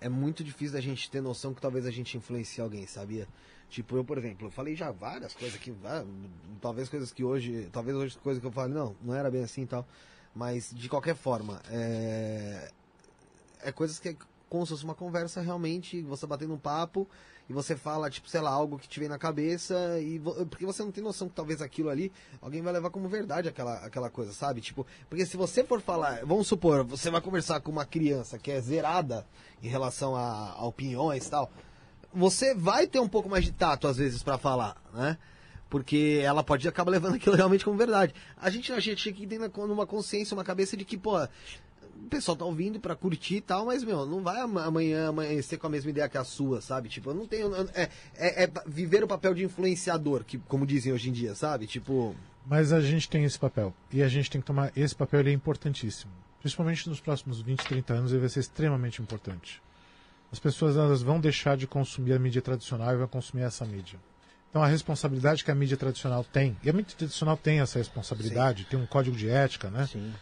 é 0.00 0.08
muito 0.08 0.42
difícil 0.42 0.72
da 0.72 0.80
gente 0.80 1.10
ter 1.10 1.20
noção 1.20 1.52
que 1.52 1.60
talvez 1.60 1.84
a 1.84 1.90
gente 1.90 2.16
influencie 2.16 2.62
alguém, 2.62 2.86
sabia? 2.86 3.28
Tipo, 3.68 3.94
eu, 3.98 4.04
por 4.04 4.16
exemplo, 4.16 4.46
eu 4.46 4.50
falei 4.50 4.74
já 4.74 4.90
várias 4.90 5.34
coisas 5.34 5.58
que. 5.58 5.70
Talvez 6.62 6.88
coisas 6.88 7.12
que 7.12 7.22
hoje. 7.22 7.68
Talvez 7.70 7.94
hoje 7.94 8.16
coisas 8.22 8.40
que 8.40 8.46
eu 8.46 8.52
falei, 8.52 8.72
não, 8.74 8.96
não 9.04 9.14
era 9.14 9.30
bem 9.30 9.42
assim 9.42 9.64
e 9.64 9.66
tal. 9.66 9.86
Mas 10.34 10.70
de 10.74 10.88
qualquer 10.88 11.14
forma, 11.14 11.60
é. 11.70 12.70
É 13.62 13.72
coisas 13.72 13.98
que 13.98 14.10
é 14.10 14.16
como 14.48 14.64
se 14.64 14.72
fosse 14.72 14.84
uma 14.84 14.94
conversa 14.94 15.40
realmente, 15.40 16.00
você 16.02 16.26
batendo 16.26 16.54
um 16.54 16.58
papo 16.58 17.08
e 17.48 17.52
você 17.52 17.76
fala, 17.76 18.10
tipo, 18.10 18.28
sei 18.28 18.40
lá, 18.40 18.50
algo 18.50 18.78
que 18.78 18.88
te 18.88 19.00
vem 19.00 19.08
na 19.08 19.18
cabeça 19.18 19.98
e 20.00 20.20
porque 20.50 20.66
você 20.66 20.82
não 20.82 20.92
tem 20.92 21.02
noção 21.02 21.28
que 21.28 21.34
talvez 21.34 21.62
aquilo 21.62 21.88
ali 21.88 22.12
alguém 22.40 22.60
vai 22.60 22.72
levar 22.72 22.90
como 22.90 23.08
verdade 23.08 23.48
aquela, 23.48 23.74
aquela 23.84 24.10
coisa, 24.10 24.32
sabe? 24.32 24.60
Tipo, 24.60 24.86
porque 25.08 25.24
se 25.24 25.36
você 25.36 25.64
for 25.64 25.80
falar, 25.80 26.24
vamos 26.24 26.46
supor, 26.46 26.84
você 26.84 27.10
vai 27.10 27.20
conversar 27.20 27.60
com 27.60 27.70
uma 27.70 27.86
criança 27.86 28.38
que 28.38 28.50
é 28.50 28.60
zerada 28.60 29.26
em 29.62 29.68
relação 29.68 30.14
a, 30.14 30.52
a 30.52 30.66
opiniões 30.66 31.26
e 31.26 31.30
tal, 31.30 31.50
você 32.12 32.54
vai 32.54 32.86
ter 32.86 33.00
um 33.00 33.08
pouco 33.08 33.28
mais 33.28 33.44
de 33.44 33.52
tato 33.52 33.86
às 33.86 33.96
vezes 33.96 34.22
pra 34.22 34.38
falar, 34.38 34.76
né? 34.92 35.16
Porque 35.70 36.20
ela 36.22 36.42
pode 36.42 36.66
acabar 36.66 36.90
levando 36.90 37.16
aquilo 37.16 37.36
realmente 37.36 37.64
como 37.64 37.76
verdade. 37.76 38.14
A 38.36 38.48
gente, 38.50 38.72
a 38.72 38.80
gente 38.80 39.02
tinha 39.02 39.14
que 39.14 39.26
ter 39.26 39.38
numa 39.38 39.86
consciência, 39.86 40.34
uma 40.34 40.44
cabeça 40.44 40.76
de 40.76 40.84
que, 40.84 40.96
pô, 40.96 41.16
o 42.04 42.08
pessoal 42.08 42.36
tá 42.36 42.44
ouvindo 42.44 42.80
pra 42.80 42.94
curtir 42.96 43.36
e 43.36 43.40
tal, 43.40 43.66
mas, 43.66 43.82
meu, 43.84 44.06
não 44.06 44.22
vai 44.22 44.40
ama- 44.40 44.64
amanhã 44.64 45.08
amanhecer 45.08 45.58
com 45.58 45.66
a 45.66 45.70
mesma 45.70 45.90
ideia 45.90 46.08
que 46.08 46.16
a 46.18 46.24
sua, 46.24 46.60
sabe? 46.60 46.88
Tipo, 46.88 47.10
eu 47.10 47.14
não 47.14 47.26
tenho. 47.26 47.50
É, 47.74 47.88
é, 48.16 48.44
é 48.44 48.50
viver 48.66 49.04
o 49.04 49.08
papel 49.08 49.34
de 49.34 49.44
influenciador, 49.44 50.24
que, 50.24 50.38
como 50.38 50.66
dizem 50.66 50.92
hoje 50.92 51.08
em 51.08 51.12
dia, 51.12 51.34
sabe? 51.34 51.66
Tipo. 51.66 52.14
Mas 52.46 52.72
a 52.72 52.80
gente 52.80 53.08
tem 53.08 53.24
esse 53.24 53.38
papel. 53.38 53.74
E 53.92 54.02
a 54.02 54.08
gente 54.08 54.30
tem 54.30 54.40
que 54.40 54.46
tomar. 54.46 54.72
Esse 54.76 54.94
papel 54.94 55.20
ele 55.20 55.30
é 55.30 55.32
importantíssimo. 55.34 56.10
Principalmente 56.40 56.88
nos 56.88 57.00
próximos 57.00 57.40
20, 57.40 57.64
30 57.66 57.92
anos, 57.94 58.10
ele 58.12 58.20
vai 58.20 58.28
ser 58.28 58.40
extremamente 58.40 59.02
importante. 59.02 59.60
As 60.30 60.38
pessoas 60.38 60.76
elas 60.76 61.02
vão 61.02 61.18
deixar 61.20 61.56
de 61.56 61.66
consumir 61.66 62.12
a 62.12 62.18
mídia 62.18 62.40
tradicional 62.40 62.92
e 62.94 62.96
vão 62.96 63.08
consumir 63.08 63.42
essa 63.42 63.64
mídia. 63.64 63.98
Então 64.50 64.62
a 64.62 64.66
responsabilidade 64.66 65.44
que 65.44 65.50
a 65.50 65.54
mídia 65.54 65.76
tradicional 65.76 66.24
tem, 66.24 66.56
e 66.62 66.70
a 66.70 66.72
mídia 66.72 66.96
tradicional 66.96 67.36
tem 67.36 67.60
essa 67.60 67.78
responsabilidade, 67.78 68.64
tem 68.64 68.78
um 68.78 68.86
código 68.86 69.16
de 69.16 69.28
ética, 69.28 69.68
né? 69.68 69.86
Sim. 69.86 70.12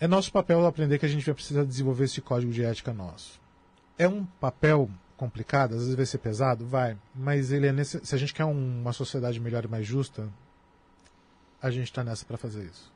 É 0.00 0.06
nosso 0.06 0.30
papel 0.32 0.64
aprender 0.66 0.98
que 0.98 1.06
a 1.06 1.08
gente 1.08 1.24
vai 1.26 1.34
precisar 1.34 1.64
desenvolver 1.64 2.04
esse 2.04 2.20
código 2.20 2.52
de 2.52 2.64
ética 2.64 2.92
nosso. 2.92 3.40
É 3.98 4.06
um 4.08 4.24
papel 4.24 4.88
complicado, 5.16 5.72
às 5.74 5.80
vezes 5.80 5.94
vai 5.96 6.06
ser 6.06 6.18
pesado, 6.18 6.64
vai, 6.64 6.96
mas 7.14 7.50
ele 7.50 7.66
é 7.66 7.72
necess... 7.72 8.08
se 8.08 8.14
a 8.14 8.18
gente 8.18 8.32
quer 8.32 8.44
um- 8.44 8.80
uma 8.82 8.92
sociedade 8.92 9.40
melhor 9.40 9.64
e 9.64 9.68
mais 9.68 9.84
justa, 9.84 10.28
a 11.60 11.70
gente 11.70 11.84
está 11.86 12.04
nessa 12.04 12.24
para 12.24 12.36
fazer 12.38 12.64
isso. 12.64 12.92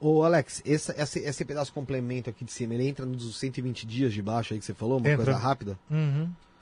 Ô, 0.00 0.22
Alex, 0.22 0.62
esse, 0.64 0.92
esse, 0.92 1.18
esse 1.20 1.44
pedaço 1.44 1.72
complemento 1.72 2.28
aqui 2.30 2.44
de 2.44 2.52
cima, 2.52 2.72
ele 2.74 2.86
entra 2.88 3.04
nos 3.04 3.38
120 3.38 3.86
dias 3.86 4.12
de 4.12 4.22
baixo 4.22 4.52
aí 4.54 4.58
que 4.60 4.64
você 4.64 4.74
falou? 4.74 4.98
Uma 4.98 5.08
Entra. 5.08 5.24
coisa 5.24 5.38
rápida? 5.38 5.78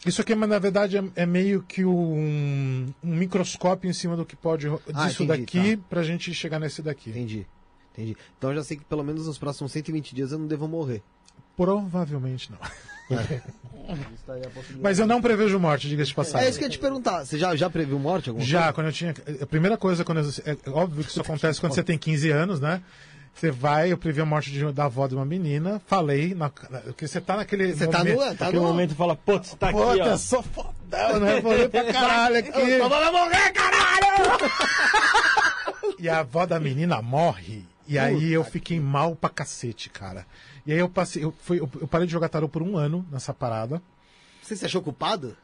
Isso 0.05 0.21
aqui, 0.21 0.35
mas 0.35 0.49
na 0.49 0.59
verdade, 0.59 0.99
é, 0.99 1.03
é 1.17 1.27
meio 1.27 1.63
que 1.63 1.85
um, 1.85 2.93
um 3.03 3.15
microscópio 3.17 3.89
em 3.89 3.93
cima 3.93 4.17
do 4.17 4.25
que 4.27 4.35
pode 4.37 4.67
Ah, 4.69 5.07
disso 5.09 5.23
entendi, 5.25 5.41
daqui 5.41 5.77
pra 5.89 6.03
gente 6.03 6.33
chegar 6.35 6.59
nesse 6.59 6.83
daqui. 6.83 7.11
Entendi. 7.11 7.47
Entendi. 7.95 8.17
Então 8.37 8.51
eu 8.51 8.57
já 8.57 8.65
sei 8.65 8.77
que 8.77 8.85
pelo 8.85 9.05
menos 9.05 9.27
nos 9.27 9.39
próximos 9.39 9.71
120 9.73 10.15
dias 10.15 10.33
eu 10.33 10.39
não 10.39 10.47
devo 10.47 10.67
morrer. 10.69 11.01
Provavelmente 11.57 12.51
não. 12.51 12.59
É. 13.17 13.41
Mas 14.81 14.99
eu 14.99 15.07
não 15.07 15.21
prevejo 15.21 15.59
morte, 15.61 15.89
diga-se 15.89 16.09
de 16.09 16.15
passagem. 16.15 16.47
É 16.47 16.51
isso 16.51 16.59
que 16.59 16.65
eu 16.65 16.69
ia 16.69 16.73
te 16.73 16.79
perguntar. 16.79 17.25
Você 17.25 17.39
já, 17.39 17.55
já 17.55 17.69
previu 17.71 17.99
morte? 17.99 18.31
Alguma 18.31 18.45
Já, 18.45 18.73
quando 18.73 18.87
eu 18.87 18.93
tinha. 18.93 19.15
A 19.41 19.47
primeira 19.47 19.77
coisa, 19.77 20.05
quando 20.05 20.19
eu- 20.23 20.31
é 20.47 20.71
óbvio 20.71 21.05
que 21.05 21.11
isso 21.11 21.21
acontece 21.21 21.61
quando 21.61 21.75
você 21.75 21.83
tem 21.83 21.99
15 21.99 22.31
anos, 22.31 22.61
né? 22.61 22.83
Você 23.35 23.51
vai, 23.51 23.93
eu 23.93 23.99
previ 23.99 24.21
a 24.21 24.25
morte 24.25 24.51
de- 24.51 24.73
da 24.73 24.85
avó 24.87 25.07
de 25.07 25.15
uma 25.15 25.25
menina, 25.25 25.83
falei, 25.87 26.35
na, 26.35 26.49
porque 26.49 27.07
você 27.07 27.21
tá 27.21 27.37
naquele. 27.37 27.75
Você 27.75 27.87
tá 27.87 27.99
momento, 27.99 28.15
no. 28.21 28.35
Tá 28.37 28.47
Aquele 28.47 28.63
no... 28.63 28.69
momento 28.69 28.95
fala, 28.95 29.15
putz, 29.17 29.55
tá 29.55 29.69
aqui, 29.69 29.79
Pô, 29.79 29.85
ó. 29.87 29.95
eu 29.95 30.19
sou 30.19 30.43
fodão, 30.43 31.21
né? 31.21 31.43
Falei 31.43 31.69
pra 31.69 31.93
caralho 31.93 32.37
aqui. 32.39 32.79
vai 32.79 33.11
morrer, 33.13 33.53
caralho! 33.53 34.05
E 35.99 36.09
a 36.09 36.21
avó 36.21 36.45
da 36.45 36.59
menina 36.61 37.01
morre. 37.01 37.65
E 37.87 37.99
aí 37.99 38.33
eu 38.33 38.45
fiquei 38.45 38.81
mal 38.81 39.15
pra 39.15 39.31
cacete, 39.31 39.91
cara. 39.91 40.27
E 40.67 40.73
aí 40.73 40.79
eu 40.79 40.89
passei, 40.89 41.25
eu, 41.25 41.35
fui, 41.43 41.61
eu, 41.61 41.69
eu 41.81 41.87
parei 41.87 42.07
de 42.07 42.13
jogar 42.13 42.29
tarô 42.29 42.49
por 42.49 42.63
um 42.63 42.77
ano 42.77 43.05
nessa 43.11 43.35
parada. 43.35 43.83
Você 44.43 44.57
se 44.57 44.65
achou 44.65 44.83
culpado? 44.83 45.37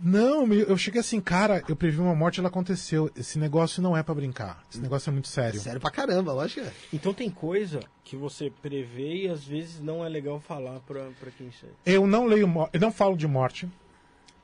Não, 0.00 0.46
eu 0.52 0.76
cheguei 0.76 1.00
assim, 1.00 1.20
cara, 1.20 1.62
eu 1.68 1.74
previ 1.74 1.98
uma 1.98 2.14
morte, 2.14 2.38
ela 2.38 2.48
aconteceu. 2.48 3.10
Esse 3.16 3.38
negócio 3.38 3.82
não 3.82 3.96
é 3.96 4.02
pra 4.02 4.14
brincar. 4.14 4.62
Esse 4.70 4.80
negócio 4.80 5.08
é 5.08 5.12
muito 5.12 5.28
sério. 5.28 5.58
Sério 5.58 5.80
pra 5.80 5.90
caramba, 5.90 6.32
lógico 6.32 6.60
que 6.60 6.66
é. 6.66 6.72
Então 6.92 7.14
tem 7.14 7.30
coisa 7.30 7.80
que 8.04 8.14
você 8.14 8.52
prevê 8.62 9.24
e 9.24 9.28
às 9.28 9.42
vezes 9.42 9.80
não 9.80 10.04
é 10.04 10.08
legal 10.08 10.38
falar 10.38 10.80
pra, 10.80 11.08
pra 11.18 11.30
quem 11.30 11.50
segue. 11.50 11.72
Eu 11.84 12.06
não 12.06 12.26
leio, 12.26 12.46
eu 12.72 12.80
não 12.80 12.92
falo 12.92 13.16
de 13.16 13.26
morte. 13.26 13.68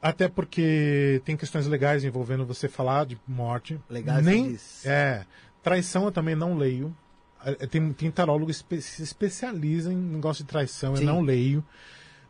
Até 0.00 0.26
porque 0.26 1.22
tem 1.24 1.36
questões 1.36 1.66
legais 1.66 2.02
envolvendo 2.02 2.44
você 2.44 2.66
falar 2.66 3.06
de 3.06 3.20
morte. 3.28 3.78
Legais, 3.88 4.24
Nem. 4.24 4.58
É. 4.84 5.24
Traição 5.62 6.06
eu 6.06 6.12
também 6.12 6.34
não 6.34 6.56
leio. 6.56 6.94
É, 7.44 7.66
Tem, 7.66 7.92
tem 7.92 8.10
tarólogo 8.10 8.46
que 8.46 8.52
espe- 8.52 8.80
se 8.80 9.02
especializa 9.02 9.92
em 9.92 9.96
negócio 9.96 10.44
de 10.44 10.48
traição, 10.50 10.94
Sim. 10.96 11.02
eu 11.02 11.06
não 11.14 11.20
leio. 11.20 11.64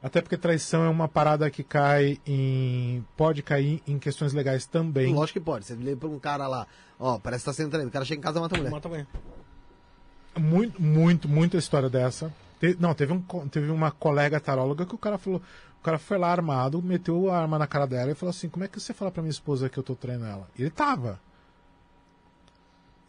Até 0.03 0.21
porque 0.21 0.37
traição 0.37 0.83
é 0.85 0.89
uma 0.89 1.07
parada 1.07 1.49
que 1.49 1.63
cai 1.63 2.19
em. 2.27 3.05
pode 3.17 3.41
cair 3.43 3.81
em 3.87 3.99
questões 4.01 4.33
legais 4.33 4.67
também. 4.67 5.15
Lógico 5.15 5.39
que 5.39 5.45
pode. 5.45 5.65
Você 5.65 5.75
lê 5.77 5.95
pra 5.95 6.09
um 6.09 6.19
cara 6.19 6.49
lá, 6.49 6.67
ó, 6.99 7.19
parece 7.21 7.45
que 7.45 7.51
tá 7.51 7.53
sendo 7.53 7.71
traído. 7.71 7.89
O 7.89 7.93
cara 7.93 8.05
chega 8.05 8.19
em 8.19 8.23
casa 8.23 8.39
e 8.39 8.43
mata 8.43 8.55
a 8.57 8.59
mulher. 8.59 8.71
Mata 8.71 8.89
amanhã. 8.89 9.07
Muito, 10.39 10.81
muito, 10.83 11.29
muita 11.29 11.57
história 11.57 11.89
dessa. 11.91 12.33
Te- 12.59 12.77
não, 12.81 12.95
teve, 12.95 13.13
um, 13.13 13.21
teve 13.49 13.71
uma 13.71 13.91
colega 13.91 14.41
taróloga 14.41 14.87
que 14.87 14.95
o 14.95 14.99
cara 14.99 15.19
falou. 15.19 15.41
O 15.81 15.83
cara 15.85 15.99
foi 15.99 16.17
lá 16.17 16.31
armado, 16.31 16.81
meteu 16.83 17.31
a 17.31 17.39
arma 17.41 17.59
na 17.59 17.67
cara 17.67 17.87
dela 17.87 18.11
e 18.13 18.15
falou 18.15 18.31
assim: 18.31 18.49
Como 18.49 18.65
é 18.65 18.69
que 18.69 18.81
você 18.81 18.93
fala 18.95 19.11
pra 19.11 19.23
minha 19.23 19.31
esposa 19.31 19.69
que 19.69 19.79
eu 19.79 19.83
tô 19.83 19.95
traindo 19.95 20.25
ela? 20.25 20.49
E 20.59 20.63
ele 20.63 20.71
tava. 20.71 21.21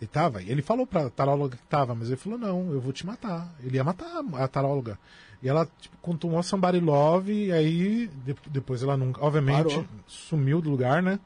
Ele 0.03 0.07
tava. 0.09 0.41
E 0.43 0.51
ele 0.51 0.61
falou 0.61 0.85
pra 0.85 1.09
taróloga 1.09 1.55
que 1.55 1.63
tava, 1.63 1.95
mas 1.95 2.09
ele 2.09 2.17
falou: 2.17 2.37
Não, 2.37 2.73
eu 2.73 2.81
vou 2.81 2.91
te 2.91 3.05
matar. 3.05 3.49
Ele 3.63 3.77
ia 3.77 3.83
matar 3.85 4.21
a 4.33 4.47
taróloga. 4.49 4.99
E 5.41 5.47
ela 5.47 5.65
tipo, 5.79 5.95
contou 6.01 6.43
Somebody 6.43 6.79
Love, 6.81 7.31
e 7.31 7.51
aí 7.53 8.07
de- 8.07 8.35
depois 8.49 8.83
ela 8.83 8.97
nunca. 8.97 9.23
Obviamente, 9.23 9.69
Parou. 9.69 9.85
sumiu 10.05 10.61
do 10.61 10.69
lugar, 10.69 11.01
né? 11.01 11.19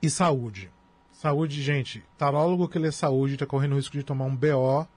E 0.00 0.08
saúde. 0.08 0.70
Saúde, 1.12 1.60
gente. 1.62 2.02
Tarólogo 2.16 2.66
que 2.66 2.78
lê 2.78 2.90
saúde 2.90 3.34
está 3.34 3.44
correndo 3.44 3.72
o 3.72 3.76
risco 3.76 3.96
de 3.98 4.02
tomar 4.02 4.24
um 4.24 4.34
BO 4.34 4.88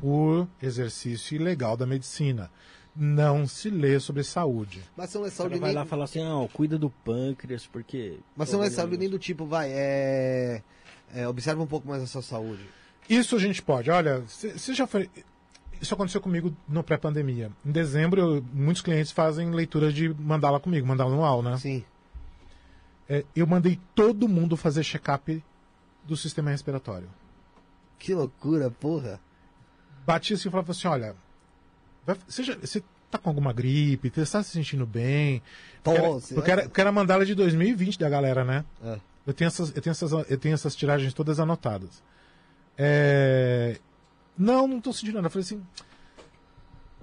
por 0.00 0.48
exercício 0.62 1.36
ilegal 1.36 1.76
da 1.76 1.86
medicina. 1.86 2.50
Não 2.96 3.46
se 3.46 3.68
lê 3.68 4.00
sobre 4.00 4.24
saúde. 4.24 4.82
Mas 4.96 5.10
você 5.10 5.18
não 5.18 5.26
é 5.26 5.30
saúde 5.30 5.50
cara 5.50 5.60
vai 5.60 5.70
nem. 5.70 5.78
lá 5.78 5.84
falar 5.84 6.04
assim, 6.04 6.22
ah, 6.22 6.34
ó, 6.36 6.48
cuida 6.48 6.78
do 6.78 6.88
pâncreas, 6.88 7.66
porque... 7.66 8.18
Mas 8.34 8.48
você 8.48 8.56
não 8.56 8.64
é 8.64 8.70
saúde 8.70 8.96
nem 8.96 9.08
do 9.08 9.18
tipo, 9.18 9.44
vai, 9.46 9.70
é. 9.70 10.62
É, 11.14 11.26
observa 11.28 11.62
um 11.62 11.66
pouco 11.66 11.88
mais 11.88 12.02
a 12.02 12.06
sua 12.06 12.22
saúde. 12.22 12.62
Isso 13.08 13.36
a 13.36 13.38
gente 13.38 13.62
pode. 13.62 13.90
Olha, 13.90 14.20
você 14.20 14.74
já 14.74 14.86
foi. 14.86 15.08
Isso 15.80 15.94
aconteceu 15.94 16.20
comigo 16.20 16.54
no 16.68 16.82
pré-pandemia. 16.82 17.50
Em 17.64 17.70
dezembro, 17.70 18.20
eu- 18.20 18.44
muitos 18.52 18.82
clientes 18.82 19.12
fazem 19.12 19.50
leitura 19.50 19.92
de 19.92 20.08
mandala 20.08 20.58
comigo, 20.58 20.86
mandala 20.86 21.12
anual, 21.12 21.42
né? 21.42 21.56
Sim. 21.56 21.84
É, 23.08 23.24
eu 23.34 23.46
mandei 23.46 23.78
todo 23.94 24.28
mundo 24.28 24.56
fazer 24.56 24.82
check-up 24.84 25.42
do 26.04 26.16
sistema 26.16 26.50
respiratório. 26.50 27.08
Que 27.98 28.12
loucura, 28.14 28.70
porra. 28.70 29.20
batia 30.06 30.36
assim 30.36 30.48
e 30.48 30.50
falava 30.50 30.72
assim: 30.72 30.88
olha, 30.88 31.14
você, 32.26 32.42
já, 32.42 32.54
você 32.56 32.82
tá 33.10 33.18
com 33.18 33.28
alguma 33.30 33.52
gripe, 33.52 34.10
você 34.10 34.20
está 34.22 34.42
se 34.42 34.50
sentindo 34.50 34.86
bem? 34.86 35.42
Porque 35.82 35.98
era- 35.98 36.10
porque 36.34 36.50
era, 36.50 36.62
porque 36.64 36.80
era 36.80 36.92
mandala 36.92 37.24
de 37.24 37.34
2020 37.34 37.98
da 37.98 38.08
galera, 38.08 38.44
né? 38.44 38.64
É. 38.82 38.98
Eu 39.28 39.34
tenho 39.34 39.46
essas, 39.48 39.68
eu 39.76 39.82
tenho 39.82 39.92
essas, 39.92 40.10
eu 40.10 40.38
tenho 40.38 40.54
essas 40.54 40.74
tiragens 40.74 41.12
todas 41.12 41.38
anotadas. 41.38 42.02
É, 42.76 43.78
Não, 44.36 44.66
não 44.66 44.80
tô 44.80 44.92
sentindo 44.92 45.16
nada. 45.16 45.26
Eu 45.26 45.30
falei 45.30 45.44
assim: 45.44 45.62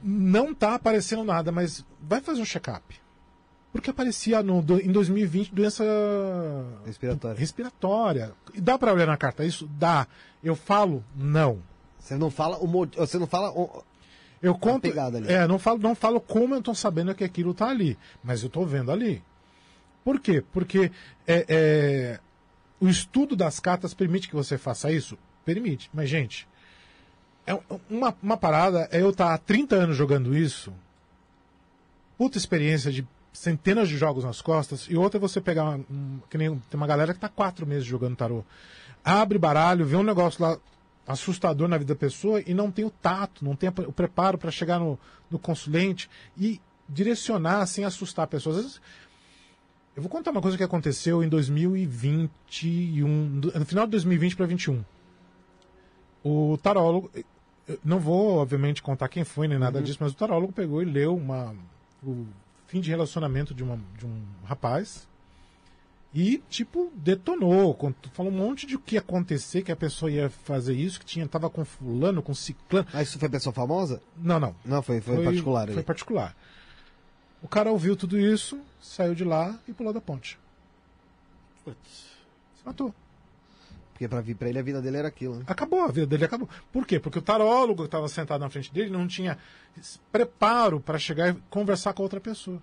não 0.03 0.53
tá 0.53 0.75
aparecendo 0.75 1.23
nada, 1.23 1.51
mas 1.51 1.85
vai 2.01 2.21
fazer 2.21 2.41
um 2.41 2.45
check-up. 2.45 2.95
Porque 3.71 3.89
aparecia 3.89 4.41
no, 4.41 4.61
do- 4.61 4.79
em 4.79 4.91
2020 4.91 5.53
doença 5.53 5.83
Respiratória. 6.85 7.37
respiratória. 7.39 8.33
E 8.53 8.61
dá 8.61 8.77
para 8.77 8.93
olhar 8.93 9.05
na 9.05 9.17
carta 9.17 9.43
isso? 9.45 9.67
Dá. 9.77 10.07
Eu 10.43 10.55
falo? 10.55 11.03
Não. 11.15 11.59
Você 11.99 12.15
não 12.17 12.31
fala 12.31 12.57
o 12.57 12.67
Você 12.97 13.19
não 13.19 13.27
fala. 13.27 13.51
o- 13.51 13.83
Eu 14.41 14.55
conto. 14.55 14.87
É, 15.27 15.45
não 15.47 15.59
falo, 15.59 15.77
não 15.79 15.93
falo 15.93 16.21
como 16.21 16.55
eu 16.55 16.61
tô 16.61 16.73
sabendo 16.73 17.13
que 17.13 17.23
aquilo 17.23 17.53
tá 17.53 17.67
ali, 17.67 17.97
mas 18.23 18.43
eu 18.43 18.49
tô 18.49 18.65
vendo 18.65 18.91
ali. 18.91 19.21
Por 20.05 20.19
quê? 20.19 20.43
Porque 20.53 20.91
é, 21.25 21.45
é, 21.49 22.19
o 22.79 22.87
estudo 22.87 23.35
das 23.35 23.59
cartas 23.59 23.91
permite 23.91 24.29
que 24.29 24.35
você 24.35 24.55
faça 24.55 24.91
isso? 24.91 25.17
Permite. 25.43 25.89
Mas, 25.91 26.07
gente, 26.07 26.47
é 27.47 27.59
uma, 27.89 28.15
uma 28.21 28.37
parada 28.37 28.87
é 28.91 29.01
eu 29.01 29.09
estar 29.09 29.33
há 29.33 29.37
30 29.39 29.75
anos 29.75 29.97
jogando 29.97 30.37
isso, 30.37 30.71
puta 32.19 32.37
experiência 32.37 32.91
de 32.91 33.05
centenas 33.33 33.89
de 33.89 33.97
jogos 33.97 34.23
nas 34.23 34.41
costas, 34.41 34.85
e 34.87 34.95
outra 34.95 35.17
é 35.17 35.21
você 35.21 35.41
pegar. 35.41 35.79
Um, 35.89 36.19
que 36.29 36.37
nem, 36.37 36.49
tem 36.49 36.77
uma 36.77 36.87
galera 36.87 37.11
que 37.11 37.19
tá 37.19 37.27
quatro 37.27 37.65
meses 37.65 37.83
jogando 37.83 38.15
tarô. 38.15 38.45
Abre 39.03 39.39
baralho, 39.39 39.87
vê 39.87 39.95
um 39.95 40.03
negócio 40.03 40.43
lá 40.43 40.55
assustador 41.07 41.67
na 41.67 41.79
vida 41.79 41.95
da 41.95 41.99
pessoa 41.99 42.43
e 42.45 42.53
não 42.53 42.69
tem 42.69 42.85
o 42.85 42.91
tato, 42.91 43.43
não 43.43 43.55
tem 43.55 43.69
o 43.69 43.91
preparo 43.91 44.37
para 44.37 44.51
chegar 44.51 44.79
no, 44.79 44.99
no 45.31 45.39
consulente 45.39 46.09
e 46.37 46.61
direcionar 46.87 47.65
sem 47.65 47.83
assustar 47.85 48.25
a 48.25 48.27
pessoa. 48.27 48.55
Às 48.55 48.61
vezes, 48.61 48.81
eu 49.95 50.01
vou 50.01 50.09
contar 50.09 50.31
uma 50.31 50.41
coisa 50.41 50.57
que 50.57 50.63
aconteceu 50.63 51.23
em 51.23 51.29
2021, 51.29 53.39
do- 53.39 53.59
no 53.59 53.65
final 53.65 53.85
de 53.85 53.91
2020 53.91 54.35
para 54.35 54.45
21. 54.45 54.83
O 56.23 56.57
tarólogo, 56.61 57.09
eu 57.67 57.79
não 57.83 57.99
vou, 57.99 58.37
obviamente, 58.37 58.81
contar 58.81 59.07
quem 59.09 59.23
foi 59.23 59.47
nem 59.47 59.59
nada 59.59 59.81
disso, 59.81 59.97
mas 60.01 60.11
o 60.11 60.15
tarólogo 60.15 60.51
pegou 60.53 60.81
e 60.81 60.85
leu 60.85 61.15
uma, 61.15 61.55
o 62.03 62.25
fim 62.67 62.79
de 62.81 62.89
relacionamento 62.89 63.53
de, 63.53 63.63
uma, 63.63 63.79
de 63.97 64.05
um 64.05 64.21
rapaz 64.43 65.07
e, 66.13 66.41
tipo, 66.49 66.91
detonou. 66.95 67.77
Falou 68.13 68.31
um 68.31 68.35
monte 68.35 68.65
de 68.65 68.75
o 68.75 68.79
que 68.79 68.95
ia 68.95 69.01
acontecer, 69.01 69.61
que 69.61 69.71
a 69.71 69.75
pessoa 69.75 70.09
ia 70.09 70.29
fazer 70.29 70.73
isso, 70.73 70.99
que 70.99 71.05
tinha, 71.05 71.27
tava 71.27 71.49
com 71.49 71.63
fulano, 71.65 72.21
com 72.23 72.33
ciclano. 72.33 72.87
Ah, 72.93 73.03
isso 73.03 73.19
foi 73.19 73.29
pessoa 73.29 73.53
famosa? 73.53 74.01
Não, 74.17 74.39
não. 74.39 74.55
Não, 74.65 74.81
foi, 74.81 74.99
foi, 75.01 75.23
particular. 75.23 75.65
Foi 75.67 75.75
ali. 75.75 75.83
particular. 75.83 76.35
O 77.45 77.47
cara 77.47 77.71
ouviu 77.71 77.95
tudo 77.95 78.17
isso, 78.17 78.59
saiu 78.81 79.13
de 79.13 79.23
lá 79.23 79.55
e 79.67 79.71
pulou 79.71 79.93
da 79.93 80.01
ponte. 80.01 80.39
Putz. 81.63 81.77
Se 82.57 82.65
matou. 82.65 82.91
Porque 83.93 84.07
pra, 84.07 84.19
vir- 84.19 84.33
pra 84.33 84.49
ele 84.49 84.57
a 84.57 84.63
vida 84.63 84.81
dele 84.81 84.97
era 84.97 85.07
aquilo, 85.09 85.35
né? 85.35 85.43
Acabou, 85.45 85.81
a 85.83 85.91
vida 85.91 86.07
dele 86.07 86.25
acabou. 86.25 86.49
Por 86.73 86.87
quê? 86.87 86.99
Porque 86.99 87.19
o 87.19 87.21
tarólogo 87.21 87.83
que 87.83 87.87
estava 87.87 88.07
sentado 88.09 88.41
na 88.41 88.49
frente 88.49 88.73
dele 88.73 88.89
não 88.89 89.07
tinha 89.07 89.37
preparo 90.11 90.79
para 90.79 90.97
chegar 90.97 91.29
e 91.29 91.37
conversar 91.51 91.93
com 91.93 92.01
a 92.01 92.05
outra 92.05 92.19
pessoa. 92.19 92.59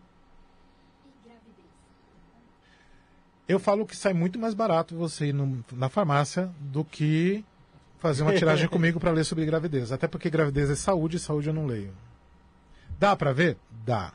Eu 3.46 3.60
falo 3.60 3.86
que 3.86 3.96
sai 3.96 4.12
muito 4.12 4.36
mais 4.36 4.52
barato 4.52 4.96
você 4.96 5.26
ir 5.26 5.32
no- 5.32 5.64
na 5.72 5.88
farmácia 5.88 6.50
do 6.58 6.84
que 6.84 7.44
fazer 7.98 8.24
uma 8.24 8.34
tiragem 8.34 8.66
comigo 8.68 8.98
para 8.98 9.12
ler 9.12 9.22
sobre 9.22 9.46
gravidez. 9.46 9.92
Até 9.92 10.08
porque 10.08 10.28
gravidez 10.28 10.68
é 10.70 10.74
saúde 10.74 11.18
e 11.18 11.20
saúde 11.20 11.46
eu 11.50 11.54
não 11.54 11.66
leio. 11.66 11.94
Dá 12.98 13.14
para 13.14 13.32
ver? 13.32 13.56
Dá. 13.86 14.12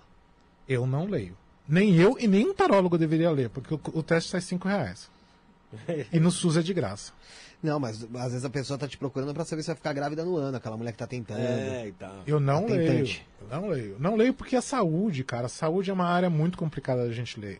Eu 0.67 0.85
não 0.85 1.05
leio. 1.05 1.35
nem 1.67 1.95
eu 1.95 2.17
e 2.19 2.27
nenhum 2.27 2.53
tarólogo 2.53 2.97
deveria 2.97 3.29
ler, 3.31 3.49
porque 3.49 3.73
o, 3.73 3.79
o 3.93 4.03
teste 4.03 4.29
sai 4.31 4.41
5 4.41 4.67
reais. 4.67 5.09
E 6.13 6.19
no 6.19 6.31
SUS 6.31 6.55
é 6.57 6.61
de 6.61 6.73
graça. 6.73 7.11
Não, 7.61 7.79
mas 7.79 8.03
às 8.15 8.31
vezes 8.31 8.45
a 8.45 8.49
pessoa 8.49 8.77
tá 8.77 8.87
te 8.87 8.97
procurando 8.97 9.33
pra 9.33 9.43
saber 9.43 9.63
se 9.63 9.67
vai 9.67 9.75
ficar 9.75 9.91
grávida 9.91 10.23
no 10.23 10.37
ano, 10.37 10.55
aquela 10.57 10.77
mulher 10.77 10.91
que 10.91 10.97
tá 10.97 11.07
tentando. 11.07 11.39
É, 11.41 11.87
e 11.87 11.91
tal. 11.91 12.15
Eu 12.25 12.39
não 12.39 12.61
Tá 12.65 12.73
leio. 12.73 12.87
tentante. 12.91 13.27
Não 13.49 13.67
leio. 13.67 13.95
Não 13.99 14.15
leio 14.15 14.33
porque 14.33 14.55
a 14.55 14.61
saúde, 14.61 15.23
cara. 15.23 15.47
A 15.47 15.49
saúde 15.49 15.89
é 15.89 15.93
uma 15.93 16.05
área 16.07 16.29
muito 16.29 16.57
complicada 16.57 17.05
da 17.05 17.11
gente 17.11 17.39
ler. 17.39 17.59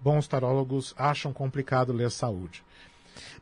Bons 0.00 0.26
tarólogos 0.26 0.94
acham 0.96 1.32
complicado 1.32 1.92
ler 1.92 2.10
saúde. 2.10 2.64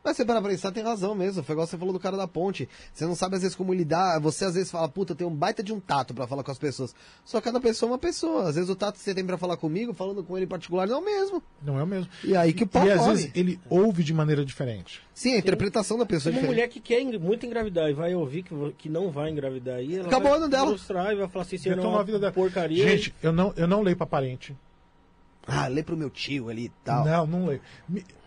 Mas 0.07 0.15
você 0.15 0.23
para 0.23 0.41
pensar, 0.41 0.71
tem 0.71 0.83
razão 0.83 1.13
mesmo. 1.13 1.43
Foi 1.43 1.51
igual 1.53 1.67
você 1.67 1.77
falou 1.77 1.91
do 1.93 1.99
cara 1.99 2.15
da 2.15 2.25
ponte. 2.27 2.69
Você 2.93 3.05
não 3.05 3.13
sabe 3.13 3.35
às 3.35 3.41
vezes 3.41 3.55
como 3.57 3.73
lidar. 3.73 4.19
Você 4.21 4.45
às 4.45 4.53
vezes 4.55 4.71
fala, 4.71 4.87
puta, 4.87 5.11
eu 5.11 5.17
tenho 5.17 5.29
um 5.29 5.33
baita 5.35 5.61
de 5.61 5.73
um 5.73 5.79
tato 5.81 6.13
pra 6.13 6.25
falar 6.25 6.43
com 6.43 6.51
as 6.51 6.57
pessoas. 6.57 6.95
Só 7.25 7.41
cada 7.41 7.59
pessoa 7.59 7.89
é 7.89 7.91
uma 7.91 7.97
pessoa. 7.97 8.47
Às 8.47 8.55
vezes 8.55 8.69
o 8.69 8.75
tato 8.75 8.95
que 8.95 9.01
você 9.01 9.13
tem 9.13 9.25
pra 9.25 9.37
falar 9.37 9.57
comigo, 9.57 9.93
falando 9.93 10.23
com 10.23 10.37
ele 10.37 10.45
em 10.45 10.49
particular, 10.49 10.87
não 10.87 10.95
é 10.95 10.99
o 10.99 11.03
mesmo. 11.05 11.43
Não 11.61 11.77
é 11.77 11.83
o 11.83 11.87
mesmo. 11.87 12.09
E 12.23 12.37
aí 12.37 12.53
que 12.53 12.63
o 12.63 12.67
pau 12.67 12.85
E 12.87 12.91
às 12.91 13.05
vezes 13.05 13.31
ele 13.35 13.59
ouve 13.69 14.01
de 14.01 14.13
maneira 14.13 14.45
diferente. 14.45 15.01
Sim, 15.13 15.33
a 15.33 15.37
interpretação 15.39 15.97
da 15.97 16.05
pessoa 16.05 16.31
é 16.31 16.33
Uma 16.33 16.41
diferente. 16.41 16.55
mulher 16.55 16.67
que 16.69 16.79
quer 16.79 17.01
engra- 17.01 17.19
muito 17.19 17.45
engravidar 17.45 17.89
e 17.89 17.93
vai 17.93 18.15
ouvir 18.15 18.43
que, 18.43 18.53
vo- 18.53 18.71
que 18.77 18.87
não 18.87 19.11
vai 19.11 19.29
engravidar 19.29 19.75
aí, 19.75 19.95
ela 19.97 20.07
Acabou 20.07 20.27
o 20.27 20.31
vai 20.31 20.39
ano 20.39 20.49
dela. 20.49 20.67
frustrar 20.67 21.11
e 21.11 21.15
vai 21.15 21.27
falar 21.27 21.43
assim, 21.43 21.57
aí 21.69 21.75
não 21.75 21.97
é 21.97 21.99
a 21.99 22.03
vida 22.03 22.19
dela. 22.19 22.31
porcaria. 22.31 22.87
Gente, 22.87 23.13
eu 23.21 23.33
não, 23.33 23.51
eu 23.57 23.67
não 23.67 23.81
leio 23.81 23.97
pra 23.97 24.05
parente. 24.05 24.55
Ah, 25.47 25.67
lê 25.67 25.81
pro 25.81 25.95
meu 25.95 26.09
tio 26.09 26.49
ali 26.49 26.65
e 26.65 26.71
tal. 26.83 27.05
Não, 27.05 27.25
não 27.25 27.45
leio. 27.45 27.61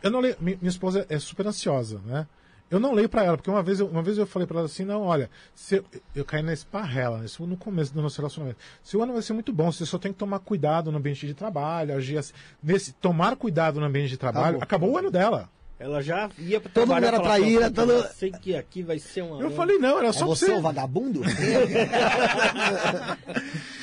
Eu 0.02 0.10
não 0.10 0.20
leio. 0.20 0.36
mi- 0.40 0.56
Minha 0.60 0.70
esposa 0.70 1.04
é 1.08 1.18
super 1.18 1.46
ansiosa, 1.46 2.00
né? 2.06 2.26
Eu 2.70 2.78
não 2.78 2.92
leio 2.94 3.08
pra 3.08 3.24
ela, 3.24 3.36
porque 3.36 3.50
uma 3.50 3.62
vez 3.64 3.80
eu, 3.80 3.86
uma 3.88 4.00
vez 4.00 4.16
eu 4.16 4.24
falei 4.26 4.46
pra 4.46 4.58
ela 4.58 4.66
assim, 4.66 4.84
não, 4.84 5.02
olha, 5.02 5.28
se 5.56 5.76
eu, 5.78 5.84
eu 6.14 6.24
caí 6.24 6.40
na 6.40 6.52
esparrela, 6.52 7.24
isso 7.24 7.44
no 7.44 7.56
começo 7.56 7.92
do 7.92 8.00
nosso 8.00 8.16
relacionamento. 8.18 8.58
Seu 8.80 9.02
ano 9.02 9.12
vai 9.12 9.22
ser 9.22 9.32
muito 9.32 9.52
bom, 9.52 9.72
você 9.72 9.84
só 9.84 9.98
tem 9.98 10.12
que 10.12 10.18
tomar 10.18 10.38
cuidado 10.38 10.92
no 10.92 10.98
ambiente 10.98 11.26
de 11.26 11.34
trabalho, 11.34 11.96
agir 11.96 12.16
assim. 12.18 12.32
Nesse, 12.62 12.92
tomar 12.92 13.34
cuidado 13.34 13.80
no 13.80 13.86
ambiente 13.86 14.10
de 14.10 14.16
trabalho, 14.16 14.58
Acabou. 14.58 14.62
acabou, 14.62 14.90
o 14.92 14.98
ano 14.98 15.10
dela. 15.10 15.50
Ela 15.80 16.02
já 16.02 16.28
ia 16.38 16.60
pra 16.60 16.70
Todo 16.70 16.92
mundo 16.92 17.04
era 17.06 17.18
traíra, 17.20 17.68
"Puta, 17.70 17.80
todo- 17.86 17.92
eu 17.92 18.02
Sei 18.12 18.30
que 18.30 18.54
aqui 18.54 18.82
vai 18.82 18.98
ser 18.98 19.22
uma... 19.22 19.40
Eu 19.40 19.50
falei, 19.52 19.78
não, 19.78 19.98
era 19.98 20.08
É 20.08 20.12
só 20.12 20.18
pra 20.18 20.26
você 20.28 20.46
você. 20.46 20.52
o 20.52 20.60
vagabundo? 20.60 21.22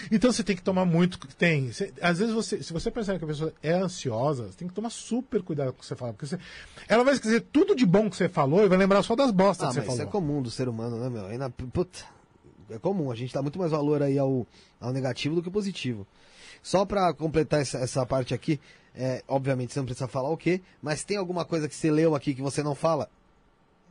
Então 0.10 0.32
você 0.32 0.42
tem 0.42 0.56
que 0.56 0.62
tomar 0.64 0.86
muito. 0.86 1.20
Tem. 1.36 1.70
Você- 1.72 1.92
às 2.02 2.20
vezes 2.20 2.34
você, 2.34 2.64
se 2.64 2.72
você 2.72 2.90
percebe 2.90 3.20
que 3.20 3.26
a 3.26 3.28
pessoa 3.28 3.54
é 3.62 3.74
ansiosa, 3.74 4.48
você 4.48 4.58
tem 4.58 4.68
que 4.68 4.74
tomar 4.74 4.90
super 4.90 5.42
cuidado 5.42 5.74
com 5.74 5.80
o 5.80 5.82
que 5.82 5.86
você 5.86 5.96
fala. 5.98 6.14
Porque 6.14 6.26
você- 6.26 6.40
ela 6.88 7.04
vai 7.04 7.14
esquecer 7.14 7.42
tudo 7.52 7.76
de 7.76 7.86
bom 7.86 8.10
que 8.10 8.16
você 8.16 8.30
falou 8.30 8.64
e 8.64 8.70
vai 8.70 8.78
lembrar 8.78 9.04
só 9.04 9.18
das 9.18 9.32
bostas 9.32 9.66
ah, 9.66 9.68
que 9.70 9.74
você 9.74 9.80
mas 9.82 9.88
isso 9.90 9.98
falou. 9.98 10.10
é 10.10 10.12
comum 10.12 10.42
do 10.42 10.50
ser 10.50 10.70
humano, 10.70 10.98
né, 10.98 11.10
meu? 11.10 11.26
Ainda, 11.26 11.50
puta, 11.50 12.00
é 12.70 12.80
comum. 12.80 13.12
A 13.12 13.16
gente 13.16 13.34
dá 13.34 13.42
muito 13.42 13.60
mais 13.60 13.72
valor 13.72 14.02
aí 14.02 14.18
ao, 14.18 14.48
ao 14.80 14.94
negativo 14.94 15.36
do 15.36 15.42
que 15.42 15.50
ao 15.50 15.54
positivo. 15.54 16.08
Só 16.64 16.86
pra 16.86 17.14
completar 17.14 17.60
essa, 17.62 17.78
essa 17.80 18.06
parte 18.06 18.34
aqui, 18.34 18.62
é, 18.98 19.24
obviamente 19.28 19.74
você 19.74 19.80
não 19.80 19.86
precisa 19.86 20.08
falar 20.08 20.30
o 20.30 20.38
quê, 20.38 20.62
mas 20.82 21.04
tem 21.04 21.18
alguma 21.18 21.46
coisa 21.46 21.68
que 21.68 21.76
você 21.76 21.92
leu 21.92 22.16
aqui 22.16 22.34
que 22.34 22.42
você 22.42 22.64
não 22.64 22.74
fala? 22.76 23.10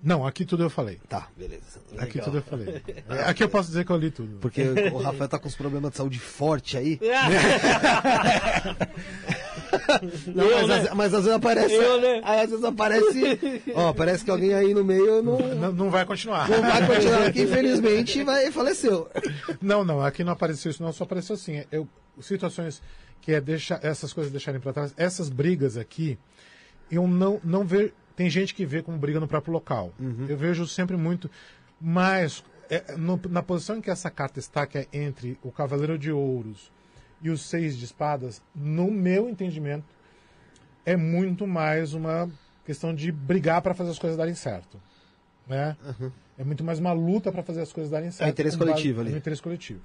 Não, 0.02 0.26
aqui 0.26 0.44
tudo 0.44 0.62
eu 0.62 0.70
falei. 0.70 1.00
Tá, 1.08 1.28
beleza. 1.36 1.80
Aqui 1.96 2.18
Legal. 2.18 2.24
tudo 2.24 2.38
eu 2.38 2.42
falei. 2.42 2.82
É, 3.08 3.22
Aqui 3.30 3.42
eu 3.42 3.48
posso 3.48 3.68
dizer 3.68 3.84
que 3.84 3.90
eu 3.90 3.96
li 3.96 4.10
tudo. 4.10 4.38
Porque 4.40 4.62
o 4.62 4.98
Rafael 4.98 5.28
tá 5.28 5.38
com 5.38 5.48
uns 5.48 5.56
problemas 5.56 5.90
de 5.90 5.96
saúde 5.96 6.18
forte 6.18 6.76
aí. 6.76 7.00
Não, 10.34 10.44
Eu, 10.44 10.56
mas, 10.58 10.68
né? 10.68 10.74
às, 10.76 10.94
mas 10.94 11.14
às 11.14 11.24
vezes 11.24 11.36
aparece. 11.36 11.74
Eu, 11.74 12.00
né? 12.00 12.20
Aí 12.24 12.40
às 12.40 12.50
vezes 12.50 12.64
aparece. 12.64 13.62
Ó, 13.74 13.92
parece 13.92 14.24
que 14.24 14.30
alguém 14.30 14.54
aí 14.54 14.74
no 14.74 14.84
meio 14.84 15.22
não, 15.22 15.38
Não, 15.38 15.72
não 15.72 15.90
vai 15.90 16.04
continuar. 16.04 16.48
não 16.48 16.60
vai 16.60 16.86
continuar 16.86 17.26
aqui, 17.26 17.42
infelizmente, 17.42 18.22
vai, 18.22 18.50
faleceu. 18.50 19.08
Não, 19.60 19.84
não, 19.84 20.00
aqui 20.02 20.22
não 20.24 20.32
apareceu 20.32 20.70
isso, 20.70 20.82
não, 20.82 20.92
só 20.92 21.04
apareceu 21.04 21.34
assim. 21.34 21.64
Eu, 21.70 21.88
situações 22.20 22.82
que 23.26 23.32
é 23.32 23.40
deixar 23.40 23.84
essas 23.84 24.12
coisas 24.12 24.30
deixarem 24.30 24.60
para 24.60 24.72
trás, 24.72 24.94
essas 24.96 25.28
brigas 25.28 25.76
aqui, 25.76 26.16
eu 26.88 27.08
não, 27.08 27.40
não 27.42 27.64
vejo. 27.64 27.92
Tem 28.14 28.30
gente 28.30 28.54
que 28.54 28.64
vê 28.64 28.82
como 28.84 28.96
briga 28.96 29.18
no 29.18 29.26
próprio 29.26 29.52
local. 29.52 29.92
Eu 30.28 30.36
vejo 30.38 30.64
sempre 30.64 30.96
muito. 30.96 31.28
Mas, 31.80 32.44
é, 32.70 32.94
no- 32.96 33.20
na 33.28 33.42
posição 33.42 33.78
em 33.78 33.80
que 33.80 33.90
essa 33.90 34.08
carta 34.12 34.38
está, 34.38 34.64
que 34.64 34.78
é 34.78 34.86
entre 34.92 35.36
o 35.42 35.50
Cavaleiro 35.50 35.98
de 35.98 36.12
Ouros 36.12 36.70
e 37.20 37.28
os 37.28 37.42
Seis 37.42 37.76
de 37.76 37.84
Espadas, 37.84 38.40
no 38.54 38.92
meu 38.92 39.28
entendimento, 39.28 39.84
é 40.84 40.96
muito 40.96 41.48
mais 41.48 41.94
uma 41.94 42.30
questão 42.64 42.94
de 42.94 43.10
brigar 43.10 43.60
para 43.60 43.74
fazer 43.74 43.90
as 43.90 43.98
coisas 43.98 44.16
darem 44.16 44.36
certo. 44.36 44.80
Né? 45.48 45.76
É 46.38 46.44
muito 46.44 46.62
mais 46.62 46.78
uma 46.78 46.92
luta 46.92 47.32
para 47.32 47.42
fazer 47.42 47.60
as 47.62 47.72
coisas 47.72 47.90
darem 47.90 48.12
certo. 48.12 48.30
interesse 48.30 48.56
com 48.56 48.64
base- 48.64 48.72
coletivo 48.74 49.00
ali. 49.00 49.10
É 49.10 49.14
um 49.14 49.18
interesse 49.18 49.42
coletivo. 49.42 49.80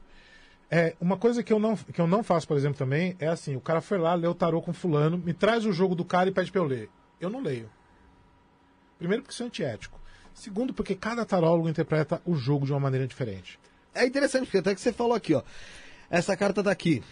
É, 0.73 0.95
uma 1.01 1.17
coisa 1.17 1.43
que 1.43 1.51
eu, 1.51 1.59
não, 1.59 1.75
que 1.75 1.99
eu 1.99 2.07
não 2.07 2.23
faço, 2.23 2.47
por 2.47 2.55
exemplo, 2.55 2.77
também, 2.77 3.13
é 3.19 3.27
assim, 3.27 3.57
o 3.57 3.59
cara 3.59 3.81
foi 3.81 3.97
lá, 3.97 4.13
leu 4.13 4.31
o 4.31 4.35
tarô 4.35 4.61
com 4.61 4.71
fulano, 4.71 5.17
me 5.17 5.33
traz 5.33 5.65
o 5.65 5.73
jogo 5.73 5.93
do 5.93 6.05
cara 6.05 6.29
e 6.29 6.31
pede 6.31 6.49
pra 6.49 6.61
eu 6.61 6.65
ler. 6.65 6.89
Eu 7.19 7.29
não 7.29 7.41
leio. 7.41 7.69
Primeiro 8.97 9.21
porque 9.21 9.33
isso 9.33 9.43
é 9.43 9.47
antiético. 9.47 9.99
Segundo 10.33 10.73
porque 10.73 10.95
cada 10.95 11.25
tarólogo 11.25 11.67
interpreta 11.67 12.21
o 12.25 12.35
jogo 12.35 12.65
de 12.65 12.71
uma 12.71 12.79
maneira 12.79 13.05
diferente. 13.05 13.59
É 13.93 14.05
interessante, 14.05 14.45
porque 14.45 14.59
até 14.59 14.73
que 14.73 14.79
você 14.79 14.93
falou 14.93 15.13
aqui, 15.13 15.33
ó. 15.33 15.43
Essa 16.09 16.37
carta 16.37 16.63
tá 16.63 16.71
aqui. 16.71 17.03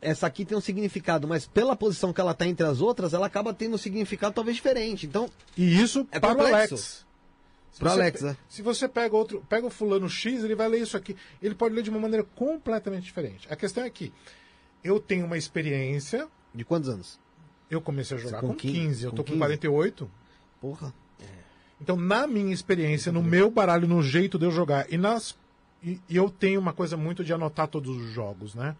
Essa 0.00 0.26
aqui 0.26 0.44
tem 0.44 0.58
um 0.58 0.60
significado, 0.60 1.28
mas 1.28 1.46
pela 1.46 1.76
posição 1.76 2.12
que 2.12 2.20
ela 2.20 2.34
tá 2.34 2.44
entre 2.44 2.66
as 2.66 2.80
outras, 2.80 3.14
ela 3.14 3.26
acaba 3.26 3.54
tendo 3.54 3.74
um 3.74 3.78
significado 3.78 4.34
talvez 4.34 4.56
diferente. 4.56 5.06
Então, 5.06 5.30
E 5.56 5.80
isso 5.80 6.08
É 6.10 6.18
para 6.18 6.32
o 6.32 6.36
complexo. 6.36 6.74
Alex. 6.74 7.06
Se 7.74 7.80
Pro 7.80 7.90
você 7.90 8.24
né? 8.24 8.36
Se 8.48 8.62
você 8.62 8.88
pega 8.88 9.16
outro, 9.16 9.44
pega 9.48 9.66
o 9.66 9.70
fulano 9.70 10.08
X, 10.08 10.44
ele 10.44 10.54
vai 10.54 10.68
ler 10.68 10.80
isso 10.80 10.96
aqui. 10.96 11.16
Ele 11.42 11.54
pode 11.54 11.74
ler 11.74 11.82
de 11.82 11.90
uma 11.90 11.98
maneira 11.98 12.24
completamente 12.34 13.02
diferente. 13.02 13.52
A 13.52 13.56
questão 13.56 13.84
é 13.84 13.90
que 13.90 14.12
eu 14.82 15.00
tenho 15.00 15.26
uma 15.26 15.36
experiência, 15.36 16.28
de 16.54 16.64
quantos 16.64 16.88
anos? 16.88 17.18
eu 17.68 17.80
comecei 17.80 18.16
a 18.16 18.20
jogar 18.20 18.40
com 18.40 18.48
com 18.48 18.54
15, 18.54 18.74
15, 18.74 19.04
eu 19.04 19.10
com 19.10 19.16
tô 19.16 19.22
com 19.24 19.28
15? 19.28 19.38
48. 19.38 20.10
Porra. 20.60 20.94
Então, 21.80 21.96
na 21.96 22.26
minha 22.26 22.54
experiência, 22.54 23.10
no 23.10 23.22
meu 23.22 23.50
baralho, 23.50 23.88
no 23.88 24.02
jeito 24.02 24.38
de 24.38 24.46
eu 24.46 24.50
jogar, 24.50 24.90
e, 24.90 24.96
nas, 24.96 25.36
e, 25.82 26.00
e 26.08 26.16
eu 26.16 26.30
tenho 26.30 26.60
uma 26.60 26.72
coisa 26.72 26.96
muito 26.96 27.24
de 27.24 27.32
anotar 27.32 27.66
todos 27.66 27.96
os 27.96 28.10
jogos, 28.10 28.54
né? 28.54 28.76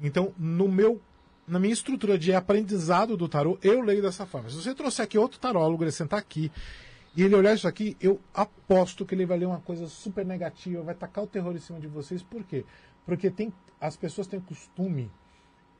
Então, 0.00 0.34
no 0.36 0.68
meu, 0.68 1.00
na 1.46 1.58
minha 1.58 1.72
estrutura 1.72 2.18
de 2.18 2.34
aprendizado 2.34 3.16
do 3.16 3.28
tarô, 3.28 3.56
eu 3.62 3.80
leio 3.80 4.02
dessa 4.02 4.26
forma. 4.26 4.50
Se 4.50 4.56
você 4.56 4.74
trouxer 4.74 5.04
aqui 5.04 5.16
outro 5.16 5.38
tarólogo, 5.38 5.84
ele 5.84 5.92
sentar 5.92 6.18
aqui, 6.18 6.50
e 7.16 7.22
ele 7.22 7.34
olhar 7.34 7.54
isso 7.54 7.68
aqui, 7.68 7.96
eu 8.00 8.20
aposto 8.32 9.04
que 9.06 9.14
ele 9.14 9.26
vai 9.26 9.38
ler 9.38 9.46
uma 9.46 9.60
coisa 9.60 9.86
super 9.86 10.24
negativa, 10.24 10.82
vai 10.82 10.94
tacar 10.94 11.24
o 11.24 11.26
terror 11.26 11.54
em 11.54 11.60
cima 11.60 11.78
de 11.80 11.86
vocês. 11.86 12.22
Por 12.22 12.42
quê? 12.44 12.64
Porque 13.06 13.30
tem, 13.30 13.52
as 13.80 13.96
pessoas 13.96 14.26
têm 14.26 14.40
costume 14.40 15.10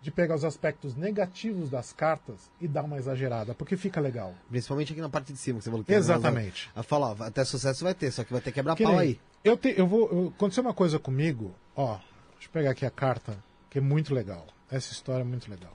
de 0.00 0.10
pegar 0.10 0.34
os 0.34 0.44
aspectos 0.44 0.94
negativos 0.94 1.70
das 1.70 1.92
cartas 1.92 2.50
e 2.60 2.68
dar 2.68 2.84
uma 2.84 2.98
exagerada, 2.98 3.54
porque 3.54 3.74
fica 3.76 4.00
legal. 4.00 4.34
Principalmente 4.50 4.92
aqui 4.92 5.00
na 5.00 5.08
parte 5.08 5.32
de 5.32 5.38
cima, 5.38 5.58
que 5.58 5.64
você 5.64 5.70
falou 5.70 5.84
que 5.84 5.92
Exatamente. 5.92 6.70
A 6.76 6.82
falar, 6.82 7.16
até 7.22 7.42
sucesso 7.44 7.82
vai 7.84 7.94
ter, 7.94 8.10
só 8.12 8.22
que 8.22 8.30
vai 8.32 8.42
ter 8.42 8.52
quebrar 8.52 8.76
Que 8.76 8.82
pau 8.84 8.92
nem- 8.92 9.00
aí. 9.00 9.20
Eu, 9.42 9.56
te, 9.56 9.74
eu 9.76 9.86
vou. 9.86 10.08
eu- 10.10 10.32
aconteceu 10.36 10.62
uma 10.62 10.74
coisa 10.74 10.98
comigo, 10.98 11.54
ó. 11.74 11.96
Deixa 12.34 12.48
eu 12.48 12.52
pegar 12.52 12.70
aqui 12.72 12.84
a 12.84 12.90
carta, 12.90 13.36
que 13.70 13.78
é 13.78 13.80
muito 13.80 14.12
legal. 14.14 14.46
Essa 14.70 14.92
história 14.92 15.22
é 15.22 15.24
muito 15.24 15.50
legal. 15.50 15.72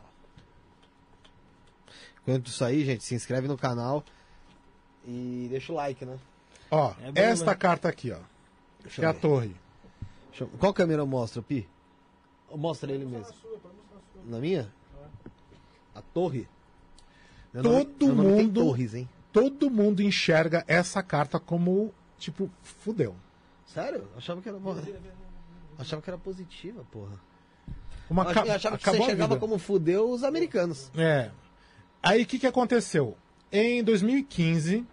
Quando 2.23 2.45
isso 2.47 2.63
aí, 2.63 2.85
gente, 2.85 3.03
se 3.03 3.15
inscreve 3.15 3.47
no 3.47 3.57
canal 3.57 4.03
e 5.05 5.47
deixa 5.49 5.71
o 5.71 5.75
like, 5.75 6.05
né? 6.05 6.17
Ó, 6.71 6.93
É 7.01 7.11
bom, 7.11 7.21
esta 7.21 7.51
né? 7.51 7.55
carta 7.55 7.89
aqui, 7.89 8.11
ó. 8.11 8.19
Deixa 8.81 9.01
Que 9.01 9.05
é 9.05 9.09
a 9.09 9.13
torre. 9.13 9.55
Deixa 10.29 10.43
eu- 10.43 10.47
Qual 10.59 10.73
câmera 10.73 11.01
eu 11.01 11.07
mostro, 11.07 11.41
Pi? 11.41 11.67
Mostra 12.55 12.91
ele 12.91 13.05
mesmo. 13.05 13.33
Na 14.25 14.39
minha? 14.39 14.71
A 15.95 16.01
torre? 16.01 16.47
Meu 17.53 17.63
Todo 17.63 18.13
nome 18.13 18.29
mundo- 18.43 18.61
torres, 18.63 18.93
hein? 18.93 19.09
Todo 19.33 19.69
mundo 19.69 20.01
enxerga 20.01 20.63
essa 20.67 21.01
carta 21.03 21.39
como, 21.39 21.93
tipo, 22.17 22.49
fudeu. 22.63 23.15
Sério? 23.65 24.07
Achava 24.17 24.41
que 24.41 24.49
era. 24.49 24.57
Achava 25.77 26.01
que 26.01 26.09
era 26.09 26.17
positiva, 26.17 26.83
porra. 26.91 27.19
Uma 28.09 28.25
ca- 28.33 28.41
achava- 28.55 28.77
que 28.77 28.83
você 28.89 28.97
enxergava 28.97 29.37
como 29.37 29.57
fudeu 29.59 30.09
os 30.09 30.23
americanos. 30.23 30.91
É. 30.95 31.29
Aí 32.01 32.23
o 32.23 32.25
que, 32.25 32.39
que 32.39 32.47
aconteceu? 32.47 33.15
Em 33.51 33.83
2015, 33.83 34.85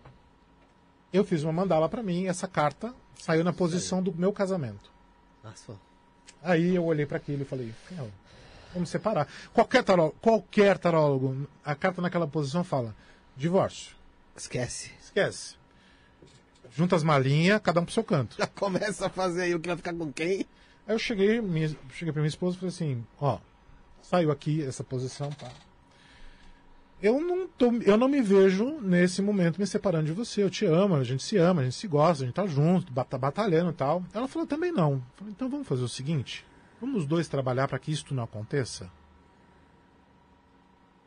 eu 1.12 1.24
fiz 1.24 1.42
uma 1.42 1.52
mandala 1.52 1.88
pra 1.88 2.02
mim, 2.02 2.26
essa 2.26 2.48
carta 2.48 2.94
saiu 3.18 3.44
na 3.44 3.52
posição 3.52 4.02
do 4.02 4.14
meu 4.14 4.32
casamento. 4.32 4.90
Nossa. 5.44 5.74
Aí 6.42 6.74
eu 6.74 6.84
olhei 6.84 7.04
para 7.06 7.18
aquilo 7.18 7.42
e 7.42 7.44
falei, 7.44 7.74
"Não, 7.90 8.10
vamos 8.72 8.88
separar. 8.88 9.28
Qualquer 9.52 9.82
tarólogo, 9.84 10.16
qualquer 10.20 10.78
tarólogo, 10.78 11.46
a 11.64 11.74
carta 11.74 12.00
naquela 12.00 12.26
posição 12.26 12.64
fala, 12.64 12.94
divórcio. 13.36 13.94
Esquece. 14.36 14.90
Esquece. 15.02 15.56
Junta 16.70 16.96
as 16.96 17.02
malinhas, 17.02 17.60
cada 17.62 17.80
um 17.80 17.84
pro 17.84 17.94
seu 17.94 18.04
canto. 18.04 18.36
Já 18.38 18.46
começa 18.46 19.06
a 19.06 19.10
fazer 19.10 19.42
aí 19.42 19.54
o 19.54 19.60
que 19.60 19.68
vai 19.68 19.76
ficar 19.76 19.94
com 19.94 20.12
quem? 20.12 20.46
Aí 20.86 20.94
eu 20.94 20.98
cheguei, 20.98 21.40
minha, 21.40 21.68
cheguei 21.92 22.12
pra 22.12 22.22
minha 22.22 22.28
esposa 22.28 22.56
e 22.56 22.60
falei 22.60 22.74
assim, 22.74 23.06
ó, 23.20 23.38
saiu 24.02 24.30
aqui 24.30 24.62
essa 24.62 24.84
posição, 24.84 25.30
pá. 25.32 25.50
Eu 27.00 27.20
não, 27.20 27.46
tô, 27.46 27.72
eu 27.82 27.96
não 27.96 28.08
me 28.08 28.22
vejo 28.22 28.80
nesse 28.80 29.20
momento 29.20 29.58
me 29.58 29.66
separando 29.66 30.06
de 30.06 30.12
você. 30.12 30.42
Eu 30.42 30.48
te 30.48 30.64
amo, 30.64 30.94
a 30.94 31.04
gente 31.04 31.22
se 31.22 31.36
ama, 31.36 31.60
a 31.60 31.64
gente 31.64 31.76
se 31.76 31.86
gosta, 31.86 32.24
a 32.24 32.26
gente 32.26 32.34
tá 32.34 32.46
junto, 32.46 32.92
tá 33.04 33.18
batalhando 33.18 33.70
e 33.70 33.74
tal. 33.74 34.02
Ela 34.14 34.26
falou 34.26 34.46
também 34.46 34.72
não. 34.72 35.02
Falei, 35.16 35.32
então 35.32 35.48
vamos 35.48 35.68
fazer 35.68 35.82
o 35.82 35.88
seguinte: 35.88 36.44
vamos 36.80 37.02
os 37.02 37.06
dois 37.06 37.28
trabalhar 37.28 37.68
para 37.68 37.78
que 37.78 37.92
isto 37.92 38.14
não 38.14 38.24
aconteça? 38.24 38.90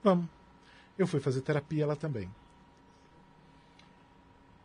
Vamos. 0.04 0.28
Eu 0.98 1.08
fui 1.08 1.20
fazer 1.20 1.42
terapia 1.42 1.88
lá 1.88 1.96
também. 1.96 2.30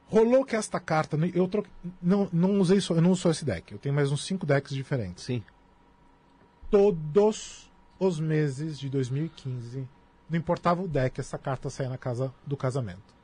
Rolou 0.09 0.45
que 0.45 0.55
esta 0.55 0.79
carta, 0.79 1.17
eu 1.35 1.49
troquei, 1.49 1.73
não, 2.03 2.29
não 2.33 2.61
usei 2.61 2.81
só, 2.81 2.95
eu 2.95 3.01
não 3.01 3.11
uso 3.11 3.23
só 3.23 3.31
esse 3.31 3.45
deck, 3.45 3.73
eu 3.73 3.79
tenho 3.79 3.95
mais 3.95 4.13
uns 4.13 4.25
cinco 4.25 4.45
decks 4.45 4.75
diferentes. 4.75 5.25
Sim. 5.25 5.43
Todos 6.71 7.71
os 7.99 8.21
meses 8.21 8.79
de 8.79 8.89
2015, 8.91 9.89
não 10.29 10.39
importava 10.39 10.83
o 10.83 10.89
deck, 10.89 11.21
essa 11.21 11.39
carta 11.39 11.69
saía 11.71 11.89
na 11.91 11.99
casa 11.99 12.33
do 12.47 12.57
casamento. 12.57 13.15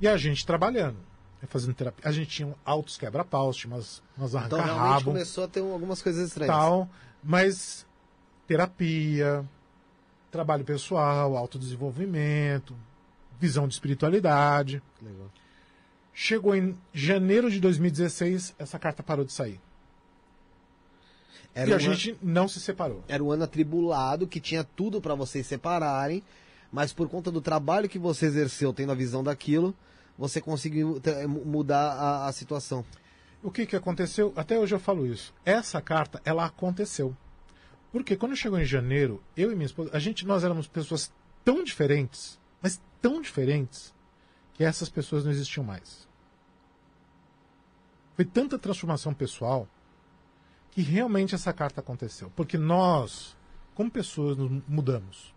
E 0.00 0.06
a 0.06 0.16
gente 0.16 0.46
trabalhando, 0.46 0.96
né, 1.42 1.48
fazendo 1.48 1.74
terapia. 1.74 2.08
A 2.08 2.12
gente 2.12 2.28
tinha 2.30 2.54
altos 2.64 2.96
quebra-paus, 2.96 3.56
tinha 3.56 3.72
umas, 3.74 4.02
umas 4.16 4.30
Então 4.34 4.48
realmente 4.58 4.70
arranca-rabo, 4.70 5.04
começou 5.06 5.44
a 5.44 5.48
ter 5.48 5.60
um- 5.60 5.72
algumas 5.72 6.00
coisas 6.00 6.28
estranhas. 6.28 6.54
tal, 6.54 6.88
mas 7.22 7.86
terapia, 8.46 9.44
trabalho 10.30 10.64
pessoal, 10.64 11.36
autodesenvolvimento, 11.36 12.76
visão 13.40 13.66
de 13.66 13.74
espiritualidade. 13.74 14.80
Legal. 15.02 15.30
Chegou 16.14 16.54
em 16.54 16.76
janeiro 16.92 17.50
de 17.50 17.60
2016, 17.60 18.54
essa 18.58 18.78
carta 18.78 19.02
parou 19.02 19.24
de 19.24 19.32
sair. 19.32 19.60
Era 21.54 21.70
e 21.70 21.74
a 21.74 21.78
gente 21.78 22.16
não 22.22 22.46
se 22.48 22.60
separou. 22.60 23.02
Era 23.08 23.22
um 23.22 23.30
ano 23.30 23.44
atribulado 23.44 24.26
que 24.26 24.40
tinha 24.40 24.62
tudo 24.64 25.00
pra 25.00 25.14
vocês 25.14 25.46
separarem, 25.46 26.22
mas 26.72 26.92
por 26.92 27.08
conta 27.08 27.30
do 27.30 27.40
trabalho 27.40 27.88
que 27.88 27.98
você 27.98 28.26
exerceu 28.26 28.72
tendo 28.72 28.92
a 28.92 28.94
visão 28.94 29.22
daquilo, 29.24 29.74
você 30.16 30.40
conseguiu 30.40 31.00
te- 31.00 31.26
mu- 31.26 31.44
mudar 31.44 31.92
a, 31.92 32.26
a 32.26 32.32
situação. 32.32 32.84
O 33.42 33.50
que, 33.50 33.66
que 33.66 33.76
aconteceu? 33.76 34.32
Até 34.36 34.58
hoje 34.58 34.74
eu 34.74 34.80
falo 34.80 35.06
isso. 35.06 35.32
Essa 35.44 35.80
carta, 35.80 36.20
ela 36.24 36.44
aconteceu. 36.44 37.16
Porque 37.92 38.16
quando 38.16 38.36
chegou 38.36 38.58
em 38.58 38.64
janeiro, 38.64 39.22
eu 39.36 39.50
e 39.50 39.54
minha 39.54 39.66
esposa, 39.66 39.90
a 39.92 39.98
gente, 39.98 40.26
nós 40.26 40.44
éramos 40.44 40.66
pessoas 40.68 41.10
tão 41.44 41.64
diferentes, 41.64 42.38
mas 42.60 42.80
tão 43.00 43.22
diferentes, 43.22 43.94
que 44.54 44.62
essas 44.64 44.88
pessoas 44.88 45.24
não 45.24 45.30
existiam 45.30 45.64
mais. 45.64 46.06
Foi 48.14 48.24
tanta 48.24 48.58
transformação 48.58 49.14
pessoal 49.14 49.68
que 50.78 50.82
realmente 50.82 51.34
essa 51.34 51.52
carta 51.52 51.80
aconteceu. 51.80 52.30
Porque 52.36 52.56
nós, 52.56 53.36
como 53.74 53.90
pessoas, 53.90 54.36
nos 54.36 54.62
mudamos. 54.68 55.34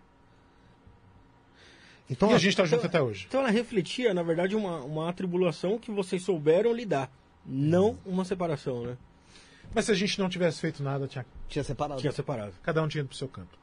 Então, 2.08 2.30
e 2.30 2.34
a 2.36 2.38
gente 2.38 2.50
está 2.50 2.64
junto 2.64 2.86
então- 2.86 2.90
até 2.90 3.02
hoje. 3.02 3.26
Então 3.28 3.40
ela 3.40 3.50
refletia, 3.50 4.14
na 4.14 4.22
verdade, 4.22 4.56
uma, 4.56 4.84
uma 4.84 5.10
atribulação 5.10 5.80
que 5.80 5.90
vocês 5.90 6.22
souberam 6.22 6.72
lidar. 6.72 7.12
Não 7.44 7.98
uma 8.06 8.24
separação, 8.24 8.86
né? 8.86 8.98
Mas 9.74 9.86
se 9.86 9.92
a 9.92 9.96
gente 9.96 10.20
não 10.20 10.30
tivesse 10.30 10.62
feito 10.62 10.84
nada, 10.84 11.08
tinha 11.08 11.26
tinha 11.48 11.64
separado. 11.64 12.00
Tinha 12.00 12.12
separado. 12.12 12.54
cada 12.62 12.84
um 12.84 12.88
tinha 12.88 13.00
ido 13.00 13.08
pro 13.08 13.18
seu 13.18 13.28
canto. 13.28 13.58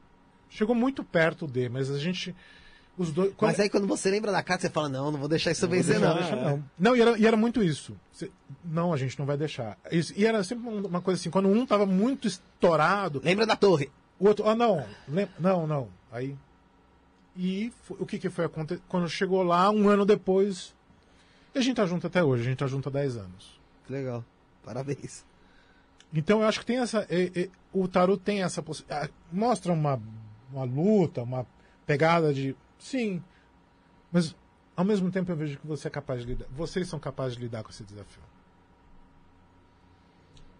Chegou 0.49 0.75
muito 0.75 1.01
perto 1.01 1.47
de, 1.47 1.69
mas 1.69 1.89
a 1.89 1.97
gente. 1.97 2.35
Os 2.97 3.11
dois. 3.11 3.33
quando- 3.35 3.51
Mas 3.51 3.59
aí 3.59 3.69
quando 3.69 3.87
você 3.87 4.09
lembra 4.11 4.31
da 4.31 4.43
carta, 4.43 4.63
você 4.63 4.69
fala, 4.69 4.89
não, 4.89 5.09
não 5.11 5.19
vou 5.19 5.29
deixar 5.29 5.51
isso 5.51 5.67
vencer, 5.69 5.99
deixar, 5.99 6.35
não. 6.35 6.57
Não, 6.57 6.63
não 6.77 6.95
e, 6.97 7.01
era, 7.01 7.17
e 7.17 7.25
era 7.25 7.37
muito 7.37 7.63
isso. 7.63 7.95
Cê- 8.11 8.29
não, 8.65 8.91
a 8.93 8.97
gente 8.97 9.17
não 9.17 9.25
vai 9.25 9.37
deixar. 9.37 9.77
Isso, 9.91 10.13
e 10.17 10.25
era 10.25 10.43
sempre 10.43 10.67
um- 10.67 10.85
uma 10.85 10.99
coisa 11.01 11.19
assim, 11.19 11.29
quando 11.29 11.47
um 11.47 11.65
tava 11.65 11.85
muito 11.85 12.27
estourado, 12.27 13.21
Lembra 13.23 13.45
da 13.45 13.55
torre? 13.55 13.89
o 14.19 14.27
outro, 14.27 14.47
ah, 14.49 14.55
não, 14.55 14.85
lem- 15.07 15.29
não, 15.39 15.65
não. 15.65 15.87
Aí. 16.11 16.35
E 17.37 17.71
o 17.89 18.05
que, 18.05 18.19
que 18.19 18.29
foi 18.29 18.45
acontecer? 18.45 18.81
Quando 18.89 19.07
chegou 19.07 19.43
lá, 19.43 19.69
um 19.69 19.87
ano 19.87 20.05
depois. 20.05 20.73
E 21.55 21.59
a 21.59 21.61
gente 21.61 21.77
tá 21.77 21.85
junto 21.85 22.05
até 22.05 22.21
hoje, 22.23 22.41
a 22.41 22.45
gente 22.45 22.57
tá 22.57 22.67
junto 22.67 22.89
há 22.89 22.91
10 22.91 23.15
anos. 23.15 23.59
Que 23.87 23.93
legal. 23.93 24.25
Parabéns. 24.63 25.23
Então 26.13 26.41
eu 26.41 26.47
acho 26.47 26.59
que 26.59 26.65
tem 26.65 26.79
essa. 26.79 27.05
é- 27.09 27.31
é- 27.43 27.49
o 27.71 27.87
tarot 27.87 28.19
tem 28.21 28.43
essa 28.43 28.61
possibilidade. 28.61 29.13
Mostra 29.31 29.71
uma, 29.71 30.01
uma 30.51 30.63
luta, 30.65 31.21
uma 31.23 31.45
pegada 31.85 32.33
de. 32.33 32.55
Sim. 32.79 33.21
Mas 34.11 34.35
ao 34.75 34.83
mesmo 34.85 35.11
tempo 35.11 35.31
eu 35.31 35.35
vejo 35.35 35.59
que 35.59 35.67
você 35.67 35.87
é 35.87 35.91
capaz 35.91 36.21
de 36.21 36.27
lidar. 36.27 36.47
Vocês 36.51 36.87
são 36.87 36.99
capazes 36.99 37.35
de 37.37 37.43
lidar 37.43 37.61
com 37.63 37.69
esse 37.69 37.83
desafio. 37.83 38.23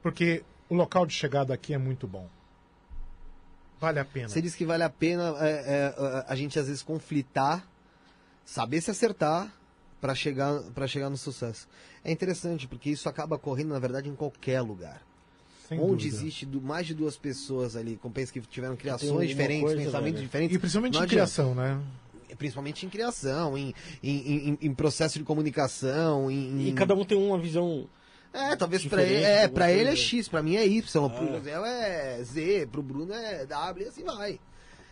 Porque 0.01 0.43
o 0.69 0.75
local 0.75 1.05
de 1.05 1.13
chegada 1.13 1.53
aqui 1.53 1.73
é 1.73 1.77
muito 1.77 2.07
bom. 2.07 2.29
Vale 3.79 3.99
a 3.99 4.05
pena. 4.05 4.27
Você 4.29 4.41
diz 4.41 4.55
que 4.55 4.65
vale 4.65 4.83
a 4.83 4.89
pena 4.89 5.33
é, 5.39 5.93
é, 5.95 6.25
a 6.27 6.35
gente 6.35 6.59
às 6.59 6.67
vezes 6.67 6.83
conflitar, 6.83 7.65
saber 8.45 8.81
se 8.81 8.91
acertar 8.91 9.53
para 10.01 10.13
chegar 10.13 10.61
para 10.73 10.85
chegar 10.87 11.09
no 11.09 11.17
sucesso. 11.17 11.67
É 12.03 12.11
interessante 12.11 12.67
porque 12.67 12.89
isso 12.89 13.07
acaba 13.09 13.37
correndo 13.37 13.69
na 13.69 13.79
verdade 13.79 14.09
em 14.09 14.15
qualquer 14.15 14.61
lugar. 14.61 15.01
Sem 15.67 15.79
Onde 15.79 16.05
dúvida. 16.05 16.15
existe 16.15 16.45
do- 16.45 16.61
mais 16.61 16.87
de 16.87 16.93
duas 16.95 17.15
pessoas 17.15 17.75
ali, 17.75 17.95
com 17.97 18.11
que 18.11 18.41
tiveram 18.41 18.75
criações 18.75 19.29
diferentes, 19.29 19.61
coisa, 19.63 19.77
pensamentos 19.83 20.13
velho. 20.15 20.23
diferentes, 20.25 20.55
E 20.55 20.59
principalmente 20.59 20.95
adianta. 20.95 21.09
criação, 21.09 21.53
né? 21.53 21.79
Principalmente 22.37 22.85
em 22.85 22.89
criação, 22.89 23.57
em, 23.57 23.73
em, 24.03 24.49
em- 24.49 24.57
em 24.61 24.73
processo 24.73 25.17
de 25.19 25.25
comunicação, 25.25 26.29
em, 26.29 26.67
E 26.69 26.73
cada 26.73 26.93
um 26.95 27.03
tem 27.05 27.17
uma 27.17 27.37
visão. 27.39 27.87
É, 28.31 28.55
talvez 28.55 28.85
pra 28.85 28.99
Diferente, 29.01 29.23
ele, 29.23 29.25
é, 29.25 29.47
pra 29.47 29.71
ele 29.71 29.89
é. 29.89 29.95
X, 29.95 30.27
pra 30.27 30.43
mim 30.43 30.55
é 30.55 30.65
Y, 30.67 31.05
Ah. 31.05 31.09
pro 31.09 31.27
José 31.27 31.51
é 31.51 32.23
Z, 32.23 32.67
pro 32.71 32.83
Bruno 32.83 33.11
é 33.11 33.43
W 33.45 33.85
e 33.85 33.89
assim 33.89 34.03
vai. 34.03 34.39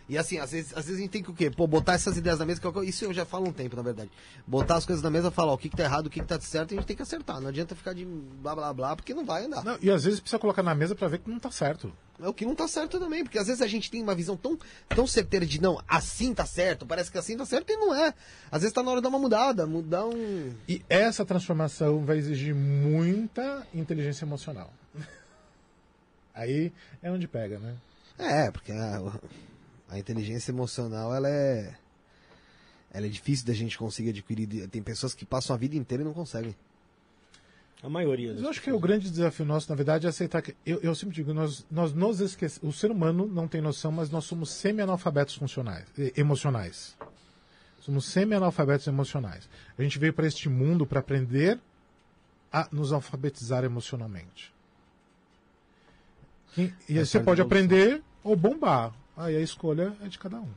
E 0.10 0.18
assim, 0.18 0.38
às 0.40 0.52
vezes, 0.52 0.72
às 0.72 0.86
vezes 0.86 1.00
a 1.00 1.02
gente 1.02 1.12
tem 1.12 1.22
que 1.22 1.30
o 1.30 1.34
quê? 1.34 1.52
Pô, 1.52 1.68
botar 1.68 1.94
essas 1.94 2.16
ideias 2.16 2.40
na 2.40 2.46
mesa, 2.46 2.62
que 2.62 2.68
é 2.68 2.70
eu- 2.70 2.84
isso 2.84 3.04
eu 3.04 3.14
já 3.14 3.26
falo 3.26 3.50
um 3.50 3.52
tempo, 3.52 3.76
na 3.76 3.82
verdade. 3.82 4.10
Botar 4.46 4.78
as 4.78 4.86
coisas 4.86 5.04
na 5.04 5.10
mesa, 5.10 5.30
falar 5.30 5.52
ó, 5.52 5.56
o 5.56 5.58
que, 5.58 5.68
que 5.70 5.76
tá 5.76 5.84
errado, 5.84 6.08
o 6.08 6.10
que, 6.10 6.22
que 6.22 6.26
tá 6.26 6.40
certo, 6.40 6.72
e 6.72 6.76
a 6.76 6.78
gente 6.80 6.88
tem 6.88 6.96
que 6.96 7.02
acertar. 7.02 7.42
Não 7.42 7.50
adianta 7.50 7.76
ficar 7.76 7.94
de 7.94 8.06
blá 8.06 8.56
blá 8.56 8.74
blá, 8.74 8.96
porque 8.96 9.14
não 9.14 9.26
vai 9.26 9.46
andar. 9.46 9.66
Não, 9.66 9.78
e 9.82 9.92
às 9.92 10.06
vezes 10.06 10.22
precisa 10.22 10.40
colocar 10.40 10.64
na 10.64 10.74
mesa 10.74 10.96
pra 10.96 11.10
ver 11.10 11.20
que 11.20 11.30
não 11.30 11.40
tá 11.40 11.52
certo. 11.52 11.92
É 12.22 12.28
o 12.28 12.34
que 12.34 12.46
não 12.46 12.56
tá 12.56 12.68
certo 12.70 12.98
também, 13.00 13.24
porque 13.24 13.38
às 13.38 13.48
vezes 13.48 13.62
a 13.62 13.68
gente 13.68 13.92
tem 13.92 14.02
uma 14.02 14.16
visão 14.16 14.36
tão, 14.38 14.58
tão 14.90 15.06
certeira 15.06 15.46
de 15.46 15.62
não, 15.62 15.80
assim 15.88 16.34
tá 16.34 16.46
certo, 16.46 16.86
parece 16.86 17.12
que 17.12 17.18
assim 17.18 17.36
tá 17.38 17.46
certo 17.46 17.70
e 17.72 17.76
não 17.76 17.94
é. 17.94 18.14
Às 18.50 18.62
vezes 18.62 18.74
tá 18.74 18.82
na 18.82 18.90
hora 18.92 19.02
de 19.02 19.04
dar 19.04 19.10
uma 19.10 19.20
mudada, 19.20 19.68
mudar 19.68 20.06
um. 20.06 20.54
E 20.70 20.82
essa 20.90 21.26
transformação 21.26 22.04
vai 22.06 22.18
exigir 22.18 22.56
muita 22.56 23.68
inteligência 23.74 24.24
emocional. 24.24 24.74
Aí 26.34 26.72
é 27.04 27.12
onde 27.12 27.28
pega, 27.28 27.60
né? 27.60 27.76
É, 28.18 28.50
porque 28.50 28.72
a, 28.72 29.00
a 29.90 29.98
inteligência 29.98 30.52
emocional, 30.52 31.14
ela 31.14 31.30
é. 31.30 31.76
Ela 32.92 33.06
é 33.06 33.10
difícil 33.10 33.46
da 33.46 33.54
gente 33.54 33.78
conseguir 33.78 34.10
adquirir. 34.10 34.68
Tem 34.70 34.82
pessoas 34.82 35.14
que 35.14 35.26
passam 35.26 35.56
a 35.56 35.60
vida 35.60 35.76
inteira 35.76 36.04
e 36.04 36.06
não 36.06 36.14
conseguem. 36.14 36.56
A 37.84 37.90
maioria. 37.90 38.30
Mas 38.30 38.38
das 38.38 38.44
eu 38.44 38.50
acho 38.50 38.62
que 38.62 38.72
o 38.72 38.80
grande 38.80 39.10
desafio 39.10 39.46
nosso, 39.46 39.70
na 39.70 39.76
verdade, 39.76 40.08
é 40.08 40.10
aceitar 40.10 40.42
que. 40.42 40.56
Eu, 40.66 40.80
eu 40.82 40.96
sempre 40.96 41.16
digo, 41.16 41.34
nós, 41.34 41.66
nós 41.70 41.94
nos 41.94 42.20
esquecemos. 42.20 42.76
O 42.76 42.78
ser 42.78 42.90
humano 42.90 43.28
não 43.28 43.48
tem 43.48 43.62
noção, 43.62 43.92
mas 43.92 44.10
nós 44.10 44.26
somos 44.26 44.50
semi-analfabetos 44.52 45.36
funcionais, 45.36 45.86
emocionais. 46.16 46.98
Somos 47.80 48.06
semi-analfabetos 48.06 48.88
emocionais. 48.88 49.48
A 49.78 49.84
gente 49.84 50.00
veio 50.00 50.14
para 50.14 50.26
este 50.26 50.50
mundo 50.50 50.86
para 50.86 51.00
aprender 51.00 51.60
a 52.52 52.68
nos 52.72 52.92
alfabetizar 52.92 53.64
emocionalmente. 53.64 54.54
E, 56.58 56.74
e 56.90 57.06
você 57.06 57.20
parte 57.20 57.26
pode 57.26 57.42
evolução. 57.42 57.46
aprender 57.46 58.04
ou 58.24 58.36
bombar. 58.36 58.94
Aí 59.18 59.36
a 59.36 59.42
escolha 59.42 59.96
é 60.02 60.08
de 60.08 60.18
cada 60.20 60.38
um. 60.40 60.48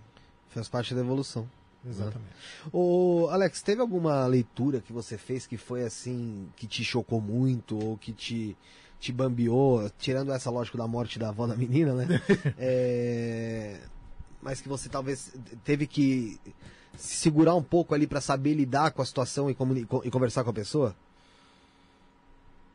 Faz 0.50 0.68
parte 0.68 0.94
da 0.94 1.00
evolução. 1.00 1.48
Exatamente. 1.88 2.34
Ô, 2.72 3.28
Alex, 3.30 3.62
teve 3.62 3.80
alguma 3.80 4.26
leitura 4.26 4.80
que 4.80 4.92
você 4.92 5.16
fez 5.16 5.46
que 5.46 5.56
foi 5.56 5.82
assim, 5.82 6.46
que 6.56 6.66
te 6.66 6.84
chocou 6.84 7.20
muito, 7.22 7.78
ou 7.82 7.96
que 7.96 8.12
te, 8.12 8.54
te 9.00 9.10
bambeou, 9.12 9.88
tirando 9.98 10.30
essa 10.32 10.50
lógica 10.50 10.76
da 10.76 10.86
morte 10.86 11.18
da 11.18 11.30
avó 11.30 11.46
da 11.46 11.56
menina, 11.56 11.94
né? 11.94 12.06
É, 12.58 13.80
Mas 14.42 14.60
que 14.60 14.68
você 14.68 14.90
talvez 14.90 15.32
teve 15.64 15.86
que 15.86 16.38
se 16.98 17.16
segurar 17.16 17.54
um 17.54 17.62
pouco 17.62 17.94
ali 17.94 18.06
pra 18.06 18.20
saber 18.20 18.52
lidar 18.52 18.90
com 18.90 19.00
a 19.00 19.06
situação 19.06 19.48
e, 19.48 19.56
e 20.04 20.10
conversar 20.10 20.44
com 20.44 20.50
a 20.50 20.54
pessoa? 20.54 20.94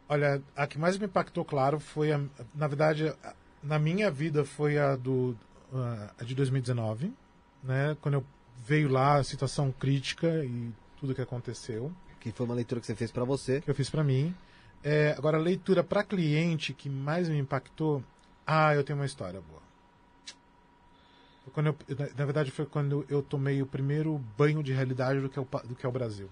Olha, 0.09 0.41
a 0.55 0.65
que 0.67 0.77
mais 0.79 0.97
me 0.97 1.05
impactou, 1.05 1.43
claro, 1.43 1.79
foi 1.79 2.11
a, 2.11 2.19
na 2.53 2.67
verdade, 2.67 3.07
a- 3.23 3.33
na 3.63 3.77
minha 3.79 4.09
vida 4.11 4.45
foi 4.45 4.77
a 4.77 4.95
do 4.95 5.35
a 6.19 6.23
de 6.23 6.35
2019, 6.35 7.13
né? 7.63 7.97
Quando 8.01 8.15
eu 8.15 8.25
veio 8.65 8.89
lá 8.89 9.15
a 9.15 9.23
situação 9.23 9.71
crítica 9.71 10.43
e 10.43 10.71
tudo 10.99 11.13
que 11.15 11.21
aconteceu, 11.21 11.91
Que 12.19 12.31
foi 12.31 12.45
uma 12.45 12.55
leitura 12.55 12.81
que 12.81 12.87
você 12.87 12.95
fez 12.95 13.11
pra 13.11 13.23
você. 13.23 13.61
que 13.61 13.69
eu 13.69 13.75
fiz 13.75 13.89
para 13.89 14.03
mim. 14.03 14.33
É, 14.83 15.15
agora, 15.17 15.37
a 15.37 15.41
leitura 15.41 15.83
para 15.83 16.03
cliente 16.03 16.73
que 16.73 16.89
mais 16.89 17.27
me 17.27 17.37
impactou, 17.37 18.03
ah, 18.45 18.73
eu 18.75 18.83
tenho 18.83 18.99
uma 18.99 19.05
história 19.05 19.41
boa. 19.41 19.61
Quando 21.53 21.67
eu, 21.67 21.75
na, 22.17 22.25
verdade, 22.25 22.51
foi 22.51 22.65
quando 22.65 23.05
eu 23.09 23.21
tomei 23.21 23.61
o 23.61 23.65
primeiro 23.65 24.19
banho 24.37 24.63
de 24.63 24.73
realidade 24.73 25.19
do 25.21 25.29
que 25.29 25.37
é 25.37 25.41
o, 25.41 25.45
do 25.67 25.75
que 25.75 25.85
é 25.85 25.89
o 25.89 25.91
Brasil. 25.91 26.29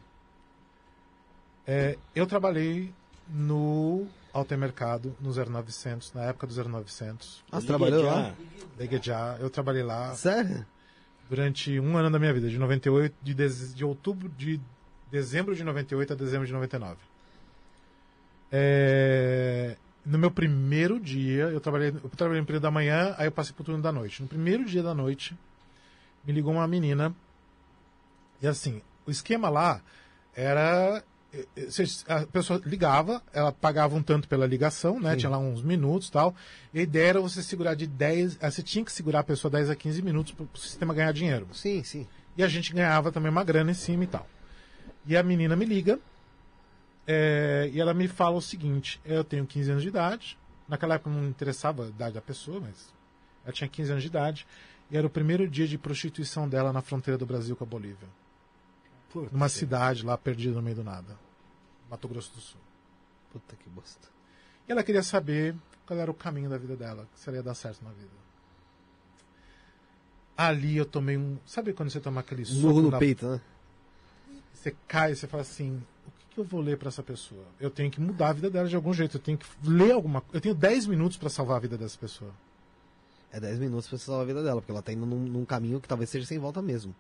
É, 1.66 1.98
eu 2.16 2.28
trabalhei 2.28 2.94
no 3.30 4.08
Automercado, 4.34 5.16
no 5.22 5.32
0900, 5.32 6.12
na 6.14 6.24
época 6.24 6.48
do 6.48 6.54
0900. 6.70 7.44
Ah, 7.52 7.62
você 7.62 7.68
trabalhou 7.68 8.04
lá? 8.04 8.34
Liga 8.80 9.00
já, 9.02 9.38
eu 9.40 9.48
trabalhei 9.50 9.84
lá 9.84 10.14
Sério? 10.16 10.66
durante 11.30 11.80
um 11.80 11.96
ano 11.96 12.10
da 12.10 12.18
minha 12.18 12.34
vida, 12.34 12.50
de 12.50 12.58
98, 12.58 13.16
de, 13.22 13.34
dez- 13.34 13.76
de 13.76 13.86
outubro 13.86 14.28
de 14.30 14.60
dezembro 15.12 15.56
de 15.56 15.64
98 15.64 16.14
a 16.14 16.16
dezembro 16.16 16.48
de 16.48 16.52
99. 16.54 16.98
É, 18.52 19.76
No 20.06 20.18
meu 20.18 20.30
primeiro 20.32 21.00
dia, 21.00 21.44
eu 21.46 21.60
trabalhei, 21.62 21.90
eu 21.90 22.10
trabalhei 22.10 22.42
no 22.42 22.46
período 22.46 22.64
da 22.64 22.72
manhã, 22.72 23.16
aí 23.18 23.28
eu 23.28 23.32
passei 23.32 23.54
pro 23.54 23.64
turno 23.64 23.82
da 23.82 23.92
noite. 23.92 24.22
No 24.22 24.28
primeiro 24.28 24.66
dia 24.66 24.84
da 24.84 24.94
noite, 24.94 25.38
me 26.26 26.34
ligou 26.34 26.52
uma 26.54 26.68
menina. 26.68 27.16
E 28.42 28.48
assim, 28.48 28.82
o 29.06 29.12
esquema 29.12 29.50
lá 29.50 29.82
era. 30.36 31.04
Eh, 31.34 31.46
eh, 31.58 32.14
A 32.14 32.26
pessoa 32.28 32.62
ligava, 32.66 33.22
ela 33.34 33.52
pagava 33.52 33.96
um 33.96 34.04
tanto 34.04 34.28
pela 34.28 34.46
ligação, 34.46 35.00
né? 35.00 35.12
Sim. 35.12 35.18
Tinha 35.18 35.30
lá 35.30 35.38
uns 35.38 35.62
minutos 35.62 36.10
tal. 36.10 36.36
E 36.74 36.80
a 36.80 36.84
ideia 36.84 37.10
era 37.10 37.22
você 37.22 37.42
segurar 37.42 37.74
de 37.76 37.88
10. 37.88 38.38
ah, 38.42 38.52
Você 38.52 38.62
tinha 38.62 38.86
que 38.86 38.92
segurar 38.92 39.20
a 39.20 39.24
pessoa 39.24 39.52
10 39.52 39.70
a 39.70 39.76
15 39.76 40.02
minutos 40.02 40.34
para 40.34 40.46
o 40.46 40.58
sistema 40.58 40.94
ganhar 40.94 41.12
dinheiro. 41.12 41.48
Sim, 41.54 41.84
sim. 41.84 42.08
E 42.38 42.44
a 42.44 42.48
gente 42.48 42.74
ganhava 42.74 43.12
também 43.12 43.32
uma 43.32 43.44
grana 43.44 43.72
em 43.72 43.76
cima 43.76 44.04
e 44.04 44.08
tal. 44.08 44.28
E 45.06 45.18
a 45.18 45.24
menina 45.24 45.56
me 45.56 45.66
liga 45.66 46.00
é, 47.06 47.70
e 47.74 47.80
ela 47.80 47.94
me 47.94 48.08
fala 48.08 48.38
o 48.38 48.42
seguinte: 48.42 49.00
eu 49.06 49.24
tenho 49.24 49.46
15 49.46 49.72
anos 49.72 49.84
de 49.84 49.90
idade. 49.90 50.38
Naquela 50.68 50.96
época 50.96 51.10
não 51.10 51.28
interessava 51.28 51.86
a 51.86 51.88
idade 51.90 52.16
da 52.16 52.22
pessoa, 52.22 52.62
mas 52.62 52.94
ela 53.44 53.52
tinha 53.54 53.68
15 53.68 53.92
anos 53.92 54.04
de 54.04 54.08
idade. 54.08 54.48
E 54.90 54.98
era 54.98 55.06
o 55.06 55.10
primeiro 55.10 55.48
dia 55.48 55.68
de 55.68 55.78
prostituição 55.78 56.48
dela 56.48 56.72
na 56.72 56.82
fronteira 56.82 57.18
do 57.18 57.26
Brasil 57.26 57.56
com 57.56 57.64
a 57.64 57.68
Bolívia. 57.68 58.08
Numa 59.32 59.50
cidade 59.50 60.06
lá 60.06 60.18
perdida 60.18 60.56
no 60.56 60.62
meio 60.62 60.76
do 60.78 60.84
nada. 60.84 61.18
Mato 61.90 62.08
Grosso 62.08 62.34
do 62.34 62.42
Sul. 62.42 62.62
Puta 63.32 63.56
que 63.56 63.70
bosta. 63.70 64.08
E 64.68 64.72
ela 64.72 64.84
queria 64.84 65.04
saber 65.04 65.56
qual 65.86 66.00
era 66.00 66.10
o 66.10 66.14
caminho 66.14 66.50
da 66.50 66.58
vida 66.58 66.76
dela, 66.76 67.08
se 67.16 67.30
ela 67.30 67.38
ia 67.38 67.44
dar 67.44 67.54
certo 67.54 67.84
na 67.84 67.92
vida. 67.92 68.24
Ali 70.36 70.78
eu 70.78 70.86
tomei 70.86 71.18
um. 71.18 71.38
Sabe 71.46 71.74
quando 71.74 71.90
você 71.90 72.00
toma 72.00 72.22
aquele 72.22 72.44
soco 72.46 72.62
Murro 72.62 72.82
no 72.82 72.98
peito, 72.98 73.28
né? 73.28 73.42
Você 74.54 74.76
cai 74.88 75.12
e 75.12 75.16
você 75.16 75.28
fala 75.28 75.42
assim: 75.42 75.76
o 76.08 76.12
que, 76.12 76.26
que 76.32 76.40
eu 76.40 76.44
vou 76.44 76.62
ler 76.62 76.78
pra 76.78 76.88
essa 76.88 77.04
pessoa? 77.04 77.46
Eu 77.60 77.70
tenho 77.70 77.92
que 77.92 78.02
mudar 78.02 78.30
a 78.30 78.34
vida 78.34 78.50
dela 78.50 78.68
de 78.68 78.76
algum 78.76 78.94
jeito. 78.94 79.18
Eu 79.18 79.22
tenho 79.22 79.38
que 79.38 79.46
ler 79.64 79.92
alguma 79.92 80.22
coisa. 80.22 80.38
Eu 80.38 80.42
tenho 80.42 80.56
10 80.56 80.88
minutos 80.88 81.18
pra 81.18 81.30
salvar 81.30 81.58
a 81.58 81.60
vida 81.60 81.78
dessa 81.78 81.98
pessoa. 81.98 82.32
É 83.32 83.40
10 83.40 83.60
minutos 83.60 83.88
pra 83.88 83.98
salvar 83.98 84.24
a 84.24 84.28
vida 84.28 84.44
dela, 84.44 84.60
porque 84.60 84.72
ela 84.72 84.82
tá 84.82 84.92
indo 84.92 85.06
num, 85.06 85.20
num 85.20 85.46
caminho 85.46 85.80
que 85.80 85.88
talvez 85.88 86.10
seja 86.10 86.26
sem 86.26 86.40
volta 86.40 86.62
mesmo. 86.62 86.96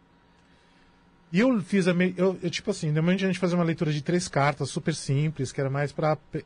E 1.34 1.39
eu 1.39 1.60
fiz 1.61 1.88
a. 1.88 1.93
Me... 1.95 2.14
Eu, 2.15 2.38
eu, 2.43 2.49
tipo 2.51 2.69
assim, 2.69 2.91
normalmente 2.91 3.23
a 3.23 3.27
gente 3.27 3.39
fazia 3.39 3.57
uma 3.57 3.64
leitura 3.64 3.91
de 3.91 4.03
três 4.03 4.27
cartas, 4.27 4.69
super 4.69 4.93
simples, 4.93 5.51
que 5.51 5.60
era 5.60 5.69
mais 5.69 5.91
Eu 6.31 6.43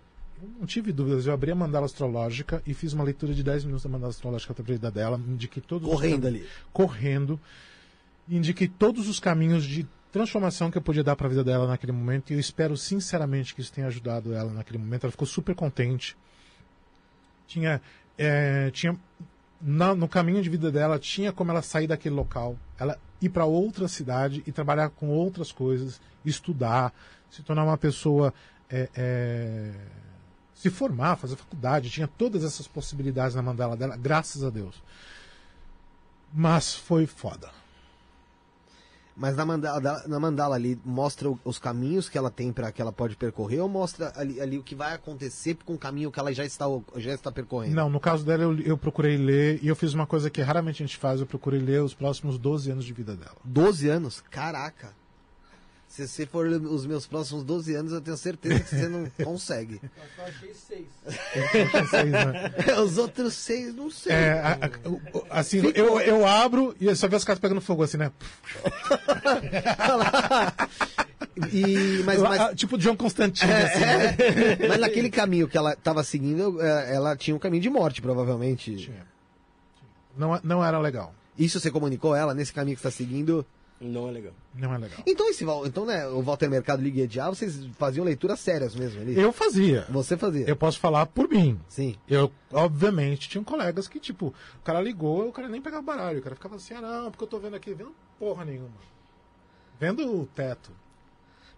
não 0.60 0.66
tive 0.66 0.94
dúvidas. 0.94 1.28
Eu 1.28 1.34
abri 1.34 1.52
a 1.52 1.56
mandala 1.56 1.86
astrológica 1.86 2.64
e 2.66 2.74
fiz 2.74 2.94
uma 2.94 3.04
leitura 3.04 3.34
de 3.34 3.44
10 3.44 3.66
minutos 3.66 3.84
da 3.84 3.90
mandala 3.90 4.12
astrológica 4.12 4.54
da 4.54 4.64
vida 4.64 4.90
dela. 4.90 5.20
Indiquei 5.28 5.62
todos 5.62 5.86
os 5.90 5.94
Correndo 5.94 6.22
cam- 6.22 6.28
ali. 6.30 6.48
Correndo. 6.72 7.38
Indiquei 8.30 8.68
todos 8.70 9.10
os 9.10 9.20
caminhos 9.20 9.66
de 9.66 9.86
transformação 10.12 10.72
que 10.72 10.78
eu 10.78 10.82
podia 10.82 11.04
dar 11.04 11.18
para 11.18 11.28
a 11.28 11.30
vida 11.30 11.44
dela 11.44 11.68
naquele 11.68 11.92
momento. 11.92 12.32
E 12.32 12.36
eu 12.36 12.40
espero 12.40 12.78
sinceramente 12.78 13.54
que 13.54 13.60
isso 13.60 13.74
tenha 13.74 13.88
ajudado 13.88 14.34
ela 14.34 14.54
naquele 14.54 14.78
momento. 14.78 15.04
Ela 15.04 15.12
ficou 15.12 15.28
super 15.28 15.54
contente. 15.54 16.16
Tinha. 17.46 17.82
é, 18.18 18.72
tinha 18.72 18.98
na- 19.62 19.96
no 19.96 20.08
caminho 20.08 20.42
de 20.42 20.50
vida 20.50 20.72
dela, 20.72 20.98
tinha 21.00 21.32
como 21.34 21.52
ela 21.52 21.62
sair 21.62 21.88
daquele 21.88 22.16
local, 22.16 22.56
ela 22.80 22.98
ir 23.22 23.30
para 23.30 23.46
outra 23.46 23.88
cidade 23.88 24.44
e 24.46 24.52
trabalhar 24.52 24.90
com 24.90 25.10
outras 25.10 25.52
coisas, 25.52 26.00
estudar, 26.26 26.94
se 27.30 27.42
tornar 27.44 27.64
uma 27.64 27.78
pessoa. 27.78 28.34
é, 28.70 28.90
é, 28.96 29.72
se 30.58 30.72
formar, 30.72 31.16
fazer 31.18 31.36
faculdade, 31.36 31.92
tinha 31.92 32.08
todas 32.08 32.44
essas 32.44 32.68
possibilidades 32.68 33.36
na 33.36 33.44
mandala 33.44 33.78
dela, 33.78 33.96
graças 33.96 34.44
a 34.44 34.50
Deus. 34.50 34.82
Mas 36.34 36.74
foi 36.74 37.06
foda. 37.06 37.52
Mas 39.18 39.36
na 39.36 39.44
mandala, 39.44 40.04
na 40.08 40.20
mandala 40.20 40.56
ali 40.56 40.80
mostra 40.86 41.28
os 41.44 41.58
caminhos 41.58 42.08
que 42.08 42.18
ela 42.18 42.30
tem 42.30 42.54
para 42.54 42.72
que 42.72 42.80
ela 42.80 42.92
pode 42.92 43.16
percorrer 43.16 43.60
ou 43.60 43.68
mostra 43.68 44.14
ali, 44.16 44.40
ali 44.40 44.60
o 44.60 44.64
que 44.64 44.76
vai 44.76 44.94
acontecer 44.94 45.58
com 45.66 45.74
o 45.74 45.78
caminho 45.78 46.12
que 46.12 46.20
ela 46.20 46.32
já 46.32 46.46
está, 46.46 46.66
já 46.98 47.14
está 47.14 47.32
percorrendo? 47.32 47.76
Não, 47.76 47.90
no 47.90 48.00
caso 48.00 48.24
dela, 48.24 48.44
eu, 48.44 48.60
eu 48.60 48.78
procurei 48.78 49.18
ler, 49.18 49.60
e 49.64 49.68
eu 49.68 49.76
fiz 49.76 49.94
uma 49.94 50.06
coisa 50.06 50.30
que 50.30 50.40
raramente 50.40 50.84
a 50.84 50.86
gente 50.86 50.98
faz, 50.98 51.20
eu 51.20 51.26
procurei 51.26 51.60
ler 51.60 51.82
os 51.82 51.96
próximos 51.96 52.38
12 52.38 52.70
anos 52.70 52.86
de 52.86 52.94
vida 52.94 53.16
dela. 53.16 53.38
12 53.44 53.90
anos? 53.90 54.24
Caraca. 54.30 54.94
Se 55.90 56.08
você 56.08 56.26
for 56.28 56.46
os 56.46 56.86
meus 56.86 57.08
próximos 57.08 57.44
12 57.44 57.74
anos, 57.74 57.92
eu 57.94 58.02
tenho 58.02 58.18
certeza 58.18 58.60
que 58.60 58.70
você 58.70 58.88
não 58.88 59.10
consegue. 59.24 59.82
Eu 60.18 60.26
achei 60.26 60.54
seis. 60.54 60.86
Né? 62.12 62.76
Os 62.84 62.98
outros 62.98 63.34
seis, 63.34 63.74
não 63.74 63.90
sei. 63.90 64.12
É, 64.14 64.34
a- 64.34 64.60
a- 65.32 65.40
assim, 65.40 65.60
eu, 65.74 66.00
eu 66.02 66.28
abro 66.28 66.76
e 66.80 66.86
eu 66.86 66.96
só 66.96 67.08
vejo 67.08 67.18
as 67.18 67.24
cartas 67.24 67.42
pegando 67.42 67.62
fogo, 67.62 67.82
assim, 67.84 67.98
né? 67.98 68.12
E, 71.54 72.02
mas, 72.04 72.20
mas, 72.20 72.56
tipo 72.56 72.78
John 72.80 72.96
Constantine, 72.96 73.52
assim, 73.52 73.80
né? 73.80 74.16
é, 74.60 74.68
mas 74.68 74.80
naquele 74.80 75.10
caminho 75.10 75.48
que 75.48 75.56
ela 75.58 75.74
estava 75.74 76.04
seguindo, 76.04 76.60
é, 76.62 76.96
ela 76.96 77.16
tinha 77.16 77.36
um 77.36 77.40
caminho 77.40 77.62
de 77.62 77.70
morte, 77.70 78.02
provavelmente. 78.02 78.76
Tinha. 78.76 79.06
Não, 80.18 80.40
não 80.44 80.66
era 80.66 80.80
legal. 80.80 81.14
Isso 81.38 81.60
você 81.60 81.70
comunicou 81.70 82.14
a 82.14 82.18
ela 82.18 82.34
nesse 82.34 82.52
caminho 82.52 82.76
que 82.76 82.80
está 82.80 82.90
seguindo? 82.90 83.46
Não 83.80 84.08
é 84.08 84.12
legal. 84.12 84.34
Não 84.56 84.74
é 84.74 84.78
legal. 84.78 85.00
Então, 85.06 85.30
esse, 85.30 85.46
então 85.66 85.86
né, 85.86 86.08
o 86.08 86.22
Walter 86.22 86.50
Mercado 86.50 86.82
Liga 86.82 87.02
Edial, 87.02 87.36
vocês 87.36 87.64
faziam 87.78 88.04
leituras 88.04 88.40
sérias 88.40 88.76
mesmo 88.76 89.02
ali? 89.02 89.20
Eu 89.20 89.32
fazia. 89.32 89.86
Você 89.90 90.18
fazia? 90.18 90.48
Eu 90.48 90.56
posso 90.56 90.80
falar 90.80 91.06
por 91.06 91.30
mim. 91.30 91.60
Sim. 91.68 91.96
Eu, 92.08 92.32
obviamente, 92.52 93.30
tinha 93.30 93.44
colegas 93.44 93.88
que, 93.88 94.00
tipo, 94.00 94.34
o 94.60 94.64
cara 94.64 94.82
ligou, 94.82 95.28
o 95.28 95.32
cara 95.32 95.48
nem 95.48 95.62
pegava 95.62 95.84
baralho. 95.84 96.20
O 96.20 96.24
cara 96.24 96.36
ficava 96.36 96.56
assim, 96.56 96.74
ah, 96.74 96.82
não, 96.82 97.12
porque 97.12 97.24
eu 97.24 97.28
tô 97.28 97.40
vendo 97.40 97.56
aqui, 97.56 97.74
vendo 97.74 97.94
porra 98.18 98.44
nenhuma. 98.44 98.70
Vendo 99.80 100.22
o 100.22 100.26
teto. 100.26 100.72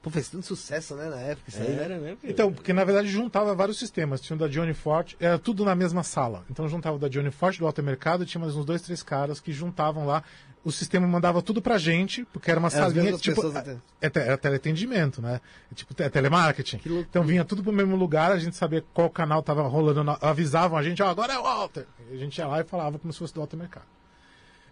Pô, 0.01 0.09
fez 0.09 0.29
tanto 0.29 0.45
sucesso, 0.45 0.95
né, 0.95 1.09
na 1.09 1.17
época 1.17 1.49
isso 1.49 1.61
aí, 1.61 1.71
né? 1.71 1.83
Era, 1.83 1.97
né? 1.97 2.15
filho? 2.15 2.31
Então, 2.31 2.53
porque 2.53 2.71
na 2.71 2.85
verdade 2.85 3.09
juntava 3.09 3.53
vários 3.53 3.77
sistemas. 3.77 4.21
Tinha 4.21 4.35
o 4.35 4.39
da 4.39 4.47
Johnny 4.47 4.73
Forte, 4.73 5.17
era 5.19 5.37
tudo 5.37 5.65
na 5.65 5.75
mesma 5.75 6.03
sala. 6.03 6.45
Então 6.49 6.69
juntava 6.69 6.95
o 6.95 6.99
da 6.99 7.09
Johnny 7.09 7.31
Forte, 7.31 7.59
do 7.59 7.65
Alto 7.65 7.83
Mercado, 7.83 8.25
tinha 8.25 8.39
mais 8.39 8.55
uns 8.55 8.63
dois, 8.63 8.81
três 8.81 9.03
caras 9.03 9.41
que 9.41 9.51
juntavam 9.51 10.05
lá. 10.05 10.23
O 10.69 10.71
sistema 10.71 11.07
mandava 11.07 11.41
tudo 11.41 11.61
pra 11.61 11.77
gente, 11.77 12.23
porque 12.25 12.49
era 12.51 12.59
uma 12.59 12.67
as 12.67 12.73
salinha. 12.73 13.17
Tipo, 13.17 13.35
pessoas 13.35 13.55
até. 13.55 13.77
é, 13.99 14.09
te- 14.09 14.19
era 14.19 14.37
teleatendimento, 14.37 15.21
né? 15.21 15.41
É 15.71 15.75
Tipo, 15.75 16.01
é 16.01 16.09
telemarketing. 16.09 16.79
Então 17.09 17.23
vinha 17.23 17.43
tudo 17.43 17.63
pro 17.63 17.71
mesmo 17.73 17.95
lugar, 17.95 18.31
a 18.31 18.37
gente 18.37 18.55
sabia 18.55 18.83
qual 18.93 19.09
canal 19.09 19.41
tava 19.43 19.61
rolando, 19.63 20.03
na- 20.03 20.17
avisavam 20.21 20.77
a 20.77 20.83
gente, 20.83 21.01
ó, 21.03 21.07
agora 21.09 21.33
é 21.33 21.37
o 21.39 21.43
Walter. 21.43 21.85
E 22.09 22.13
a 22.13 22.17
gente 22.17 22.37
ia 22.37 22.47
lá 22.47 22.61
e 22.61 22.63
falava 22.63 22.97
como 22.99 23.11
se 23.11 23.19
fosse 23.19 23.33
do 23.33 23.41
Alto 23.41 23.57
Mercado. 23.57 23.85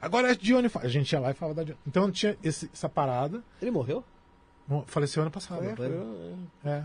Agora 0.02 0.32
é 0.32 0.36
Johnny 0.36 0.70
Forte. 0.70 0.86
A 0.86 0.90
gente 0.90 1.12
ia 1.12 1.20
lá 1.20 1.32
e 1.32 1.34
falava 1.34 1.56
da 1.56 1.64
Johnny. 1.64 1.80
Então 1.88 2.12
tinha 2.12 2.38
esse- 2.44 2.70
essa 2.74 2.88
parada. 2.88 3.44
Ele 3.62 3.72
morreu? 3.72 4.04
Faleceu 4.86 5.22
ano 5.24 5.32
passado. 5.32 5.64
É, 5.66 5.76
foi- 5.76 5.88
é, 6.66 6.70
É. 6.70 6.84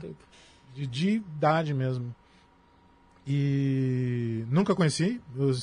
de, 0.74 0.86
de 0.86 1.08
idade 1.16 1.74
mesmo. 1.74 2.14
E 3.26 4.44
nunca 4.50 4.74
conheci. 4.74 5.20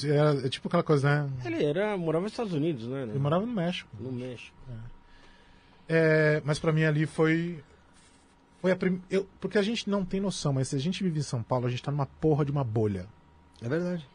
Era 0.08 0.46
é 0.46 0.50
tipo 0.50 0.68
aquela 0.68 0.84
coisa, 0.84 1.24
né? 1.24 1.30
Ele 1.46 1.64
era, 1.64 1.98
morava 1.98 2.24
nos 2.24 2.32
Estados 2.32 2.54
Unidos, 2.54 2.88
né? 2.88 3.10
Eu 3.14 3.20
morava 3.20 3.46
no 3.46 3.52
México. 3.52 3.90
No 4.00 4.12
México. 4.12 4.56
É, 5.88 6.42
mas 6.46 6.60
pra 6.60 6.72
mim 6.72 6.84
ali 6.84 7.06
foi. 7.06 7.62
Foi 8.62 8.72
a 8.72 8.76
prim... 8.76 9.02
eu, 9.10 9.28
Porque 9.40 9.58
a 9.58 9.62
gente 9.62 9.90
não 9.90 10.06
tem 10.06 10.20
noção, 10.20 10.54
mas 10.54 10.68
se 10.68 10.76
a 10.76 10.80
gente 10.80 11.04
vive 11.04 11.20
em 11.20 11.24
São 11.24 11.42
Paulo, 11.42 11.66
a 11.66 11.70
gente 11.70 11.82
tá 11.84 11.92
numa 11.92 12.06
porra 12.06 12.46
de 12.46 12.52
uma 12.52 12.64
bolha. 12.64 13.08
É 13.62 13.68
verdade. 13.68 14.08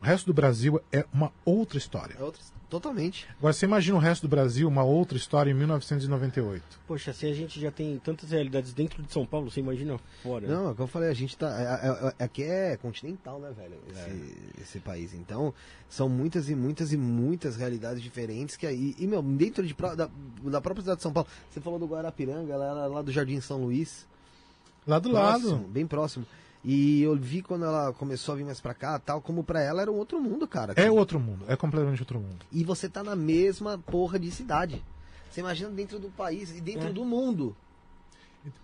O 0.00 0.04
resto 0.04 0.26
do 0.26 0.34
Brasil 0.34 0.80
é 0.92 1.04
uma 1.12 1.32
outra 1.44 1.76
história. 1.78 2.16
É 2.18 2.22
outra... 2.22 2.40
Totalmente. 2.70 3.26
Agora 3.38 3.54
você 3.54 3.64
imagina 3.64 3.96
o 3.96 4.00
resto 4.00 4.22
do 4.22 4.28
Brasil, 4.28 4.68
uma 4.68 4.82
outra 4.84 5.16
história 5.16 5.50
em 5.50 5.54
1998. 5.54 6.62
Poxa, 6.86 7.14
se 7.14 7.24
a 7.24 7.32
gente 7.32 7.58
já 7.58 7.70
tem 7.70 7.98
tantas 7.98 8.30
realidades 8.30 8.74
dentro 8.74 9.02
de 9.02 9.10
São 9.10 9.24
Paulo, 9.24 9.50
você 9.50 9.60
imagina 9.60 9.98
fora. 10.22 10.46
né? 10.46 10.54
Não, 10.54 10.64
é 10.70 10.74
como 10.74 10.82
eu 10.82 10.86
falei, 10.86 11.08
a 11.08 11.14
gente 11.14 11.34
tá. 11.34 11.48
é- 11.48 11.88
é- 11.88 12.08
é- 12.20 12.24
Aqui 12.24 12.42
é 12.42 12.76
continental, 12.76 13.40
né, 13.40 13.50
velho? 13.56 13.74
Esse, 13.90 14.36
esse 14.60 14.80
país. 14.80 15.14
Então, 15.14 15.54
são 15.88 16.10
muitas 16.10 16.50
e 16.50 16.54
muitas 16.54 16.92
e 16.92 16.98
muitas 16.98 17.56
realidades 17.56 18.02
diferentes 18.02 18.54
que 18.54 18.66
aí. 18.66 18.94
E, 18.98 19.06
meu, 19.06 19.22
dentro 19.22 19.66
de, 19.66 19.72
da, 19.74 20.10
da 20.44 20.60
própria 20.60 20.82
cidade 20.82 20.98
de 20.98 21.02
São 21.04 21.12
Paulo, 21.12 21.26
você 21.50 21.62
falou 21.62 21.78
do 21.78 21.86
Guarapiranga, 21.86 22.52
ela 22.52 22.66
era 22.66 22.86
lá 22.86 23.00
do 23.00 23.10
Jardim 23.10 23.40
São 23.40 23.62
Luís. 23.64 24.06
Lá 24.86 24.98
do 24.98 25.08
próximo, 25.08 25.52
lado. 25.52 25.64
Bem 25.68 25.86
próximo. 25.86 26.26
E 26.70 27.00
eu 27.00 27.16
vi 27.16 27.40
quando 27.40 27.64
ela 27.64 27.94
começou 27.94 28.34
a 28.34 28.36
vir 28.36 28.44
mais 28.44 28.60
pra 28.60 28.74
cá, 28.74 28.98
tal, 28.98 29.22
como 29.22 29.42
pra 29.42 29.58
ela 29.62 29.80
era 29.80 29.90
um 29.90 29.94
outro 29.96 30.20
mundo, 30.20 30.46
cara. 30.46 30.74
É 30.76 30.90
outro 30.90 31.18
mundo. 31.18 31.46
É 31.48 31.56
completamente 31.56 32.02
outro 32.02 32.20
mundo. 32.20 32.44
E 32.52 32.62
você 32.62 32.90
tá 32.90 33.02
na 33.02 33.16
mesma 33.16 33.78
porra 33.78 34.18
de 34.18 34.30
cidade. 34.30 34.84
Você 35.30 35.40
imagina 35.40 35.70
dentro 35.70 35.98
do 35.98 36.10
país 36.10 36.54
e 36.54 36.60
dentro 36.60 36.88
É. 36.88 36.92
do 36.92 37.06
mundo. 37.06 37.56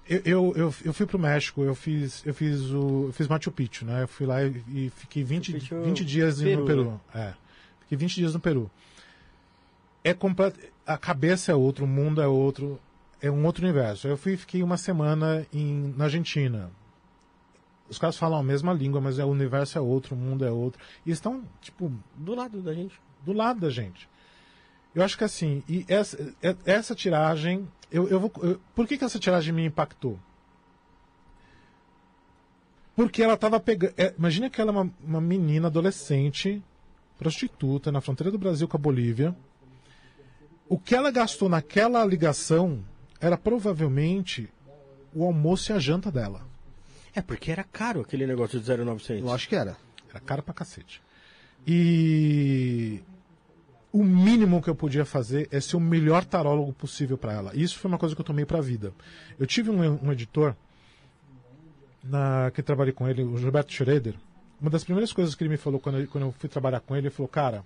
Eu, 0.06 0.20
eu, 0.26 0.52
eu, 0.54 0.74
eu 0.84 0.92
fui 0.92 1.06
pro 1.06 1.18
México, 1.18 1.62
eu 1.62 1.74
fiz, 1.74 2.22
eu 2.26 2.34
fiz 2.34 2.60
o. 2.72 3.06
Eu 3.06 3.12
fiz 3.14 3.26
Machu 3.26 3.50
Picchu, 3.50 3.86
né? 3.86 4.02
Eu 4.02 4.08
fui 4.08 4.26
lá 4.26 4.44
e, 4.44 4.62
e 4.68 4.92
fiquei 4.96 5.24
20, 5.24 5.52
Machu 5.52 5.60
Picchu, 5.64 5.82
20 5.82 6.04
dias 6.04 6.42
Peru, 6.42 6.60
no 6.60 6.66
Peru. 6.66 6.84
né? 6.84 7.00
É. 7.14 7.34
Fiquei 7.80 7.96
20 7.98 8.14
dias 8.16 8.34
no 8.34 8.40
Peru. 8.40 8.70
É 10.02 10.12
completo. 10.12 10.60
A 10.86 10.98
cabeça 10.98 11.52
é 11.52 11.54
outro, 11.54 11.86
o 11.86 11.88
mundo 11.88 12.20
é 12.20 12.26
outro, 12.26 12.78
é 13.22 13.30
um 13.30 13.46
outro 13.46 13.64
universo. 13.64 14.06
Eu 14.06 14.18
fui 14.18 14.34
e 14.34 14.36
fiquei 14.36 14.62
uma 14.62 14.76
semana 14.76 15.46
em, 15.50 15.94
na 15.96 16.04
Argentina. 16.04 16.70
Os 17.88 17.98
caras 17.98 18.16
falam 18.16 18.38
a 18.38 18.42
mesma 18.42 18.72
língua, 18.72 19.00
mas 19.00 19.18
é, 19.18 19.24
o 19.24 19.28
universo 19.28 19.76
é 19.76 19.80
outro, 19.80 20.14
o 20.14 20.18
mundo 20.18 20.44
é 20.44 20.50
outro. 20.50 20.80
E 21.04 21.10
estão, 21.10 21.44
tipo, 21.60 21.92
Do 22.16 22.34
lado 22.34 22.60
da 22.62 22.72
gente. 22.72 22.98
do 23.24 23.32
lado 23.32 23.60
da 23.60 23.70
gente. 23.70 24.08
Eu 24.94 25.02
acho 25.02 25.18
que 25.18 25.24
assim, 25.24 25.62
e 25.68 25.84
essa, 25.88 26.34
é- 26.42 26.56
essa 26.64 26.94
tiragem, 26.94 27.68
eu, 27.90 28.08
eu 28.08 28.20
vou, 28.20 28.32
eu- 28.42 28.60
por 28.74 28.86
que, 28.86 28.96
que 28.96 29.04
essa 29.04 29.18
tiragem 29.18 29.52
me 29.52 29.64
impactou? 29.66 30.18
Porque 32.96 33.22
ela 33.22 33.36
tava 33.36 33.58
pegando. 33.58 33.92
imagina 34.16 34.48
que 34.48 34.60
ela 34.60 34.70
é 34.70 34.72
uma, 34.72 34.90
uma 35.02 35.20
menina 35.20 35.66
adolescente, 35.66 36.62
prostituta, 37.18 37.90
na 37.90 38.00
fronteira 38.00 38.30
do 38.30 38.38
Brasil 38.38 38.68
com 38.68 38.76
a 38.76 38.80
Bolívia. 38.80 39.36
O 40.68 40.78
que 40.78 40.94
ela 40.94 41.10
gastou 41.10 41.48
naquela 41.48 42.04
ligação 42.04 42.84
era 43.20 43.36
provavelmente 43.36 44.48
o 45.12 45.24
almoço 45.24 45.72
e 45.72 45.74
a 45.74 45.78
janta 45.78 46.10
dela. 46.10 46.46
É, 47.14 47.22
porque 47.22 47.50
era 47.50 47.62
caro 47.62 48.00
aquele 48.00 48.26
negócio 48.26 48.60
de 48.60 48.66
0900. 48.66 49.24
Eu 49.24 49.32
acho 49.32 49.48
que 49.48 49.54
era. 49.54 49.76
Era 50.10 50.20
caro 50.20 50.42
pra 50.42 50.52
cacete. 50.52 51.00
E 51.66 53.00
o 53.92 54.02
mínimo 54.02 54.60
que 54.60 54.68
eu 54.68 54.74
podia 54.74 55.04
fazer 55.04 55.48
é 55.52 55.60
ser 55.60 55.76
o 55.76 55.80
melhor 55.80 56.24
tarólogo 56.24 56.72
possível 56.72 57.16
para 57.16 57.32
ela. 57.32 57.52
E 57.54 57.62
isso 57.62 57.78
foi 57.78 57.88
uma 57.88 57.98
coisa 57.98 58.14
que 58.14 58.20
eu 58.20 58.24
tomei 58.24 58.44
para 58.44 58.58
a 58.58 58.62
vida. 58.62 58.92
Eu 59.38 59.46
tive 59.46 59.70
um, 59.70 60.06
um 60.06 60.12
editor 60.12 60.54
na, 62.02 62.50
que 62.52 62.62
trabalhei 62.62 62.92
com 62.92 63.08
ele, 63.08 63.22
o 63.22 63.38
Gilberto 63.38 63.72
Schroeder. 63.72 64.14
Uma 64.60 64.70
das 64.70 64.84
primeiras 64.84 65.12
coisas 65.12 65.34
que 65.34 65.42
ele 65.42 65.50
me 65.50 65.56
falou 65.56 65.78
quando 65.78 66.00
eu, 66.00 66.08
quando 66.08 66.24
eu 66.24 66.32
fui 66.32 66.48
trabalhar 66.48 66.80
com 66.80 66.94
ele, 66.96 67.06
ele 67.06 67.14
falou, 67.14 67.28
cara, 67.28 67.64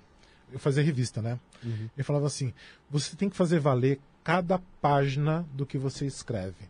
eu 0.53 0.59
fazia 0.59 0.83
revista, 0.83 1.21
né? 1.21 1.39
Uhum. 1.65 1.89
Ele 1.97 2.05
falava 2.05 2.27
assim: 2.27 2.53
você 2.91 3.17
tem 3.17 3.29
que 3.29 3.37
fazer 3.37 3.59
valer 3.59 4.01
cada 4.23 4.59
página 4.81 5.47
do 5.53 5.67
que 5.67 5.79
você 5.79 6.07
escreve. 6.07 6.69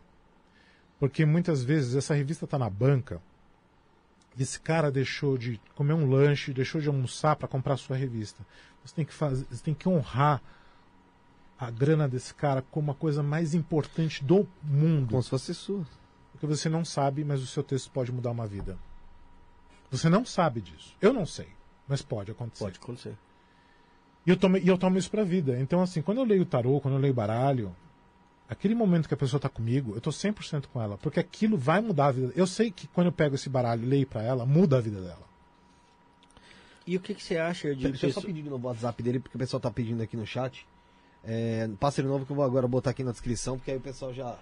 Porque 0.99 1.25
muitas 1.25 1.63
vezes 1.63 1.95
essa 1.95 2.13
revista 2.13 2.45
está 2.45 2.57
na 2.57 2.69
banca 2.69 3.21
e 4.37 4.43
esse 4.43 4.59
cara 4.59 4.91
deixou 4.91 5.37
de 5.37 5.59
comer 5.75 5.93
um 5.93 6.09
lanche, 6.09 6.53
deixou 6.53 6.81
de 6.81 6.87
almoçar 6.87 7.35
para 7.35 7.47
comprar 7.47 7.73
a 7.73 7.77
sua 7.77 7.95
revista. 7.95 8.45
Você 8.83 8.95
tem 8.95 9.05
que 9.05 9.13
fazer, 9.13 9.45
você 9.49 9.63
tem 9.63 9.73
que 9.73 9.87
honrar 9.87 10.41
a 11.57 11.69
grana 11.69 12.07
desse 12.07 12.33
cara 12.33 12.61
como 12.61 12.91
a 12.91 12.95
coisa 12.95 13.21
mais 13.21 13.53
importante 13.53 14.23
do 14.23 14.47
mundo. 14.63 15.11
Como 15.11 15.23
se 15.23 15.29
fosse 15.29 15.53
sua. 15.53 15.85
Porque 16.31 16.45
você 16.45 16.69
não 16.69 16.85
sabe, 16.85 17.23
mas 17.23 17.41
o 17.41 17.47
seu 17.47 17.63
texto 17.63 17.91
pode 17.91 18.11
mudar 18.11 18.31
uma 18.31 18.47
vida. 18.47 18.77
Você 19.91 20.07
não 20.07 20.23
sabe 20.23 20.61
disso. 20.61 20.95
Eu 21.01 21.11
não 21.11 21.25
sei, 21.25 21.49
mas 21.87 22.01
pode 22.01 22.31
acontecer. 22.31 22.63
Pode 22.63 22.77
acontecer. 22.77 23.17
E 24.25 24.29
eu 24.29 24.37
tomo, 24.37 24.57
e 24.57 24.67
eu 24.67 24.77
tomo 24.77 24.97
isso 24.97 25.09
pra 25.09 25.23
vida. 25.23 25.59
Então, 25.59 25.81
assim, 25.81 26.01
quando 26.01 26.19
eu 26.19 26.23
leio 26.23 26.45
tarô, 26.45 26.79
quando 26.79 26.95
eu 26.95 27.01
leio 27.01 27.13
baralho, 27.13 27.75
aquele 28.49 28.73
momento 28.73 29.07
que 29.07 29.13
a 29.13 29.17
pessoa 29.17 29.37
está 29.37 29.47
comigo, 29.47 29.91
eu 29.91 29.99
estou 29.99 30.11
100% 30.11 30.65
com 30.73 30.81
ela. 30.81 30.97
Porque 30.97 31.19
aquilo 31.19 31.55
vai 31.55 31.79
mudar 31.81 32.07
a 32.07 32.11
vida. 32.11 32.33
Eu 32.35 32.47
sei 32.47 32.71
que 32.71 32.87
quando 32.87 33.07
eu 33.07 33.13
pego 33.13 33.35
esse 33.35 33.47
baralho 33.49 33.83
e 33.83 33.85
leio 33.85 34.07
para 34.07 34.23
ela, 34.23 34.45
muda 34.45 34.77
a 34.77 34.81
vida 34.81 34.99
dela. 34.99 35.29
E 36.85 36.97
o 36.97 36.99
que, 36.99 37.13
que 37.13 37.21
você 37.23 37.37
acha 37.37 37.75
de. 37.75 37.87
Deixa 37.87 38.07
eu 38.07 38.13
só 38.13 38.21
pedir 38.21 38.43
no 38.43 38.59
WhatsApp 38.59 39.03
dele, 39.03 39.19
porque 39.19 39.37
o 39.37 39.39
pessoal 39.39 39.59
está 39.59 39.69
pedindo 39.69 40.01
aqui 40.01 40.17
no 40.17 40.25
chat. 40.25 40.65
É, 41.23 41.69
passe 41.79 42.01
novo 42.01 42.25
que 42.25 42.31
eu 42.31 42.35
vou 42.35 42.43
agora 42.43 42.67
botar 42.67 42.89
aqui 42.89 43.03
na 43.03 43.11
descrição, 43.11 43.57
porque 43.57 43.69
aí 43.69 43.77
o 43.77 43.81
pessoal 43.81 44.11
já. 44.11 44.35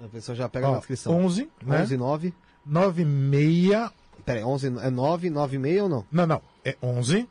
O 0.00 0.08
pessoal 0.08 0.36
já 0.36 0.48
pega 0.48 0.68
Ó, 0.68 0.72
na 0.72 0.78
descrição. 0.78 1.12
11, 1.24 1.50
né? 1.62 1.82
11 1.82 1.96
9. 1.96 2.34
96. 2.64 3.90
Pera 4.24 4.38
aí, 4.38 4.44
11 4.44 4.66
é 4.78 4.90
9, 4.90 5.30
9 5.30 5.60
6 5.60 5.82
ou 5.82 5.88
não? 5.88 6.06
Não, 6.12 6.26
não. 6.26 6.42
É 6.64 6.76
11 6.80 7.28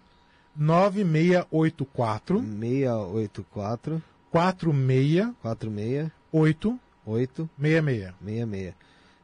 9684 0.56 2.40
684 2.42 4.04
46 4.32 5.34
46 5.42 6.12
8 6.32 6.80
8 7.06 7.50
66. 7.60 8.14
66. 8.24 8.74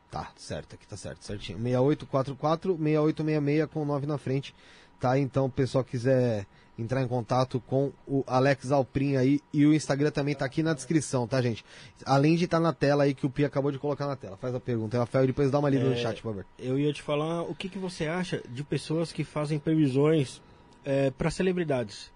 Tá, 0.10 0.32
certo, 0.38 0.76
aqui 0.76 0.88
tá 0.88 0.96
certo, 0.96 1.24
certinho. 1.24 1.60
6844 1.60 2.78
6866 2.78 3.70
com 3.72 3.86
9 3.86 4.08
na 4.08 4.18
frente. 4.18 4.56
Tá, 5.00 5.20
então 5.20 5.46
o 5.46 5.50
pessoal 5.50 5.84
quiser 5.84 6.48
entrar 6.78 7.02
em 7.02 7.08
contato 7.08 7.62
com 7.68 7.92
o 8.08 8.24
Alex 8.28 8.72
Alprin 8.72 9.16
aí 9.16 9.42
e 9.54 9.66
o 9.66 9.74
Instagram 9.74 10.12
também 10.12 10.36
tá 10.36 10.46
aqui 10.46 10.62
na 10.62 10.74
descrição, 10.74 11.28
tá, 11.28 11.42
gente? 11.42 11.64
Além 12.06 12.36
de 12.36 12.46
estar 12.46 12.58
tá 12.58 12.64
na 12.64 12.74
tela 12.74 13.04
aí 13.04 13.14
que 13.14 13.26
o 13.26 13.30
Pia 13.30 13.48
acabou 13.48 13.72
de 13.72 13.80
colocar 13.80 14.08
na 14.08 14.16
tela. 14.16 14.38
Faz 14.38 14.54
a 14.56 14.60
pergunta, 14.60 14.98
Rafael, 14.98 15.26
e 15.26 15.28
depois 15.28 15.52
dá 15.52 15.60
uma 15.60 15.70
lida 15.70 15.86
É, 15.86 15.90
no 15.90 15.96
chat, 15.96 16.22
por 16.22 16.30
favor. 16.30 16.46
Eu 16.58 16.78
ia 16.80 16.92
te 16.92 17.02
falar 17.02 17.44
o 17.44 17.56
que, 17.56 17.70
que 17.70 17.78
você 17.78 18.08
acha 18.08 18.42
de 18.50 18.64
pessoas 18.64 19.12
que 19.12 19.24
fazem 19.24 19.60
previsões 19.60 20.42
é, 20.84 21.12
para 21.12 21.30
celebridades 21.30 22.12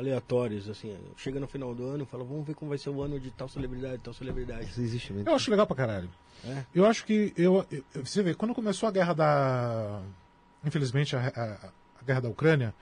aleatórias, 0.00 0.68
assim. 0.68 0.96
Chega 1.16 1.38
no 1.38 1.46
final 1.46 1.74
do 1.74 1.84
ano 1.84 2.02
e 2.02 2.06
fala, 2.06 2.24
vamos 2.24 2.46
ver 2.46 2.54
como 2.54 2.68
vai 2.70 2.78
ser 2.78 2.90
o 2.90 3.00
ano 3.02 3.20
de 3.20 3.30
tal 3.30 3.48
celebridade, 3.48 3.98
tal 4.02 4.12
celebridade. 4.12 4.64
Isso 4.64 4.80
existe 4.80 5.12
mesmo. 5.12 5.28
Eu 5.28 5.34
acho 5.34 5.50
legal 5.50 5.66
pra 5.66 5.76
caralho. 5.76 6.10
É. 6.44 6.64
Eu 6.74 6.84
acho 6.86 7.04
que. 7.04 7.32
Eu, 7.36 7.64
eu- 7.70 7.84
você 8.04 8.22
vê, 8.22 8.34
quando 8.34 8.54
começou 8.54 8.88
a 8.88 8.92
guerra 8.92 9.12
da. 9.14 10.02
Infelizmente, 10.64 11.14
a, 11.14 11.20
a- 11.28 11.68
a 12.00 12.04
guerra 12.04 12.20
da 12.22 12.28
Ucrânia. 12.28 12.74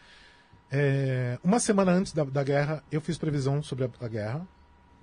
é, 0.70 1.38
uma 1.42 1.58
semana 1.60 1.92
antes 1.92 2.12
da, 2.12 2.24
da 2.24 2.42
guerra, 2.44 2.82
eu 2.90 3.00
fiz 3.00 3.16
previsão 3.18 3.62
sobre 3.62 3.84
a, 3.84 3.90
a 4.00 4.08
guerra. 4.08 4.46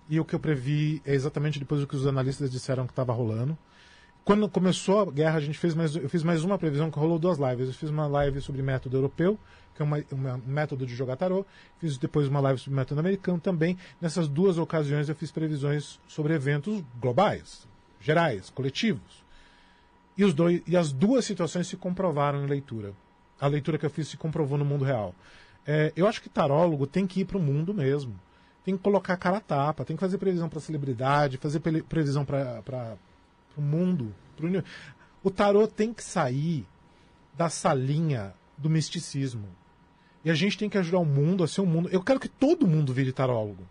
E 0.10 0.20
o 0.20 0.26
que 0.26 0.36
eu 0.36 0.40
previ 0.40 1.02
é 1.06 1.14
exatamente 1.16 1.58
depois 1.60 1.82
do 1.82 1.88
que 1.88 1.96
os 1.96 2.06
analistas 2.06 2.52
disseram 2.52 2.86
que 2.86 2.92
estava 2.92 3.12
rolando. 3.12 3.58
Quando 4.26 4.50
começou 4.50 5.02
a 5.02 5.06
guerra, 5.06 5.38
a 5.38 5.40
gente 5.40 5.56
fez 5.60 5.76
mais, 5.76 5.96
eu 5.96 6.10
fiz 6.10 6.24
mais 6.24 6.44
uma 6.44 6.58
previsão 6.58 6.90
que 6.90 6.98
rolou 6.98 7.20
duas 7.20 7.38
lives. 7.38 7.68
Eu 7.68 7.74
fiz 7.76 7.92
uma 7.92 8.08
live 8.08 8.42
sobre 8.42 8.64
método 8.64 8.98
europeu, 8.98 9.38
que 9.76 9.84
é 9.84 9.86
uma, 9.86 9.98
um 10.12 10.52
método 10.52 10.84
de 10.84 10.96
jogar 10.96 11.16
tarô. 11.16 11.46
Fiz 11.78 11.96
depois 12.00 12.28
uma 12.28 12.40
live 12.40 12.60
sobre 12.60 12.76
método 12.76 13.00
americano 13.00 13.40
também. 13.40 13.78
Nessas 14.02 14.28
duas 14.28 14.58
ocasiões 14.58 15.08
eu 15.08 15.14
fiz 15.14 15.32
previsões 15.32 16.00
sobre 16.08 16.34
eventos 16.34 16.84
globais, 17.00 17.68
gerais, 18.02 18.50
coletivos. 18.50 19.24
E, 20.18 20.26
os 20.26 20.34
dois, 20.34 20.64
e 20.66 20.76
as 20.76 20.92
duas 20.92 21.24
situações 21.24 21.68
se 21.68 21.78
comprovaram 21.78 22.44
em 22.44 22.48
leitura. 22.48 22.94
A 23.40 23.46
leitura 23.46 23.78
que 23.78 23.86
eu 23.86 23.92
fiz 23.92 24.08
se 24.08 24.18
comprovou 24.18 24.58
no 24.58 24.66
mundo 24.66 24.84
real. 24.84 25.14
É, 25.68 25.94
eu 25.96 26.08
acho 26.08 26.20
que 26.20 26.30
tarólogo 26.30 26.88
tem 26.88 27.06
que 27.06 27.20
ir 27.20 27.26
para 27.26 27.38
o 27.38 27.42
mundo 27.42 27.76
mesmo. 27.76 28.20
Tem 28.64 28.76
que 28.76 28.82
colocar 28.82 29.18
cara 29.18 29.38
a 29.38 29.42
tapa, 29.42 29.86
tem 29.86 29.96
que 29.96 30.00
fazer 30.00 30.18
previsão 30.18 30.50
para 30.50 30.60
celebridade, 30.60 31.38
fazer 31.38 31.60
previsão 31.60 32.26
para 32.26 32.98
o 33.58 33.62
mundo. 33.62 34.14
pro 34.36 34.50
o 35.24 35.32
tarô 35.32 35.68
tem 35.68 35.94
que 35.94 36.04
sair 36.04 36.68
da 37.36 37.50
salinha 37.50 38.34
do 38.58 38.70
misticismo. 38.70 39.48
E 40.24 40.30
a 40.30 40.34
gente 40.34 40.58
tem 40.58 40.70
que 40.70 40.78
ajudar 40.78 41.00
o 41.00 41.06
mundo 41.06 41.44
a 41.44 41.48
ser 41.48 41.62
um 41.62 41.66
mundo. 41.66 41.90
Eu 41.92 42.02
quero 42.02 42.20
que 42.20 42.28
todo 42.28 42.68
mundo 42.68 42.94
vire 42.94 43.12
tarólogo. 43.12 43.68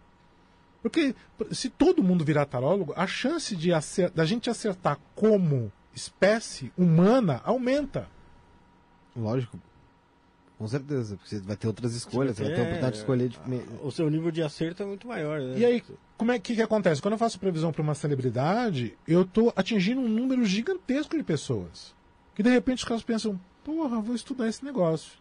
Porque 0.82 1.14
se 1.50 1.70
todo 1.70 2.02
mundo 2.02 2.24
virar 2.24 2.44
tarólogo, 2.44 2.92
a 2.94 3.06
chance 3.06 3.56
de 3.56 3.70
da 4.14 4.24
gente 4.24 4.50
acertar 4.50 4.98
como 5.14 5.72
espécie 5.94 6.70
humana 6.76 7.40
aumenta. 7.42 8.08
Lógico. 9.16 9.58
Com 10.58 10.68
certeza, 10.68 11.16
porque 11.16 11.28
você 11.36 11.40
vai 11.42 11.56
ter 11.56 11.66
outras 11.66 11.94
escolhas, 11.94 12.36
você 12.36 12.44
vai 12.44 12.52
ter 12.52 12.58
a 12.58 12.62
oportunidade 12.62 12.92
de 12.92 12.98
escolher. 13.00 13.28
De... 13.28 13.38
O 13.82 13.90
seu 13.90 14.08
nível 14.08 14.30
de 14.30 14.40
acerto 14.42 14.82
é 14.82 14.86
muito 14.86 15.06
maior, 15.08 15.40
né? 15.40 15.58
E 15.58 15.64
aí, 15.64 15.82
como 16.16 16.30
é 16.30 16.38
que, 16.38 16.54
que 16.54 16.62
acontece? 16.62 17.02
Quando 17.02 17.12
eu 17.14 17.18
faço 17.18 17.40
previsão 17.40 17.72
para 17.72 17.82
uma 17.82 17.94
celebridade, 17.94 18.96
eu 19.06 19.22
estou 19.22 19.52
atingindo 19.56 20.00
um 20.00 20.08
número 20.08 20.44
gigantesco 20.44 21.16
de 21.16 21.24
pessoas. 21.24 21.92
Que 22.36 22.42
de 22.42 22.50
repente 22.50 22.78
os 22.78 22.84
caras 22.84 23.02
pensam, 23.02 23.38
porra, 23.64 24.00
vou 24.00 24.14
estudar 24.14 24.48
esse 24.48 24.64
negócio. 24.64 25.12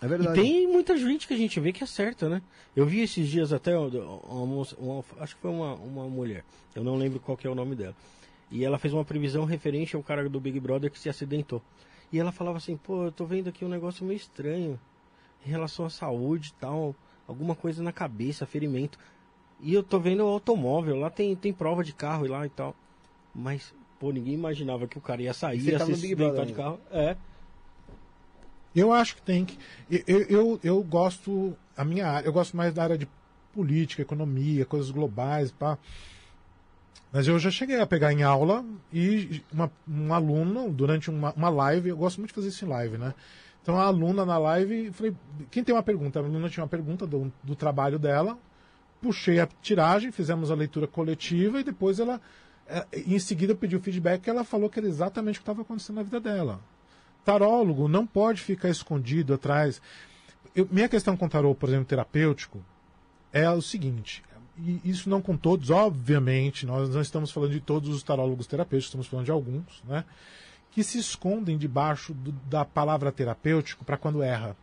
É 0.00 0.06
E 0.06 0.08
verdade. 0.08 0.40
tem 0.40 0.66
muita 0.66 0.96
gente 0.96 1.26
que 1.26 1.34
a 1.34 1.36
gente 1.38 1.58
vê 1.60 1.72
que 1.72 1.84
acerta, 1.84 2.28
né? 2.28 2.42
Eu 2.74 2.84
vi 2.86 3.00
esses 3.00 3.28
dias 3.28 3.52
até 3.52 3.76
uma, 3.78 3.88
uma 4.28 4.66
uma- 4.78 5.04
acho 5.20 5.34
que 5.36 5.40
foi 5.42 5.50
uma, 5.50 5.74
uma 5.74 6.06
mulher, 6.08 6.44
eu 6.74 6.82
não 6.84 6.96
lembro 6.96 7.18
qual 7.20 7.36
que 7.36 7.46
é 7.46 7.50
o 7.50 7.54
nome 7.54 7.74
dela. 7.74 7.94
E 8.50 8.64
ela 8.64 8.78
fez 8.78 8.92
uma 8.94 9.04
previsão 9.04 9.44
referente 9.44 9.96
ao 9.96 10.02
cara 10.02 10.28
do 10.28 10.38
Big 10.40 10.58
Brother 10.60 10.90
que 10.90 10.98
se 10.98 11.08
acidentou. 11.08 11.62
E 12.12 12.18
ela 12.18 12.32
falava 12.32 12.58
assim, 12.58 12.76
pô, 12.76 13.04
eu 13.04 13.12
tô 13.12 13.24
vendo 13.24 13.48
aqui 13.48 13.64
um 13.64 13.68
negócio 13.68 14.04
meio 14.04 14.16
estranho 14.16 14.78
em 15.44 15.48
relação 15.48 15.86
à 15.86 15.90
saúde 15.90 16.52
e 16.56 16.60
tal, 16.60 16.94
alguma 17.26 17.54
coisa 17.54 17.82
na 17.82 17.92
cabeça, 17.92 18.46
ferimento. 18.46 18.98
E 19.60 19.72
eu 19.72 19.82
tô 19.82 19.98
vendo 19.98 20.24
o 20.24 20.28
automóvel, 20.28 20.96
lá 20.96 21.10
tem, 21.10 21.34
tem 21.34 21.52
prova 21.52 21.82
de 21.82 21.92
carro 21.92 22.26
e 22.26 22.28
lá 22.28 22.46
e 22.46 22.50
tal. 22.50 22.74
Mas, 23.34 23.74
pô, 23.98 24.12
ninguém 24.12 24.34
imaginava 24.34 24.86
que 24.86 24.98
o 24.98 25.00
cara 25.00 25.22
ia 25.22 25.34
sair, 25.34 25.58
E 25.58 25.60
você 25.62 25.70
ia 25.72 25.78
se 25.78 25.92
acidentar 25.92 26.32
Brother 26.32 26.46
de 26.46 26.52
carro. 26.52 26.80
É. 26.90 27.16
Eu 28.74 28.92
acho 28.92 29.16
que 29.16 29.22
tem 29.22 29.44
que. 29.44 29.58
Eu, 30.06 30.20
eu, 30.28 30.60
eu 30.62 30.82
gosto. 30.82 31.56
A 31.74 31.84
minha 31.84 32.06
área, 32.06 32.26
eu 32.26 32.32
gosto 32.32 32.54
mais 32.56 32.74
da 32.74 32.82
área 32.82 32.98
de 32.98 33.08
política, 33.52 34.02
economia, 34.02 34.66
coisas 34.66 34.90
globais, 34.90 35.50
pá. 35.50 35.78
Mas 37.16 37.26
eu 37.26 37.38
já 37.38 37.50
cheguei 37.50 37.80
a 37.80 37.86
pegar 37.86 38.12
em 38.12 38.22
aula 38.22 38.62
e 38.92 39.42
uma, 39.50 39.72
um 39.88 40.12
aluno, 40.12 40.70
durante 40.70 41.08
uma, 41.08 41.32
uma 41.32 41.48
live, 41.48 41.88
eu 41.88 41.96
gosto 41.96 42.18
muito 42.18 42.28
de 42.28 42.34
fazer 42.34 42.48
isso 42.48 42.66
em 42.66 42.68
live, 42.68 42.98
né? 42.98 43.14
Então 43.62 43.78
a 43.78 43.84
aluna 43.84 44.26
na 44.26 44.36
live, 44.36 44.92
falei, 44.92 45.16
quem 45.50 45.64
tem 45.64 45.74
uma 45.74 45.82
pergunta? 45.82 46.20
A 46.20 46.22
aluna 46.22 46.50
tinha 46.50 46.62
uma 46.62 46.68
pergunta 46.68 47.06
do, 47.06 47.32
do 47.42 47.56
trabalho 47.56 47.98
dela, 47.98 48.36
puxei 49.00 49.40
a 49.40 49.48
tiragem, 49.62 50.12
fizemos 50.12 50.50
a 50.50 50.54
leitura 50.54 50.86
coletiva 50.86 51.58
e 51.58 51.64
depois 51.64 51.98
ela, 51.98 52.20
eh, 52.68 52.84
em 53.06 53.18
seguida, 53.18 53.54
pediu 53.54 53.80
feedback 53.80 54.26
e 54.26 54.28
ela 54.28 54.44
falou 54.44 54.68
que 54.68 54.78
era 54.78 54.86
exatamente 54.86 55.36
o 55.36 55.38
que 55.38 55.42
estava 55.44 55.62
acontecendo 55.62 55.96
na 55.96 56.02
vida 56.02 56.20
dela. 56.20 56.60
Tarólogo 57.24 57.88
não 57.88 58.06
pode 58.06 58.42
ficar 58.42 58.68
escondido 58.68 59.32
atrás. 59.32 59.80
Eu- 60.54 60.68
minha 60.70 60.86
questão 60.86 61.16
com 61.16 61.26
tarô, 61.30 61.54
por 61.54 61.70
exemplo, 61.70 61.86
terapêutico, 61.86 62.62
é 63.32 63.50
o 63.50 63.62
seguinte. 63.62 64.22
E 64.58 64.80
isso 64.84 65.10
não 65.10 65.20
com 65.20 65.36
todos, 65.36 65.70
obviamente, 65.70 66.64
nós 66.64 66.88
não 66.88 67.00
estamos 67.00 67.30
falando 67.30 67.52
de 67.52 67.60
todos 67.60 67.88
os 67.90 68.02
tarólogos 68.02 68.46
terapêuticos, 68.46 68.86
estamos 68.88 69.06
falando 69.06 69.26
de 69.26 69.30
alguns, 69.30 69.82
né? 69.84 70.04
Que 70.72 70.82
se 70.82 70.98
escondem 70.98 71.58
debaixo 71.58 72.14
do- 72.14 72.32
da 72.32 72.64
palavra 72.64 73.12
terapêutico 73.12 73.84
para 73.84 73.96
quando 73.96 74.22
erra. 74.22 74.56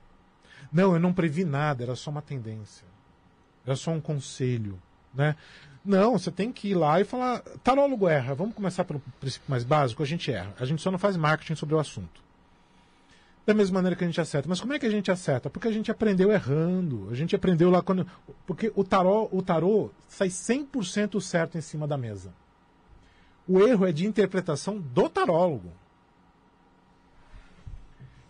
Não, 0.71 0.93
eu 0.93 0.99
não 0.99 1.13
previ 1.13 1.43
nada, 1.45 1.83
era 1.83 1.95
só 1.95 2.09
uma 2.09 2.21
tendência. 2.21 2.85
Era 3.65 3.75
só 3.75 3.91
um 3.91 4.01
conselho. 4.01 4.79
né? 5.13 5.35
Não, 5.85 6.17
você 6.17 6.31
tem 6.31 6.51
que 6.51 6.69
ir 6.69 6.73
lá 6.73 6.99
e 6.99 7.03
falar, 7.03 7.41
tarólogo 7.63 8.07
erra, 8.09 8.33
vamos 8.33 8.55
começar 8.55 8.83
pelo 8.83 8.99
princípio 9.19 9.45
mais 9.47 9.63
básico, 9.63 10.01
a 10.01 10.05
gente 10.07 10.31
erra. 10.31 10.51
A 10.59 10.65
gente 10.65 10.81
só 10.81 10.89
não 10.89 10.97
faz 10.97 11.15
marketing 11.15 11.53
sobre 11.53 11.75
o 11.75 11.79
assunto. 11.79 12.22
Da 13.45 13.53
mesma 13.53 13.75
maneira 13.75 13.95
que 13.95 14.03
a 14.03 14.07
gente 14.07 14.21
acerta. 14.21 14.47
Mas 14.47 14.61
como 14.61 14.73
é 14.73 14.79
que 14.79 14.85
a 14.85 14.89
gente 14.89 15.11
acerta? 15.11 15.49
Porque 15.49 15.67
a 15.67 15.71
gente 15.71 15.91
aprendeu 15.91 16.31
errando. 16.31 17.09
A 17.11 17.15
gente 17.15 17.35
aprendeu 17.35 17.69
lá 17.69 17.81
quando. 17.81 18.07
Porque 18.45 18.71
o 18.75 18.83
tarô, 18.83 19.27
o 19.31 19.41
tarô 19.41 19.91
sai 20.07 20.29
100% 20.29 21.19
certo 21.21 21.57
em 21.57 21.61
cima 21.61 21.85
da 21.85 21.97
mesa. 21.97 22.33
O 23.47 23.59
erro 23.59 23.85
é 23.85 23.91
de 23.91 24.05
interpretação 24.05 24.79
do 24.79 25.09
tarólogo. 25.09 25.71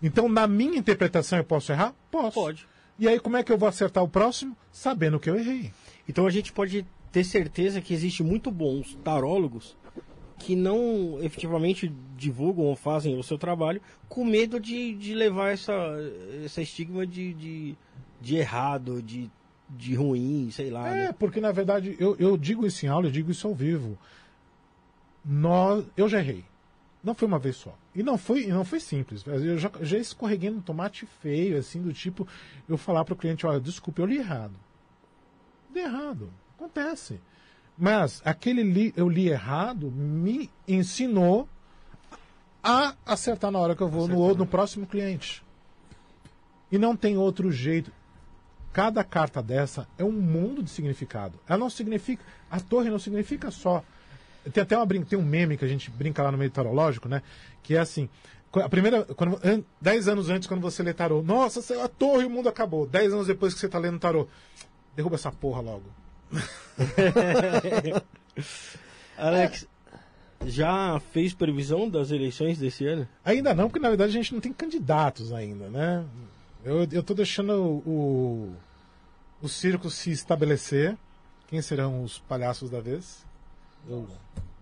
Então, 0.02 0.28
na 0.28 0.48
minha 0.48 0.78
interpretação, 0.78 1.38
eu 1.38 1.44
posso 1.44 1.72
errar? 1.72 1.94
Posso. 2.10 2.34
Pode. 2.34 2.68
E 2.98 3.08
aí, 3.08 3.20
como 3.20 3.38
é 3.38 3.44
que 3.44 3.52
eu 3.52 3.58
vou 3.58 3.70
acertar 3.70 4.04
o 4.04 4.10
próximo? 4.10 4.58
Sabendo 4.72 5.20
que 5.20 5.30
eu 5.30 5.36
errei. 5.36 5.72
Então 6.08 6.28
a 6.28 6.30
gente 6.30 6.52
pode 6.52 6.86
ter 7.12 7.24
certeza 7.24 7.82
que 7.82 7.94
existe 7.94 8.24
muito 8.24 8.52
bons 8.52 8.98
tarólogos 9.04 9.78
que 10.40 10.56
não 10.56 11.20
efetivamente 11.22 11.92
divulgam 12.18 12.66
ou 12.66 12.76
fazem 12.76 13.18
o 13.18 13.24
seu 13.24 13.38
trabalho 13.38 13.82
com 14.10 14.26
medo 14.26 14.60
de, 14.60 14.94
de 14.96 15.14
levar 15.14 15.52
essa, 15.52 15.74
essa 16.44 16.62
estigma 16.62 17.06
de, 17.06 17.34
de, 17.34 17.76
de 18.22 18.36
errado, 18.36 19.02
de, 19.02 19.30
de 19.70 19.96
ruim, 19.96 20.50
sei 20.52 20.70
lá. 20.70 20.88
É, 20.90 21.08
né? 21.08 21.16
porque 21.18 21.40
na 21.40 21.52
verdade, 21.52 21.96
eu, 22.00 22.16
eu 22.20 22.38
digo 22.38 22.66
isso 22.66 22.86
em 22.86 22.90
aula, 22.90 23.08
eu 23.08 23.12
digo 23.12 23.32
isso 23.32 23.48
ao 23.48 23.56
vivo. 23.56 23.98
Nós, 25.24 25.86
eu 25.96 26.10
já 26.10 26.20
errei. 26.20 26.44
Não 27.04 27.14
foi 27.14 27.28
uma 27.28 27.40
vez 27.40 27.58
só. 27.58 27.78
E 27.94 28.02
não 28.02 28.18
foi, 28.18 28.48
não 28.48 28.64
foi 28.64 28.80
simples. 28.80 29.26
Eu 29.28 29.58
já, 29.58 29.70
já 29.82 29.98
escorreguei 29.98 30.50
no 30.50 30.62
tomate 30.62 31.06
feio, 31.06 31.58
assim, 31.58 31.82
do 31.82 31.94
tipo, 31.94 32.26
eu 32.68 32.78
falar 32.78 33.04
para 33.04 33.14
o 33.14 33.18
cliente, 33.18 33.46
olha, 33.46 33.60
desculpa, 33.60 34.02
eu 34.02 34.06
li 34.06 34.18
errado. 34.18 34.56
Li 35.74 35.82
errado. 35.82 36.32
Acontece. 36.58 37.20
Mas 37.78 38.22
aquele 38.24 38.62
li, 38.64 38.94
eu 38.96 39.10
li 39.10 39.30
errado 39.30 39.90
me 39.92 40.50
ensinou 40.68 41.48
a 42.64 42.96
acertar 43.06 43.52
na 43.52 43.60
hora 43.60 43.76
que 43.76 43.82
eu 43.82 43.90
vou 43.90 44.08
no, 44.08 44.36
no 44.36 44.46
próximo 44.48 44.86
cliente. 44.86 45.44
E 46.72 46.78
não 46.78 46.96
tem 46.96 47.18
outro 47.18 47.52
jeito. 47.52 47.92
Cada 48.72 49.04
carta 49.04 49.42
dessa 49.44 49.88
é 49.98 50.04
um 50.04 50.12
mundo 50.12 50.64
de 50.64 50.70
significado. 50.70 51.40
Ela 51.48 51.60
não 51.60 51.70
significa. 51.70 52.24
A 52.50 52.60
torre 52.60 52.90
não 52.90 52.98
significa 52.98 53.52
só. 53.52 53.84
Tem 54.52 54.64
até 54.64 54.76
uma 54.78 54.88
tem 55.06 55.18
um 55.20 55.24
meme 55.24 55.58
que 55.58 55.64
a 55.66 55.68
gente 55.68 55.92
brinca 55.92 56.24
lá 56.24 56.32
no 56.32 56.38
meio 56.38 56.50
tarológico, 56.52 57.08
né? 57.08 57.22
Que 57.62 57.76
é 57.76 57.80
assim. 57.80 58.10
A 58.54 58.70
primeira. 58.70 59.04
Quando, 59.06 59.40
an- 59.44 59.64
dez 59.80 60.08
anos 60.08 60.30
antes, 60.30 60.48
quando 60.48 60.62
você 60.62 60.82
lê 60.82 60.94
tarô, 60.94 61.22
nossa, 61.22 61.84
a 61.84 61.88
torre 61.88 62.24
e 62.24 62.26
o 62.26 62.30
mundo 62.30 62.50
acabou. 62.50 62.88
Dez 62.88 63.14
anos 63.14 63.28
depois 63.28 63.54
que 63.54 63.60
você 63.60 63.68
está 63.68 63.78
lendo 63.78 64.00
tarô, 64.00 64.28
derruba 64.96 65.16
essa 65.16 65.32
porra 65.32 65.62
logo. 65.62 65.84
Alex, 69.18 69.68
já 70.46 71.00
fez 71.12 71.34
previsão 71.34 71.90
das 71.90 72.12
eleições 72.12 72.58
desse 72.58 72.86
ano? 72.86 73.08
Ainda 73.24 73.54
não, 73.54 73.68
porque 73.70 73.80
na 73.80 73.90
verdade 73.90 74.12
a 74.12 74.14
gente 74.14 74.34
não 74.34 74.42
tem 74.42 74.52
candidatos 74.52 75.32
ainda, 75.32 75.70
né? 75.70 76.06
Eu, 76.64 76.88
eu 76.92 77.04
tô 77.04 77.14
deixando 77.14 77.54
o, 77.54 77.78
o, 77.86 78.56
o 79.42 79.50
circo 79.50 79.90
se 79.90 80.12
estabelecer. 80.12 80.98
Quem 81.48 81.62
serão 81.62 82.04
os 82.04 82.20
palhaços 82.20 82.70
da 82.70 82.80
vez? 82.80 83.26
Eu, 83.88 84.08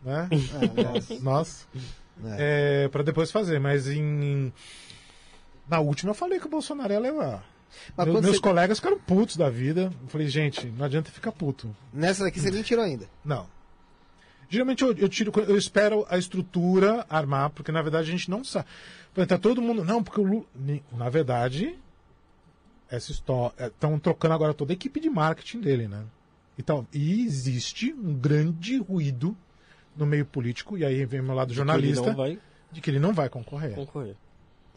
né? 0.03 0.27
É, 0.31 0.83
nós. 0.83 1.09
Nós. 1.21 1.67
É. 2.37 2.83
É, 2.85 2.87
para 2.89 3.03
depois 3.03 3.31
fazer, 3.31 3.59
mas 3.59 3.87
em. 3.87 4.51
Na 5.67 5.79
última 5.79 6.11
eu 6.11 6.15
falei 6.15 6.39
que 6.39 6.47
o 6.47 6.49
Bolsonaro 6.49 6.91
ia 6.91 6.99
levar. 6.99 7.45
Mas 7.95 8.05
Meu- 8.05 8.21
meus 8.21 8.35
você- 8.35 8.41
colegas 8.41 8.77
ficaram 8.79 8.99
putos 8.99 9.35
da 9.37 9.49
vida. 9.49 9.91
Eu 10.01 10.07
falei, 10.07 10.27
gente, 10.27 10.67
não 10.67 10.85
adianta 10.85 11.09
ficar 11.11 11.31
puto. 11.31 11.75
Nessa 11.93 12.23
daqui 12.23 12.39
você 12.39 12.51
nem 12.51 12.61
tirou 12.63 12.83
ainda. 12.83 13.07
Não. 13.23 13.47
Geralmente 14.49 14.83
eu, 14.83 14.93
eu 14.93 15.07
tiro, 15.07 15.31
eu 15.47 15.57
espero 15.57 16.05
a 16.09 16.17
estrutura 16.17 17.05
armar, 17.09 17.49
porque 17.51 17.71
na 17.71 17.81
verdade 17.81 18.09
a 18.09 18.11
gente 18.11 18.29
não 18.29 18.43
sabe. 18.43 18.65
Tá 19.27 19.37
todo 19.37 19.61
mundo. 19.61 19.83
Não, 19.83 20.03
porque 20.03 20.19
o 20.19 20.23
Lula. 20.23 20.45
Na 20.91 21.09
verdade, 21.09 21.77
essa 22.89 23.11
história. 23.11 23.53
Estão 23.67 23.97
trocando 23.97 24.33
agora 24.33 24.53
toda 24.53 24.73
a 24.73 24.75
equipe 24.75 24.99
de 24.99 25.09
marketing 25.09 25.61
dele, 25.61 25.87
né? 25.87 26.03
Então, 26.57 26.85
e 26.93 27.23
existe 27.25 27.93
um 27.93 28.13
grande 28.13 28.77
ruído 28.77 29.35
no 29.95 30.05
meio 30.05 30.25
político, 30.25 30.77
e 30.77 30.85
aí 30.85 31.05
vem 31.05 31.19
o 31.21 31.23
meu 31.23 31.35
lado 31.35 31.49
Ele 31.49 31.55
jornalista, 31.55 32.07
não 32.07 32.15
vai 32.15 32.39
de 32.71 32.79
que 32.81 32.89
ele 32.89 32.99
não 32.99 33.13
vai 33.13 33.27
concorrer. 33.29 33.73
concorrer. 33.75 34.15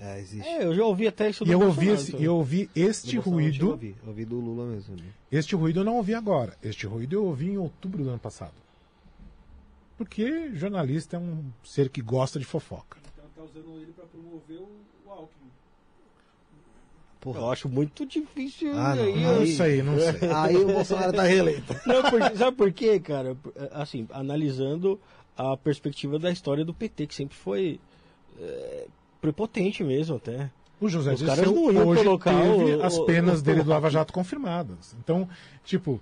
É, 0.00 0.18
existe. 0.20 0.46
É, 0.48 0.64
eu 0.64 0.74
já 0.74 0.84
ouvi 0.84 1.06
até 1.06 1.30
isso 1.30 1.44
do 1.44 1.50
E 1.50 1.52
eu 1.54 1.60
ouvi, 1.60 1.88
esse, 1.88 2.12
também. 2.12 2.26
eu 2.26 2.36
ouvi 2.36 2.68
este 2.74 3.16
Do 3.16 3.22
Bolsonaro 3.22 3.28
eu 3.28 3.32
ruído. 3.50 3.70
ouvi, 3.70 3.96
eu 4.02 4.08
ouvi 4.08 4.24
do 4.24 4.40
Lula 4.40 4.66
mesmo. 4.66 4.96
né? 4.96 5.04
Este 5.30 5.54
ruído 5.54 5.80
eu 5.80 5.84
não 5.84 5.96
ouvi 5.96 6.14
agora. 6.14 6.56
Este 6.62 6.86
ruído 6.86 7.14
eu 7.14 7.24
ouvi 7.24 7.50
em 7.50 7.56
outubro 7.58 8.02
do 8.02 8.08
ano 8.10 8.18
passado. 8.18 8.52
Porque 9.96 10.50
jornalista 10.54 11.16
é 11.16 11.20
um 11.20 11.44
ser 11.62 11.88
que 11.88 12.02
gosta 12.02 12.38
de 12.38 12.44
fofoca. 12.44 12.98
Então 13.14 13.24
tá 13.36 13.42
usando 13.44 13.80
ele 13.80 13.92
pra 13.92 14.04
promover 14.06 14.58
o, 14.58 14.68
o 15.06 15.10
Alckmin. 15.10 15.50
Porra. 17.20 17.38
Eu 17.40 17.50
acho 17.52 17.68
muito 17.68 18.04
difícil. 18.04 18.72
Ah, 18.76 18.94
não. 18.96 19.04
aí, 19.04 19.22
Não 19.22 19.38
Aí- 19.40 19.56
sei, 19.56 19.82
não 19.82 19.94
sei. 19.98 20.28
Aí 20.34 20.56
o 20.56 20.66
Bolsonaro 20.66 21.12
tá 21.12 21.22
reeleito. 21.22 21.72
Não, 21.86 22.02
porque- 22.10 22.36
sabe 22.36 22.56
por 22.56 22.72
quê, 22.72 22.98
cara? 23.00 23.36
Assim, 23.70 24.06
analisando 24.10 25.00
a 25.36 25.56
perspectiva 25.56 26.18
da 26.18 26.30
história 26.30 26.64
do 26.64 26.74
PT, 26.74 27.06
que 27.06 27.14
sempre 27.14 27.36
foi 27.36 27.80
é, 28.40 28.86
prepotente 29.24 29.82
mesmo 29.82 30.16
até. 30.16 30.50
O 30.80 30.88
José 30.88 31.14
Os 31.14 31.22
caras 31.22 31.36
Dirceu 31.44 31.54
não 31.54 31.72
iam 31.72 31.86
hoje 31.88 32.04
colocar 32.04 32.30
teve 32.42 32.74
o- 32.74 32.82
as 32.84 32.94
o- 32.98 33.06
penas 33.06 33.40
o- 33.40 33.42
dele 33.42 33.62
do 33.62 33.70
Lava 33.70 33.88
Jato 33.88 34.12
confirmadas. 34.12 34.94
Então, 35.02 35.26
tipo, 35.64 36.00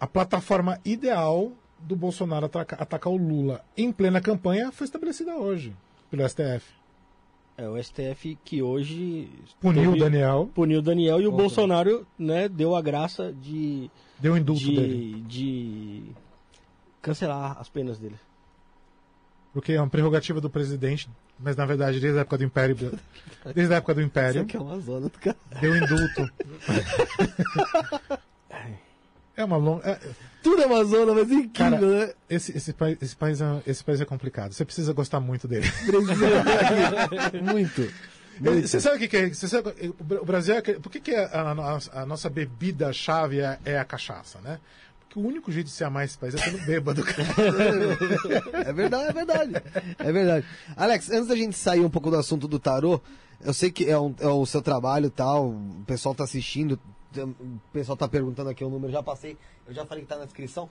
a 0.00 0.06
plataforma 0.06 0.80
ideal 0.84 1.52
do 1.78 1.94
Bolsonaro 1.94 2.46
ataca- 2.46 2.76
atacar 2.80 3.12
o 3.12 3.16
Lula 3.16 3.62
em 3.76 3.92
plena 3.92 4.20
campanha 4.20 4.72
foi 4.72 4.86
estabelecida 4.86 5.34
hoje 5.36 5.74
pelo 6.10 6.22
STF. 6.26 6.64
É 7.58 7.68
o 7.68 7.76
STF 7.76 8.36
que 8.44 8.62
hoje 8.62 9.28
Puniu 9.60 9.92
o 9.92 9.98
Daniel, 9.98 10.50
puniu 10.54 10.78
o 10.78 10.82
Daniel 10.82 11.20
e 11.20 11.26
o 11.26 11.28
Opa. 11.28 11.38
Bolsonaro, 11.42 12.06
né, 12.18 12.48
deu 12.48 12.74
a 12.74 12.80
graça 12.82 13.32
de 13.32 13.90
deu 14.18 14.32
o 14.32 14.38
indulto 14.38 14.64
dele. 14.66 15.22
de, 15.26 16.00
de 16.02 16.02
cancelar 17.02 17.58
as 17.60 17.68
penas 17.68 17.98
dele. 17.98 18.16
Porque 19.54 19.72
é 19.72 19.80
uma 19.80 19.88
prerrogativa 19.88 20.40
do 20.40 20.50
presidente, 20.50 21.08
mas 21.38 21.54
na 21.56 21.64
verdade 21.64 22.00
desde 22.00 22.18
a 22.18 22.22
época 22.22 22.36
do 22.38 22.44
Império. 22.44 22.76
Desde 23.54 23.72
a 23.72 23.76
época 23.78 23.94
do 23.94 24.00
Isso 24.00 24.06
Império, 24.08 24.42
aqui 24.42 24.56
é 24.56 24.60
uma 24.60 24.78
zona 24.80 25.08
do 25.08 25.18
cara. 25.18 25.36
deu 25.60 25.74
indulto. 25.76 26.30
É 29.36 29.44
uma 29.44 29.56
longa. 29.56 29.84
é- 29.88 29.98
Tudo 30.44 30.62
é 30.62 30.66
uma 30.66 30.84
zona, 30.84 31.12
mas 31.12 31.28
incrível, 31.28 31.52
Cara, 31.80 32.06
né? 32.06 32.12
esse, 32.30 32.56
esse, 32.56 32.72
país, 32.72 32.96
esse, 33.02 33.16
país 33.16 33.40
é, 33.40 33.62
esse 33.66 33.82
país 33.82 34.00
é 34.00 34.04
complicado. 34.04 34.52
Você 34.52 34.64
precisa 34.64 34.92
gostar 34.92 35.18
muito 35.18 35.48
dele. 35.48 35.66
Muito. 37.42 37.92
Você 38.62 38.80
sabe 38.80 39.04
o 39.04 39.08
que, 39.08 39.16
é? 39.16 39.32
Sabe, 39.32 39.72
o 40.20 40.24
Brasil 40.24 40.54
é. 40.54 40.60
Por 40.62 40.90
que, 40.90 41.00
que 41.00 41.14
a, 41.14 41.26
a- 41.26 42.02
a 42.02 42.06
nossa 42.06 42.30
bebida-chave 42.30 43.40
é, 43.40 43.58
é 43.64 43.78
a 43.78 43.84
cachaça, 43.84 44.38
né? 44.40 44.58
Porque 45.14 45.20
o 45.20 45.30
único 45.30 45.52
jeito 45.52 45.66
de 45.66 45.72
se 45.72 45.84
amar 45.84 46.04
esse 46.04 46.18
país 46.18 46.34
é 46.34 46.38
sendo 46.38 46.58
bêbado. 46.66 47.02
É 48.66 48.72
verdade, 48.72 49.08
é 49.08 49.12
verdade. 49.12 49.52
É 49.98 50.12
verdade. 50.12 50.46
Alex, 50.76 51.10
antes 51.10 51.28
da 51.28 51.36
gente 51.36 51.56
sair 51.56 51.80
um 51.80 51.90
pouco 51.90 52.10
do 52.10 52.16
assunto 52.16 52.48
do 52.48 52.58
tarô, 52.58 53.00
eu 53.40 53.54
sei 53.54 53.70
que 53.70 53.88
é, 53.88 53.98
um- 53.98 54.14
é 54.18 54.26
o 54.26 54.44
seu 54.44 54.60
trabalho 54.60 55.06
e 55.06 55.10
tal, 55.10 55.50
o 55.50 55.82
pessoal 55.86 56.14
tá 56.14 56.24
assistindo, 56.24 56.78
o 57.16 57.60
pessoal 57.72 57.96
tá 57.96 58.08
perguntando 58.08 58.50
aqui 58.50 58.64
o 58.64 58.70
número, 58.70 58.92
já 58.92 59.02
passei, 59.02 59.36
eu 59.68 59.72
já 59.74 59.84
falei 59.86 60.02
que 60.02 60.08
tá 60.08 60.16
na 60.18 60.24
descrição. 60.24 60.68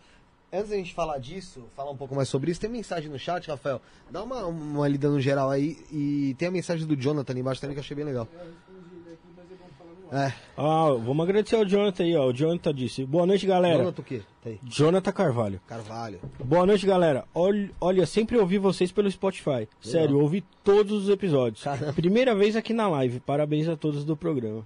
Antes 0.51 0.69
da 0.69 0.75
gente 0.75 0.93
falar 0.93 1.17
disso, 1.17 1.63
falar 1.75 1.89
um 1.91 1.97
pouco 1.97 2.13
mais 2.13 2.27
sobre 2.29 2.51
isso, 2.51 2.59
tem 2.61 2.69
mensagem 2.69 3.09
no 3.09 3.17
chat, 3.17 3.47
Rafael? 3.49 3.81
Dá 4.11 4.21
uma, 4.23 4.45
uma 4.45 4.87
lida 4.87 5.09
no 5.09 5.19
geral 5.19 5.49
aí 5.49 5.77
e 5.91 6.35
tem 6.37 6.47
a 6.49 6.51
mensagem 6.51 6.85
do 6.85 6.95
Jonathan 6.95 7.33
embaixo 7.39 7.59
também 7.61 7.73
que 7.73 7.79
eu 7.79 7.83
achei 7.83 7.95
bem 7.95 8.05
legal. 8.05 8.27
Eu 8.33 8.39
respondi 8.39 8.95
ele 9.03 9.13
aqui, 9.13 9.27
mas 9.35 9.45
é 9.51 9.55
bom 9.55 9.69
falar 9.79 9.91
no 9.99 10.02
ar. 10.02 10.02
É, 10.15 10.31
Ah, 10.55 10.89
vamos 11.03 11.23
agradecer 11.23 11.55
ao 11.55 11.65
Jonathan 11.65 12.03
aí, 12.03 12.15
ó. 12.15 12.27
O 12.27 12.33
Jonathan 12.33 12.71
disse: 12.71 13.03
Boa 13.03 13.25
noite, 13.25 13.47
galera. 13.47 13.79
Jonathan 13.79 14.01
o 14.01 14.05
quê? 14.05 14.21
Tá 14.43 14.49
aí. 14.51 14.59
Jonathan 14.63 15.11
Carvalho. 15.11 15.59
Carvalho. 15.67 16.19
Boa 16.43 16.67
noite, 16.67 16.85
galera. 16.85 17.25
Olha, 17.33 17.71
olha, 17.81 18.05
sempre 18.05 18.37
ouvi 18.37 18.59
vocês 18.59 18.91
pelo 18.91 19.09
Spotify. 19.09 19.67
Sério, 19.81 20.19
ouvi 20.19 20.43
todos 20.63 21.03
os 21.05 21.09
episódios. 21.09 21.63
Caramba. 21.63 21.93
Primeira 21.93 22.35
vez 22.35 22.55
aqui 22.55 22.73
na 22.73 22.87
live. 22.87 23.19
Parabéns 23.21 23.67
a 23.67 23.75
todos 23.75 24.05
do 24.05 24.15
programa. 24.15 24.63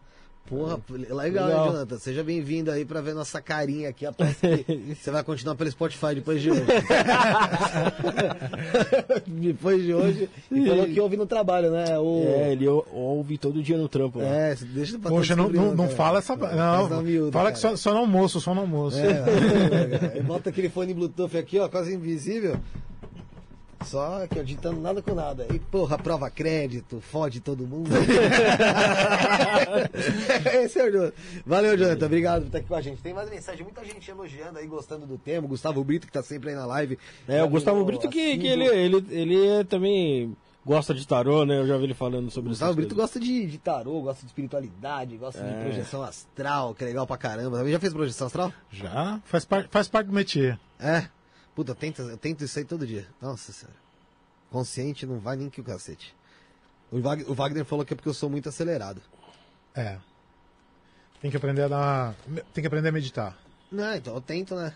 Porra, 0.48 0.80
legal, 0.90 1.18
Legal. 1.18 1.49
hein, 1.65 1.72
Jonathan? 1.74 1.98
Seja 1.99 2.24
bem-vindo 2.24 2.72
aí 2.72 2.86
pra 2.86 3.02
ver 3.02 3.14
nossa 3.14 3.41
carinha 3.41 3.90
aqui. 3.90 4.06
Aposto 4.06 4.40
que 4.65 4.95
você 4.95 5.11
vai 5.11 5.22
continuar 5.22 5.56
pelo 5.56 5.69
Spotify 5.69 6.15
depois 6.15 6.41
de 6.41 6.52
hoje. 6.52 6.64
depois 9.28 9.84
de 9.84 9.94
hoje. 9.94 10.30
E 10.52 10.65
falou 10.65 10.86
que 10.86 10.99
ouve 11.02 11.18
no 11.18 11.26
trabalho, 11.26 11.72
né? 11.72 11.98
O... 11.99 12.24
É, 12.28 12.52
ele 12.53 12.68
ou- 12.68 12.86
ouve 12.94 13.38
todo 13.38 13.61
dia 13.61 13.78
no 13.78 13.88
trampo. 13.88 14.19
lá. 14.19 14.26
É, 14.26 14.56
deixa 14.56 14.98
pra 14.98 15.10
Poxa, 15.10 15.36
não, 15.36 15.49
não, 15.49 15.76
não 15.76 15.86
cara. 15.86 15.95
fala 15.98 16.19
essa. 16.19 16.36
Não, 16.36 17.02
miúda, 17.02 17.32
fala 17.32 17.52
que 17.52 17.60
só, 17.60 17.76
só 17.76 17.91
no 17.94 17.99
almoço, 17.99 18.40
só 18.40 18.53
no 18.53 18.61
almoço. 18.61 18.98
É, 18.99 20.22
bota 20.24 20.49
aquele 20.49 20.69
fone 20.69 20.94
Bluetooth 20.94 21.38
aqui, 21.38 21.60
ó, 21.60 21.68
quase 21.68 21.94
invisível. 21.94 22.57
Só 23.85 24.25
que 24.27 24.43
ditando 24.43 24.81
nada 24.81 25.01
com 25.01 25.13
nada. 25.13 25.47
E 25.53 25.59
porra, 25.59 25.97
prova 25.97 26.29
crédito, 26.29 26.99
fode 26.99 27.39
todo 27.39 27.65
mundo. 27.67 27.89
Esse 30.63 30.79
é 30.79 30.85
o 30.85 30.91
Jonathan. 30.91 31.13
Valeu, 31.45 31.77
Jonathan. 31.77 32.05
Obrigado 32.05 32.41
por 32.41 32.47
estar 32.47 32.57
aqui 32.59 32.67
com 32.67 32.75
a 32.75 32.81
gente. 32.81 33.01
Tem 33.01 33.13
mais 33.13 33.29
mensagem, 33.29 33.63
muita 33.63 33.83
gente 33.85 34.09
elogiando 34.09 34.59
aí, 34.59 34.67
gostando 34.67 35.05
do 35.05 35.17
tema. 35.17 35.45
O 35.45 35.49
Gustavo 35.49 35.83
Brito, 35.83 36.07
que 36.07 36.13
tá 36.13 36.21
sempre 36.23 36.49
aí 36.49 36.55
na 36.55 36.65
live. 36.65 36.97
É, 37.27 37.43
o 37.43 37.49
Gustavo 37.49 37.83
Brito 37.85 38.09
que, 38.09 38.37
que 38.37 38.47
ele, 38.47 38.65
ele, 38.65 39.05
ele 39.09 39.47
é 39.47 39.63
também 39.63 40.35
gosta 40.65 40.93
de 40.93 41.07
tarô, 41.07 41.45
né? 41.45 41.59
Eu 41.59 41.67
já 41.67 41.77
vi 41.77 41.85
ele 41.85 41.93
falando 41.93 42.29
sobre 42.29 42.51
isso. 42.51 42.59
Gustavo 42.59 42.75
Brito 42.75 42.95
gosta 42.95 43.19
de, 43.19 43.45
de 43.45 43.57
tarô, 43.57 44.01
gosta 44.01 44.21
de 44.21 44.27
espiritualidade, 44.27 45.15
gosta 45.17 45.41
de 45.41 45.49
É. 45.49 45.61
projeção 45.61 46.03
astral, 46.03 46.73
que 46.75 46.83
é 46.83 46.87
legal 46.87 47.07
pra 47.07 47.17
caramba. 47.17 47.57
Também 47.57 47.71
já 47.71 47.79
fez 47.79 47.93
projeção 47.93 48.27
astral? 48.27 48.51
Já 48.71 49.21
faz, 49.25 49.45
par, 49.45 49.67
faz 49.69 49.87
parte 49.87 50.07
do 50.07 50.13
métier. 50.13 50.59
É. 50.79 51.05
Puta, 51.57 51.71
eu 51.71 51.75
tento, 51.75 52.03
eu 52.03 52.17
tento 52.19 52.43
isso 52.43 52.59
aí 52.59 52.65
todo 52.65 52.85
dia. 52.85 53.07
Nossa 53.19 53.51
senhora. 53.51 53.75
Consciente 54.51 55.07
não 55.07 55.17
vai 55.17 55.35
nem 55.35 55.49
que 55.49 55.59
o 55.59 55.63
cacete. 55.63 56.15
O 56.91 57.01
Wagner, 57.01 57.31
o 57.31 57.34
Wagner 57.34 57.65
falou 57.65 57.84
que 57.84 57.93
é 57.93 57.95
porque 57.95 58.07
eu 58.07 58.13
sou 58.13 58.29
muito 58.29 58.47
acelerado. 58.47 59.01
É. 59.73 59.97
Tem 61.19 61.31
que 61.31 61.38
aprender 61.38 61.63
a 61.63 61.67
dar. 61.67 62.15
Tem 62.53 62.61
que 62.61 62.67
aprender 62.67 62.89
a 62.89 62.91
meditar. 62.91 63.35
Não, 63.71 63.95
então 63.95 64.13
eu 64.13 64.21
tento, 64.21 64.53
né? 64.53 64.71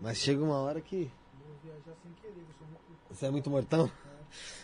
Mas 0.00 0.18
chega 0.18 0.40
uma 0.40 0.58
hora 0.58 0.80
que. 0.80 1.10
Você 3.10 3.26
é 3.26 3.30
muito 3.32 3.50
mortão? 3.50 3.90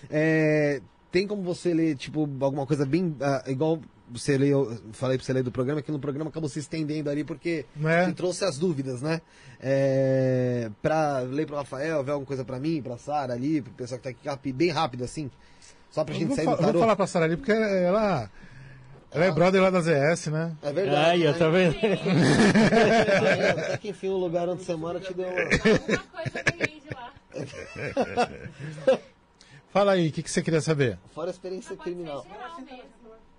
É, 0.09 0.81
tem 1.11 1.27
como 1.27 1.43
você 1.43 1.75
ler, 1.75 1.97
tipo, 1.97 2.21
alguma 2.41 2.69
coisa 2.69 2.87
bem. 2.87 3.17
ah, 3.21 3.43
igual 3.49 3.81
você 4.11 4.37
leu, 4.39 4.71
eu 4.73 4.81
falei 4.93 5.17
pra 5.19 5.25
você 5.27 5.33
ler 5.33 5.43
do 5.43 5.51
programa, 5.53 5.83
que 5.83 5.91
no 5.93 5.99
programa 5.99 6.31
acabou 6.31 6.49
se 6.49 6.59
estendendo 6.59 7.11
ali 7.11 7.25
porque 7.25 7.65
é? 7.85 8.05
você 8.07 8.13
trouxe 8.13 8.45
as 8.45 8.59
dúvidas, 8.59 9.03
né? 9.03 9.21
É, 9.61 10.71
pra 10.83 11.21
ler 11.21 11.47
pro 11.47 11.57
Rafael, 11.57 12.03
ver 12.05 12.13
alguma 12.13 12.27
coisa 12.27 12.45
pra 12.45 12.59
mim, 12.61 12.81
pra 12.83 12.97
Sara 12.99 13.33
ali, 13.35 13.61
pro 13.63 13.73
pessoal 13.73 13.99
que 13.99 14.05
tá 14.05 14.11
aqui, 14.11 14.29
rapi- 14.29 14.53
bem 14.53 14.71
rápido 14.71 15.05
assim. 15.05 15.31
Só 15.91 16.05
pra 16.05 16.15
Eu 16.15 16.19
gente 16.21 16.35
sair 16.35 16.45
do 16.45 16.51
eu 16.53 16.57
vou 16.57 16.67
tarô. 16.67 16.79
falar 16.81 16.97
pra 16.97 17.07
Sara 17.07 17.25
ali 17.25 17.37
porque 17.37 17.53
ela. 17.53 18.31
Ela 19.13 19.25
é 19.27 19.31
brother 19.33 19.63
lá 19.63 19.71
da 19.71 19.81
ZS, 19.81 20.27
né? 20.27 20.55
É 20.63 20.73
verdade. 20.73 21.11
Aí, 21.11 21.25
né? 21.25 21.33
tá 21.33 21.49
vendo? 21.49 21.77
Até 23.61 23.77
que 23.79 23.89
enfim 23.91 24.09
o 24.09 24.17
lugar 24.19 24.49
onde 24.49 24.63
você 24.65 24.75
mora 24.75 25.01
te 25.01 25.15
deu 25.15 25.27
uma. 25.27 25.41
Alguma 25.41 25.99
coisa 25.99 26.43
de 26.45 26.95
lá. 26.95 27.13
Fala 29.73 29.93
aí, 29.93 30.09
o 30.09 30.13
que, 30.13 30.23
que 30.23 30.31
você 30.31 30.43
queria 30.43 30.61
saber? 30.61 30.99
Fora 31.15 31.31
a 31.31 31.33
experiência 31.33 31.77
criminal. 31.77 32.25
Geral 32.29 32.57
mesmo. 32.61 32.67
Deixa 32.69 32.87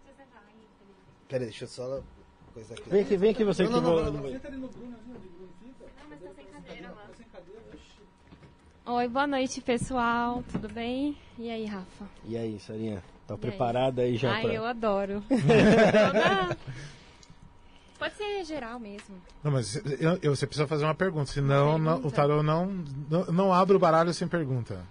eu 0.08 0.14
sentar 0.16 0.44
aí, 0.48 0.54
Felipe. 0.80 0.96
Pera 1.28 1.44
aí, 1.44 1.50
deixa 1.50 1.66
eu 1.66 1.68
só 1.68 2.02
coisa 2.54 2.74
aqui. 2.74 2.90
Vem 2.90 3.02
aqui, 3.02 3.18
vem 3.18 3.32
aqui 3.32 3.44
você 3.44 3.64
Não, 3.64 3.70
que 3.70 3.76
não, 3.76 3.82
vou- 3.84 4.04
não, 4.04 4.12
não, 4.12 4.30
Senta 4.32 4.48
ali 4.48 4.58
no 4.58 4.68
Bruno, 4.68 4.96
ali, 4.96 5.04
onde 5.16 5.28
o 5.28 5.30
Bruno 5.32 5.50
fica. 5.62 5.86
Ah, 6.00 6.06
mas 6.10 6.20
tá 6.22 6.30
sem 6.36 6.46
cadeira 6.46 6.90
lá. 6.90 6.96
Tá 7.08 7.14
sem 7.18 7.26
cadeira. 7.28 7.62
Oi, 8.86 9.08
boa 9.10 9.28
noite, 9.28 9.62
pessoal. 9.62 10.44
Tudo 10.52 10.70
bem? 10.70 11.18
E 11.38 11.50
aí, 11.50 11.66
Rafa? 11.66 12.06
E 12.24 12.38
aí, 12.38 12.60
Sarinha? 12.60 13.04
Tá 13.28 13.34
aí? 13.34 13.40
preparada 13.40 14.02
aí 14.04 14.16
já 14.16 14.32
Ai, 14.34 14.44
pra... 14.44 14.54
eu 14.54 14.66
adoro. 14.66 15.22
Toda- 15.28 16.58
Pode 18.00 18.14
ser 18.16 18.44
geral 18.46 18.80
mesmo. 18.80 19.16
Não, 19.44 19.52
mas 19.52 19.76
eu- 20.00 20.20
eu- 20.22 20.36
você 20.36 20.46
precisa 20.48 20.68
fazer 20.68 20.86
uma 20.86 20.94
pergunta, 20.96 21.32
senão 21.32 21.72
Uma 21.76 21.78
não- 21.80 21.92
o 21.94 21.96
pergunta? 21.96 22.16
tarô 22.16 22.44
não, 22.44 22.68
não, 23.10 23.26
não 23.26 23.54
abre 23.54 23.76
o 23.76 23.80
baralho 23.80 24.14
sem 24.14 24.28
pergunta. 24.28 24.86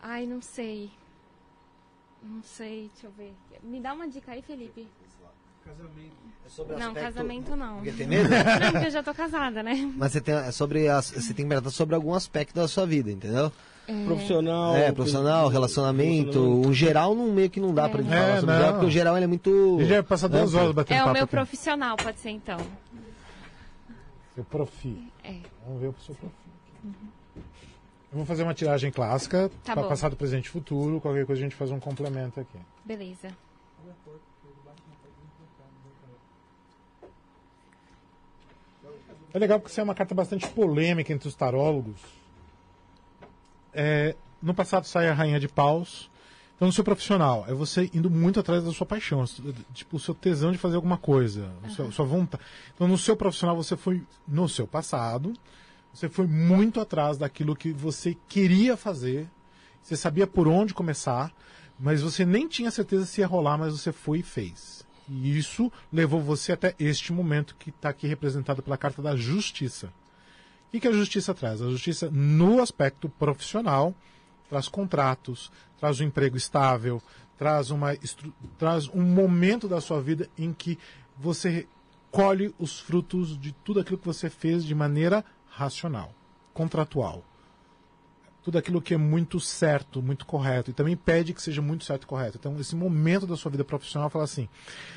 Ai, 0.00 0.26
não 0.26 0.40
sei. 0.42 0.90
Não 2.22 2.42
sei, 2.42 2.90
deixa 2.92 3.06
eu 3.06 3.10
ver. 3.12 3.32
Me 3.62 3.80
dá 3.80 3.94
uma 3.94 4.06
dica 4.06 4.30
aí, 4.32 4.42
Felipe. 4.42 4.86
Casamento. 5.68 6.16
É 6.44 6.48
sobre 6.48 6.76
Não, 6.76 6.86
aspecto- 6.88 7.04
casamento 7.06 7.56
não. 7.56 7.74
Porque 7.76 7.92
tem 7.92 8.06
medo? 8.06 8.28
Não, 8.30 8.72
porque 8.72 8.86
eu 8.86 8.90
já 8.90 9.02
tô 9.02 9.14
casada, 9.14 9.62
né? 9.62 9.92
Mas 9.96 10.12
você 10.12 10.20
tem, 10.20 10.34
é 10.34 10.50
sobre 10.50 10.88
as, 10.88 11.10
você 11.10 11.34
tem 11.34 11.44
que 11.44 11.48
perguntar 11.48 11.70
sobre 11.70 11.94
algum 11.94 12.14
aspecto 12.14 12.54
da 12.54 12.66
sua 12.66 12.86
vida, 12.86 13.10
entendeu? 13.10 13.52
Profissional. 14.06 14.76
é, 14.76 14.92
profissional, 14.92 15.48
relacionamento. 15.48 16.38
O 16.38 16.72
geral 16.74 17.14
não, 17.14 17.32
meio 17.32 17.48
que 17.48 17.58
não 17.58 17.72
dá 17.72 17.88
pra 17.88 18.02
gente 18.02 18.12
É, 18.12 18.16
falar 18.18 18.40
sobre 18.40 18.44
o 18.44 18.46
não. 18.52 18.58
geral, 18.60 18.72
porque 18.74 18.86
o 18.86 18.90
geral 18.90 19.16
ele 19.16 19.24
é 19.24 19.26
muito. 19.28 19.50
Ele 19.80 19.88
já 19.88 20.02
passa 20.02 20.28
duas 20.28 20.54
horas 20.54 20.72
batendo 20.72 20.98
É 20.98 21.04
o 21.04 21.12
meu 21.12 21.22
aqui. 21.24 21.30
profissional, 21.30 21.96
pode 21.96 22.18
ser 22.20 22.30
então. 22.30 22.58
Seu 24.34 24.44
profi. 24.44 25.10
É. 25.24 25.36
Vamos 25.66 25.80
ver 25.80 25.88
o 25.88 25.94
seu 26.04 26.14
profi. 26.14 26.34
Eu 28.10 28.16
vou 28.16 28.26
fazer 28.26 28.42
uma 28.42 28.54
tiragem 28.54 28.90
clássica, 28.90 29.50
Tá 29.64 29.74
passado, 29.76 30.16
presente 30.16 30.46
e 30.46 30.50
futuro. 30.50 31.00
Qualquer 31.00 31.24
coisa 31.26 31.40
a 31.40 31.44
gente 31.44 31.54
faz 31.56 31.70
um 31.70 31.78
complemento 31.80 32.40
aqui. 32.40 32.58
Beleza. 32.84 33.28
É 39.32 39.38
legal 39.38 39.60
porque 39.60 39.74
você 39.74 39.80
é 39.80 39.84
uma 39.84 39.94
carta 39.94 40.14
bastante 40.14 40.48
polêmica 40.48 41.12
entre 41.12 41.28
os 41.28 41.34
tarólogos. 41.34 42.00
É, 43.72 44.16
no 44.42 44.54
passado 44.54 44.84
sai 44.84 45.08
a 45.08 45.14
Rainha 45.14 45.38
de 45.38 45.48
Paus. 45.48 46.10
Então, 46.56 46.66
no 46.66 46.72
seu 46.72 46.82
profissional, 46.82 47.44
é 47.46 47.54
você 47.54 47.88
indo 47.94 48.10
muito 48.10 48.40
atrás 48.40 48.64
da 48.64 48.72
sua 48.72 48.84
paixão, 48.84 49.24
tipo, 49.72 49.96
o 49.96 50.00
seu 50.00 50.12
tesão 50.12 50.50
de 50.50 50.58
fazer 50.58 50.74
alguma 50.74 50.98
coisa, 50.98 51.52
a 51.62 51.68
sua, 51.68 51.92
sua 51.92 52.04
vontade. 52.04 52.42
Então, 52.74 52.88
no 52.88 52.98
seu 52.98 53.16
profissional, 53.16 53.54
você 53.54 53.76
foi, 53.76 54.02
no 54.26 54.48
seu 54.48 54.66
passado, 54.66 55.32
você 55.94 56.08
foi 56.08 56.26
muito 56.26 56.80
atrás 56.80 57.16
daquilo 57.16 57.54
que 57.54 57.72
você 57.72 58.16
queria 58.28 58.76
fazer, 58.76 59.28
você 59.80 59.96
sabia 59.96 60.26
por 60.26 60.48
onde 60.48 60.74
começar, 60.74 61.32
mas 61.78 62.02
você 62.02 62.26
nem 62.26 62.48
tinha 62.48 62.72
certeza 62.72 63.06
se 63.06 63.20
ia 63.20 63.26
rolar, 63.28 63.56
mas 63.56 63.72
você 63.72 63.92
foi 63.92 64.18
e 64.18 64.22
fez. 64.24 64.84
E 65.08 65.38
isso 65.38 65.72
levou 65.92 66.20
você 66.20 66.52
até 66.52 66.74
este 66.78 67.12
momento 67.12 67.56
que 67.58 67.70
está 67.70 67.88
aqui 67.88 68.06
representado 68.06 68.62
pela 68.62 68.76
carta 68.76 69.00
da 69.00 69.16
justiça. 69.16 69.86
O 70.66 70.70
que, 70.70 70.80
que 70.80 70.88
a 70.88 70.92
justiça 70.92 71.34
traz? 71.34 71.62
A 71.62 71.70
justiça, 71.70 72.10
no 72.10 72.60
aspecto 72.60 73.08
profissional, 73.08 73.94
traz 74.48 74.68
contratos, 74.68 75.50
traz 75.78 76.00
um 76.00 76.04
emprego 76.04 76.36
estável, 76.36 77.02
traz, 77.38 77.70
uma, 77.70 77.96
traz 78.58 78.88
um 78.88 79.02
momento 79.02 79.66
da 79.66 79.80
sua 79.80 80.00
vida 80.02 80.28
em 80.36 80.52
que 80.52 80.78
você 81.16 81.66
colhe 82.10 82.54
os 82.58 82.78
frutos 82.78 83.38
de 83.38 83.52
tudo 83.52 83.80
aquilo 83.80 83.98
que 83.98 84.06
você 84.06 84.28
fez 84.28 84.64
de 84.64 84.74
maneira 84.74 85.24
racional, 85.48 86.12
contratual. 86.52 87.24
Tudo 88.48 88.56
aquilo 88.56 88.80
que 88.80 88.94
é 88.94 88.96
muito 88.96 89.38
certo, 89.38 90.00
muito 90.00 90.24
correto. 90.24 90.70
E 90.70 90.72
também 90.72 90.96
pede 90.96 91.34
que 91.34 91.42
seja 91.42 91.60
muito 91.60 91.84
certo 91.84 92.04
e 92.04 92.06
correto. 92.06 92.38
Então, 92.38 92.58
esse 92.58 92.74
momento 92.74 93.26
da 93.26 93.36
sua 93.36 93.50
vida 93.50 93.62
profissional 93.62 94.08
fala 94.08 94.24
assim: 94.24 94.48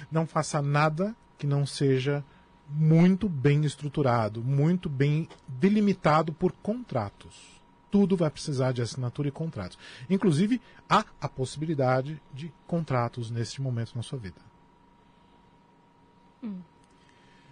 não 0.10 0.26
faça 0.26 0.62
nada 0.62 1.14
que 1.38 1.46
não 1.46 1.66
seja 1.66 2.24
muito 2.70 3.28
bem 3.28 3.66
estruturado, 3.66 4.42
muito 4.42 4.88
bem 4.88 5.28
delimitado 5.50 6.32
por 6.32 6.54
contratos. 6.54 7.62
Tudo 7.92 8.16
vai 8.16 8.30
precisar 8.30 8.72
de 8.72 8.82
assinatura 8.82 9.28
e 9.28 9.32
contratos. 9.32 9.78
Inclusive, 10.10 10.62
há 10.90 11.04
a 11.20 11.28
possibilidade 11.28 12.22
de 12.34 12.54
contratos 12.66 13.30
neste 13.30 13.62
momento 13.62 13.98
na 13.98 14.02
sua 14.02 14.18
vida. 14.18 14.40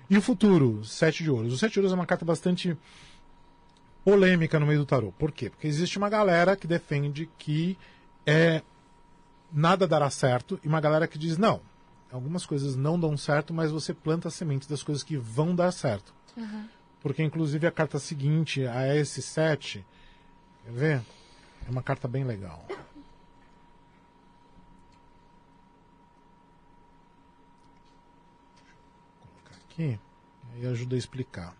E 0.09 0.17
o 0.17 0.21
futuro, 0.21 0.81
Sete 0.85 1.23
de 1.23 1.29
Ouros. 1.29 1.51
O 1.51 1.57
Sete 1.57 1.73
de 1.73 1.79
Ouros 1.79 1.91
é 1.91 1.95
uma 1.95 2.05
carta 2.05 2.23
bastante 2.23 2.77
polêmica 4.09 4.59
no 4.59 4.65
meio 4.65 4.79
do 4.79 4.85
tarô. 4.87 5.11
Por 5.11 5.31
quê? 5.31 5.51
Porque 5.51 5.67
existe 5.67 5.99
uma 5.99 6.09
galera 6.09 6.55
que 6.55 6.65
defende 6.65 7.29
que 7.37 7.77
é 8.25 8.63
nada 9.51 9.87
dará 9.87 10.09
certo 10.09 10.59
e 10.63 10.67
uma 10.67 10.81
galera 10.81 11.07
que 11.07 11.17
diz 11.17 11.37
não. 11.37 11.61
Algumas 12.11 12.43
coisas 12.43 12.75
não 12.75 12.99
dão 12.99 13.15
certo, 13.15 13.53
mas 13.53 13.69
você 13.69 13.93
planta 13.93 14.27
as 14.27 14.33
sementes 14.33 14.67
das 14.67 14.81
coisas 14.81 15.03
que 15.03 15.15
vão 15.15 15.55
dar 15.55 15.71
certo. 15.71 16.11
Porque 17.01 17.21
inclusive 17.21 17.67
a 17.67 17.71
carta 17.71 17.99
seguinte, 17.99 18.65
a 18.65 18.79
S7, 18.95 19.83
quer 20.63 20.71
ver? 20.71 21.01
É 21.67 21.69
uma 21.69 21.83
carta 21.83 22.07
bem 22.07 22.23
legal. 22.23 22.65
Vou 22.67 22.77
colocar 29.19 29.55
aqui, 29.69 29.99
aí 30.55 30.65
ajuda 30.65 30.95
a 30.95 30.97
explicar. 30.97 31.58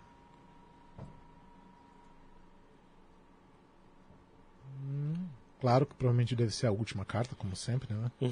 Claro 5.60 5.86
que 5.86 5.94
provavelmente 5.94 6.36
deve 6.36 6.52
ser 6.54 6.68
a 6.68 6.72
última 6.72 7.04
carta, 7.04 7.36
como 7.36 7.56
sempre, 7.56 7.94
né? 7.94 8.12
Aí 8.22 8.30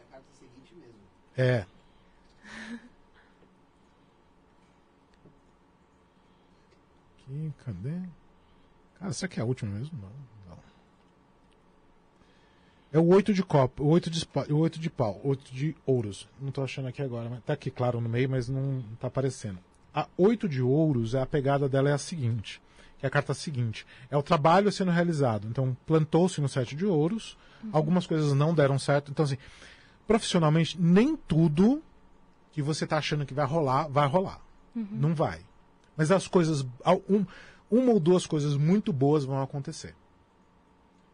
a 0.00 0.12
carta 0.12 0.26
seguinte 0.38 0.74
mesmo. 0.74 1.00
É. 1.36 1.66
Aqui, 7.12 7.52
cadê? 7.64 8.00
Cara, 8.98 9.12
será 9.12 9.28
que 9.28 9.40
é 9.40 9.42
a 9.42 9.46
última 9.46 9.72
mesmo? 9.72 9.98
Não, 10.00 10.10
não. 10.48 10.58
É 12.92 12.98
o 12.98 13.06
oito 13.08 13.34
de 13.34 13.42
copo, 13.42 13.82
o 13.82 13.88
oito 13.88 14.08
de, 14.08 14.24
o 14.50 14.56
oito 14.58 14.78
de 14.78 14.88
pau, 14.88 15.20
o 15.24 15.30
oito 15.30 15.52
de 15.52 15.74
ouros. 15.84 16.28
Não 16.40 16.52
tô 16.52 16.62
achando 16.62 16.86
aqui 16.86 17.02
agora, 17.02 17.28
mas 17.28 17.42
tá 17.42 17.54
aqui 17.54 17.72
claro 17.72 18.00
no 18.00 18.08
meio, 18.08 18.30
mas 18.30 18.48
não 18.48 18.84
tá 19.00 19.08
aparecendo. 19.08 19.58
A 19.92 20.06
oito 20.16 20.48
de 20.48 20.62
ouros, 20.62 21.16
a 21.16 21.26
pegada 21.26 21.68
dela 21.68 21.90
é 21.90 21.92
a 21.92 21.98
seguinte, 21.98 22.62
que 23.04 23.06
é 23.06 23.08
a 23.08 23.10
carta 23.10 23.34
seguinte. 23.34 23.86
É 24.10 24.16
o 24.16 24.22
trabalho 24.22 24.72
sendo 24.72 24.90
realizado. 24.90 25.46
Então, 25.46 25.76
plantou-se 25.86 26.40
no 26.40 26.48
sete 26.48 26.74
de 26.74 26.86
ouros, 26.86 27.36
algumas 27.70 28.06
coisas 28.06 28.32
não 28.32 28.54
deram 28.54 28.78
certo. 28.78 29.10
Então, 29.10 29.26
assim, 29.26 29.36
profissionalmente, 30.06 30.80
nem 30.80 31.14
tudo 31.14 31.82
que 32.50 32.62
você 32.62 32.84
está 32.84 32.96
achando 32.96 33.26
que 33.26 33.34
vai 33.34 33.44
rolar, 33.44 33.88
vai 33.88 34.08
rolar. 34.08 34.40
Não 34.90 35.14
vai. 35.14 35.40
Mas 35.96 36.10
as 36.10 36.26
coisas. 36.26 36.66
Um, 37.08 37.26
uma 37.70 37.92
ou 37.92 38.00
duas 38.00 38.26
coisas 38.26 38.56
muito 38.56 38.92
boas 38.92 39.24
vão 39.24 39.42
acontecer. 39.42 39.94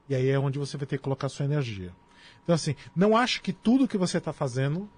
E 0.09 0.15
aí 0.15 0.29
é 0.29 0.39
onde 0.39 0.59
você 0.59 0.77
vai 0.77 0.87
ter 0.87 0.97
que 0.97 1.03
colocar 1.03 1.29
sua 1.29 1.45
energia. 1.45 1.93
Então, 2.45 2.55
assim, 2.55 2.77
não 2.95 3.17
acho 3.17 3.43
que 3.43 3.53
tudo 3.53 3.89
que 3.89 3.99
você 3.99 4.19
está 4.19 4.33
fazendo 4.33 4.89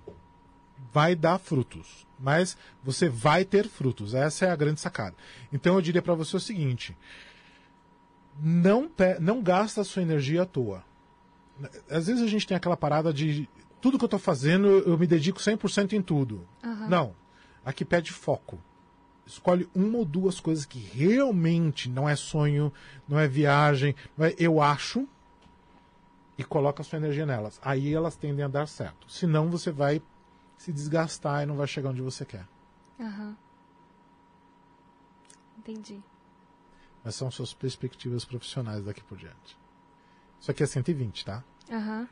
vai 0.93 1.15
dar 1.15 1.39
frutos, 1.39 2.07
mas 2.23 2.57
você 2.83 3.09
vai 3.09 3.45
ter 3.45 3.69
frutos. 3.69 4.15
Essa 4.15 4.47
é 4.47 4.51
a 4.51 4.57
grande 4.57 4.81
sacada. 4.81 5.17
Então, 5.53 5.75
eu 5.75 5.83
diria 5.83 6.01
para 6.01 6.15
você 6.15 6.37
o 6.37 6.41
seguinte: 6.41 6.97
não, 8.41 8.91
não 9.21 9.43
gasta 9.43 9.81
a 9.81 9.85
sua 9.85 10.03
energia 10.03 10.43
à 10.43 10.47
toa. 10.47 10.85
Às 11.91 12.07
vezes 12.07 12.23
a 12.23 12.27
gente 12.27 12.47
tem 12.47 12.57
aquela 12.57 12.77
parada 12.77 13.13
de 13.13 13.49
tudo 13.81 13.99
que 13.99 14.05
eu 14.05 14.07
estou 14.07 14.21
fazendo, 14.21 14.69
eu 14.69 14.97
me 14.97 15.07
dedico 15.07 15.41
100% 15.41 15.93
em 15.93 16.01
tudo. 16.01 16.47
Não. 16.89 17.15
Aqui 17.65 17.85
pede 17.85 18.13
foco. 18.13 18.59
Escolhe 19.27 19.69
uma 19.75 19.99
ou 19.99 20.05
duas 20.05 20.41
coisas 20.41 20.65
que 20.65 20.79
realmente 20.79 21.89
não 21.89 22.09
é 22.09 22.17
sonho, 22.17 22.73
não 23.09 23.19
é 23.19 23.29
viagem, 23.29 23.95
não 24.17 24.27
é 24.27 24.35
eu 24.39 24.61
acho, 24.61 25.07
e 26.37 26.45
coloca 26.45 26.83
a 26.83 26.85
sua 26.85 26.99
energia 26.99 27.27
nelas. 27.27 27.61
Aí 27.63 27.95
elas 27.95 28.17
tendem 28.17 28.45
a 28.45 28.49
dar 28.49 28.67
certo. 28.67 29.11
Senão 29.11 29.49
você 29.49 29.71
vai 29.71 30.03
se 30.63 30.73
desgastar 30.73 31.43
e 31.43 31.47
não 31.47 31.57
vai 31.57 31.67
chegar 31.67 31.91
onde 31.91 32.01
você 32.01 32.25
quer. 32.25 32.47
Aham. 33.01 33.37
Entendi. 35.59 36.01
Mas 37.03 37.17
são 37.17 37.29
suas 37.33 37.53
perspectivas 37.53 38.25
profissionais 38.25 38.85
daqui 38.85 39.03
por 39.03 39.19
diante. 39.19 39.59
Isso 40.41 40.53
aqui 40.53 40.63
é 40.63 40.67
120, 40.67 41.25
tá? 41.25 41.43
Aham. 41.69 42.09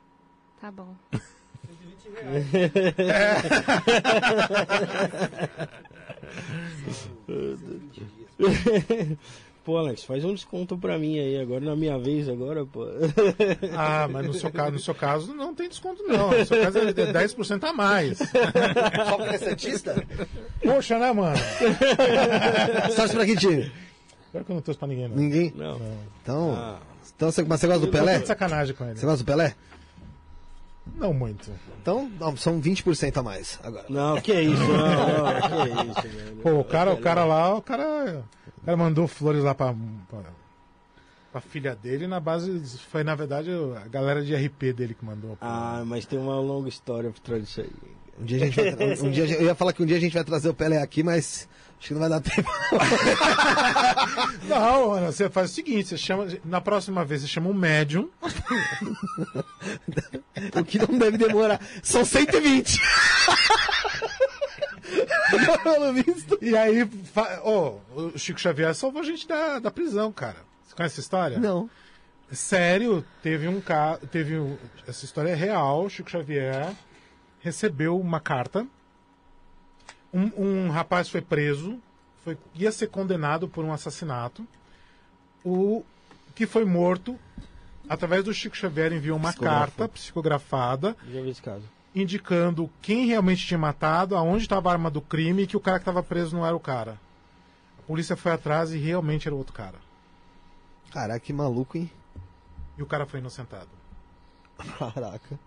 Tá 0.60 0.72
bom. 0.72 0.96
Pô, 9.62 9.76
Alex, 9.76 10.04
faz 10.04 10.24
um 10.24 10.32
desconto 10.34 10.76
pra 10.78 10.98
mim 10.98 11.18
aí, 11.18 11.38
agora 11.38 11.60
na 11.62 11.76
minha 11.76 11.98
vez, 11.98 12.28
agora, 12.28 12.64
pô. 12.64 12.86
Ah, 13.76 14.08
mas 14.10 14.26
no 14.26 14.32
seu 14.34 14.50
caso, 14.50 14.72
no 14.72 14.78
seu 14.78 14.94
caso 14.94 15.34
não 15.34 15.54
tem 15.54 15.68
desconto 15.68 16.02
não. 16.04 16.30
No 16.30 16.44
seu 16.46 16.60
caso 16.62 16.78
é 16.78 16.92
10% 16.92 17.64
a 17.64 17.72
mais. 17.72 18.18
Só 19.08 19.16
porque 19.18 19.34
é 19.34 19.38
Santista? 19.38 20.02
Poxa, 20.62 20.98
né, 20.98 21.12
mano? 21.12 21.36
Torce 22.96 23.14
pra 23.14 23.26
que 23.26 23.36
time? 23.36 23.70
Pior 24.32 24.44
que 24.44 24.50
eu 24.50 24.54
não 24.54 24.62
torço 24.62 24.78
pra 24.78 24.88
ninguém, 24.88 25.08
não. 25.08 25.16
Ninguém? 25.16 25.52
Não. 25.54 25.80
Então, 26.22 26.54
Ah. 26.56 26.78
então 27.16 27.30
você, 27.30 27.42
mas 27.44 27.60
você 27.60 27.66
gosta 27.66 27.80
do 27.80 27.86
Eu 27.86 27.90
tô 27.92 27.98
Pelé? 27.98 28.18
de 28.20 28.26
sacanagem 28.28 28.74
com 28.74 28.84
ele. 28.84 28.96
Você 28.96 29.04
gosta 29.06 29.22
do 29.22 29.26
Pelé? 29.26 29.54
Não 30.96 31.12
muito. 31.12 31.50
Então, 31.82 32.10
não, 32.18 32.36
são 32.36 32.60
20% 32.60 33.16
a 33.18 33.22
mais 33.22 33.58
agora. 33.62 33.84
Não, 33.88 34.20
que 34.20 34.32
isso, 34.40 34.62
não, 34.62 34.76
não, 34.76 35.40
que 35.40 35.90
isso, 36.00 36.08
velho. 36.16 36.36
Pô, 36.42 36.50
o 36.60 36.64
cara, 36.64 36.92
o 36.92 36.96
cara 36.98 37.24
lá, 37.24 37.54
o 37.54 37.62
cara, 37.62 38.22
o 38.62 38.64
cara 38.64 38.76
mandou 38.76 39.08
flores 39.08 39.42
lá 39.42 39.54
pra, 39.54 39.74
pra, 40.08 40.22
pra 41.32 41.40
filha 41.40 41.74
dele 41.74 42.06
na 42.06 42.20
base, 42.20 42.78
foi 42.90 43.02
na 43.02 43.14
verdade 43.14 43.50
a 43.50 43.88
galera 43.88 44.22
de 44.22 44.34
RP 44.34 44.72
dele 44.74 44.94
que 44.94 45.04
mandou. 45.04 45.38
Ah, 45.40 45.82
mas 45.86 46.04
tem 46.04 46.18
uma 46.18 46.38
longa 46.38 46.68
história 46.68 47.10
por 47.10 47.20
trás 47.20 47.42
disso 47.44 47.62
aí. 47.62 47.70
Um 48.20 48.24
dia 48.24 48.36
a 48.36 48.46
gente 48.46 48.56
vai, 48.56 48.74
um, 48.74 49.06
um 49.06 49.10
dia, 49.10 49.24
eu 49.24 49.46
ia 49.46 49.54
falar 49.54 49.72
que 49.72 49.82
um 49.82 49.86
dia 49.86 49.96
a 49.96 50.00
gente 50.00 50.12
vai 50.12 50.22
trazer 50.22 50.50
o 50.50 50.54
Pelé 50.54 50.76
aqui, 50.82 51.02
mas 51.02 51.48
acho 51.78 51.88
que 51.88 51.94
não 51.94 52.00
vai 52.00 52.10
dar 52.10 52.20
tempo. 52.20 52.50
Não, 54.46 54.90
mano, 54.90 55.06
você 55.06 55.30
faz 55.30 55.50
o 55.50 55.54
seguinte, 55.54 55.88
você 55.88 55.96
chama, 55.96 56.26
na 56.44 56.60
próxima 56.60 57.02
vez 57.02 57.22
você 57.22 57.28
chama 57.28 57.48
um 57.48 57.54
médium, 57.54 58.10
o 60.54 60.64
que 60.64 60.78
não 60.78 60.98
deve 60.98 61.16
demorar. 61.16 61.60
São 61.82 62.04
120. 62.04 62.78
Pelo 65.62 65.92
visto. 65.92 66.38
e 66.42 66.56
aí, 66.56 66.86
fa- 66.86 67.40
ó, 67.44 67.76
o 67.94 68.18
Chico 68.18 68.40
Xavier 68.40 68.74
salvou 68.74 69.00
a 69.00 69.04
gente 69.04 69.26
da, 69.28 69.58
da 69.58 69.70
prisão, 69.70 70.10
cara. 70.12 70.38
Você 70.66 70.74
conhece 70.74 70.94
essa 70.94 71.00
história? 71.00 71.38
Não. 71.38 71.68
Sério, 72.32 73.04
teve 73.22 73.48
um 73.48 73.60
caso, 73.60 74.06
teve 74.06 74.38
um- 74.38 74.56
essa 74.86 75.04
história 75.04 75.30
é 75.30 75.34
real, 75.34 75.88
Chico 75.88 76.10
Xavier 76.10 76.72
recebeu 77.40 77.98
uma 77.98 78.20
carta, 78.20 78.66
um, 80.12 80.30
um 80.66 80.70
rapaz 80.70 81.08
foi 81.08 81.20
preso, 81.20 81.78
foi, 82.24 82.36
ia 82.54 82.70
ser 82.70 82.88
condenado 82.88 83.48
por 83.48 83.64
um 83.64 83.72
assassinato, 83.72 84.46
o 85.44 85.82
que 86.34 86.46
foi 86.46 86.64
morto, 86.64 87.18
através 87.88 88.22
do 88.24 88.32
Chico 88.32 88.56
Xavier 88.56 88.92
enviou 88.92 89.16
uma 89.16 89.32
carta 89.32 89.88
psicografada, 89.88 90.96
Já 91.10 91.20
vi 91.20 91.30
esse 91.30 91.42
caso. 91.42 91.64
Indicando 91.94 92.70
quem 92.80 93.06
realmente 93.06 93.46
tinha 93.46 93.58
matado, 93.58 94.16
aonde 94.16 94.44
estava 94.44 94.68
a 94.68 94.72
arma 94.72 94.90
do 94.90 95.00
crime 95.00 95.42
e 95.42 95.46
que 95.46 95.56
o 95.56 95.60
cara 95.60 95.78
que 95.78 95.82
estava 95.82 96.02
preso 96.02 96.36
não 96.36 96.46
era 96.46 96.54
o 96.54 96.60
cara. 96.60 96.98
A 97.78 97.82
polícia 97.82 98.16
foi 98.16 98.32
atrás 98.32 98.72
e 98.72 98.78
realmente 98.78 99.26
era 99.26 99.34
o 99.34 99.38
outro 99.38 99.52
cara. 99.52 99.78
Caraca, 100.92 101.20
que 101.20 101.32
maluco, 101.32 101.76
hein? 101.78 101.90
E 102.78 102.82
o 102.82 102.86
cara 102.86 103.06
foi 103.06 103.20
inocentado. 103.20 103.68
Caraca. 104.78 105.38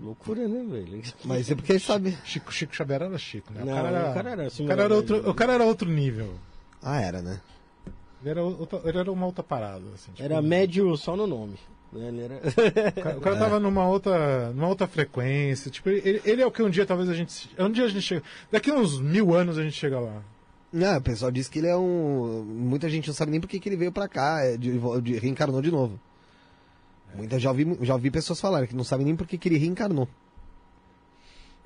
Loucura, 0.00 0.48
né, 0.48 0.64
velho? 0.68 1.02
Mas 1.24 1.50
é 1.50 1.54
porque 1.54 1.78
sabe. 1.78 2.18
Chico, 2.24 2.52
Chico 2.52 2.74
Xavier 2.74 3.02
era 3.02 3.18
Chico, 3.18 3.52
né? 3.52 3.62
Não, 3.64 3.72
o, 3.72 3.76
cara 3.76 3.88
era, 3.88 4.10
o 4.10 4.14
cara 4.14 4.30
era 4.30 4.46
assim, 4.46 4.64
o 4.64 4.68
cara 4.68 4.82
era 4.82 4.94
outro, 4.94 5.30
o 5.30 5.34
cara 5.34 5.52
era 5.52 5.64
outro 5.64 5.88
nível. 5.88 6.34
Ah, 6.82 7.00
era, 7.00 7.22
né? 7.22 7.40
Ele 8.20 8.30
era, 8.30 8.42
outra, 8.42 8.80
ele 8.84 8.98
era 8.98 9.12
uma 9.12 9.26
outra 9.26 9.44
parada. 9.44 9.84
Assim, 9.94 10.10
tipo, 10.12 10.22
Era 10.22 10.42
médio 10.42 10.96
só 10.96 11.16
no 11.16 11.26
nome. 11.26 11.56
Né? 11.92 12.08
Ele 12.08 12.20
era... 12.22 12.36
O 12.36 13.02
cara, 13.02 13.18
o 13.18 13.20
cara 13.20 13.36
tava 13.38 13.60
numa 13.60 13.86
outra, 13.86 14.50
numa 14.52 14.68
outra 14.68 14.86
frequência. 14.86 15.70
Tipo, 15.70 15.90
ele, 15.90 16.20
ele 16.24 16.42
é 16.42 16.46
o 16.46 16.50
que 16.50 16.62
um 16.62 16.70
dia 16.70 16.86
talvez 16.86 17.08
a 17.08 17.14
gente. 17.14 17.50
Um 17.58 17.70
dia 17.70 17.84
a 17.84 17.88
gente 17.88 18.02
chega. 18.02 18.22
Daqui 18.50 18.70
a 18.70 18.74
uns 18.74 19.00
mil 19.00 19.34
anos 19.34 19.58
a 19.58 19.62
gente 19.62 19.74
chega 19.76 20.00
lá. 20.00 20.22
Não, 20.72 20.96
o 20.96 21.02
pessoal 21.02 21.30
diz 21.30 21.48
que 21.48 21.58
ele 21.58 21.68
é 21.68 21.76
um. 21.76 22.42
Muita 22.44 22.88
gente 22.88 23.06
não 23.06 23.14
sabe 23.14 23.30
nem 23.30 23.40
por 23.40 23.46
que 23.48 23.60
ele 23.68 23.76
veio 23.76 23.92
pra 23.92 24.08
cá, 24.08 24.40
é, 24.42 24.56
de, 24.56 24.78
de- 25.02 25.18
reencarnou 25.18 25.60
de 25.60 25.70
novo. 25.70 26.00
Muita, 27.14 27.38
já, 27.38 27.50
ouvi, 27.50 27.76
já 27.82 27.92
ouvi 27.92 28.10
pessoas 28.10 28.40
falarem 28.40 28.66
que 28.66 28.74
não 28.74 28.84
sabem 28.84 29.04
nem 29.04 29.14
por 29.14 29.26
que 29.26 29.36
que 29.36 29.48
ele 29.50 29.58
reencarnou. 29.58 30.08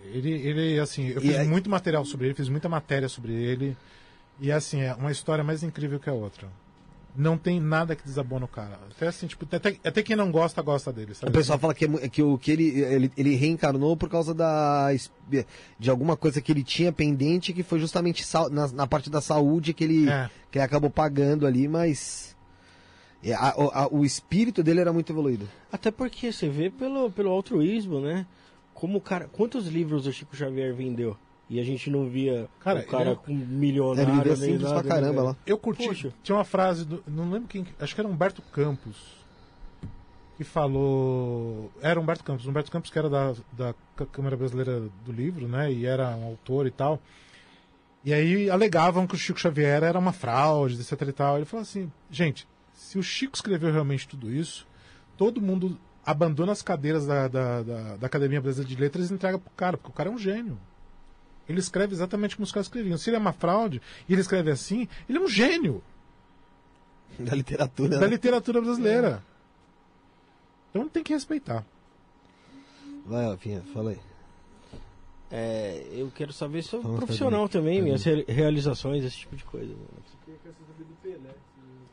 Ele, 0.03 0.31
ele 0.33 0.79
assim, 0.81 1.09
eu 1.09 1.19
E 1.19 1.29
fiz 1.29 1.37
aí- 1.37 1.47
muito 1.49 1.71
material 1.71 2.05
sobre 2.05 2.27
ele, 2.27 2.35
fiz 2.35 2.49
muita 2.49 2.69
matéria 2.69 3.09
sobre 3.09 3.33
ele. 3.33 3.77
E 4.41 4.51
assim, 4.53 4.81
é 4.83 4.93
uma 4.95 5.11
história 5.13 5.43
mais 5.45 5.63
incrível 5.63 5.99
que 6.01 6.11
a 6.11 6.13
outra. 6.13 6.49
Não 7.17 7.39
tem 7.39 7.59
nada 7.61 7.97
que 7.97 8.05
desabona 8.05 8.45
o 8.45 8.49
cara. 8.49 8.79
Até 8.95 9.07
assim, 9.09 9.27
tipo, 9.27 9.47
até, 9.51 9.77
até 9.85 10.03
quem 10.03 10.15
não 10.15 10.31
gosta, 10.31 10.61
gosta 10.61 10.93
dele. 10.93 11.15
Sabe? 11.15 11.31
O 11.31 11.33
pessoal 11.33 11.59
fala 11.59 11.73
que, 11.75 11.85
é 11.87 12.09
que, 12.09 12.23
o, 12.23 12.37
que 12.37 12.51
ele, 12.51 12.69
ele, 12.81 13.13
ele 13.17 13.35
reencarnou 13.35 13.97
por 13.97 14.09
causa 14.11 14.35
da, 14.35 14.89
de 15.79 15.91
alguma 15.91 16.17
coisa 16.17 16.41
que 16.41 16.53
ele 16.53 16.63
tinha 16.63 16.93
pendente, 16.93 17.53
que 17.53 17.63
foi 17.63 17.79
justamente 17.79 18.23
na, 18.51 18.69
na 18.69 18.87
parte 18.87 19.09
da 19.09 19.21
saúde 19.21 19.73
que 19.73 19.83
ele, 19.85 20.09
É. 20.11 20.29
que 20.51 20.59
ele 20.59 20.65
acabou 20.65 20.91
pagando 20.91 21.47
ali, 21.47 21.67
mas. 21.69 22.37
é, 23.25 23.33
a- 23.35 23.55
o- 23.57 23.71
a- 23.73 23.89
o 23.91 24.05
espírito 24.05 24.63
dele 24.63 24.81
era 24.81 24.93
muito 24.93 25.11
evoluído. 25.13 25.49
Até 25.73 25.91
porque 25.91 26.31
você 26.33 26.49
vê 26.49 26.71
pelo, 26.71 27.11
pelo 27.11 27.31
altruísmo, 27.31 28.01
né? 28.01 28.27
Como 28.75 28.99
o 28.99 29.01
cara. 29.01 29.27
Quantos 29.33 29.67
livros 29.67 30.07
o 30.07 30.13
Chico 30.13 30.37
Xavier 30.37 30.75
vendeu? 30.75 31.17
E 31.49 31.61
a 31.61 31.63
gente 31.65 31.89
não 31.91 32.09
via 32.09 32.49
Cara, 32.59 32.81
o 32.81 32.87
cara 32.87 33.11
ele- 33.11 33.17
com 33.17 33.31
Ele 33.31 33.45
milionário. 33.45 34.07
vivia 34.15 34.25
nem 34.25 34.37
simples 34.37 34.63
nada, 34.63 34.81
pra 34.83 34.89
caramba 34.95 35.21
né, 35.23 35.29
lá. 35.29 35.37
Eu 35.47 35.57
curti. 35.57 35.87
Poxa. 35.87 36.13
Tinha 36.23 36.37
uma 36.37 36.45
frase, 36.45 36.85
do, 36.85 37.05
não 37.07 37.31
lembro 37.31 37.47
quem. 37.49 37.65
Acho 37.79 37.95
que 37.95 38.01
era 38.01 38.09
Humberto 38.09 38.43
Campos. 38.43 39.25
Que 40.37 40.43
falou. 40.45 41.71
Era 41.81 42.01
Humberto 42.01 42.25
Campos. 42.25 42.47
Humberto 42.47 42.71
Campos, 42.71 42.91
que 42.91 42.99
era 42.99 43.09
da, 43.09 43.33
da 43.53 43.75
C- 43.97 44.07
Câmara 44.13 44.37
Brasileira 44.37 44.83
do 45.05 45.13
Livro, 45.13 45.47
né? 45.49 45.73
E 45.73 45.87
era 45.87 46.09
um 46.17 46.25
autor 46.27 46.67
e 46.67 46.71
tal. 46.71 47.01
E 48.05 48.13
aí 48.13 48.51
alegavam 48.51 49.07
que 49.07 49.15
o 49.15 49.19
Chico 49.19 49.39
Xavier 49.41 49.83
era 49.83 49.99
uma 49.99 50.13
fraude, 50.13 50.75
etc 50.81 51.01
e 51.09 51.13
tal. 51.13 51.37
Ele 51.37 51.45
falou 51.47 51.63
assim: 51.63 51.91
gente, 52.11 52.47
se 52.75 52.99
o 52.99 53.03
Chico 53.03 53.35
escreveu 53.37 53.73
realmente 53.73 54.07
tudo 54.07 54.31
isso, 54.31 54.67
todo 55.17 55.41
mundo 55.41 55.79
abandona 56.05 56.53
as 56.53 56.61
cadeiras 56.63 57.07
da, 57.07 57.29
da, 57.29 57.63
da, 57.63 57.97
da 57.97 58.07
Academia 58.07 58.41
Brasileira 58.41 58.75
de 58.75 58.81
Letras 58.81 59.11
e 59.11 59.15
entrega 59.15 59.39
pro 59.39 59.51
cara, 59.57 59.77
porque 59.77 59.91
o 59.91 59.95
cara 59.95 60.11
é 60.11 60.13
um 60.13 60.19
gênio. 60.19 60.59
Ele 61.49 61.59
escreve 61.61 61.95
exatamente 61.95 62.35
como 62.37 62.45
os 62.45 62.53
caras 62.53 62.67
escreviam. 62.67 62.99
Se 62.99 63.09
ele 63.11 63.17
é 63.17 63.21
uma 63.21 63.33
fraude 63.33 63.81
e 64.09 64.13
ele 64.13 64.21
escreve 64.21 64.51
assim, 64.51 64.89
ele 65.09 65.19
é 65.19 65.21
um 65.21 65.29
gênio 65.29 65.83
Da 67.19 67.35
literatura. 67.35 67.89
da 67.91 68.01
né? 68.01 68.07
literatura 68.09 68.61
brasileira. 68.61 69.23
Então 70.71 70.89
tem 70.89 71.03
que 71.03 71.13
respeitar. 71.13 71.65
Vai, 73.07 73.27
Rafinha, 73.27 73.63
fala 73.73 73.91
aí. 73.91 73.99
É, 75.31 75.87
eu 75.93 76.11
quero 76.15 76.33
saber 76.33 76.63
sobre 76.63 76.85
Vamos 76.87 76.99
profissional 76.99 77.49
também, 77.49 77.81
minhas 77.83 78.03
re- 78.05 78.25
realizações, 78.29 79.05
esse 79.05 79.17
tipo 79.19 79.35
de 79.37 79.45
coisa. 79.45 79.73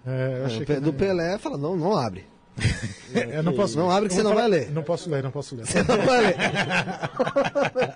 É, 0.06 0.40
eu 0.40 0.46
achei 0.46 0.62
É, 0.64 0.66
que- 0.66 0.80
do 0.80 0.92
Pelé, 0.94 1.38
fala, 1.38 1.58
não, 1.58 1.76
não 1.76 1.96
abre. 1.96 2.26
É, 3.16 3.38
eu 3.38 3.44
não 3.44 3.54
posso, 3.54 3.78
Não 3.78 3.92
abre 3.92 4.10
que 4.10 4.14
eu 4.16 4.18
você 4.18 4.24
vou 4.24 4.32
não 4.34 4.40
vai 4.40 4.48
ler. 4.50 4.72
Não 4.72 4.82
posso 4.84 5.08
ler, 5.10 5.22
não 5.24 5.30
posso 5.32 5.56
ler. 5.56 5.66
Não 5.88 6.06
vai 6.06 6.22
ler. 6.22 6.36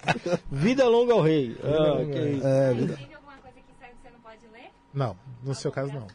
Vida 0.51 0.87
longa 0.87 1.13
ao 1.13 1.21
rei. 1.21 1.57
Ah, 1.63 1.67
longa 1.67 2.05
que 2.11 2.17
ao 2.17 2.23
rei. 2.23 2.33
isso. 2.37 2.47
É, 2.47 2.73
vida- 2.73 2.97
Tem 2.97 3.13
alguma 3.15 3.37
coisa 3.37 3.57
que 3.61 3.73
sai 3.79 3.89
que 3.89 3.95
você 4.01 4.09
não 4.09 4.19
pode 4.19 4.47
ler? 4.53 4.69
Não, 4.93 5.17
no 5.43 5.55
seu 5.55 5.71
caso 5.71 5.91
não. 5.93 6.07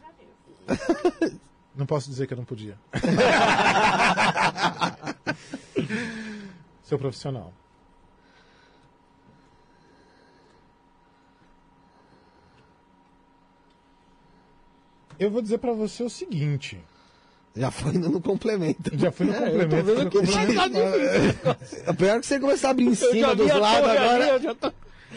Não 1.75 1.87
posso 1.87 2.07
dizer 2.07 2.27
que 2.27 2.33
eu 2.33 2.37
não 2.37 2.45
podia. 2.45 2.77
Seu 6.83 6.99
profissional. 6.99 7.51
Eu 15.19 15.29
vou 15.29 15.41
dizer 15.41 15.59
pra 15.59 15.73
você 15.73 16.03
o 16.03 16.09
seguinte. 16.09 16.81
Já 17.55 17.69
foi 17.69 17.93
indo 17.95 18.09
no 18.09 18.19
complemento. 18.19 18.91
Já 18.97 19.11
fui 19.11 19.27
no 19.27 19.33
É, 19.33 19.37
eu 19.37 19.69
tô 19.69 19.75
complemento. 19.77 19.85
vendo 19.95 20.11
complemento. 20.11 21.57
É 21.85 21.93
pior 21.93 22.19
que 22.19 22.25
você 22.25 22.39
começar 22.39 22.69
a 22.69 22.71
abrir 22.71 22.85
em 22.87 22.95
cima 22.95 23.35
dos 23.35 23.47
lados 23.47 23.89
agora. 23.89 24.35
ali, 24.35 24.55
tô- 24.55 24.73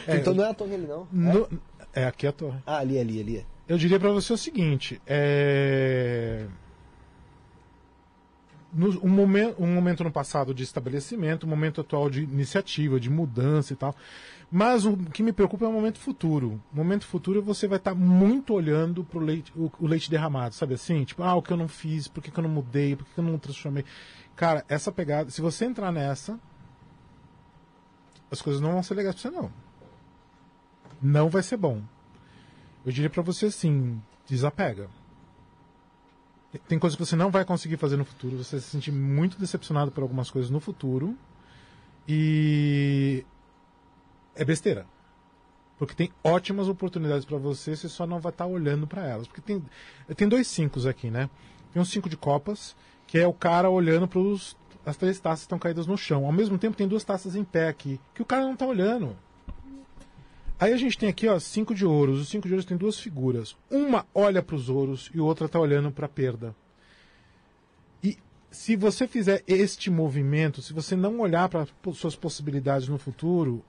Então 0.09 0.35
não 0.35 0.45
é 0.45 0.51
a 0.51 0.55
torre 0.55 0.75
ali, 0.75 0.87
não. 0.87 1.09
No- 1.11 1.49
É, 1.95 2.05
aqui 2.05 2.27
é 2.27 2.29
a 2.29 2.33
torre. 2.33 2.59
Ah, 2.67 2.79
ali, 2.79 2.99
ali, 2.99 3.21
ali. 3.21 3.47
Eu 3.67 3.79
diria 3.79 3.99
pra 3.99 4.11
você 4.11 4.33
o 4.33 4.37
seguinte, 4.37 5.01
é... 5.07 6.45
No, 8.73 8.91
um, 9.03 9.09
momento, 9.09 9.55
um 9.63 9.67
momento 9.75 10.05
no 10.05 10.11
passado 10.11 10.53
de 10.53 10.63
estabelecimento, 10.63 11.47
um 11.47 11.49
momento 11.49 11.81
atual 11.81 12.11
de 12.11 12.23
iniciativa, 12.25 13.01
de 13.01 13.09
mudança 13.09 13.73
e 13.73 13.77
tal. 13.77 13.97
Mas 14.51 14.86
o 14.86 14.97
que 14.97 15.23
me 15.23 15.32
preocupa 15.32 15.64
é 15.64 15.68
o 15.68 15.73
momento 15.73 15.98
futuro. 15.98 16.60
O 16.73 16.77
momento 16.77 17.05
futuro 17.06 17.43
você 17.43 17.66
vai 17.66 17.78
estar 17.78 17.94
muito 17.94 18.55
olhando 18.55 19.06
leite, 19.14 19.52
o, 19.56 19.70
o 19.81 19.86
leite 19.86 20.10
derramado, 20.10 20.55
sabe 20.55 20.74
assim? 20.74 21.05
Tipo, 21.05 21.23
ah, 21.24 21.35
o 21.35 21.43
que 21.43 21.52
eu 21.52 21.56
não 21.56 21.66
fiz, 21.66 22.06
por 22.06 22.23
que, 22.23 22.31
que 22.31 22.39
eu 22.39 22.44
não 22.44 22.51
mudei, 22.51 22.94
por 22.94 23.05
que, 23.05 23.14
que 23.14 23.20
eu 23.20 23.24
não 23.24 23.39
transformei. 23.39 23.85
Cara, 24.36 24.64
essa 24.68 24.93
pegada, 24.93 25.31
se 25.31 25.40
você 25.40 25.64
entrar 25.64 25.90
nessa, 25.90 26.39
as 28.31 28.40
coisas 28.40 28.62
não 28.62 28.73
vão 28.73 28.82
ser 28.82 28.94
legais 28.94 29.14
pra 29.16 29.23
você, 29.23 29.36
não. 29.36 29.51
Não 31.02 31.28
vai 31.28 31.43
ser 31.43 31.56
bom. 31.56 31.82
Eu 32.85 32.93
diria 32.93 33.10
pra 33.10 33.23
você 33.23 33.47
assim, 33.47 34.01
desapega. 34.28 34.89
Tem 36.68 36.78
coisas 36.78 36.97
que 36.97 37.05
você 37.05 37.16
não 37.16 37.31
vai 37.31 37.44
conseguir 37.44 37.77
fazer 37.77 37.97
no 37.97 38.05
futuro, 38.05 38.43
você 38.43 38.56
vai 38.56 38.60
se 38.60 38.70
sentir 38.70 38.93
muito 38.93 39.39
decepcionado 39.39 39.90
por 39.90 40.02
algumas 40.02 40.31
coisas 40.31 40.51
no 40.51 40.60
futuro. 40.60 41.16
E 42.09 43.27
é 44.37 44.45
besteira. 44.45 44.87
Porque 45.79 45.95
tem 45.95 46.11
ótimas 46.25 46.69
oportunidades 46.69 47.25
pra 47.25 47.37
você, 47.37 47.77
você 47.77 47.89
só 47.89 48.07
não 48.07 48.21
vai 48.21 48.31
estar 48.31 48.47
olhando 48.47 48.87
pra 48.87 49.07
elas. 49.07 49.27
Porque 49.27 49.43
tem, 49.43 49.63
tem 50.17 50.29
dois 50.29 50.47
cinco 50.47 50.87
aqui, 50.89 51.11
né? 51.11 51.29
Tem 51.73 51.83
um 51.83 51.85
cinco 51.85 52.09
de 52.09 52.17
copas, 52.17 52.75
que 53.07 53.19
é 53.19 53.27
o 53.27 53.33
cara 53.33 53.69
olhando 53.69 54.09
para 54.09 54.21
as 54.87 54.97
três 54.97 55.21
taças 55.21 55.41
que 55.41 55.47
estão 55.47 55.59
caídas 55.59 55.87
no 55.87 55.97
chão. 55.97 56.25
Ao 56.25 56.33
mesmo 56.33 56.57
tempo 56.57 56.77
tem 56.77 56.89
duas 56.89 57.05
taças 57.05 57.37
em 57.37 57.45
pé 57.45 57.69
aqui, 57.69 58.01
que 58.15 58.23
o 58.23 58.25
cara 58.25 58.45
não 58.45 58.57
tá 58.57 58.67
olhando. 58.67 59.17
Aí 60.59 60.73
a 60.73 60.77
gente 60.79 60.97
tem 60.97 61.11
aqui, 61.11 61.29
ó, 61.29 61.39
cinco 61.39 61.75
de 61.75 61.85
ouros. 61.85 62.21
Os 62.21 62.29
cinco 62.29 62.49
de 62.49 62.55
ouros 62.55 62.65
tem 62.65 62.77
duas 62.77 62.99
figuras. 62.99 63.55
Uma 63.71 64.07
olha 64.15 64.43
para 64.43 64.57
os 64.57 64.71
ouros 64.71 65.11
e 65.13 65.21
outra 65.21 65.49
tá 65.49 65.61
olhando 65.61 65.91
para 65.91 66.07
a 66.07 66.09
perda. 66.09 66.57
E 68.03 68.17
se 68.51 68.75
você 68.75 69.07
fizer 69.07 69.43
este 69.47 69.91
movimento, 69.91 70.63
se 70.63 70.73
você 70.73 70.97
não 70.97 71.21
olhar 71.21 71.51
para 71.51 71.67
suas 71.93 72.17
possibilidades 72.17 72.89
no 72.89 72.97
futuro, 72.97 73.63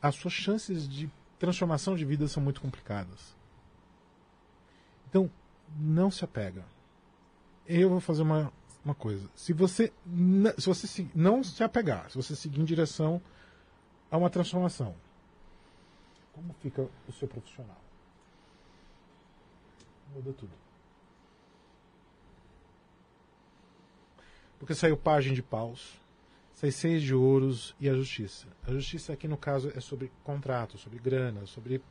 as 0.00 0.14
suas 0.14 0.34
chances 0.34 0.88
de 0.88 1.10
transformação 1.38 1.94
de 1.96 2.04
vida 2.04 2.26
são 2.28 2.42
muito 2.42 2.60
complicadas. 2.60 3.36
Então, 5.08 5.30
não 5.78 6.10
se 6.10 6.24
apega. 6.24 6.64
Eu 7.66 7.90
vou 7.90 8.00
fazer 8.00 8.22
uma, 8.22 8.52
uma 8.84 8.94
coisa. 8.94 9.28
Se 9.34 9.52
você, 9.52 9.92
se 10.58 10.66
você 10.66 10.86
se- 10.86 11.10
não 11.14 11.42
se 11.42 11.62
apegar, 11.62 12.10
se 12.10 12.16
você 12.16 12.34
seguir 12.36 12.60
em 12.60 12.64
direção 12.64 13.20
a 14.10 14.16
uma 14.16 14.30
transformação, 14.30 14.94
como 16.32 16.54
fica 16.62 16.88
o 17.08 17.12
seu 17.12 17.26
profissional? 17.26 17.80
Muda 20.14 20.32
tudo. 20.32 20.52
Porque 24.58 24.74
saiu 24.74 24.96
página 24.96 25.34
de 25.34 25.42
paus, 25.42 26.00
sai 26.56 26.70
seis 26.70 27.02
de 27.02 27.14
ouros 27.14 27.76
e 27.78 27.88
a 27.88 27.94
justiça. 27.94 28.46
A 28.66 28.72
justiça 28.72 29.12
aqui 29.12 29.28
no 29.28 29.36
caso 29.36 29.70
é 29.76 29.80
sobre 29.80 30.10
contrato, 30.24 30.78
sobre 30.78 30.98
grana, 30.98 31.44
sobre 31.44 31.82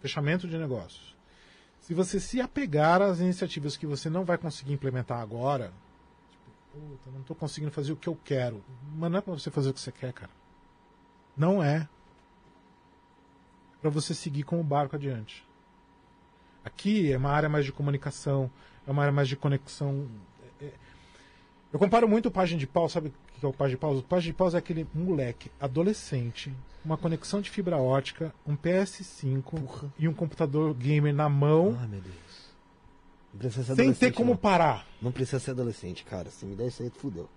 fechamento 0.00 0.48
de 0.48 0.56
negócios. 0.56 1.14
Se 1.78 1.92
você 1.92 2.18
se 2.18 2.40
apegar 2.40 3.02
às 3.02 3.20
iniciativas 3.20 3.76
que 3.76 3.86
você 3.86 4.08
não 4.08 4.24
vai 4.24 4.38
conseguir 4.38 4.72
implementar 4.72 5.20
agora, 5.20 5.74
tipo, 6.30 7.10
não 7.12 7.20
estou 7.20 7.36
conseguindo 7.36 7.70
fazer 7.70 7.92
o 7.92 7.96
que 7.96 8.08
eu 8.08 8.18
quero. 8.24 8.64
Mas 8.94 9.10
não 9.10 9.18
é 9.18 9.20
para 9.20 9.34
você 9.34 9.50
fazer 9.50 9.68
o 9.68 9.74
que 9.74 9.80
você 9.80 9.92
quer, 9.92 10.12
cara. 10.14 10.32
Não 11.36 11.62
é 11.62 11.86
para 13.82 13.90
você 13.90 14.14
seguir 14.14 14.44
com 14.44 14.58
o 14.58 14.64
barco 14.64 14.96
adiante. 14.96 15.46
Aqui 16.64 17.12
é 17.12 17.18
uma 17.18 17.30
área 17.30 17.48
mais 17.48 17.66
de 17.66 17.72
comunicação, 17.72 18.50
é 18.86 18.90
uma 18.90 19.02
área 19.02 19.12
mais 19.12 19.28
de 19.28 19.36
conexão. 19.36 20.08
É- 20.60 20.64
é- 20.66 20.74
Eu 21.72 21.78
comparo 21.78 22.08
muito 22.08 22.26
o 22.26 22.30
Página 22.30 22.58
de 22.58 22.66
Pau, 22.66 22.88
sabe 22.88 23.12
que 23.42 23.46
é 23.46 23.48
o 23.48 23.52
Página 23.52 23.76
de 23.76 23.80
Pau? 23.80 23.96
O 23.96 24.02
Página 24.02 24.32
de 24.32 24.36
Pau 24.38 24.48
é 24.50 24.56
aquele 24.56 24.86
moleque, 24.94 25.50
adolescente, 25.60 26.52
uma 26.84 26.96
conexão 26.96 27.40
de 27.40 27.50
fibra 27.50 27.76
ótica, 27.76 28.32
um 28.46 28.56
PS5 28.56 29.90
e 29.98 30.06
um 30.06 30.12
computador 30.14 30.72
gamer 30.74 31.12
na 31.12 31.28
mão, 31.28 31.76
Ai, 31.80 31.88
meu 31.88 32.00
Deus. 32.00 32.14
Não 33.32 33.38
precisa 33.40 33.74
ser 33.74 33.82
sem 33.82 33.92
ter 33.94 34.12
como 34.12 34.30
não. 34.32 34.36
parar. 34.36 34.86
Não 35.00 35.10
precisa 35.10 35.40
ser 35.40 35.52
adolescente, 35.52 36.04
cara. 36.04 36.30
Se 36.30 36.44
me 36.44 36.54
der 36.54 36.68
isso 36.68 36.82
aí, 36.82 36.90
tu 36.90 36.98
fudeu. 36.98 37.28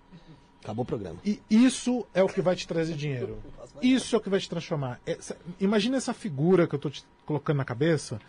Acabou 0.62 0.84
o 0.84 0.86
programa. 0.86 1.18
E 1.26 1.40
isso 1.50 2.06
é 2.14 2.22
o 2.24 2.28
que 2.28 2.42
vai 2.42 2.56
te 2.56 2.68
trazer 2.68 2.96
dinheiro. 2.96 3.40
Isso 3.82 4.16
é 4.16 4.20
o 4.20 4.22
que 4.22 4.30
vai 4.30 4.40
te 4.40 4.50
transformar. 4.50 5.00
Essa- 5.06 5.38
imagina 5.60 5.96
essa 5.98 6.14
figura 6.14 6.68
que 6.68 6.76
eu 6.76 6.78
estou 6.78 6.92
te 6.92 7.04
colocando 7.26 7.58
na 7.58 7.66
cabeça. 7.66 8.20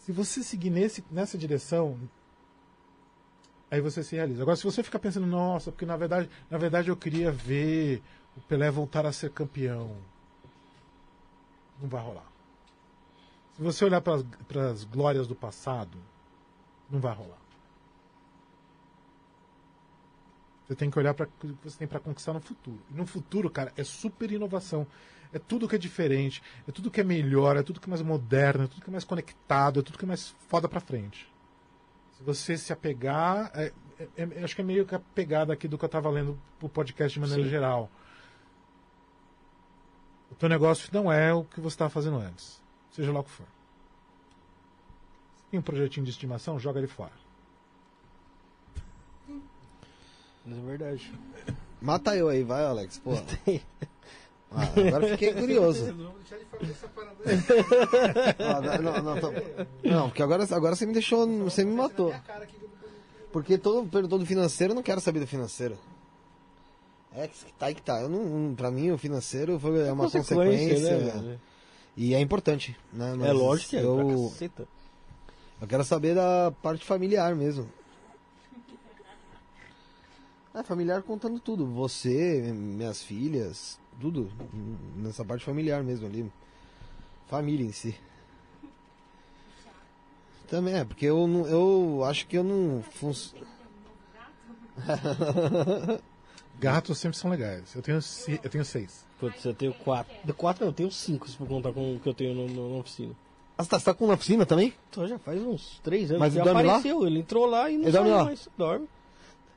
Se 0.00 0.12
você 0.12 0.42
seguir 0.42 0.70
nesse, 0.70 1.04
nessa 1.10 1.36
direção, 1.36 1.98
aí 3.70 3.80
você 3.80 4.02
se 4.02 4.16
realiza. 4.16 4.42
Agora, 4.42 4.56
se 4.56 4.64
você 4.64 4.82
ficar 4.82 4.98
pensando, 4.98 5.26
nossa, 5.26 5.70
porque 5.70 5.86
na 5.86 5.96
verdade, 5.96 6.28
na 6.50 6.58
verdade 6.58 6.88
eu 6.88 6.96
queria 6.96 7.30
ver 7.30 8.02
o 8.36 8.40
Pelé 8.40 8.70
voltar 8.70 9.06
a 9.06 9.12
ser 9.12 9.30
campeão, 9.30 9.96
não 11.80 11.88
vai 11.88 12.02
rolar. 12.02 12.26
Se 13.54 13.62
você 13.62 13.84
olhar 13.84 14.00
para 14.00 14.70
as 14.70 14.84
glórias 14.84 15.26
do 15.26 15.34
passado, 15.34 15.98
não 16.90 17.00
vai 17.00 17.14
rolar. 17.14 17.38
Você 20.66 20.74
tem 20.74 20.90
que 20.90 20.98
olhar 20.98 21.14
para 21.14 21.26
o 21.26 21.28
que 21.28 21.56
você 21.64 21.78
tem 21.78 21.88
para 21.88 21.98
conquistar 21.98 22.34
no 22.34 22.40
futuro. 22.40 22.78
E 22.90 22.94
no 22.94 23.06
futuro, 23.06 23.50
cara, 23.50 23.72
é 23.76 23.82
super 23.82 24.30
inovação. 24.30 24.86
É 25.32 25.38
tudo 25.38 25.68
que 25.68 25.74
é 25.74 25.78
diferente, 25.78 26.42
é 26.66 26.72
tudo 26.72 26.90
que 26.90 27.00
é 27.00 27.04
melhor, 27.04 27.56
é 27.56 27.62
tudo 27.62 27.80
que 27.80 27.88
é 27.88 27.90
mais 27.90 28.02
moderno, 28.02 28.64
é 28.64 28.66
tudo 28.66 28.82
que 28.82 28.90
é 28.90 28.92
mais 28.92 29.04
conectado, 29.04 29.80
é 29.80 29.82
tudo 29.82 29.98
que 29.98 30.04
é 30.04 30.08
mais 30.08 30.34
foda 30.48 30.68
pra 30.68 30.80
frente. 30.80 31.30
Se 32.18 32.24
você 32.24 32.58
se 32.58 32.72
apegar. 32.72 33.50
é- 33.54 33.72
é- 34.16 34.22
é- 34.22 34.42
acho 34.44 34.54
que 34.56 34.60
é 34.60 34.64
meio 34.64 34.84
que 34.84 34.94
a 34.94 34.98
pegada 34.98 35.52
aqui 35.52 35.68
do 35.68 35.78
que 35.78 35.84
eu 35.84 35.88
tava 35.88 36.10
lendo 36.10 36.36
pro 36.58 36.68
podcast 36.68 37.14
de 37.14 37.20
maneira 37.20 37.44
Sim. 37.44 37.48
geral. 37.48 37.88
O 40.30 40.34
teu 40.34 40.48
negócio 40.48 40.90
não 40.92 41.10
é 41.12 41.32
o 41.32 41.44
que 41.44 41.60
você 41.60 41.74
estava 41.74 41.90
fazendo 41.90 42.18
antes. 42.18 42.60
Seja 42.90 43.12
lá 43.12 43.20
o 43.20 43.24
que 43.24 43.30
for. 43.30 43.46
Se 45.36 45.44
tem 45.52 45.60
um 45.60 45.62
projetinho 45.62 46.04
de 46.04 46.10
estimação, 46.10 46.58
joga 46.58 46.80
ele 46.80 46.88
fora. 46.88 47.12
Mas 50.44 50.58
é 50.58 50.60
verdade. 50.60 51.12
Mata 51.80 52.16
eu 52.16 52.28
aí, 52.28 52.42
vai, 52.42 52.64
Alex. 52.64 52.98
Pô. 52.98 53.12
Ah, 54.50 54.62
agora 54.88 55.08
fiquei 55.08 55.32
curioso. 55.34 55.94
Ah, 58.38 58.78
não, 58.80 59.02
não, 59.02 59.20
tô- 59.20 59.32
não, 59.84 60.08
porque 60.08 60.22
agora, 60.22 60.46
agora 60.50 60.74
você 60.74 60.86
me 60.86 60.92
deixou. 60.92 61.26
Você 61.44 61.64
me 61.64 61.72
matou. 61.74 62.14
Porque 63.32 63.58
todo 63.58 63.88
perguntou 63.88 64.18
do 64.18 64.24
financeiro, 64.26 64.72
eu 64.72 64.74
não 64.74 64.82
quero 64.82 65.00
saber 65.00 65.20
do 65.20 65.26
financeiro. 65.26 65.76
É 67.14 67.26
que 67.28 67.52
tá 67.58 67.66
aí 67.66 67.74
que 67.74 67.82
tá. 67.82 68.00
Eu 68.00 68.08
não, 68.08 68.24
não- 68.24 68.54
pra 68.54 68.70
mim, 68.70 68.90
o 68.90 68.98
financeiro 68.98 69.58
foi, 69.58 69.80
é 69.86 69.92
uma 69.92 70.10
consequência. 70.10 70.78
né, 70.98 71.10
velho? 71.10 71.40
e 71.96 72.14
é 72.14 72.20
importante. 72.20 72.76
Né? 72.92 73.12
É 73.12 73.16
Mas 73.16 73.32
lógico 73.34 73.70
que 73.70 73.76
é. 73.76 73.80
pra 73.80 73.88
Eu, 73.90 74.32
eu 75.60 75.66
quero 75.66 75.84
saber 75.84 76.14
da 76.14 76.52
parte 76.62 76.84
familiar 76.84 77.34
mesmo. 77.34 77.68
É, 80.54 80.62
familiar 80.62 81.02
contando 81.02 81.38
tudo. 81.38 81.66
Você, 81.66 82.40
minhas 82.52 83.02
filhas, 83.02 83.78
tudo. 84.00 84.30
Nessa 84.96 85.24
parte 85.24 85.44
familiar 85.44 85.82
mesmo 85.82 86.06
ali. 86.06 86.30
Família 87.26 87.64
em 87.66 87.72
si. 87.72 87.94
Também 90.48 90.74
é, 90.74 90.84
porque 90.84 91.04
eu, 91.06 91.26
não, 91.26 91.46
eu 91.46 92.04
acho 92.04 92.26
que 92.26 92.36
eu 92.38 92.42
não. 92.44 92.82
Fun... 92.82 93.12
Gatos 96.58 96.98
sempre 96.98 97.16
são 97.16 97.30
legais. 97.30 97.74
Eu 97.74 97.82
tenho, 97.82 97.98
eu 98.42 98.50
tenho 98.50 98.64
seis. 98.64 99.06
Putz, 99.20 99.44
eu 99.44 99.54
tenho 99.54 99.72
quatro. 99.74 100.14
De 100.24 100.32
quatro 100.32 100.64
não, 100.64 100.70
eu 100.70 100.74
tenho 100.74 100.90
cinco, 100.90 101.28
se 101.28 101.36
for 101.36 101.46
contar 101.46 101.72
com 101.72 101.94
o 101.96 102.00
que 102.00 102.08
eu 102.08 102.14
tenho 102.14 102.34
no, 102.34 102.48
no- 102.48 102.72
na 102.74 102.80
oficina. 102.80 103.14
Ah, 103.56 103.62
você 103.64 103.70
tá, 103.70 103.78
você 103.78 103.84
tá 103.86 103.94
com 103.94 104.04
uma 104.06 104.16
piscina 104.16 104.46
também? 104.46 104.72
Então 104.90 105.06
já 105.06 105.18
faz 105.18 105.40
uns 105.42 105.80
três 105.82 106.10
anos 106.10 106.20
Mas 106.20 106.34
ele 106.34 106.44
dorme 106.44 106.62
lá? 106.62 106.74
apareceu. 106.76 107.06
Ele 107.06 107.18
entrou 107.20 107.46
lá 107.46 107.68
e 107.70 107.76
não 107.76 107.82
Ele 107.84 107.92
dorme 107.92 108.08
saiu 108.08 108.18
lá? 108.18 108.24
mais. 108.24 108.48
Dorme. 108.56 108.88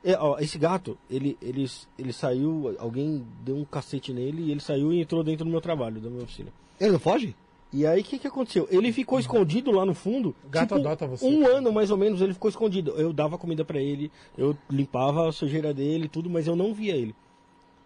É, 0.04 0.16
ó, 0.18 0.38
esse 0.38 0.58
gato, 0.58 0.98
ele, 1.08 1.36
ele, 1.40 1.70
ele 1.98 2.12
saiu, 2.12 2.74
alguém 2.78 3.24
deu 3.44 3.56
um 3.56 3.64
cacete 3.64 4.12
nele 4.12 4.42
e 4.42 4.50
ele 4.50 4.60
saiu 4.60 4.92
e 4.92 5.00
entrou 5.00 5.22
dentro 5.22 5.44
do 5.44 5.50
meu 5.50 5.60
trabalho, 5.60 6.00
da 6.00 6.10
minha 6.10 6.24
oficina. 6.24 6.52
Ele 6.80 6.92
não 6.92 6.98
foge? 6.98 7.36
E 7.72 7.86
aí, 7.86 8.02
o 8.02 8.04
que, 8.04 8.18
que 8.18 8.26
aconteceu? 8.26 8.68
Ele 8.70 8.92
ficou 8.92 9.18
escondido 9.18 9.70
lá 9.70 9.86
no 9.86 9.94
fundo. 9.94 10.34
O 10.44 10.48
gato 10.48 10.74
tipo, 10.74 10.80
adota 10.80 11.06
você. 11.06 11.24
Um 11.24 11.46
ano 11.46 11.72
mais 11.72 11.90
ou 11.90 11.96
menos 11.96 12.20
ele 12.20 12.34
ficou 12.34 12.50
escondido. 12.50 12.90
Eu 12.92 13.12
dava 13.12 13.38
comida 13.38 13.64
pra 13.64 13.80
ele, 13.80 14.10
eu 14.36 14.56
limpava 14.68 15.28
a 15.28 15.32
sujeira 15.32 15.72
dele, 15.72 16.08
tudo, 16.08 16.28
mas 16.28 16.46
eu 16.46 16.54
não 16.54 16.74
via 16.74 16.94
ele. 16.94 17.14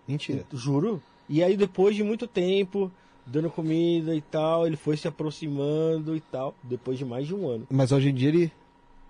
Mentira. 0.08 0.44
Juro. 0.52 1.00
E 1.28 1.42
aí, 1.42 1.56
depois 1.56 1.94
de 1.94 2.02
muito 2.02 2.26
tempo, 2.26 2.90
dando 3.26 3.50
comida 3.50 4.14
e 4.14 4.20
tal. 4.20 4.66
Ele 4.66 4.76
foi 4.76 4.96
se 4.96 5.06
aproximando 5.06 6.16
e 6.16 6.20
tal, 6.20 6.54
depois 6.62 6.98
de 6.98 7.04
mais 7.04 7.26
de 7.26 7.34
um 7.34 7.48
ano. 7.48 7.66
Mas 7.70 7.92
hoje 7.92 8.08
em 8.08 8.14
dia 8.14 8.28
ele. 8.28 8.52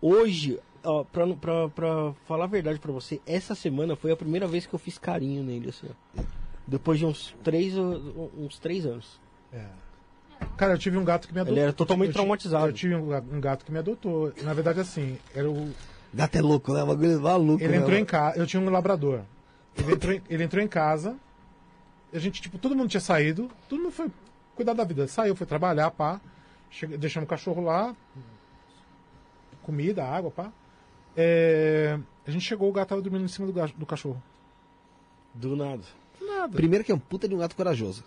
Hoje, 0.01 0.59
ó, 0.87 1.05
pra, 1.05 1.27
pra, 1.35 1.69
pra 1.69 2.13
falar 2.27 2.45
a 2.45 2.49
verdade 2.49 2.79
pra 2.79 2.93
você, 2.93 3.21
essa 3.27 3.55
semana 3.55 3.95
foi 3.97 4.13
a 4.13 4.17
primeira 4.17 4.47
vez 4.47 4.67
que 4.67 4.75
eu 4.75 4.79
fiz 4.79 4.97
carinho 4.99 5.43
nele, 5.43 5.69
assim. 5.71 5.89
ó. 6.19 6.23
Depois 6.67 6.99
de 6.99 7.07
uns 7.07 7.35
três, 7.45 7.75
uns 7.77 8.59
três 8.59 8.85
anos. 8.87 9.21
É. 9.53 9.65
Cara, 10.57 10.75
eu 10.75 10.79
tive 10.79 10.97
um 10.99 11.05
gato 11.05 11.29
que 11.29 11.35
me 11.35 11.41
adotou. 11.41 11.55
Ele 11.57 11.63
era 11.63 11.73
totalmente 11.73 12.09
Eu 12.09 12.13
ti- 12.13 12.17
traumatizado. 12.17 12.67
Eu 12.67 12.73
tive 12.73 12.95
um 12.95 13.09
ga- 13.09 13.25
um 13.33 13.41
gato 13.41 13.65
que 13.65 13.73
me 13.73 13.79
adotou. 13.79 14.33
Na 14.43 14.53
verdade, 14.53 14.81
assim, 14.81 15.19
era 15.35 15.49
o, 15.51 15.73
Gato 16.13 16.37
é 16.37 16.41
louco, 16.41 16.73
né? 16.73 16.83
O 16.83 16.87
bagulho 16.87 17.13
é 17.13 17.17
maluco. 17.17 17.63
Ele 17.63 17.73
né? 17.73 17.79
entrou 17.79 17.97
em 17.99 18.05
casa. 18.05 18.39
Eu 18.39 18.47
tinha 18.47 18.61
um 18.63 18.69
labrador. 18.71 19.21
Ele 19.77 19.93
entrou, 19.93 20.13
em, 20.15 20.23
ele 20.29 20.45
entrou 20.45 20.63
em 20.63 20.69
casa. 20.69 21.17
A 22.13 22.19
gente, 22.19 22.41
tipo, 22.41 22.59
todo 22.59 22.75
mundo 22.75 22.89
tinha 22.89 23.01
saído. 23.01 23.51
Todo 23.69 23.79
mundo 23.83 23.93
foi 23.93 24.11
cuidar 24.55 24.73
da 24.73 24.85
vida. 24.85 25.07
Saiu, 25.07 25.37
foi 25.37 25.47
trabalhar, 25.47 25.91
pá. 25.91 26.21
Chega, 26.71 26.97
deixamos 26.99 27.27
o 27.27 27.31
cachorro 27.31 27.63
lá. 27.63 27.95
Comida, 29.63 30.05
água, 30.05 30.31
pá. 30.31 30.53
É, 31.17 31.99
a 32.27 32.31
gente 32.31 32.45
chegou, 32.45 32.69
o 32.69 32.73
gato 32.73 32.89
tava 32.91 33.01
dormindo 33.03 33.25
em 33.25 33.29
cima 33.29 33.47
do, 33.47 33.53
ga- 33.53 33.71
do 33.77 33.87
cachorro. 33.87 34.23
Do 35.35 35.57
nada. 35.57 35.83
Nada. 36.21 36.53
Primeiro 36.55 36.85
que 36.85 36.93
é 36.93 36.95
um 36.95 36.99
puta 36.99 37.29
de 37.29 37.35
um 37.35 37.39
gato 37.39 37.57
corajoso. 37.57 38.05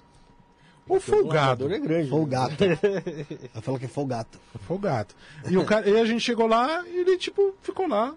O 0.87 0.99
folgado. 0.99 1.63
labrador 1.65 1.71
é 1.71 1.79
grande. 1.79 2.09
Folgato. 2.09 2.63
Ela 3.53 3.61
falou 3.61 3.79
que 3.79 3.85
é 3.85 3.89
folgato. 3.89 4.39
Foi 4.61 4.75
o 4.75 4.79
gato. 4.79 5.15
E, 5.47 5.55
o 5.57 5.63
cara, 5.65 5.87
e 5.87 5.99
a 5.99 6.05
gente 6.05 6.21
chegou 6.21 6.47
lá 6.47 6.83
e 6.87 6.97
ele, 7.01 7.17
tipo, 7.17 7.53
ficou 7.61 7.87
lá. 7.87 8.15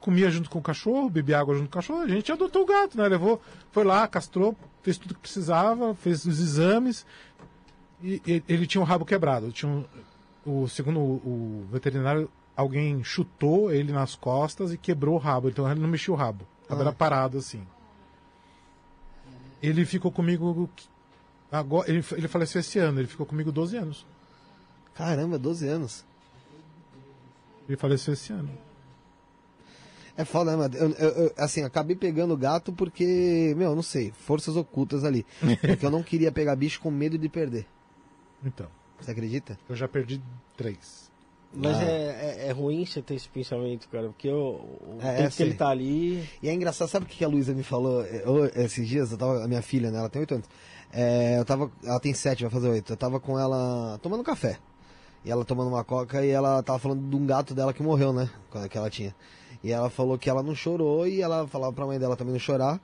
Comia 0.00 0.30
junto 0.30 0.48
com 0.50 0.58
o 0.58 0.62
cachorro, 0.62 1.08
bebia 1.10 1.38
água 1.38 1.54
junto 1.54 1.68
com 1.68 1.78
o 1.78 1.82
cachorro. 1.82 2.00
A 2.00 2.08
gente 2.08 2.30
adotou 2.32 2.62
o 2.62 2.66
gato, 2.66 2.96
né? 2.96 3.06
Levou, 3.08 3.40
foi 3.72 3.84
lá, 3.84 4.06
castrou, 4.08 4.56
fez 4.82 4.96
tudo 4.98 5.14
que 5.14 5.20
precisava, 5.20 5.94
fez 5.94 6.24
os 6.24 6.40
exames. 6.40 7.04
E, 8.02 8.20
e 8.26 8.42
ele 8.48 8.66
tinha 8.66 8.80
o 8.80 8.84
rabo 8.84 9.04
quebrado. 9.04 9.52
Tinha 9.52 9.70
um- 9.70 9.84
o, 10.46 10.68
segundo 10.68 10.98
o, 11.00 11.64
o 11.64 11.66
veterinário, 11.70 12.30
alguém 12.56 13.02
chutou 13.04 13.72
ele 13.72 13.92
nas 13.92 14.14
costas 14.14 14.72
e 14.72 14.78
quebrou 14.78 15.14
o 15.14 15.18
rabo. 15.18 15.48
Então 15.48 15.70
ele 15.70 15.80
não 15.80 15.88
mexia 15.88 16.12
o 16.12 16.16
rabo. 16.16 16.46
O 16.66 16.70
rabo 16.70 16.82
Ah. 16.82 16.84
era 16.86 16.92
parado 16.92 17.38
assim. 17.38 17.66
Ele 19.62 19.84
ficou 19.84 20.10
comigo. 20.12 20.68
Agora, 21.50 21.88
ele, 21.90 22.04
ele 22.12 22.28
faleceu 22.28 22.60
esse 22.60 22.78
ano, 22.78 23.00
ele 23.00 23.06
ficou 23.08 23.24
comigo 23.24 23.50
12 23.52 23.76
anos. 23.76 24.04
Caramba, 24.94 25.38
12 25.38 25.66
anos. 25.68 26.04
Ele 27.68 27.76
faleceu 27.76 28.12
esse 28.14 28.32
ano. 28.32 28.50
É 30.16 30.24
foda, 30.24 30.52
né, 30.52 30.56
mano? 30.56 30.74
Eu, 30.76 30.90
eu- 30.90 31.24
eu, 31.26 31.34
assim, 31.36 31.62
acabei 31.64 31.96
pegando 31.96 32.34
o 32.34 32.36
gato 32.36 32.72
porque, 32.72 33.52
meu, 33.56 33.74
não 33.74 33.82
sei, 33.82 34.12
forças 34.12 34.54
ocultas 34.56 35.02
ali. 35.04 35.26
Porque 35.60 35.84
eu 35.84 35.90
não 35.90 36.04
queria 36.04 36.30
pegar 36.30 36.54
bicho 36.54 36.80
com 36.80 36.88
medo 36.90 37.18
de 37.18 37.28
perder. 37.28 37.66
Então, 38.44 38.68
Você 39.00 39.10
acredita? 39.10 39.58
eu 39.68 39.74
já 39.74 39.88
perdi 39.88 40.22
três. 40.56 41.10
Mas 41.56 41.76
Ah. 41.76 41.82
é, 41.84 42.44
é, 42.44 42.48
é 42.48 42.52
ruim 42.52 42.84
você 42.84 43.00
ter 43.00 43.14
esse 43.14 43.28
pensamento, 43.28 43.88
cara, 43.88 44.08
porque 44.08 44.28
o, 44.28 44.56
o 44.56 44.98
É, 45.00 45.16
tempo 45.22 45.36
que 45.36 45.42
ele 45.42 45.54
tá 45.54 45.68
ali. 45.68 46.28
E 46.42 46.48
é 46.48 46.52
engraçado, 46.52 46.88
sabe 46.88 47.06
o 47.06 47.08
que 47.08 47.24
a 47.24 47.28
Luísa 47.28 47.54
me 47.54 47.62
falou 47.62 48.02
eh, 48.04 48.24
ô, 48.28 48.44
esses 48.60 48.88
dias? 48.88 49.12
Eu 49.12 49.18
tava, 49.18 49.44
a 49.44 49.48
minha 49.48 49.62
filha, 49.62 49.90
né? 49.90 49.98
Ela 49.98 50.08
tem 50.08 50.20
8 50.20 50.34
anos. 50.34 50.48
É, 50.92 51.38
eu 51.38 51.44
tava, 51.44 51.70
ela 51.84 52.00
tem 52.00 52.12
7, 52.12 52.42
vai 52.42 52.50
fazer 52.50 52.68
8. 52.68 52.92
Eu 52.92 52.96
tava 52.96 53.20
com 53.20 53.38
ela 53.38 53.98
tomando 54.02 54.22
café. 54.24 54.58
E 55.24 55.30
ela 55.30 55.44
tomando 55.44 55.68
uma 55.68 55.82
coca 55.84 56.24
e 56.24 56.30
ela 56.30 56.62
tava 56.62 56.78
falando 56.78 57.08
de 57.08 57.16
um 57.16 57.24
gato 57.24 57.54
dela 57.54 57.72
que 57.72 57.82
morreu, 57.82 58.12
né? 58.12 58.28
Quando 58.50 58.68
que 58.68 58.76
ela 58.76 58.90
tinha. 58.90 59.14
E 59.62 59.72
ela 59.72 59.88
falou 59.88 60.18
que 60.18 60.28
ela 60.28 60.42
não 60.42 60.54
chorou 60.54 61.06
e 61.06 61.22
ela 61.22 61.46
falava 61.48 61.72
pra 61.72 61.86
mãe 61.86 61.98
dela 61.98 62.14
também 62.16 62.32
não 62.32 62.38
chorar. 62.40 62.80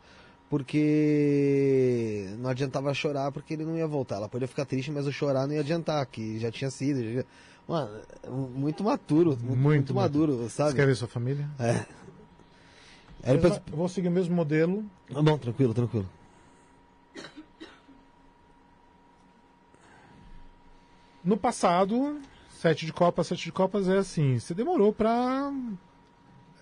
Porque 0.49 2.29
não 2.39 2.51
adiantava 2.51 2.93
chorar 2.95 3.31
porque 3.33 3.55
ele 3.55 3.65
não 3.65 3.77
ia 3.77 3.87
voltar. 3.87 4.17
Ela 4.17 4.29
podia 4.29 4.49
ficar 4.49 4.65
triste, 4.65 4.91
mas 4.91 5.07
o 5.07 5.13
chorar 5.13 5.47
não 5.47 5.55
ia 5.55 5.61
adiantar, 5.61 6.05
que 6.07 6.39
já 6.39 6.51
tinha 6.51 6.71
sido. 6.71 7.03
já- 7.13 7.25
Mano, 7.71 8.01
muito 8.53 8.83
maturo, 8.83 9.31
muito, 9.31 9.45
Muito 9.47 9.61
muito 9.63 9.95
maduro, 9.95 10.37
Você 10.39 10.49
sabe? 10.57 10.75
quer 10.75 10.87
ver 10.87 10.97
sua 10.97 11.07
família? 11.07 11.49
É. 11.57 11.87
Depois... 13.33 13.61
Eu 13.71 13.77
vou 13.77 13.89
seguir 13.89 14.09
o 14.09 14.11
mesmo 14.11 14.35
modelo. 14.35 14.85
Tá 15.13 15.23
bom, 15.23 15.39
tranquilo, 15.39 15.73
tranquilo. 15.73 16.09
No 21.23 21.37
passado, 21.37 22.21
sete 22.51 22.87
de 22.87 22.93
copas, 22.93 23.27
sete 23.29 23.45
de 23.45 23.53
copas 23.53 23.89
é 23.89 23.99
assim. 23.99 24.39
Você 24.39 24.55
demorou 24.55 24.93
pra. 24.93 25.53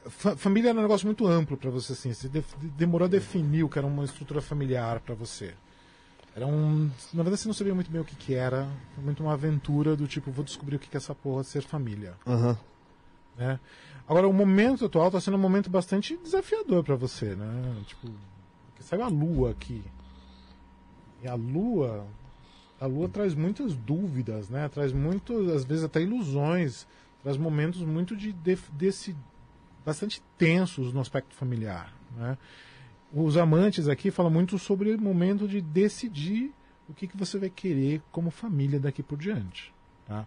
Fa- 0.09 0.37
família 0.37 0.71
era 0.71 0.79
um 0.79 0.83
negócio 0.83 1.07
muito 1.07 1.27
amplo 1.27 1.57
pra 1.57 1.71
você, 1.71 1.93
assim. 1.93 2.13
Você 2.13 2.29
de- 2.29 2.45
demorou 2.77 3.07
a 3.07 3.09
definir 3.09 3.63
o 3.63 3.69
que 3.69 3.79
era 3.79 3.87
uma 3.87 4.05
estrutura 4.05 4.41
familiar 4.43 5.01
pra 5.01 5.15
você. 5.15 5.55
Era 6.39 6.47
um. 6.47 6.85
Na 7.13 7.23
verdade, 7.25 7.39
você 7.43 7.49
não 7.49 7.53
sabia 7.55 7.75
muito 7.75 7.91
bem 7.91 8.01
o 8.01 8.05
que, 8.05 8.15
que 8.15 8.33
era. 8.33 8.69
Foi 8.95 9.03
muito 9.03 9.25
uma 9.25 9.33
aventura 9.33 9.97
do 9.97 10.07
tipo, 10.07 10.31
vou 10.31 10.45
descobrir 10.45 10.77
o 10.77 10.79
que, 10.79 10.89
que 10.89 10.97
é 10.97 10.99
essa 10.99 11.13
porra 11.15 11.43
ser 11.43 11.63
família. 11.63 12.15
Aham. 12.25 12.57
né? 13.37 13.59
Agora, 14.07 14.29
o 14.29 14.33
momento 14.33 14.85
atual 14.85 15.09
está 15.09 15.21
sendo 15.21 15.37
um 15.37 15.41
momento 15.41 15.69
bastante 15.69 16.17
desafiador 16.19 16.85
para 16.85 16.95
você, 16.95 17.35
né? 17.35 17.83
Tipo, 17.87 18.09
saiu 18.81 19.03
a 19.03 19.09
Lua 19.09 19.51
aqui. 19.51 19.83
E 21.23 21.27
a 21.27 21.35
Lua, 21.35 22.07
a 22.81 22.87
Lua 22.87 23.09
traz 23.09 23.35
muitas 23.35 23.75
dúvidas, 23.75 24.49
né? 24.49 24.69
Traz 24.69 24.93
muito, 24.93 25.51
às 25.51 25.65
vezes 25.65 25.83
até 25.83 26.01
ilusões, 26.01 26.87
traz 27.23 27.37
momentos 27.37 27.81
muito 27.83 28.17
de 28.17 28.33
def- 28.33 28.71
desse 28.71 29.17
bastante 29.85 30.23
tensos 30.39 30.93
no 30.93 31.01
aspecto 31.01 31.35
familiar, 31.35 31.93
né? 32.17 32.39
Os 33.13 33.37
amantes 33.37 33.89
aqui 33.89 34.11
falam 34.11 34.31
muito 34.31 34.59
sobre 34.59 34.95
o 34.95 35.01
momento 35.01 35.49
de 35.49 35.61
decidir 35.61 36.53
o 36.89 36.95
que, 36.95 37.07
que 37.07 37.17
você 37.17 37.39
vai 37.39 37.51
querer 37.51 38.03
como 38.11 38.31
família 38.31 38.79
daqui 38.79 39.03
por 39.03 39.19
diante, 39.19 39.73
tá? 40.07 40.27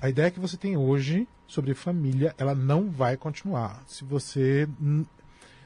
A 0.00 0.08
ideia 0.08 0.30
que 0.30 0.40
você 0.40 0.56
tem 0.56 0.76
hoje 0.76 1.28
sobre 1.46 1.74
família, 1.74 2.34
ela 2.36 2.54
não 2.54 2.90
vai 2.90 3.16
continuar. 3.16 3.84
Se 3.86 4.04
você 4.04 4.68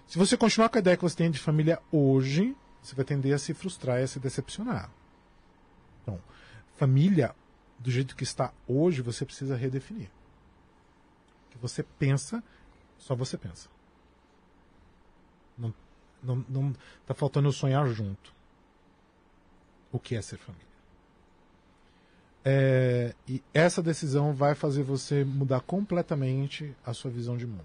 se 0.06 0.18
você 0.18 0.36
continuar 0.36 0.68
com 0.68 0.78
a 0.78 0.80
ideia 0.80 0.96
que 0.96 1.02
você 1.02 1.16
tem 1.16 1.30
de 1.30 1.38
família 1.38 1.80
hoje, 1.90 2.56
você 2.82 2.94
vai 2.94 3.04
tender 3.04 3.34
a 3.34 3.38
se 3.38 3.54
frustrar 3.54 3.98
e 4.00 4.02
a 4.02 4.06
se 4.06 4.20
decepcionar. 4.20 4.90
Então, 6.02 6.20
família 6.76 7.34
do 7.78 7.90
jeito 7.90 8.14
que 8.14 8.24
está 8.24 8.52
hoje, 8.68 9.02
você 9.02 9.24
precisa 9.24 9.56
redefinir. 9.56 10.08
O 11.46 11.50
que 11.50 11.58
você 11.58 11.82
pensa, 11.82 12.42
só 12.98 13.14
você 13.14 13.36
pensa. 13.36 13.68
Não, 16.22 16.44
não, 16.48 16.74
tá 17.06 17.14
faltando 17.14 17.50
sonhar 17.52 17.86
junto. 17.88 18.34
O 19.92 19.98
que 19.98 20.14
é 20.14 20.22
ser 20.22 20.38
família? 20.38 20.66
É, 22.44 23.14
e 23.26 23.42
essa 23.52 23.82
decisão 23.82 24.32
vai 24.32 24.54
fazer 24.54 24.82
você 24.82 25.24
mudar 25.24 25.60
completamente 25.60 26.74
a 26.84 26.94
sua 26.94 27.10
visão 27.10 27.36
de 27.36 27.46
mundo. 27.46 27.64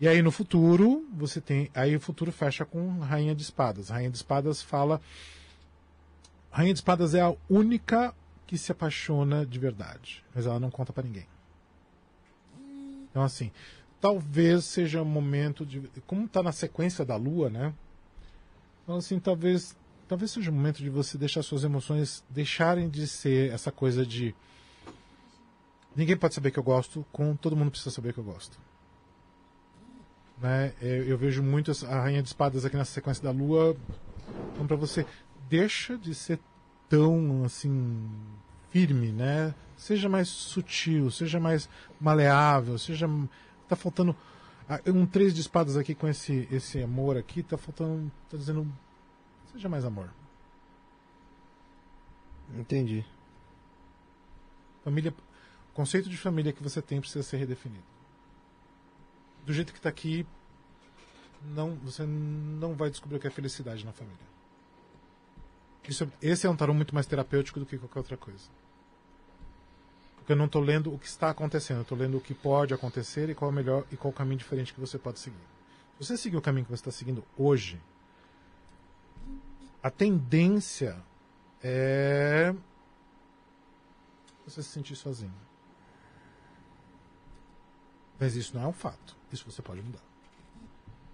E 0.00 0.06
aí 0.06 0.22
no 0.22 0.30
futuro, 0.30 1.04
você 1.12 1.40
tem. 1.40 1.70
Aí 1.74 1.96
o 1.96 2.00
futuro 2.00 2.30
fecha 2.30 2.64
com 2.64 3.00
Rainha 3.00 3.34
de 3.34 3.42
Espadas. 3.42 3.88
Rainha 3.88 4.10
de 4.10 4.16
Espadas 4.16 4.62
fala. 4.62 5.00
Rainha 6.52 6.72
de 6.72 6.78
Espadas 6.78 7.14
é 7.14 7.20
a 7.20 7.34
única 7.50 8.14
que 8.46 8.56
se 8.56 8.70
apaixona 8.70 9.44
de 9.44 9.58
verdade. 9.58 10.24
Mas 10.32 10.46
ela 10.46 10.60
não 10.60 10.70
conta 10.70 10.92
pra 10.92 11.02
ninguém. 11.02 11.26
Então, 13.10 13.22
assim, 13.24 13.50
talvez 14.00 14.64
seja 14.64 15.04
momento 15.04 15.64
de. 15.66 15.82
Como 16.06 16.28
tá 16.28 16.42
na 16.42 16.52
sequência 16.52 17.04
da 17.04 17.16
lua, 17.16 17.50
né? 17.50 17.74
Então, 18.82 18.96
assim, 18.96 19.18
talvez 19.18 19.76
talvez 20.08 20.30
seja 20.30 20.50
o 20.50 20.54
momento 20.54 20.78
de 20.78 20.88
você 20.88 21.18
deixar 21.18 21.42
suas 21.42 21.62
emoções 21.62 22.24
deixarem 22.30 22.88
de 22.88 23.06
ser 23.06 23.52
essa 23.52 23.70
coisa 23.70 24.06
de 24.06 24.34
ninguém 25.94 26.16
pode 26.16 26.34
saber 26.34 26.50
que 26.50 26.58
eu 26.58 26.62
gosto, 26.62 27.04
com 27.12 27.36
todo 27.36 27.54
mundo 27.54 27.70
precisa 27.70 27.90
saber 27.90 28.14
que 28.14 28.18
eu 28.18 28.24
gosto. 28.24 28.58
Né? 30.40 30.72
Eu, 30.80 31.04
eu 31.04 31.18
vejo 31.18 31.42
muito 31.42 31.72
a 31.86 32.00
rainha 32.00 32.22
de 32.22 32.28
espadas 32.28 32.64
aqui 32.64 32.76
na 32.76 32.84
sequência 32.84 33.22
da 33.22 33.30
lua, 33.30 33.76
então 34.54 34.66
para 34.66 34.76
você 34.76 35.04
deixa 35.48 35.98
de 35.98 36.14
ser 36.14 36.38
tão 36.88 37.44
assim 37.44 38.08
firme, 38.70 39.12
né? 39.12 39.54
Seja 39.76 40.08
mais 40.08 40.28
sutil, 40.28 41.10
seja 41.10 41.38
mais 41.38 41.68
maleável, 42.00 42.78
seja 42.78 43.08
tá 43.68 43.76
faltando 43.76 44.16
ah, 44.68 44.80
um 44.86 45.06
três 45.06 45.34
de 45.34 45.40
espadas 45.40 45.76
aqui 45.76 45.94
com 45.94 46.08
esse 46.08 46.48
esse 46.50 46.82
amor 46.82 47.16
aqui, 47.16 47.42
tá 47.42 47.56
faltando, 47.56 48.10
tá 48.30 48.36
dizendo 48.36 48.66
Seja 49.52 49.68
mais 49.68 49.84
amor. 49.84 50.10
Entendi. 52.54 53.04
Família, 54.84 55.14
o 55.70 55.74
conceito 55.74 56.08
de 56.08 56.16
família 56.16 56.52
que 56.52 56.62
você 56.62 56.80
tem 56.80 57.00
precisa 57.00 57.22
ser 57.22 57.38
redefinido. 57.38 57.84
Do 59.44 59.52
jeito 59.52 59.72
que 59.72 59.78
está 59.78 59.88
aqui, 59.88 60.26
não, 61.42 61.74
você 61.76 62.04
não 62.04 62.74
vai 62.74 62.90
descobrir 62.90 63.16
o 63.16 63.20
que 63.20 63.26
é 63.26 63.30
felicidade 63.30 63.84
na 63.84 63.92
família. 63.92 64.26
Isso, 65.88 66.10
esse 66.20 66.46
é 66.46 66.50
um 66.50 66.56
tarô 66.56 66.74
muito 66.74 66.94
mais 66.94 67.06
terapêutico 67.06 67.58
do 67.58 67.66
que 67.66 67.78
qualquer 67.78 67.98
outra 67.98 68.16
coisa. 68.16 68.48
Porque 70.28 70.34
eu 70.34 70.36
não 70.36 70.44
estou 70.44 70.60
lendo 70.60 70.92
o 70.92 70.98
que 70.98 71.06
está 71.06 71.30
acontecendo, 71.30 71.78
eu 71.78 71.82
estou 71.84 71.96
lendo 71.96 72.18
o 72.18 72.20
que 72.20 72.34
pode 72.34 72.74
acontecer 72.74 73.30
e 73.30 73.34
qual 73.34 73.50
é 73.50 73.52
o 73.52 73.56
melhor 73.56 73.86
e 73.90 73.96
qual 73.96 74.10
o 74.10 74.14
caminho 74.14 74.36
diferente 74.36 74.74
que 74.74 74.78
você 74.78 74.98
pode 74.98 75.18
seguir. 75.18 75.38
Se 75.98 76.04
você 76.04 76.18
seguir 76.18 76.36
o 76.36 76.42
caminho 76.42 76.66
que 76.66 76.70
você 76.70 76.82
está 76.82 76.90
seguindo 76.90 77.24
hoje, 77.34 77.80
a 79.82 79.90
tendência 79.90 81.02
é 81.62 82.54
você 84.44 84.62
se 84.62 84.68
sentir 84.68 84.96
sozinho. 84.96 85.32
Mas 88.20 88.36
isso 88.36 88.54
não 88.54 88.64
é 88.64 88.66
um 88.66 88.72
fato. 88.74 89.16
Isso 89.32 89.50
você 89.50 89.62
pode 89.62 89.80
mudar. 89.80 90.04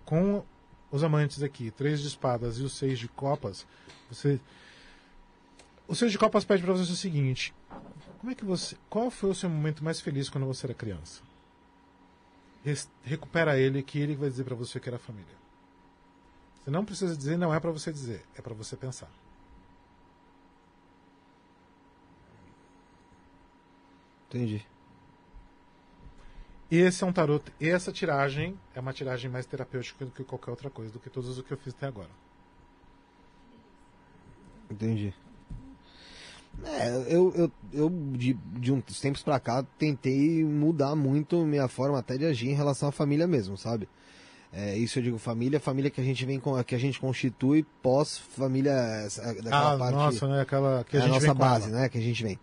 Com 0.05 0.45
os 0.91 1.05
amantes 1.05 1.41
aqui, 1.41 1.71
três 1.71 2.01
de 2.01 2.09
espadas 2.09 2.59
e 2.59 2.65
os 2.65 2.77
seis 2.77 2.99
de 2.99 3.07
copas, 3.07 3.65
você. 4.11 4.41
O 5.87 5.95
seis 5.95 6.11
de 6.11 6.19
copas 6.19 6.45
pede 6.45 6.65
para 6.65 6.73
você 6.73 6.91
o 6.91 6.97
seguinte: 6.97 7.55
como 8.25 8.33
é 8.33 8.35
que 8.35 8.45
você. 8.45 8.75
Qual 8.89 9.11
foi 9.11 9.29
o 9.29 9.35
seu 9.35 9.51
momento 9.51 9.85
mais 9.85 10.01
feliz 10.01 10.31
quando 10.31 10.47
você 10.47 10.65
era 10.67 10.73
criança? 10.75 11.21
Res- 12.65 12.89
recupera 13.03 13.59
ele, 13.59 13.83
que 13.83 13.99
ele 13.99 14.17
vai 14.17 14.31
dizer 14.31 14.45
para 14.45 14.55
você 14.55 14.81
que 14.81 14.89
era 14.89 14.99
família. 14.99 15.37
Você 16.65 16.71
não 16.71 16.87
precisa 16.87 17.15
dizer, 17.15 17.37
não 17.37 17.53
é 17.53 17.61
para 17.61 17.71
você 17.71 17.93
dizer, 17.93 18.25
é 18.35 18.41
para 18.41 18.55
você 18.55 18.77
pensar. 18.79 19.11
Entendi. 24.29 24.67
Esse 26.71 27.05
é 27.05 27.07
um 27.07 27.13
tarot. 27.13 27.53
Essa 27.61 27.93
tiragem 27.93 28.59
é 28.75 28.81
uma 28.81 28.93
tiragem 28.95 29.31
mais 29.31 29.45
terapêutica 29.45 30.05
do 30.07 30.11
que 30.11 30.25
qualquer 30.25 30.51
outra 30.51 30.71
coisa, 30.71 30.91
do 30.93 30.99
que 30.99 31.11
todas 31.11 31.39
o 31.39 31.43
que 31.43 31.53
eu 31.53 31.59
fiz 31.59 31.75
até 31.75 31.87
agora. 31.87 32.11
Entendi. 34.71 35.15
É, 36.65 36.89
eu, 37.09 37.33
eu, 37.35 37.53
eu 37.73 37.91
de, 38.13 38.35
de 38.59 38.73
uns 38.73 39.01
tempos 39.01 39.23
pra 39.23 39.41
cá, 39.41 39.65
tentei 39.79 40.45
mudar 40.45 40.95
muito 40.95 41.45
minha 41.45 41.69
forma 41.69 41.99
até 41.99 42.17
de 42.17 42.25
agir 42.25 42.49
em 42.49 42.55
relação 42.55 42.89
à 42.89 42.93
família 42.93 43.27
mesmo, 43.27 43.57
sabe? 43.57 43.89
É, 44.53 44.77
isso 44.77 45.01
eu 45.01 45.03
digo 45.03 45.19
família, 45.19 45.59
família 45.59 45.91
que 45.91 46.01
a 46.01 46.05
gente 46.05 46.25
vem 46.25 46.39
com, 46.39 46.63
que 46.63 46.77
a 46.77 46.79
gente 46.79 47.01
constitui 47.01 47.67
pós 47.83 48.19
família 48.19 48.73
daquela 49.43 49.75
ah, 49.75 49.79
parte 49.79 49.95
nossa, 49.95 50.29
né? 50.29 50.41
Aquela 50.43 50.85
que 50.85 50.97
a 50.97 51.01
é 51.01 51.03
a 51.03 51.09
nossa 51.09 51.35
base, 51.35 51.71
né? 51.71 51.89
Que 51.89 51.99
a 51.99 52.01
gente 52.01 52.23
vem. 52.23 52.39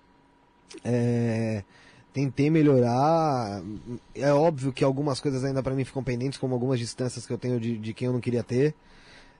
É, 0.83 1.63
tentei 2.11 2.49
melhorar. 2.49 3.61
É 4.13 4.33
óbvio 4.33 4.73
que 4.73 4.83
algumas 4.83 5.21
coisas 5.21 5.45
ainda 5.45 5.63
pra 5.63 5.73
mim 5.73 5.85
ficam 5.85 6.03
pendentes, 6.03 6.37
como 6.37 6.53
algumas 6.53 6.79
distâncias 6.79 7.25
que 7.25 7.31
eu 7.31 7.37
tenho 7.37 7.59
de, 7.61 7.77
de 7.77 7.93
quem 7.93 8.07
eu 8.07 8.13
não 8.13 8.19
queria 8.19 8.43
ter. 8.43 8.75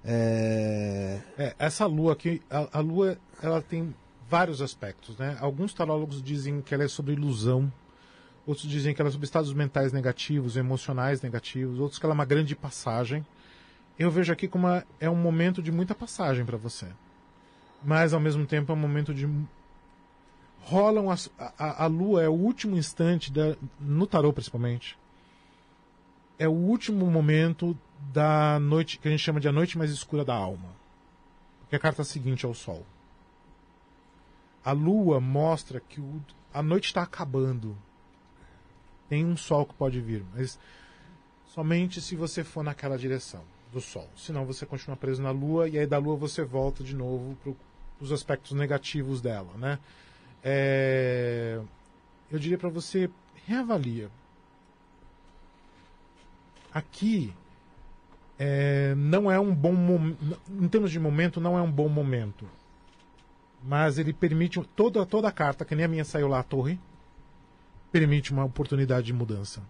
É, 0.03 1.19
É, 1.37 1.55
essa 1.59 1.85
lua 1.85 2.13
aqui, 2.13 2.41
a, 2.49 2.79
a 2.79 2.79
lua, 2.79 3.17
ela 3.41 3.61
tem 3.61 3.93
vários 4.31 4.61
aspectos, 4.61 5.17
né? 5.17 5.37
Alguns 5.41 5.73
tarólogos 5.73 6.21
dizem 6.23 6.61
que 6.61 6.73
ela 6.73 6.85
é 6.85 6.87
sobre 6.87 7.11
ilusão, 7.13 7.71
outros 8.47 8.65
dizem 8.67 8.93
que 8.95 9.01
ela 9.01 9.09
é 9.09 9.11
sobre 9.11 9.25
estados 9.25 9.53
mentais 9.53 9.91
negativos, 9.91 10.55
emocionais 10.55 11.21
negativos, 11.21 11.79
outros 11.79 11.99
que 11.99 12.05
ela 12.05 12.13
é 12.13 12.19
uma 12.19 12.25
grande 12.25 12.55
passagem. 12.55 13.25
Eu 13.99 14.09
vejo 14.09 14.31
aqui 14.31 14.47
como 14.47 14.67
é 14.99 15.09
um 15.09 15.15
momento 15.15 15.61
de 15.61 15.69
muita 15.71 15.93
passagem 15.93 16.45
para 16.45 16.57
você, 16.57 16.87
mas 17.83 18.13
ao 18.13 18.21
mesmo 18.21 18.45
tempo 18.45 18.71
é 18.71 18.75
um 18.75 18.79
momento 18.79 19.13
de 19.13 19.27
rolam 20.61 21.09
as, 21.11 21.29
a, 21.37 21.83
a- 21.83 21.87
lua 21.87 22.23
é 22.23 22.29
o 22.29 22.33
último 22.33 22.77
instante 22.77 23.31
da, 23.31 23.55
no 23.79 24.05
tarô 24.07 24.31
principalmente 24.31 24.95
é 26.37 26.47
o 26.47 26.51
último 26.51 27.05
momento 27.11 27.77
da 28.13 28.59
noite 28.59 28.97
que 28.97 29.07
a 29.07 29.11
gente 29.11 29.21
chama 29.23 29.39
de 29.39 29.47
a 29.47 29.51
noite 29.51 29.77
mais 29.77 29.91
escura 29.91 30.25
da 30.25 30.33
alma. 30.33 30.69
Porque 31.59 31.75
a 31.75 31.79
carta 31.79 32.03
seguinte 32.03 32.47
é 32.47 32.49
o 32.49 32.53
sol. 32.55 32.83
A 34.63 34.71
lua 34.71 35.19
mostra 35.19 35.79
que 35.79 35.99
o- 35.99 36.21
a 36.53 36.61
noite 36.61 36.85
está 36.85 37.01
acabando. 37.01 37.75
Tem 39.09 39.25
um 39.25 39.35
sol 39.35 39.65
que 39.65 39.73
pode 39.73 39.99
vir, 39.99 40.23
mas 40.33 40.57
somente 41.47 41.99
se 41.99 42.15
você 42.15 42.43
for 42.43 42.63
naquela 42.63 42.97
direção 42.97 43.43
do 43.73 43.81
sol. 43.81 44.07
Senão 44.15 44.45
você 44.45 44.65
continua 44.65 44.95
preso 44.95 45.21
na 45.21 45.31
lua 45.31 45.67
e 45.67 45.77
aí 45.77 45.85
da 45.87 45.97
lua 45.97 46.15
você 46.15 46.43
volta 46.43 46.83
de 46.83 46.95
novo 46.95 47.35
para 47.43 47.53
os 47.99 48.11
aspectos 48.11 48.51
negativos 48.51 49.21
dela, 49.21 49.51
né? 49.57 49.79
É, 50.43 51.59
Eu 52.31 52.39
diria 52.39 52.57
para 52.57 52.69
você 52.69 53.09
reavalia 53.45 54.09
aqui 56.73 57.33
é, 58.39 58.95
não 58.95 59.29
é 59.31 59.39
um 59.39 59.53
bom 59.53 59.73
momento. 59.73 60.17
Em 60.49 60.67
termos 60.67 60.89
de 60.91 60.99
momento, 60.99 61.39
não 61.39 61.55
é 61.57 61.61
um 61.61 61.71
bom 61.71 61.87
momento. 61.87 62.47
Mas 63.63 63.97
ele 63.97 64.11
permite. 64.13 64.59
Toda, 64.75 65.05
toda 65.05 65.27
a 65.27 65.31
carta, 65.31 65.63
que 65.65 65.75
nem 65.75 65.85
a 65.85 65.87
minha 65.87 66.03
saiu 66.05 66.27
lá, 66.27 66.39
a 66.39 66.43
torre, 66.43 66.79
permite 67.91 68.31
uma 68.31 68.43
oportunidade 68.43 69.05
de 69.05 69.13
mudança. 69.13 69.61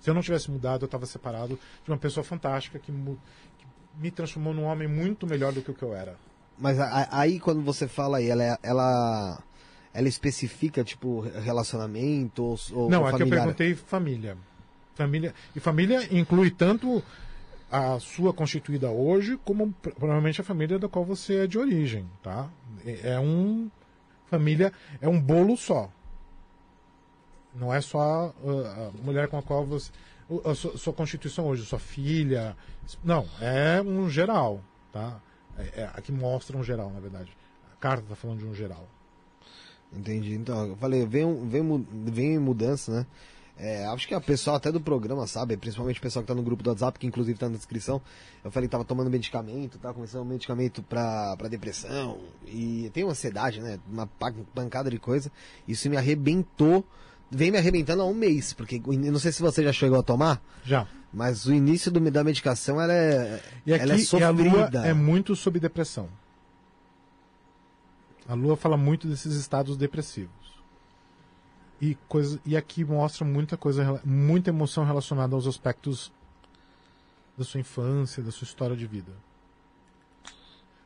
Se 0.00 0.10
eu 0.10 0.14
não 0.14 0.22
tivesse 0.22 0.50
mudado, 0.50 0.82
eu 0.82 0.86
estava 0.86 1.06
separado 1.06 1.58
de 1.84 1.90
uma 1.90 1.96
pessoa 1.96 2.22
fantástica 2.24 2.78
que, 2.78 2.92
que 2.92 3.66
me 3.98 4.10
transformou 4.10 4.52
num 4.52 4.64
homem 4.64 4.86
muito 4.86 5.26
melhor 5.26 5.52
do 5.52 5.62
que 5.62 5.70
o 5.70 5.74
que 5.74 5.82
eu 5.82 5.94
era. 5.94 6.16
Mas 6.58 6.78
aí 6.80 7.40
quando 7.40 7.62
você 7.62 7.88
fala 7.88 8.18
aí, 8.18 8.28
ela, 8.28 8.44
é- 8.44 8.58
ela, 8.62 9.42
ela 9.92 10.08
especifica, 10.08 10.84
tipo, 10.84 11.20
relacionamento 11.20 12.42
ou, 12.44 12.58
ou 12.72 12.90
Não, 12.90 13.00
ou 13.00 13.06
aqui 13.06 13.14
eu 13.16 13.18
familiar? 13.20 13.40
perguntei 13.44 13.74
família. 13.74 14.36
Família. 14.94 15.34
E 15.56 15.60
família 15.60 16.06
inclui 16.16 16.50
tanto 16.50 17.02
a 17.70 17.98
sua 17.98 18.32
constituída 18.32 18.90
hoje, 18.90 19.38
como 19.44 19.72
pr- 19.72 19.90
provavelmente 19.90 20.40
a 20.40 20.44
família 20.44 20.78
da 20.78 20.88
qual 20.88 21.04
você 21.04 21.44
é 21.44 21.46
de 21.46 21.58
origem, 21.58 22.08
tá? 22.22 22.48
É 22.84 23.14
é 23.14 23.20
um. 23.20 23.70
Família 24.26 24.72
é 25.00 25.08
um 25.08 25.20
bolo 25.20 25.56
só. 25.56 25.90
Não 27.54 27.72
é 27.72 27.80
só 27.80 28.34
uh, 28.42 28.66
a 28.66 29.02
mulher 29.04 29.28
com 29.28 29.38
a 29.38 29.42
qual 29.42 29.64
você. 29.64 29.90
A 30.44 30.54
sua, 30.54 30.76
sua 30.78 30.92
constituição 30.92 31.46
hoje, 31.46 31.64
sua 31.64 31.78
filha. 31.78 32.56
Não, 33.04 33.26
é 33.40 33.80
um 33.82 34.08
geral, 34.08 34.60
tá? 34.92 35.20
É, 35.58 35.82
é- 35.82 35.90
aqui 35.94 36.10
mostra 36.10 36.56
um 36.56 36.64
geral, 36.64 36.90
na 36.90 36.98
verdade. 37.00 37.36
A 37.72 37.76
carta 37.76 38.02
está 38.04 38.16
falando 38.16 38.38
de 38.38 38.46
um 38.46 38.54
geral. 38.54 38.88
Entendi. 39.92 40.34
Então, 40.34 40.66
eu 40.68 40.76
falei, 40.76 41.06
vem, 41.06 41.46
vem, 41.48 41.86
vem 41.92 42.38
mudança, 42.38 42.90
né? 42.90 43.06
É, 43.56 43.86
acho 43.86 44.08
que 44.08 44.14
a 44.14 44.20
pessoa 44.20 44.56
até 44.56 44.72
do 44.72 44.80
programa 44.80 45.26
sabe, 45.28 45.56
principalmente 45.56 45.98
o 46.00 46.02
pessoal 46.02 46.24
que 46.24 46.26
tá 46.26 46.34
no 46.34 46.42
grupo 46.42 46.62
do 46.62 46.70
WhatsApp, 46.70 46.98
que 46.98 47.06
inclusive 47.06 47.38
tá 47.38 47.48
na 47.48 47.56
descrição. 47.56 48.02
Eu 48.42 48.50
falei 48.50 48.68
que 48.68 48.72
tava 48.72 48.84
tomando 48.84 49.08
medicamento, 49.08 49.78
tava 49.78 49.94
começando 49.94 50.22
um 50.22 50.24
medicamento 50.24 50.82
pra, 50.82 51.36
pra 51.36 51.46
depressão. 51.48 52.18
E 52.46 52.90
tem 52.92 53.04
uma 53.04 53.12
ansiedade, 53.12 53.60
né? 53.60 53.78
Uma 53.88 54.08
pa- 54.08 54.32
pancada 54.52 54.90
de 54.90 54.98
coisa. 54.98 55.30
Isso 55.68 55.88
me 55.88 55.96
arrebentou. 55.96 56.84
Vem 57.30 57.52
me 57.52 57.56
arrebentando 57.58 58.02
há 58.02 58.06
um 58.06 58.12
mês, 58.14 58.52
porque 58.52 58.80
não 58.86 59.18
sei 59.20 59.30
se 59.30 59.40
você 59.40 59.62
já 59.62 59.72
chegou 59.72 59.98
a 59.98 60.02
tomar, 60.02 60.42
Já. 60.64 60.86
mas 61.12 61.46
o 61.46 61.54
início 61.54 61.90
do- 61.92 62.10
da 62.10 62.22
medicação 62.24 62.80
ela 62.80 62.92
é, 62.92 63.40
E 63.64 63.72
aqui 63.72 63.82
ela 63.84 63.94
é 63.94 63.96
e 63.98 64.00
a 64.02 64.04
sofrida. 64.04 64.80
lua 64.80 64.86
é 64.88 64.92
muito 64.92 65.34
sobre 65.36 65.60
depressão. 65.60 66.08
A 68.28 68.34
lua 68.34 68.56
fala 68.56 68.76
muito 68.76 69.06
desses 69.08 69.34
estados 69.36 69.76
depressivos. 69.76 70.43
E, 71.84 71.98
coisa, 72.08 72.40
e 72.46 72.56
aqui 72.56 72.82
mostra 72.82 73.26
muita 73.26 73.58
coisa, 73.58 74.00
muita 74.02 74.48
emoção 74.48 74.86
relacionada 74.86 75.34
aos 75.34 75.46
aspectos 75.46 76.10
da 77.36 77.44
sua 77.44 77.60
infância, 77.60 78.22
da 78.22 78.30
sua 78.30 78.46
história 78.46 78.74
de 78.74 78.86
vida. 78.86 79.12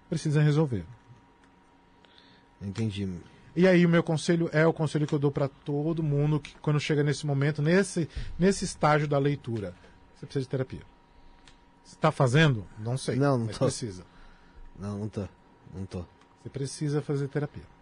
Precisa 0.08 0.42
resolver. 0.42 0.84
Entendi. 2.60 3.08
E 3.54 3.68
aí 3.68 3.86
o 3.86 3.88
meu 3.88 4.02
conselho 4.02 4.50
é 4.52 4.66
o 4.66 4.72
conselho 4.72 5.06
que 5.06 5.14
eu 5.14 5.20
dou 5.20 5.30
para 5.30 5.46
todo 5.46 6.02
mundo 6.02 6.40
que 6.40 6.56
quando 6.56 6.80
chega 6.80 7.04
nesse 7.04 7.24
momento, 7.24 7.62
nesse, 7.62 8.08
nesse 8.36 8.64
estágio 8.64 9.06
da 9.06 9.18
leitura, 9.18 9.76
você 10.16 10.26
precisa 10.26 10.42
de 10.46 10.48
terapia. 10.48 10.82
Está 11.84 12.10
fazendo? 12.10 12.66
Não 12.76 12.98
sei. 12.98 13.14
Não, 13.14 13.38
não 13.38 13.46
mas 13.46 13.56
tô. 13.56 13.66
precisa. 13.66 14.04
Não, 14.76 14.98
não 14.98 15.08
tô. 15.08 15.28
Não 15.72 15.86
tô. 15.86 16.04
Você 16.42 16.48
precisa 16.48 17.00
fazer 17.00 17.28
terapia. 17.28 17.77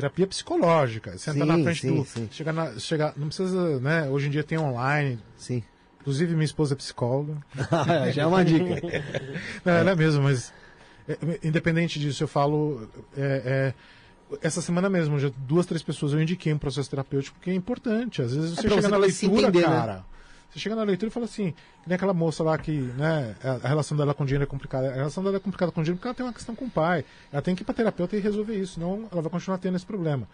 Terapia 0.00 0.26
psicológica. 0.26 1.18
Sentar 1.18 1.46
na 1.46 1.54
frente 1.62 1.80
sim, 1.82 1.94
do. 1.94 2.04
sim. 2.04 2.28
Chegar 2.32 2.52
na, 2.52 2.78
chegar, 2.78 3.12
não 3.16 3.26
precisa, 3.26 3.78
né? 3.80 4.08
Hoje 4.08 4.28
em 4.28 4.30
dia 4.30 4.42
tem 4.42 4.58
online. 4.58 5.18
Sim. 5.36 5.62
Inclusive, 6.00 6.32
minha 6.32 6.44
esposa 6.44 6.72
é 6.72 6.76
psicóloga. 6.76 7.36
já 8.14 8.22
é 8.22 8.26
uma 8.26 8.42
dica. 8.42 8.64
Não, 9.62 9.72
ela 9.74 9.90
é 9.90 9.94
mesmo, 9.94 10.22
mas. 10.22 10.50
é, 11.06 11.18
independente 11.44 11.98
disso, 11.98 12.22
eu 12.24 12.28
falo. 12.28 12.88
é, 13.14 13.74
é, 14.32 14.38
essa 14.42 14.62
semana 14.62 14.88
mesmo, 14.88 15.18
já 15.18 15.30
duas, 15.36 15.66
três 15.66 15.82
pessoas 15.82 16.12
eu 16.12 16.22
indiquei 16.22 16.52
um 16.54 16.58
processo 16.58 16.88
terapêutico 16.88 17.38
que 17.40 17.50
é 17.50 17.54
importante. 17.54 18.22
Às 18.22 18.34
vezes 18.34 18.52
você 18.52 18.62
pra 18.62 18.76
chega 18.76 18.88
na 18.88 18.96
leitura, 18.96 19.48
entender, 19.48 19.68
né? 19.68 20.02
Você 20.50 20.58
chega 20.58 20.74
na 20.74 20.82
leitura 20.82 21.08
e 21.08 21.12
fala 21.12 21.26
assim, 21.26 21.52
que 21.52 21.88
nem 21.88 21.94
aquela 21.94 22.12
moça 22.12 22.42
lá 22.42 22.58
que, 22.58 22.72
né, 22.72 23.36
a 23.62 23.68
relação 23.68 23.96
dela 23.96 24.12
com 24.12 24.24
o 24.24 24.26
dinheiro 24.26 24.42
é 24.42 24.46
complicada. 24.46 24.90
A 24.90 24.94
relação 24.94 25.22
dela 25.22 25.36
é 25.36 25.40
complicada 25.40 25.70
com 25.70 25.80
o 25.80 25.84
dinheiro 25.84 25.96
porque 25.96 26.08
ela 26.08 26.14
tem 26.14 26.26
uma 26.26 26.32
questão 26.32 26.56
com 26.56 26.64
o 26.64 26.70
pai. 26.70 27.04
Ela 27.32 27.40
tem 27.40 27.54
que 27.54 27.62
ir 27.62 27.64
para 27.64 27.74
terapeuta 27.74 28.16
e 28.16 28.20
resolver 28.20 28.56
isso, 28.56 28.74
senão 28.74 29.08
ela 29.12 29.22
vai 29.22 29.30
continuar 29.30 29.58
tendo 29.58 29.76
esse 29.76 29.86
problema. 29.86 30.28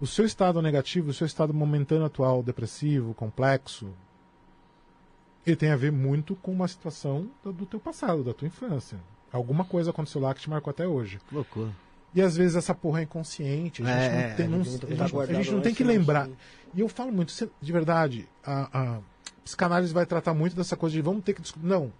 O 0.00 0.06
seu 0.08 0.24
estado 0.24 0.60
negativo, 0.60 1.10
o 1.10 1.14
seu 1.14 1.26
estado 1.26 1.54
momentâneo 1.54 2.04
atual, 2.04 2.42
depressivo, 2.42 3.14
complexo, 3.14 3.94
ele 5.46 5.56
tem 5.56 5.70
a 5.70 5.76
ver 5.76 5.92
muito 5.92 6.34
com 6.34 6.50
uma 6.50 6.66
situação 6.66 7.30
do 7.44 7.64
teu 7.64 7.78
passado, 7.78 8.24
da 8.24 8.34
tua 8.34 8.48
infância. 8.48 8.98
Alguma 9.32 9.64
coisa 9.64 9.90
aconteceu 9.90 10.20
lá 10.20 10.34
que 10.34 10.40
te 10.40 10.50
marcou 10.50 10.70
até 10.70 10.86
hoje. 10.86 11.20
Que 11.28 11.34
loucura. 11.34 11.70
E 12.14 12.22
às 12.22 12.36
vezes 12.36 12.56
essa 12.56 12.74
porra 12.74 13.00
é 13.00 13.02
inconsciente. 13.04 13.82
A 13.82 13.86
gente 13.86 13.96
É, 13.98 14.28
não 14.28 14.36
tem, 14.36 14.46
é, 14.46 14.48
não- 14.48 14.62
tem 14.62 14.70
muita 14.70 14.86
a 15.04 15.10
coisa 15.10 15.26
gente- 15.32 15.40
a 15.40 15.42
gente 15.42 15.52
não 15.52 15.60
tem 15.60 15.72
em 15.72 15.74
que 15.74 15.84
lembrar. 15.84 16.22
assim. 16.22 16.36
E 16.74 16.80
eu 16.80 16.88
falo 16.88 17.12
muito, 17.12 17.32
de 17.60 17.72
verdade, 17.72 18.28
a, 18.44 18.96
a 18.96 18.98
psicanálise 19.44 19.92
vai 19.92 20.06
tratar 20.06 20.32
muito 20.34 20.54
dessa 20.54 20.76
coisa 20.76 20.94
de 20.94 21.02
vamos 21.02 21.24
ter 21.24 21.34
que 21.34 21.42
descobrir. 21.42 21.68
Não. 21.68 21.92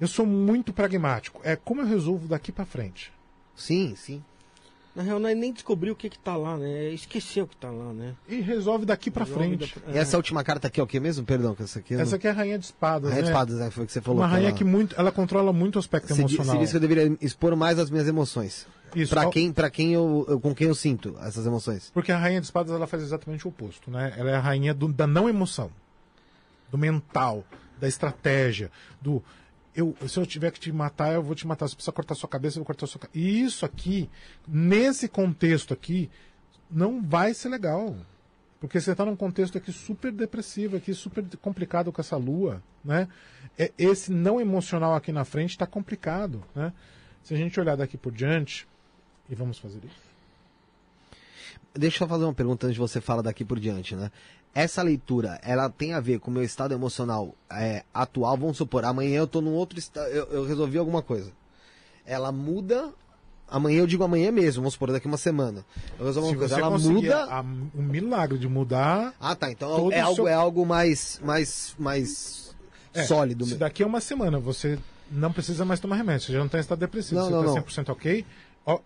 Eu 0.00 0.08
sou 0.08 0.26
muito 0.26 0.72
pragmático. 0.72 1.40
É 1.44 1.54
como 1.54 1.80
eu 1.80 1.86
resolvo 1.86 2.26
daqui 2.26 2.50
pra 2.50 2.64
frente. 2.64 3.12
Sim, 3.54 3.94
sim. 3.96 4.22
Na 4.94 5.02
real, 5.02 5.18
não 5.18 5.26
é 5.28 5.34
nem 5.34 5.50
descobrir 5.54 5.90
o 5.90 5.96
que 5.96 6.10
que 6.10 6.18
tá 6.18 6.36
lá, 6.36 6.56
né? 6.58 6.70
É 6.70 6.90
esquecer 6.92 7.40
o 7.42 7.46
que 7.46 7.56
tá 7.56 7.70
lá, 7.70 7.94
né? 7.94 8.14
E 8.28 8.40
resolve 8.42 8.84
daqui 8.84 9.10
pra 9.10 9.24
Resolve 9.24 9.56
frente. 9.56 9.80
da- 9.80 9.92
E 9.92 9.96
essa 9.98 10.18
última 10.18 10.44
carta 10.44 10.68
aqui 10.68 10.78
é 10.80 10.82
o 10.82 10.86
que 10.86 11.00
mesmo? 11.00 11.24
Perdão, 11.24 11.54
que 11.54 11.62
essa 11.62 11.78
aqui. 11.78 11.94
Essa 11.94 12.04
não- 12.10 12.14
aqui 12.16 12.26
é 12.26 12.30
a 12.30 12.34
rainha 12.34 12.58
de 12.58 12.66
espadas, 12.66 13.08
Rainha 13.10 13.22
de 13.22 13.28
né? 13.30 13.32
espadas, 13.34 13.58
né? 13.58 13.70
Foi 13.70 13.84
o 13.84 13.86
que 13.86 13.92
você 13.92 14.02
falou. 14.02 14.20
Uma 14.20 14.26
rainha 14.26 14.48
ela- 14.48 14.56
que 14.58 14.64
muito, 14.64 14.94
ela 14.98 15.10
controla 15.10 15.50
muito 15.50 15.76
o 15.76 15.78
aspecto 15.78 16.08
Você, 16.08 16.16
di- 16.24 16.34
emocional. 16.34 16.54
você 16.54 16.60
disse 16.60 16.72
que 16.72 16.76
eu 16.76 16.80
deveria 16.80 17.16
expor 17.22 17.56
mais 17.56 17.78
as 17.78 17.88
minhas 17.90 18.06
emoções. 18.06 18.66
Isso. 18.94 19.08
Pra 19.14 19.26
ó, 19.26 19.30
quem, 19.30 19.50
pra 19.50 19.70
quem 19.70 19.94
eu, 19.94 20.26
eu- 20.28 20.38
com 20.38 20.54
quem 20.54 20.66
eu 20.68 20.74
sinto 20.74 21.16
essas 21.22 21.46
emoções. 21.46 21.90
Porque 21.94 22.12
a 22.12 22.18
rainha 22.18 22.40
de 22.40 22.44
espadas 22.46 22.74
ela 22.74 22.86
faz 22.86 23.02
exatamente 23.02 23.46
o 23.46 23.48
oposto, 23.48 23.90
né? 23.90 24.12
Ela 24.18 24.30
é 24.32 24.34
a 24.34 24.40
rainha 24.40 24.74
do- 24.74 24.92
da 24.92 25.06
não 25.06 25.26
emoção, 25.26 25.70
do 26.70 26.76
mental, 26.76 27.42
da 27.80 27.88
estratégia, 27.88 28.70
do 29.00 29.22
eu, 29.74 29.96
se 30.06 30.18
eu 30.18 30.26
tiver 30.26 30.50
que 30.50 30.60
te 30.60 30.70
matar, 30.70 31.14
eu 31.14 31.22
vou 31.22 31.34
te 31.34 31.46
matar. 31.46 31.68
Se 31.68 31.74
precisar 31.74 31.92
cortar 31.92 32.14
sua 32.14 32.28
cabeça, 32.28 32.56
eu 32.56 32.60
vou 32.60 32.66
cortar 32.66 32.86
sua 32.86 33.00
cabeça. 33.00 33.18
E 33.18 33.42
isso 33.42 33.64
aqui, 33.64 34.08
nesse 34.46 35.08
contexto 35.08 35.72
aqui, 35.72 36.10
não 36.70 37.02
vai 37.02 37.32
ser 37.34 37.48
legal. 37.48 37.96
Porque 38.60 38.80
você 38.80 38.92
está 38.92 39.04
num 39.04 39.16
contexto 39.16 39.58
aqui 39.58 39.72
super 39.72 40.12
depressivo, 40.12 40.76
aqui 40.76 40.94
super 40.94 41.24
complicado 41.40 41.90
com 41.90 42.00
essa 42.00 42.16
lua, 42.16 42.62
né? 42.84 43.08
É, 43.58 43.72
esse 43.76 44.12
não 44.12 44.40
emocional 44.40 44.94
aqui 44.94 45.10
na 45.10 45.24
frente 45.24 45.50
está 45.50 45.66
complicado, 45.66 46.44
né? 46.54 46.72
Se 47.24 47.34
a 47.34 47.36
gente 47.36 47.58
olhar 47.58 47.76
daqui 47.76 47.96
por 47.96 48.12
diante, 48.12 48.68
e 49.28 49.34
vamos 49.34 49.58
fazer 49.58 49.80
isso. 49.84 50.12
Deixa 51.74 52.04
eu 52.04 52.08
fazer 52.08 52.24
uma 52.24 52.34
pergunta 52.34 52.66
antes 52.66 52.74
de 52.74 52.80
você 52.80 53.00
falar 53.00 53.22
daqui 53.22 53.44
por 53.44 53.58
diante, 53.58 53.96
né? 53.96 54.12
Essa 54.54 54.82
leitura, 54.82 55.40
ela 55.42 55.70
tem 55.70 55.94
a 55.94 56.00
ver 56.00 56.18
com 56.20 56.30
o 56.30 56.34
meu 56.34 56.42
estado 56.42 56.74
emocional 56.74 57.34
é, 57.50 57.84
atual? 57.92 58.36
Vamos 58.36 58.58
supor, 58.58 58.84
amanhã 58.84 59.18
eu 59.18 59.26
tô 59.26 59.40
num 59.40 59.52
outro 59.54 59.78
estado, 59.78 60.08
eu, 60.08 60.26
eu 60.26 60.44
resolvi 60.44 60.76
alguma 60.76 61.00
coisa. 61.00 61.30
Ela 62.04 62.30
muda, 62.30 62.90
amanhã 63.48 63.78
eu 63.80 63.86
digo 63.86 64.04
amanhã 64.04 64.30
mesmo, 64.30 64.60
vamos 64.62 64.74
supor, 64.74 64.92
daqui 64.92 65.06
uma 65.06 65.16
semana. 65.16 65.64
Eu 65.98 66.04
resolvo 66.04 66.28
Se 66.28 66.34
uma 66.34 66.38
coisa, 66.40 66.58
ela 66.60 66.78
muda... 66.78 67.24
a- 67.24 67.40
um 67.40 67.82
milagre 67.82 68.38
de 68.38 68.46
mudar. 68.46 69.14
Ah, 69.18 69.34
tá, 69.34 69.50
então 69.50 69.90
é 69.90 70.00
algo, 70.00 70.16
seu- 70.16 70.28
é 70.28 70.34
algo 70.34 70.66
mais, 70.66 71.18
mais, 71.24 71.74
mais 71.78 72.54
É, 72.92 73.04
sólido. 73.04 73.44
Se 73.44 73.52
mesmo. 73.52 73.60
daqui 73.60 73.82
a 73.82 73.86
uma 73.86 74.00
semana 74.02 74.38
você 74.38 74.78
não 75.10 75.32
precisa 75.32 75.64
mais 75.64 75.80
tomar 75.80 75.96
remédio, 75.96 76.26
você 76.26 76.32
já 76.32 76.38
não 76.40 76.46
está 76.46 76.58
em 76.58 76.60
estado 76.60 76.78
depressivo, 76.78 77.20
Não, 77.20 77.26
você 77.26 77.32
não, 77.32 77.40
está 77.58 77.82
não. 77.82 77.84
100% 77.86 77.92
ok, 77.92 78.26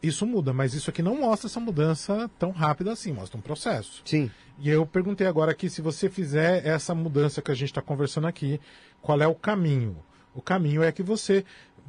isso 0.03 0.27
muda, 0.27 0.53
mas 0.53 0.75
isso 0.75 0.89
aqui 0.91 1.03
não 1.03 1.21
mostra 1.21 1.49
essa 1.49 1.61
mudança 1.61 2.31
tão 2.39 2.51
rápida 2.51 2.93
assim, 2.93 3.13
mostra 3.13 3.37
um 3.39 3.43
processo. 3.43 4.03
Sim. 4.05 4.31
E 4.59 4.71
eu 4.71 4.87
perguntei 4.87 5.27
agora 5.27 5.53
aqui 5.53 5.69
se 5.69 5.83
você 5.83 6.09
fizer 6.09 6.67
essa 6.67 6.95
mudança 6.95 7.43
que 7.43 7.51
a 7.51 7.55
gente 7.55 7.69
está 7.71 7.83
conversando 7.83 8.27
aqui, 8.27 8.59
qual 9.03 9.21
é 9.21 9.27
o 9.27 9.35
caminho? 9.35 9.97
O 10.35 10.41
caminho 10.41 10.83
é 10.83 10.91
que 10.91 11.03
você 11.03 11.45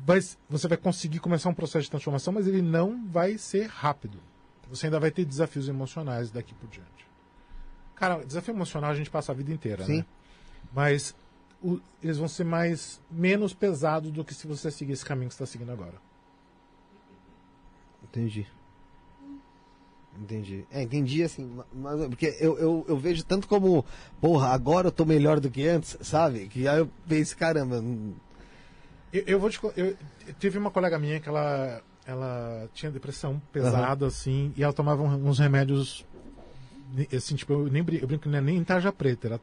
vai, 0.06 0.20
você 0.50 0.68
vai 0.68 0.78
conseguir 0.78 1.20
começar 1.20 1.50
um 1.50 1.54
processo 1.54 1.84
de 1.84 1.90
transformação, 1.92 2.34
mas 2.34 2.46
ele 2.48 2.62
não 2.62 3.06
vai 3.08 3.38
ser 3.38 3.68
rápido. 3.68 4.20
Você 4.70 4.88
ainda 4.88 5.00
vai 5.00 5.12
ter 5.12 5.24
desafios 5.24 5.70
emocionais 5.70 6.30
daqui 6.30 6.54
por 6.54 6.68
diante. 6.70 7.08
Cara, 7.96 8.24
desafio 8.26 8.54
emocional 8.54 8.92
a 8.92 8.96
gente 8.96 9.10
passa 9.10 9.32
a 9.32 9.36
vida 9.36 9.52
inteira, 9.52 9.86
Sim. 9.86 9.98
né? 10.00 10.06
Mas 10.74 11.16
o- 11.64 11.80
eles 12.04 12.18
vão 12.18 12.28
ser 12.28 12.44
mais 12.44 13.02
menos 13.10 13.54
pesados 13.54 14.12
do 14.12 14.24
que 14.26 14.34
se 14.34 14.46
você 14.46 14.70
seguir 14.70 14.92
esse 14.92 15.06
caminho 15.06 15.30
que 15.30 15.36
você 15.36 15.44
está 15.44 15.52
seguindo 15.54 15.72
agora. 15.72 15.96
Entendi. 18.18 18.48
Entendi. 20.20 20.66
É, 20.72 20.82
entendi 20.82 21.22
assim, 21.22 21.46
ma- 21.46 21.66
mas 21.72 22.02
é 22.02 22.08
porque 22.10 22.36
eu, 22.40 22.58
eu, 22.58 22.86
eu 22.88 22.98
vejo 22.98 23.24
tanto 23.24 23.48
como, 23.48 23.86
porra, 24.20 24.48
agora 24.48 24.88
eu 24.88 24.92
tô 24.92 25.06
melhor 25.06 25.40
do 25.40 25.50
que 25.52 25.68
antes, 25.68 25.96
sabe? 26.02 26.48
Que 26.48 26.68
aí 26.68 26.80
eu 26.80 26.90
penso, 27.08 27.38
caramba, 27.38 27.80
hum, 27.80 28.14
Eu, 29.14 29.24
eu 29.28 29.40
vou 29.40 29.50
te. 29.50 29.60
Eu, 29.76 29.96
eu 30.28 30.34
tive 30.40 30.58
uma 30.58 30.72
colega 30.72 30.98
minha 30.98 31.20
que 31.20 31.30
ela, 31.30 31.82
ela 32.06 32.68
tinha 32.74 32.92
depressão 32.92 33.40
pesada, 33.54 34.08
assim, 34.08 34.52
e 34.58 34.64
ela 34.64 34.74
tomava 34.74 35.04
um- 35.04 35.28
uns 35.30 35.38
remédios. 35.38 36.04
Assim, 37.16 37.36
tipo, 37.36 37.54
eu, 37.54 37.68
nem, 37.68 37.86
eu 38.02 38.08
brinco 38.08 38.28
não 38.28 38.40
é 38.40 38.42
nem 38.42 38.64
tarja 38.64 38.92
preta, 38.92 39.28
era, 39.28 39.40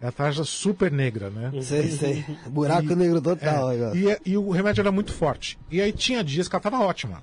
era 0.00 0.10
tarja 0.10 0.42
super 0.42 0.90
negra, 0.90 1.30
né? 1.30 1.52
sei, 1.62 1.90
sei. 1.92 2.24
Buraco 2.50 2.92
E- 2.92 2.96
negro 2.96 3.20
total. 3.20 3.70
É, 3.70 3.96
e, 3.96 4.18
e 4.32 4.36
o 4.36 4.50
remédio 4.50 4.80
era 4.80 4.90
muito 4.90 5.12
forte. 5.12 5.56
E 5.70 5.80
aí 5.80 5.92
tinha 5.92 6.24
dias 6.24 6.48
que 6.48 6.56
ela 6.56 6.62
tava 6.62 6.80
ótima. 6.80 7.22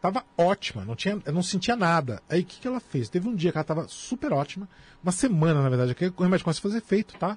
Tava 0.00 0.24
ótima, 0.36 0.82
não 0.84 0.96
tinha, 0.96 1.20
eu 1.26 1.32
não 1.32 1.42
sentia 1.42 1.76
nada. 1.76 2.22
Aí 2.28 2.40
o 2.40 2.44
que, 2.44 2.60
que 2.60 2.66
ela 2.66 2.80
fez? 2.80 3.08
Teve 3.10 3.28
um 3.28 3.34
dia 3.34 3.52
que 3.52 3.58
ela 3.58 3.64
tava 3.64 3.86
super 3.86 4.32
ótima, 4.32 4.66
uma 5.02 5.12
semana, 5.12 5.62
na 5.62 5.68
verdade, 5.68 5.94
que 5.94 6.06
o 6.06 6.22
remédio 6.22 6.44
começou 6.44 6.60
a 6.60 6.62
fazer 6.62 6.78
efeito, 6.78 7.18
tá? 7.18 7.36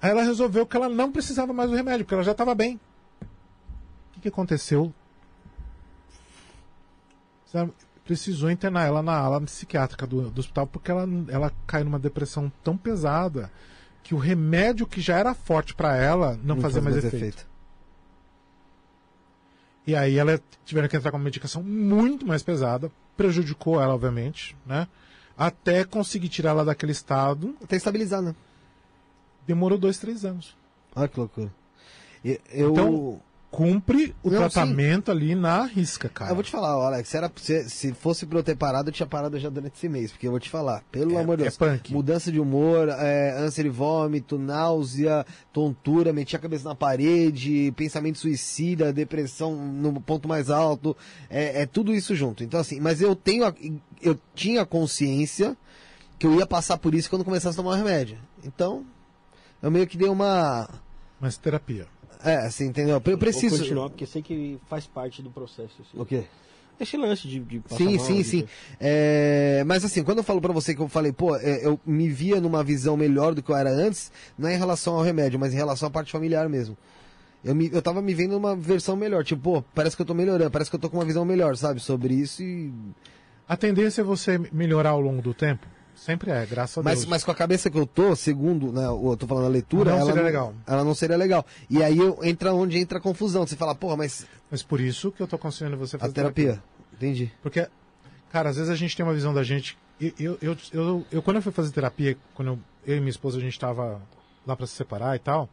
Aí 0.00 0.10
ela 0.10 0.22
resolveu 0.22 0.66
que 0.66 0.76
ela 0.76 0.88
não 0.88 1.10
precisava 1.10 1.54
mais 1.54 1.70
do 1.70 1.76
remédio, 1.76 2.04
porque 2.04 2.14
ela 2.14 2.24
já 2.24 2.32
estava 2.32 2.54
bem. 2.54 2.78
O 3.22 4.14
que, 4.14 4.20
que 4.20 4.28
aconteceu? 4.28 4.92
Precisou 8.04 8.50
internar 8.50 8.86
ela 8.86 9.02
na 9.02 9.16
ala 9.16 9.40
psiquiátrica 9.40 10.06
do, 10.06 10.30
do 10.30 10.38
hospital 10.38 10.66
porque 10.66 10.90
ela, 10.90 11.08
ela 11.28 11.52
caiu 11.66 11.86
numa 11.86 11.98
depressão 11.98 12.52
tão 12.62 12.76
pesada 12.76 13.50
que 14.02 14.14
o 14.14 14.18
remédio 14.18 14.86
que 14.86 15.00
já 15.00 15.16
era 15.16 15.34
forte 15.34 15.74
para 15.74 15.96
ela 15.96 16.38
não, 16.44 16.60
fazia 16.60 16.82
faz 16.82 16.94
mais 16.94 17.04
efeito. 17.04 17.46
E 19.86 19.94
aí 19.94 20.18
ela 20.18 20.40
tiveram 20.64 20.88
que 20.88 20.96
entrar 20.96 21.10
com 21.10 21.16
uma 21.16 21.24
medicação 21.24 21.62
muito 21.62 22.26
mais 22.26 22.42
pesada, 22.42 22.90
prejudicou 23.16 23.80
ela, 23.80 23.94
obviamente, 23.94 24.56
né? 24.66 24.88
Até 25.38 25.84
conseguir 25.84 26.28
tirar 26.28 26.50
ela 26.50 26.64
daquele 26.64 26.92
estado, 26.92 27.54
Até 27.62 27.76
estabilizar, 27.76 28.22
né? 28.22 28.34
demorou 29.46 29.78
dois, 29.78 29.98
três 29.98 30.24
anos. 30.24 30.56
Olha 30.94 31.08
que 31.08 31.18
loucura. 31.20 31.52
Eu, 32.24 32.72
Então, 32.72 33.20
Cumpre 33.50 34.14
o 34.22 34.28
Não, 34.30 34.38
tratamento 34.38 35.10
ali 35.10 35.34
na 35.34 35.64
risca, 35.64 36.08
cara. 36.10 36.30
eu 36.30 36.34
vou 36.34 36.44
te 36.44 36.50
falar, 36.50 36.72
Alex, 36.72 37.08
se, 37.08 37.16
era, 37.16 37.32
se, 37.36 37.70
se 37.70 37.92
fosse 37.94 38.26
pra 38.26 38.38
eu 38.38 38.42
ter 38.42 38.54
parado, 38.56 38.88
eu 38.90 38.92
tinha 38.92 39.06
parado 39.06 39.38
já 39.38 39.48
durante 39.48 39.76
esse 39.76 39.88
mês, 39.88 40.10
porque 40.12 40.26
eu 40.26 40.30
vou 40.32 40.40
te 40.40 40.50
falar, 40.50 40.82
pelo 40.92 41.16
É- 41.16 41.22
amor 41.22 41.36
de 41.38 41.44
é 41.44 41.46
Deus, 41.46 41.56
punk. 41.56 41.90
mudança 41.92 42.30
de 42.30 42.38
humor, 42.38 42.88
é, 42.88 43.34
ânsia 43.38 43.62
de 43.64 43.70
vômito, 43.70 44.36
náusea, 44.36 45.24
tontura, 45.54 46.12
meti 46.12 46.36
a 46.36 46.38
cabeça 46.38 46.68
na 46.68 46.74
parede, 46.74 47.72
pensamento 47.76 48.18
suicida, 48.18 48.92
depressão 48.92 49.54
no 49.56 50.00
ponto 50.02 50.28
mais 50.28 50.50
alto, 50.50 50.94
é, 51.30 51.62
é 51.62 51.66
tudo 51.66 51.94
isso 51.94 52.14
junto. 52.14 52.44
Então 52.44 52.60
assim, 52.60 52.78
mas 52.80 53.00
eu 53.00 53.16
tenho, 53.16 53.46
a- 53.46 53.54
eu 54.02 54.18
tinha 54.34 54.66
consciência 54.66 55.56
que 56.18 56.26
eu 56.26 56.34
ia 56.38 56.46
passar 56.46 56.76
por 56.78 56.94
isso 56.94 57.08
quando 57.08 57.24
começasse 57.24 57.58
a 57.58 57.62
tomar 57.62 57.72
o 57.74 57.76
remédio. 57.78 58.18
Então, 58.44 58.84
eu 59.62 59.70
meio 59.70 59.86
que 59.86 59.96
dei 59.96 60.08
uma, 60.08 60.68
Mas 61.18 61.38
terapia. 61.38 61.86
É, 62.26 62.36
assim, 62.38 62.66
entendeu? 62.66 63.00
Eu 63.04 63.18
preciso... 63.18 63.56
Vou 63.56 63.58
continuar, 63.58 63.88
porque 63.90 64.06
sei 64.06 64.22
que 64.22 64.58
faz 64.68 64.86
parte 64.86 65.22
do 65.22 65.30
processo. 65.30 65.74
assim. 65.80 66.00
O 66.00 66.04
quê? 66.04 66.24
Esse 66.78 66.96
lance 66.96 67.26
de, 67.26 67.40
de 67.40 67.60
passar 67.60 67.76
Sim, 67.78 67.96
mal, 67.96 68.04
sim, 68.04 68.16
de- 68.16 68.24
sim. 68.24 68.48
É, 68.78 69.64
mas 69.66 69.82
assim, 69.84 70.04
quando 70.04 70.18
eu 70.18 70.24
falo 70.24 70.40
pra 70.42 70.52
você 70.52 70.74
que 70.74 70.80
eu 70.82 70.88
falei, 70.88 71.10
pô, 71.10 71.34
é, 71.36 71.64
eu 71.64 71.80
me 71.86 72.08
via 72.08 72.38
numa 72.38 72.62
visão 72.62 72.96
melhor 72.96 73.34
do 73.34 73.42
que 73.42 73.50
eu 73.50 73.56
era 73.56 73.70
antes, 73.70 74.12
não 74.38 74.48
é 74.48 74.54
em 74.54 74.58
relação 74.58 74.94
ao 74.94 75.02
remédio, 75.02 75.40
mas 75.40 75.54
em 75.54 75.56
relação 75.56 75.88
à 75.88 75.90
parte 75.90 76.12
familiar 76.12 76.48
mesmo. 76.48 76.76
Eu, 77.42 77.54
me, 77.54 77.70
eu 77.72 77.80
tava 77.80 78.02
me 78.02 78.12
vendo 78.12 78.32
numa 78.32 78.54
versão 78.54 78.94
melhor, 78.96 79.24
tipo, 79.24 79.40
pô, 79.40 79.64
parece 79.74 79.96
que 79.96 80.02
eu 80.02 80.06
tô 80.06 80.12
melhorando, 80.12 80.50
parece 80.50 80.68
que 80.68 80.76
eu 80.76 80.80
tô 80.80 80.90
com 80.90 80.98
uma 80.98 81.04
visão 81.04 81.24
melhor, 81.24 81.56
sabe, 81.56 81.80
sobre 81.80 82.12
isso 82.14 82.42
e... 82.42 82.72
A 83.48 83.56
tendência 83.56 84.00
é 84.00 84.04
você 84.04 84.38
melhorar 84.52 84.90
ao 84.90 85.00
longo 85.00 85.22
do 85.22 85.32
tempo? 85.32 85.66
Sempre 85.96 86.30
é, 86.30 86.44
graças 86.46 86.78
a 86.78 86.82
Mas, 86.82 86.98
Deus. 87.00 87.06
mas 87.08 87.24
com 87.24 87.30
a 87.30 87.34
cabeça 87.34 87.68
que 87.70 87.78
eu 87.78 87.86
tô, 87.86 88.14
segundo, 88.14 88.70
né, 88.70 88.84
eu 88.86 89.16
tô 89.18 89.26
falando 89.26 89.46
a 89.46 89.48
leitura, 89.48 89.90
Não 89.90 89.96
ela, 89.98 90.06
seria 90.06 90.20
não, 90.20 90.26
legal. 90.26 90.54
ela 90.66 90.84
não 90.84 90.94
seria 90.94 91.16
legal. 91.16 91.44
E 91.68 91.82
aí 91.82 91.98
eu, 91.98 92.18
entra 92.22 92.54
onde 92.54 92.78
entra 92.78 92.98
a 92.98 93.00
confusão, 93.00 93.46
você 93.46 93.56
fala, 93.56 93.74
porra, 93.74 93.96
mas 93.96 94.26
Mas 94.50 94.62
por 94.62 94.78
isso 94.80 95.10
que 95.10 95.22
eu 95.22 95.26
tô 95.26 95.36
aconselhando 95.36 95.76
você 95.76 95.96
a 95.96 95.98
a 95.98 96.00
fazer 96.02 96.12
terapia, 96.12 96.62
entendi. 96.92 97.32
Porque, 97.42 97.66
cara, 98.30 98.50
às 98.50 98.56
vezes 98.56 98.70
a 98.70 98.76
gente 98.76 98.94
tem 98.96 99.04
uma 99.04 99.14
visão 99.14 99.32
da 99.34 99.42
gente. 99.42 99.76
Eu, 99.98 100.36
eu, 100.42 100.56
eu, 100.72 101.06
eu, 101.10 101.22
quando 101.22 101.36
eu 101.36 101.42
fui 101.42 101.50
fazer 101.52 101.72
terapia, 101.72 102.16
quando 102.34 102.48
eu, 102.48 102.58
eu 102.86 102.96
e 102.98 103.00
minha 103.00 103.10
esposa 103.10 103.38
a 103.38 103.40
gente 103.40 103.58
tava 103.58 104.00
lá 104.46 104.54
pra 104.54 104.66
se 104.66 104.74
separar 104.74 105.16
e 105.16 105.18
tal, 105.18 105.48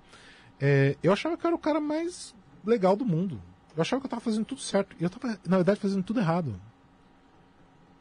é, 0.60 0.98
eu 1.02 1.14
achava 1.14 1.38
que 1.38 1.46
eu 1.46 1.48
era 1.48 1.56
o 1.56 1.60
cara 1.60 1.80
mais 1.80 2.36
legal 2.66 2.96
do 2.98 3.06
mundo. 3.06 3.42
Eu 3.76 3.82
achava 3.82 4.00
que 4.02 4.06
eu 4.06 4.10
tava 4.10 4.22
fazendo 4.22 4.46
tudo 4.46 4.60
certo. 4.62 4.96
E 5.00 5.04
eu 5.04 5.10
tava, 5.10 5.40
na 5.48 5.56
verdade, 5.58 5.80
fazendo 5.80 6.04
tudo 6.04 6.20
errado. 6.20 6.54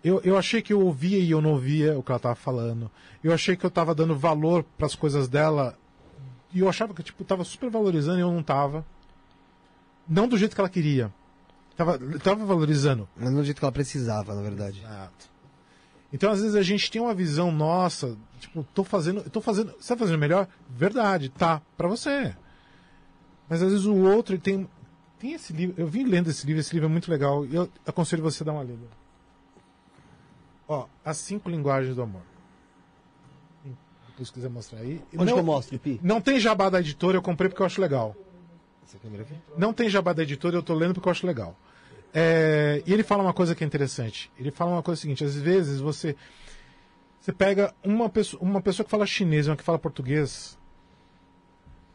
Eu, 0.05 0.21
eu 0.25 0.37
achei 0.37 0.61
que 0.61 0.73
eu 0.73 0.81
ouvia 0.81 1.19
e 1.19 1.31
eu 1.31 1.41
não 1.41 1.53
ouvia 1.53 1.97
o 1.97 2.03
que 2.03 2.11
ela 2.11 2.19
tava 2.19 2.35
falando. 2.35 2.91
Eu 3.23 3.33
achei 3.33 3.57
que 3.57 3.65
eu 3.65 3.71
tava 3.71 3.95
dando 3.95 4.17
valor 4.17 4.65
para 4.77 4.87
as 4.87 4.95
coisas 4.95 5.29
dela. 5.29 5.79
E 6.53 6.61
eu 6.61 6.69
achava 6.69 6.93
que, 6.93 7.03
tipo, 7.03 7.25
tava 7.25 7.45
super 7.45 7.71
valorizando 7.71 8.19
e 8.19 8.23
eu 8.23 8.31
não 8.31 8.43
tava. 8.43 8.85
Não 10.09 10.27
do 10.27 10.37
jeito 10.37 10.55
que 10.55 10.61
ela 10.61 10.69
queria. 10.69 11.13
Tava, 11.77 11.99
tava 12.19 12.45
valorizando. 12.45 13.09
Mas 13.17 13.31
não 13.31 13.39
do 13.39 13.45
jeito 13.45 13.59
que 13.59 13.65
ela 13.65 13.73
precisava, 13.73 14.35
na 14.35 14.43
verdade. 14.43 14.81
Exato. 14.81 15.31
Então, 16.13 16.31
às 16.31 16.41
vezes, 16.41 16.57
a 16.57 16.63
gente 16.63 16.91
tem 16.91 17.01
uma 17.01 17.15
visão 17.15 17.51
nossa, 17.51 18.17
tipo, 18.39 18.67
tô 18.75 18.85
fazendo. 18.85 19.23
Tô 19.31 19.41
fazendo. 19.41 19.73
Você 19.79 19.95
tá 19.95 19.99
fazendo 19.99 20.19
melhor? 20.19 20.49
Verdade, 20.69 21.29
tá, 21.31 21.63
pra 21.77 21.89
você. 21.89 22.37
Mas 23.49 23.63
às 23.63 23.71
vezes 23.71 23.87
o 23.87 23.95
outro 23.95 24.37
tem. 24.39 24.69
Tem 25.19 25.33
esse 25.33 25.53
livro. 25.53 25.75
Eu 25.79 25.87
vim 25.87 26.05
lendo 26.05 26.29
esse 26.29 26.45
livro, 26.45 26.61
esse 26.61 26.75
livro 26.75 26.89
é 26.89 26.93
muito 26.93 27.11
legal. 27.11 27.47
E 27.47 27.55
eu 27.55 27.71
aconselho 27.87 28.23
você 28.23 28.43
a 28.43 28.47
dar 28.47 28.53
uma 28.53 28.65
lida. 28.65 29.02
Ó, 30.73 30.87
As 31.05 31.19
Cinco 31.19 31.51
Linguagens 31.51 31.95
do 31.95 32.03
Amor. 32.03 32.23
Depois 34.09 34.29
se 34.29 34.33
quiser 34.33 34.51
mostrar 34.51 34.81
aí. 34.81 35.03
Onde 35.15 35.27
não, 35.27 35.35
que 35.35 35.39
eu 35.41 35.45
mostro, 35.45 35.79
Pi? 35.79 36.01
não 36.03 36.21
tem 36.21 36.39
jabá 36.41 36.69
da 36.71 36.81
editora, 36.81 37.17
eu 37.17 37.23
comprei 37.23 37.49
porque 37.49 37.63
eu 37.63 37.67
acho 37.67 37.81
legal. 37.81 38.17
Essa 38.85 38.99
câmera 38.99 39.23
aqui? 39.23 39.35
Não 39.57 39.73
tem 39.73 39.89
jabá 39.89 40.13
da 40.13 40.23
editora, 40.23 40.57
eu 40.57 40.63
tô 40.63 40.75
lendo 40.75 40.95
porque 40.95 41.09
eu 41.09 41.13
acho 41.13 41.27
legal. 41.27 41.57
É, 42.15 42.83
e 42.87 42.93
ele 42.93 43.03
fala 43.03 43.23
uma 43.23 43.33
coisa 43.33 43.55
que 43.55 43.65
é 43.65 43.67
interessante. 43.67 44.31
Ele 44.39 44.51
fala 44.51 44.73
uma 44.73 44.83
coisa 44.83 45.01
seguinte: 45.01 45.25
às 45.25 45.35
vezes 45.35 45.81
você 45.81 46.15
você 47.19 47.33
pega 47.33 47.73
uma 47.85 48.09
pessoa, 48.09 48.43
uma 48.43 48.61
pessoa 48.61 48.85
que 48.85 48.91
fala 48.91 49.07
chinês 49.07 49.47
e 49.47 49.51
uma 49.51 49.57
que 49.57 49.63
fala 49.63 49.79
português. 49.79 50.59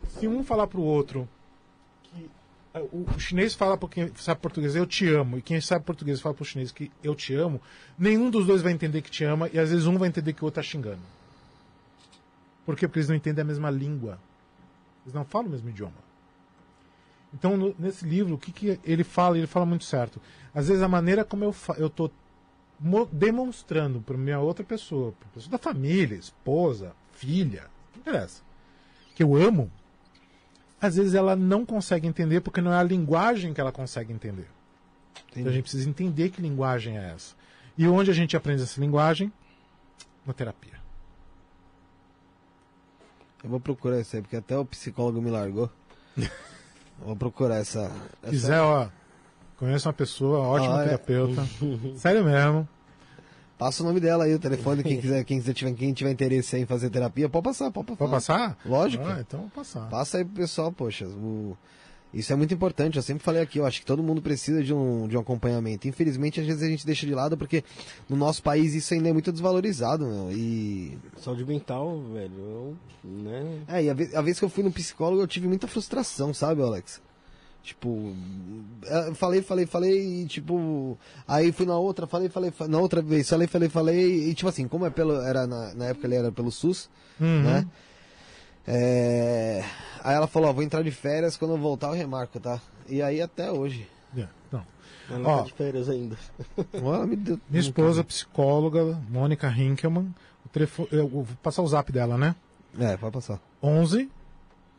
Se 0.07 0.27
um 0.27 0.43
falar 0.43 0.67
pro 0.67 0.81
outro 0.81 1.27
o, 2.79 3.05
o 3.15 3.19
chinês 3.19 3.53
fala 3.53 3.77
para 3.77 3.89
quem 3.89 4.11
sabe 4.15 4.41
português 4.41 4.75
eu 4.75 4.85
te 4.85 5.07
amo 5.07 5.37
e 5.37 5.41
quem 5.41 5.59
sabe 5.61 5.85
português 5.85 6.19
fala 6.21 6.35
pro 6.35 6.45
chinês 6.45 6.71
que 6.71 6.91
eu 7.03 7.13
te 7.15 7.33
amo, 7.33 7.61
nenhum 7.97 8.29
dos 8.29 8.45
dois 8.45 8.61
vai 8.61 8.71
entender 8.71 9.01
que 9.01 9.11
te 9.11 9.23
ama 9.23 9.49
e 9.53 9.59
às 9.59 9.69
vezes 9.69 9.85
um 9.85 9.97
vai 9.97 10.09
entender 10.09 10.33
que 10.33 10.41
o 10.41 10.45
outro 10.45 10.61
tá 10.61 10.67
xingando. 10.67 11.01
Por 12.65 12.75
quê? 12.75 12.87
Porque 12.87 12.99
eles 12.99 13.09
não 13.09 13.15
entendem 13.15 13.41
a 13.41 13.45
mesma 13.45 13.69
língua. 13.69 14.19
Eles 15.05 15.13
não 15.13 15.23
falam 15.23 15.47
o 15.47 15.51
mesmo 15.51 15.69
idioma. 15.69 16.07
Então, 17.33 17.55
no- 17.55 17.75
nesse 17.79 18.05
livro, 18.05 18.35
o 18.35 18.37
que, 18.37 18.51
que 18.51 18.79
ele 18.83 19.03
fala? 19.03 19.37
Ele 19.37 19.47
fala 19.47 19.65
muito 19.65 19.85
certo. 19.85 20.21
Às 20.53 20.67
vezes, 20.67 20.83
a 20.83 20.87
maneira 20.87 21.23
como 21.23 21.43
eu 21.43 21.53
mo- 22.79 23.07
demonstrando 23.11 24.01
para 24.01 24.17
minha 24.17 24.39
outra 24.39 24.63
pessoa, 24.65 25.13
para 25.13 25.29
pessoa 25.29 25.51
da 25.51 25.57
família, 25.57 26.15
esposa, 26.15 26.93
filha, 27.13 27.67
não 27.93 28.01
interessa, 28.01 28.41
que 29.15 29.23
eu 29.23 29.35
amo, 29.35 29.71
às 30.81 30.95
vezes 30.95 31.13
ela 31.13 31.35
não 31.35 31.65
consegue 31.65 32.07
entender 32.07 32.41
porque 32.41 32.61
não 32.61 32.71
é 32.71 32.77
a 32.77 32.83
linguagem 32.83 33.53
que 33.53 33.61
ela 33.61 33.71
consegue 33.71 34.13
entender. 34.13 34.47
Então, 35.35 35.49
a 35.49 35.53
gente 35.53 35.63
precisa 35.63 35.89
entender 35.89 36.29
que 36.29 36.41
linguagem 36.41 36.97
é 36.97 37.11
essa. 37.13 37.35
E 37.77 37.87
onde 37.87 38.09
a 38.09 38.13
gente 38.13 38.35
aprende 38.35 38.63
essa 38.63 38.79
linguagem? 38.79 39.31
Na 40.25 40.33
terapia. 40.33 40.73
Eu 43.43 43.49
vou 43.49 43.59
procurar 43.59 43.99
isso 43.99 44.15
aí, 44.15 44.21
porque 44.21 44.35
até 44.35 44.57
o 44.57 44.65
psicólogo 44.65 45.21
me 45.21 45.29
largou. 45.29 45.69
Vou 46.99 47.15
procurar 47.15 47.57
essa. 47.57 47.91
essa... 48.23 48.31
quiser, 48.31 48.59
ó, 48.59 48.89
conheço 49.55 49.87
uma 49.87 49.93
pessoa, 49.93 50.39
ótima 50.39 50.79
Ah, 50.79 50.81
é? 50.81 50.85
terapeuta. 50.85 51.47
Sério 51.95 52.25
mesmo. 52.25 52.67
Passa 53.57 53.81
o 53.81 53.85
nome 53.87 53.99
dela 53.99 54.25
aí, 54.25 54.33
o 54.35 54.39
telefone, 54.39 54.83
quem 54.83 55.01
quiser, 55.01 55.23
quem 55.23 55.39
quiser 55.39 55.53
tiver, 55.53 55.73
quem 55.73 55.91
tiver 55.93 56.11
interesse 56.11 56.55
em 56.57 56.65
fazer 56.65 56.89
terapia, 56.91 57.27
pode 57.27 57.43
passar, 57.45 57.71
pode 57.71 57.87
passar. 57.87 57.97
Pode 57.97 58.11
passar? 58.11 58.57
Lógico. 58.65 59.03
Ah, 59.05 59.17
então 59.19 59.39
vou 59.41 59.49
passar. 59.49 59.89
Passa 59.89 60.17
aí 60.19 60.25
pro 60.25 60.35
pessoal, 60.35 60.71
poxa. 60.71 61.07
o- 61.07 61.57
Isso 62.13 62.31
é 62.31 62.35
muito 62.35 62.53
importante, 62.53 62.95
eu 62.97 63.01
sempre 63.03 63.23
falei 63.23 63.41
aqui, 63.41 63.57
eu 63.59 63.65
acho 63.65 63.79
que 63.81 63.85
todo 63.85 64.01
mundo 64.01 64.21
precisa 64.21 64.63
de 64.63 64.73
um, 64.73 65.07
de 65.07 65.17
um 65.17 65.19
acompanhamento. 65.19 65.87
Infelizmente, 65.87 66.39
às 66.39 66.45
vezes 66.45 66.63
a 66.63 66.67
gente 66.67 66.85
deixa 66.85 67.05
de 67.05 67.13
lado 67.15 67.35
porque 67.35 67.63
no 68.07 68.15
nosso 68.15 68.41
país 68.43 68.73
isso 68.75 68.93
ainda 68.93 69.09
é 69.09 69.13
muito 69.13 69.31
desvalorizado, 69.31 70.05
meu. 70.05 70.31
E. 70.31 70.97
Saúde 71.19 71.43
mental, 71.43 71.99
velho, 72.13 72.33
eu, 72.39 72.77
né? 73.03 73.59
É, 73.67 73.83
e 73.83 73.89
a 73.89 73.93
vez, 73.93 74.15
a 74.15 74.21
vez 74.21 74.39
que 74.39 74.45
eu 74.45 74.49
fui 74.49 74.63
no 74.63 74.71
psicólogo 74.71 75.21
eu 75.21 75.27
tive 75.27 75.47
muita 75.47 75.67
frustração, 75.67 76.33
sabe, 76.33 76.61
Alex? 76.61 77.01
Tipo, 77.63 78.15
eu 78.83 79.13
falei, 79.15 79.41
falei, 79.41 79.65
falei, 79.65 80.21
e 80.21 80.25
tipo, 80.25 80.97
aí 81.27 81.51
fui 81.51 81.65
na 81.65 81.77
outra, 81.77 82.07
falei, 82.07 82.29
falei, 82.29 82.49
fa- 82.49 82.67
na 82.67 82.77
outra 82.79 83.01
vez, 83.01 83.27
falei, 83.27 83.45
falei, 83.47 83.67
falei, 83.67 84.29
e 84.29 84.33
tipo 84.33 84.47
assim, 84.47 84.67
como 84.69 84.85
é 84.85 84.89
pelo, 84.89 85.19
era 85.21 85.45
na, 85.45 85.73
na 85.73 85.85
época 85.87 86.07
ele 86.07 86.15
era 86.15 86.31
pelo 86.31 86.49
SUS, 86.51 86.89
Uhum. 87.19 87.41
né? 87.43 87.67
É, 88.65 89.63
aí 90.03 90.15
ela 90.15 90.27
falou, 90.27 90.49
ó, 90.49 90.53
vou 90.53 90.63
entrar 90.63 90.81
de 90.81 90.91
férias, 90.91 91.35
quando 91.37 91.51
eu 91.55 91.57
voltar 91.57 91.87
eu 91.87 91.93
remarco, 91.93 92.39
tá? 92.39 92.61
E 92.87 93.01
aí 93.01 93.21
até 93.21 93.51
hoje. 93.51 93.87
É, 94.17 94.27
Não. 94.51 94.65
Ela 95.09 95.27
Ó. 95.29 95.37
tá 95.39 95.43
de 95.43 95.53
férias 95.53 95.89
ainda. 95.89 96.17
Ela 96.73 97.05
me 97.05 97.15
deu. 97.17 97.39
Minha 97.49 97.61
esposa, 97.61 98.03
psicóloga, 98.03 98.97
Mônica 99.09 99.47
Hinkelmann. 99.49 100.13
O 100.45 100.49
telefone, 100.49 100.87
eu 100.91 101.07
vou 101.07 101.25
passar 101.43 101.61
o 101.61 101.67
zap 101.67 101.91
dela, 101.91 102.17
né? 102.17 102.33
É, 102.79 102.95
pode 102.97 103.13
passar. 103.13 103.39
11 103.63 104.09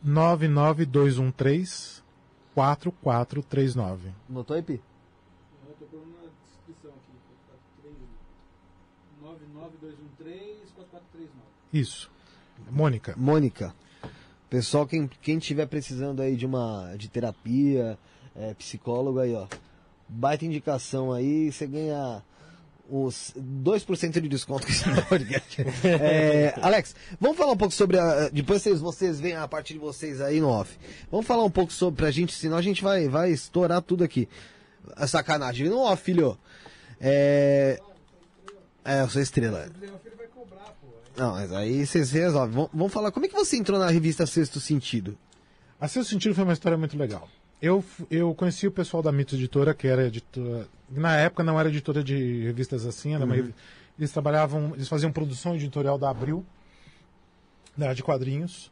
99213 0.03 2.01
4439. 2.53 4.11
Notou 4.27 4.55
aí, 4.55 4.61
Pi? 4.61 4.81
Eu 5.67 5.87
tô 5.87 5.97
na 5.97 6.29
descrição 6.43 6.91
aqui. 6.91 7.93
99213 9.21 10.71
4439. 10.75 11.29
Isso. 11.73 12.11
Mônica. 12.69 13.15
Mônica. 13.17 13.75
Pessoal, 14.49 14.87
quem, 14.87 15.07
quem 15.21 15.37
tiver 15.37 15.67
precisando 15.67 16.21
aí 16.21 16.35
de 16.35 16.45
uma 16.45 16.95
de 16.97 17.07
terapia, 17.07 17.97
é, 18.35 18.53
psicólogo 18.55 19.19
aí, 19.19 19.35
ó. 19.35 19.47
Baita 20.07 20.45
indicação 20.45 21.13
aí, 21.13 21.51
você 21.51 21.67
ganha 21.67 22.23
os 22.89 23.33
2% 23.37 24.19
de 24.19 24.27
desconto 24.27 24.65
que 24.65 24.73
podcast. 25.07 25.61
É, 25.83 26.53
Alex, 26.61 26.95
vamos 27.19 27.37
falar 27.37 27.53
um 27.53 27.57
pouco 27.57 27.73
sobre 27.73 27.97
a. 27.97 28.29
Depois 28.29 28.61
vocês, 28.61 28.79
vocês 28.79 29.19
veem 29.19 29.35
a 29.35 29.47
parte 29.47 29.73
de 29.73 29.79
vocês 29.79 30.19
aí 30.21 30.39
no 30.39 30.49
off. 30.49 30.77
Vamos 31.11 31.25
falar 31.25 31.43
um 31.43 31.51
pouco 31.51 31.71
sobre 31.71 31.97
pra 31.97 32.11
gente, 32.11 32.33
senão 32.33 32.57
a 32.57 32.61
gente 32.61 32.81
vai, 32.81 33.07
vai 33.07 33.31
estourar 33.31 33.81
tudo 33.81 34.03
aqui. 34.03 34.27
A 34.95 35.07
sacanagem. 35.07 35.69
No 35.69 35.79
off, 35.79 36.03
filho. 36.03 36.37
É. 36.99 37.79
É, 38.83 39.01
eu 39.01 39.09
sou 39.09 39.21
estrela. 39.21 39.69
Não, 41.15 41.33
mas 41.33 41.51
aí 41.51 41.85
vocês 41.85 42.11
resolvem. 42.11 42.67
Vamos, 42.73 42.93
falar, 42.93 43.11
como 43.11 43.25
é 43.25 43.29
que 43.29 43.35
você 43.35 43.57
entrou 43.57 43.77
na 43.77 43.89
revista 43.89 44.25
Sexto 44.25 44.59
Sentido? 44.59 45.17
A 45.79 45.87
Seu 45.87 46.03
Sentido 46.03 46.33
foi 46.33 46.43
uma 46.43 46.53
história 46.53 46.77
muito 46.77 46.97
legal. 46.97 47.27
Eu, 47.61 47.83
eu 48.09 48.33
conheci 48.35 48.67
o 48.67 48.71
pessoal 48.71 49.03
da 49.03 49.11
Mitos 49.11 49.33
Editora, 49.35 49.73
que 49.73 49.87
era 49.87 50.07
editora. 50.07 50.67
Na 50.89 51.15
época 51.17 51.43
não 51.43 51.59
era 51.59 51.67
editora 51.69 52.03
de 52.03 52.43
revistas 52.43 52.85
assim, 52.85 53.13
era 53.15 53.25
uma 53.25 53.35
revi- 53.35 53.55
eles 53.97 54.11
trabalhavam, 54.11 54.71
eles 54.75 54.87
faziam 54.87 55.11
produção 55.11 55.55
editorial 55.55 55.97
da 55.97 56.09
Abril, 56.09 56.45
né, 57.77 57.93
de 57.93 58.01
quadrinhos. 58.01 58.71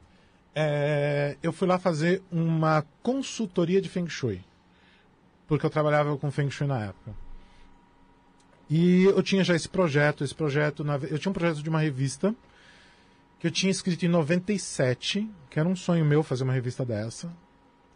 É, 0.56 1.35
eu 1.43 1.51
fui 1.51 1.67
lá 1.67 1.77
fazer 1.77 2.22
uma 2.32 2.85
consultoria 3.03 3.82
de 3.82 3.90
Feng 3.90 4.07
Shui, 4.09 4.41
porque 5.48 5.66
eu 5.66 5.69
trabalhava 5.69 6.17
com 6.17 6.32
Feng 6.32 6.49
Shui 6.49 6.66
na 6.66 6.85
época. 6.85 7.11
E 8.69 9.03
eu 9.03 9.22
tinha 9.22 9.43
já 9.43 9.53
esse 9.56 9.67
projeto, 9.69 10.24
esse 10.24 10.33
projeto, 10.35 10.83
na 10.83 10.95
eu 10.95 11.19
tinha 11.19 11.30
um 11.30 11.33
projeto 11.33 11.61
de 11.61 11.69
uma 11.69 11.80
revista 11.82 12.33
que 13.40 13.48
eu 13.48 13.51
tinha 13.51 13.69
escrito 13.72 14.03
em 14.06 14.09
97, 14.09 15.30
que 15.49 15.59
era 15.59 15.67
um 15.67 15.75
sonho 15.75 16.03
meu 16.06 16.24
fazer 16.24 16.43
uma 16.45 16.53
revista 16.53 16.83
dessa. 16.85 17.32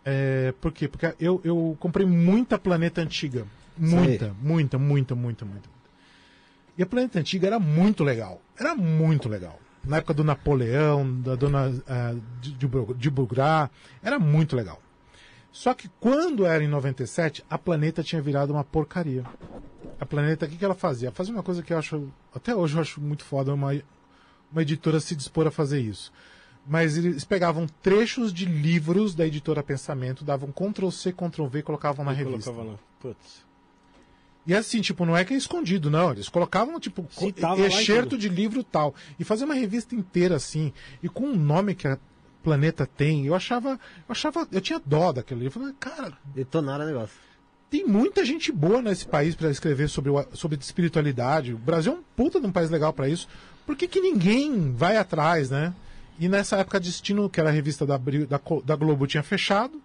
É, 0.04 0.54
por 0.60 0.72
quê? 0.72 0.88
Porque 0.88 1.14
eu, 1.20 1.40
eu 1.44 1.78
comprei 1.80 2.06
muita 2.06 2.58
Planeta 2.58 3.02
Antiga. 3.02 3.46
Muita, 3.78 4.36
muita, 4.42 4.78
muita, 4.78 5.16
muita, 5.16 5.46
muita. 5.46 5.70
E 6.78 6.84
a 6.84 6.86
Planeta 6.86 7.20
Antiga 7.20 7.48
era 7.48 7.60
muito 7.60 8.04
legal. 8.04 8.42
Era 8.58 8.76
muito 8.76 9.30
legal. 9.30 9.60
Na 9.84 9.98
época 9.98 10.14
do 10.14 10.24
Napoleão, 10.24 11.20
da 11.22 11.36
dona 11.36 11.74
ah, 11.88 12.16
de, 12.40 12.54
de, 12.54 13.10
Burgrá, 13.10 13.70
era 14.04 14.20
muito 14.20 14.56
legal. 14.56 14.80
Só 15.52 15.74
que 15.74 15.90
quando 16.00 16.46
era 16.46 16.64
em 16.64 16.68
97, 16.68 17.44
a 17.50 17.58
Planeta 17.58 18.04
tinha 18.04 18.22
virado 18.22 18.54
uma 18.54 18.64
porcaria. 18.64 19.26
A 20.00 20.06
Planeta, 20.06 20.46
o 20.46 20.50
que, 20.50 20.58
que 20.58 20.66
ela 20.66 20.76
fazia? 20.76 21.08
Ela 21.08 21.16
fazia 21.16 21.34
uma 21.34 21.44
coisa 21.44 21.62
que 21.62 21.74
eu 21.74 21.78
acho, 21.78 22.10
até 22.34 22.56
hoje 22.56 22.76
eu 22.76 22.82
acho 22.82 23.02
muito 23.02 23.24
foda, 23.24 23.54
uma, 23.54 23.74
uma 24.52 24.62
editora 24.62 25.00
se 25.00 25.16
dispor 25.16 25.48
a 25.48 25.52
fazer 25.52 25.80
isso. 25.80 26.12
Mas 26.68 26.96
eles 26.98 27.24
pegavam 27.26 27.66
trechos 27.82 28.32
de 28.32 28.46
livros 28.46 29.16
da 29.16 29.26
editora 29.26 29.64
Pensamento, 29.64 30.24
davam 30.24 30.52
Ctrl 30.52 30.90
C, 30.92 31.12
Ctrl 31.12 31.46
V 31.48 31.60
e 31.60 31.64
colocavam 31.64 32.06
na 32.06 32.12
Eu 32.12 32.18
revista. 32.18 32.52
colocava 32.52 32.74
lá. 32.74 32.80
Putz. 33.00 33.44
E 34.46 34.56
assim, 34.56 34.82
tipo, 34.82 35.06
não 35.06 35.16
é 35.16 35.24
que 35.24 35.34
é 35.34 35.38
escondido, 35.38 35.90
não. 35.92 36.12
Eles 36.12 36.28
colocavam, 36.30 36.80
tipo, 36.80 37.06
Citava 37.12 37.62
e 37.62 37.66
excerto 37.66 38.18
de 38.18 38.28
livro 38.30 38.64
tal. 38.64 38.94
E 39.20 39.24
fazer 39.24 39.46
uma 39.46 39.54
revista 39.54 39.94
inteira 39.96 40.36
assim. 40.36 40.74
E 41.02 41.08
com 41.10 41.26
o 41.26 41.36
nome 41.36 41.76
que 41.76 41.88
a 41.88 41.98
Planeta 42.44 42.88
tem, 42.88 43.26
eu 43.28 43.36
achava. 43.36 43.72
Eu 43.72 43.80
achava. 44.10 44.48
Eu 44.52 44.62
tinha 44.62 44.82
dó 44.84 45.12
daquele 45.12 45.42
livro. 45.42 45.60
Eu 45.60 45.62
falei, 45.64 45.76
cara, 45.80 46.18
Detonaram 46.34 46.86
o 46.86 46.88
negócio. 46.88 47.16
tem 47.70 47.86
muita 47.86 48.26
gente 48.26 48.52
boa 48.52 48.82
nesse 48.82 49.06
país 49.06 49.36
para 49.36 49.52
escrever 49.52 49.88
sobre, 49.90 50.12
sobre 50.34 50.58
espiritualidade. 50.60 51.54
O 51.54 51.58
Brasil 51.60 51.94
é 51.94 51.96
um 51.96 52.04
puta 52.16 52.40
de 52.40 52.48
um 52.48 52.52
país 52.52 52.70
legal 52.72 52.92
para 52.94 53.08
isso. 53.08 53.28
Por 53.66 53.76
que, 53.76 53.88
que 53.88 54.02
ninguém 54.02 54.74
vai 54.74 54.98
atrás, 54.98 55.52
né? 55.52 55.72
E 56.20 56.28
nessa 56.30 56.58
época, 56.58 56.80
Destino, 56.80 57.30
que 57.30 57.40
era 57.40 57.50
a 57.50 57.52
revista 57.52 57.86
da, 57.86 57.98
da, 57.98 58.40
da 58.64 58.76
Globo, 58.76 59.08
tinha 59.08 59.24
fechado. 59.24 59.82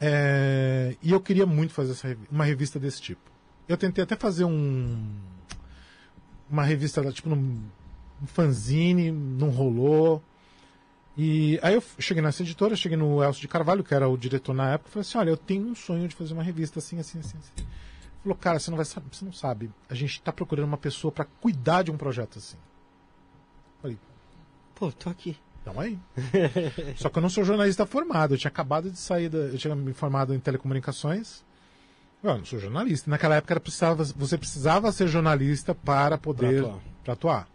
É, 0.00 0.96
e 1.02 1.10
eu 1.10 1.20
queria 1.20 1.44
muito 1.44 1.72
fazer 1.72 1.92
essa 1.92 2.16
uma 2.30 2.44
revista 2.44 2.78
desse 2.78 3.02
tipo. 3.02 3.30
Eu 3.68 3.76
tentei 3.76 4.04
até 4.04 4.16
fazer 4.16 4.44
um. 4.44 5.14
Uma 6.48 6.62
revista, 6.62 7.02
tipo, 7.12 7.28
num, 7.28 7.60
um 8.22 8.26
fanzine, 8.26 9.10
não 9.10 9.50
rolou. 9.50 10.22
E 11.16 11.58
aí 11.62 11.74
eu 11.74 11.82
cheguei 11.98 12.22
nessa 12.22 12.42
editora, 12.42 12.76
cheguei 12.76 12.96
no 12.96 13.22
Elcio 13.22 13.40
de 13.40 13.48
Carvalho, 13.48 13.82
que 13.82 13.92
era 13.92 14.08
o 14.08 14.16
diretor 14.16 14.54
na 14.54 14.74
época, 14.74 14.88
e 14.88 14.92
falei 14.92 15.00
assim, 15.00 15.18
olha, 15.18 15.30
eu 15.30 15.36
tenho 15.36 15.66
um 15.66 15.74
sonho 15.74 16.06
de 16.06 16.14
fazer 16.14 16.32
uma 16.32 16.44
revista 16.44 16.78
assim, 16.78 17.00
assim, 17.00 17.18
assim, 17.18 17.36
assim. 17.38 17.52
Ele 17.56 17.66
falou, 18.22 18.36
cara, 18.36 18.60
você 18.60 18.70
não 18.70 18.76
vai 18.76 18.86
você 18.86 19.24
não 19.24 19.32
sabe. 19.32 19.68
A 19.90 19.94
gente 19.94 20.12
está 20.12 20.32
procurando 20.32 20.66
uma 20.66 20.78
pessoa 20.78 21.10
para 21.10 21.24
cuidar 21.24 21.82
de 21.82 21.90
um 21.90 21.96
projeto 21.96 22.38
assim. 22.38 22.56
Pô, 24.78 24.92
tô 24.92 25.10
aqui. 25.10 25.36
então 25.60 25.78
aí. 25.80 25.98
Só 26.96 27.08
que 27.08 27.18
eu 27.18 27.22
não 27.22 27.28
sou 27.30 27.44
jornalista 27.44 27.84
formado, 27.86 28.34
eu 28.34 28.38
tinha 28.38 28.48
acabado 28.50 28.90
de 28.90 28.98
sair 28.98 29.28
da. 29.28 29.38
Eu 29.38 29.58
tinha 29.58 29.74
me 29.74 29.92
formado 29.92 30.34
em 30.34 30.38
telecomunicações. 30.38 31.42
Eu 32.22 32.36
não 32.38 32.44
sou 32.44 32.58
jornalista. 32.58 33.10
Naquela 33.10 33.36
época 33.36 33.54
era, 33.54 33.60
precisava, 33.60 34.04
você 34.04 34.36
precisava 34.38 34.90
ser 34.92 35.06
jornalista 35.08 35.74
para 35.74 36.18
poder 36.18 36.62
Pra 36.62 36.68
atuar. 36.70 36.80
pra 37.04 37.12
atuar. 37.14 37.48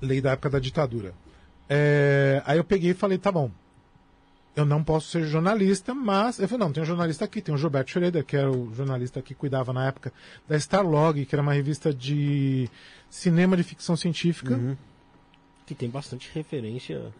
Lei 0.00 0.20
da 0.20 0.32
época 0.32 0.50
da 0.50 0.58
ditadura. 0.58 1.12
É, 1.68 2.42
aí 2.46 2.58
eu 2.58 2.64
peguei 2.64 2.90
e 2.92 2.94
falei, 2.94 3.18
tá 3.18 3.30
bom. 3.30 3.50
eu 4.56 4.64
não 4.64 4.82
posso 4.82 5.08
ser 5.10 5.24
jornalista, 5.24 5.94
mas 5.94 6.38
eu 6.38 6.48
falei, 6.48 6.66
não, 6.66 6.72
tem 6.72 6.82
um 6.82 6.86
jornalista 6.86 7.24
aqui, 7.24 7.40
tem 7.40 7.54
o 7.54 7.58
Gilberto 7.58 7.90
Schroeder, 7.92 8.24
que 8.24 8.36
era 8.36 8.50
o 8.50 8.72
jornalista 8.74 9.22
que 9.22 9.34
cuidava 9.34 9.72
na 9.72 9.86
época 9.86 10.12
da 10.48 10.56
Starlog, 10.56 11.24
que 11.24 11.34
era 11.34 11.42
uma 11.42 11.52
revista 11.52 11.92
de 11.94 12.68
cinema 13.08 13.56
de 13.56 13.62
ficção 13.62 13.96
científica, 13.96 14.54
Uhum. 14.54 14.76
Que 15.70 15.74
tem 15.76 15.88
bastante 15.88 16.28
referência. 16.34 17.12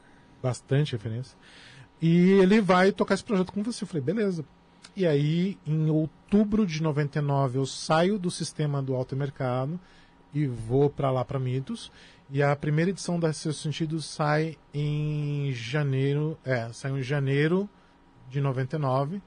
bastante 0.42 0.92
referência. 0.92 1.36
E 2.02 2.30
ele 2.32 2.60
vai 2.60 2.90
tocar 2.90 3.14
esse 3.14 3.22
projeto 3.22 3.52
com 3.52 3.62
você. 3.62 3.84
Eu 3.84 3.88
falei, 3.88 4.02
beleza. 4.02 4.44
E 4.96 5.06
aí, 5.06 5.56
em 5.64 5.88
outubro 5.88 6.66
de 6.66 6.82
99, 6.82 7.58
eu 7.58 7.64
saio 7.66 8.18
do 8.18 8.28
sistema 8.28 8.82
do 8.82 8.96
alto 8.96 9.14
mercado 9.14 9.78
e 10.34 10.46
vou 10.48 10.90
para 10.90 11.12
lá 11.12 11.24
para 11.24 11.38
Mitos. 11.38 11.92
E 12.28 12.42
a 12.42 12.56
primeira 12.56 12.90
edição 12.90 13.20
da 13.20 13.32
Seu 13.32 13.52
Sentido 13.52 14.02
sai 14.02 14.56
em 14.74 15.52
janeiro, 15.52 16.36
é, 16.44 16.72
saiu 16.72 16.98
em 16.98 17.02
janeiro 17.02 17.68
de 18.28 18.40
99, 18.40 19.22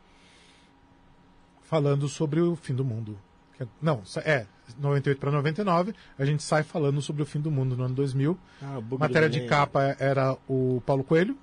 falando 1.61 2.09
sobre 2.09 2.41
o 2.41 2.57
fim 2.57 2.73
do 2.75 2.83
mundo. 2.83 3.17
É- 3.57 3.67
Não, 3.81 4.01
é, 4.25 4.47
98 4.77 5.19
para 5.19 5.31
99, 5.31 5.93
a 6.17 6.25
gente 6.25 6.43
sai 6.43 6.63
falando 6.63 7.01
sobre 7.01 7.21
o 7.21 7.25
fim 7.25 7.39
do 7.39 7.51
mundo 7.51 7.75
no 7.75 7.83
ano 7.83 7.95
2000. 7.95 8.37
Ah, 8.61 8.81
Matéria 8.99 9.29
de 9.29 9.45
capa 9.45 9.95
era 9.99 10.37
o 10.47 10.81
Paulo 10.85 11.03
Coelho. 11.03 11.37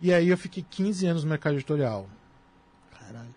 E 0.00 0.12
aí 0.12 0.28
eu 0.28 0.36
fiquei 0.36 0.64
15 0.68 1.06
anos 1.06 1.24
no 1.24 1.30
mercado 1.30 1.54
editorial. 1.54 2.06
Caralho. 2.98 3.34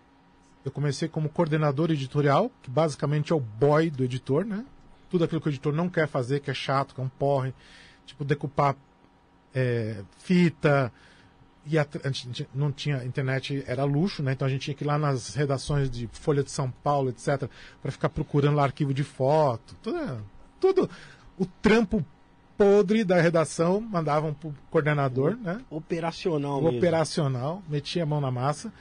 Eu 0.64 0.70
comecei 0.70 1.08
como 1.08 1.28
coordenador 1.28 1.90
editorial, 1.90 2.50
que 2.62 2.70
basicamente 2.70 3.32
é 3.32 3.36
o 3.36 3.40
boy 3.40 3.90
do 3.90 4.04
editor, 4.04 4.44
né? 4.44 4.64
Tudo 5.08 5.24
aquilo 5.24 5.40
que 5.40 5.48
o 5.48 5.50
editor 5.50 5.72
não 5.72 5.88
quer 5.88 6.06
fazer, 6.06 6.40
que 6.40 6.50
é 6.50 6.54
chato, 6.54 6.94
que 6.94 7.00
é 7.00 7.04
um 7.04 7.08
porre. 7.08 7.54
Tipo, 8.04 8.24
decupar 8.24 8.76
é, 9.54 10.02
fita. 10.18 10.92
E 11.70 11.78
a, 11.78 11.86
a 12.04 12.10
gente 12.10 12.48
não 12.54 12.72
tinha 12.72 13.04
internet, 13.04 13.62
era 13.66 13.84
luxo, 13.84 14.22
né? 14.22 14.32
Então 14.32 14.46
a 14.46 14.50
gente 14.50 14.62
tinha 14.62 14.74
que 14.74 14.84
ir 14.84 14.86
lá 14.86 14.98
nas 14.98 15.34
redações 15.34 15.90
de 15.90 16.08
Folha 16.12 16.42
de 16.42 16.50
São 16.50 16.70
Paulo, 16.70 17.10
etc., 17.10 17.48
para 17.82 17.92
ficar 17.92 18.08
procurando 18.08 18.56
lá 18.56 18.64
arquivo 18.64 18.94
de 18.94 19.04
foto. 19.04 19.76
Tudo, 19.82 20.24
tudo 20.60 20.90
o 21.38 21.46
trampo 21.46 22.04
podre 22.56 23.04
da 23.04 23.20
redação 23.20 23.80
mandavam 23.80 24.34
pro 24.34 24.52
coordenador, 24.70 25.36
né? 25.36 25.60
Operacional 25.70 26.58
o 26.58 26.62
mesmo. 26.62 26.78
operacional, 26.78 27.62
metia 27.68 28.02
a 28.02 28.06
mão 28.06 28.20
na 28.20 28.30
massa 28.30 28.72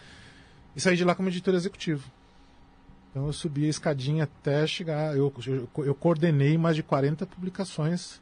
e 0.75 0.82
saí 0.82 0.98
de 0.98 1.03
lá 1.03 1.14
como 1.14 1.30
editor 1.30 1.53
executivo. 1.53 2.09
Então 3.11 3.27
eu 3.27 3.33
subi 3.33 3.66
a 3.66 3.69
escadinha 3.69 4.24
até 4.24 4.66
chegar. 4.66 5.16
Eu, 5.16 5.33
eu, 5.45 5.69
eu 5.85 5.95
coordenei 5.95 6.57
mais 6.57 6.75
de 6.75 6.83
40 6.83 7.25
publicações. 7.25 8.19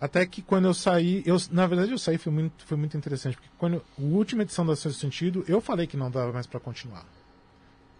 Até 0.00 0.24
que 0.26 0.42
quando 0.42 0.66
eu 0.66 0.74
saí, 0.74 1.22
eu, 1.26 1.36
na 1.50 1.66
verdade 1.66 1.90
eu 1.90 1.98
saí 1.98 2.18
foi 2.18 2.32
muito, 2.32 2.64
foi 2.64 2.76
muito 2.76 2.96
interessante, 2.96 3.36
porque 3.36 3.50
quando 3.58 3.82
a 3.98 4.02
última 4.02 4.42
edição 4.42 4.64
da 4.64 4.76
Seu 4.76 4.92
Sentido, 4.92 5.44
eu 5.48 5.60
falei 5.60 5.86
que 5.86 5.96
não 5.96 6.10
dava 6.10 6.32
mais 6.32 6.46
para 6.46 6.60
continuar. 6.60 7.04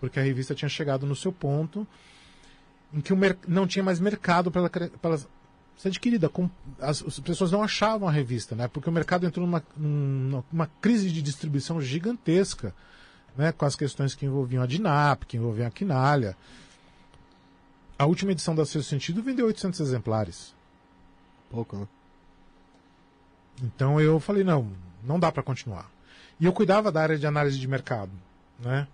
Porque 0.00 0.20
a 0.20 0.22
revista 0.22 0.54
tinha 0.54 0.68
chegado 0.68 1.06
no 1.06 1.16
seu 1.16 1.32
ponto 1.32 1.86
em 2.92 3.00
que 3.00 3.12
o 3.12 3.18
não 3.46 3.66
tinha 3.66 3.82
mais 3.82 4.00
mercado 4.00 4.50
para 4.50 4.70
ela, 5.02 5.18
ser 5.76 5.88
adquirida. 5.88 6.28
Com, 6.28 6.48
as, 6.80 7.02
as 7.02 7.18
pessoas 7.20 7.50
não 7.50 7.62
achavam 7.62 8.08
a 8.08 8.12
revista, 8.12 8.54
né? 8.54 8.68
Porque 8.68 8.88
o 8.88 8.92
mercado 8.92 9.26
entrou 9.26 9.46
numa, 9.46 9.62
numa, 9.76 10.70
crise 10.80 11.10
de 11.10 11.20
distribuição 11.20 11.80
gigantesca, 11.80 12.74
né? 13.36 13.52
Com 13.52 13.64
as 13.64 13.76
questões 13.76 14.14
que 14.14 14.24
envolviam 14.24 14.62
a 14.62 14.66
DINAP, 14.66 15.24
que 15.24 15.36
envolviam 15.36 15.66
a 15.66 15.70
Quinalha. 15.70 16.36
A 17.98 18.06
última 18.06 18.32
edição 18.32 18.54
da 18.54 18.64
Seu 18.64 18.82
Sentido 18.82 19.22
vendeu 19.22 19.46
800 19.46 19.80
exemplares. 19.80 20.54
Pouco, 21.50 21.76
né? 21.76 21.88
Então 23.62 24.00
eu 24.00 24.20
falei, 24.20 24.44
não, 24.44 24.70
não 25.02 25.18
dá 25.18 25.32
para 25.32 25.42
continuar. 25.42 25.90
E 26.40 26.44
eu 26.44 26.52
cuidava 26.52 26.92
da 26.92 27.02
área 27.02 27.18
de 27.18 27.26
análise 27.26 27.58
de 27.58 27.66
mercado, 27.66 28.12
né? 28.58 28.86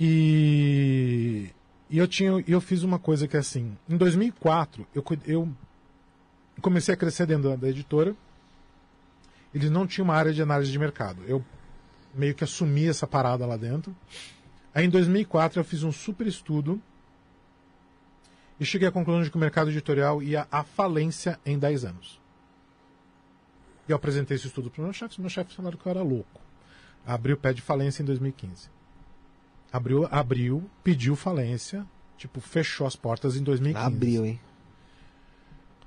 E, 0.00 1.50
e 1.90 1.98
eu 1.98 2.06
tinha, 2.06 2.42
eu 2.46 2.60
fiz 2.60 2.82
uma 2.82 2.98
coisa 2.98 3.26
que 3.26 3.36
é 3.36 3.40
assim, 3.40 3.76
em 3.88 3.96
2004 3.96 4.86
eu, 4.94 5.04
eu 5.26 5.48
comecei 6.60 6.94
a 6.94 6.96
crescer 6.96 7.26
dentro 7.26 7.50
da, 7.50 7.56
da 7.56 7.68
editora. 7.68 8.14
Eles 9.54 9.70
não 9.70 9.86
tinham 9.86 10.04
uma 10.04 10.14
área 10.14 10.32
de 10.32 10.42
análise 10.42 10.70
de 10.70 10.78
mercado. 10.78 11.22
Eu 11.26 11.44
meio 12.14 12.34
que 12.34 12.44
assumi 12.44 12.86
essa 12.86 13.06
parada 13.06 13.46
lá 13.46 13.56
dentro. 13.56 13.94
Aí 14.74 14.84
em 14.84 14.90
2004 14.90 15.58
eu 15.58 15.64
fiz 15.64 15.82
um 15.82 15.92
super 15.92 16.26
estudo 16.26 16.80
e 18.60 18.64
cheguei 18.64 18.88
à 18.88 18.92
conclusão 18.92 19.22
de 19.22 19.30
que 19.30 19.36
o 19.36 19.40
mercado 19.40 19.70
editorial 19.70 20.22
ia 20.22 20.46
à 20.50 20.62
falência 20.62 21.38
em 21.44 21.58
10 21.58 21.84
anos. 21.84 22.20
E 23.88 23.92
eu 23.92 23.96
apresentei 23.96 24.36
esse 24.36 24.46
estudo 24.46 24.70
para 24.70 24.80
os 24.80 24.84
meus 24.84 24.96
chefes, 24.96 25.18
meus 25.18 25.32
chefes 25.32 25.54
falaram 25.54 25.78
que 25.78 25.86
eu 25.86 25.90
era 25.90 26.02
louco. 26.02 26.40
Abriu 27.06 27.36
o 27.36 27.38
pé 27.38 27.52
de 27.52 27.62
falência 27.62 28.02
em 28.02 28.06
2015. 28.06 28.68
Abriu, 29.72 30.06
abriu, 30.10 30.68
pediu 30.82 31.16
falência, 31.16 31.86
tipo, 32.16 32.40
fechou 32.40 32.86
as 32.86 32.96
portas 32.96 33.36
em 33.36 33.42
2015. 33.42 33.86
Abriu, 33.86 34.26
hein? 34.26 34.40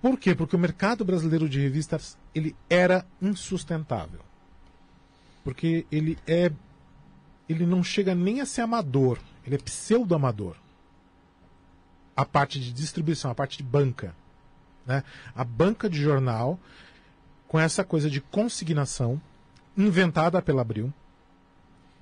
Por 0.01 0.17
quê? 0.17 0.33
Porque 0.33 0.55
o 0.55 0.59
mercado 0.59 1.05
brasileiro 1.05 1.47
de 1.47 1.59
revistas, 1.59 2.17
ele 2.33 2.55
era 2.69 3.05
insustentável. 3.21 4.21
Porque 5.43 5.85
ele 5.91 6.17
é 6.25 6.51
ele 7.51 7.65
não 7.65 7.83
chega 7.83 8.15
nem 8.15 8.39
a 8.39 8.45
ser 8.45 8.61
amador, 8.61 9.19
ele 9.45 9.55
é 9.55 9.57
pseudo-amador. 9.57 10.55
A 12.21 12.25
parte 12.25 12.59
de 12.59 12.71
distribuição, 12.71 13.31
a 13.31 13.35
parte 13.35 13.57
de 13.57 13.63
banca, 13.63 14.15
né? 14.85 15.03
A 15.35 15.43
banca 15.43 15.89
de 15.89 15.99
jornal 15.99 16.59
com 17.47 17.59
essa 17.59 17.83
coisa 17.83 18.09
de 18.09 18.21
consignação 18.21 19.19
inventada 19.75 20.41
pela 20.41 20.61
Abril. 20.61 20.93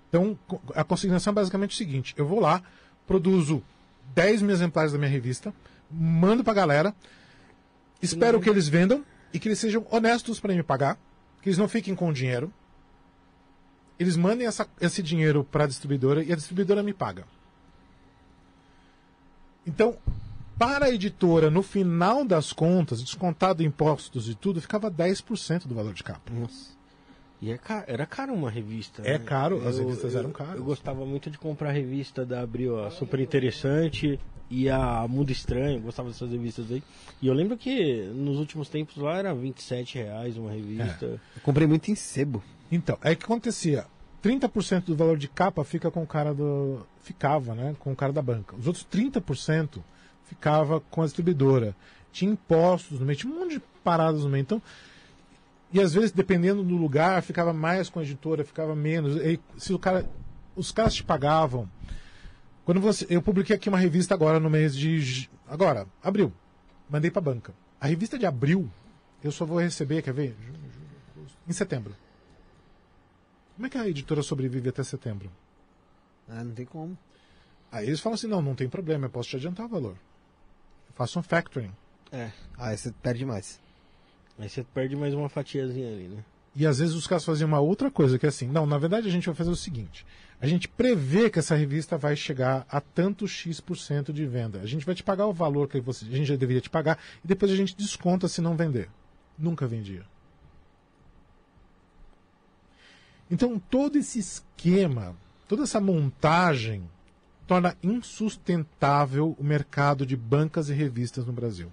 Então, 0.10 0.38
a 0.76 0.84
consignação 0.84 1.32
é 1.32 1.36
basicamente 1.36 1.72
o 1.72 1.78
seguinte: 1.78 2.14
eu 2.18 2.26
vou 2.28 2.40
lá, 2.40 2.62
produzo 3.08 3.64
10 4.14 4.42
mil 4.42 4.52
exemplares 4.52 4.92
da 4.92 4.98
minha 4.98 5.10
revista, 5.10 5.54
mando 5.90 6.44
pra 6.44 6.54
galera, 6.54 6.94
espero 8.02 8.42
que 8.42 8.50
eles 8.50 8.68
vendam 8.68 9.06
e 9.34 9.40
que 9.40 9.48
eles 9.48 9.60
sejam 9.60 9.86
honestos 9.90 10.40
para 10.40 10.54
me 10.54 10.64
pagar, 10.64 10.98
que 11.42 11.48
eles 11.50 11.58
não 11.58 11.68
fiquem 11.70 11.96
com 11.96 12.10
o 12.10 12.14
dinheiro. 12.14 12.52
Eles 13.98 14.18
mandem 14.18 14.48
essa- 14.48 14.68
esse 14.82 15.02
dinheiro 15.04 15.44
para 15.44 15.64
a 15.66 15.68
distribuidora 15.68 16.24
e 16.24 16.32
a 16.34 16.36
distribuidora 16.36 16.82
me 16.84 16.94
paga. 16.94 17.26
Então, 19.70 19.96
para 20.58 20.86
a 20.86 20.90
editora, 20.92 21.50
no 21.50 21.62
final 21.64 22.26
das 22.26 22.52
contas, 22.52 23.02
descontado 23.02 23.64
impostos 23.64 24.28
e 24.28 24.36
tudo, 24.36 24.60
ficava 24.60 24.90
10% 24.92 25.68
do 25.68 25.76
valor 25.76 25.94
de 25.94 26.04
capa. 26.04 26.32
Nossa. 26.34 26.78
E 27.42 27.52
é 27.52 27.58
ca- 27.58 27.86
era 27.88 28.06
caro 28.06 28.34
uma 28.34 28.50
revista. 28.50 29.02
É 29.06 29.18
né? 29.18 29.20
caro, 29.24 29.66
as 29.66 29.78
Eu- 29.78 29.86
revistas 29.86 30.14
eu- 30.14 30.20
eram 30.20 30.32
caras. 30.32 30.56
Eu 30.56 30.64
gostava 30.64 31.06
muito 31.06 31.30
de 31.30 31.38
comprar 31.38 31.70
a 31.70 31.72
revista 31.72 32.26
da 32.26 32.42
Abril, 32.42 32.84
a 32.84 32.92
Super 32.92 33.20
Interessante 33.22 34.20
e 34.50 34.70
a 34.70 35.08
Mundo 35.08 35.32
Estranho, 35.32 35.80
gostava 35.80 36.10
dessas 36.10 36.30
revistas 36.32 36.70
aí. 36.70 36.84
E 37.22 37.28
eu 37.28 37.34
lembro 37.34 37.56
que 37.56 38.04
nos 38.14 38.38
últimos 38.40 38.68
tempos 38.68 38.98
lá 38.98 39.18
era 39.18 39.34
27 39.34 39.98
reais 39.98 40.36
uma 40.36 40.52
revista. 40.52 41.06
Eu 41.06 41.20
comprei 41.42 41.66
muito 41.66 41.90
em 41.90 41.96
sebo. 41.96 42.44
Então, 42.70 42.98
aí 43.02 43.14
o 43.14 43.18
que 43.18 43.24
acontecia? 43.24 43.86
30% 44.24 44.86
do 44.86 44.96
valor 44.96 45.18
de 45.18 45.28
capa 45.28 45.64
fica 45.64 45.90
com 45.90 46.04
o 46.04 46.08
cara 46.08 46.34
do. 46.34 46.86
ficava, 47.02 47.56
né? 47.56 47.76
Com 47.80 47.92
o 47.92 47.96
cara 47.96 48.12
da 48.12 48.22
banca. 48.22 48.56
Os 48.56 48.68
outros 48.68 48.86
30% 48.92 49.82
ficava 50.26 50.80
com 50.80 51.02
a 51.02 51.06
distribuidora. 51.06 51.76
Tinha 52.12 52.32
impostos 52.32 53.00
no 53.00 53.06
meio, 53.06 53.18
tinha 53.18 53.32
um 53.32 53.40
monte 53.40 53.56
de 53.56 53.62
paradas 53.84 54.24
no 54.24 54.30
meio. 54.30 54.42
Então, 54.42 54.62
e 55.72 55.80
às 55.80 55.94
vezes, 55.94 56.12
dependendo 56.12 56.64
do 56.64 56.76
lugar, 56.76 57.22
ficava 57.22 57.54
mais 57.54 57.90
com 57.90 58.00
a 58.00 58.04
editora, 58.04 58.44
ficava 58.44 58.76
menos. 58.76 59.16
E 59.18 59.40
se 59.58 59.74
o 59.74 59.80
cara. 59.80 60.10
Os 60.56 60.72
caras 60.72 60.94
te 60.94 61.04
pagavam. 61.04 61.70
Quando 62.66 62.82
você. 62.82 63.06
Eu 63.10 63.22
publiquei 63.22 63.56
aqui 63.56 63.70
uma 63.70 63.78
revista 63.78 64.14
agora 64.14 64.40
no 64.40 64.50
mês 64.50 64.76
de. 64.76 65.30
Agora, 65.48 65.88
abril. 66.04 66.34
Mandei 66.90 67.12
pra 67.12 67.22
banca. 67.22 67.54
A 67.80 67.88
revista 67.88 68.18
de 68.18 68.26
abril, 68.26 68.70
eu 69.24 69.32
só 69.32 69.46
vou 69.46 69.60
receber, 69.60 70.02
quer 70.02 70.14
ver? 70.14 70.36
Em 71.48 71.54
setembro. 71.54 71.94
Como 73.60 73.68
é 73.68 73.70
que 73.70 73.78
a 73.78 73.90
editora 73.90 74.24
sobrevive 74.24 74.70
até 74.70 74.82
setembro? 74.84 75.30
Ah, 76.30 76.46
não 76.46 76.54
tem 76.54 76.66
como. 76.66 76.98
Aí 77.70 77.88
eles 77.88 78.00
falam 78.00 78.14
assim: 78.14 78.28
não, 78.28 78.42
não 78.42 78.56
tem 78.56 78.70
problema, 78.70 79.08
eu 79.08 79.10
posso 79.10 79.28
te 79.28 79.36
adiantar 79.36 79.66
o 79.66 79.70
valor. 79.70 79.98
Eu 80.88 80.94
faço 80.96 81.20
um 81.20 81.22
factoring. 81.22 81.74
É. 82.10 82.32
Ah, 82.58 82.70
aí 82.70 82.78
você 82.78 82.90
perde 83.04 83.26
mais. 83.26 83.60
Aí 84.38 84.48
você 84.48 84.64
perde 84.64 84.96
mais 84.96 85.14
uma 85.14 85.28
fatiazinha 85.28 85.90
ali, 85.90 86.08
né? 86.08 86.24
E 86.56 86.66
às 86.66 86.80
vezes 86.80 86.96
os 86.96 87.06
caras 87.06 87.26
faziam 87.26 87.50
uma 87.50 87.60
outra 87.60 87.92
coisa, 87.92 88.18
que 88.18 88.26
é 88.26 88.30
assim: 88.30 88.48
não, 88.48 88.66
na 88.66 88.78
verdade 88.78 89.10
a 89.10 89.12
gente 89.12 89.26
vai 89.26 89.36
fazer 89.36 89.52
o 89.52 89.58
seguinte: 89.58 90.06
a 90.40 90.48
gente 90.48 90.70
prevê 90.70 91.30
que 91.30 91.40
essa 91.40 91.54
revista 91.54 91.98
vai 91.98 92.16
chegar 92.16 92.66
a 92.70 92.80
tanto 92.80 93.28
X% 93.28 93.62
por 93.62 93.78
cento 93.78 94.14
de 94.14 94.26
venda. 94.26 94.62
A 94.62 94.66
gente 94.66 94.86
vai 94.86 94.96
te 94.96 95.04
pagar 95.04 95.28
o 95.28 95.34
valor 95.34 95.68
que 95.68 95.82
você, 95.82 96.06
a 96.06 96.16
gente 96.16 96.28
já 96.28 96.38
deveria 96.38 96.62
te 96.62 96.70
pagar 96.70 96.98
e 97.22 97.28
depois 97.28 97.52
a 97.52 97.58
gente 97.58 97.76
desconta 97.76 98.30
se 98.30 98.40
não 98.40 98.56
vender. 98.56 98.90
Nunca 99.38 99.68
vendia. 99.68 100.06
Então 103.30 103.60
todo 103.60 103.98
esse 103.98 104.20
esquema, 104.20 105.16
toda 105.48 105.64
essa 105.64 105.80
montagem 105.80 106.90
torna 107.48 107.76
insustentável 107.82 109.36
o 109.40 109.44
mercado 109.44 110.06
de 110.06 110.16
bancas 110.16 110.70
e 110.70 110.74
revistas 110.74 111.26
no 111.26 111.34
Brasil. 111.34 111.72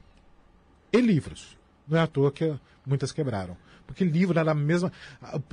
E 0.92 1.00
livros. 1.00 1.56
Não 1.86 1.98
é 1.98 2.02
à 2.02 2.06
toa 2.06 2.32
que 2.32 2.54
muitas 2.84 3.12
quebraram. 3.12 3.56
Porque 3.86 4.04
livro 4.04 4.38
era 4.38 4.50
a 4.50 4.54
mesma. 4.54 4.90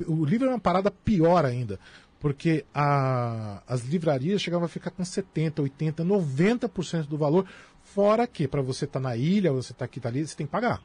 O 0.06 0.24
livro 0.24 0.46
era 0.46 0.54
uma 0.54 0.60
parada 0.60 0.90
pior 0.90 1.44
ainda. 1.44 1.78
Porque 2.18 2.64
a- 2.74 3.62
as 3.68 3.82
livrarias 3.82 4.40
chegavam 4.40 4.64
a 4.64 4.68
ficar 4.68 4.90
com 4.90 5.04
70, 5.04 5.60
80, 5.62 6.02
90% 6.04 7.06
do 7.06 7.18
valor. 7.18 7.46
Fora 7.82 8.26
que, 8.26 8.48
para 8.48 8.62
você 8.62 8.86
estar 8.86 8.98
na 8.98 9.14
ilha, 9.14 9.52
você 9.52 9.72
estar 9.72 9.84
aqui, 9.84 10.00
tá 10.00 10.08
ali, 10.08 10.26
você 10.26 10.34
tem 10.34 10.46
que 10.46 10.50
pagar. 10.52 10.82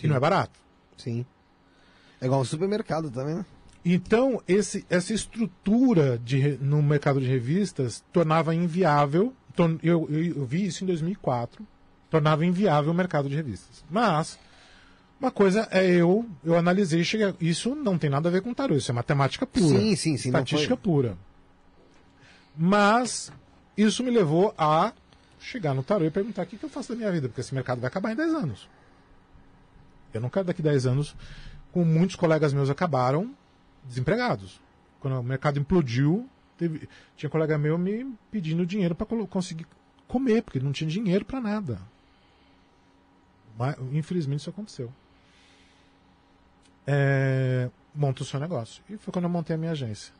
E 0.00 0.06
não 0.06 0.14
é 0.16 0.20
barato. 0.20 0.58
Sim. 0.96 1.26
É 2.20 2.26
igual 2.26 2.40
um 2.40 2.44
supermercado 2.44 3.10
também, 3.10 3.34
né? 3.34 3.46
Então, 3.90 4.42
esse, 4.46 4.84
essa 4.90 5.14
estrutura 5.14 6.18
de, 6.18 6.58
no 6.60 6.82
mercado 6.82 7.20
de 7.20 7.26
revistas 7.26 8.04
tornava 8.12 8.54
inviável. 8.54 9.32
torn- 9.56 9.78
eu, 9.82 10.06
eu, 10.10 10.24
eu 10.36 10.44
vi 10.44 10.66
isso 10.66 10.84
em 10.84 10.86
2004. 10.86 11.66
Tornava 12.10 12.44
inviável 12.44 12.90
o 12.92 12.94
mercado 12.94 13.30
de 13.30 13.34
revistas. 13.34 13.82
Mas, 13.90 14.38
uma 15.18 15.30
coisa 15.30 15.66
é 15.70 15.86
eu, 15.86 16.28
eu 16.44 16.54
analisei 16.58 17.00
e 17.00 17.04
cheguei. 17.04 17.34
Isso 17.40 17.74
não 17.74 17.96
tem 17.96 18.10
nada 18.10 18.28
a 18.28 18.32
ver 18.32 18.42
com 18.42 18.52
tarô, 18.52 18.74
isso 18.74 18.90
é 18.90 18.94
matemática 18.94 19.46
pura. 19.46 19.66
Sim, 19.66 19.96
sim, 19.96 20.16
sim, 20.18 20.28
Estatística 20.28 20.76
pura. 20.76 21.16
Mas, 22.56 23.32
isso 23.76 24.02
me 24.04 24.10
levou 24.10 24.54
a 24.58 24.92
chegar 25.40 25.72
no 25.72 25.82
tarô 25.82 26.04
e 26.04 26.10
perguntar 26.10 26.42
o 26.42 26.46
que, 26.46 26.58
que 26.58 26.64
eu 26.64 26.68
faço 26.68 26.90
da 26.90 26.94
minha 26.96 27.10
vida, 27.12 27.28
porque 27.28 27.40
esse 27.40 27.54
mercado 27.54 27.80
vai 27.80 27.88
acabar 27.88 28.12
em 28.12 28.16
10 28.16 28.34
anos. 28.34 28.68
Eu 30.12 30.20
não 30.20 30.28
quero 30.28 30.44
daqui 30.46 30.60
10 30.60 30.86
anos, 30.86 31.16
como 31.72 31.86
muitos 31.86 32.16
colegas 32.16 32.52
meus 32.52 32.68
acabaram 32.68 33.30
desempregados. 33.84 34.60
Quando 35.00 35.18
o 35.18 35.22
mercado 35.22 35.58
implodiu, 35.58 36.28
teve- 36.56 36.88
tinha 37.16 37.30
colega 37.30 37.56
meu 37.56 37.78
me 37.78 38.14
pedindo 38.30 38.66
dinheiro 38.66 38.94
para 38.94 39.06
conseguir 39.26 39.66
comer, 40.06 40.42
porque 40.42 40.58
não 40.58 40.72
tinha 40.72 40.88
dinheiro 40.88 41.24
para 41.24 41.40
nada. 41.40 41.80
Mas, 43.56 43.76
infelizmente 43.92 44.40
isso 44.40 44.50
aconteceu. 44.50 44.92
É, 46.86 47.70
monta 47.94 48.22
o 48.22 48.26
seu 48.26 48.40
negócio. 48.40 48.82
E 48.88 48.96
foi 48.96 49.12
quando 49.12 49.24
eu 49.24 49.30
montei 49.30 49.54
a 49.54 49.58
minha 49.58 49.72
agência. 49.72 50.14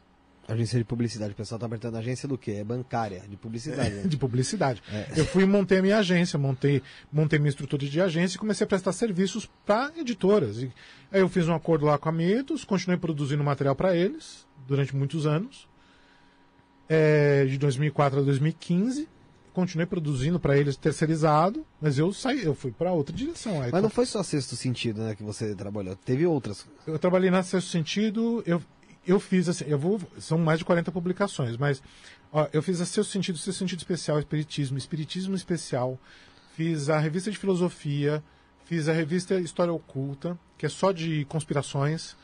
Agência 0.49 0.79
de 0.79 0.85
publicidade. 0.85 1.33
O 1.33 1.37
pessoal 1.37 1.59
tá 1.59 1.67
apertando 1.67 1.97
agência 1.97 2.27
do 2.27 2.39
quê? 2.39 2.53
É 2.53 2.65
bancária, 2.65 3.23
de 3.29 3.37
publicidade. 3.37 3.95
né? 3.95 4.03
de 4.09 4.17
publicidade. 4.17 4.83
É. 4.91 5.13
Eu 5.15 5.27
fui 5.27 5.43
e 5.43 5.47
montei 5.47 5.79
a 5.79 5.83
minha 5.83 5.99
agência, 5.99 6.39
montei, 6.39 6.83
montei 7.13 7.39
minha 7.39 7.51
estrutura 7.51 7.87
de 7.87 8.01
agência 8.01 8.37
e 8.37 8.39
comecei 8.39 8.65
a 8.65 8.69
prestar 8.69 8.93
serviços 8.93 9.49
para 9.67 9.93
editoras. 9.97 10.63
E 10.63 10.73
aí 11.13 11.21
eu 11.21 11.29
fiz 11.29 11.47
um 11.47 11.55
acordo 11.55 11.85
lá 11.85 11.99
com 11.99 12.09
a 12.09 12.13
Mitos, 12.13 12.65
continuei 12.65 12.99
produzindo 12.99 13.45
material 13.45 13.77
para 13.77 13.95
eles 13.95 14.47
durante 14.67 14.97
muitos 14.97 15.27
anos. 15.27 15.69
É, 16.89 17.45
de 17.45 17.59
2004 17.59 18.21
a 18.21 18.23
2015, 18.23 19.07
continuei 19.53 19.87
produzindo 19.87 20.41
para 20.41 20.57
eles 20.57 20.77
terceirizado, 20.77 21.67
mas 21.81 21.99
eu 21.99 22.13
saí, 22.13 22.45
eu 22.45 22.55
fui 22.55 22.71
para 22.71 22.93
outra 22.93 23.15
direção. 23.15 23.59
Mas 23.71 23.83
não 23.83 23.91
foi 23.91 24.07
só 24.07 24.23
sexto 24.23 24.57
sentido, 24.57 25.03
né, 25.03 25.15
que 25.15 25.23
você 25.23 25.55
trabalhou. 25.55 25.97
Teve 25.97 26.25
outras. 26.25 26.67
eu 26.87 26.99
trabalhei 26.99 27.31
na 27.31 27.43
Sexto 27.43 27.69
Sentido, 27.69 28.43
eu, 28.47 28.63
eu 29.09 29.19
fiz 29.19 29.49
assim, 29.49 29.65
eu 29.67 29.79
vou, 29.79 29.99
são 30.19 30.37
mais 30.37 30.59
de 30.59 30.67
40 30.67 30.93
publicações, 30.93 31.57
mas 31.57 31.83
ó, 32.31 32.47
eu 32.53 32.63
fiz 32.63 32.79
a 32.79 32.85
Sexto 32.85 33.11
Sentido, 33.11 33.39
Sexto 33.39 33.61
Sentido 33.61 33.79
Especial, 33.79 34.19
Espiritismo, 34.19 34.77
Espiritismo 34.77 35.35
Especial, 35.35 35.99
fiz 36.55 36.91
a 36.91 36.99
revista 36.99 37.31
de 37.31 37.39
filosofia, 37.39 38.23
fiz 38.67 38.87
a 38.87 38.93
revista 38.93 39.41
História 39.41 39.73
Oculta, 39.73 40.39
que 40.59 40.67
é 40.67 40.69
só 40.69 40.93
de 40.93 41.25
conspirações, 41.25 42.15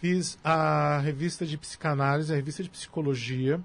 fiz 0.00 0.36
a 0.42 0.98
revista 0.98 1.46
de 1.46 1.56
psicanálise, 1.56 2.32
a 2.32 2.36
revista 2.36 2.60
de 2.64 2.70
psicologia, 2.70 3.60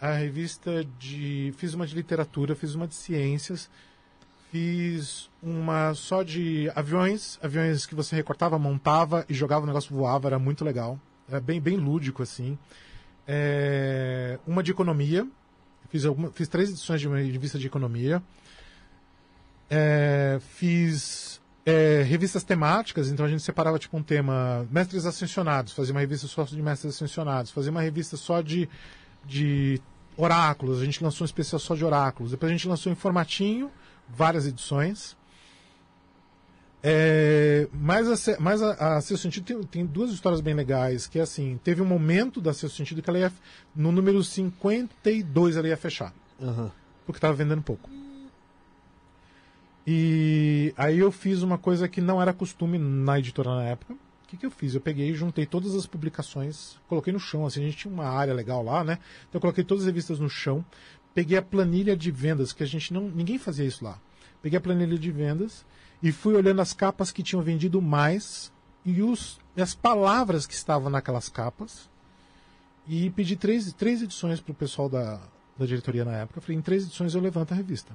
a 0.00 0.12
revista 0.12 0.84
de. 1.00 1.52
fiz 1.56 1.74
uma 1.74 1.88
de 1.88 1.94
literatura, 1.96 2.54
fiz 2.54 2.76
uma 2.76 2.86
de 2.86 2.94
ciências, 2.94 3.68
fiz 4.52 5.28
uma 5.42 5.92
só 5.94 6.22
de 6.22 6.70
aviões, 6.72 7.36
aviões 7.42 7.84
que 7.84 7.96
você 7.96 8.14
recortava, 8.14 8.58
montava 8.60 9.26
e 9.28 9.34
jogava, 9.34 9.64
o 9.64 9.66
negócio 9.66 9.92
voava, 9.92 10.28
era 10.28 10.38
muito 10.38 10.64
legal. 10.64 11.00
Era 11.28 11.40
bem, 11.40 11.60
bem 11.60 11.76
lúdico, 11.76 12.22
assim. 12.22 12.58
É, 13.26 14.38
uma 14.46 14.62
de 14.62 14.70
economia, 14.70 15.26
fiz, 15.88 16.04
alguma, 16.04 16.30
fiz 16.30 16.48
três 16.48 16.70
edições 16.70 17.00
de 17.00 17.08
uma 17.08 17.18
revista 17.18 17.58
de 17.58 17.66
economia. 17.66 18.22
É, 19.68 20.38
fiz 20.40 21.40
é, 21.64 22.02
revistas 22.02 22.44
temáticas, 22.44 23.10
então 23.10 23.26
a 23.26 23.28
gente 23.28 23.42
separava 23.42 23.78
tipo 23.78 23.96
um 23.96 24.02
tema 24.02 24.64
mestres 24.70 25.04
ascensionados, 25.04 25.72
fazia 25.72 25.92
uma 25.92 26.00
revista 26.00 26.28
só 26.28 26.44
de 26.44 26.62
mestres 26.62 26.94
ascensionados, 26.94 27.50
fazia 27.50 27.72
uma 27.72 27.82
revista 27.82 28.16
só 28.16 28.40
de, 28.40 28.68
de 29.24 29.80
oráculos, 30.16 30.80
a 30.80 30.84
gente 30.84 31.02
lançou 31.02 31.24
um 31.24 31.26
especial 31.26 31.58
só 31.58 31.74
de 31.74 31.84
oráculos, 31.84 32.30
depois 32.30 32.48
a 32.48 32.54
gente 32.54 32.68
lançou 32.68 32.92
em 32.92 32.94
formatinho, 32.94 33.70
várias 34.08 34.46
edições. 34.46 35.16
É, 36.88 37.66
mas 37.72 38.28
a, 38.28 38.40
mas 38.40 38.62
a, 38.62 38.96
a 38.96 39.00
Sexto 39.00 39.22
Sentido 39.22 39.44
tem, 39.44 39.60
tem 39.64 39.84
duas 39.84 40.12
histórias 40.12 40.40
bem 40.40 40.54
legais, 40.54 41.08
que 41.08 41.18
é 41.18 41.22
assim, 41.22 41.58
teve 41.64 41.82
um 41.82 41.84
momento 41.84 42.40
da 42.40 42.54
Sexto 42.54 42.76
Sentido 42.76 43.02
que 43.02 43.10
ela 43.10 43.18
ia, 43.18 43.32
no 43.74 43.90
número 43.90 44.22
52 44.22 45.56
ela 45.56 45.66
ia 45.66 45.76
fechar 45.76 46.14
Aham. 46.40 46.70
porque 47.04 47.18
estava 47.18 47.34
vendendo 47.34 47.60
pouco. 47.60 47.90
E 49.84 50.72
aí 50.76 51.00
eu 51.00 51.10
fiz 51.10 51.42
uma 51.42 51.58
coisa 51.58 51.88
que 51.88 52.00
não 52.00 52.22
era 52.22 52.32
costume 52.32 52.78
na 52.78 53.18
editora 53.18 53.50
na 53.50 53.64
época. 53.64 53.94
O 53.94 54.28
que, 54.28 54.36
que 54.36 54.46
eu 54.46 54.50
fiz? 54.52 54.72
Eu 54.72 54.80
peguei 54.80 55.10
e 55.10 55.14
juntei 55.14 55.44
todas 55.44 55.74
as 55.74 55.86
publicações, 55.86 56.76
coloquei 56.88 57.12
no 57.12 57.18
chão, 57.18 57.44
assim, 57.44 57.62
a 57.62 57.64
gente 57.64 57.78
tinha 57.78 57.92
uma 57.92 58.06
área 58.06 58.32
legal 58.32 58.62
lá, 58.62 58.84
né? 58.84 59.00
Então 59.28 59.38
eu 59.38 59.40
coloquei 59.40 59.64
todas 59.64 59.82
as 59.82 59.86
revistas 59.86 60.20
no 60.20 60.30
chão, 60.30 60.64
peguei 61.12 61.36
a 61.36 61.42
planilha 61.42 61.96
de 61.96 62.12
vendas, 62.12 62.52
que 62.52 62.62
a 62.62 62.66
gente 62.66 62.94
não. 62.94 63.08
ninguém 63.08 63.38
fazia 63.38 63.64
isso 63.64 63.84
lá. 63.84 63.98
Peguei 64.40 64.56
a 64.56 64.60
planilha 64.60 64.96
de 64.96 65.10
vendas 65.10 65.66
e 66.06 66.12
fui 66.12 66.36
olhando 66.36 66.62
as 66.62 66.72
capas 66.72 67.10
que 67.10 67.20
tinham 67.20 67.42
vendido 67.42 67.82
mais 67.82 68.52
e, 68.84 69.02
os, 69.02 69.40
e 69.56 69.60
as 69.60 69.74
palavras 69.74 70.46
que 70.46 70.54
estavam 70.54 70.88
naquelas 70.88 71.28
capas. 71.28 71.90
E 72.86 73.10
pedi 73.10 73.34
três, 73.34 73.72
três 73.72 74.02
edições 74.02 74.40
para 74.40 74.52
o 74.52 74.54
pessoal 74.54 74.88
da, 74.88 75.20
da 75.58 75.66
diretoria 75.66 76.04
na 76.04 76.12
época. 76.12 76.38
Eu 76.38 76.42
falei, 76.42 76.58
em 76.58 76.62
três 76.62 76.84
edições 76.84 77.12
eu 77.12 77.20
levanto 77.20 77.50
a 77.50 77.56
revista. 77.56 77.92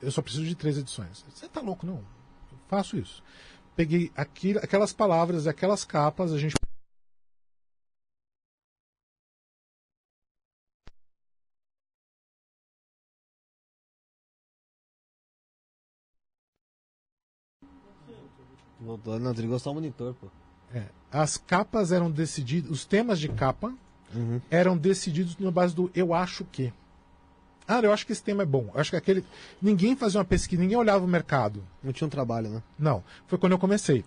Eu 0.00 0.12
só 0.12 0.22
preciso 0.22 0.44
de 0.44 0.54
três 0.54 0.78
edições. 0.78 1.24
Você 1.28 1.48
tá 1.48 1.60
louco, 1.60 1.84
não? 1.84 1.96
Eu 1.96 2.58
faço 2.68 2.96
isso. 2.96 3.20
Peguei 3.74 4.12
aquilo, 4.16 4.60
aquelas 4.60 4.92
palavras, 4.92 5.48
aquelas 5.48 5.84
capas, 5.84 6.32
a 6.32 6.38
gente. 6.38 6.54
Voltou. 18.80 19.18
Não, 19.18 19.32
desligou 19.32 19.58
só 19.58 19.70
o 19.70 19.74
monitor, 19.74 20.14
pô. 20.14 20.26
é, 20.74 20.84
as 21.12 21.36
capas 21.36 21.92
eram 21.92 22.10
decididas, 22.10 22.70
os 22.70 22.84
temas 22.84 23.18
de 23.18 23.28
capa 23.28 23.72
Uhum. 24.14 24.40
eram 24.50 24.76
decididos 24.76 25.36
na 25.38 25.50
base 25.52 25.74
do 25.74 25.90
eu 25.94 26.12
acho 26.14 26.44
que. 26.44 26.72
Ah, 27.68 27.78
eu 27.80 27.92
acho 27.92 28.04
que 28.04 28.10
esse 28.12 28.22
tema 28.22 28.42
é 28.42 28.46
bom. 28.46 28.68
Eu 28.74 28.80
acho 28.80 28.90
que 28.90 28.96
aquele. 28.96 29.24
Ninguém 29.62 29.94
fazia 29.94 30.18
uma 30.18 30.24
pesquisa, 30.24 30.60
ninguém 30.60 30.76
olhava 30.76 31.04
o 31.04 31.08
mercado. 31.08 31.62
Não 31.82 31.92
tinha 31.92 32.06
um 32.06 32.10
trabalho, 32.10 32.48
né? 32.50 32.62
Não, 32.78 33.04
foi 33.28 33.38
quando 33.38 33.52
eu 33.52 33.58
comecei. 33.58 34.04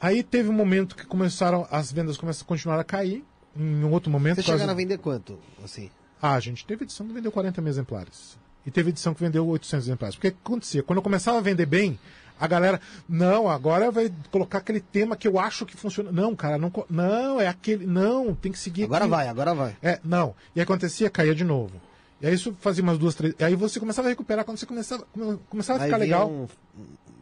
Aí 0.00 0.22
teve 0.22 0.48
um 0.48 0.52
momento 0.52 0.96
que 0.96 1.06
começaram, 1.06 1.66
as 1.70 1.90
vendas 1.92 2.16
começaram 2.16 2.44
a 2.44 2.48
continuar 2.48 2.80
a 2.80 2.84
cair. 2.84 3.24
Em 3.56 3.84
um 3.84 3.90
outro 3.92 4.10
momento. 4.10 4.36
Você 4.36 4.42
por 4.42 4.46
causa- 4.48 4.58
chegaram 4.60 4.72
a 4.72 4.76
vender 4.76 4.98
quanto? 4.98 5.38
Assim. 5.64 5.90
Ah, 6.22 6.38
gente, 6.38 6.64
teve 6.64 6.84
edição 6.84 7.06
que 7.06 7.12
vendeu 7.12 7.32
40 7.32 7.60
mil 7.60 7.70
exemplares. 7.70 8.36
E 8.66 8.70
teve 8.70 8.90
edição 8.90 9.14
que 9.14 9.20
vendeu 9.20 9.46
800 9.46 9.86
exemplares. 9.86 10.14
Porque 10.16 10.28
o 10.28 10.32
que 10.32 10.38
acontecia? 10.44 10.82
Quando 10.82 10.98
eu 10.98 11.02
começava 11.02 11.38
a 11.38 11.40
vender 11.40 11.66
bem, 11.66 11.98
a 12.40 12.46
galera, 12.46 12.80
não, 13.08 13.48
agora 13.48 13.90
vai 13.90 14.12
colocar 14.30 14.58
aquele 14.58 14.80
tema 14.80 15.16
que 15.16 15.26
eu 15.26 15.38
acho 15.38 15.66
que 15.66 15.76
funciona. 15.76 16.10
Não, 16.12 16.34
cara, 16.36 16.56
não, 16.58 16.72
não, 16.88 17.40
é 17.40 17.46
aquele, 17.48 17.86
não, 17.86 18.34
tem 18.34 18.52
que 18.52 18.58
seguir 18.58 18.84
Agora 18.84 19.04
aquilo. 19.04 19.16
vai, 19.16 19.28
agora 19.28 19.54
vai. 19.54 19.76
É, 19.82 20.00
não. 20.04 20.34
E 20.54 20.60
acontecia, 20.60 21.10
caía 21.10 21.34
de 21.34 21.44
novo. 21.44 21.80
E 22.20 22.26
aí 22.26 22.34
isso 22.34 22.56
fazia 22.60 22.82
umas 22.82 22.98
duas, 22.98 23.14
três. 23.14 23.34
E 23.38 23.44
aí 23.44 23.54
você 23.54 23.78
começava 23.78 24.08
a 24.08 24.10
recuperar 24.10 24.44
quando 24.44 24.58
você 24.58 24.66
começava, 24.66 25.04
come- 25.12 25.38
começava 25.48 25.80
a 25.80 25.84
ficar 25.84 25.96
legal. 25.96 26.28
um, 26.30 26.46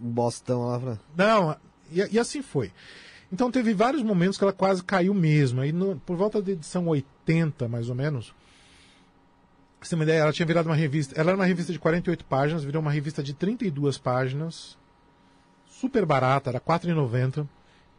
um 0.02 0.10
bostão 0.10 0.66
lá 0.68 0.78
pra... 0.80 0.98
Não, 1.16 1.56
e, 1.92 2.14
e 2.14 2.18
assim 2.18 2.40
foi. 2.42 2.72
Então 3.32 3.50
teve 3.50 3.74
vários 3.74 4.02
momentos 4.02 4.38
que 4.38 4.44
ela 4.44 4.52
quase 4.52 4.82
caiu 4.82 5.12
mesmo. 5.12 5.60
Aí 5.60 5.72
no- 5.72 5.96
por 6.06 6.16
volta 6.16 6.40
da 6.40 6.52
edição 6.52 6.86
80, 6.86 7.68
mais 7.68 7.88
ou 7.90 7.94
menos, 7.94 8.32
você 9.80 9.90
ter 9.90 9.94
uma 9.96 10.04
ideia, 10.04 10.20
ela 10.20 10.32
tinha 10.32 10.46
virado 10.46 10.66
uma 10.66 10.74
revista. 10.74 11.14
Ela 11.20 11.30
era 11.30 11.36
uma 11.38 11.44
revista 11.46 11.72
de 11.72 11.78
48 11.78 12.24
páginas, 12.24 12.64
virou 12.64 12.80
uma 12.82 12.90
revista 12.90 13.22
de 13.22 13.34
32 13.34 13.98
páginas, 13.98 14.76
super 15.80 16.06
barata, 16.06 16.50
era 16.50 16.58
R$ 16.58 16.64
4,90, 16.64 17.46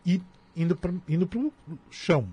e 0.05 0.21
indo 0.55 0.75
para 0.75 0.93
indo 1.07 1.27
pro 1.27 1.53
chão. 1.91 2.27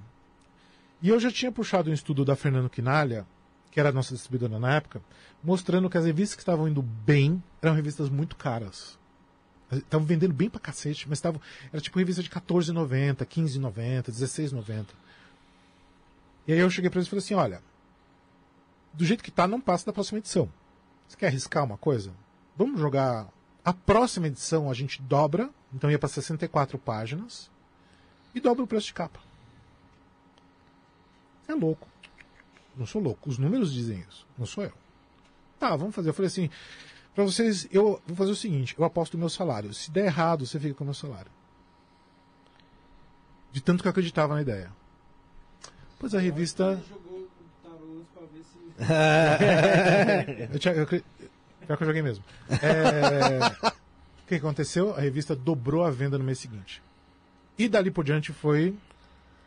E 1.03 1.09
eu 1.09 1.21
já 1.21 1.31
tinha 1.31 1.53
puxado 1.53 1.91
um 1.91 1.95
estudo 1.95 2.25
da 2.25 2.35
Fernando 2.35 2.71
Quinalha, 2.71 3.27
que 3.71 3.79
era 3.79 3.91
a 3.91 3.93
nossa 3.93 4.15
distribuidora 4.15 4.59
na 4.59 4.77
época, 4.77 5.03
mostrando 5.43 5.91
que 5.91 5.99
as 5.99 6.05
revistas 6.07 6.37
que 6.37 6.43
estavam 6.43 6.69
indo 6.69 6.81
bem 6.81 7.43
eram 7.61 7.75
revistas 7.75 8.09
muito 8.09 8.37
caras. 8.37 8.99
Estavam 9.71 10.07
vendendo 10.07 10.33
bem 10.33 10.49
pra 10.49 10.61
cacete, 10.61 11.09
mas 11.09 11.19
estavam. 11.19 11.41
Era 11.73 11.81
tipo 11.81 11.99
revista 11.99 12.23
de 12.23 12.29
R$14,90, 12.29 13.19
R$15,90, 13.19 14.07
R$16,90. 14.07 14.87
E 16.47 16.53
aí 16.53 16.59
eu 16.59 16.71
cheguei 16.71 16.89
pra 16.89 16.99
eles 16.99 17.09
e 17.09 17.11
falei 17.11 17.25
assim: 17.25 17.35
olha, 17.35 17.61
do 18.93 19.05
jeito 19.05 19.25
que 19.25 19.31
tá, 19.31 19.49
não 19.49 19.61
passa 19.61 19.87
da 19.87 19.93
próxima 19.93 20.19
edição. 20.19 20.49
Você 21.09 21.17
quer 21.17 21.27
arriscar 21.27 21.65
uma 21.65 21.77
coisa? 21.77 22.13
Vamos 22.57 22.81
jogar 22.81 23.29
A 23.65 23.73
próxima 23.73 24.27
edição 24.27 24.71
a 24.71 24.75
gente 24.75 25.01
dobra, 25.03 25.49
então 25.73 25.91
ia 25.91 25.99
para 25.99 26.09
64 26.09 26.79
páginas, 26.79 27.51
e 28.35 28.41
dobra 28.41 28.63
o 28.63 28.67
preço 28.67 28.89
de 28.89 28.95
capa. 28.95 29.21
É 31.49 31.55
louco. 31.55 31.87
Não 32.77 32.85
sou 32.87 33.01
louco. 33.01 33.29
Os 33.31 33.39
números 33.39 33.73
dizem 33.73 34.05
isso. 34.09 34.27
Não 34.37 34.45
sou 34.47 34.65
eu. 34.65 34.73
Tá, 35.59 35.77
vamos 35.77 35.95
fazer. 35.95 36.09
Eu 36.11 36.15
falei 36.15 36.27
assim, 36.27 36.51
para 37.15 37.25
vocês, 37.25 37.67
eu 37.71 38.03
vou 38.07 38.17
fazer 38.17 38.33
o 38.33 38.37
seguinte, 38.37 38.75
eu 38.77 38.85
aposto 38.85 39.15
o 39.15 39.19
meu 39.19 39.29
salário. 39.29 39.73
Se 39.73 39.91
der 39.91 40.07
errado, 40.07 40.45
você 40.47 40.59
fica 40.59 40.75
com 40.75 40.85
o 40.85 40.87
meu 40.87 40.95
salário. 40.95 41.31
De 43.53 43.61
tanto 43.61 43.83
que 43.83 43.89
eu 43.89 43.91
acreditava 43.91 44.35
na 44.35 44.43
ideia. 44.43 44.71
Pois 45.99 46.15
a 46.15 46.19
revista. 46.19 46.73
Ele 46.73 46.83
jogou 46.89 47.19
o 47.21 47.29
tarô 47.63 48.03
pra 48.13 48.27
ver 48.27 48.43
se. 48.45 48.59
Eu 50.53 50.59
tinha, 50.59 50.75
eu, 50.75 50.87
cre- 50.87 51.05
pior 51.65 51.77
que 51.77 51.83
eu 51.83 51.87
joguei 51.87 52.03
mesmo. 52.03 52.25
É, 52.51 53.69
o 54.23 54.27
que 54.27 54.35
aconteceu? 54.37 54.95
A 54.97 55.01
revista 55.01 55.35
dobrou 55.37 55.85
a 55.85 55.91
venda 55.91 56.17
no 56.19 56.25
mês 56.25 56.39
seguinte. 56.39 56.83
E 57.59 57.69
dali 57.69 57.91
por 57.91 58.05
diante 58.05 58.33
foi 58.33 58.75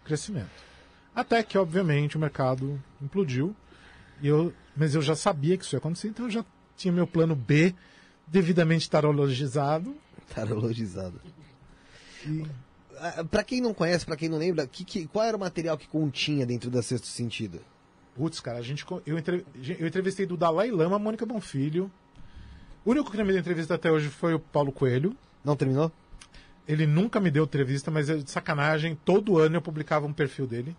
crescimento. 0.06 0.50
Até 1.16 1.42
que, 1.44 1.58
obviamente, 1.58 2.16
o 2.16 2.20
mercado 2.20 2.82
implodiu. 3.02 3.56
E 4.22 4.28
eu, 4.28 4.54
mas 4.76 4.96
eu 4.96 5.02
já 5.02 5.16
sabia 5.16 5.58
que 5.58 5.64
isso 5.64 5.76
ia 5.76 5.80
acontecer, 5.80 6.08
então 6.08 6.26
eu 6.26 6.32
já 6.32 6.46
tinha 6.76 6.92
meu 6.92 7.06
plano 7.08 7.36
B 7.36 7.74
devidamente 8.28 8.90
tarologizado. 8.90 9.96
Tarologizado. 10.34 11.20
E 12.26 12.46
Ah, 13.00 13.24
Pra 13.24 13.44
quem 13.44 13.62
não 13.62 13.74
conhece, 13.74 14.06
pra 14.06 14.16
quem 14.16 14.28
não 14.30 14.38
lembra, 14.40 14.66
que, 14.66 14.84
que- 14.84 15.08
qual 15.08 15.24
era 15.26 15.38
o 15.38 15.40
material 15.40 15.78
que 15.78 15.88
continha 15.88 16.46
dentro 16.46 16.70
da 16.72 16.82
Sexto 16.82 17.06
Sentido? 17.08 17.60
Putz, 18.16 18.40
cara, 18.40 18.58
a 18.58 18.62
gente, 18.64 18.84
eu, 19.06 19.18
eu 19.80 19.88
entrevistei 19.88 20.26
do 20.26 20.36
Dalai 20.36 20.72
Lama 20.72 20.96
a 20.96 21.00
Mônica 21.00 21.24
Bonfilho. 21.26 21.92
O 22.88 22.92
único 22.92 23.12
que 23.12 23.18
não 23.18 23.26
me 23.26 23.34
deu 23.34 23.42
entrevista 23.42 23.76
até 23.76 23.92
hoje 23.92 24.08
foi 24.08 24.34
o 24.34 24.40
Paulo 24.40 24.72
Coelho. 24.72 25.14
Não 25.44 25.58
terminou? 25.58 25.92
Ele 26.66 26.88
nunca 26.88 27.20
me 27.20 27.30
deu 27.30 27.44
entrevista, 27.44 27.92
mas 27.92 28.08
eu, 28.08 28.24
de 28.24 28.32
sacanagem, 28.32 28.96
todo 29.04 29.38
ano 29.38 29.58
eu 29.58 29.62
publicava 29.62 30.06
um 30.06 30.14
perfil 30.14 30.48
dele. 30.48 30.74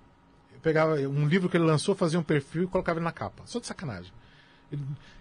Eu 0.55 0.59
pegava 0.61 0.95
um 0.95 1.29
livro 1.29 1.51
que 1.51 1.59
ele 1.59 1.67
lançou, 1.67 1.95
fazia 1.95 2.19
um 2.19 2.23
perfil 2.23 2.63
e 2.63 2.67
colocava 2.67 2.99
ele 2.99 3.05
na 3.05 3.13
capa. 3.13 3.43
Só 3.45 3.61
de 3.61 3.67
sacanagem. 3.67 4.11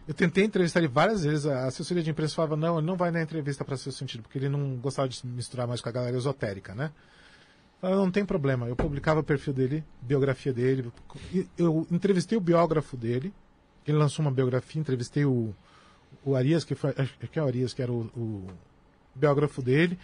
Eu 0.07 0.13
tentei 0.13 0.45
entrevistar 0.45 0.79
ele 0.79 0.87
várias 0.87 1.25
vezes, 1.25 1.45
a 1.45 1.65
assessoria 1.65 2.01
de 2.01 2.09
imprensa 2.09 2.35
falava, 2.35 2.55
não, 2.55 2.77
ele 2.77 2.87
não 2.87 2.95
vai 2.95 3.11
na 3.11 3.21
entrevista 3.21 3.65
para 3.65 3.75
seu 3.75 3.91
sentido, 3.91 4.21
porque 4.23 4.37
ele 4.37 4.47
não 4.47 4.77
gostava 4.77 5.09
de 5.09 5.17
se 5.17 5.27
misturar 5.27 5.67
mais 5.67 5.81
com 5.81 5.89
a 5.89 5.91
galera 5.91 6.15
esotérica, 6.15 6.73
né? 6.73 6.91
Eu 7.75 7.81
falava, 7.81 8.01
não 8.01 8.11
tem 8.11 8.25
problema, 8.25 8.65
eu 8.65 8.77
publicava 8.77 9.19
o 9.19 9.23
perfil 9.25 9.51
dele, 9.51 9.83
biografia 10.01 10.53
dele. 10.53 10.89
Eu 11.57 11.85
entrevistei 11.91 12.37
o 12.37 12.41
biógrafo 12.41 12.95
dele, 12.95 13.33
ele 13.85 13.97
lançou 13.97 14.23
uma 14.23 14.31
biografia, 14.31 14.79
entrevistei 14.79 15.25
o, 15.25 15.53
o 16.23 16.35
Arias, 16.35 16.63
que 16.63 16.75
foi, 16.75 16.93
acho 16.97 17.13
que 17.17 17.39
é 17.39 17.43
o 17.43 17.47
Arias, 17.47 17.73
que 17.73 17.81
era 17.81 17.91
o, 17.91 18.09
o 18.15 18.47
biógrafo 19.15 19.61
dele. 19.61 19.97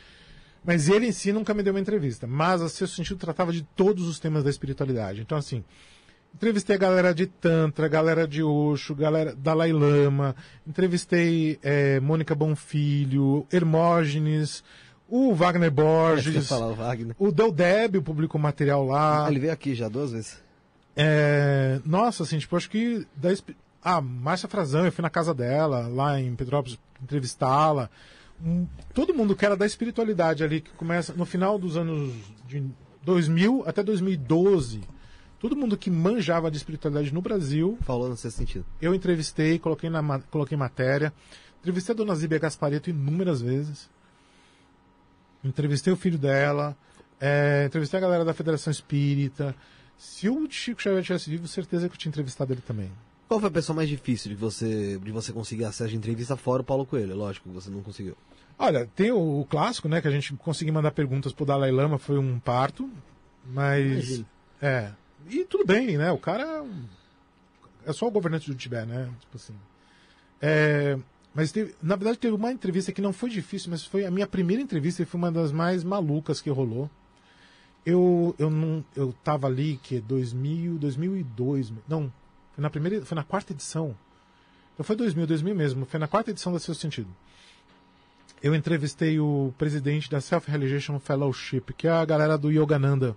Mas 0.63 0.87
ele 0.87 1.07
em 1.07 1.11
si 1.11 1.33
nunca 1.33 1.53
me 1.53 1.61
deu 1.61 1.73
uma 1.73 1.79
entrevista. 1.79 2.25
Mas 2.25 2.61
a 2.61 2.69
seu 2.69 2.87
sentido 2.87 3.17
tratava 3.17 3.51
de 3.51 3.63
todos 3.75 4.07
os 4.07 4.19
temas 4.19 4.43
da 4.43 4.49
espiritualidade. 4.49 5.21
Então, 5.21 5.37
assim, 5.37 5.63
entrevistei 6.33 6.75
a 6.75 6.79
galera 6.79 7.13
de 7.13 7.27
Tantra, 7.27 7.87
galera 7.87 8.27
de 8.27 8.41
Osho, 8.41 8.95
galera 8.95 9.35
Dalai 9.35 9.71
Lama, 9.71 10.35
entrevistei 10.65 11.59
eh, 11.61 11.99
Mônica 11.99 12.33
Bonfilho, 12.33 13.45
Hermógenes, 13.51 14.63
o 15.09 15.33
Wagner 15.35 15.69
Borges, 15.69 16.47
falar 16.47 16.67
o 16.67 16.75
Wagner. 16.75 17.15
o 17.19 17.31
Del 17.31 17.51
Débio 17.51 18.01
publicou 18.01 18.39
material 18.39 18.85
lá. 18.85 19.25
Ah, 19.25 19.29
ele 19.29 19.39
veio 19.39 19.53
aqui 19.53 19.75
já 19.75 19.87
duas 19.87 20.11
vezes. 20.11 20.41
É, 20.95 21.79
nossa, 21.85 22.23
assim, 22.23 22.37
tipo, 22.37 22.55
acho 22.55 22.69
que. 22.69 23.05
Da, 23.15 23.29
espi- 23.83 23.89
ah, 23.89 24.01
Márcia 24.01 24.47
Frazão, 24.49 24.85
eu 24.85 24.91
fui 24.91 25.01
na 25.01 25.09
casa 25.09 25.33
dela, 25.33 25.87
lá 25.87 26.19
em 26.19 26.35
Petrópolis, 26.35 26.79
entrevistá-la. 27.01 27.89
Um, 28.43 28.67
todo 28.93 29.13
mundo 29.13 29.35
que 29.35 29.45
era 29.45 29.55
da 29.55 29.65
espiritualidade 29.65 30.43
ali, 30.43 30.61
que 30.61 30.71
começa 30.71 31.13
no 31.13 31.25
final 31.25 31.57
dos 31.57 31.77
anos 31.77 32.13
de 32.47 32.63
2000 33.03 33.63
até 33.65 33.83
2012. 33.83 34.81
Todo 35.39 35.55
mundo 35.55 35.77
que 35.77 35.89
manjava 35.91 36.49
de 36.49 36.57
espiritualidade 36.57 37.13
no 37.13 37.21
Brasil, 37.21 37.77
Falou 37.81 38.07
no 38.09 38.15
Sexto 38.15 38.37
Sentido. 38.37 38.65
eu 38.81 38.95
entrevistei, 38.95 39.59
coloquei, 39.59 39.89
na, 39.89 40.19
coloquei 40.31 40.57
matéria. 40.57 41.11
Entrevistei 41.59 41.93
a 41.93 41.97
dona 41.97 42.15
Zíbia 42.15 42.39
Gaspareto 42.39 42.89
inúmeras 42.89 43.41
vezes. 43.41 43.89
Entrevistei 45.43 45.91
o 45.91 45.97
filho 45.97 46.17
dela. 46.17 46.75
é, 47.19 47.65
entrevistei 47.67 47.97
a 47.97 48.01
galera 48.01 48.25
da 48.25 48.33
Federação 48.33 48.71
Espírita. 48.71 49.55
Se 49.97 50.27
o 50.29 50.49
Chico 50.49 50.81
Xavier 50.81 51.03
tivesse 51.03 51.29
vivo, 51.29 51.47
certeza 51.47 51.87
que 51.87 51.95
eu 51.95 51.99
tinha 51.99 52.09
entrevistado 52.09 52.51
ele 52.53 52.61
também. 52.61 52.91
Qual 53.27 53.39
foi 53.39 53.49
a 53.49 53.51
pessoa 53.51 53.75
mais 53.75 53.89
difícil 53.89 54.29
de 54.29 54.35
você, 54.35 54.99
de 54.99 55.11
você 55.11 55.31
conseguir 55.31 55.65
acesso 55.65 55.89
de 55.89 55.97
entrevista 55.97 56.35
fora 56.35 56.61
o 56.61 56.65
Paulo 56.65 56.85
Coelho? 56.85 57.15
Lógico 57.15 57.49
que 57.49 57.55
você 57.55 57.69
não 57.69 57.81
conseguiu. 57.81 58.15
Olha, 58.57 58.87
tem 58.95 59.11
o, 59.11 59.41
o 59.41 59.45
clássico, 59.45 59.87
né? 59.87 60.01
Que 60.01 60.07
a 60.07 60.11
gente 60.11 60.33
conseguiu 60.33 60.73
mandar 60.73 60.91
perguntas 60.91 61.33
pro 61.33 61.45
Dalai 61.45 61.71
Lama, 61.71 61.97
foi 61.97 62.17
um 62.17 62.39
parto. 62.39 62.89
Mas. 63.45 63.91
Imagina. 63.91 64.25
É. 64.61 64.91
E 65.29 65.45
tudo 65.45 65.65
bem, 65.65 65.97
né? 65.97 66.11
O 66.11 66.17
cara. 66.17 66.43
é 67.85 67.89
É 67.89 67.93
só 67.93 68.07
o 68.07 68.11
governante 68.11 68.49
do 68.49 68.55
Tibete, 68.55 68.87
né? 68.87 69.09
Tipo 69.21 69.37
assim. 69.37 69.53
É, 70.41 70.97
mas 71.33 71.51
teve, 71.51 71.73
na 71.81 71.95
verdade 71.95 72.19
teve 72.19 72.35
uma 72.35 72.51
entrevista 72.51 72.91
que 72.91 73.01
não 73.01 73.13
foi 73.13 73.29
difícil, 73.29 73.71
mas 73.71 73.85
foi 73.85 74.05
a 74.05 74.11
minha 74.11 74.27
primeira 74.27 74.61
entrevista 74.61 75.01
e 75.01 75.05
foi 75.05 75.17
uma 75.17 75.31
das 75.31 75.51
mais 75.51 75.83
malucas 75.83 76.41
que 76.41 76.49
rolou. 76.49 76.89
Eu 77.85 78.35
eu 78.37 78.49
não 78.49 78.83
eu 78.95 79.13
tava 79.23 79.47
ali 79.47 79.79
que 79.81 79.99
2000, 79.99 80.77
2002, 80.77 81.73
não, 81.87 82.11
foi 82.53 82.61
na 82.61 82.69
primeira, 82.69 83.05
foi 83.05 83.15
na 83.15 83.23
quarta 83.23 83.53
edição. 83.53 83.95
Então 84.73 84.83
foi 84.83 84.95
2000, 84.95 85.27
2000 85.27 85.55
mesmo, 85.55 85.85
foi 85.85 85.99
na 85.99 86.07
quarta 86.07 86.31
edição 86.31 86.51
da 86.51 86.59
Seu 86.59 86.73
Sentido. 86.73 87.09
Eu 88.41 88.53
entrevistei 88.53 89.19
o 89.19 89.53
presidente 89.57 90.09
da 90.09 90.19
Self 90.19 90.49
Realization 90.49 90.99
Fellowship, 90.99 91.61
que 91.77 91.87
é 91.87 91.91
a 91.91 92.03
galera 92.03 92.37
do 92.37 92.51
Yogananda, 92.51 93.15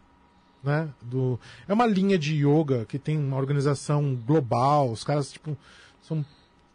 né? 0.62 0.88
Do, 1.02 1.38
é 1.66 1.72
uma 1.72 1.86
linha 1.86 2.18
de 2.18 2.34
yoga 2.46 2.84
que 2.84 2.98
tem 2.98 3.18
uma 3.18 3.36
organização 3.36 4.14
global. 4.14 4.90
Os 4.90 5.02
caras 5.02 5.32
tipo 5.32 5.56
são, 6.00 6.24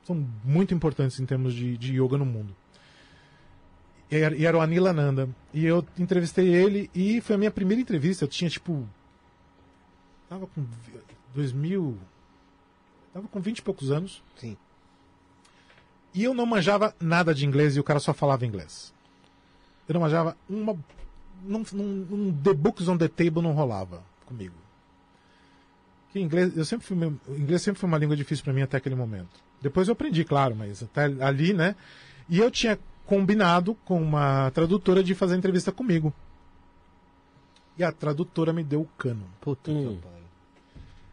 são 0.03 0.27
muito 0.43 0.73
importantes 0.73 1.19
em 1.19 1.25
termos 1.25 1.53
de, 1.53 1.77
de 1.77 1.93
yoga 2.01 2.17
no 2.17 2.25
mundo. 2.25 2.53
E 4.11 4.43
era, 4.43 4.57
o 4.57 4.61
Anila 4.61 4.91
Nanda. 4.91 5.29
E 5.53 5.65
eu 5.65 5.85
entrevistei 5.97 6.49
ele 6.53 6.89
e 6.93 7.21
foi 7.21 7.35
a 7.35 7.39
minha 7.39 7.51
primeira 7.51 7.81
entrevista. 7.81 8.25
Eu 8.25 8.27
tinha 8.27 8.49
tipo. 8.49 8.85
Tava 10.27 10.45
com. 10.47 10.61
vi- 10.61 10.99
2000. 11.33 11.97
Tava 13.13 13.27
com 13.27 13.39
20 13.39 13.57
e 13.59 13.61
poucos 13.61 13.91
anos. 13.91 14.23
Sim. 14.37 14.55
E 16.13 16.23
eu 16.23 16.33
não 16.33 16.45
manjava 16.45 16.93
nada 16.99 17.33
de 17.33 17.45
inglês 17.45 17.75
e 17.75 17.79
o 17.79 17.83
cara 17.83 17.99
só 17.99 18.13
falava 18.13 18.45
inglês. 18.45 18.93
Eu 19.87 19.93
não 19.93 20.01
manjava 20.01 20.35
uma. 20.49 20.77
Num, 21.43 21.63
num, 21.73 22.07
um 22.11 22.41
The 22.43 22.53
Books 22.53 22.87
on 22.87 22.97
the 22.97 23.07
Table 23.07 23.41
não 23.41 23.53
rolava 23.53 24.03
comigo. 24.25 24.55
Que 26.11 26.19
inglês, 26.19 26.55
eu 26.55 26.65
sempre 26.65 26.85
fui, 26.85 26.97
inglês 27.37 27.61
sempre 27.61 27.79
foi 27.79 27.87
uma 27.87 27.97
língua 27.97 28.15
difícil 28.15 28.43
para 28.43 28.53
mim 28.53 28.61
até 28.61 28.77
aquele 28.77 28.95
momento. 28.95 29.39
Depois 29.61 29.87
eu 29.87 29.93
aprendi, 29.93 30.23
claro, 30.25 30.55
mas 30.55 30.83
até 30.83 31.05
ali, 31.23 31.53
né? 31.53 31.75
E 32.29 32.37
eu 32.37 32.51
tinha 32.51 32.77
combinado 33.05 33.75
com 33.85 34.01
uma 34.01 34.51
tradutora 34.51 35.03
de 35.03 35.15
fazer 35.15 35.35
entrevista 35.37 35.71
comigo. 35.71 36.13
E 37.77 37.83
a 37.83 37.91
tradutora 37.91 38.51
me 38.53 38.63
deu 38.63 38.81
o 38.81 38.87
cano. 38.97 39.23
Puta 39.39 39.71
Hum. 39.71 39.95
que 39.95 40.01
pariu. 40.01 40.20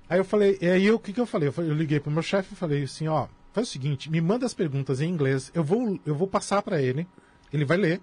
Aí 0.09 0.19
eu 0.19 0.25
falei, 0.25 0.59
e 0.61 0.67
aí 0.67 0.91
o 0.91 0.99
que, 0.99 1.12
que 1.12 1.20
eu 1.20 1.27
falei? 1.27 1.53
Eu, 1.55 1.75
liguei 1.75 2.01
pro 2.01 2.11
meu 2.11 2.23
chefe 2.23 2.55
e 2.55 2.57
falei 2.57 2.83
assim, 2.85 3.09
ó, 3.09 3.28
faz 3.53 3.69
o 3.69 3.70
seguinte, 3.70 4.11
me 4.11 4.20
manda 4.20 4.47
as 4.47 4.55
perguntas 4.55 5.01
em 5.01 5.09
inglês, 5.11 5.51
eu 5.55 5.62
vou, 5.62 6.01
eu 6.07 6.15
vou 6.15 6.27
passar 6.27 6.62
para 6.62 6.81
ele, 6.81 7.07
ele 7.53 7.65
vai 7.65 7.77
ler 7.77 8.01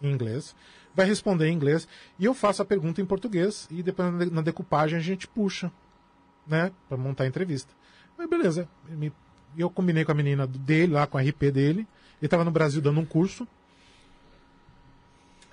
em 0.00 0.10
inglês, 0.10 0.56
vai 0.94 1.06
responder 1.06 1.48
em 1.48 1.52
inglês, 1.54 1.86
e 2.18 2.24
eu 2.24 2.32
faço 2.32 2.62
a 2.62 2.64
pergunta 2.64 3.00
em 3.00 3.04
português, 3.06 3.68
e 3.70 3.82
depois 3.82 4.10
na 4.12 4.24
de- 4.24 4.30
na 4.30 4.40
decupagem 4.40 4.98
a 4.98 5.02
gente 5.02 5.28
puxa, 5.28 5.70
né, 6.46 6.72
para 6.88 6.96
montar 6.96 7.24
a 7.24 7.26
entrevista. 7.26 7.72
Aí 8.18 8.26
beleza, 8.26 8.66
eu 9.56 9.68
combinei 9.68 10.04
com 10.04 10.12
a 10.12 10.14
menina 10.14 10.46
dele, 10.46 10.94
lá 10.94 11.06
com 11.06 11.18
a 11.18 11.22
RP 11.22 11.50
dele, 11.52 11.86
ele 12.22 12.28
tava 12.28 12.44
no 12.44 12.50
Brasil 12.50 12.80
dando 12.80 13.00
um 13.00 13.04
curso, 13.04 13.46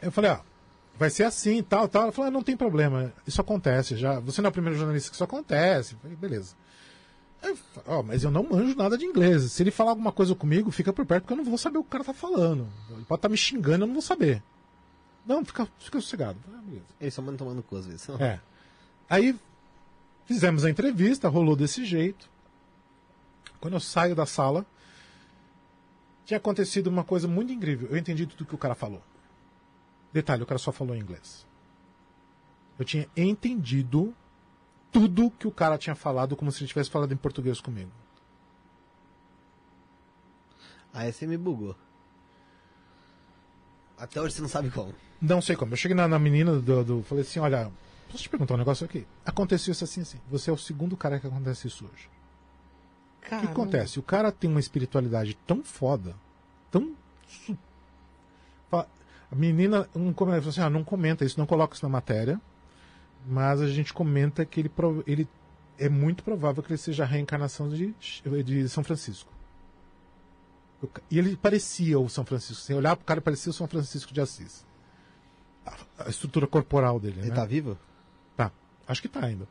eu 0.01 0.11
falei, 0.11 0.31
ó, 0.31 0.39
vai 0.97 1.09
ser 1.09 1.23
assim, 1.23 1.61
tal, 1.61 1.87
tal. 1.87 2.03
Ela 2.03 2.11
falou, 2.11 2.27
ah, 2.29 2.31
não 2.31 2.43
tem 2.43 2.55
problema, 2.55 3.13
isso 3.27 3.41
acontece 3.41 3.95
já. 3.95 4.19
Você 4.19 4.41
não 4.41 4.47
é 4.47 4.49
o 4.49 4.53
primeiro 4.53 4.77
jornalista 4.77 5.09
que 5.09 5.15
isso 5.15 5.23
acontece. 5.23 5.93
Eu 5.93 5.99
falei, 5.99 6.15
beleza. 6.15 6.55
Eu 7.43 7.55
falei, 7.55 7.99
ó, 7.99 8.03
mas 8.03 8.23
eu 8.23 8.31
não 8.31 8.43
manjo 8.43 8.75
nada 8.75 8.97
de 8.97 9.05
inglês. 9.05 9.51
Se 9.51 9.61
ele 9.63 9.71
falar 9.71 9.91
alguma 9.91 10.11
coisa 10.11 10.33
comigo, 10.33 10.71
fica 10.71 10.91
por 10.91 11.05
perto, 11.05 11.23
porque 11.23 11.33
eu 11.33 11.37
não 11.37 11.43
vou 11.43 11.57
saber 11.57 11.77
o 11.77 11.83
que 11.83 11.87
o 11.87 11.91
cara 11.91 12.03
tá 12.03 12.13
falando. 12.13 12.67
Ele 12.89 13.05
pode 13.05 13.19
estar 13.19 13.29
me 13.29 13.37
xingando, 13.37 13.83
eu 13.83 13.87
não 13.87 13.93
vou 13.93 14.01
saber. 14.01 14.41
Não, 15.25 15.43
fica, 15.43 15.67
fica 15.79 15.99
sossegado. 15.99 16.37
Ah. 16.53 16.61
Ele 16.99 17.11
só 17.11 17.21
manda 17.21 17.37
tomando 17.37 17.61
cu 17.63 17.77
às 17.77 17.85
vezes. 17.85 18.07
É. 18.19 18.39
Aí 19.09 19.35
fizemos 20.25 20.65
a 20.65 20.69
entrevista, 20.69 21.29
rolou 21.29 21.55
desse 21.55 21.85
jeito. 21.85 22.29
Quando 23.59 23.75
eu 23.75 23.79
saio 23.79 24.15
da 24.15 24.25
sala, 24.25 24.65
tinha 26.25 26.37
acontecido 26.37 26.87
uma 26.87 27.03
coisa 27.03 27.27
muito 27.27 27.51
incrível. 27.51 27.87
Eu 27.89 27.97
entendi 27.97 28.25
tudo 28.25 28.45
que 28.45 28.55
o 28.55 28.57
cara 28.57 28.75
falou. 28.75 29.01
Detalhe, 30.15 30.43
o 30.43 30.45
cara 30.45 30.57
só 30.57 30.71
falou 30.71 30.95
em 30.95 30.99
inglês. 31.01 31.45
Eu 32.79 32.85
tinha 32.85 33.05
entendido 33.17 34.15
tudo 34.89 35.29
que 35.29 35.45
o 35.45 35.51
cara 35.51 35.77
tinha 35.77 35.93
falado 35.93 36.37
como 36.37 36.49
se 36.53 36.61
ele 36.61 36.69
tivesse 36.69 36.89
falado 36.89 37.11
em 37.13 37.17
português 37.17 37.59
comigo. 37.59 37.91
Aí 40.93 41.11
você 41.11 41.27
me 41.27 41.37
bugou. 41.37 41.75
Até 43.97 44.21
hoje 44.21 44.35
você 44.35 44.41
não 44.41 44.47
sabe 44.47 44.69
como. 44.69 44.93
Não 45.21 45.41
sei 45.41 45.57
como. 45.57 45.73
Eu 45.73 45.77
cheguei 45.77 45.95
na, 45.95 46.07
na 46.07 46.17
menina 46.17 46.59
do, 46.59 46.83
do. 46.85 47.03
Falei 47.03 47.23
assim: 47.25 47.39
olha, 47.39 47.69
posso 48.09 48.23
te 48.23 48.29
perguntar 48.29 48.53
um 48.53 48.57
negócio 48.59 48.85
aqui? 48.85 49.05
Aconteceu 49.25 49.73
isso 49.73 49.83
assim, 49.83 49.99
assim. 50.01 50.19
Você 50.29 50.49
é 50.49 50.53
o 50.53 50.57
segundo 50.57 50.95
cara 50.95 51.19
que 51.19 51.27
acontece 51.27 51.67
isso 51.67 51.85
hoje. 51.91 52.09
O 53.17 53.27
que 53.27 53.35
acontece? 53.47 53.99
O 53.99 54.03
cara 54.03 54.31
tem 54.31 54.49
uma 54.49 54.59
espiritualidade 54.61 55.33
tão 55.45 55.61
foda, 55.61 56.15
tão. 56.71 56.95
su- 57.27 57.57
Fa- 58.69 58.87
A 59.31 59.35
menina 59.35 59.87
um, 59.95 60.13
come- 60.13 60.33
falou 60.37 60.49
assim: 60.49 60.61
ah, 60.61 60.69
não 60.69 60.83
comenta 60.83 61.25
isso, 61.25 61.39
não 61.39 61.45
coloca 61.45 61.75
isso 61.75 61.83
na 61.85 61.89
matéria, 61.89 62.39
mas 63.27 63.61
a 63.61 63.67
gente 63.67 63.93
comenta 63.93 64.45
que 64.45 64.59
ele, 64.59 64.71
ele 65.07 65.27
é 65.77 65.89
muito 65.89 66.23
provável 66.23 66.61
que 66.63 66.71
ele 66.71 66.77
seja 66.77 67.03
a 67.03 67.07
reencarnação 67.07 67.67
de, 67.69 67.93
de 68.43 68.69
São 68.69 68.83
Francisco. 68.83 69.31
O 70.81 70.87
E 71.09 71.17
ele 71.17 71.35
parecia 71.35 71.99
o 71.99 72.07
São 72.09 72.23
Francisco. 72.25 72.61
Você 72.61 72.73
olhar 72.73 72.95
pro 72.95 73.05
cara, 73.05 73.19
parecia 73.21 73.49
o 73.49 73.53
São 73.53 73.67
Francisco 73.67 74.13
de 74.13 74.21
Assis. 74.21 74.65
A, 75.65 75.75
a 76.05 76.09
estrutura 76.09 76.45
corporal 76.45 76.99
dele, 76.99 77.19
Ele 77.21 77.29
né? 77.29 77.35
tá 77.35 77.45
vivo? 77.45 77.77
Tá, 78.37 78.51
acho 78.87 79.01
que 79.01 79.07
tá 79.09 79.25
ainda. 79.25 79.47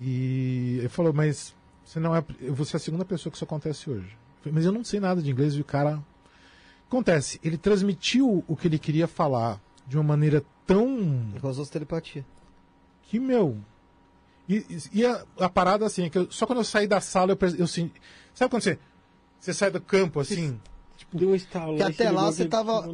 E 0.00 0.76
ele 0.78 0.88
falou, 0.88 1.12
mas 1.12 1.54
você 1.84 1.98
não 2.00 2.14
é. 2.14 2.24
Você 2.50 2.76
é 2.76 2.78
a 2.78 2.80
segunda 2.80 3.04
pessoa 3.04 3.30
que 3.30 3.36
isso 3.36 3.44
acontece 3.44 3.88
hoje. 3.90 4.16
Falei, 4.40 4.54
mas 4.54 4.64
eu 4.64 4.72
não 4.72 4.84
sei 4.84 4.98
nada 5.00 5.20
de 5.22 5.30
inglês 5.30 5.54
e 5.54 5.60
o 5.60 5.64
cara. 5.64 6.02
Acontece, 6.92 7.40
ele 7.42 7.56
transmitiu 7.56 8.44
o 8.46 8.54
que 8.54 8.68
ele 8.68 8.78
queria 8.78 9.08
falar 9.08 9.58
de 9.86 9.96
uma 9.96 10.02
maneira 10.04 10.44
tão. 10.66 10.86
Com 11.40 11.48
as 11.48 11.56
outras 11.56 11.70
telepatia. 11.70 12.22
que, 13.04 13.18
meu. 13.18 13.56
E, 14.46 14.62
e- 14.92 15.06
a, 15.06 15.24
a 15.40 15.48
parada 15.48 15.86
assim, 15.86 16.04
é 16.04 16.10
que 16.10 16.18
eu- 16.18 16.30
só 16.30 16.44
quando 16.46 16.58
eu 16.58 16.64
saí 16.64 16.86
da 16.86 17.00
sala 17.00 17.32
eu, 17.32 17.38
eu 17.58 17.66
senti. 17.66 17.98
Sabe 18.34 18.50
quando 18.50 18.62
você. 18.62 18.78
Você 19.40 19.54
sai 19.54 19.70
do 19.70 19.80
campo 19.80 20.20
assim? 20.20 20.60
Deu 21.12 21.30
um 21.30 21.34
estalo. 21.34 21.76
Que 21.78 21.82
aí 21.82 21.92
até 21.92 22.04
ligou 22.10 22.20
lá 22.22 22.30
você 22.30 22.46
tava-? 22.46 22.86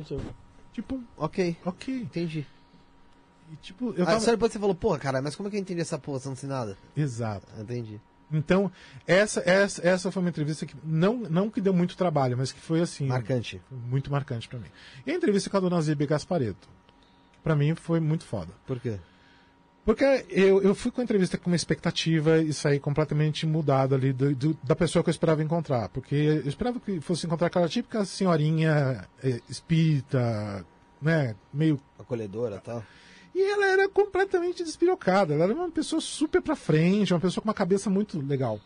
Tipo, 0.73 1.03
Ok, 1.17 1.57
ok. 1.65 2.03
entendi. 2.03 2.47
E, 3.53 3.57
tipo, 3.57 3.93
eu 3.97 4.05
tava... 4.07 4.21
só 4.21 4.31
depois 4.31 4.53
você 4.53 4.59
falou, 4.61 4.75
porra, 4.77 4.99
cara, 5.01 5.21
mas 5.21 5.35
como 5.35 5.49
é 5.49 5.51
que 5.51 5.57
eu 5.57 5.61
entendi 5.61 5.81
essa 5.81 5.99
porra? 5.99 6.21
Você 6.21 6.29
não 6.29 6.37
sei 6.37 6.49
nada. 6.49 6.79
Exato. 6.97 7.47
Entendi. 7.59 8.01
Então, 8.33 8.71
essa, 9.07 9.43
essa, 9.47 9.87
essa 9.89 10.11
foi 10.13 10.21
uma 10.23 10.29
entrevista 10.29 10.67
que 10.67 10.75
não, 10.85 11.17
não 11.17 11.49
que 11.51 11.61
deu 11.61 11.73
muito 11.73 11.97
trabalho, 11.97 12.37
mas 12.37 12.53
que 12.53 12.61
foi 12.61 12.81
assim. 12.81 13.07
Marcante. 13.07 13.61
muito 13.71 14.11
marcante 14.11 14.49
pra 14.49 14.59
mim. 14.59 14.69
E 15.07 15.11
a 15.11 15.15
entrevista 15.15 15.49
com 15.49 15.57
a 15.57 15.61
dona 15.61 15.81
Zebe 15.81 16.07
Gaspareto. 16.07 16.69
Pra 17.43 17.57
mim 17.57 17.75
foi 17.75 18.01
muito 18.01 18.25
foda. 18.25 18.53
Por 18.67 18.79
quê? 18.81 18.99
Porque 19.85 20.05
eu, 20.29 20.61
eu 20.63 20.75
fui 20.75 20.91
com 20.91 21.01
a 21.01 21.05
entrevista 21.05 21.39
com 21.39 21.49
uma 21.49 21.57
expectativa 21.57 22.37
e 22.39 22.53
saí 22.53 22.79
completamente 22.79 23.47
mudado 23.47 23.95
ali 23.95 24.13
do, 24.13 24.35
do- 24.35 24.59
da 24.63 24.77
pessoa 24.77 25.03
que 25.03 25.09
eu 25.09 25.13
esperava 25.13 25.43
encontrar. 25.43 25.89
Porque 25.89 26.15
eu 26.15 26.47
esperava 26.47 26.79
que 26.79 27.01
fosse 27.01 27.25
encontrar 27.27 27.47
aquela 27.47 27.67
típica 27.69 28.05
senhorinha 28.05 29.09
eh, 29.25 29.41
espírita, 29.49 30.63
né? 31.01 31.35
Meio 31.55 31.81
Acolhedora 31.99 32.59
tal. 32.63 32.85
E 33.35 33.43
ela 33.43 33.67
era 33.67 33.89
completamente 33.89 34.65
despirocada. 34.65 35.35
Ela 35.35 35.45
era 35.45 35.55
uma 35.55 35.71
pessoa 35.71 36.01
super 36.01 36.43
pra 36.43 36.57
frente, 36.57 37.13
uma 37.13 37.21
pessoa 37.21 37.43
com 37.43 37.49
uma 37.49 37.55
cabeça 37.55 37.89
muito 37.89 38.21
legal. 38.21 38.61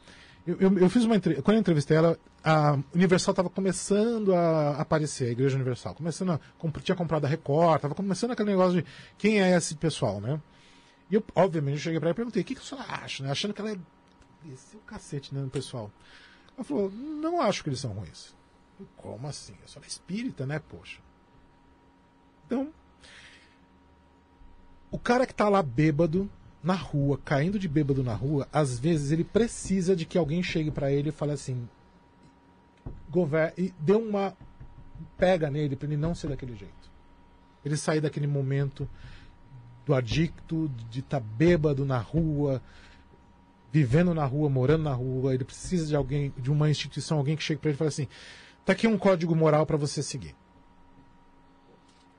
Eu, 0.47 0.57
eu, 0.59 0.79
eu 0.79 0.91
fiz 0.91 1.05
uma. 1.05 1.21
Quando 1.21 1.55
eu 1.55 1.61
entrevistei 1.61 1.97
ela, 1.97 2.19
a 2.43 2.79
Universal 2.95 3.33
estava 3.33 3.49
começando 3.49 4.35
a 4.35 4.81
aparecer, 4.81 5.29
a 5.29 5.33
Igreja 5.33 5.55
Universal. 5.55 5.95
Começando 5.95 6.33
a... 6.33 6.41
Tinha 6.83 6.97
comprado 6.97 7.25
a 7.25 7.29
Record, 7.29 7.77
estava 7.77 7.95
começando 7.95 8.33
aquele 8.33 8.51
negócio 8.51 8.83
de 8.83 8.89
quem 9.17 9.41
é 9.41 9.57
esse 9.57 9.77
pessoal, 9.77 10.21
né? 10.21 10.41
E 11.11 11.15
eu, 11.15 11.25
obviamente, 11.35 11.75
eu 11.75 11.81
cheguei 11.81 12.01
pra 12.01 12.09
ela 12.09 12.15
e 12.15 12.17
perguntei, 12.17 12.43
o 12.43 12.45
que, 12.45 12.55
que 12.55 12.61
a 12.61 12.65
senhora 12.65 12.89
acha, 12.89 13.23
né? 13.23 13.31
Achando 13.31 13.55
que 13.55 13.61
ela 13.61 13.71
é... 13.71 13.77
Desceu 14.43 14.81
o 14.81 14.83
cacete, 14.83 15.33
né, 15.33 15.47
pessoal. 15.53 15.91
Ela 16.57 16.65
falou, 16.65 16.91
não 16.91 17.41
acho 17.41 17.63
que 17.63 17.69
eles 17.69 17.79
são 17.79 17.93
ruins. 17.93 18.35
Eu, 18.81 18.87
Como 18.97 19.29
assim? 19.29 19.55
Senhora 19.67 19.87
é 19.87 19.89
espírita, 19.89 20.47
né, 20.47 20.59
poxa? 20.59 20.99
Então, 22.47 22.73
o 24.93 24.99
cara 24.99 25.27
que 25.27 25.35
tá 25.35 25.49
lá 25.49 25.63
bêbado 25.63 26.31
na 26.63 26.75
rua, 26.75 27.19
caindo 27.25 27.59
de 27.59 27.67
bêbado 27.67 28.05
na 28.05 28.15
rua, 28.15 28.47
às 28.53 28.79
vezes 28.79 29.11
ele 29.11 29.25
precisa 29.25 29.97
de 29.97 30.05
que 30.05 30.19
alguém 30.19 30.43
chegue 30.43 30.71
pra 30.71 30.93
ele 30.93 31.09
e 31.09 31.13
fale 31.13 31.33
assim: 31.33 31.67
governa 33.11 33.55
e 33.57 33.75
dê 33.81 33.95
uma 33.95 34.37
pega 35.17 35.51
nele 35.51 35.75
pra 35.75 35.89
ele 35.89 35.97
não 35.97 36.15
ser 36.15 36.29
daquele 36.29 36.55
jeito. 36.55 36.93
Ele 37.65 37.77
sair 37.77 38.01
daquele 38.01 38.27
momento 38.27 38.89
do 39.87 39.95
adicto, 39.95 40.71
de 40.91 41.01
estar 41.01 41.21
tá 41.21 41.27
bêbado 41.37 41.85
na 41.85 41.99
rua, 41.99 42.63
vivendo 43.73 44.13
na 44.15 44.25
rua, 44.25 44.49
morando 44.49 44.85
na 44.85 44.93
rua, 44.93 45.35
ele 45.35 45.45
precisa 45.45 45.87
de 45.87 45.97
alguém, 45.97 46.33
de 46.37 46.51
uma 46.53 46.71
instituição, 46.71 47.19
alguém 47.19 47.37
que 47.37 47.43
chegue 47.43 47.61
pra 47.61 47.71
ele 47.71 47.77
e 47.77 47.79
fale 47.79 47.89
assim: 47.89 48.09
tá 48.65 48.73
aqui 48.75 48.87
um 48.87 48.99
código 48.99 49.35
moral 49.35 49.65
pra 49.65 49.79
você 49.79 50.03
seguir. 50.03 50.37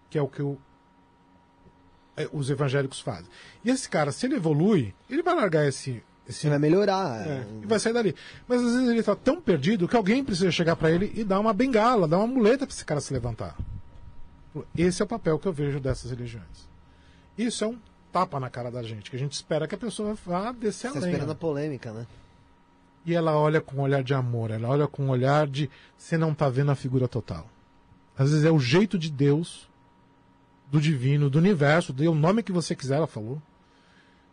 Que 0.09 0.17
é 0.17 0.21
o 0.21 0.27
que 0.27 0.39
eu 0.41 0.59
os 2.31 2.49
evangélicos 2.49 2.99
fazem. 2.99 3.25
E 3.63 3.69
esse 3.69 3.89
cara, 3.89 4.11
se 4.11 4.25
ele 4.25 4.35
evolui, 4.35 4.93
ele 5.09 5.23
vai 5.23 5.35
largar 5.35 5.65
esse. 5.67 6.03
esse 6.27 6.41
Você 6.41 6.49
vai 6.49 6.59
melhorar. 6.59 7.27
é, 7.27 7.45
e 7.61 7.65
vai 7.65 7.79
sair 7.79 7.93
dali. 7.93 8.15
Mas 8.47 8.61
às 8.61 8.73
vezes 8.73 8.89
ele 8.89 9.03
tá 9.03 9.15
tão 9.15 9.41
perdido 9.41 9.87
que 9.87 9.95
alguém 9.95 10.23
precisa 10.23 10.51
chegar 10.51 10.75
para 10.75 10.91
ele 10.91 11.11
e 11.15 11.23
dar 11.23 11.39
uma 11.39 11.53
bengala, 11.53 12.07
dar 12.07 12.17
uma 12.17 12.27
muleta 12.27 12.65
para 12.67 12.73
esse 12.73 12.85
cara 12.85 13.01
se 13.01 13.13
levantar. 13.13 13.55
Esse 14.77 15.01
é 15.01 15.05
o 15.05 15.07
papel 15.07 15.39
que 15.39 15.47
eu 15.47 15.53
vejo 15.53 15.79
dessas 15.79 16.11
religiões. 16.11 16.69
Isso 17.37 17.63
é 17.63 17.67
um 17.67 17.77
tapa 18.11 18.39
na 18.39 18.49
cara 18.49 18.69
da 18.69 18.83
gente, 18.83 19.09
que 19.09 19.15
a 19.15 19.19
gente 19.19 19.33
espera 19.33 19.67
que 19.67 19.73
a 19.73 19.77
pessoa 19.77 20.13
vá 20.25 20.51
descer 20.51 20.91
Você 20.91 20.97
a 20.97 21.01
lenha. 21.01 21.11
esperando 21.13 21.31
a 21.31 21.35
polêmica, 21.35 21.91
né? 21.91 22.05
E 23.05 23.15
ela 23.15 23.35
olha 23.35 23.59
com 23.59 23.77
um 23.77 23.81
olhar 23.81 24.03
de 24.03 24.13
amor, 24.13 24.51
ela 24.51 24.69
olha 24.69 24.87
com 24.87 25.05
um 25.05 25.09
olhar 25.09 25.47
de 25.47 25.69
você 25.97 26.17
não 26.17 26.33
tá 26.33 26.47
vendo 26.47 26.69
a 26.71 26.75
figura 26.75 27.07
total. 27.07 27.49
Às 28.15 28.29
vezes 28.29 28.45
é 28.45 28.51
o 28.51 28.59
jeito 28.59 28.97
de 28.99 29.09
Deus, 29.09 29.67
do 30.73 30.81
divino, 30.81 31.29
do 31.29 31.37
universo, 31.37 31.93
dê 31.93 32.07
o 32.07 32.15
nome 32.15 32.41
que 32.41 32.51
você 32.51 32.75
quiser, 32.75 32.95
ela 32.95 33.05
falou, 33.05 33.39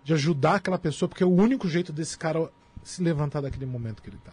de 0.02 0.14
ajudar 0.14 0.54
aquela 0.54 0.78
pessoa, 0.78 1.06
porque 1.06 1.22
é 1.22 1.26
o 1.26 1.30
único 1.30 1.68
jeito 1.68 1.92
desse 1.92 2.16
cara 2.16 2.50
se 2.82 3.02
levantar 3.02 3.42
daquele 3.42 3.66
momento 3.66 4.02
que 4.02 4.08
ele 4.08 4.16
tá. 4.24 4.32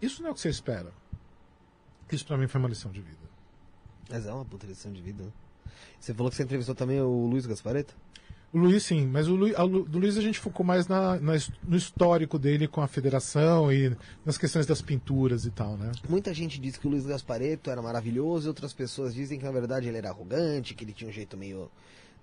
Isso 0.00 0.22
não 0.22 0.30
é 0.30 0.32
o 0.32 0.34
que 0.34 0.40
você 0.40 0.48
espera. 0.48 0.94
Isso 2.10 2.24
pra 2.24 2.38
mim 2.38 2.46
foi 2.46 2.58
uma 2.58 2.70
lição 2.70 2.90
de 2.90 3.02
vida. 3.02 3.20
Mas 4.08 4.24
é 4.24 4.32
uma 4.32 4.46
puta 4.46 4.66
lição 4.66 4.90
de 4.90 5.02
vida, 5.02 5.24
né? 5.24 5.30
Você 6.00 6.14
falou 6.14 6.30
que 6.30 6.36
você 6.36 6.42
entrevistou 6.42 6.74
também 6.74 7.02
o 7.02 7.26
Luiz 7.26 7.44
Gaspareto? 7.44 7.94
O 8.52 8.58
Luiz, 8.58 8.82
sim, 8.82 9.06
mas 9.06 9.28
o 9.28 9.36
Luiz, 9.36 9.54
a 9.54 9.64
do 9.64 9.98
Luiz 9.98 10.18
a 10.18 10.20
gente 10.20 10.40
focou 10.40 10.66
mais 10.66 10.88
na, 10.88 11.20
na 11.20 11.34
no 11.62 11.76
histórico 11.76 12.36
dele 12.36 12.66
com 12.66 12.80
a 12.80 12.88
federação 12.88 13.72
e 13.72 13.96
nas 14.24 14.36
questões 14.36 14.66
das 14.66 14.82
pinturas 14.82 15.44
e 15.44 15.50
tal, 15.52 15.76
né? 15.76 15.92
Muita 16.08 16.34
gente 16.34 16.60
diz 16.60 16.76
que 16.76 16.86
o 16.86 16.90
Luiz 16.90 17.06
Gaspareto 17.06 17.70
era 17.70 17.80
maravilhoso, 17.80 18.48
outras 18.48 18.72
pessoas 18.72 19.14
dizem 19.14 19.38
que 19.38 19.44
na 19.44 19.52
verdade 19.52 19.86
ele 19.86 19.98
era 19.98 20.10
arrogante, 20.10 20.74
que 20.74 20.82
ele 20.82 20.92
tinha 20.92 21.08
um 21.08 21.12
jeito 21.12 21.36
meio, 21.36 21.70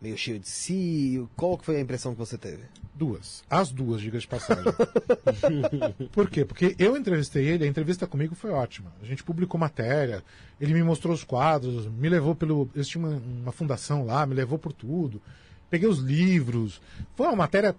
meio 0.02 0.18
cheio 0.18 0.38
de 0.38 0.50
si. 0.50 1.26
Qual 1.34 1.58
que 1.58 1.64
foi 1.64 1.78
a 1.78 1.80
impressão 1.80 2.12
que 2.12 2.20
você 2.20 2.38
teve? 2.38 2.64
Duas. 2.94 3.42
As 3.50 3.72
duas, 3.72 4.02
diga 4.02 4.20
de 4.20 4.28
passagem. 4.28 4.66
Por 6.12 6.30
quê? 6.30 6.44
Porque 6.44 6.76
eu 6.78 6.98
entrevistei 6.98 7.48
ele, 7.48 7.64
a 7.64 7.68
entrevista 7.68 8.06
comigo 8.06 8.36
foi 8.36 8.52
ótima. 8.52 8.92
A 9.02 9.06
gente 9.06 9.24
publicou 9.24 9.58
matéria, 9.58 10.22
ele 10.60 10.74
me 10.74 10.84
mostrou 10.84 11.14
os 11.14 11.24
quadros, 11.24 11.88
me 11.88 12.10
levou 12.10 12.36
pelo. 12.36 12.70
Eles 12.76 12.90
tinham 12.90 13.08
uma, 13.08 13.18
uma 13.44 13.52
fundação 13.54 14.06
lá, 14.06 14.26
me 14.26 14.36
levou 14.36 14.60
por 14.60 14.74
tudo. 14.74 15.22
Peguei 15.70 15.88
os 15.88 16.00
livros. 16.00 16.82
Foi 17.16 17.28
uma 17.28 17.36
matéria 17.36 17.76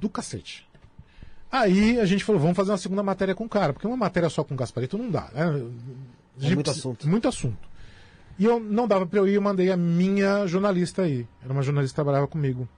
do 0.00 0.08
cacete. 0.08 0.66
Aí 1.50 1.98
a 2.00 2.04
gente 2.04 2.24
falou, 2.24 2.40
vamos 2.40 2.56
fazer 2.56 2.70
uma 2.70 2.78
segunda 2.78 3.02
matéria 3.02 3.34
com 3.34 3.44
o 3.44 3.48
cara, 3.48 3.72
porque 3.72 3.86
uma 3.86 3.96
matéria 3.96 4.28
só 4.28 4.44
com 4.44 4.54
o 4.54 4.56
Gasparito 4.56 4.98
não 4.98 5.10
dá. 5.10 5.30
Né? 5.32 5.70
É 6.40 6.54
muito 6.54 6.70
assunto. 6.70 7.08
Muito 7.08 7.28
assunto. 7.28 7.68
E 8.38 8.44
eu 8.44 8.60
não 8.60 8.86
dava 8.86 9.06
pra 9.06 9.18
eu 9.18 9.26
ir, 9.26 9.34
eu 9.34 9.42
mandei 9.42 9.70
a 9.70 9.76
minha 9.76 10.46
jornalista 10.46 11.02
aí. 11.02 11.26
Era 11.42 11.52
uma 11.52 11.62
jornalista 11.62 11.92
que 11.92 11.96
trabalhava 11.96 12.26
comigo. 12.26 12.68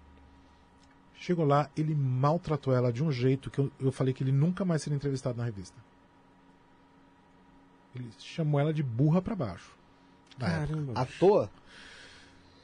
Chegou 1.15 1.44
lá, 1.44 1.68
ele 1.77 1.94
maltratou 1.94 2.73
ela 2.73 2.93
de 2.93 3.02
um 3.02 3.10
jeito 3.10 3.51
que 3.51 3.59
eu, 3.59 3.73
eu 3.81 3.91
falei 3.91 4.15
que 4.15 4.23
ele 4.23 4.31
nunca 4.31 4.65
mais 4.65 4.83
seria 4.83 4.97
entrevistado 4.97 5.36
na 5.36 5.44
revista. 5.44 5.77
Ele 7.94 8.09
chamou 8.18 8.60
ela 8.60 8.73
de 8.73 8.83
burra 8.83 9.20
pra 9.20 9.35
baixo. 9.35 9.73
Caramba. 10.39 10.93
À 10.94 11.05
toa? 11.05 11.51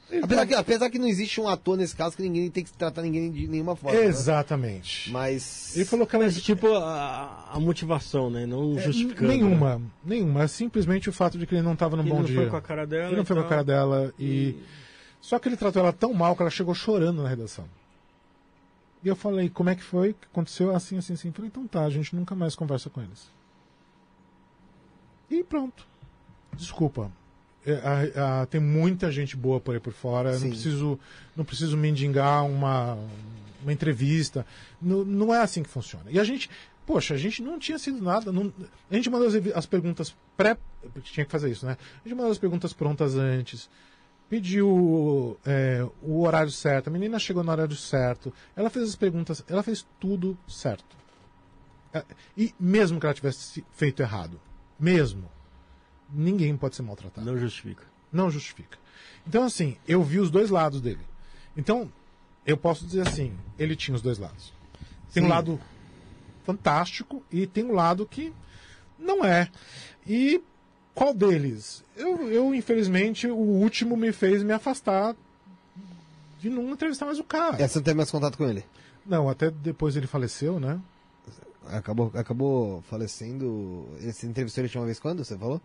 Ele 0.09 0.23
Apesar 0.23 0.45
que, 0.45 0.53
apesar 0.53 0.89
que 0.89 0.99
não 0.99 1.07
existe 1.07 1.41
um 1.41 1.47
ator 1.47 1.75
nesse 1.75 1.95
caso 1.95 2.15
que 2.15 2.21
ninguém 2.21 2.49
tem 2.51 2.63
que 2.63 2.71
tratar 2.71 3.01
ninguém 3.01 3.31
de 3.31 3.47
nenhuma 3.47 3.75
forma. 3.75 3.97
né? 3.99 4.05
Exatamente. 4.05 5.11
Mas. 5.11 5.75
Ele 5.75 5.85
falou 5.85 6.05
que 6.05 6.15
ela 6.15 6.25
Mas, 6.25 6.41
tipo, 6.41 6.67
a, 6.75 7.49
a 7.51 7.59
motivação, 7.59 8.29
né? 8.29 8.45
Não 8.45 8.77
É, 8.77 8.81
justificando. 8.81 9.27
Nenhuma, 9.27 9.81
nenhuma. 10.03 10.43
É 10.43 10.47
simplesmente 10.47 11.09
o 11.09 11.13
fato 11.13 11.39
de 11.39 11.47
que 11.47 11.55
ele 11.55 11.63
não 11.63 11.73
estava 11.73 11.95
num 11.95 12.03
Ele 12.03 12.11
bom 12.11 12.17
não 12.19 12.25
dia. 12.25 12.35
foi 12.35 12.49
com 12.49 12.55
a 12.55 12.61
cara 12.61 12.85
dela. 12.85 13.07
Ele 13.07 13.15
não 13.15 13.23
e 13.23 13.25
foi 13.25 13.35
com 13.35 13.41
a 13.41 13.47
cara 13.47 13.63
dela 13.63 14.13
e... 14.19 14.55
Só 15.19 15.39
que 15.39 15.49
ele 15.49 15.57
tratou 15.57 15.81
ela 15.81 15.91
tão 15.91 16.13
mal 16.13 16.35
que 16.35 16.43
ela 16.43 16.51
chegou 16.51 16.75
chorando 16.75 17.23
na 17.23 17.29
redação. 17.29 17.65
E 19.03 19.07
eu 19.07 19.15
falei, 19.15 19.49
como 19.49 19.71
é 19.71 19.75
que 19.75 19.81
foi? 19.83 20.13
Que 20.13 20.27
aconteceu? 20.31 20.75
Assim, 20.75 20.99
assim, 20.99 21.13
assim. 21.13 21.29
Eu 21.29 21.33
falei, 21.33 21.47
então 21.49 21.65
tá, 21.67 21.83
a 21.83 21.89
gente 21.89 22.15
nunca 22.15 22.35
mais 22.35 22.55
conversa 22.55 22.91
com 22.91 23.01
eles. 23.01 23.31
E 25.31 25.43
pronto. 25.43 25.87
Desculpa. 26.55 27.11
É, 27.65 27.73
a- 28.19 28.41
a- 28.41 28.45
tem 28.45 28.61
muita 28.61 29.11
gente 29.11 29.35
boa 29.35 29.59
por 29.59 29.73
aí 29.73 29.79
por 29.79 29.93
fora. 29.93 30.33
Sim. 30.37 30.43
Não 30.45 30.49
preciso, 30.51 30.99
não 31.35 31.45
preciso 31.45 31.75
mendigar 31.77 32.45
uma, 32.45 32.97
uma 33.61 33.73
entrevista. 33.73 34.45
Não, 34.81 35.03
não 35.03 35.33
é 35.33 35.41
assim 35.41 35.63
que 35.63 35.69
funciona. 35.69 36.05
E 36.09 36.19
a 36.19 36.23
gente, 36.23 36.49
Poxa, 36.85 37.15
a 37.15 37.17
gente 37.17 37.41
não 37.41 37.57
tinha 37.57 37.79
sido 37.79 37.99
nada. 37.99 38.31
não- 38.31 38.53
a 38.91 38.93
gente 38.93 39.09
mandou 39.09 39.27
as, 39.27 39.33
as 39.55 39.65
perguntas 39.65 40.15
pré. 40.37 40.55
Porque 40.93 41.09
tinha 41.11 41.25
que 41.25 41.31
fazer 41.31 41.49
isso, 41.49 41.65
né? 41.65 41.75
A 42.03 42.07
gente 42.07 42.15
mandou 42.15 42.31
as 42.31 42.37
perguntas 42.37 42.73
prontas 42.73 43.15
antes. 43.15 43.67
Pediu 44.29 45.37
é, 45.45 45.83
o 46.03 46.21
horário 46.21 46.51
certo. 46.51 46.87
A 46.87 46.91
menina 46.91 47.17
chegou 47.17 47.43
no 47.43 47.51
horário 47.51 47.75
certo. 47.75 48.31
Ela 48.55 48.69
fez 48.69 48.89
as 48.89 48.95
perguntas. 48.95 49.43
Ela 49.47 49.63
fez 49.63 49.85
tudo 49.99 50.37
certo. 50.47 50.95
É, 51.93 52.03
E 52.37 52.53
mesmo 52.59 52.99
que 52.99 53.05
ela 53.07 53.13
tivesse 53.15 53.63
feito 53.71 54.01
errado, 54.01 54.39
mesmo, 54.79 55.29
ninguém 56.13 56.55
pode 56.55 56.75
ser 56.75 56.81
maltratado 56.83 57.25
Não 57.25 57.37
justifica. 57.37 57.83
não 58.11 58.29
justifica. 58.29 58.77
Então, 59.27 59.43
assim, 59.43 59.77
eu 59.87 60.03
vi 60.03 60.19
os 60.19 60.29
dois 60.29 60.49
lados 60.49 60.81
dele. 60.81 61.01
Então, 61.57 61.91
eu 62.45 62.55
posso 62.57 62.85
dizer 62.85 63.07
assim, 63.07 63.33
ele 63.57 63.75
tinha 63.75 63.95
os 63.95 64.01
dois 64.01 64.17
lados. 64.17 64.53
Tem 65.13 65.23
um 65.23 65.27
Sim. 65.27 65.31
lado 65.31 65.59
fantástico 66.45 67.23
e 67.31 67.47
tem 67.47 67.63
um 67.65 67.73
lado 67.73 68.05
que 68.05 68.31
não 68.99 69.25
é. 69.25 69.49
E 70.05 70.41
qual 70.93 71.13
deles? 71.13 71.83
Eu, 71.95 72.29
eu, 72.29 72.53
infelizmente, 72.55 73.27
o 73.27 73.35
último 73.35 73.97
me 73.97 74.11
fez 74.11 74.43
me 74.43 74.53
afastar 74.53 75.15
de 76.39 76.49
não 76.49 76.69
entrevistar 76.71 77.05
mais 77.05 77.17
o 77.19 77.23
cara. 77.23 77.61
É, 77.61 77.67
você 77.67 77.79
não 77.79 77.83
teve 77.83 77.97
mais 77.97 78.11
contato 78.11 78.37
com 78.37 78.45
ele? 78.45 78.63
Não, 79.05 79.27
até 79.29 79.49
depois 79.49 79.95
ele 79.95 80.07
faleceu, 80.07 80.59
né? 80.59 80.79
Acabou, 81.67 82.11
acabou 82.13 82.83
falecendo. 82.83 83.87
Ele 83.99 84.13
se 84.13 84.27
entrevistou 84.27 84.61
ele 84.61 84.69
tinha 84.69 84.81
uma 84.81 84.85
vez 84.85 84.99
quando? 84.99 85.23
Você 85.25 85.35
falou? 85.37 85.59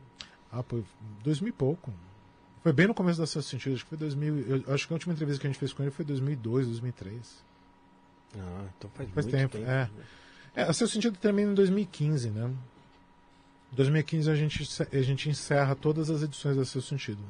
Ah, 0.52 0.62
foi 0.62 0.84
2000 1.22 1.48
e 1.48 1.52
pouco. 1.52 1.92
Foi 2.62 2.72
bem 2.72 2.86
no 2.86 2.94
começo 2.94 3.18
da 3.20 3.26
Sexto 3.26 3.48
Sentido, 3.48 3.74
acho 3.74 3.84
que 3.84 3.88
foi 3.90 3.98
2000. 3.98 4.62
Eu 4.66 4.74
acho 4.74 4.86
que 4.86 4.92
a 4.92 4.96
última 4.96 5.12
entrevista 5.14 5.40
que 5.40 5.46
a 5.46 5.50
gente 5.50 5.58
fez 5.58 5.72
com 5.72 5.82
ele 5.82 5.90
foi 5.90 6.04
2002, 6.04 6.66
2003. 6.66 7.44
Ah, 8.36 8.64
então 8.76 8.90
faz, 8.94 9.08
Faz 9.10 9.26
muito 9.26 9.36
tempo, 9.36 9.56
tempo. 9.58 9.70
é. 9.70 9.90
É, 10.54 10.62
a 10.64 10.72
seu 10.72 10.86
sentido 10.88 11.16
termina 11.18 11.52
em 11.52 11.54
2015, 11.54 12.30
né? 12.30 12.50
Em 13.72 13.76
2015 13.76 14.30
a 14.30 14.34
gente, 14.34 14.68
a 14.92 15.02
gente 15.02 15.28
encerra 15.30 15.74
todas 15.76 16.10
as 16.10 16.22
edições 16.22 16.56
da 16.56 16.64
seu 16.64 16.82
sentido. 16.82 17.22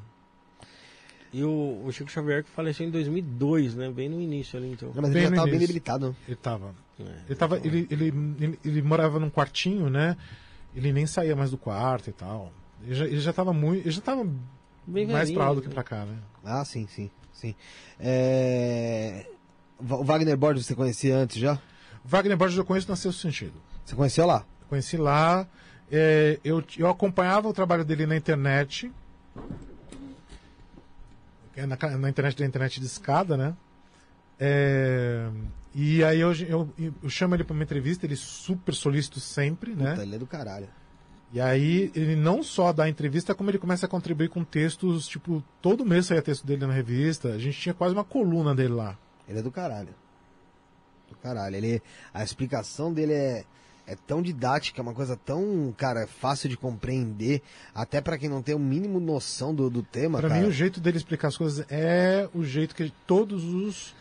E 1.33 1.45
o, 1.45 1.83
o 1.87 1.93
Chico 1.93 2.11
Xavier 2.11 2.43
que 2.43 2.51
faleceu 2.51 2.87
em 2.87 2.91
2002, 2.91 3.75
né? 3.77 3.91
Bem 3.91 4.09
no 4.09 4.21
início 4.21 4.59
ali, 4.59 4.73
então. 4.73 4.91
Mas 4.95 5.11
Bem 5.11 5.13
ele 5.13 5.21
já 5.23 5.31
no 5.31 5.37
tava 5.37 5.47
bem 5.47 5.55
início. 5.57 5.67
debilitado. 5.69 6.17
Ele 6.27 6.37
tava. 6.37 6.75
É, 6.99 7.03
Ele, 7.29 7.35
tava 7.37 7.57
ele, 7.59 7.87
ele, 7.91 8.07
ele, 8.41 8.59
ele 8.65 8.83
morava 8.83 9.21
num 9.21 9.31
quartinho, 9.31 9.89
né? 9.89 10.17
Ele 10.75 10.93
nem 10.93 11.07
saía 11.07 11.37
mais 11.37 11.51
do 11.51 11.59
quarto 11.59 12.11
e 12.11 12.13
tal. 12.13 12.53
Ele 12.85 12.95
já, 12.95 13.05
ele 13.05 13.21
já 13.21 13.33
tava 13.33 13.53
muito. 13.53 13.83
Ele 13.83 13.91
já 13.91 14.01
tava 14.01 14.25
Bem 14.87 15.07
mais 15.07 15.29
velhinho, 15.29 15.39
pra 15.39 15.49
lá 15.49 15.55
do 15.55 15.63
que 15.63 15.69
né? 15.69 15.75
pra 15.75 15.83
cá, 15.83 16.05
né? 16.05 16.17
Ah, 16.45 16.65
sim, 16.65 16.87
sim, 16.87 17.11
sim. 17.33 17.55
É... 17.99 19.27
O 19.79 20.05
Wagner 20.05 20.37
Borges 20.37 20.67
você 20.67 20.75
conhecia 20.75 21.17
antes 21.17 21.37
já? 21.39 21.59
Wagner 22.05 22.37
Borges 22.37 22.59
eu 22.59 22.65
conheço 22.65 22.91
no 22.91 22.97
seu 22.97 23.13
sentido. 23.13 23.55
Você 23.85 23.95
conheceu 23.95 24.27
lá? 24.27 24.45
Conheci 24.69 24.97
lá. 24.97 25.47
é, 25.91 26.39
eu, 26.45 26.63
eu 26.79 26.89
acompanhava 26.89 27.49
o 27.49 27.53
trabalho 27.53 27.85
dele 27.85 28.07
na 28.07 28.17
internet. 28.17 28.91
É 31.57 31.67
Na, 31.67 31.77
na 31.77 32.09
internet 32.09 32.37
da 32.37 32.47
internet 32.47 32.81
de 32.81 32.87
escada, 32.87 33.37
né? 33.37 33.55
É, 34.39 35.29
e 35.75 36.03
aí 36.03 36.21
eu, 36.21 36.33
eu, 36.33 36.69
eu 37.03 37.11
chamo 37.11 37.35
ele 37.35 37.45
para 37.45 37.53
uma 37.55 37.63
entrevista, 37.63 38.07
ele 38.07 38.17
super 38.17 38.75
solícito 38.75 39.21
sempre, 39.21 39.75
né? 39.75 39.91
Puta, 39.91 40.03
ele 40.03 40.17
é 40.17 40.19
do 40.19 40.27
caralho. 40.27 40.69
E 41.33 41.41
aí 41.41 41.93
ele 41.95 42.17
não 42.17 42.43
só 42.43 42.73
dá 42.73 42.89
entrevista, 42.89 43.35
como 43.35 43.51
ele 43.51 43.59
começa 43.59 43.87
a 43.87 43.89
contribuir 43.89 44.29
com 44.29 44.43
textos, 44.43 45.07
tipo, 45.07 45.43
todo 45.63 45.87
mês 45.87 46.07
saía 46.07 46.21
texto 46.21 46.45
dele 46.45 46.67
na 46.67 46.73
revista. 46.73 47.29
A 47.29 47.39
gente 47.39 47.59
tinha 47.59 47.73
quase 47.75 47.95
uma 47.95 48.03
coluna 48.05 48.55
dele 48.55 48.75
lá. 48.75 48.99
Ele 49.29 49.39
é 49.39 49.43
do 49.43 49.51
caralho. 49.51 49.95
Do 51.09 51.15
caralho. 51.17 51.55
Ele, 51.55 51.81
a 52.13 52.25
explicação 52.25 52.93
dele 52.93 53.13
é, 53.13 53.45
é 53.87 53.95
tão 53.95 54.21
didática, 54.21 54.81
é 54.81 54.83
uma 54.83 54.93
coisa 54.93 55.17
tão, 55.17 55.73
cara, 55.77 56.05
fácil 56.09 56.49
de 56.49 56.57
compreender, 56.57 57.43
até 57.73 58.01
pra 58.01 58.19
quem 58.19 58.29
não 58.29 58.43
tem 58.43 58.55
o 58.57 58.59
mínimo 58.59 58.99
noção 58.99 59.55
do, 59.55 59.71
do 59.71 59.85
tema, 59.85 60.19
Pra 60.19 60.29
cara. 60.29 60.41
mim, 60.41 60.49
o 60.49 60.53
jeito 60.53 60.81
dele 60.81 60.97
explicar 60.97 61.29
as 61.29 61.37
coisas 61.37 61.65
é 61.71 62.29
o 62.35 62.43
jeito 62.43 62.75
que 62.75 62.93
todos 63.07 63.45
os. 63.45 63.95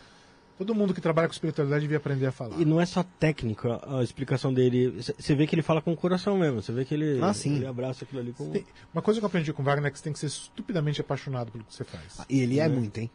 Todo 0.59 0.75
mundo 0.75 0.93
que 0.93 0.99
trabalha 0.99 1.27
com 1.27 1.31
espiritualidade 1.33 1.81
devia 1.83 1.97
aprender 1.97 2.25
a 2.27 2.31
falar. 2.33 2.59
E 2.59 2.65
não 2.65 2.79
é 2.81 2.85
só 2.85 3.01
técnica 3.01 3.79
a 3.87 4.03
explicação 4.03 4.53
dele. 4.53 5.01
Você 5.17 5.33
vê 5.33 5.47
que 5.47 5.55
ele 5.55 5.61
fala 5.61 5.81
com 5.81 5.93
o 5.93 5.95
coração 5.95 6.37
mesmo. 6.37 6.61
Você 6.61 6.73
vê 6.73 6.83
que 6.83 6.93
ele, 6.93 7.17
Ah, 7.23 7.33
sim. 7.33 7.55
ele 7.55 7.65
abraça 7.65 8.03
aquilo 8.03 8.19
ali 8.19 8.33
com. 8.33 8.51
Tem- 8.51 8.65
Uma 8.93 9.01
coisa 9.01 9.19
que 9.21 9.23
eu 9.23 9.27
aprendi 9.27 9.53
com 9.53 9.61
o 9.61 9.65
Wagner 9.65 9.87
é 9.87 9.91
que 9.91 9.97
você 9.97 10.03
tem 10.03 10.11
que 10.13 10.19
ser 10.19 10.25
estupidamente 10.27 10.99
apaixonado 10.99 11.49
pelo 11.49 11.63
que 11.63 11.73
você 11.73 11.85
faz. 11.85 12.19
E 12.29 12.41
ele 12.41 12.59
é 12.59 12.67
Né? 12.67 12.75
muito, 12.75 12.97
hein? 12.97 13.09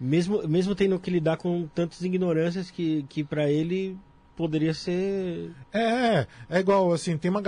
Mesmo, 0.00 0.46
mesmo 0.48 0.74
tendo 0.74 0.98
que 0.98 1.10
lidar 1.10 1.36
com 1.36 1.68
tantas 1.72 2.02
ignorâncias 2.02 2.70
que, 2.72 3.04
que 3.08 3.22
para 3.22 3.48
ele 3.48 3.96
poderia 4.36 4.74
ser. 4.74 5.52
É, 5.72 6.26
é 6.50 6.58
igual 6.58 6.92
assim, 6.92 7.16
tem 7.16 7.30
uma. 7.30 7.40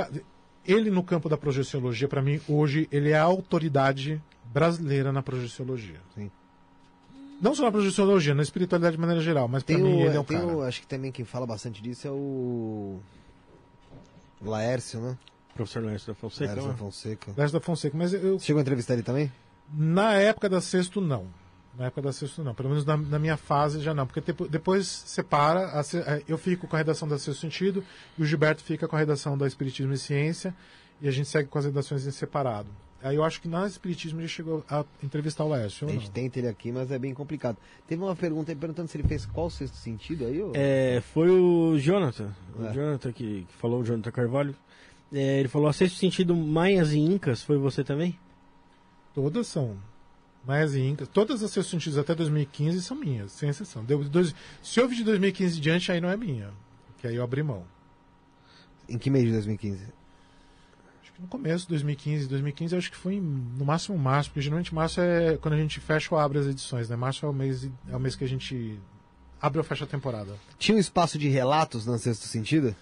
Ele 0.65 0.89
no 0.89 1.03
campo 1.03 1.29
da 1.29 1.37
projeciologia, 1.37 2.07
pra 2.07 2.23
mim, 2.23 2.41
hoje, 2.49 2.89
ele 2.93 3.11
é 3.11 3.19
a 3.19 3.23
autoridade 3.25 4.23
brasileira 4.53 5.11
na 5.13 5.23
projeciologia. 5.23 6.01
Sim. 6.15 6.31
Não 7.41 7.55
só 7.55 7.65
na 7.65 7.73
projeciologia, 7.73 8.35
na 8.35 8.43
espiritualidade 8.43 8.97
de 8.97 9.01
maneira 9.01 9.21
geral, 9.23 9.47
mas 9.49 9.63
pra 9.63 9.75
Tem 9.75 9.85
mim 9.85 9.95
o, 10.03 10.07
ele 10.07 10.17
é 10.17 10.21
o 10.21 10.25
tem 10.25 10.39
cara. 10.39 10.57
o- 10.57 10.63
acho 10.63 10.81
que 10.81 10.87
também 10.87 11.13
quem 11.13 11.25
fala 11.25 11.47
bastante 11.47 11.83
disso 11.83 12.07
é 12.09 12.11
o 12.11 12.99
Laércio, 14.41 15.01
né? 15.01 15.17
Professor 15.55 15.83
Laércio 15.83 16.09
da 16.09 16.15
Fonseca. 16.15 16.45
Laércio 16.47 16.67
né? 16.69 16.73
da 16.73 16.79
Fonseca. 16.79 17.33
Leste 17.37 17.53
da 17.53 17.61
Fonseca, 17.61 17.97
mas 17.97 18.13
eu, 18.13 18.39
chegou 18.39 18.59
a 18.59 18.63
entrevistar 18.63 18.95
ele 18.95 19.03
também? 19.03 19.33
na 19.73 20.15
época 20.15 20.49
da 20.49 20.61
sexto, 20.61 21.01
não. 21.01 21.27
Na 21.79 21.87
época 21.87 22.03
da 22.03 22.13
sexto, 22.13 22.43
não. 22.45 22.55
Pelo 22.55 22.69
menos 22.71 22.85
na, 22.87 22.97
na 22.97 23.19
minha 23.19 23.37
fase 23.37 23.81
já 23.81 23.93
não. 23.93 24.07
Porque 24.07 24.21
depo- 24.21 24.47
depois 24.49 24.87
separa, 24.87 25.79
a 25.79 25.83
eu 26.29 26.39
fico 26.39 26.67
com 26.67 26.77
a 26.77 26.79
redação 26.79 27.07
da 27.09 27.19
Sexto 27.19 27.41
Sentido 27.41 27.85
e 28.19 28.23
o 28.23 28.25
Gilberto 28.27 28.63
fica 28.63 28.87
com 28.89 28.97
a 28.97 28.99
redação 28.99 29.37
da 29.37 29.47
Espiritismo 29.47 29.93
e 29.93 29.99
Ciência 29.99 30.55
e 31.03 31.09
a 31.09 31.11
gente 31.11 31.29
segue 31.29 31.49
com 31.49 31.59
as 31.59 31.65
redações 31.67 32.07
em 32.07 32.11
separado. 32.11 32.69
Aí 33.07 33.15
eu 33.15 33.23
acho 33.23 33.41
que 33.41 33.47
na 33.47 33.67
Espiritismo 33.67 34.21
ele 34.21 34.27
chegou 34.27 34.65
a 34.69 34.85
entrevistar 35.01 35.45
o 35.45 35.49
Laércio. 35.49 35.87
A 35.87 35.91
ou 35.91 35.97
gente 35.97 36.11
tenta 36.11 36.41
ele 36.41 36.49
aqui, 36.49 36.73
mas 36.73 36.91
é 36.91 36.99
bem 36.99 37.15
complicado. 37.15 37.57
Teve 37.87 38.03
uma 38.03 38.17
pergunta 38.17 38.51
aí 38.51 38.57
perguntando 38.57 38.89
se 38.89 38.97
ele 38.97 39.07
fez 39.07 39.25
qual 39.25 39.49
sexto 39.49 39.77
sentido 39.77 40.25
aí, 40.25 40.43
ô? 40.43 40.51
É, 40.55 41.01
foi 41.15 41.31
o 41.31 41.79
Jonathan. 41.79 42.35
É. 42.59 42.63
O 42.63 42.73
Jonathan 42.73 43.13
que, 43.13 43.47
que 43.49 43.55
falou, 43.59 43.81
o 43.81 43.85
Jonathan 43.85 44.11
Carvalho. 44.11 44.57
É, 45.13 45.39
ele 45.39 45.49
falou: 45.49 45.73
sexto 45.73 45.97
sentido 45.97 46.35
Maias 46.35 46.93
e 46.93 46.99
Incas, 46.99 47.45
foi 47.45 47.57
você 47.59 47.85
também? 47.85 48.19
Todas 49.15 49.47
são. 49.47 49.77
Maias 50.45 50.75
e 50.75 50.81
Incas. 50.81 51.09
Todas 51.09 51.45
as 51.45 51.51
Sexto 51.53 51.71
Sentidos 51.71 51.99
até 51.99 52.15
2015 52.15 52.83
são 52.83 52.97
minhas, 52.97 53.33
sem 53.33 53.49
exceção. 53.49 53.85
Deu 53.85 54.03
dois, 54.05 54.35
se 54.63 54.81
houve 54.81 54.95
de 54.95 55.03
2015 55.03 55.59
em 55.59 55.61
diante, 55.61 55.91
aí 55.91 56.01
não 56.01 56.09
é 56.09 56.17
minha. 56.17 56.51
Que 56.99 57.07
aí 57.07 57.17
eu 57.17 57.25
abri 57.25 57.43
mão. 57.43 57.65
Em 58.89 58.99
que 58.99 59.11
mês 59.11 59.25
de 59.25 59.33
2015? 59.33 59.87
Que 61.17 61.23
no 61.23 61.29
começo 61.29 61.65
de 61.65 61.71
2015, 61.71 62.29
2015 62.29 62.75
eu 62.75 62.79
acho 62.79 62.91
que 62.91 62.97
foi 62.97 63.15
em- 63.15 63.21
no 63.59 63.65
máximo 63.65 63.97
março, 63.97 64.29
porque 64.29 64.43
geralmente 64.43 64.75
março 64.75 65.01
é 65.01 65.39
quando 65.39 65.55
a 65.55 65.57
gente 65.57 65.81
fecha 65.81 66.15
ou 66.15 66.21
abre 66.21 66.39
as 66.39 66.47
edições, 66.47 66.91
né? 66.91 66.95
Março 66.97 67.25
é 67.25 67.29
o 67.29 67.33
mês, 67.33 67.67
é 67.91 67.97
o 67.97 67.99
mês 67.99 68.15
que 68.15 68.23
a 68.23 68.29
gente 68.29 68.79
abre 69.41 69.59
ou 69.59 69.65
fecha 69.65 69.85
a 69.85 69.87
temporada. 69.89 70.35
Tinha 70.59 70.77
um 70.77 70.81
espaço 70.81 71.19
de 71.19 71.27
relatos 71.29 71.87
no 71.87 71.97
sexto 71.99 72.27
sentido? 72.27 72.77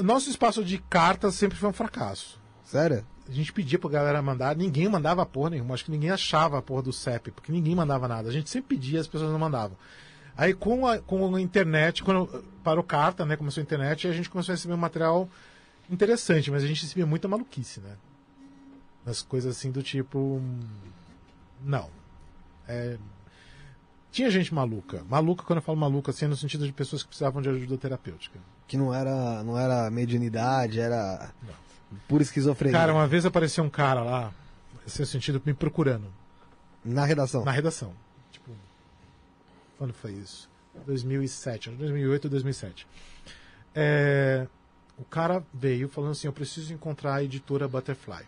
Nosso 0.00 0.30
espaço 0.30 0.64
de 0.64 0.78
cartas 0.78 1.34
sempre 1.34 1.58
foi 1.58 1.68
um 1.68 1.72
fracasso. 1.72 2.38
Sério? 2.64 3.04
A 3.28 3.32
gente 3.32 3.52
pedia 3.52 3.78
pra 3.80 3.90
galera 3.90 4.22
mandar, 4.22 4.54
ninguém 4.54 4.88
mandava 4.88 5.26
porra 5.26 5.50
nenhuma. 5.50 5.74
Acho 5.74 5.86
que 5.86 5.90
ninguém 5.90 6.10
achava 6.10 6.58
a 6.58 6.62
porra 6.62 6.82
do 6.82 6.92
CEP, 6.92 7.32
porque 7.32 7.50
ninguém 7.50 7.74
mandava 7.74 8.06
nada. 8.06 8.28
A 8.28 8.32
gente 8.32 8.48
sempre 8.48 8.76
pedia, 8.76 9.00
as 9.00 9.08
pessoas 9.08 9.32
não 9.32 9.38
mandavam. 9.40 9.76
Aí 10.36 10.54
com 10.54 10.86
a, 10.86 10.98
com 10.98 11.34
a 11.34 11.40
internet, 11.40 12.02
quando 12.04 12.44
parou 12.62 12.84
carta, 12.84 13.24
né? 13.24 13.36
Começou 13.36 13.60
a 13.60 13.64
internet, 13.64 14.06
a 14.06 14.12
gente 14.12 14.30
começou 14.30 14.52
a 14.52 14.56
receber 14.56 14.74
um 14.74 14.78
material 14.78 15.28
interessante, 15.90 16.50
mas 16.50 16.62
a 16.62 16.66
gente 16.66 16.82
recebia 16.82 17.06
muita 17.06 17.28
maluquice, 17.28 17.80
né? 17.80 17.96
As 19.06 19.22
coisas 19.22 19.56
assim 19.56 19.70
do 19.70 19.82
tipo. 19.82 20.18
hum, 20.18 20.60
Não. 21.62 21.90
É, 22.66 22.96
Tinha 24.10 24.30
gente 24.30 24.54
maluca. 24.54 25.04
Maluca, 25.08 25.44
quando 25.44 25.58
eu 25.58 25.62
falo 25.62 25.76
maluca, 25.78 26.10
assim, 26.10 26.24
é 26.24 26.28
no 26.28 26.36
sentido 26.36 26.66
de 26.66 26.72
pessoas 26.72 27.02
que 27.02 27.08
precisavam 27.08 27.42
de 27.42 27.48
ajuda 27.48 27.76
terapêutica. 27.76 28.38
Que 28.66 28.76
não 28.78 28.94
era, 28.94 29.42
não 29.42 29.58
era 29.58 29.90
mediunidade, 29.90 30.80
era 30.80 31.30
pura 32.08 32.22
esquizofrenia. 32.22 32.78
Cara, 32.78 32.94
uma 32.94 33.06
vez 33.06 33.26
apareceu 33.26 33.62
um 33.62 33.68
cara 33.68 34.02
lá, 34.02 34.32
nesse 34.84 35.04
sentido, 35.04 35.42
me 35.44 35.52
procurando. 35.52 36.06
Na 36.84 37.04
redação. 37.04 37.44
Na 37.44 37.50
redação. 37.50 37.92
Tipo, 38.32 38.50
quando 39.76 39.92
foi 39.92 40.12
isso? 40.12 40.48
2007, 40.86 41.68
acho 41.68 41.76
que 41.76 41.82
2008 41.84 42.24
ou 42.24 42.30
2007. 42.30 42.86
É, 43.74 44.46
o 44.98 45.04
cara 45.04 45.44
veio 45.52 45.88
falando 45.88 46.12
assim: 46.12 46.26
Eu 46.26 46.32
preciso 46.32 46.72
encontrar 46.72 47.14
a 47.14 47.24
editora 47.24 47.66
Butterfly. 47.68 48.24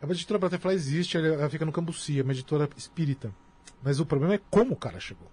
A 0.00 0.06
editora 0.06 0.38
Butterfly 0.38 0.74
existe, 0.74 1.16
ela 1.16 1.48
fica 1.48 1.64
no 1.64 1.72
Cambuci, 1.72 2.20
é 2.20 2.22
uma 2.22 2.32
editora 2.32 2.68
espírita. 2.76 3.34
Mas 3.82 4.00
o 4.00 4.06
problema 4.06 4.34
é 4.34 4.40
como 4.50 4.72
o 4.74 4.76
cara 4.76 5.00
chegou. 5.00 5.28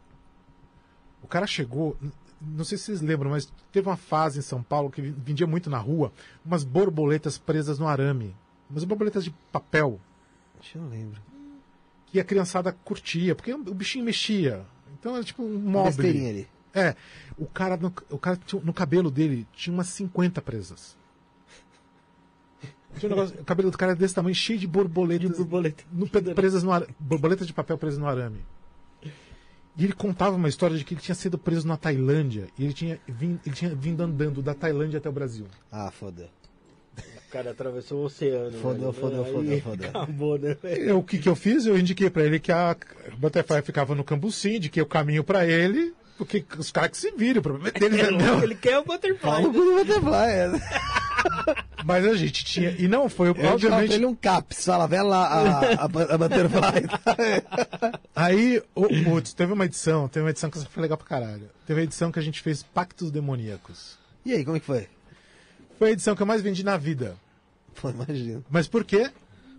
O 1.21 1.27
cara 1.27 1.45
chegou, 1.45 1.97
não 2.41 2.63
sei 2.63 2.77
se 2.77 2.85
vocês 2.85 3.01
lembram, 3.01 3.31
mas 3.31 3.51
teve 3.71 3.87
uma 3.87 3.97
fase 3.97 4.39
em 4.39 4.41
São 4.41 4.63
Paulo 4.63 4.89
que 4.89 5.01
vendia 5.01 5.45
muito 5.45 5.69
na 5.69 5.77
rua 5.77 6.11
umas 6.45 6.63
borboletas 6.63 7.37
presas 7.37 7.79
no 7.79 7.87
arame. 7.87 8.35
Umas 8.69 8.83
borboletas 8.83 9.23
de 9.23 9.31
papel 9.51 9.99
Deixa 10.59 10.77
eu 10.77 10.87
lembro. 10.87 11.19
que 12.07 12.19
a 12.19 12.23
criançada 12.23 12.71
curtia, 12.71 13.35
porque 13.35 13.53
o 13.53 13.73
bichinho 13.73 14.05
mexia. 14.05 14.65
Então 14.99 15.15
era 15.15 15.23
tipo 15.23 15.43
um 15.43 15.57
móvel. 15.57 15.91
besteirinha 15.91 16.29
ali. 16.29 16.47
É, 16.73 16.95
o 17.37 17.45
cara, 17.45 17.75
no, 17.77 17.93
o 18.09 18.17
cara 18.17 18.37
tinha- 18.45 18.61
no 18.63 18.73
cabelo 18.73 19.11
dele 19.11 19.45
tinha 19.53 19.73
umas 19.73 19.87
50 19.87 20.41
presas. 20.41 20.97
Tinha 22.97 23.11
um 23.11 23.15
negócio, 23.15 23.39
o 23.39 23.43
cabelo 23.45 23.71
do 23.71 23.77
cara 23.77 23.91
era 23.93 23.99
desse 23.99 24.13
tamanho, 24.15 24.35
cheio 24.35 24.59
de 24.59 24.67
borboletas. 24.67 25.29
De 25.29 25.35
borboleta. 25.37 25.83
no, 25.91 26.07
presas 26.07 26.63
no 26.63 26.71
borboletas 26.99 27.47
de 27.47 27.53
papel 27.53 27.77
presas 27.77 27.97
no 27.99 28.07
arame. 28.07 28.43
E 29.77 29.85
ele 29.85 29.93
contava 29.93 30.35
uma 30.35 30.49
história 30.49 30.77
de 30.77 30.83
que 30.83 30.93
ele 30.93 31.01
tinha 31.01 31.15
sido 31.15 31.37
preso 31.37 31.65
na 31.65 31.77
Tailândia 31.77 32.49
e 32.59 32.65
ele 32.65 32.73
tinha, 32.73 32.99
vim, 33.07 33.39
ele 33.45 33.55
tinha 33.55 33.73
vindo 33.73 34.01
andando 34.03 34.41
da 34.41 34.53
Tailândia 34.53 34.97
até 34.97 35.07
o 35.07 35.13
Brasil. 35.13 35.45
Ah, 35.71 35.89
foda. 35.89 36.29
O 36.97 37.31
cara 37.31 37.51
atravessou 37.51 38.01
o 38.01 38.05
oceano. 38.05 38.51
Fodeu, 38.59 38.91
fodeu, 38.91 39.23
fodeu, 39.23 39.59
fodeu. 39.63 39.89
Acabou, 39.89 40.37
né? 40.37 40.57
Eu, 40.61 40.99
o 40.99 41.03
que, 41.03 41.17
que 41.17 41.29
eu 41.29 41.35
fiz? 41.37 41.65
Eu 41.65 41.79
indiquei 41.79 42.09
pra 42.09 42.25
ele 42.25 42.37
que 42.41 42.51
a 42.51 42.75
Butterfly 43.17 43.61
ficava 43.61 43.95
no 43.95 44.03
Cambuci, 44.03 44.57
indiquei 44.57 44.83
o 44.83 44.85
caminho 44.85 45.23
pra 45.23 45.47
ele, 45.47 45.93
porque 46.25 46.45
os 46.55 46.71
caras 46.71 46.91
que 46.91 46.97
se 46.97 47.09
viram, 47.11 47.39
o 47.39 47.43
problema 47.43 47.69
é 47.73 47.79
deles, 47.79 47.97
É, 47.99 48.03
entendeu? 48.11 48.43
ele 48.43 48.53
quer 48.53 48.77
o 48.77 48.83
butterfly. 48.85 49.19
Fala 49.19 49.47
o 49.47 49.51
Butterfly, 49.51 50.29
é. 50.29 50.51
Mas 51.83 52.05
a 52.05 52.13
gente 52.15 52.45
tinha. 52.45 52.69
E 52.77 52.87
não 52.87 53.09
foi, 53.09 53.29
Eu 53.29 53.31
obviamente... 53.45 53.87
pra 53.87 53.95
ele 53.95 54.05
um 54.05 54.13
caps, 54.13 54.63
fala, 54.65 54.87
vê 54.87 55.01
lá 55.01 55.25
a, 55.25 55.59
a, 55.73 55.83
a 55.85 55.87
Butterfly. 55.87 56.85
Aí, 58.15 58.61
o, 58.75 58.87
putz, 59.03 59.33
teve 59.33 59.51
uma 59.51 59.65
edição, 59.65 60.07
teve 60.07 60.23
uma 60.23 60.29
edição 60.29 60.49
que 60.51 60.59
foi 60.63 60.81
legal 60.83 60.95
pra 60.97 61.07
caralho. 61.07 61.49
Teve 61.65 61.79
uma 61.79 61.83
edição 61.85 62.11
que 62.11 62.19
a 62.19 62.21
gente 62.21 62.39
fez 62.41 62.61
Pactos 62.61 63.09
Demoníacos. 63.09 63.97
e 64.23 64.33
aí, 64.33 64.45
como 64.45 64.57
é 64.57 64.59
que 64.59 64.65
foi? 64.65 64.87
Foi 65.79 65.89
a 65.89 65.93
edição 65.93 66.15
que 66.15 66.21
eu 66.21 66.27
mais 66.27 66.41
vendi 66.43 66.63
na 66.63 66.77
vida. 66.77 67.15
Pô, 67.81 67.89
imagina. 67.89 68.43
Mas 68.49 68.67
por 68.67 68.83
quê? 68.83 69.09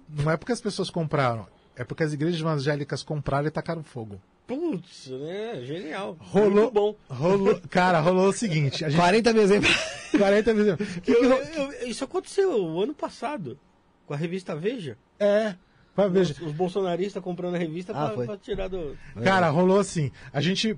Não 0.09 0.31
é 0.31 0.37
porque 0.37 0.53
as 0.53 0.61
pessoas 0.61 0.91
compraram, 0.91 1.47
é 1.75 1.83
porque 1.83 2.05
as 2.05 2.13
igrejas 2.13 2.41
evangélicas 2.41 3.03
compraram 3.03 3.49
e 3.49 3.51
tacaram 3.51 3.83
fogo. 3.83 4.21
Putz, 4.47 5.07
né? 5.09 5.63
Genial. 5.65 6.17
Rolou. 6.21 6.51
Muito 6.51 6.71
bom. 6.73 6.97
Rolou, 7.09 7.61
cara, 7.71 8.01
rolou 8.01 8.29
o 8.29 8.33
seguinte: 8.33 8.85
a 8.85 8.89
gente 8.89 8.99
40 8.99 9.33
mil 9.33 9.43
exemplos. 9.43 9.71
40 10.17 10.55
vezes. 10.55 10.77
Que 11.01 11.01
que 11.01 11.13
Eu- 11.13 11.31
ro- 11.31 11.43
eu- 11.83 11.89
isso 11.89 12.05
aconteceu 12.05 12.51
o 12.63 12.83
ano 12.83 12.95
passado. 12.95 13.59
Com 14.07 14.15
a 14.15 14.17
revista 14.17 14.55
Veja. 14.57 14.99
É, 15.19 15.55
vai 15.95 16.11
veja. 16.11 16.33
Os, 16.35 16.41
os 16.49 16.53
bolsonaristas 16.53 17.23
comprando 17.23 17.55
a 17.55 17.59
revista 17.59 17.93
Ah, 17.95 18.11
pra, 18.11 18.25
pra 18.27 18.37
tirar 18.37 18.69
do. 18.69 18.97
Cara, 19.23 19.49
rolou 19.49 19.79
assim. 19.79 20.11
A 20.33 20.41
gente. 20.41 20.77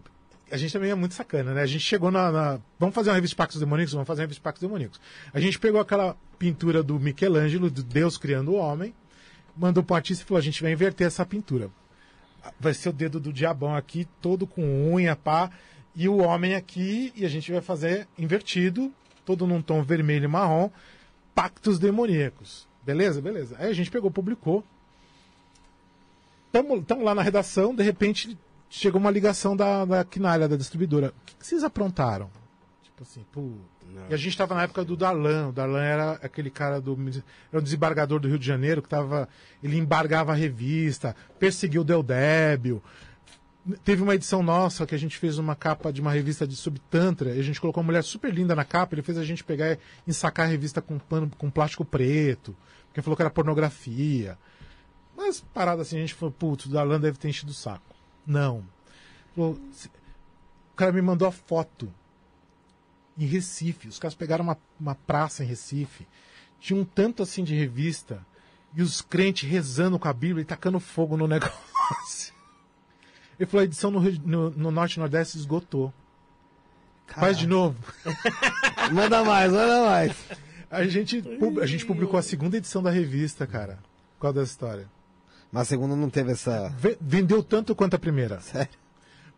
A 0.52 0.58
gente 0.58 0.72
também 0.74 0.90
é 0.90 0.94
muito 0.94 1.14
sacana, 1.14 1.54
né? 1.54 1.62
A 1.62 1.66
gente 1.66 1.82
chegou 1.82 2.10
na. 2.10 2.30
na- 2.30 2.60
Vamos 2.78 2.94
fazer 2.94 3.08
uma 3.08 3.14
revista 3.16 3.32
de 3.32 3.36
Pactos 3.38 3.58
Demoníacos? 3.58 3.94
Vamos 3.94 4.06
fazer 4.06 4.20
uma 4.20 4.24
revista 4.24 4.40
de 4.40 4.44
Pactos 4.44 4.60
Demoníacos. 4.60 5.00
A 5.32 5.40
gente 5.40 5.58
pegou 5.58 5.80
aquela 5.80 6.14
pintura 6.38 6.82
do 6.82 7.00
Michelangelo, 7.00 7.70
de 7.70 7.82
Deus 7.82 8.18
criando 8.18 8.52
o 8.52 8.56
homem, 8.56 8.94
mandou 9.56 9.82
pro 9.82 9.96
artista 9.96 10.22
e 10.22 10.26
falou: 10.26 10.38
a 10.38 10.42
gente 10.42 10.62
vai 10.62 10.70
inverter 10.70 11.06
essa 11.06 11.24
pintura. 11.24 11.70
Vai 12.58 12.74
ser 12.74 12.90
o 12.90 12.92
dedo 12.92 13.18
do 13.18 13.32
diabão 13.32 13.74
aqui, 13.74 14.06
todo 14.20 14.46
com 14.46 14.92
unha, 14.92 15.16
pá, 15.16 15.50
e 15.94 16.08
o 16.08 16.18
homem 16.18 16.54
aqui, 16.54 17.12
e 17.14 17.24
a 17.24 17.28
gente 17.28 17.52
vai 17.52 17.60
fazer 17.60 18.08
invertido, 18.18 18.92
todo 19.24 19.46
num 19.46 19.62
tom 19.62 19.82
vermelho 19.82 20.24
e 20.24 20.28
marrom, 20.28 20.70
Pactos 21.34 21.78
Demoníacos. 21.78 22.68
Beleza? 22.82 23.20
Beleza. 23.20 23.56
Aí 23.58 23.70
a 23.70 23.72
gente 23.72 23.90
pegou, 23.90 24.10
publicou. 24.10 24.64
Estamos 26.52 27.04
lá 27.04 27.14
na 27.14 27.22
redação, 27.22 27.74
de 27.74 27.82
repente 27.82 28.38
chegou 28.70 29.00
uma 29.00 29.10
ligação 29.10 29.56
da, 29.56 29.84
da 29.84 30.04
Quinalha, 30.04 30.48
da 30.48 30.56
distribuidora. 30.56 31.08
O 31.08 31.24
que, 31.26 31.34
que 31.36 31.46
vocês 31.46 31.64
aprontaram? 31.64 32.30
Tipo 32.82 33.02
assim, 33.02 33.24
pô. 33.32 33.52
E 34.10 34.14
a 34.14 34.16
gente 34.16 34.28
estava 34.30 34.54
na 34.54 34.62
época 34.62 34.84
do 34.84 34.96
Darlan. 34.96 35.48
O 35.48 35.52
Darlan 35.52 35.82
era 35.82 36.12
aquele 36.22 36.50
cara 36.50 36.80
do. 36.80 36.96
Era 37.52 37.58
o 37.60 37.62
desembargador 37.62 38.18
do 38.20 38.28
Rio 38.28 38.38
de 38.38 38.46
Janeiro 38.46 38.82
que 38.82 38.88
tava. 38.88 39.28
Ele 39.62 39.76
embargava 39.78 40.32
a 40.32 40.34
revista, 40.34 41.14
perseguiu 41.38 41.82
o 41.82 41.84
Del. 41.84 42.04
Teve 43.82 44.02
uma 44.02 44.14
edição 44.14 44.42
nossa 44.42 44.86
que 44.86 44.94
a 44.94 44.98
gente 44.98 45.16
fez 45.16 45.38
uma 45.38 45.56
capa 45.56 45.90
de 45.90 46.00
uma 46.00 46.12
revista 46.12 46.46
de 46.46 46.54
sobre 46.54 46.82
Tantra, 46.90 47.34
e 47.34 47.40
a 47.40 47.42
gente 47.42 47.58
colocou 47.58 47.82
uma 47.82 47.86
mulher 47.86 48.04
super 48.04 48.30
linda 48.32 48.54
na 48.54 48.62
capa, 48.64 48.94
ele 48.94 49.00
fez 49.00 49.16
a 49.16 49.24
gente 49.24 49.42
pegar 49.42 49.72
e 49.72 49.78
ensacar 50.06 50.44
a 50.46 50.48
revista 50.50 50.82
com 50.82 50.98
pano 50.98 51.30
com 51.38 51.48
plástico 51.50 51.82
preto, 51.82 52.54
porque 52.88 53.00
falou 53.00 53.16
que 53.16 53.22
era 53.22 53.30
pornografia. 53.30 54.36
Mas 55.16 55.40
parada 55.54 55.80
assim, 55.80 55.96
a 55.96 56.00
gente 56.00 56.12
falou, 56.12 56.30
putz, 56.38 56.66
o 56.66 56.70
Darlan 56.70 57.00
deve 57.00 57.16
ter 57.16 57.28
enchido 57.30 57.52
o 57.52 57.54
saco. 57.54 57.94
Não. 58.26 58.62
Falou, 59.34 59.58
"Se- 59.72 59.88
o 59.88 60.76
cara 60.76 60.92
me 60.92 61.00
mandou 61.00 61.26
a 61.26 61.32
foto 61.32 61.90
em 63.18 63.26
Recife. 63.26 63.88
Os 63.88 63.98
caras 63.98 64.14
pegaram 64.14 64.44
uma, 64.44 64.56
uma 64.78 64.94
praça 64.94 65.44
em 65.44 65.46
Recife. 65.46 66.06
Tinha 66.60 66.78
um 66.80 66.84
tanto 66.84 67.22
assim 67.22 67.44
de 67.44 67.54
revista 67.54 68.24
e 68.74 68.82
os 68.82 69.00
crentes 69.00 69.48
rezando 69.48 69.98
com 69.98 70.08
a 70.08 70.12
Bíblia 70.12 70.42
e 70.42 70.46
tacando 70.46 70.80
fogo 70.80 71.16
no 71.16 71.26
negócio. 71.28 72.32
Ele 73.38 73.46
falou, 73.48 73.62
a 73.62 73.64
edição 73.64 73.90
no, 73.90 74.00
no, 74.00 74.50
no 74.50 74.70
Norte 74.70 74.94
e 74.96 74.98
Nordeste 75.00 75.36
esgotou. 75.38 75.92
Faz 77.06 77.36
de 77.38 77.46
novo. 77.46 77.76
Manda 78.92 79.22
mais, 79.24 79.52
manda 79.52 79.84
mais. 79.86 80.16
A 80.70 80.84
gente, 80.84 81.22
a 81.60 81.66
gente 81.66 81.84
publicou 81.86 82.18
a 82.18 82.22
segunda 82.22 82.56
edição 82.56 82.82
da 82.82 82.90
revista, 82.90 83.46
cara. 83.46 83.78
Causa 84.20 84.40
dessa 84.40 84.52
história. 84.52 84.90
Mas 85.52 85.62
a 85.62 85.64
segunda 85.66 85.94
não 85.94 86.08
teve 86.10 86.32
essa. 86.32 86.70
Ve- 86.78 86.96
Vendeu 87.00 87.42
tanto 87.42 87.74
quanto 87.74 87.94
a 87.94 87.98
primeira. 87.98 88.40
Sério? 88.40 88.72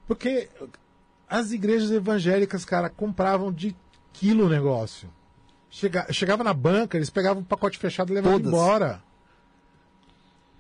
Porque 0.06 0.48
as 1.28 1.52
igrejas 1.52 1.90
evangélicas, 1.90 2.64
cara, 2.64 2.88
compravam 2.88 3.52
de 3.52 3.74
quilo 4.12 4.46
o 4.46 4.48
negócio. 4.48 5.08
Chega- 5.70 6.10
chegava 6.12 6.42
na 6.44 6.55
banca, 6.55 6.96
eles 6.96 7.10
pegavam 7.10 7.42
um 7.42 7.44
pacote 7.44 7.78
fechado 7.78 8.10
e 8.10 8.14
levavam 8.14 8.38
Todas. 8.38 8.52
embora. 8.52 9.02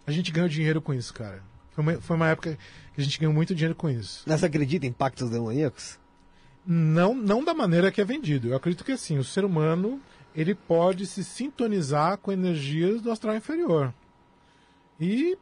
A 0.06 0.10
gente 0.12 0.30
ganhou 0.30 0.48
dinheiro 0.48 0.80
com 0.80 0.92
isso, 0.94 1.12
cara. 1.14 1.42
Foi 1.70 1.82
uma, 1.82 2.00
foi 2.00 2.16
uma 2.16 2.28
época 2.28 2.58
que 2.94 3.00
a 3.00 3.04
gente 3.04 3.18
ganhou 3.18 3.32
muito 3.34 3.54
dinheiro 3.54 3.74
com 3.74 3.88
isso. 3.88 4.22
Mas 4.26 4.40
Você 4.40 4.46
acredita 4.46 4.86
em 4.86 4.92
pactos 4.92 5.30
demoníacos? 5.30 5.98
Não, 6.66 7.14
não 7.14 7.44
da 7.44 7.54
maneira 7.54 7.90
que 7.92 8.00
é 8.00 8.04
vendido. 8.04 8.48
Eu 8.48 8.56
acredito 8.56 8.84
que 8.84 8.92
assim, 8.92 9.18
o 9.18 9.24
ser 9.24 9.44
humano 9.44 10.00
ele 10.34 10.54
pode 10.54 11.06
se 11.06 11.22
sintonizar 11.24 12.18
com 12.18 12.30
energias 12.32 13.00
do 13.00 13.10
astral 13.10 13.36
inferior. 13.36 13.92
E 15.00 15.36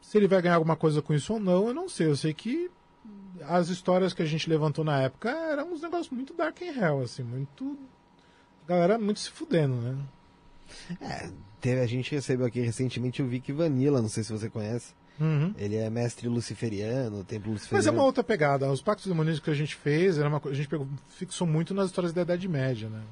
se 0.00 0.18
ele 0.18 0.28
vai 0.28 0.40
ganhar 0.42 0.56
alguma 0.56 0.76
coisa 0.76 1.00
com 1.02 1.14
isso 1.14 1.32
ou 1.34 1.40
não, 1.40 1.68
eu 1.68 1.74
não 1.74 1.88
sei. 1.88 2.06
Eu 2.08 2.16
sei 2.16 2.32
que 2.34 2.70
as 3.48 3.68
histórias 3.68 4.12
que 4.12 4.22
a 4.22 4.26
gente 4.26 4.48
levantou 4.48 4.84
na 4.84 5.02
época 5.02 5.30
eram 5.30 5.72
uns 5.72 5.82
negócios 5.82 6.10
muito 6.10 6.34
dark 6.34 6.60
and 6.62 6.80
hell, 6.80 7.02
assim, 7.02 7.22
muito. 7.22 7.78
Galera 8.66 8.98
muito 8.98 9.20
se 9.20 9.30
fudendo, 9.30 9.74
né? 9.74 9.96
É, 11.00 11.30
teve, 11.60 11.80
a 11.80 11.86
gente 11.86 12.10
recebeu 12.14 12.46
aqui 12.46 12.60
recentemente 12.60 13.22
o 13.22 13.26
Vic 13.26 13.52
Vanilla, 13.52 14.00
não 14.00 14.08
sei 14.08 14.24
se 14.24 14.32
você 14.32 14.48
conhece. 14.48 14.94
Uhum. 15.20 15.54
Ele 15.56 15.76
é 15.76 15.88
mestre 15.90 16.28
luciferiano, 16.28 17.22
templo 17.24 17.52
Mas 17.52 17.60
é 17.60 17.66
luciferiano. 17.66 17.98
uma 17.98 18.04
outra 18.04 18.24
pegada. 18.24 18.70
Os 18.70 18.82
pactos 18.82 19.06
demoníacos 19.06 19.40
que 19.40 19.50
a 19.50 19.54
gente 19.54 19.74
fez, 19.76 20.18
era 20.18 20.28
uma, 20.28 20.40
a 20.44 20.54
gente 20.54 20.68
pegou, 20.68 20.88
fixou 21.08 21.46
muito 21.46 21.74
nas 21.74 21.86
histórias 21.86 22.12
da 22.12 22.22
Idade 22.22 22.48
Média, 22.48 22.88
né? 22.88 23.02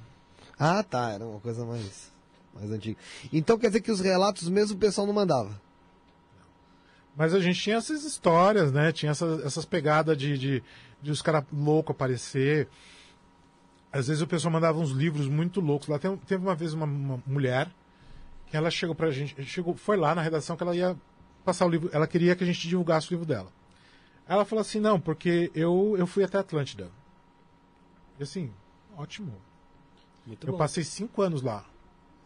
Ah, 0.58 0.82
tá, 0.82 1.10
era 1.10 1.24
uma 1.24 1.40
coisa 1.40 1.64
mais, 1.64 2.10
mais 2.54 2.70
antiga. 2.70 2.96
Então 3.32 3.58
quer 3.58 3.68
dizer 3.68 3.80
que 3.80 3.92
os 3.92 4.00
relatos 4.00 4.48
mesmo 4.48 4.76
o 4.76 4.80
pessoal 4.80 5.06
não 5.06 5.14
mandava. 5.14 5.60
Mas 7.16 7.34
a 7.34 7.40
gente 7.40 7.60
tinha 7.60 7.76
essas 7.76 8.04
histórias, 8.04 8.72
né? 8.72 8.90
Tinha 8.92 9.10
essas, 9.12 9.44
essas 9.44 9.64
pegadas 9.64 10.16
de, 10.16 10.38
de, 10.38 10.62
de 11.02 11.10
os 11.10 11.20
caras 11.20 11.44
loucos 11.52 11.94
aparecer. 11.94 12.68
Às 13.92 14.06
vezes 14.08 14.22
o 14.22 14.26
pessoal 14.26 14.50
mandava 14.52 14.78
uns 14.78 14.90
livros 14.90 15.28
muito 15.28 15.60
loucos. 15.60 15.88
Lá 15.88 15.98
tem- 15.98 16.16
teve 16.16 16.42
uma 16.42 16.54
vez 16.54 16.72
uma, 16.72 16.86
uma 16.86 17.22
mulher 17.26 17.70
que 18.46 18.56
ela 18.56 18.70
chegou 18.70 18.94
pra 18.94 19.10
gente, 19.10 19.42
chegou, 19.44 19.74
foi 19.76 19.96
lá 19.96 20.14
na 20.14 20.22
redação 20.22 20.56
que 20.56 20.62
ela 20.62 20.74
ia 20.76 20.96
passar 21.44 21.64
o 21.66 21.68
livro, 21.68 21.88
ela 21.92 22.06
queria 22.06 22.36
que 22.36 22.44
a 22.44 22.46
gente 22.46 22.66
divulgasse 22.68 23.08
o 23.08 23.10
livro 23.12 23.26
dela. 23.26 23.50
Ela 24.28 24.44
falou 24.44 24.60
assim, 24.60 24.78
não, 24.78 25.00
porque 25.00 25.50
eu, 25.54 25.94
eu 25.98 26.06
fui 26.06 26.22
até 26.22 26.38
Atlântida. 26.38 26.90
E 28.18 28.22
assim, 28.22 28.52
ótimo. 28.96 29.34
Muito 30.26 30.46
Eu 30.46 30.52
bom. 30.52 30.58
passei 30.58 30.84
cinco 30.84 31.20
anos 31.22 31.42
lá. 31.42 31.64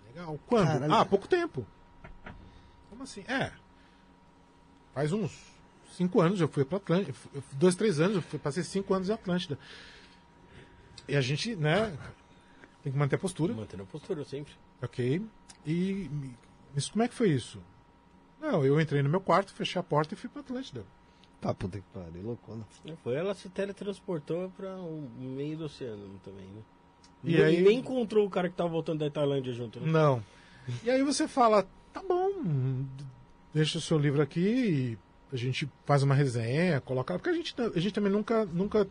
Legal. 0.09 0.39
Quando? 0.47 0.67
Caralho. 0.67 0.93
Ah, 0.95 1.05
pouco 1.05 1.27
tempo. 1.27 1.67
Como 2.91 3.03
assim? 3.03 3.25
É. 3.27 3.51
Faz 4.97 5.13
uns 5.13 5.31
cinco 5.93 6.23
anos 6.23 6.41
eu 6.41 6.49
fui 6.49 6.65
para 6.65 6.79
Atlântida. 6.79 7.15
Dois, 7.53 7.75
três 7.75 8.01
anos, 8.01 8.17
eu 8.17 8.23
fui- 8.23 8.39
passei 8.39 8.63
cinco 8.63 8.95
anos 8.95 9.11
em 9.11 9.13
Atlântida. 9.13 9.59
E 11.07 11.15
a 11.15 11.21
gente, 11.21 11.55
né, 11.55 11.95
tem 12.83 12.91
que 12.91 12.99
manter 12.99 13.17
a 13.17 13.19
postura, 13.19 13.53
Mantendo 13.53 13.83
a 13.83 13.87
postura 13.87 14.25
sempre. 14.25 14.55
ok? 14.81 15.21
E 15.67 16.11
mas 16.75 16.89
como 16.89 17.03
é 17.05 17.09
que 17.09 17.15
foi 17.15 17.29
isso? 17.29 17.61
Não, 18.41 18.65
eu 18.65 18.81
entrei 18.81 19.03
no 19.03 19.11
meu 19.11 19.21
quarto, 19.21 19.53
fechei 19.53 19.79
a 19.79 19.83
porta 19.83 20.15
e 20.15 20.17
fui 20.17 20.31
para 20.31 20.41
Atlântida. 20.41 20.83
Tá, 21.43 21.53
puta 21.53 21.77
que 21.79 21.85
pariu, 21.93 22.23
loucona. 22.23 22.67
Foi 23.05 23.15
ela 23.17 23.35
se 23.35 23.51
teletransportou 23.51 24.51
para 24.57 24.77
o 24.77 25.07
meio 25.19 25.59
do 25.59 25.65
oceano 25.67 26.19
também, 26.25 26.47
né? 26.47 26.63
E 27.23 27.35
E, 27.37 27.43
aí- 27.43 27.61
nem 27.61 27.81
encontrou 27.81 28.27
o 28.27 28.31
cara 28.31 28.49
que 28.49 28.57
tava 28.57 28.71
voltando 28.71 29.01
da 29.01 29.11
Tailândia 29.11 29.53
junto, 29.53 29.79
né? 29.79 29.93
Não. 29.93 30.25
E 30.83 30.89
aí 30.91 31.03
você 31.03 31.29
fala, 31.29 31.67
tá 31.93 32.03
bom, 32.03 32.31
deixa 33.57 33.79
o 33.79 33.81
seu 33.81 33.97
livro 33.99 34.21
aqui 34.21 34.41
e 34.41 34.99
a 35.33 35.37
gente 35.37 35.67
faz 35.87 36.03
uma 36.03 36.15
resenha, 36.15 36.79
coloca. 36.83 37.15
Porque 37.15 37.31
a 37.31 37.33
gente, 37.33 37.55
a 37.59 37.81
gente 37.81 37.95
também 37.95 38.13
nunca, 38.13 38.45
nunca, 38.45 38.87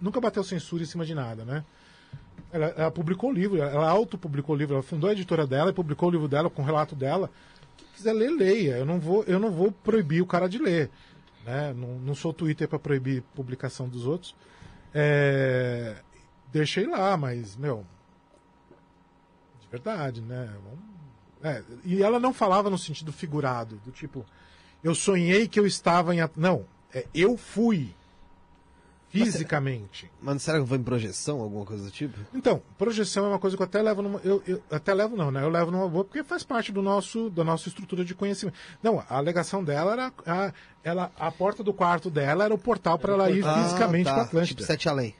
nunca 0.00 0.18
bateu 0.18 0.42
censura 0.42 0.82
em 0.82 0.86
cima 0.86 1.04
de 1.04 1.14
nada, 1.14 1.44
né? 1.44 1.62
Ela, 2.50 2.66
ela 2.68 2.90
publicou 2.90 3.28
o 3.28 3.32
livro, 3.32 3.58
ela 3.58 3.88
autopublicou 3.90 4.54
o 4.54 4.58
livro, 4.58 4.74
ela 4.74 4.82
fundou 4.82 5.10
a 5.10 5.12
editora 5.12 5.46
dela 5.46 5.70
e 5.70 5.74
publicou 5.74 6.08
o 6.08 6.12
livro 6.12 6.26
dela 6.26 6.48
com 6.48 6.62
o 6.62 6.64
relato 6.64 6.94
dela. 6.96 7.30
Quem 7.76 7.86
quiser 7.94 8.14
ler, 8.14 8.30
leia. 8.30 8.78
Eu 8.78 8.86
não 8.86 8.98
vou, 8.98 9.24
eu 9.24 9.38
não 9.38 9.50
vou 9.50 9.70
proibir 9.70 10.22
o 10.22 10.26
cara 10.26 10.48
de 10.48 10.56
ler. 10.56 10.90
Né? 11.44 11.74
Não, 11.76 11.98
não 11.98 12.14
sou 12.14 12.32
Twitter 12.32 12.66
para 12.66 12.78
proibir 12.78 13.22
publicação 13.34 13.88
dos 13.90 14.06
outros. 14.06 14.34
É, 14.94 15.96
deixei 16.50 16.86
lá, 16.86 17.14
mas, 17.14 17.56
meu. 17.56 17.84
De 19.60 19.68
verdade, 19.68 20.22
né? 20.22 20.50
Vamos- 20.64 20.91
é, 21.42 21.62
e 21.84 22.02
ela 22.02 22.18
não 22.20 22.32
falava 22.32 22.70
no 22.70 22.78
sentido 22.78 23.12
figurado, 23.12 23.76
do 23.84 23.90
tipo, 23.90 24.24
eu 24.82 24.94
sonhei 24.94 25.46
que 25.48 25.58
eu 25.60 25.66
estava 25.66 26.14
em. 26.14 26.18
Não, 26.36 26.64
é, 26.94 27.06
eu 27.14 27.36
fui. 27.36 27.94
Fisicamente. 29.10 30.10
Mas 30.22 30.42
será 30.42 30.58
que 30.58 30.66
foi 30.66 30.78
em 30.78 30.82
projeção, 30.82 31.40
alguma 31.40 31.66
coisa 31.66 31.84
do 31.84 31.90
tipo? 31.90 32.18
Então, 32.32 32.62
projeção 32.78 33.26
é 33.26 33.28
uma 33.28 33.38
coisa 33.38 33.54
que 33.56 33.62
eu 33.62 33.66
até 33.66 33.82
levo 33.82 34.00
numa. 34.00 34.18
Eu, 34.24 34.42
eu- 34.46 34.62
até 34.70 34.94
levo 34.94 35.14
não, 35.16 35.30
né? 35.30 35.42
Eu 35.42 35.50
levo 35.50 35.70
numa 35.70 35.86
boa 35.86 36.02
porque 36.02 36.24
faz 36.24 36.42
parte 36.42 36.72
do 36.72 36.80
nosso, 36.80 37.28
da 37.28 37.44
nossa 37.44 37.68
estrutura 37.68 38.06
de 38.06 38.14
conhecimento. 38.14 38.56
Não, 38.82 39.00
a 39.06 39.16
alegação 39.18 39.62
dela 39.62 39.92
era. 39.92 40.12
A, 40.26 40.52
ela, 40.82 41.12
a 41.18 41.30
porta 41.30 41.62
do 41.62 41.74
quarto 41.74 42.08
dela 42.08 42.44
era 42.46 42.54
o 42.54 42.58
portal 42.58 42.98
para 42.98 43.12
ela 43.12 43.30
ir 43.30 43.44
fisicamente 43.44 44.08
Ah, 44.08 44.14
para 44.14 44.22
tá. 44.22 44.28
Atlântida. 44.28 44.56
Tipo 44.56 44.66
Sete 44.66 44.88
Além. 44.88 45.14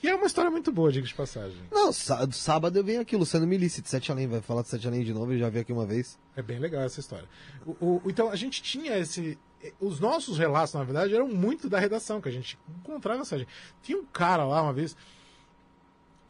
Que 0.00 0.08
é 0.08 0.14
uma 0.14 0.26
história 0.26 0.50
muito 0.50 0.72
boa, 0.72 0.90
diga 0.90 1.06
de 1.06 1.12
passagem. 1.14 1.58
Não, 1.70 1.92
sá- 1.92 2.26
sábado 2.32 2.78
eu 2.78 2.82
venho 2.82 3.00
aqui, 3.02 3.14
Luciano 3.16 3.46
Milici, 3.46 3.82
de 3.82 3.88
Sete 3.88 4.10
Além. 4.10 4.26
Vai 4.26 4.40
falar 4.40 4.62
de 4.62 4.68
Sete 4.68 4.86
Além 4.88 5.04
de 5.04 5.12
novo, 5.12 5.32
eu 5.34 5.38
já 5.38 5.48
vi 5.50 5.58
aqui 5.58 5.72
uma 5.72 5.84
vez. 5.84 6.18
É 6.34 6.40
bem 6.42 6.58
legal 6.58 6.82
essa 6.82 7.00
história. 7.00 7.28
O, 7.66 7.72
o- 7.86 8.02
então 8.06 8.30
a 8.30 8.36
gente 8.36 8.62
tinha 8.62 8.96
esse. 8.98 9.38
Os 9.78 10.00
nossos 10.00 10.38
relatos, 10.38 10.72
na 10.72 10.82
verdade, 10.82 11.14
eram 11.14 11.28
muito 11.28 11.68
da 11.68 11.78
redação, 11.78 12.18
que 12.18 12.28
a 12.30 12.32
gente 12.32 12.58
encontrava 12.78 13.20
essa 13.20 13.36
gente. 13.38 13.48
Tinha 13.82 13.98
um 13.98 14.06
cara 14.06 14.44
lá 14.46 14.62
uma 14.62 14.72
vez. 14.72 14.96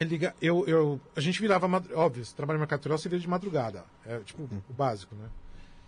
Ele 0.01 0.11
liga, 0.11 0.35
eu, 0.43 0.67
eu, 0.67 1.01
a 1.15 1.21
gente 1.21 1.41
virava. 1.41 1.67
Óbvio, 1.95 2.25
você 2.25 2.35
trabalha 2.35 2.57
no 2.57 2.61
mercado 2.63 2.79
editorial, 2.79 2.99
você 2.99 3.09
vira 3.09 3.21
de 3.21 3.29
madrugada. 3.29 3.85
É 4.05 4.19
tipo 4.21 4.43
o 4.69 4.73
básico, 4.73 5.15
né? 5.15 5.29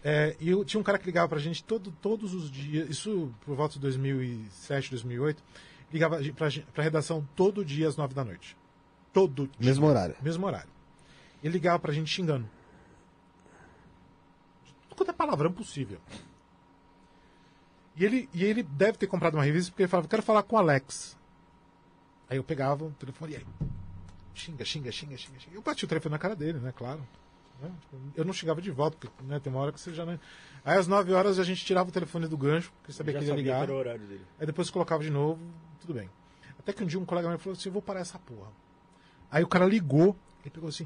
É, 0.05 0.37
e 0.39 0.51
eu 0.51 0.65
tinha 0.65 0.79
um 0.81 0.85
cara 0.85 0.99
que 0.99 1.07
ligava 1.07 1.29
pra 1.29 1.39
gente 1.39 1.65
todo, 1.65 1.91
todos 2.03 2.35
os 2.35 2.51
dias, 2.51 2.89
isso 2.91 3.33
por 3.45 3.57
volta 3.57 3.75
de 3.75 3.81
2007, 3.81 4.91
2008, 4.91 5.43
ligava 5.93 6.19
pra, 6.35 6.49
gen- 6.49 6.65
pra 6.73 6.83
redação 6.83 7.27
todo 7.37 7.65
dia 7.65 7.87
às 7.89 7.97
nove 7.97 8.15
da 8.15 8.25
noite. 8.25 8.57
Todo 9.13 9.47
dia. 9.59 9.69
Mesmo 9.71 9.87
horário. 9.87 10.17
Mesmo 10.23 10.47
horário. 10.47 10.71
Ele 11.43 11.53
ligava 11.53 11.79
pra 11.79 11.93
gente 11.93 12.09
xingando. 12.11 12.49
Tudo 14.89 14.97
quanto 14.97 15.11
é 15.11 15.15
palavrão 15.15 15.53
possível. 15.53 15.99
E 17.97 18.05
ele, 18.05 18.29
e 18.33 18.43
ele 18.45 18.63
deve 18.63 18.97
ter 18.97 19.07
comprado 19.07 19.35
uma 19.35 19.45
revista 19.45 19.71
porque 19.71 19.83
ele 19.83 19.89
falava, 19.91 20.09
quero 20.09 20.23
falar 20.23 20.43
com 20.45 20.57
o 20.57 20.59
Alex. 20.59 21.17
Aí 22.29 22.39
eu 22.39 22.45
pegava 22.45 22.85
o 22.87 22.91
telefone 22.93 23.33
e 23.33 23.37
aí. 23.37 23.47
Xinga, 24.35 24.65
xinga, 24.65 24.91
xinga, 24.91 25.17
xinga, 25.19 25.39
xinga. 25.39 25.55
Eu 25.57 25.61
bati 25.63 25.85
o 25.85 25.89
telefone 25.89 26.13
na 26.13 26.19
cara 26.19 26.35
dele, 26.35 26.59
né? 26.59 26.73
Claro. 26.75 27.07
Né? 27.61 27.71
Eu 28.17 28.25
não 28.25 28.33
xingava 28.33 28.61
de 28.61 28.71
volta, 28.71 28.97
porque 28.97 29.25
né, 29.25 29.39
tem 29.39 29.53
uma 29.53 29.61
hora 29.63 29.73
que 29.73 29.81
você 29.81 29.93
já 29.93 30.05
não. 30.05 30.19
Aí 30.65 30.79
às 30.79 30.87
9 30.87 31.13
horas 31.13 31.39
a 31.39 31.45
gente 31.45 31.65
tirava 31.65 31.89
o 31.89 31.93
telefone 31.93 32.27
do 32.27 32.37
gancho, 32.37 32.73
porque 32.79 32.93
sabia 32.93 33.13
Já 33.13 33.19
que 33.19 33.25
ele 33.25 33.31
ia 33.33 33.37
ligar. 33.37 33.63
era 33.63 33.73
o 33.73 33.77
horário 33.77 34.07
dele. 34.07 34.27
Aí 34.39 34.47
depois 34.47 34.71
colocava 34.71 35.03
de 35.03 35.11
novo, 35.11 35.41
tudo 35.81 35.95
bem. 35.95 36.09
Até 36.59 36.73
que 36.73 36.83
um 36.83 36.87
dia 36.87 36.99
um 36.99 37.05
colega 37.05 37.29
meu 37.29 37.39
falou 37.39 37.57
assim: 37.57 37.69
eu 37.69 37.73
vou 37.73 37.83
parar 37.83 38.01
essa 38.01 38.19
porra. 38.19 38.51
Aí 39.31 39.43
o 39.43 39.49
cara 39.49 39.65
ligou, 39.65 40.17
ele 40.43 40.51
pegou 40.51 40.69
assim. 40.69 40.85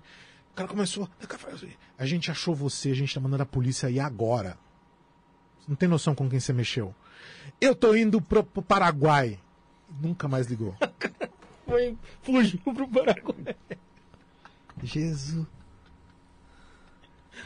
O 0.53 0.55
cara 0.57 0.69
começou. 0.69 1.09
assim, 1.53 1.73
A 1.99 2.07
gente 2.07 2.31
achou 2.31 2.55
você, 2.55 2.91
a 2.91 2.95
gente 2.95 3.13
tá 3.13 3.21
mandando 3.21 3.43
a 3.43 3.47
polícia 3.47 3.89
aí 3.89 4.01
agora. 4.01 4.57
Você 5.59 5.67
não 5.69 5.77
tem 5.77 5.89
noção 5.89 6.15
com 6.15 6.29
quem 6.31 6.41
você 6.41 6.53
mexeu. 6.53 6.95
Eu 7.61 7.75
tô 7.75 7.95
indo 7.95 8.21
pro, 8.23 8.43
pro 8.43 8.63
Paraguai. 8.63 9.39
Nunca 10.01 10.29
mais 10.29 10.47
ligou. 10.47 10.75
Foi, 11.67 11.99
fugiu 12.23 12.61
pro 12.61 12.89
Paraguai. 12.89 13.57
Jesus. 14.83 15.47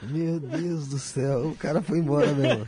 Meu 0.02 0.40
Deus 0.40 0.88
do 0.88 0.98
céu, 0.98 1.48
o 1.48 1.56
cara 1.56 1.82
foi 1.82 1.98
embora 1.98 2.32
mesmo. 2.32 2.64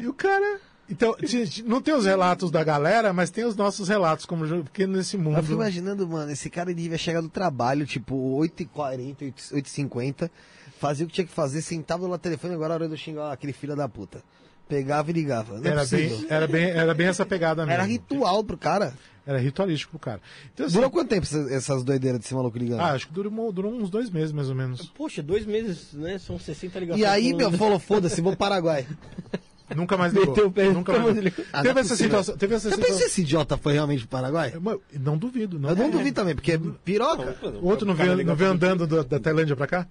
E 0.00 0.06
o 0.06 0.12
cara. 0.12 0.60
Então, 0.88 1.16
não 1.64 1.80
tem 1.80 1.94
os 1.94 2.04
relatos 2.04 2.50
da 2.50 2.62
galera, 2.62 3.12
mas 3.12 3.30
tem 3.30 3.44
os 3.44 3.56
nossos 3.56 3.88
relatos, 3.88 4.26
como 4.26 4.46
porque 4.62 4.86
nesse 4.86 5.16
mundo. 5.16 5.38
Eu 5.38 5.42
fico 5.42 5.54
imaginando, 5.54 6.06
mano, 6.06 6.30
esse 6.30 6.50
cara 6.50 6.70
ele 6.70 6.82
devia 6.82 6.98
chegar 6.98 7.22
do 7.22 7.28
trabalho, 7.28 7.86
tipo, 7.86 8.14
8h40, 8.38 9.32
8h50, 9.52 10.30
fazia 10.78 11.06
o 11.06 11.08
que 11.08 11.14
tinha 11.14 11.26
que 11.26 11.32
fazer, 11.32 11.62
sentava 11.62 12.06
no 12.06 12.18
telefone, 12.18 12.54
agora 12.54 12.72
é 12.72 12.74
a 12.74 12.76
hora 12.76 12.86
de 12.88 12.94
eu 12.94 12.98
xingar 12.98 13.32
aquele 13.32 13.54
filho 13.54 13.74
da 13.74 13.88
puta. 13.88 14.22
Pegava 14.68 15.10
e 15.10 15.14
ligava. 15.14 15.58
Não 15.58 15.66
é 15.66 15.72
Era 15.72 15.86
bem, 15.86 16.26
era, 16.28 16.46
bem, 16.46 16.64
era 16.64 16.94
bem 16.94 17.06
essa 17.06 17.24
pegada 17.24 17.62
mesmo. 17.64 17.72
Era 17.72 17.84
ritual 17.84 18.42
pro 18.44 18.56
cara. 18.56 18.94
Era 19.26 19.38
ritualístico 19.38 19.92
pro 19.92 19.98
cara. 19.98 20.20
Então, 20.52 20.66
assim, 20.66 20.74
Durou 20.74 20.90
quanto 20.90 21.08
tempo 21.08 21.22
essas, 21.22 21.50
essas 21.50 21.82
doideiras 21.82 22.20
desse 22.20 22.34
maluco 22.34 22.58
ligando? 22.58 22.80
Ah, 22.80 22.92
acho 22.92 23.06
que 23.08 23.12
durou, 23.14 23.50
durou 23.52 23.72
uns 23.72 23.88
dois 23.88 24.10
meses, 24.10 24.32
mais 24.32 24.48
ou 24.50 24.54
menos. 24.54 24.86
Poxa, 24.94 25.22
dois 25.22 25.46
meses, 25.46 25.92
né? 25.94 26.18
São 26.18 26.38
60 26.38 26.78
ligações. 26.78 27.02
e 27.02 27.06
aí, 27.06 27.32
meu, 27.32 27.50
falou, 27.52 27.78
foda-se, 27.78 28.20
vou 28.20 28.32
pro 28.32 28.38
Paraguai. 28.38 28.86
Nunca 29.74 29.96
mais 29.96 30.12
ligou. 30.12 30.28
Meteu 30.28 30.46
o 30.48 30.52
pé, 30.52 30.70
Nunca 30.70 30.98
mais 30.98 31.16
ligou. 31.16 31.42
Ah, 31.50 31.62
Teve 31.62 31.78
é 31.78 31.82
essa 31.82 31.96
situação. 31.96 32.36
Teve 32.36 32.54
essa 32.54 32.68
Já 32.68 32.76
pensou 32.76 32.84
se 32.92 32.92
situação. 32.98 33.06
esse 33.12 33.20
idiota 33.22 33.56
foi 33.56 33.72
realmente 33.72 34.00
pro 34.00 34.08
Paraguai? 34.08 34.52
Mas 34.60 34.78
Não 35.00 35.16
duvido, 35.16 35.58
não. 35.58 35.70
Eu 35.70 35.76
não 35.76 35.86
É. 35.86 35.90
duvido 35.90 36.14
também, 36.14 36.34
porque 36.34 36.52
é 36.52 36.58
piroca. 36.84 37.34
O 37.62 37.68
outro 37.68 37.86
não 37.86 37.94
veio, 37.94 38.22
não 38.26 38.36
veio 38.36 38.50
andando 38.50 38.86
do- 38.86 39.02
da 39.04 39.18
Tailândia 39.18 39.56
pra 39.56 39.66
cá? 39.66 39.86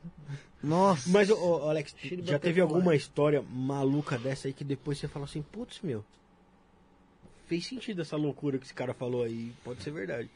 Nossa. 0.64 1.10
Mas, 1.10 1.30
ô, 1.30 1.36
ô, 1.36 1.70
Alex, 1.70 1.96
já 2.24 2.38
teve 2.38 2.62
alguma 2.62 2.96
história 2.96 3.44
maluca 3.52 4.18
dessa 4.18 4.48
aí 4.48 4.54
que 4.54 4.64
depois 4.64 5.00
você 5.00 5.08
fala 5.08 5.26
assim, 5.26 5.42
putz, 5.52 5.80
meu, 5.84 6.06
fez 7.54 7.68
sentido 7.68 8.02
essa 8.02 8.18
loucura 8.18 8.58
que 8.58 8.66
esse 8.66 8.74
cara 8.74 8.94
falou 8.94 9.24
aí, 9.24 9.54
pode 9.64 9.84
ser 9.84 9.92
verdade. 9.92 10.30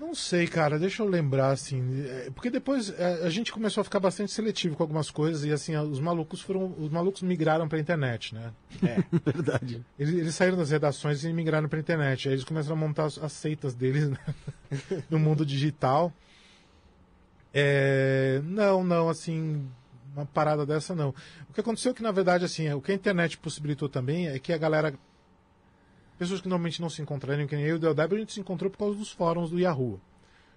Não 0.00 0.12
sei, 0.12 0.48
cara. 0.48 0.76
Deixa 0.76 1.02
eu 1.04 1.08
lembrar, 1.08 1.50
assim. 1.50 2.04
é, 2.04 2.30
Porque 2.34 2.50
depois 2.50 2.90
é, 2.98 3.24
a 3.24 3.30
gente 3.30 3.52
começou 3.52 3.80
a 3.80 3.84
ficar 3.84 4.00
bastante 4.00 4.32
seletivo 4.32 4.74
com 4.74 4.82
algumas 4.82 5.08
coisas 5.08 5.44
e, 5.44 5.52
assim, 5.52 5.76
os 5.76 6.00
malucos 6.00 6.40
foram. 6.40 6.74
Os 6.78 6.90
malucos 6.90 7.22
migraram 7.22 7.68
pra 7.68 7.78
internet, 7.78 8.34
né? 8.34 8.52
É, 8.82 9.04
verdade. 9.30 9.84
Eles, 9.96 10.14
eles 10.14 10.34
saíram 10.34 10.56
das 10.56 10.70
redações 10.70 11.22
e 11.22 11.32
migraram 11.32 11.68
pra 11.68 11.78
internet. 11.78 12.28
Aí 12.28 12.34
eles 12.34 12.44
começaram 12.44 12.76
a 12.76 12.80
montar 12.80 13.04
as, 13.04 13.18
as 13.18 13.32
seitas 13.32 13.74
deles 13.74 14.08
né? 14.10 14.18
no 15.08 15.18
mundo 15.20 15.46
digital. 15.46 16.12
É, 17.52 18.40
não, 18.42 18.82
não, 18.82 19.08
assim, 19.08 19.64
uma 20.12 20.26
parada 20.26 20.66
dessa 20.66 20.92
não. 20.92 21.14
O 21.48 21.52
que 21.52 21.60
aconteceu 21.60 21.92
é 21.92 21.94
que, 21.94 22.02
na 22.02 22.10
verdade, 22.10 22.44
assim, 22.44 22.66
é, 22.66 22.74
o 22.74 22.80
que 22.80 22.90
a 22.90 22.94
internet 22.96 23.38
possibilitou 23.38 23.88
também 23.88 24.26
é 24.26 24.40
que 24.40 24.52
a 24.52 24.58
galera. 24.58 24.92
Pessoas 26.18 26.40
que 26.40 26.48
normalmente 26.48 26.80
não 26.80 26.88
se 26.88 27.02
encontrariam, 27.02 27.46
que 27.46 27.56
nem 27.56 27.64
eu 27.64 27.74
e 27.74 27.76
o 27.76 27.78
Del 27.78 27.94
Débora, 27.94 28.16
a 28.16 28.20
gente 28.20 28.32
se 28.32 28.40
encontrou 28.40 28.70
por 28.70 28.78
causa 28.78 28.96
dos 28.96 29.10
fóruns 29.10 29.50
do 29.50 29.58
Yahoo. 29.58 30.00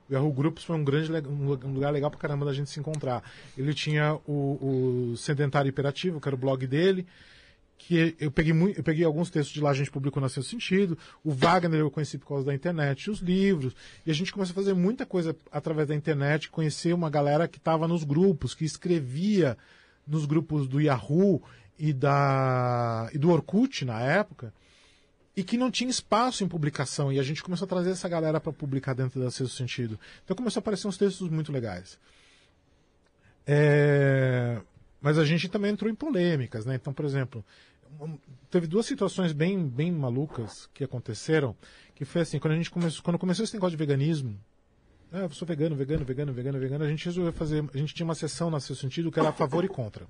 O 0.10 0.14
Yahoo 0.14 0.32
Groups 0.32 0.64
foi 0.64 0.76
um 0.76 0.84
grande 0.84 1.12
um 1.28 1.46
lu- 1.48 1.60
lugar 1.74 1.92
legal 1.92 2.10
pra 2.10 2.20
caramba 2.20 2.46
da 2.46 2.54
gente 2.54 2.70
se 2.70 2.80
encontrar. 2.80 3.24
Ele 3.58 3.74
tinha 3.74 4.16
o, 4.28 5.12
o 5.12 5.18
Sedentário 5.18 5.68
Hiperativo, 5.70 6.22
que 6.22 6.30
era 6.30 6.36
o 6.36 6.38
blog 6.38 6.66
dele, 6.66 7.06
que 7.80 8.16
eu 8.20 8.32
peguei, 8.32 8.54
muito, 8.54 8.80
eu 8.80 8.84
peguei 8.84 9.04
alguns 9.06 9.30
textos 9.30 9.54
de 9.54 9.60
lá, 9.62 9.70
a 9.72 9.74
gente 9.74 9.92
publicou 9.92 10.22
no 10.22 10.30
seu 10.30 10.42
sentido. 10.44 10.98
O 11.24 11.32
Wagner 11.32 11.80
eu 11.80 11.92
conheci 11.92 12.18
por 12.18 12.28
causa 12.28 12.46
da 12.46 12.54
internet, 12.54 13.10
os 13.10 13.20
livros. 13.20 13.76
E 14.06 14.12
a 14.12 14.14
gente 14.14 14.32
começou 14.32 14.54
a 14.54 14.56
fazer 14.56 14.74
muita 14.74 15.06
coisa 15.06 15.36
através 15.52 15.88
da 15.88 15.96
internet, 15.96 16.50
conhecer 16.50 16.94
uma 16.94 17.10
galera 17.10 17.48
que 17.48 17.58
estava 17.58 17.88
nos 17.88 18.04
grupos, 18.04 18.56
que 18.56 18.64
escrevia 18.66 19.58
nos 20.08 20.26
grupos 20.26 20.68
do 20.68 20.80
Yahoo 20.80 21.42
e, 21.78 21.92
da, 21.92 23.10
e 23.14 23.18
do 23.18 23.30
Orkut 23.30 23.84
na 23.86 24.00
época, 24.02 24.54
e 25.38 25.44
que 25.44 25.56
não 25.56 25.70
tinha 25.70 25.88
espaço 25.88 26.44
em 26.44 26.48
publicação. 26.48 27.14
E 27.14 27.20
a 27.20 27.24
gente 27.24 27.44
começou 27.44 27.68
a 27.68 27.70
trazer 27.70 27.92
essa 27.92 28.10
galera 28.10 28.40
para 28.40 28.52
publicar 28.52 28.96
dentro 28.96 29.22
da 29.22 29.30
seu 29.30 29.48
sentido. 29.48 30.00
Então 30.26 30.36
começou 30.36 30.60
a 30.60 30.62
aparecer 30.62 30.88
uns 30.88 30.98
textos 30.98 31.30
muito 31.30 31.52
legais. 31.52 32.00
É, 33.46 34.60
Mas 35.00 35.20
a 35.20 35.24
gente 35.24 35.48
também 35.48 35.72
entrou 35.72 35.92
em 35.92 35.96
polêmicas, 35.96 36.66
né? 36.66 36.74
Então, 36.74 36.92
por 36.92 37.06
exemplo, 37.06 37.46
teve 38.50 38.66
duas 38.66 38.88
situações 38.88 39.32
bem, 39.32 39.68
bem 39.68 39.92
malucas 39.92 40.68
que 40.74 40.84
aconteceram, 40.84 41.56
que 41.94 42.04
foi 42.04 42.22
assim, 42.24 42.40
quando 42.40 42.54
a 42.54 42.58
gente 42.58 42.72
começou, 42.72 43.04
quando 43.04 43.20
começou 43.20 43.44
esse 43.46 43.54
negócio 43.54 43.78
de 43.78 43.78
veganismo, 43.78 44.38
ah, 45.12 45.20
eu 45.20 45.30
sou 45.30 45.48
vegano, 45.48 45.76
vegano, 45.76 46.04
vegano, 46.04 46.34
vegano, 46.34 46.60
vegano, 46.60 46.84
a 46.84 46.90
gente 46.90 47.06
resolveu 47.06 47.32
fazer, 47.32 47.64
a 47.74 47.78
gente 47.78 47.94
tinha 47.94 48.06
uma 48.06 48.16
sessão 48.16 48.50
no 48.50 48.60
seu 48.60 48.76
sentido 48.76 49.12
que 49.12 49.20
era 49.20 49.30
a 49.30 49.34
favor 49.34 49.64
e 49.64 49.68
contra. 49.68 50.08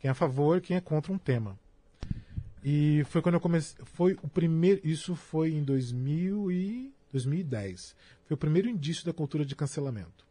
Quem 0.00 0.08
é 0.08 0.10
a 0.10 0.14
favor, 0.14 0.60
quem 0.62 0.74
é 0.76 0.80
contra 0.80 1.12
um 1.12 1.18
tema. 1.18 1.58
E 2.68 3.04
foi 3.04 3.22
quando 3.22 3.36
eu 3.36 3.40
comecei, 3.40 3.78
foi 3.84 4.18
o 4.24 4.28
primeiro, 4.28 4.80
isso 4.82 5.14
foi 5.14 5.52
em 5.54 5.62
2000 5.62 6.50
e 6.50 6.92
2010. 7.12 7.94
Foi 8.24 8.34
o 8.34 8.36
primeiro 8.36 8.68
indício 8.68 9.06
da 9.06 9.12
cultura 9.12 9.44
de 9.44 9.54
cancelamento 9.54 10.26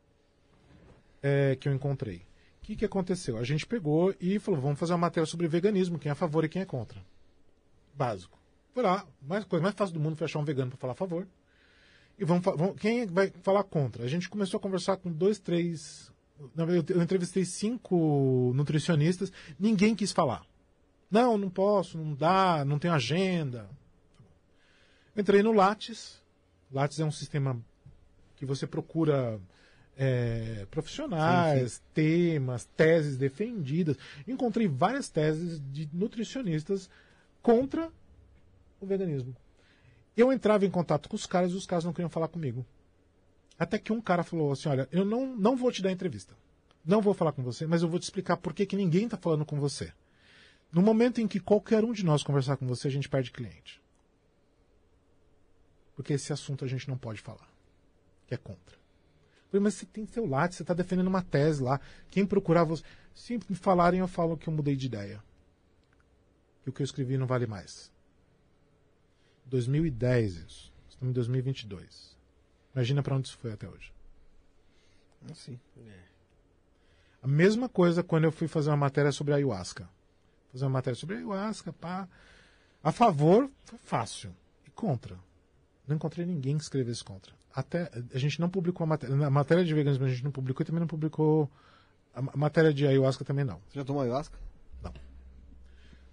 é, 1.24 1.56
que 1.56 1.70
eu 1.70 1.74
encontrei. 1.74 2.18
O 2.18 2.22
que, 2.64 2.76
que 2.76 2.84
aconteceu? 2.84 3.38
A 3.38 3.44
gente 3.46 3.66
pegou 3.66 4.14
e 4.20 4.38
falou, 4.38 4.60
vamos 4.60 4.78
fazer 4.78 4.92
uma 4.92 4.98
matéria 4.98 5.26
sobre 5.26 5.48
veganismo, 5.48 5.98
quem 5.98 6.10
é 6.10 6.12
a 6.12 6.16
favor 6.16 6.44
e 6.44 6.50
quem 6.50 6.62
é 6.62 6.66
contra. 6.66 7.02
Básico. 7.94 8.38
Foi 8.74 8.84
lá, 8.84 9.08
mais, 9.22 9.46
coisa 9.46 9.64
mais 9.64 9.74
fácil 9.74 9.94
do 9.94 10.02
mundo 10.02 10.18
foi 10.18 10.26
achar 10.26 10.40
um 10.40 10.44
vegano 10.44 10.72
para 10.72 10.78
falar 10.78 10.92
a 10.92 10.98
favor. 10.98 11.26
E 12.20 12.26
vamos, 12.26 12.44
vamos- 12.44 12.76
quem 12.82 13.06
vai 13.06 13.32
falar 13.44 13.64
contra? 13.64 14.04
A 14.04 14.08
gente 14.10 14.28
começou 14.28 14.58
a 14.58 14.62
conversar 14.62 14.98
com 14.98 15.10
dois, 15.10 15.40
três. 15.40 16.12
eu 16.58 17.02
entrevistei 17.02 17.46
cinco 17.46 18.52
nutricionistas, 18.54 19.32
ninguém 19.58 19.96
quis 19.96 20.12
falar. 20.12 20.46
Não, 21.16 21.38
não 21.38 21.50
posso, 21.50 21.98
não 21.98 22.14
dá, 22.14 22.66
não 22.66 22.78
tenho 22.78 22.94
agenda. 22.94 23.70
Entrei 25.16 25.42
no 25.42 25.54
Lattes. 25.54 26.22
Lattes 26.70 27.00
é 27.00 27.06
um 27.06 27.12
sistema 27.12 27.58
que 28.36 28.46
você 28.46 28.68
procura 28.68 29.40
é, 29.96 30.68
profissionais, 30.70 31.82
temas, 31.94 32.66
teses 32.76 33.16
defendidas. 33.16 33.96
Encontrei 34.28 34.68
várias 34.68 35.08
teses 35.08 35.62
de 35.72 35.90
nutricionistas 35.94 36.90
contra 37.42 37.90
o 38.82 38.86
veganismo. 38.86 39.34
Eu 40.18 40.34
entrava 40.34 40.66
em 40.66 40.70
contato 40.70 41.08
com 41.08 41.16
os 41.16 41.26
caras 41.26 41.54
e 41.54 41.56
os 41.56 41.66
caras 41.66 41.86
não 41.86 41.94
queriam 41.94 42.10
falar 42.10 42.28
comigo. 42.28 42.66
Até 43.58 43.80
que 43.80 43.94
um 43.94 44.02
cara 44.02 44.22
falou 44.22 44.52
assim: 44.52 44.68
Olha, 44.68 44.86
eu 44.92 45.06
não, 45.06 45.34
não 45.34 45.56
vou 45.56 45.72
te 45.72 45.82
dar 45.82 45.94
entrevista. 45.94 46.36
Não 46.86 47.02
vou 47.02 47.14
falar 47.14 47.32
com 47.32 47.42
você, 47.42 47.66
mas 47.66 47.84
eu 47.84 47.88
vou 47.88 48.02
te 48.02 48.04
explicar 48.04 48.36
por 48.36 48.54
que, 48.54 48.66
que 48.66 48.76
ninguém 48.76 49.06
está 49.06 49.16
falando 49.16 49.46
com 49.46 49.58
você. 49.58 49.94
No 50.76 50.82
momento 50.82 51.22
em 51.22 51.28
que 51.28 51.40
qualquer 51.40 51.86
um 51.86 51.94
de 51.94 52.04
nós 52.04 52.22
conversar 52.22 52.58
com 52.58 52.68
você, 52.68 52.90
a 52.90 52.92
gente 52.92 53.08
perde 53.08 53.32
cliente. 53.32 53.82
Porque 55.96 56.12
esse 56.12 56.34
assunto 56.34 56.66
a 56.66 56.68
gente 56.68 56.90
não 56.90 56.98
pode 56.98 57.22
falar. 57.22 57.50
Que 58.28 58.34
é 58.34 58.38
contra. 58.38 58.78
Mas 59.54 59.76
você 59.76 59.86
tem 59.86 60.06
seu 60.06 60.26
lado, 60.26 60.54
você 60.54 60.64
está 60.64 60.74
defendendo 60.74 61.08
uma 61.08 61.22
tese 61.22 61.64
lá. 61.64 61.80
Quem 62.10 62.26
procurar 62.26 62.66
você. 62.66 62.84
Se 63.14 63.40
me 63.48 63.56
falarem, 63.56 64.02
eu 64.02 64.08
falo 64.10 64.36
que 64.36 64.50
eu 64.50 64.54
mudei 64.54 64.76
de 64.76 64.88
ideia. 64.88 65.24
Que 66.62 66.70
o 66.70 66.74
que 66.74 66.82
eu 66.82 66.86
escrevi 66.86 67.18
não 67.18 67.26
vale 67.26 67.48
mais. 67.48 67.90
2010 69.46 70.36
isso. 70.36 70.74
Estamos 70.90 71.12
em 71.12 71.14
2022. 71.14 72.18
Imagina 72.74 73.02
para 73.02 73.16
onde 73.16 73.30
isso 73.30 73.38
foi 73.38 73.54
até 73.54 73.66
hoje. 73.70 73.94
Assim. 75.32 75.58
A 77.22 77.28
mesma 77.30 77.70
coisa 77.70 78.04
quando 78.04 78.26
eu 78.26 78.32
fui 78.34 78.50
fazer 78.50 78.72
uma 78.72 78.76
matéria 78.76 79.14
sobre 79.14 79.32
a 79.32 79.38
ayahuasca. 79.38 79.95
Fazer 80.56 80.64
uma 80.64 80.72
matéria 80.72 80.96
sobre 80.98 81.18
ayahuasca, 81.18 81.74
pá. 81.74 82.08
A 82.82 82.90
favor, 82.94 83.50
foi 83.66 83.78
fácil. 83.84 84.34
E 84.66 84.70
contra. 84.72 85.18
Não 85.86 85.98
encontrei 85.98 86.26
ninguém 86.26 86.56
que 86.58 86.64
escrevesse 86.64 87.04
contra. 87.04 87.34
Até, 87.54 87.92
a 88.14 88.18
gente 88.18 88.40
não 88.40 88.48
publicou 88.50 88.86
a 88.86 88.88
matéria. 88.88 89.14
Na 89.18 89.30
matéria 89.30 89.66
de 89.66 89.74
veganismo 89.74 90.06
a 90.06 90.08
gente 90.10 90.24
não 90.24 90.32
publicou 90.32 90.64
e 90.64 90.66
também 90.66 90.80
não 90.80 90.88
publicou. 90.88 91.52
A 92.14 92.22
ma- 92.22 92.32
matéria 92.38 92.74
de 92.74 92.88
ayahuasca 92.88 93.26
também 93.26 93.44
não. 93.44 93.60
Você 93.68 93.80
já 93.80 93.84
tomou 93.84 94.02
ayahuasca? 94.02 94.38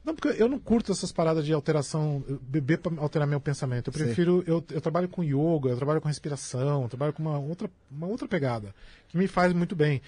Não, 0.05 0.13
porque 0.17 0.43
eu 0.43 0.49
não 0.49 0.59
curto 0.59 0.91
essas 0.91 1.13
paradas 1.13 1.47
de 1.47 1.53
alteração, 1.53 2.25
beber 2.41 2.79
para 2.79 3.01
alterar 3.01 3.29
meu 3.29 3.41
pensamento. 3.41 3.87
Eu 3.87 3.93
prefiro, 3.93 4.43
eu, 4.49 4.65
eu 4.71 4.81
trabalho 4.81 5.09
com 5.09 5.23
yoga, 5.23 5.69
eu 5.71 5.77
trabalho 5.77 6.01
com 6.01 6.09
respiração, 6.09 6.83
eu 6.83 6.89
trabalho 6.89 7.13
com 7.13 7.23
uma 7.23 7.39
outra, 7.39 7.71
uma 7.89 8.09
outra 8.09 8.27
pegada, 8.27 8.75
que 9.07 9.17
me 9.17 9.29
faz 9.29 9.53
muito 9.53 9.77
bem. 9.77 10.03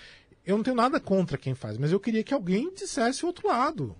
Eu 0.44 0.56
não 0.56 0.64
tenho 0.64 0.74
nada 0.76 0.98
contra 0.98 1.38
quem 1.38 1.54
faz, 1.54 1.78
mas 1.78 1.92
eu 1.92 2.00
queria 2.00 2.24
que 2.24 2.34
alguém 2.34 2.74
dissesse 2.74 3.22
o 3.22 3.28
outro 3.28 3.46
lado. 3.46 3.94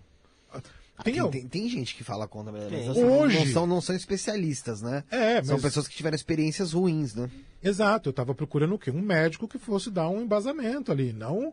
Tem, 1.02 1.14
Tem, 1.14 1.31
tem, 1.31 1.48
tem 1.48 1.68
gente 1.68 1.94
que 1.97 2.05
fala 2.05 2.28
contra, 2.28 2.52
mas 2.52 2.62
assim, 2.89 3.02
não- 3.02 3.18
Hoje- 3.20 3.39
não, 3.39 3.47
são, 3.52 3.66
não 3.66 3.81
são 3.81 3.97
especialistas, 3.97 4.81
né? 4.81 5.02
É, 5.10 5.42
São 5.42 5.55
mas- 5.56 5.62
pessoas 5.62 5.89
que 5.89 5.97
tiveram 5.97 6.14
experiências 6.14 6.73
ruins, 6.73 7.14
né? 7.14 7.28
Exato, 7.62 8.08
eu 8.08 8.10
estava 8.10 8.32
procurando 8.34 8.74
o 8.74 8.78
quê? 8.78 8.90
Um 8.92 9.02
médico 9.02 9.48
que 9.48 9.58
fosse 9.58 9.90
dar 9.90 10.08
um 10.08 10.23
embasamento 10.23 10.92
ali, 10.92 11.12
não. 11.12 11.52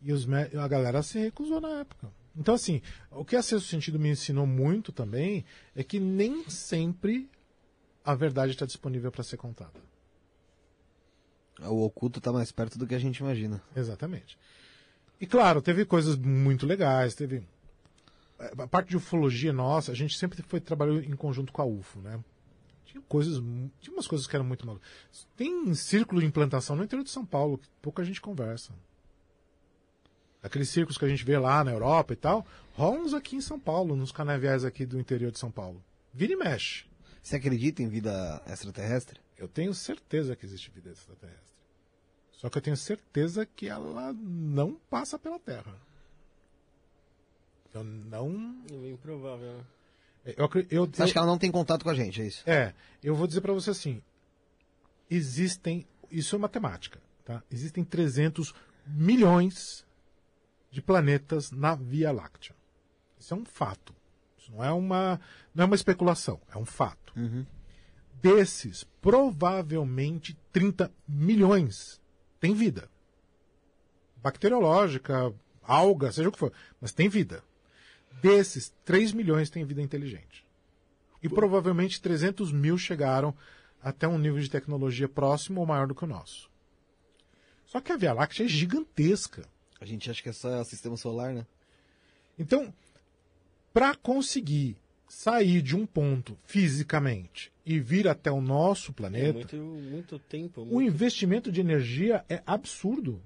E 0.00 0.12
os 0.12 0.24
mé- 0.24 0.50
a 0.56 0.66
galera 0.68 1.02
se 1.02 1.18
recusou 1.18 1.60
na 1.60 1.80
época. 1.80 2.10
Então, 2.36 2.54
assim, 2.54 2.80
o 3.10 3.24
que 3.24 3.34
a 3.36 3.42
Sexto 3.42 3.66
Sentido 3.68 3.98
me 3.98 4.08
ensinou 4.10 4.46
muito 4.46 4.90
também 4.92 5.44
é 5.76 5.82
que 5.82 5.98
nem 6.00 6.48
sempre 6.48 7.28
a 8.04 8.14
verdade 8.14 8.52
está 8.52 8.64
disponível 8.64 9.10
para 9.12 9.24
ser 9.24 9.36
contada. 9.36 9.72
O 11.60 11.84
oculto 11.84 12.20
tá 12.20 12.32
mais 12.32 12.52
perto 12.52 12.78
do 12.78 12.86
que 12.86 12.94
a 12.94 12.98
gente 12.98 13.18
imagina. 13.18 13.60
Exatamente. 13.74 14.38
E 15.20 15.26
claro, 15.26 15.60
teve 15.60 15.84
coisas 15.84 16.16
muito 16.16 16.64
legais, 16.64 17.14
teve. 17.14 17.42
A 18.38 18.66
parte 18.66 18.90
de 18.90 18.96
ufologia 18.96 19.52
nossa, 19.52 19.90
a 19.90 19.94
gente 19.94 20.16
sempre 20.16 20.42
foi 20.42 20.60
trabalhou 20.60 21.00
em 21.00 21.16
conjunto 21.16 21.52
com 21.52 21.60
a 21.60 21.64
UFO, 21.64 22.00
né? 22.00 22.22
Tinha 22.84 23.02
coisas, 23.02 23.42
tinha 23.80 23.94
umas 23.94 24.06
coisas 24.06 24.26
que 24.26 24.34
eram 24.34 24.44
muito 24.44 24.66
malucas. 24.66 24.88
Tem 25.36 25.74
círculo 25.74 26.20
de 26.20 26.26
implantação 26.26 26.76
no 26.76 26.84
interior 26.84 27.04
de 27.04 27.10
São 27.10 27.26
Paulo, 27.26 27.58
que 27.58 27.68
pouca 27.82 28.04
gente 28.04 28.20
conversa. 28.20 28.72
Aqueles 30.42 30.68
círculos 30.68 30.96
que 30.96 31.04
a 31.04 31.08
gente 31.08 31.24
vê 31.24 31.36
lá 31.36 31.64
na 31.64 31.72
Europa 31.72 32.12
e 32.12 32.16
tal, 32.16 32.46
rolam 32.74 33.02
uns 33.02 33.12
aqui 33.12 33.36
em 33.36 33.40
São 33.40 33.58
Paulo, 33.58 33.96
nos 33.96 34.12
canaviais 34.12 34.64
aqui 34.64 34.86
do 34.86 34.98
interior 34.98 35.32
de 35.32 35.38
São 35.38 35.50
Paulo. 35.50 35.82
Vira 36.14 36.32
e 36.32 36.36
mexe. 36.36 36.86
Você 37.20 37.36
acredita 37.36 37.82
em 37.82 37.88
vida 37.88 38.40
extraterrestre? 38.46 39.20
Eu 39.36 39.48
tenho 39.48 39.74
certeza 39.74 40.36
que 40.36 40.46
existe 40.46 40.70
vida 40.70 40.90
extraterrestre. 40.90 41.58
Só 42.32 42.48
que 42.48 42.56
eu 42.56 42.62
tenho 42.62 42.76
certeza 42.76 43.44
que 43.44 43.68
ela 43.68 44.12
não 44.14 44.74
passa 44.88 45.18
pela 45.18 45.40
Terra. 45.40 45.74
Eu 47.74 47.84
não. 47.84 48.56
É 48.70 48.76
bem 48.76 48.96
provável, 48.96 49.52
né? 49.58 49.64
Eu, 50.36 50.44
acre- 50.44 50.66
eu, 50.70 50.86
Você 50.86 51.02
acha 51.02 51.12
que 51.12 51.18
ela 51.18 51.26
não 51.26 51.38
tem 51.38 51.50
contato 51.50 51.82
com 51.84 51.90
a 51.90 51.94
gente, 51.94 52.20
é 52.20 52.26
isso? 52.26 52.42
É, 52.48 52.74
eu 53.02 53.14
vou 53.14 53.26
dizer 53.26 53.40
para 53.40 53.52
você 53.52 53.70
assim: 53.70 54.02
existem. 55.10 55.86
Isso 56.10 56.34
é 56.34 56.38
matemática, 56.38 57.00
tá? 57.24 57.42
Existem 57.50 57.84
300 57.84 58.54
milhões 58.86 59.86
de 60.70 60.80
planetas 60.80 61.50
na 61.50 61.74
Via 61.74 62.10
Láctea. 62.10 62.54
Isso 63.18 63.34
é 63.34 63.36
um 63.36 63.44
fato. 63.44 63.94
Isso 64.38 64.50
não 64.52 64.64
é 64.64 64.72
uma, 64.72 65.20
não 65.54 65.64
é 65.64 65.66
uma 65.66 65.74
especulação, 65.74 66.40
é 66.52 66.56
um 66.56 66.64
fato. 66.64 67.12
Desses, 68.22 68.84
provavelmente 69.02 70.36
30 70.52 70.90
milhões 71.06 72.00
têm 72.40 72.54
vida. 72.54 72.88
Bacteriológica, 74.16 75.32
alga, 75.62 76.10
seja 76.10 76.28
o 76.28 76.32
que 76.32 76.38
for, 76.38 76.52
mas 76.80 76.92
tem 76.92 77.08
vida. 77.08 77.42
Desses, 78.20 78.72
3 78.84 79.12
milhões 79.12 79.50
têm 79.50 79.64
vida 79.64 79.82
inteligente. 79.82 80.46
E 81.22 81.28
provavelmente 81.28 82.00
300 82.00 82.52
mil 82.52 82.78
chegaram 82.78 83.34
até 83.82 84.06
um 84.06 84.18
nível 84.18 84.40
de 84.40 84.50
tecnologia 84.50 85.08
próximo 85.08 85.60
ou 85.60 85.66
maior 85.66 85.86
do 85.86 85.94
que 85.94 86.04
o 86.04 86.08
nosso. 86.08 86.50
Só 87.66 87.80
que 87.80 87.92
a 87.92 87.96
Via 87.96 88.12
Láctea 88.12 88.44
é 88.44 88.48
gigantesca. 88.48 89.46
A 89.80 89.84
gente 89.84 90.10
acha 90.10 90.22
que 90.22 90.28
é 90.28 90.32
só 90.32 90.64
sistema 90.64 90.96
solar, 90.96 91.34
né? 91.34 91.46
Então, 92.38 92.72
para 93.72 93.94
conseguir 93.94 94.76
sair 95.08 95.62
de 95.62 95.76
um 95.76 95.86
ponto 95.86 96.38
fisicamente 96.44 97.52
e 97.64 97.78
vir 97.80 98.06
até 98.08 98.30
o 98.30 98.40
nosso 98.40 98.90
É 98.90 98.94
planeta, 98.94 99.56
muito, 99.56 99.56
muito 99.56 100.18
tempo. 100.18 100.62
o 100.62 100.66
Muito... 100.66 100.86
investimento 100.86 101.50
de 101.50 101.60
energia 101.60 102.24
é 102.28 102.42
absurdo. 102.46 103.20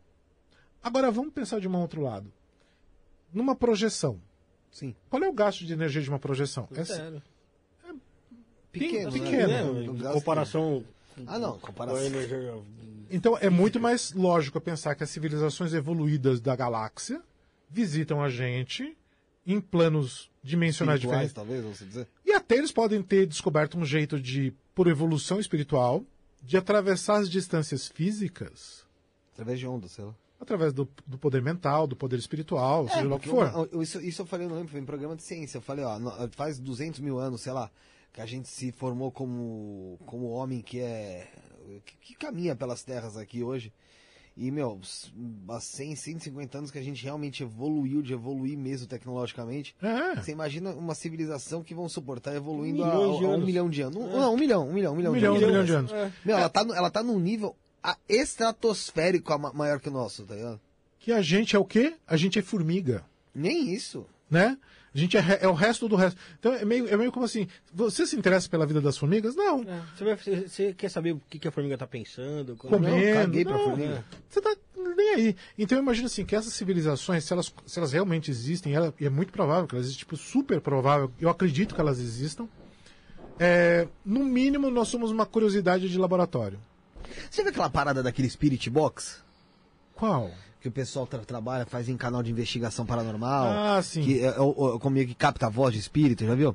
Agora 0.83 1.11
vamos 1.11 1.33
pensar 1.33 1.61
de 1.61 1.69
um 1.69 1.77
outro 1.77 2.01
lado. 2.01 2.33
Numa 3.33 3.55
projeção. 3.55 4.21
Sim. 4.73 4.97
Qual 5.09 5.23
é 5.23 5.29
o 5.29 5.33
gasto 5.33 5.65
de 5.65 5.73
energia 5.73 6.03
de 6.03 6.09
uma 6.09 6.19
projeção? 6.19 6.67
É 6.75 6.83
Zero. 6.83 7.23
Pequeno, 8.73 9.13
pequeno, 9.13 9.83
né? 9.93 10.11
É, 10.11 10.13
comparação 10.15 10.83
Ah, 11.27 11.39
não, 11.39 11.53
com 11.53 11.67
a 11.67 11.69
comparação. 11.69 12.03
energia. 12.07 12.55
Então 13.11 13.37
é 13.39 13.51
muito 13.51 13.79
mais 13.79 14.13
lógico 14.15 14.59
pensar 14.61 14.95
que 14.95 15.05
as 15.05 15.11
civilizações 15.11 15.75
evoluídas 15.75 16.41
da 16.41 16.57
galáxia 16.57 17.23
visitam 17.69 18.23
a 18.23 18.31
gente 18.31 18.97
em 19.47 19.61
planos 19.61 20.31
dimensionais 20.43 21.01
diferentes. 21.01 21.35
talvez, 21.35 21.61
vamos 21.63 21.79
dizer. 21.81 22.09
E 22.25 22.33
até 22.33 22.57
eles 22.57 22.73
podem 22.73 23.03
ter 23.03 23.27
descoberto 23.27 23.77
um 23.77 23.85
jeito 23.85 24.19
de, 24.19 24.55
por 24.75 24.87
evolução 24.87 25.39
espiritual, 25.39 26.03
de 26.43 26.57
atravessar 26.57 27.17
as 27.19 27.29
distâncias 27.31 27.89
físicas 27.89 28.87
Através 29.35 29.59
de 29.59 29.67
ondas, 29.67 29.93
sei 29.93 30.05
lá. 30.05 30.15
Através 30.43 30.73
do, 30.73 30.89
do 31.07 31.17
poder 31.19 31.41
mental, 31.43 31.87
do 31.87 31.97
poder 31.97 32.19
espiritual, 32.19 32.89
seja 32.89 33.09
lá 33.09 33.17
o 33.17 33.21
que 33.21 33.29
for. 33.29 33.47
uma- 33.73 33.83
isso, 33.83 34.01
isso 34.01 34.23
eu 34.23 34.27
falei, 34.27 34.47
não 34.47 34.57
lembro, 34.57 34.71
foi 34.71 34.81
em 34.81 34.85
programa 34.85 35.17
de 35.17 35.23
ciência. 35.23 35.59
Eu 35.59 35.63
falei, 35.63 35.85
ó, 35.85 35.99
no- 35.99 36.13
faz 36.33 36.59
200 36.59 37.01
mil 37.01 37.19
anos, 37.19 37.41
sei 37.41 37.53
lá, 37.53 37.71
que 38.13 38.21
a 38.21 38.27
gente 38.27 38.49
se 38.49 38.71
formou 38.73 39.11
como, 39.11 39.99
como 40.07 40.29
homem 40.31 40.61
que 40.61 40.81
é. 40.81 41.29
Que, 41.87 41.97
que 42.01 42.15
caminha 42.15 42.55
pelas 42.55 42.83
terras 42.83 43.17
aqui 43.17 43.43
hoje. 43.43 43.73
E, 44.35 44.51
meu, 44.51 44.81
há 45.49 45.61
100, 45.61 45.95
150 45.95 46.57
anos 46.59 46.71
que 46.71 46.79
a 46.79 46.83
gente 46.83 47.03
realmente 47.05 47.43
evoluiu, 47.43 48.01
de 48.01 48.15
evoluir 48.15 48.57
mesmo 48.59 48.87
tecnologicamente. 48.87 49.75
É, 49.83 50.17
Você 50.17 50.33
imagina 50.33 50.71
uma 50.71 50.95
civilização 50.95 51.63
que 51.63 51.75
vão 51.75 51.87
suportar 51.89 52.35
evoluindo 52.35 52.83
a, 52.83 52.91
de 53.19 53.25
a 53.27 53.29
um 53.29 53.39
milhão 53.45 53.69
de 53.69 53.83
anos. 53.83 54.03
É. 54.03 54.09
Não, 54.19 54.33
um 54.35 54.39
milhão, 54.39 54.67
um 54.69 54.73
milhão, 54.73 54.93
um 54.95 54.97
milhão, 54.97 55.13
um 55.13 55.15
milhão, 55.15 55.35
um 55.35 55.39
de 55.39 55.45
milhão 55.45 55.59
anos. 55.61 55.67
de 55.67 55.75
anos. 55.75 55.93
É. 55.93 56.13
Meu, 56.25 56.37
ela 56.39 56.49
tá, 56.49 56.65
no- 56.65 56.75
ela 56.75 56.91
tá 56.91 57.03
num 57.03 57.19
nível 57.21 57.55
estratosférico 58.09 59.37
maior 59.55 59.81
que 59.81 59.89
o 59.89 59.93
nosso, 59.93 60.25
tá 60.25 60.35
ligado? 60.35 60.61
Que 60.99 61.13
a 61.13 61.21
gente 61.23 61.57
é 61.57 61.59
o 61.59 61.65
quê? 61.65 61.95
A 62.07 62.17
gente 62.17 62.39
é 62.39 62.43
formiga, 62.43 63.05
Nem 63.35 63.73
isso. 63.75 64.07
né? 64.31 64.57
A 64.95 64.99
gente 64.99 65.17
é, 65.17 65.39
é 65.41 65.49
o 65.49 65.55
resto 65.55 65.89
do 65.89 65.97
resto. 65.97 66.21
Então 66.39 66.53
é 66.53 66.65
meio, 66.67 66.87
é 66.87 66.97
meio 66.99 67.11
como 67.11 67.25
assim, 67.25 67.49
você 67.73 68.07
se 68.07 68.15
interessa 68.15 68.47
pela 68.49 68.67
vida 68.67 68.79
das 68.81 68.99
formigas? 68.99 69.35
Não. 69.35 69.63
É. 69.63 69.83
Você, 69.97 70.05
vai- 70.05 70.17
você- 70.47 70.75
quer 70.75 70.91
saber 70.91 71.13
o 71.13 71.21
que, 71.31 71.39
que 71.39 71.49
a 71.49 71.51
formiga 71.51 71.79
tá 71.79 71.87
pensando? 71.87 72.55
Comendo. 72.57 72.95
Não, 72.95 73.15
caguei 73.15 73.43
pra 73.45 73.57
não. 73.57 73.65
formiga. 73.65 74.05
Você 74.29 74.41
tá 74.43 74.55
nem 74.95 75.15
aí. 75.15 75.37
Então 75.59 75.79
eu 75.79 75.83
imagino 75.83 76.07
assim, 76.07 76.27
que 76.27 76.37
essas 76.37 76.53
civilizações, 76.53 77.25
se 77.25 77.33
elas, 77.33 77.53
se 77.67 77.79
elas 77.79 77.91
realmente 77.93 78.31
existem, 78.31 78.75
ela- 78.75 78.93
e 79.01 79.07
é 79.07 79.11
muito 79.11 79.33
provável 79.33 79.67
que 79.67 79.75
elas 79.75 79.87
existem, 79.87 80.01
tipo, 80.01 80.17
super 80.17 80.61
provável, 80.61 81.11
eu 81.19 81.31
acredito 81.31 81.75
que 81.75 81.81
elas 81.81 81.99
existam, 81.99 82.47
é, 83.39 83.89
no 84.05 84.23
mínimo 84.23 84.71
nós 84.71 84.89
somos 84.89 85.11
uma 85.11 85.25
curiosidade 85.25 85.89
de 85.89 85.97
laboratório. 85.99 86.61
Você 87.31 87.43
viu 87.43 87.51
aquela 87.51 87.71
parada 87.71 88.03
daquele 88.03 88.29
Spirit 88.29 88.69
Box? 88.71 89.19
Qual? 89.95 90.31
que 90.61 90.69
o 90.69 90.71
pessoal 90.71 91.09
tra- 91.09 91.19
trabalha, 91.25 91.67
faz 91.67 91.89
em 91.89 91.97
canal 91.97 92.23
de 92.23 92.31
investigação 92.31 92.87
paranormal. 92.87 93.47
Ah, 93.51 93.83
sim. 93.83 94.01
Que 94.01 94.21
é, 94.21 94.27
é, 94.29 94.41
o- 94.41 94.75
o- 94.77 94.79
comigo 94.79 95.09
que 95.09 95.15
capta 95.17 95.47
a 95.47 95.51
voz 95.51 95.75
de 95.75 95.81
espírito, 95.81 96.25
já 96.25 96.37
viu? 96.37 96.55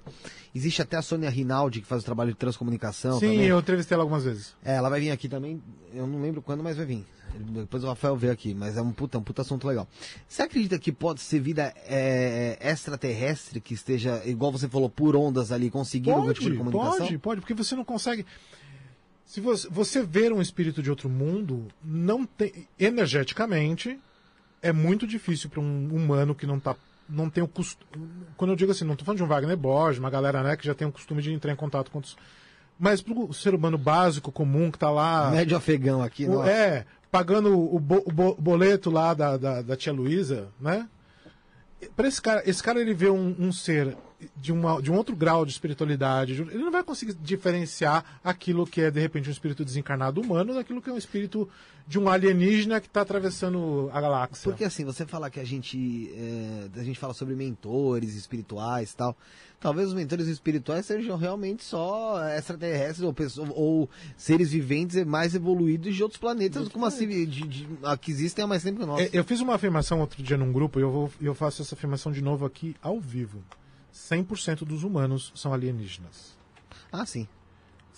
Existe 0.56 0.82
até 0.82 0.96
a 0.96 1.02
Sônia 1.02 1.30
Rinaldi, 1.30 1.82
que 1.82 1.88
faz 1.88 2.04
o 2.04 2.06
trabalho 2.06 2.32
de 2.32 2.38
transcomunicação. 2.38 3.20
Sim, 3.20 3.32
também. 3.32 3.46
eu 3.48 3.60
entrevistei 3.60 3.96
ela 3.96 4.04
algumas 4.06 4.24
vezes. 4.24 4.56
É, 4.64 4.76
ela 4.76 4.88
vai 4.90 5.02
vir 5.02 5.12
aqui 5.12 5.28
também, 5.28 5.62
eu 5.94 6.08
não 6.08 6.22
lembro 6.22 6.42
quando, 6.42 6.64
mas 6.64 6.78
vai 6.78 6.86
vir. 6.86 7.06
Depois 7.38 7.84
o 7.84 7.88
Rafael 7.88 8.16
vê 8.16 8.30
aqui, 8.30 8.54
mas 8.54 8.78
é 8.78 8.82
um 8.82 8.94
puta, 8.94 9.18
um 9.18 9.22
puta 9.22 9.42
assunto 9.42 9.68
legal. 9.68 9.86
Você 10.26 10.42
acredita 10.42 10.80
que 10.80 10.94
pode 10.94 11.20
ser 11.20 11.42
vida 11.42 11.74
é, 11.86 12.58
extraterrestre 12.62 13.60
que 13.60 13.74
esteja, 13.74 14.22
igual 14.26 14.54
você 14.54 14.70
falou, 14.70 14.90
por 14.90 15.18
ondas 15.18 15.52
ali, 15.52 15.70
conseguindo 15.70 16.16
algum 16.16 16.32
tipo 16.32 16.46
de 16.50 16.56
Pode, 16.56 16.58
comunicação? 16.72 17.06
pode, 17.08 17.18
pode, 17.18 17.42
porque 17.42 17.54
você 17.54 17.76
não 17.76 17.84
consegue. 17.84 18.26
Se 19.28 19.42
você, 19.42 19.68
você 19.70 20.02
ver 20.04 20.32
um 20.32 20.42
espírito 20.42 20.82
de 20.82 20.90
outro 20.90 21.10
mundo, 21.10 21.68
não 21.84 22.26
tem. 22.26 22.68
Energeticamente, 22.80 24.00
é 24.62 24.72
muito 24.72 25.06
difícil 25.06 25.50
para 25.50 25.60
um 25.60 25.90
humano 25.94 26.34
que 26.34 26.48
não 26.48 26.60
tá. 26.60 26.76
Não 27.10 27.30
tem 27.30 27.44
o 27.44 27.48
costume. 27.48 28.10
Quando 28.38 28.52
eu 28.52 28.56
digo 28.56 28.72
assim, 28.72 28.86
não 28.86 28.94
estou 28.94 29.06
falando 29.06 29.18
de 29.18 29.24
um 29.24 29.28
Wagner 29.28 29.56
Borges, 29.58 30.00
uma 30.00 30.10
galera 30.10 30.42
né, 30.44 30.56
que 30.58 30.66
já 30.66 30.74
tem 30.74 30.88
o 30.88 30.92
costume 30.92 31.22
de 31.22 31.32
entrar 31.34 31.52
em 31.52 31.56
contato 31.58 31.92
com 31.92 31.98
outros. 32.00 32.18
Mas 32.80 33.02
para 33.02 33.14
o 33.14 33.34
ser 33.34 33.54
humano 33.54 33.78
básico, 33.78 34.32
comum, 34.32 34.70
que 34.72 34.78
está 34.78 34.90
lá. 34.90 35.30
Médio 35.32 35.58
afegão 35.58 36.02
aqui, 36.02 36.26
O- 36.26 36.30
não 36.36 36.46
é, 36.46 36.86
pagando 37.12 37.54
o, 37.58 37.80
bo- 37.80 38.04
o 38.06 38.12
bo- 38.12 38.36
boleto 38.36 38.90
lá 38.90 39.14
da, 39.14 39.36
da, 39.38 39.62
da 39.62 39.76
tia 39.76 39.92
Luísa, 39.94 40.50
né? 40.60 40.88
Para 41.96 42.08
esse 42.08 42.22
cara, 42.22 42.44
esse 42.50 42.62
cara 42.64 42.80
ele 42.82 42.94
vê 42.94 43.10
um, 43.10 43.36
um 43.40 43.52
ser 43.52 43.96
de, 44.36 44.52
uma, 44.52 44.82
de 44.82 44.92
um 44.92 44.96
outro 44.96 45.16
grau 45.16 45.46
de 45.46 45.52
espiritualidade, 45.52 46.36
de- 46.36 46.42
ele 46.42 46.64
não 46.64 46.72
vai 46.72 46.84
conseguir 46.84 47.14
diferenciar 47.14 48.20
aquilo 48.24 48.66
que 48.66 48.82
é 48.82 48.90
de 48.92 49.00
repente 49.00 49.30
um 49.30 49.32
espírito 49.32 49.64
desencarnado 49.64 50.20
humano 50.22 50.54
daquilo 50.56 50.82
que 50.82 50.90
é 50.90 50.94
um 50.94 50.98
espírito 50.98 51.48
de 51.88 51.98
um 52.00 52.10
alienígena 52.10 52.82
que 52.82 52.88
está 52.88 53.02
atravessando 53.02 53.90
a 53.94 54.02
galáxia. 54.02 54.44
Porque 54.52 54.64
assim, 54.66 54.84
você 54.84 55.06
falar 55.06 55.30
que 55.30 55.40
a 55.40 55.44
gente, 55.46 56.12
é, 56.16 56.80
a 56.80 56.84
gente 56.84 57.00
fala 57.00 57.14
sobre 57.14 57.36
mentores 57.36 58.16
espirituais 58.16 58.92
e 58.92 58.96
tal, 58.98 59.16
talvez 59.60 59.88
os 59.90 59.94
mentores 59.94 60.28
espirituais 60.28 60.86
sejam 60.86 61.16
realmente 61.16 61.64
só 61.64 62.20
extraterrestres 62.30 63.02
ou, 63.04 63.14
pessoas, 63.14 63.50
ou 63.54 63.90
seres 64.18 64.52
viventes 64.52 65.02
mais 65.06 65.34
evoluídos 65.36 65.96
de 65.96 66.04
outros 66.04 66.20
planetas 66.20 66.68
como 66.70 66.86
assim, 66.86 67.08
de, 67.08 67.26
de- 67.26 67.68
que 68.02 68.12
existem 68.12 68.44
há 68.44 68.48
mais 68.48 68.64
tempo 68.64 68.80
que 68.80 68.86
nós. 68.86 69.02
É, 69.02 69.10
eu 69.14 69.24
fiz 69.24 69.40
uma 69.40 69.56
afirmação 69.56 70.02
outro 70.02 70.22
dia 70.22 70.36
num 70.38 70.52
grupo 70.52 70.80
e 70.80 70.82
eu, 70.82 70.92
vou, 70.92 71.12
eu 71.22 71.34
faço 71.36 71.62
essa 71.62 71.76
afirmação 71.76 72.12
de 72.12 72.22
novo 72.22 72.46
aqui 72.46 72.76
ao 72.82 73.00
vivo. 73.00 73.42
100% 73.98 74.60
dos 74.66 74.84
humanos 74.84 75.32
são 75.36 75.54
alienígenas. 75.54 76.38
Ah, 76.92 77.06
sim. 77.06 77.28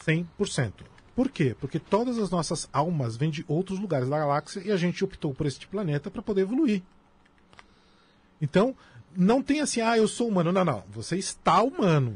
100%. 0.06 0.74
Por 1.16 1.30
quê? 1.30 1.56
Porque 1.60 1.78
todas 1.80 2.18
as 2.18 2.30
nossas 2.30 2.70
almas 2.72 3.18
vêm 3.18 3.30
de 3.30 3.44
outros 3.48 3.78
lugares 3.80 4.08
da 4.08 4.18
galáxia 4.18 4.62
e 4.66 4.72
a 4.72 4.78
gente 4.78 5.04
optou 5.04 5.34
por 5.34 5.46
este 5.46 5.68
planeta 5.68 6.10
para 6.10 6.22
poder 6.22 6.42
evoluir. 6.42 6.82
Então, 8.42 8.74
não 9.16 9.42
tem 9.44 9.60
assim, 9.60 9.82
ah, 9.82 9.98
eu 9.98 10.08
sou 10.08 10.30
humano. 10.30 10.52
Não, 10.52 10.64
não. 10.64 10.84
Você 10.92 11.18
está 11.18 11.62
humano. 11.62 12.16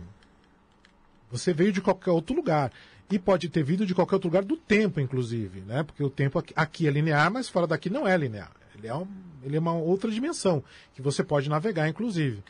Você 1.29 1.53
veio 1.53 1.73
de 1.73 1.81
qualquer 1.81 2.11
outro 2.11 2.33
lugar. 2.35 2.71
E 3.11 3.19
pode 3.19 3.49
ter 3.49 3.63
vindo 3.63 3.85
de 3.85 3.93
qualquer 3.93 4.15
outro 4.15 4.29
lugar 4.29 4.43
do 4.45 4.55
tempo, 4.55 4.99
inclusive, 4.99 5.59
né? 5.61 5.83
Porque 5.83 6.01
o 6.03 6.09
tempo 6.09 6.41
aqui, 6.55 6.87
é 6.87 6.89
linear, 6.91 7.29
mas 7.31 7.49
fora 7.49 7.67
daqui 7.67 7.89
não 7.89 8.07
é 8.07 8.15
linear. 8.17 8.51
Ele 8.75 8.87
é, 8.87 8.95
um- 8.95 9.07
ele 9.43 9.57
é 9.57 9.59
uma 9.59 9.73
outra 9.73 10.09
dimensão 10.09 10.63
que 10.95 11.01
você 11.01 11.23
pode 11.23 11.49
navegar, 11.49 11.87
inclusive. 11.89 12.41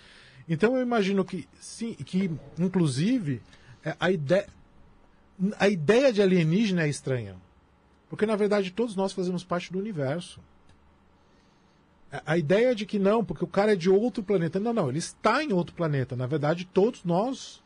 Então 0.47 0.75
eu 0.75 0.81
imagino 0.81 1.23
que, 1.23 1.47
sim, 1.59 1.93
que 1.93 2.29
inclusive, 2.59 3.41
é, 3.83 3.95
a 3.99 4.11
ideia, 4.11 4.47
a 5.59 5.69
ideia 5.69 6.11
de 6.11 6.21
alienígena 6.21 6.83
é 6.83 6.89
estranha. 6.89 7.35
Porque, 8.09 8.25
na 8.25 8.35
verdade, 8.35 8.71
todos 8.71 8.95
nós 8.95 9.11
fazemos 9.13 9.43
parte 9.43 9.71
do 9.71 9.79
universo. 9.79 10.39
A- 12.11 12.33
A 12.33 12.37
ideia 12.37 12.75
de 12.75 12.85
que 12.85 12.99
não, 12.99 13.23
porque 13.25 13.43
o 13.43 13.47
cara 13.47 13.73
é 13.73 13.75
de 13.75 13.89
outro 13.89 14.21
planeta. 14.23 14.59
Não, 14.59 14.73
não, 14.73 14.89
ele 14.89 14.99
está 14.99 15.43
em 15.43 15.51
outro 15.53 15.73
planeta. 15.75 16.15
Na 16.15 16.27
verdade, 16.27 16.65
todos 16.71 17.03
nós 17.03 17.63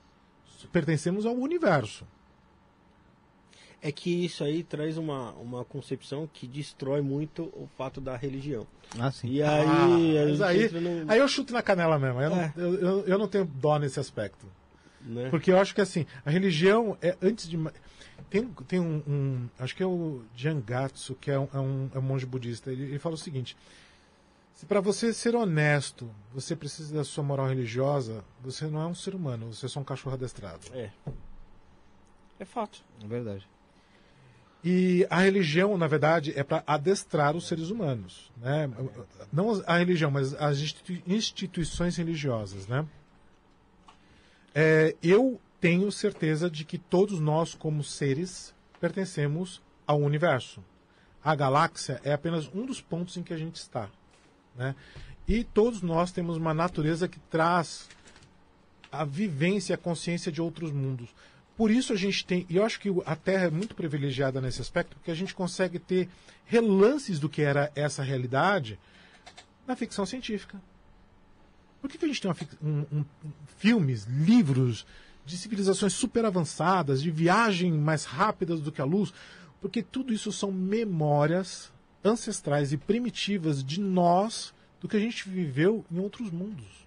pertencemos 0.71 1.25
ao 1.25 1.35
universo. 1.35 2.05
É 3.81 3.91
que 3.91 4.25
isso 4.25 4.43
aí 4.43 4.63
traz 4.63 4.97
uma, 4.97 5.31
uma 5.33 5.63
concepção 5.63 6.27
que 6.33 6.47
destrói 6.47 6.99
muito 7.01 7.43
o 7.53 7.69
fato 7.77 8.01
da 8.01 8.15
religião. 8.17 8.65
Ah, 8.99 9.11
sim. 9.11 9.27
E 9.29 9.43
aí, 9.43 9.65
Ah, 9.67 10.47
aí, 10.47 10.69
no, 10.71 11.11
aí 11.11 11.19
eu 11.19 11.27
chuto 11.27 11.53
na 11.53 11.61
canela 11.61 11.99
mesmo. 11.99 12.19
Eu, 12.21 12.31
É. 12.33 12.53
não, 12.55 12.63
eu, 12.63 12.73
eu, 12.79 13.05
eu 13.07 13.17
não 13.19 13.27
tenho 13.27 13.45
dó 13.45 13.77
nesse 13.77 13.99
aspecto. 13.99 14.47
né? 15.01 15.29
Porque 15.29 15.51
eu 15.51 15.59
acho 15.59 15.75
que 15.75 15.81
assim, 15.81 16.05
a 16.25 16.29
religião 16.31 16.97
é 17.01 17.15
antes 17.21 17.47
de. 17.47 17.57
Tem, 18.29 18.45
tem 18.67 18.79
um, 18.79 19.03
um- 19.07 19.49
Acho 19.59 19.75
que 19.75 19.83
é 19.83 19.85
o 19.85 20.23
Jangatsu, 20.35 21.15
que 21.15 21.29
é 21.31 21.39
um, 21.39 21.47
é 21.53 21.59
um, 21.59 21.89
é 21.93 21.99
um 21.99 22.01
monge 22.01 22.25
budista. 22.25 22.71
Ele, 22.71 22.83
ele 22.83 22.99
fala 22.99 23.13
o 23.15 23.17
seguinte: 23.17 23.55
se 24.53 24.65
para 24.65 24.81
você 24.81 25.13
ser 25.13 25.35
honesto, 25.35 26.09
você 26.33 26.55
precisa 26.55 26.95
da 26.95 27.03
sua 27.03 27.23
moral 27.23 27.47
religiosa, 27.47 28.23
você 28.41 28.65
não 28.65 28.81
é 28.81 28.87
um 28.87 28.95
ser 28.95 29.13
humano, 29.13 29.53
você 29.53 29.67
é 29.67 29.69
só 29.69 29.79
um 29.79 29.83
cachorro 29.83 30.15
adestrado. 30.15 30.65
É. 30.73 30.89
É 32.39 32.45
fato. 32.45 32.83
É 33.03 33.07
verdade. 33.07 33.47
E 34.69 35.07
a 35.09 35.21
religião, 35.21 35.77
na 35.77 35.87
verdade, 35.87 36.33
é 36.35 36.43
para 36.43 36.61
adestrar 36.67 37.37
os 37.37 37.47
seres 37.47 37.69
humanos. 37.69 38.29
Né? 38.35 38.69
Não 39.31 39.63
a 39.65 39.77
religião, 39.77 40.11
mas 40.11 40.33
as 40.33 40.57
institui- 40.57 41.01
instituições 41.07 41.95
religiosas. 41.95 42.67
Né? 42.67 42.85
É, 44.53 44.93
eu 45.01 45.39
tenho 45.61 45.89
certeza 45.89 46.49
de 46.49 46.65
que 46.65 46.77
todos 46.77 47.17
nós, 47.17 47.55
como 47.55 47.81
seres, 47.81 48.53
pertencemos 48.77 49.61
ao 49.85 50.01
universo. 50.01 50.61
A 51.23 51.33
galáxia 51.33 52.01
é 52.03 52.11
apenas 52.11 52.53
um 52.53 52.65
dos 52.65 52.81
pontos 52.81 53.15
em 53.15 53.23
que 53.23 53.33
a 53.33 53.37
gente 53.37 53.55
está. 53.55 53.89
Né? 54.53 54.75
E 55.25 55.45
todos 55.45 55.81
nós 55.81 56.11
temos 56.11 56.35
uma 56.35 56.53
natureza 56.53 57.07
que 57.07 57.21
traz 57.21 57.87
a 58.91 59.05
vivência 59.05 59.71
e 59.71 59.75
a 59.75 59.77
consciência 59.77 60.29
de 60.29 60.41
outros 60.41 60.73
mundos. 60.73 61.15
Por 61.57 61.71
isso 61.71 61.91
a 61.91 61.95
gente 61.95 62.23
tem, 62.23 62.45
e 62.47 62.55
eu 62.57 62.63
acho 62.63 62.79
que 62.79 62.89
a 63.03 63.15
Terra 63.15 63.45
é 63.45 63.49
muito 63.49 63.73
privilegiada 63.73 64.39
nesse 64.39 64.61
aspecto, 64.61 64.95
porque 64.95 65.09
a 65.09 65.15
gente 65.15 65.33
consegue 65.33 65.79
ter 65.79 66.07
relances 66.45 67.19
do 67.19 67.27
que 67.27 67.41
era 67.41 67.71
essa 67.75 68.03
realidade 68.03 68.79
na 69.65 69.75
ficção 69.75 70.05
científica. 70.05 70.61
Por 71.81 71.89
que, 71.89 72.03
a 72.03 72.07
gente 72.07 72.21
tem 72.21 72.29
uma 72.29 72.37
um- 72.61 72.85
um- 72.99 73.05
um- 73.25 73.31
filmes, 73.57 74.05
livros 74.05 74.85
de 75.25 75.37
civilizações 75.37 75.93
super 75.93 76.25
avançadas, 76.25 77.01
de 77.01 77.09
viagem 77.09 77.71
mais 77.71 78.05
rápidas 78.05 78.61
do 78.61 78.71
que 78.71 78.81
a 78.81 78.85
luz? 78.85 79.11
Porque 79.59 79.81
tudo 79.81 80.13
isso 80.13 80.31
são 80.31 80.51
memórias 80.51 81.71
ancestrais 82.03 82.71
e 82.71 82.77
primitivas 82.77 83.63
de 83.63 83.79
nós, 83.79 84.53
do 84.79 84.87
que 84.87 84.95
a 84.95 84.99
gente 84.99 85.27
viveu 85.27 85.83
em 85.91 85.97
outros 85.99 86.29
mundos. 86.29 86.86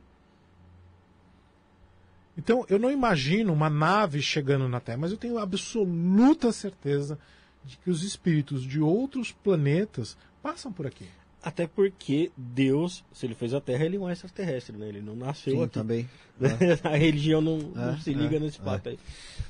Então, 2.41 2.65
eu 2.71 2.79
não 2.79 2.91
imagino 2.91 3.53
uma 3.53 3.69
nave 3.69 4.23
chegando 4.23 4.67
na 4.67 4.81
Terra, 4.81 4.97
mas 4.97 5.11
eu 5.11 5.19
tenho 5.19 5.37
absoluta 5.37 6.51
certeza 6.51 7.19
de 7.63 7.77
que 7.77 7.91
os 7.91 8.03
espíritos 8.03 8.63
de 8.63 8.81
outros 8.81 9.31
planetas 9.31 10.17
passam 10.43 10.73
por 10.73 10.87
aqui. 10.87 11.05
Até 11.43 11.67
porque 11.67 12.33
Deus, 12.35 13.05
se 13.13 13.27
ele 13.27 13.35
fez 13.35 13.53
a 13.53 13.61
Terra, 13.61 13.85
ele 13.85 13.99
é 13.99 14.01
um 14.01 14.09
extraterrestre, 14.09 14.75
né? 14.75 14.89
Ele 14.89 15.03
não 15.03 15.15
nasceu 15.15 15.53
Sim, 15.55 15.63
aqui. 15.65 15.75
também. 15.75 16.09
a 16.83 16.97
religião 16.97 17.43
não, 17.43 17.59
não 17.59 17.91
É, 17.93 17.99
se 17.99 18.15
liga 18.15 18.37
é, 18.37 18.41
nesse 18.41 18.59
pato 18.59 18.89
aí. 18.89 18.99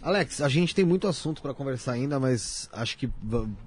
Alex, 0.03 0.41
a 0.41 0.49
gente 0.49 0.75
tem 0.75 0.85
muito 0.85 1.07
assunto 1.07 1.41
pra 1.41 1.55
conversar 1.55 1.93
ainda, 1.93 2.19
mas 2.19 2.69
acho 2.73 2.99
que 2.99 3.09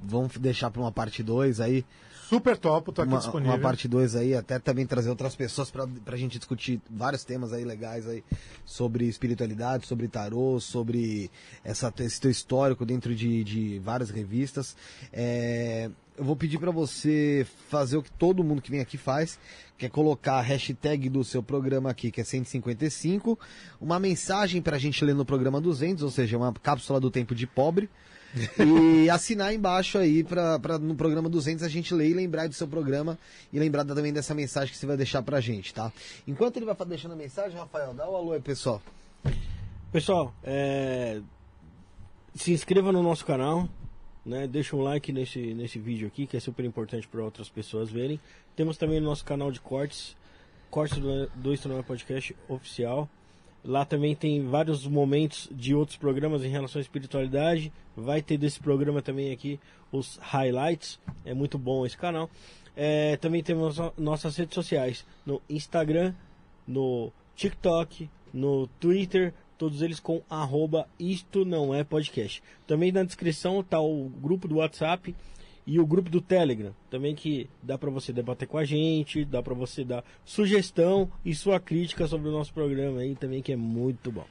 vamos 0.03 0.37
deixar 0.37 0.69
pra 0.69 0.81
uma 0.81 0.91
parte 0.91 1.23
2 1.23 1.61
aí. 1.61 1.85
Super 2.33 2.57
topo, 2.57 2.91
tô 2.91 3.03
aqui 3.03 3.11
uma, 3.11 3.19
disponível. 3.19 3.53
uma 3.53 3.59
parte 3.59 3.87
2 3.87 4.15
aí, 4.15 4.35
até 4.35 4.57
também 4.57 4.87
trazer 4.87 5.09
outras 5.09 5.35
pessoas 5.35 5.69
pra, 5.69 5.85
pra 5.85 6.17
gente 6.17 6.39
discutir 6.39 6.81
vários 6.89 7.23
temas 7.23 7.53
aí 7.53 7.63
legais 7.63 8.07
aí 8.07 8.23
sobre 8.65 9.05
espiritualidade, 9.05 9.85
sobre 9.85 10.07
tarô, 10.07 10.59
sobre 10.59 11.29
essa, 11.63 11.93
esse 11.99 12.19
teu 12.19 12.31
histórico 12.31 12.87
dentro 12.87 13.13
de, 13.13 13.43
de 13.43 13.79
várias 13.79 14.09
revistas. 14.09 14.75
É, 15.11 15.91
eu 16.17 16.23
vou 16.23 16.35
pedir 16.35 16.57
pra 16.57 16.71
você 16.71 17.45
fazer 17.69 17.97
o 17.97 18.03
que 18.03 18.11
todo 18.11 18.43
mundo 18.43 18.63
que 18.63 18.71
vem 18.71 18.81
aqui 18.81 18.97
faz, 18.97 19.37
que 19.77 19.85
é 19.85 19.89
colocar 19.89 20.35
a 20.35 20.41
hashtag 20.41 21.09
do 21.09 21.23
seu 21.23 21.43
programa 21.43 21.91
aqui, 21.91 22.09
que 22.09 22.21
é 22.21 22.23
155, 22.23 23.37
uma 23.79 23.99
mensagem 23.99 24.59
pra 24.59 24.79
gente 24.79 25.05
ler 25.05 25.13
no 25.13 25.23
programa 25.23 25.61
200, 25.61 26.03
ou 26.03 26.09
seja, 26.09 26.35
uma 26.35 26.51
cápsula 26.51 26.99
do 26.99 27.11
tempo 27.11 27.35
de 27.35 27.45
pobre. 27.45 27.89
E 29.03 29.09
assinar 29.09 29.53
embaixo 29.53 29.97
aí 29.97 30.23
pra, 30.23 30.57
pra 30.59 30.79
no 30.79 30.95
programa 30.95 31.29
200 31.29 31.63
a 31.63 31.69
gente 31.69 31.93
ler 31.93 32.09
e 32.09 32.13
lembrar 32.13 32.47
do 32.47 32.53
seu 32.53 32.67
programa 32.67 33.17
e 33.51 33.59
lembrar 33.59 33.85
também 33.85 34.11
dessa 34.11 34.33
mensagem 34.33 34.71
que 34.71 34.77
você 34.77 34.85
vai 34.85 34.97
deixar 34.97 35.21
pra 35.21 35.39
gente, 35.39 35.73
tá? 35.73 35.91
Enquanto 36.27 36.57
ele 36.57 36.65
vai 36.65 36.75
deixando 36.87 37.11
a 37.11 37.15
mensagem, 37.15 37.57
Rafael, 37.57 37.93
dá 37.93 38.09
o 38.09 38.15
alô 38.15 38.33
aí, 38.33 38.41
pessoal. 38.41 38.81
Pessoal, 39.91 40.33
é, 40.43 41.21
se 42.33 42.51
inscreva 42.51 42.91
no 42.91 43.03
nosso 43.03 43.23
canal, 43.25 43.69
né? 44.25 44.47
Deixa 44.47 44.75
um 44.75 44.81
like 44.81 45.11
nesse, 45.11 45.53
nesse 45.53 45.77
vídeo 45.77 46.07
aqui, 46.07 46.25
que 46.25 46.35
é 46.35 46.39
super 46.39 46.65
importante 46.65 47.07
para 47.07 47.23
outras 47.23 47.49
pessoas 47.49 47.91
verem. 47.91 48.19
Temos 48.55 48.77
também 48.77 48.97
o 48.99 49.03
nosso 49.03 49.23
canal 49.23 49.51
de 49.51 49.59
cortes, 49.59 50.15
cortes 50.71 50.97
do, 50.97 51.27
do 51.35 51.83
Podcast 51.83 52.35
oficial. 52.47 53.07
Lá 53.63 53.85
também 53.85 54.13
tem 54.15 54.45
vários 54.45 54.85
momentos 54.85 55.47
de 55.51 55.73
outros 55.73 55.97
programas 55.97 56.43
em 56.43 56.49
relação 56.49 56.79
à 56.79 56.81
espiritualidade. 56.81 57.71
Vai 57.95 58.21
ter 58.21 58.37
desse 58.37 58.59
programa 58.59 59.01
também 59.01 59.31
aqui 59.31 59.59
os 59.91 60.17
highlights. 60.21 60.99
É 61.23 61.33
muito 61.33 61.57
bom 61.57 61.85
esse 61.85 61.97
canal. 61.97 62.29
É, 62.75 63.15
também 63.17 63.41
temos 63.41 63.77
no- 63.77 63.93
nossas 63.97 64.35
redes 64.35 64.55
sociais 64.55 65.05
no 65.25 65.41
Instagram, 65.49 66.13
no 66.67 67.11
TikTok, 67.35 68.09
no 68.33 68.67
Twitter, 68.79 69.33
todos 69.57 69.81
eles 69.81 69.99
com 69.99 70.21
arroba 70.29 70.87
isto 70.99 71.45
não 71.45 71.73
é 71.73 71.83
podcast. 71.83 72.41
Também 72.67 72.91
na 72.91 73.03
descrição 73.03 73.59
está 73.61 73.79
o 73.79 74.09
grupo 74.09 74.47
do 74.47 74.55
WhatsApp 74.55 75.15
e 75.65 75.79
o 75.79 75.85
grupo 75.85 76.09
do 76.09 76.19
Telegram, 76.21 76.73
também 76.89 77.15
que 77.15 77.49
dá 77.61 77.77
para 77.77 77.89
você 77.89 78.11
debater 78.11 78.47
com 78.47 78.57
a 78.57 78.65
gente, 78.65 79.23
dá 79.25 79.41
para 79.41 79.53
você 79.53 79.83
dar 79.83 80.03
sugestão 80.25 81.09
e 81.23 81.33
sua 81.33 81.59
crítica 81.59 82.07
sobre 82.07 82.27
o 82.29 82.31
nosso 82.31 82.53
programa 82.53 82.99
aí 83.01 83.15
também 83.15 83.41
que 83.41 83.51
é 83.51 83.55
muito 83.55 84.11
bom. 84.11 84.25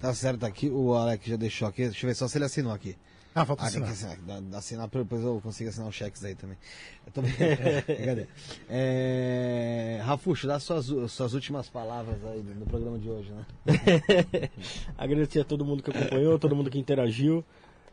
Tá 0.00 0.14
certo 0.14 0.44
aqui, 0.46 0.68
o 0.70 0.94
Alex 0.94 1.26
já 1.26 1.36
deixou 1.36 1.68
aqui. 1.68 1.82
Deixa 1.84 2.06
eu 2.06 2.08
ver 2.08 2.14
só 2.14 2.26
se 2.26 2.38
ele 2.38 2.44
assinou 2.46 2.72
aqui. 2.72 2.96
Ah, 3.34 3.44
falta 3.44 3.62
Ah, 3.62 3.66
assinar. 3.66 3.88
assinar. 3.90 4.16
Dá- 4.42 4.58
assinar 4.58 4.88
depois 4.88 5.22
eu 5.22 5.40
consigo 5.40 5.68
assinar 5.70 5.88
os 5.88 5.94
cheques 5.94 6.24
aí 6.24 6.34
também. 6.34 6.56
Eu 7.06 7.12
tô... 7.12 7.22
Brincadeira. 7.86 8.28
É... 8.68 10.00
Rafuxo, 10.04 10.46
dá 10.48 10.58
suas, 10.58 10.86
suas 11.12 11.32
últimas 11.34 11.68
palavras 11.68 12.16
aí 12.24 12.42
no 12.42 12.66
programa 12.66 12.98
de 12.98 13.08
hoje, 13.08 13.30
né? 13.32 13.46
agradecer 14.98 15.40
a 15.40 15.44
todo 15.44 15.64
mundo 15.64 15.82
que 15.82 15.90
acompanhou, 15.90 16.38
todo 16.38 16.56
mundo 16.56 16.70
que 16.70 16.78
interagiu. 16.78 17.44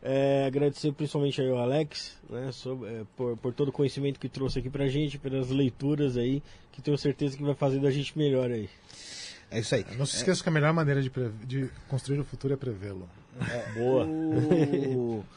É, 0.02 0.44
agradecer 0.46 0.92
principalmente 0.92 1.40
aí 1.40 1.48
ao 1.50 1.58
Alex, 1.58 2.16
né, 2.30 2.50
sobre- 2.52 2.88
é, 2.88 3.02
por, 3.16 3.36
por 3.36 3.52
todo 3.52 3.68
o 3.68 3.72
conhecimento 3.72 4.20
que 4.20 4.28
trouxe 4.28 4.60
aqui 4.60 4.70
pra 4.70 4.86
gente, 4.88 5.18
pelas 5.18 5.48
leituras 5.50 6.16
aí, 6.16 6.40
que 6.72 6.80
tenho 6.80 6.96
certeza 6.96 7.36
que 7.36 7.42
vai 7.42 7.54
fazer 7.54 7.80
da 7.80 7.90
gente 7.90 8.16
melhor 8.16 8.50
aí. 8.50 8.68
É 9.50 9.58
isso 9.60 9.74
aí. 9.74 9.84
Não 9.96 10.06
se 10.06 10.16
esqueça 10.16 10.42
que 10.42 10.48
a 10.48 10.52
melhor 10.52 10.72
maneira 10.72 11.02
de, 11.02 11.10
pre- 11.10 11.30
de 11.44 11.68
construir 11.88 12.20
o 12.20 12.24
futuro 12.24 12.54
é 12.54 12.56
prevê-lo. 12.56 13.08
Boa. 13.76 14.04
O- 14.06 15.24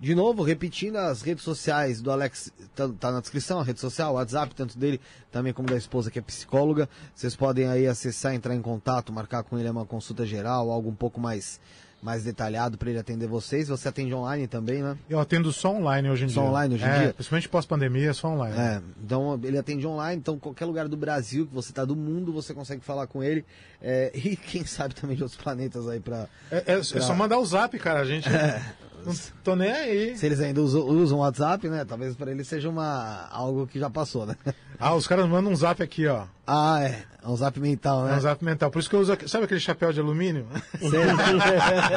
De 0.00 0.14
novo, 0.14 0.44
repetindo 0.44 0.94
as 0.94 1.22
redes 1.22 1.42
sociais 1.42 2.00
do 2.00 2.12
Alex, 2.12 2.52
tá, 2.76 2.88
tá 3.00 3.10
na 3.10 3.20
descrição, 3.20 3.58
a 3.58 3.64
rede 3.64 3.80
social, 3.80 4.12
o 4.12 4.14
WhatsApp, 4.14 4.54
tanto 4.54 4.78
dele 4.78 5.00
também 5.28 5.52
como 5.52 5.66
da 5.68 5.76
esposa 5.76 6.08
que 6.08 6.20
é 6.20 6.22
psicóloga. 6.22 6.88
Vocês 7.12 7.34
podem 7.34 7.66
aí 7.66 7.84
acessar, 7.84 8.32
entrar 8.32 8.54
em 8.54 8.62
contato, 8.62 9.12
marcar 9.12 9.42
com 9.42 9.58
ele 9.58 9.68
uma 9.68 9.84
consulta 9.84 10.24
geral, 10.24 10.70
algo 10.70 10.88
um 10.88 10.94
pouco 10.94 11.20
mais, 11.20 11.60
mais 12.02 12.22
detalhado 12.24 12.78
para 12.78 12.90
ele 12.90 12.98
atender 12.98 13.26
vocês. 13.26 13.68
Você 13.68 13.88
atende 13.88 14.14
online 14.14 14.46
também, 14.46 14.82
né? 14.82 14.96
Eu 15.10 15.18
atendo 15.18 15.52
só 15.52 15.74
online 15.74 16.08
hoje 16.08 16.24
em 16.26 16.28
Só 16.28 16.40
dia. 16.42 16.50
online 16.50 16.74
hoje 16.76 16.84
em 16.84 16.88
É, 16.88 16.98
dia? 17.04 17.12
Principalmente 17.14 17.48
pós-pandemia, 17.48 18.14
só 18.14 18.28
online. 18.28 18.56
É, 18.56 18.80
então 19.04 19.38
ele 19.42 19.58
atende 19.58 19.86
online, 19.86 20.18
então 20.20 20.38
qualquer 20.38 20.64
lugar 20.66 20.86
do 20.88 20.96
Brasil 20.96 21.46
que 21.46 21.54
você 21.54 21.72
tá 21.72 21.84
do 21.84 21.96
mundo, 21.96 22.32
você 22.32 22.54
consegue 22.54 22.84
falar 22.84 23.06
com 23.06 23.22
ele. 23.22 23.44
É, 23.82 24.10
e 24.16 24.36
quem 24.36 24.64
sabe 24.64 24.94
também 24.94 25.16
de 25.16 25.22
outros 25.22 25.40
planetas 25.40 25.88
aí 25.88 25.98
pra. 26.00 26.28
É, 26.50 26.74
é- 26.74 26.78
é 26.78 26.82
só 26.82 27.14
mandar 27.14 27.38
o 27.38 27.44
zap, 27.44 27.76
cara. 27.78 28.00
A 28.00 28.04
gente. 28.04 28.28
Não 29.06 29.14
tô 29.44 29.54
nem 29.54 29.70
aí. 29.70 30.18
Se 30.18 30.26
eles 30.26 30.40
ainda 30.40 30.60
usam, 30.60 30.82
usam 30.82 31.18
o 31.18 31.20
WhatsApp, 31.20 31.68
né? 31.68 31.84
Talvez 31.84 32.16
para 32.16 32.32
eles 32.32 32.48
seja 32.48 32.68
uma, 32.68 33.28
algo 33.30 33.64
que 33.66 33.78
já 33.78 33.88
passou, 33.88 34.26
né? 34.26 34.34
Ah, 34.78 34.92
os 34.94 35.06
caras 35.06 35.26
mandam 35.28 35.52
um 35.52 35.56
zap 35.56 35.80
aqui, 35.80 36.06
ó. 36.08 36.24
Ah, 36.44 36.82
é. 36.82 37.04
É 37.28 37.30
um 37.30 37.36
zap 37.36 37.60
mental, 37.60 38.06
É 38.06 38.12
né? 38.12 38.16
um 38.16 38.20
zap 38.20 38.42
mental. 38.42 38.70
Por 38.70 38.78
isso 38.78 38.88
que 38.88 38.96
eu 38.96 39.00
uso. 39.00 39.14
Sabe 39.26 39.44
aquele 39.44 39.60
chapéu 39.60 39.92
de 39.92 40.00
alumínio? 40.00 40.46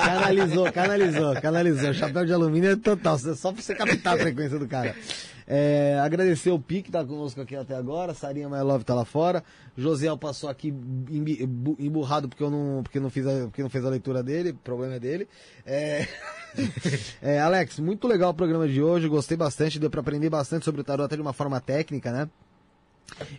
Canalizou, 0.04 0.70
canalizou, 0.74 1.42
canalizou. 1.42 1.94
Chapéu 1.94 2.26
de 2.26 2.34
alumínio 2.34 2.72
é 2.72 2.76
total, 2.76 3.18
só 3.18 3.54
pra 3.54 3.62
você 3.62 3.74
captar 3.74 4.16
a 4.16 4.18
frequência 4.18 4.60
do 4.60 4.68
cara. 4.68 4.94
É, 5.48 6.00
agradecer 6.02 6.52
o 6.52 6.60
Pique 6.60 6.84
que 6.84 6.92
tá 6.92 7.04
conosco 7.04 7.42
aqui 7.42 7.56
até 7.56 7.76
agora, 7.76 8.14
Sarinha 8.14 8.48
My 8.48 8.62
Love 8.62 8.86
tá 8.86 8.94
lá 8.94 9.04
fora, 9.04 9.44
Josiel 9.76 10.18
passou 10.18 10.50
aqui 10.50 10.74
emburrado 11.80 12.30
porque 12.30 12.44
eu 12.44 12.50
não, 12.50 12.84
porque 12.84 13.00
não 13.02 13.10
fiz 13.10 13.28
a, 13.28 13.32
porque 13.48 13.62
não 13.62 13.70
fez 13.70 13.84
a 13.84 13.90
leitura 13.90 14.24
dele, 14.24 14.54
problema 14.64 14.96
é 14.96 15.00
dele. 15.00 15.28
É, 15.66 16.08
é, 17.22 17.40
Alex, 17.40 17.80
muito 17.80 18.08
legal 18.08 18.30
o 18.32 18.34
programa 18.34 18.68
de 18.68 18.82
hoje, 18.82 19.10
gostei 19.10 19.36
bastante, 19.36 19.78
deu 19.80 19.90
pra 19.90 20.00
aprender 20.00 20.30
bastante 20.30 20.64
sobre 20.64 20.82
o 20.82 20.84
tarot 20.84 21.06
até 21.06 21.16
de 21.16 21.22
uma 21.22 21.34
forma 21.34 21.60
técnica, 21.60 22.12
né? 22.12 22.30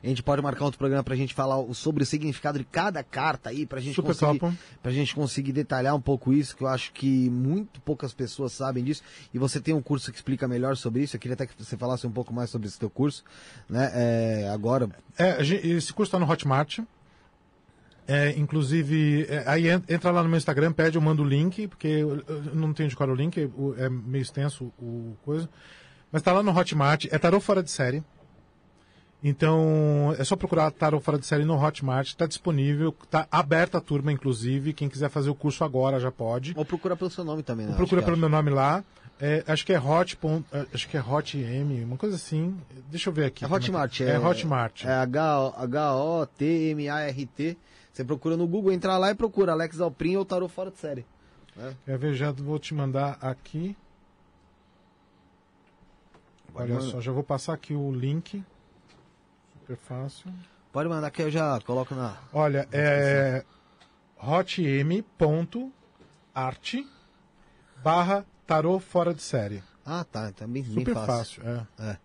A 0.03 0.07
gente 0.07 0.23
pode 0.23 0.41
marcar 0.43 0.65
outro 0.65 0.79
programa 0.79 1.03
pra 1.03 1.17
gente 1.17 1.35
falar 1.35 1.57
sobre 1.75 2.03
o 2.03 2.07
significado 2.07 2.59
de 2.59 2.65
cada 2.65 3.03
carta 3.03 3.51
aí, 3.51 3.65
pra 3.67 3.81
gente 3.81 3.95
Super 3.95 4.09
conseguir, 4.15 4.39
topo. 4.39 4.55
pra 4.83 4.93
gente 4.93 5.15
conseguir 5.15 5.53
detalhar 5.53 5.95
um 5.95 6.01
pouco 6.01 6.33
isso, 6.33 6.57
que 6.57 6.63
eu 6.63 6.69
acho 6.69 6.93
que 6.93 7.29
muito 7.31 7.81
poucas 7.81 8.13
pessoas 8.13 8.53
sabem 8.53 8.85
disso. 8.85 9.03
E 9.33 9.39
você 9.39 9.61
tem 9.61 9.75
um 9.75 9.83
curso 9.83 10.11
que 10.11 10.17
explica 10.19 10.47
melhor 10.47 10.77
sobre 10.77 11.03
isso. 11.03 11.17
Eu 11.17 11.21
queria 11.21 11.35
até 11.35 11.47
que 11.47 11.55
você 11.59 11.77
falasse 11.77 12.07
um 12.07 12.13
pouco 12.13 12.33
mais 12.33 12.51
sobre 12.51 12.69
esse 12.69 12.79
teu 12.79 12.91
curso, 12.91 13.25
né? 13.69 13.91
É, 13.95 14.51
agora, 14.53 14.89
É, 15.19 15.43
esse 15.43 15.93
curso 15.93 16.09
está 16.09 16.19
no 16.19 16.31
Hotmart. 16.31 16.79
É, 18.07 18.31
inclusive, 18.37 19.27
é, 19.29 19.45
aí 19.47 19.69
en- 19.71 19.83
entra 19.89 20.11
lá 20.11 20.23
no 20.23 20.29
meu 20.29 20.37
Instagram, 20.37 20.73
pede, 20.73 20.97
eu 20.97 21.03
mando 21.03 21.23
o 21.23 21.25
link, 21.27 21.69
porque 21.69 21.87
eu, 21.87 22.21
eu 22.27 22.43
não 22.55 22.73
tenho 22.73 22.89
de 22.89 22.97
cor 22.97 23.09
o 23.09 23.15
link, 23.15 23.39
o- 23.57 23.75
é 23.79 23.89
meio 23.89 24.23
extenso 24.23 24.73
o 24.79 25.17
coisa. 25.25 25.49
Mas 26.11 26.21
tá 26.21 26.33
lá 26.33 26.43
no 26.43 26.51
Hotmart, 26.57 27.07
é 27.11 27.19
tarô 27.19 27.39
fora 27.41 27.63
de 27.63 27.71
série. 27.71 28.03
Então, 29.25 30.13
é 30.19 30.25
só 30.25 30.35
procurar 30.35 30.69
tarô 30.73 30.99
fora 30.99 31.17
de 31.19 31.25
série 31.27 31.45
no 31.45 31.55
Hotmart, 31.57 32.09
está 32.09 32.27
disponível, 32.27 32.93
tá 33.09 33.29
aberta 33.31 33.79
a 33.79 33.81
turma, 33.81 34.11
inclusive. 34.11 34.73
Quem 34.73 34.89
quiser 34.89 35.09
fazer 35.11 35.31
o 35.31 35.35
curso 35.35 35.63
agora 35.63 36.01
já 36.01 36.11
pode. 36.11 36.55
ou 36.57 36.65
procura 36.65 36.97
pelo 36.97 37.09
seu 37.11 37.23
nome 37.25 37.43
também, 37.45 37.67
né? 37.67 37.75
Procura 37.77 38.01
Acho 38.01 38.07
pelo 38.07 38.17
meu 38.17 38.29
nome 38.29 38.51
lá. 38.51 38.83
É, 39.21 39.45
acho 39.47 39.65
que 39.65 39.73
é 39.73 39.79
Hot. 39.81 40.19
é, 40.53 40.67
Acho 40.75 40.89
que 40.89 40.97
é 40.97 41.01
Hot 41.01 41.39
M, 41.39 41.85
uma 41.85 41.97
coisa 41.97 42.17
assim. 42.17 42.59
Deixa 42.91 43.09
eu 43.09 43.15
ver 43.15 43.27
aqui. 43.27 43.45
É 43.45 43.49
que- 43.49 43.55
Hotmart. 43.55 44.01
É, 44.01 44.19
Hotmart. 44.19 44.85
É 44.85 44.89
H- 44.93 45.55
H-O-T-M-A-R-T. 45.57 47.57
Você 47.93 48.05
procura 48.05 48.37
no 48.37 48.49
Google, 48.49 48.73
entra 48.73 48.99
lá 48.99 49.11
e 49.11 49.15
procura 49.15 49.53
Alex 49.53 49.81
Alprin 49.81 50.17
ou 50.17 50.25
Tarô 50.25 50.49
Fora 50.49 50.73
de 50.73 50.79
Série. 50.79 51.07
Quer 51.85 51.99
ver? 51.99 52.15
Já 52.15 52.33
vou 52.33 52.59
te 52.59 52.75
mandar 52.75 53.19
aqui. 53.21 53.77
Olha 56.55 56.81
só, 56.81 57.01
já 57.01 57.13
vou 57.13 57.23
passar 57.23 57.53
aqui 57.53 57.75
o 57.75 57.93
link. 57.93 58.43
Super 59.63 59.77
fácil. 59.77 60.33
Pode 60.73 60.89
mandar 60.89 61.11
que 61.11 61.23
eu 61.23 61.31
já 61.31 61.61
coloco 61.61 61.95
na. 61.95 62.17
Olha, 62.33 62.67
é 62.73 63.45
hotm.art 65.13 66.75
barra 67.83 68.25
tarô 68.47 68.79
fora 68.79 69.13
de 69.15 69.23
série. 69.23 69.63
Ah, 69.85 70.05
tá. 70.05 70.29
Então 70.29 70.49
bem, 70.49 70.63
bem 70.63 70.75
Super 70.75 70.95
fácil. 70.95 71.43
fácil. 71.43 71.67
é. 71.79 71.97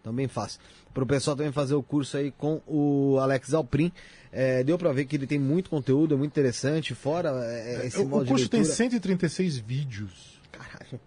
Então 0.00 0.14
bem 0.14 0.28
fácil. 0.28 0.60
Para 0.94 1.02
o 1.02 1.06
pessoal 1.06 1.36
também 1.36 1.50
fazer 1.52 1.74
o 1.74 1.82
curso 1.82 2.16
aí 2.16 2.30
com 2.30 2.62
o 2.66 3.18
Alex 3.20 3.52
Alprin. 3.52 3.90
É, 4.30 4.62
deu 4.62 4.78
para 4.78 4.92
ver 4.92 5.04
que 5.06 5.16
ele 5.16 5.26
tem 5.26 5.38
muito 5.38 5.68
conteúdo, 5.68 6.14
é 6.14 6.16
muito 6.18 6.30
interessante. 6.30 6.94
Fora 6.94 7.30
é, 7.44 7.86
esse 7.86 7.98
O, 8.00 8.06
modo 8.06 8.24
o 8.24 8.28
curso 8.28 8.44
de 8.44 8.50
tem 8.50 8.60
leitura. 8.60 8.76
136 8.76 9.58
vídeos. 9.58 10.40
Caralho. 10.52 11.00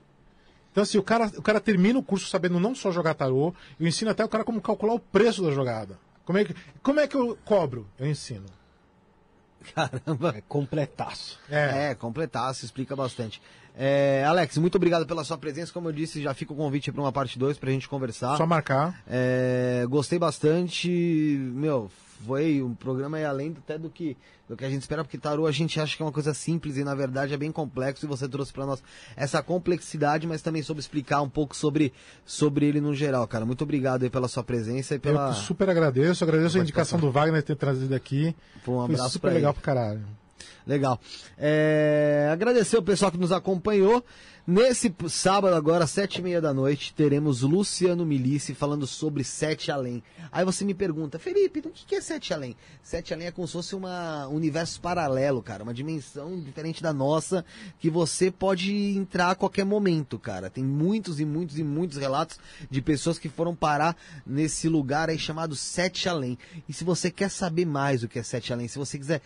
Então, 0.72 0.84
assim, 0.84 0.98
o 0.98 1.04
cara, 1.04 1.32
o 1.38 1.42
cara 1.42 1.60
termina 1.60 1.98
o 2.00 2.04
curso 2.04 2.28
sabendo 2.28 2.60
não 2.60 2.76
só 2.76 2.92
jogar 2.92 3.14
tarô, 3.14 3.54
eu 3.80 3.88
ensino 3.88 4.12
até 4.12 4.24
o 4.24 4.30
cara 4.30 4.44
como 4.44 4.62
calcular 4.62 4.94
o 4.94 5.00
preço 5.00 5.44
da 5.44 5.52
jogada. 5.52 5.98
Como 6.26 6.38
é 6.38 6.46
que, 6.46 6.56
como 6.84 7.00
é 7.00 7.08
que 7.08 7.16
eu 7.16 7.38
cobro? 7.44 7.88
Eu 7.98 8.08
ensino. 8.08 8.46
Caramba. 9.76 10.36
É 10.38 10.42
completaço. 10.42 11.40
É, 11.50 11.96
completasse, 11.96 12.66
explica 12.66 12.96
bastante. 12.96 13.42
É, 13.76 14.24
Alex, 14.28 14.58
muito 14.58 14.76
obrigado 14.76 15.06
pela 15.06 15.24
sua 15.24 15.38
presença. 15.38 15.72
Como 15.72 15.88
eu 15.88 15.94
disse, 15.94 16.22
já 16.22 16.34
fica 16.34 16.54
o 16.54 16.56
convite 16.56 16.92
para 16.92 17.02
uma 17.02 17.12
parte 17.12 17.40
2 17.40 17.58
pra 17.58 17.72
gente 17.72 17.88
conversar. 17.88 18.38
Só 18.38 18.46
marcar. 18.46 19.02
É, 19.08 19.86
gostei 19.90 20.20
bastante. 20.20 20.90
Meu, 20.90 21.90
foi 22.26 22.62
um 22.62 22.74
programa 22.74 23.18
aí 23.18 23.26
além 23.26 23.56
até 23.58 23.78
do 23.78 23.90
que, 23.90 24.18
do 24.48 24.56
que 24.58 24.66
a 24.66 24.70
gente 24.70 24.82
espera, 24.82 25.04
porque 25.04 25.18
tarô 25.18 25.46
a 25.48 25.52
gente 25.52 25.80
acha 25.80 25.96
que 25.96 26.02
é 26.02 26.06
uma 26.06 26.12
coisa 26.12 26.34
simples 26.34 26.78
e 26.78 26.84
na 26.84 26.94
verdade 26.94 27.34
é 27.34 27.38
bem 27.38 27.52
complexo. 27.52 28.06
E 28.06 28.08
você 28.10 28.28
trouxe 28.28 28.52
para 28.52 28.66
nós 28.66 28.84
essa 29.16 29.42
complexidade, 29.42 30.28
mas 30.28 30.42
também 30.42 30.62
soube 30.62 30.80
explicar 30.82 31.22
um 31.22 31.30
pouco 31.30 31.56
sobre, 31.56 31.94
sobre 32.26 32.66
ele 32.66 32.82
no 32.82 32.94
geral, 32.94 33.28
cara. 33.28 33.46
Muito 33.46 33.64
obrigado 33.64 34.04
aí 34.04 34.10
pela 34.10 34.28
sua 34.28 34.44
presença 34.44 34.96
e 34.96 35.00
pela. 35.00 35.30
Eu 35.30 35.34
super 35.34 35.70
agradeço, 35.70 36.24
agradeço 36.24 36.58
a 36.58 36.62
indicação 36.62 37.00
do 37.00 37.12
Wagner 37.12 37.42
ter 37.44 37.56
trazido 37.56 37.96
aqui. 37.96 38.36
Foi 38.64 38.74
um 38.74 38.86
Foi 38.86 38.96
abraço 38.96 39.14
super 39.14 39.28
pra 39.28 39.36
legal 39.36 39.52
ele. 39.52 39.56
pro 39.56 39.64
caralho. 39.64 40.02
Legal. 40.70 41.02
É, 41.36 42.30
agradecer 42.32 42.78
o 42.78 42.84
pessoal 42.84 43.12
que 43.12 43.18
nos 43.18 43.32
acompanhou. 43.32 44.06
Nesse 44.52 44.92
sábado, 45.10 45.54
agora, 45.54 45.86
sete 45.86 46.18
e 46.18 46.22
meia 46.24 46.42
da 46.42 46.52
noite, 46.52 46.92
teremos 46.96 47.44
Luciano 47.44 48.04
Milici 48.04 48.56
falando 48.56 48.88
sobre 48.88 49.24
Sete 49.24 49.72
Além. 49.72 50.02
Aí 50.32 50.44
você 50.44 50.66
me 50.66 50.74
pergunta, 50.74 51.20
Felipe, 51.20 51.60
o 51.60 51.70
que 51.70 51.94
é 51.94 52.02
Sete 52.02 52.34
Além? 52.34 52.56
Sete 52.82 53.14
Além 53.14 53.28
é 53.28 53.32
como 53.32 53.48
se 53.48 53.54
fosse 53.54 53.76
um 53.76 53.84
universo 54.32 54.82
paralelo, 54.82 55.44
cara, 55.44 55.62
uma 55.62 55.74
dimensão 55.74 56.40
diferente 56.40 56.82
da 56.82 56.92
nossa, 56.92 57.46
que 57.78 57.92
você 57.92 58.32
pode 58.32 58.74
entrar 58.74 59.30
a 59.30 59.36
qualquer 59.36 59.66
momento, 59.66 60.18
cara. 60.18 60.50
Tem 60.50 60.64
muitos 60.64 61.20
e 61.20 61.26
muitos 61.26 61.60
e 61.60 61.64
muitos 61.64 61.98
relatos 61.98 62.40
de 62.72 62.82
pessoas 62.82 63.20
que 63.20 63.30
foram 63.30 63.54
parar 63.54 63.96
nesse 64.26 64.68
lugar 64.68 65.12
aí 65.12 65.20
chamado 65.20 65.56
Sete 65.56 66.10
Além. 66.10 66.40
E 66.68 66.74
se 66.74 66.84
você 66.84 67.12
quer 67.12 67.30
saber 67.30 67.66
mais 67.66 68.02
o 68.02 68.08
que 68.08 68.18
é 68.18 68.24
Sete 68.24 68.52
Além, 68.52 68.68
se 68.68 68.80
você 68.80 68.98
quiser 68.98 69.22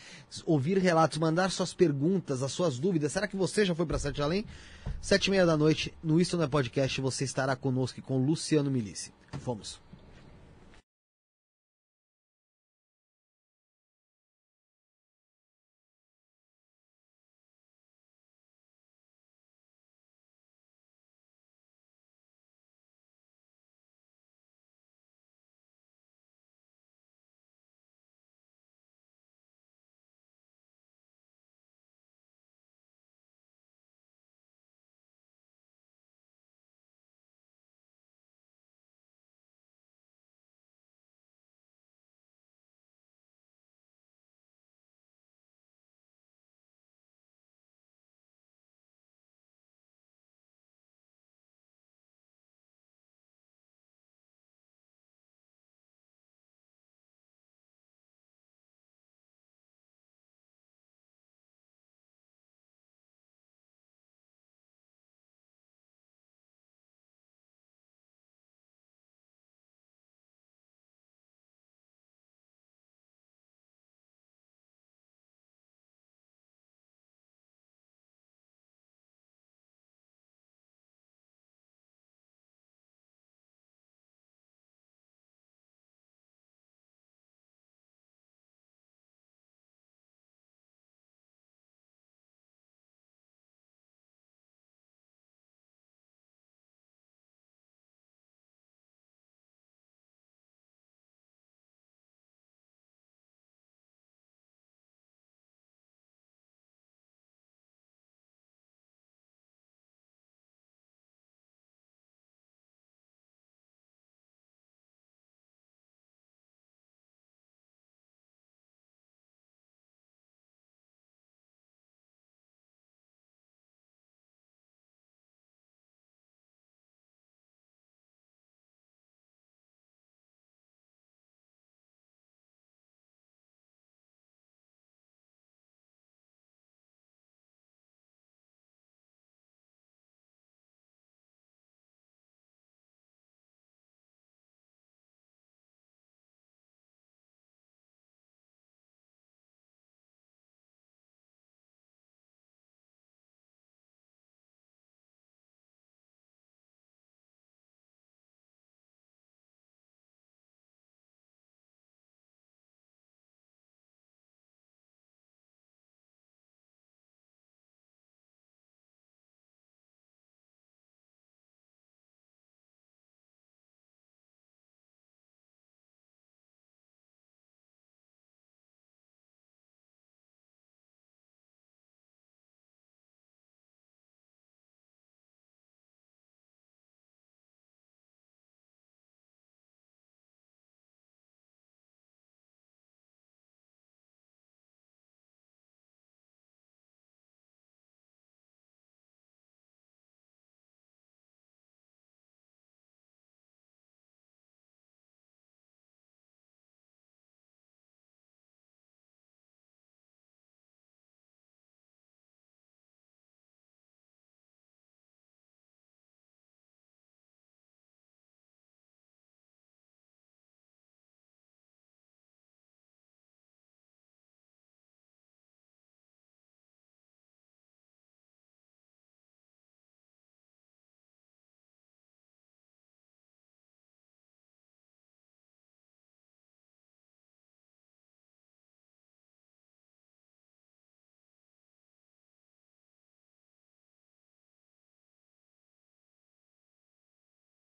ouvir 0.45 0.77
relatos, 0.79 1.17
mandar 1.33 1.49
suas 1.49 1.73
perguntas, 1.73 2.43
as 2.43 2.51
suas 2.51 2.77
dúvidas, 2.77 3.11
será 3.11 3.27
que 3.27 3.35
você 3.35 3.65
já 3.65 3.73
foi 3.73 3.87
para 3.87 3.97
Sete 3.97 4.21
Além? 4.21 4.45
Sete 5.01 5.25
e 5.27 5.31
meia 5.31 5.47
da 5.47 5.57
noite, 5.57 5.91
no 6.03 6.21
Isto 6.21 6.37
Não 6.37 6.43
é 6.43 6.47
Podcast, 6.47 7.01
você 7.01 7.23
estará 7.23 7.55
conosco 7.55 7.99
com 8.03 8.23
Luciano 8.23 8.69
Milici. 8.69 9.11
Fomos. 9.39 9.81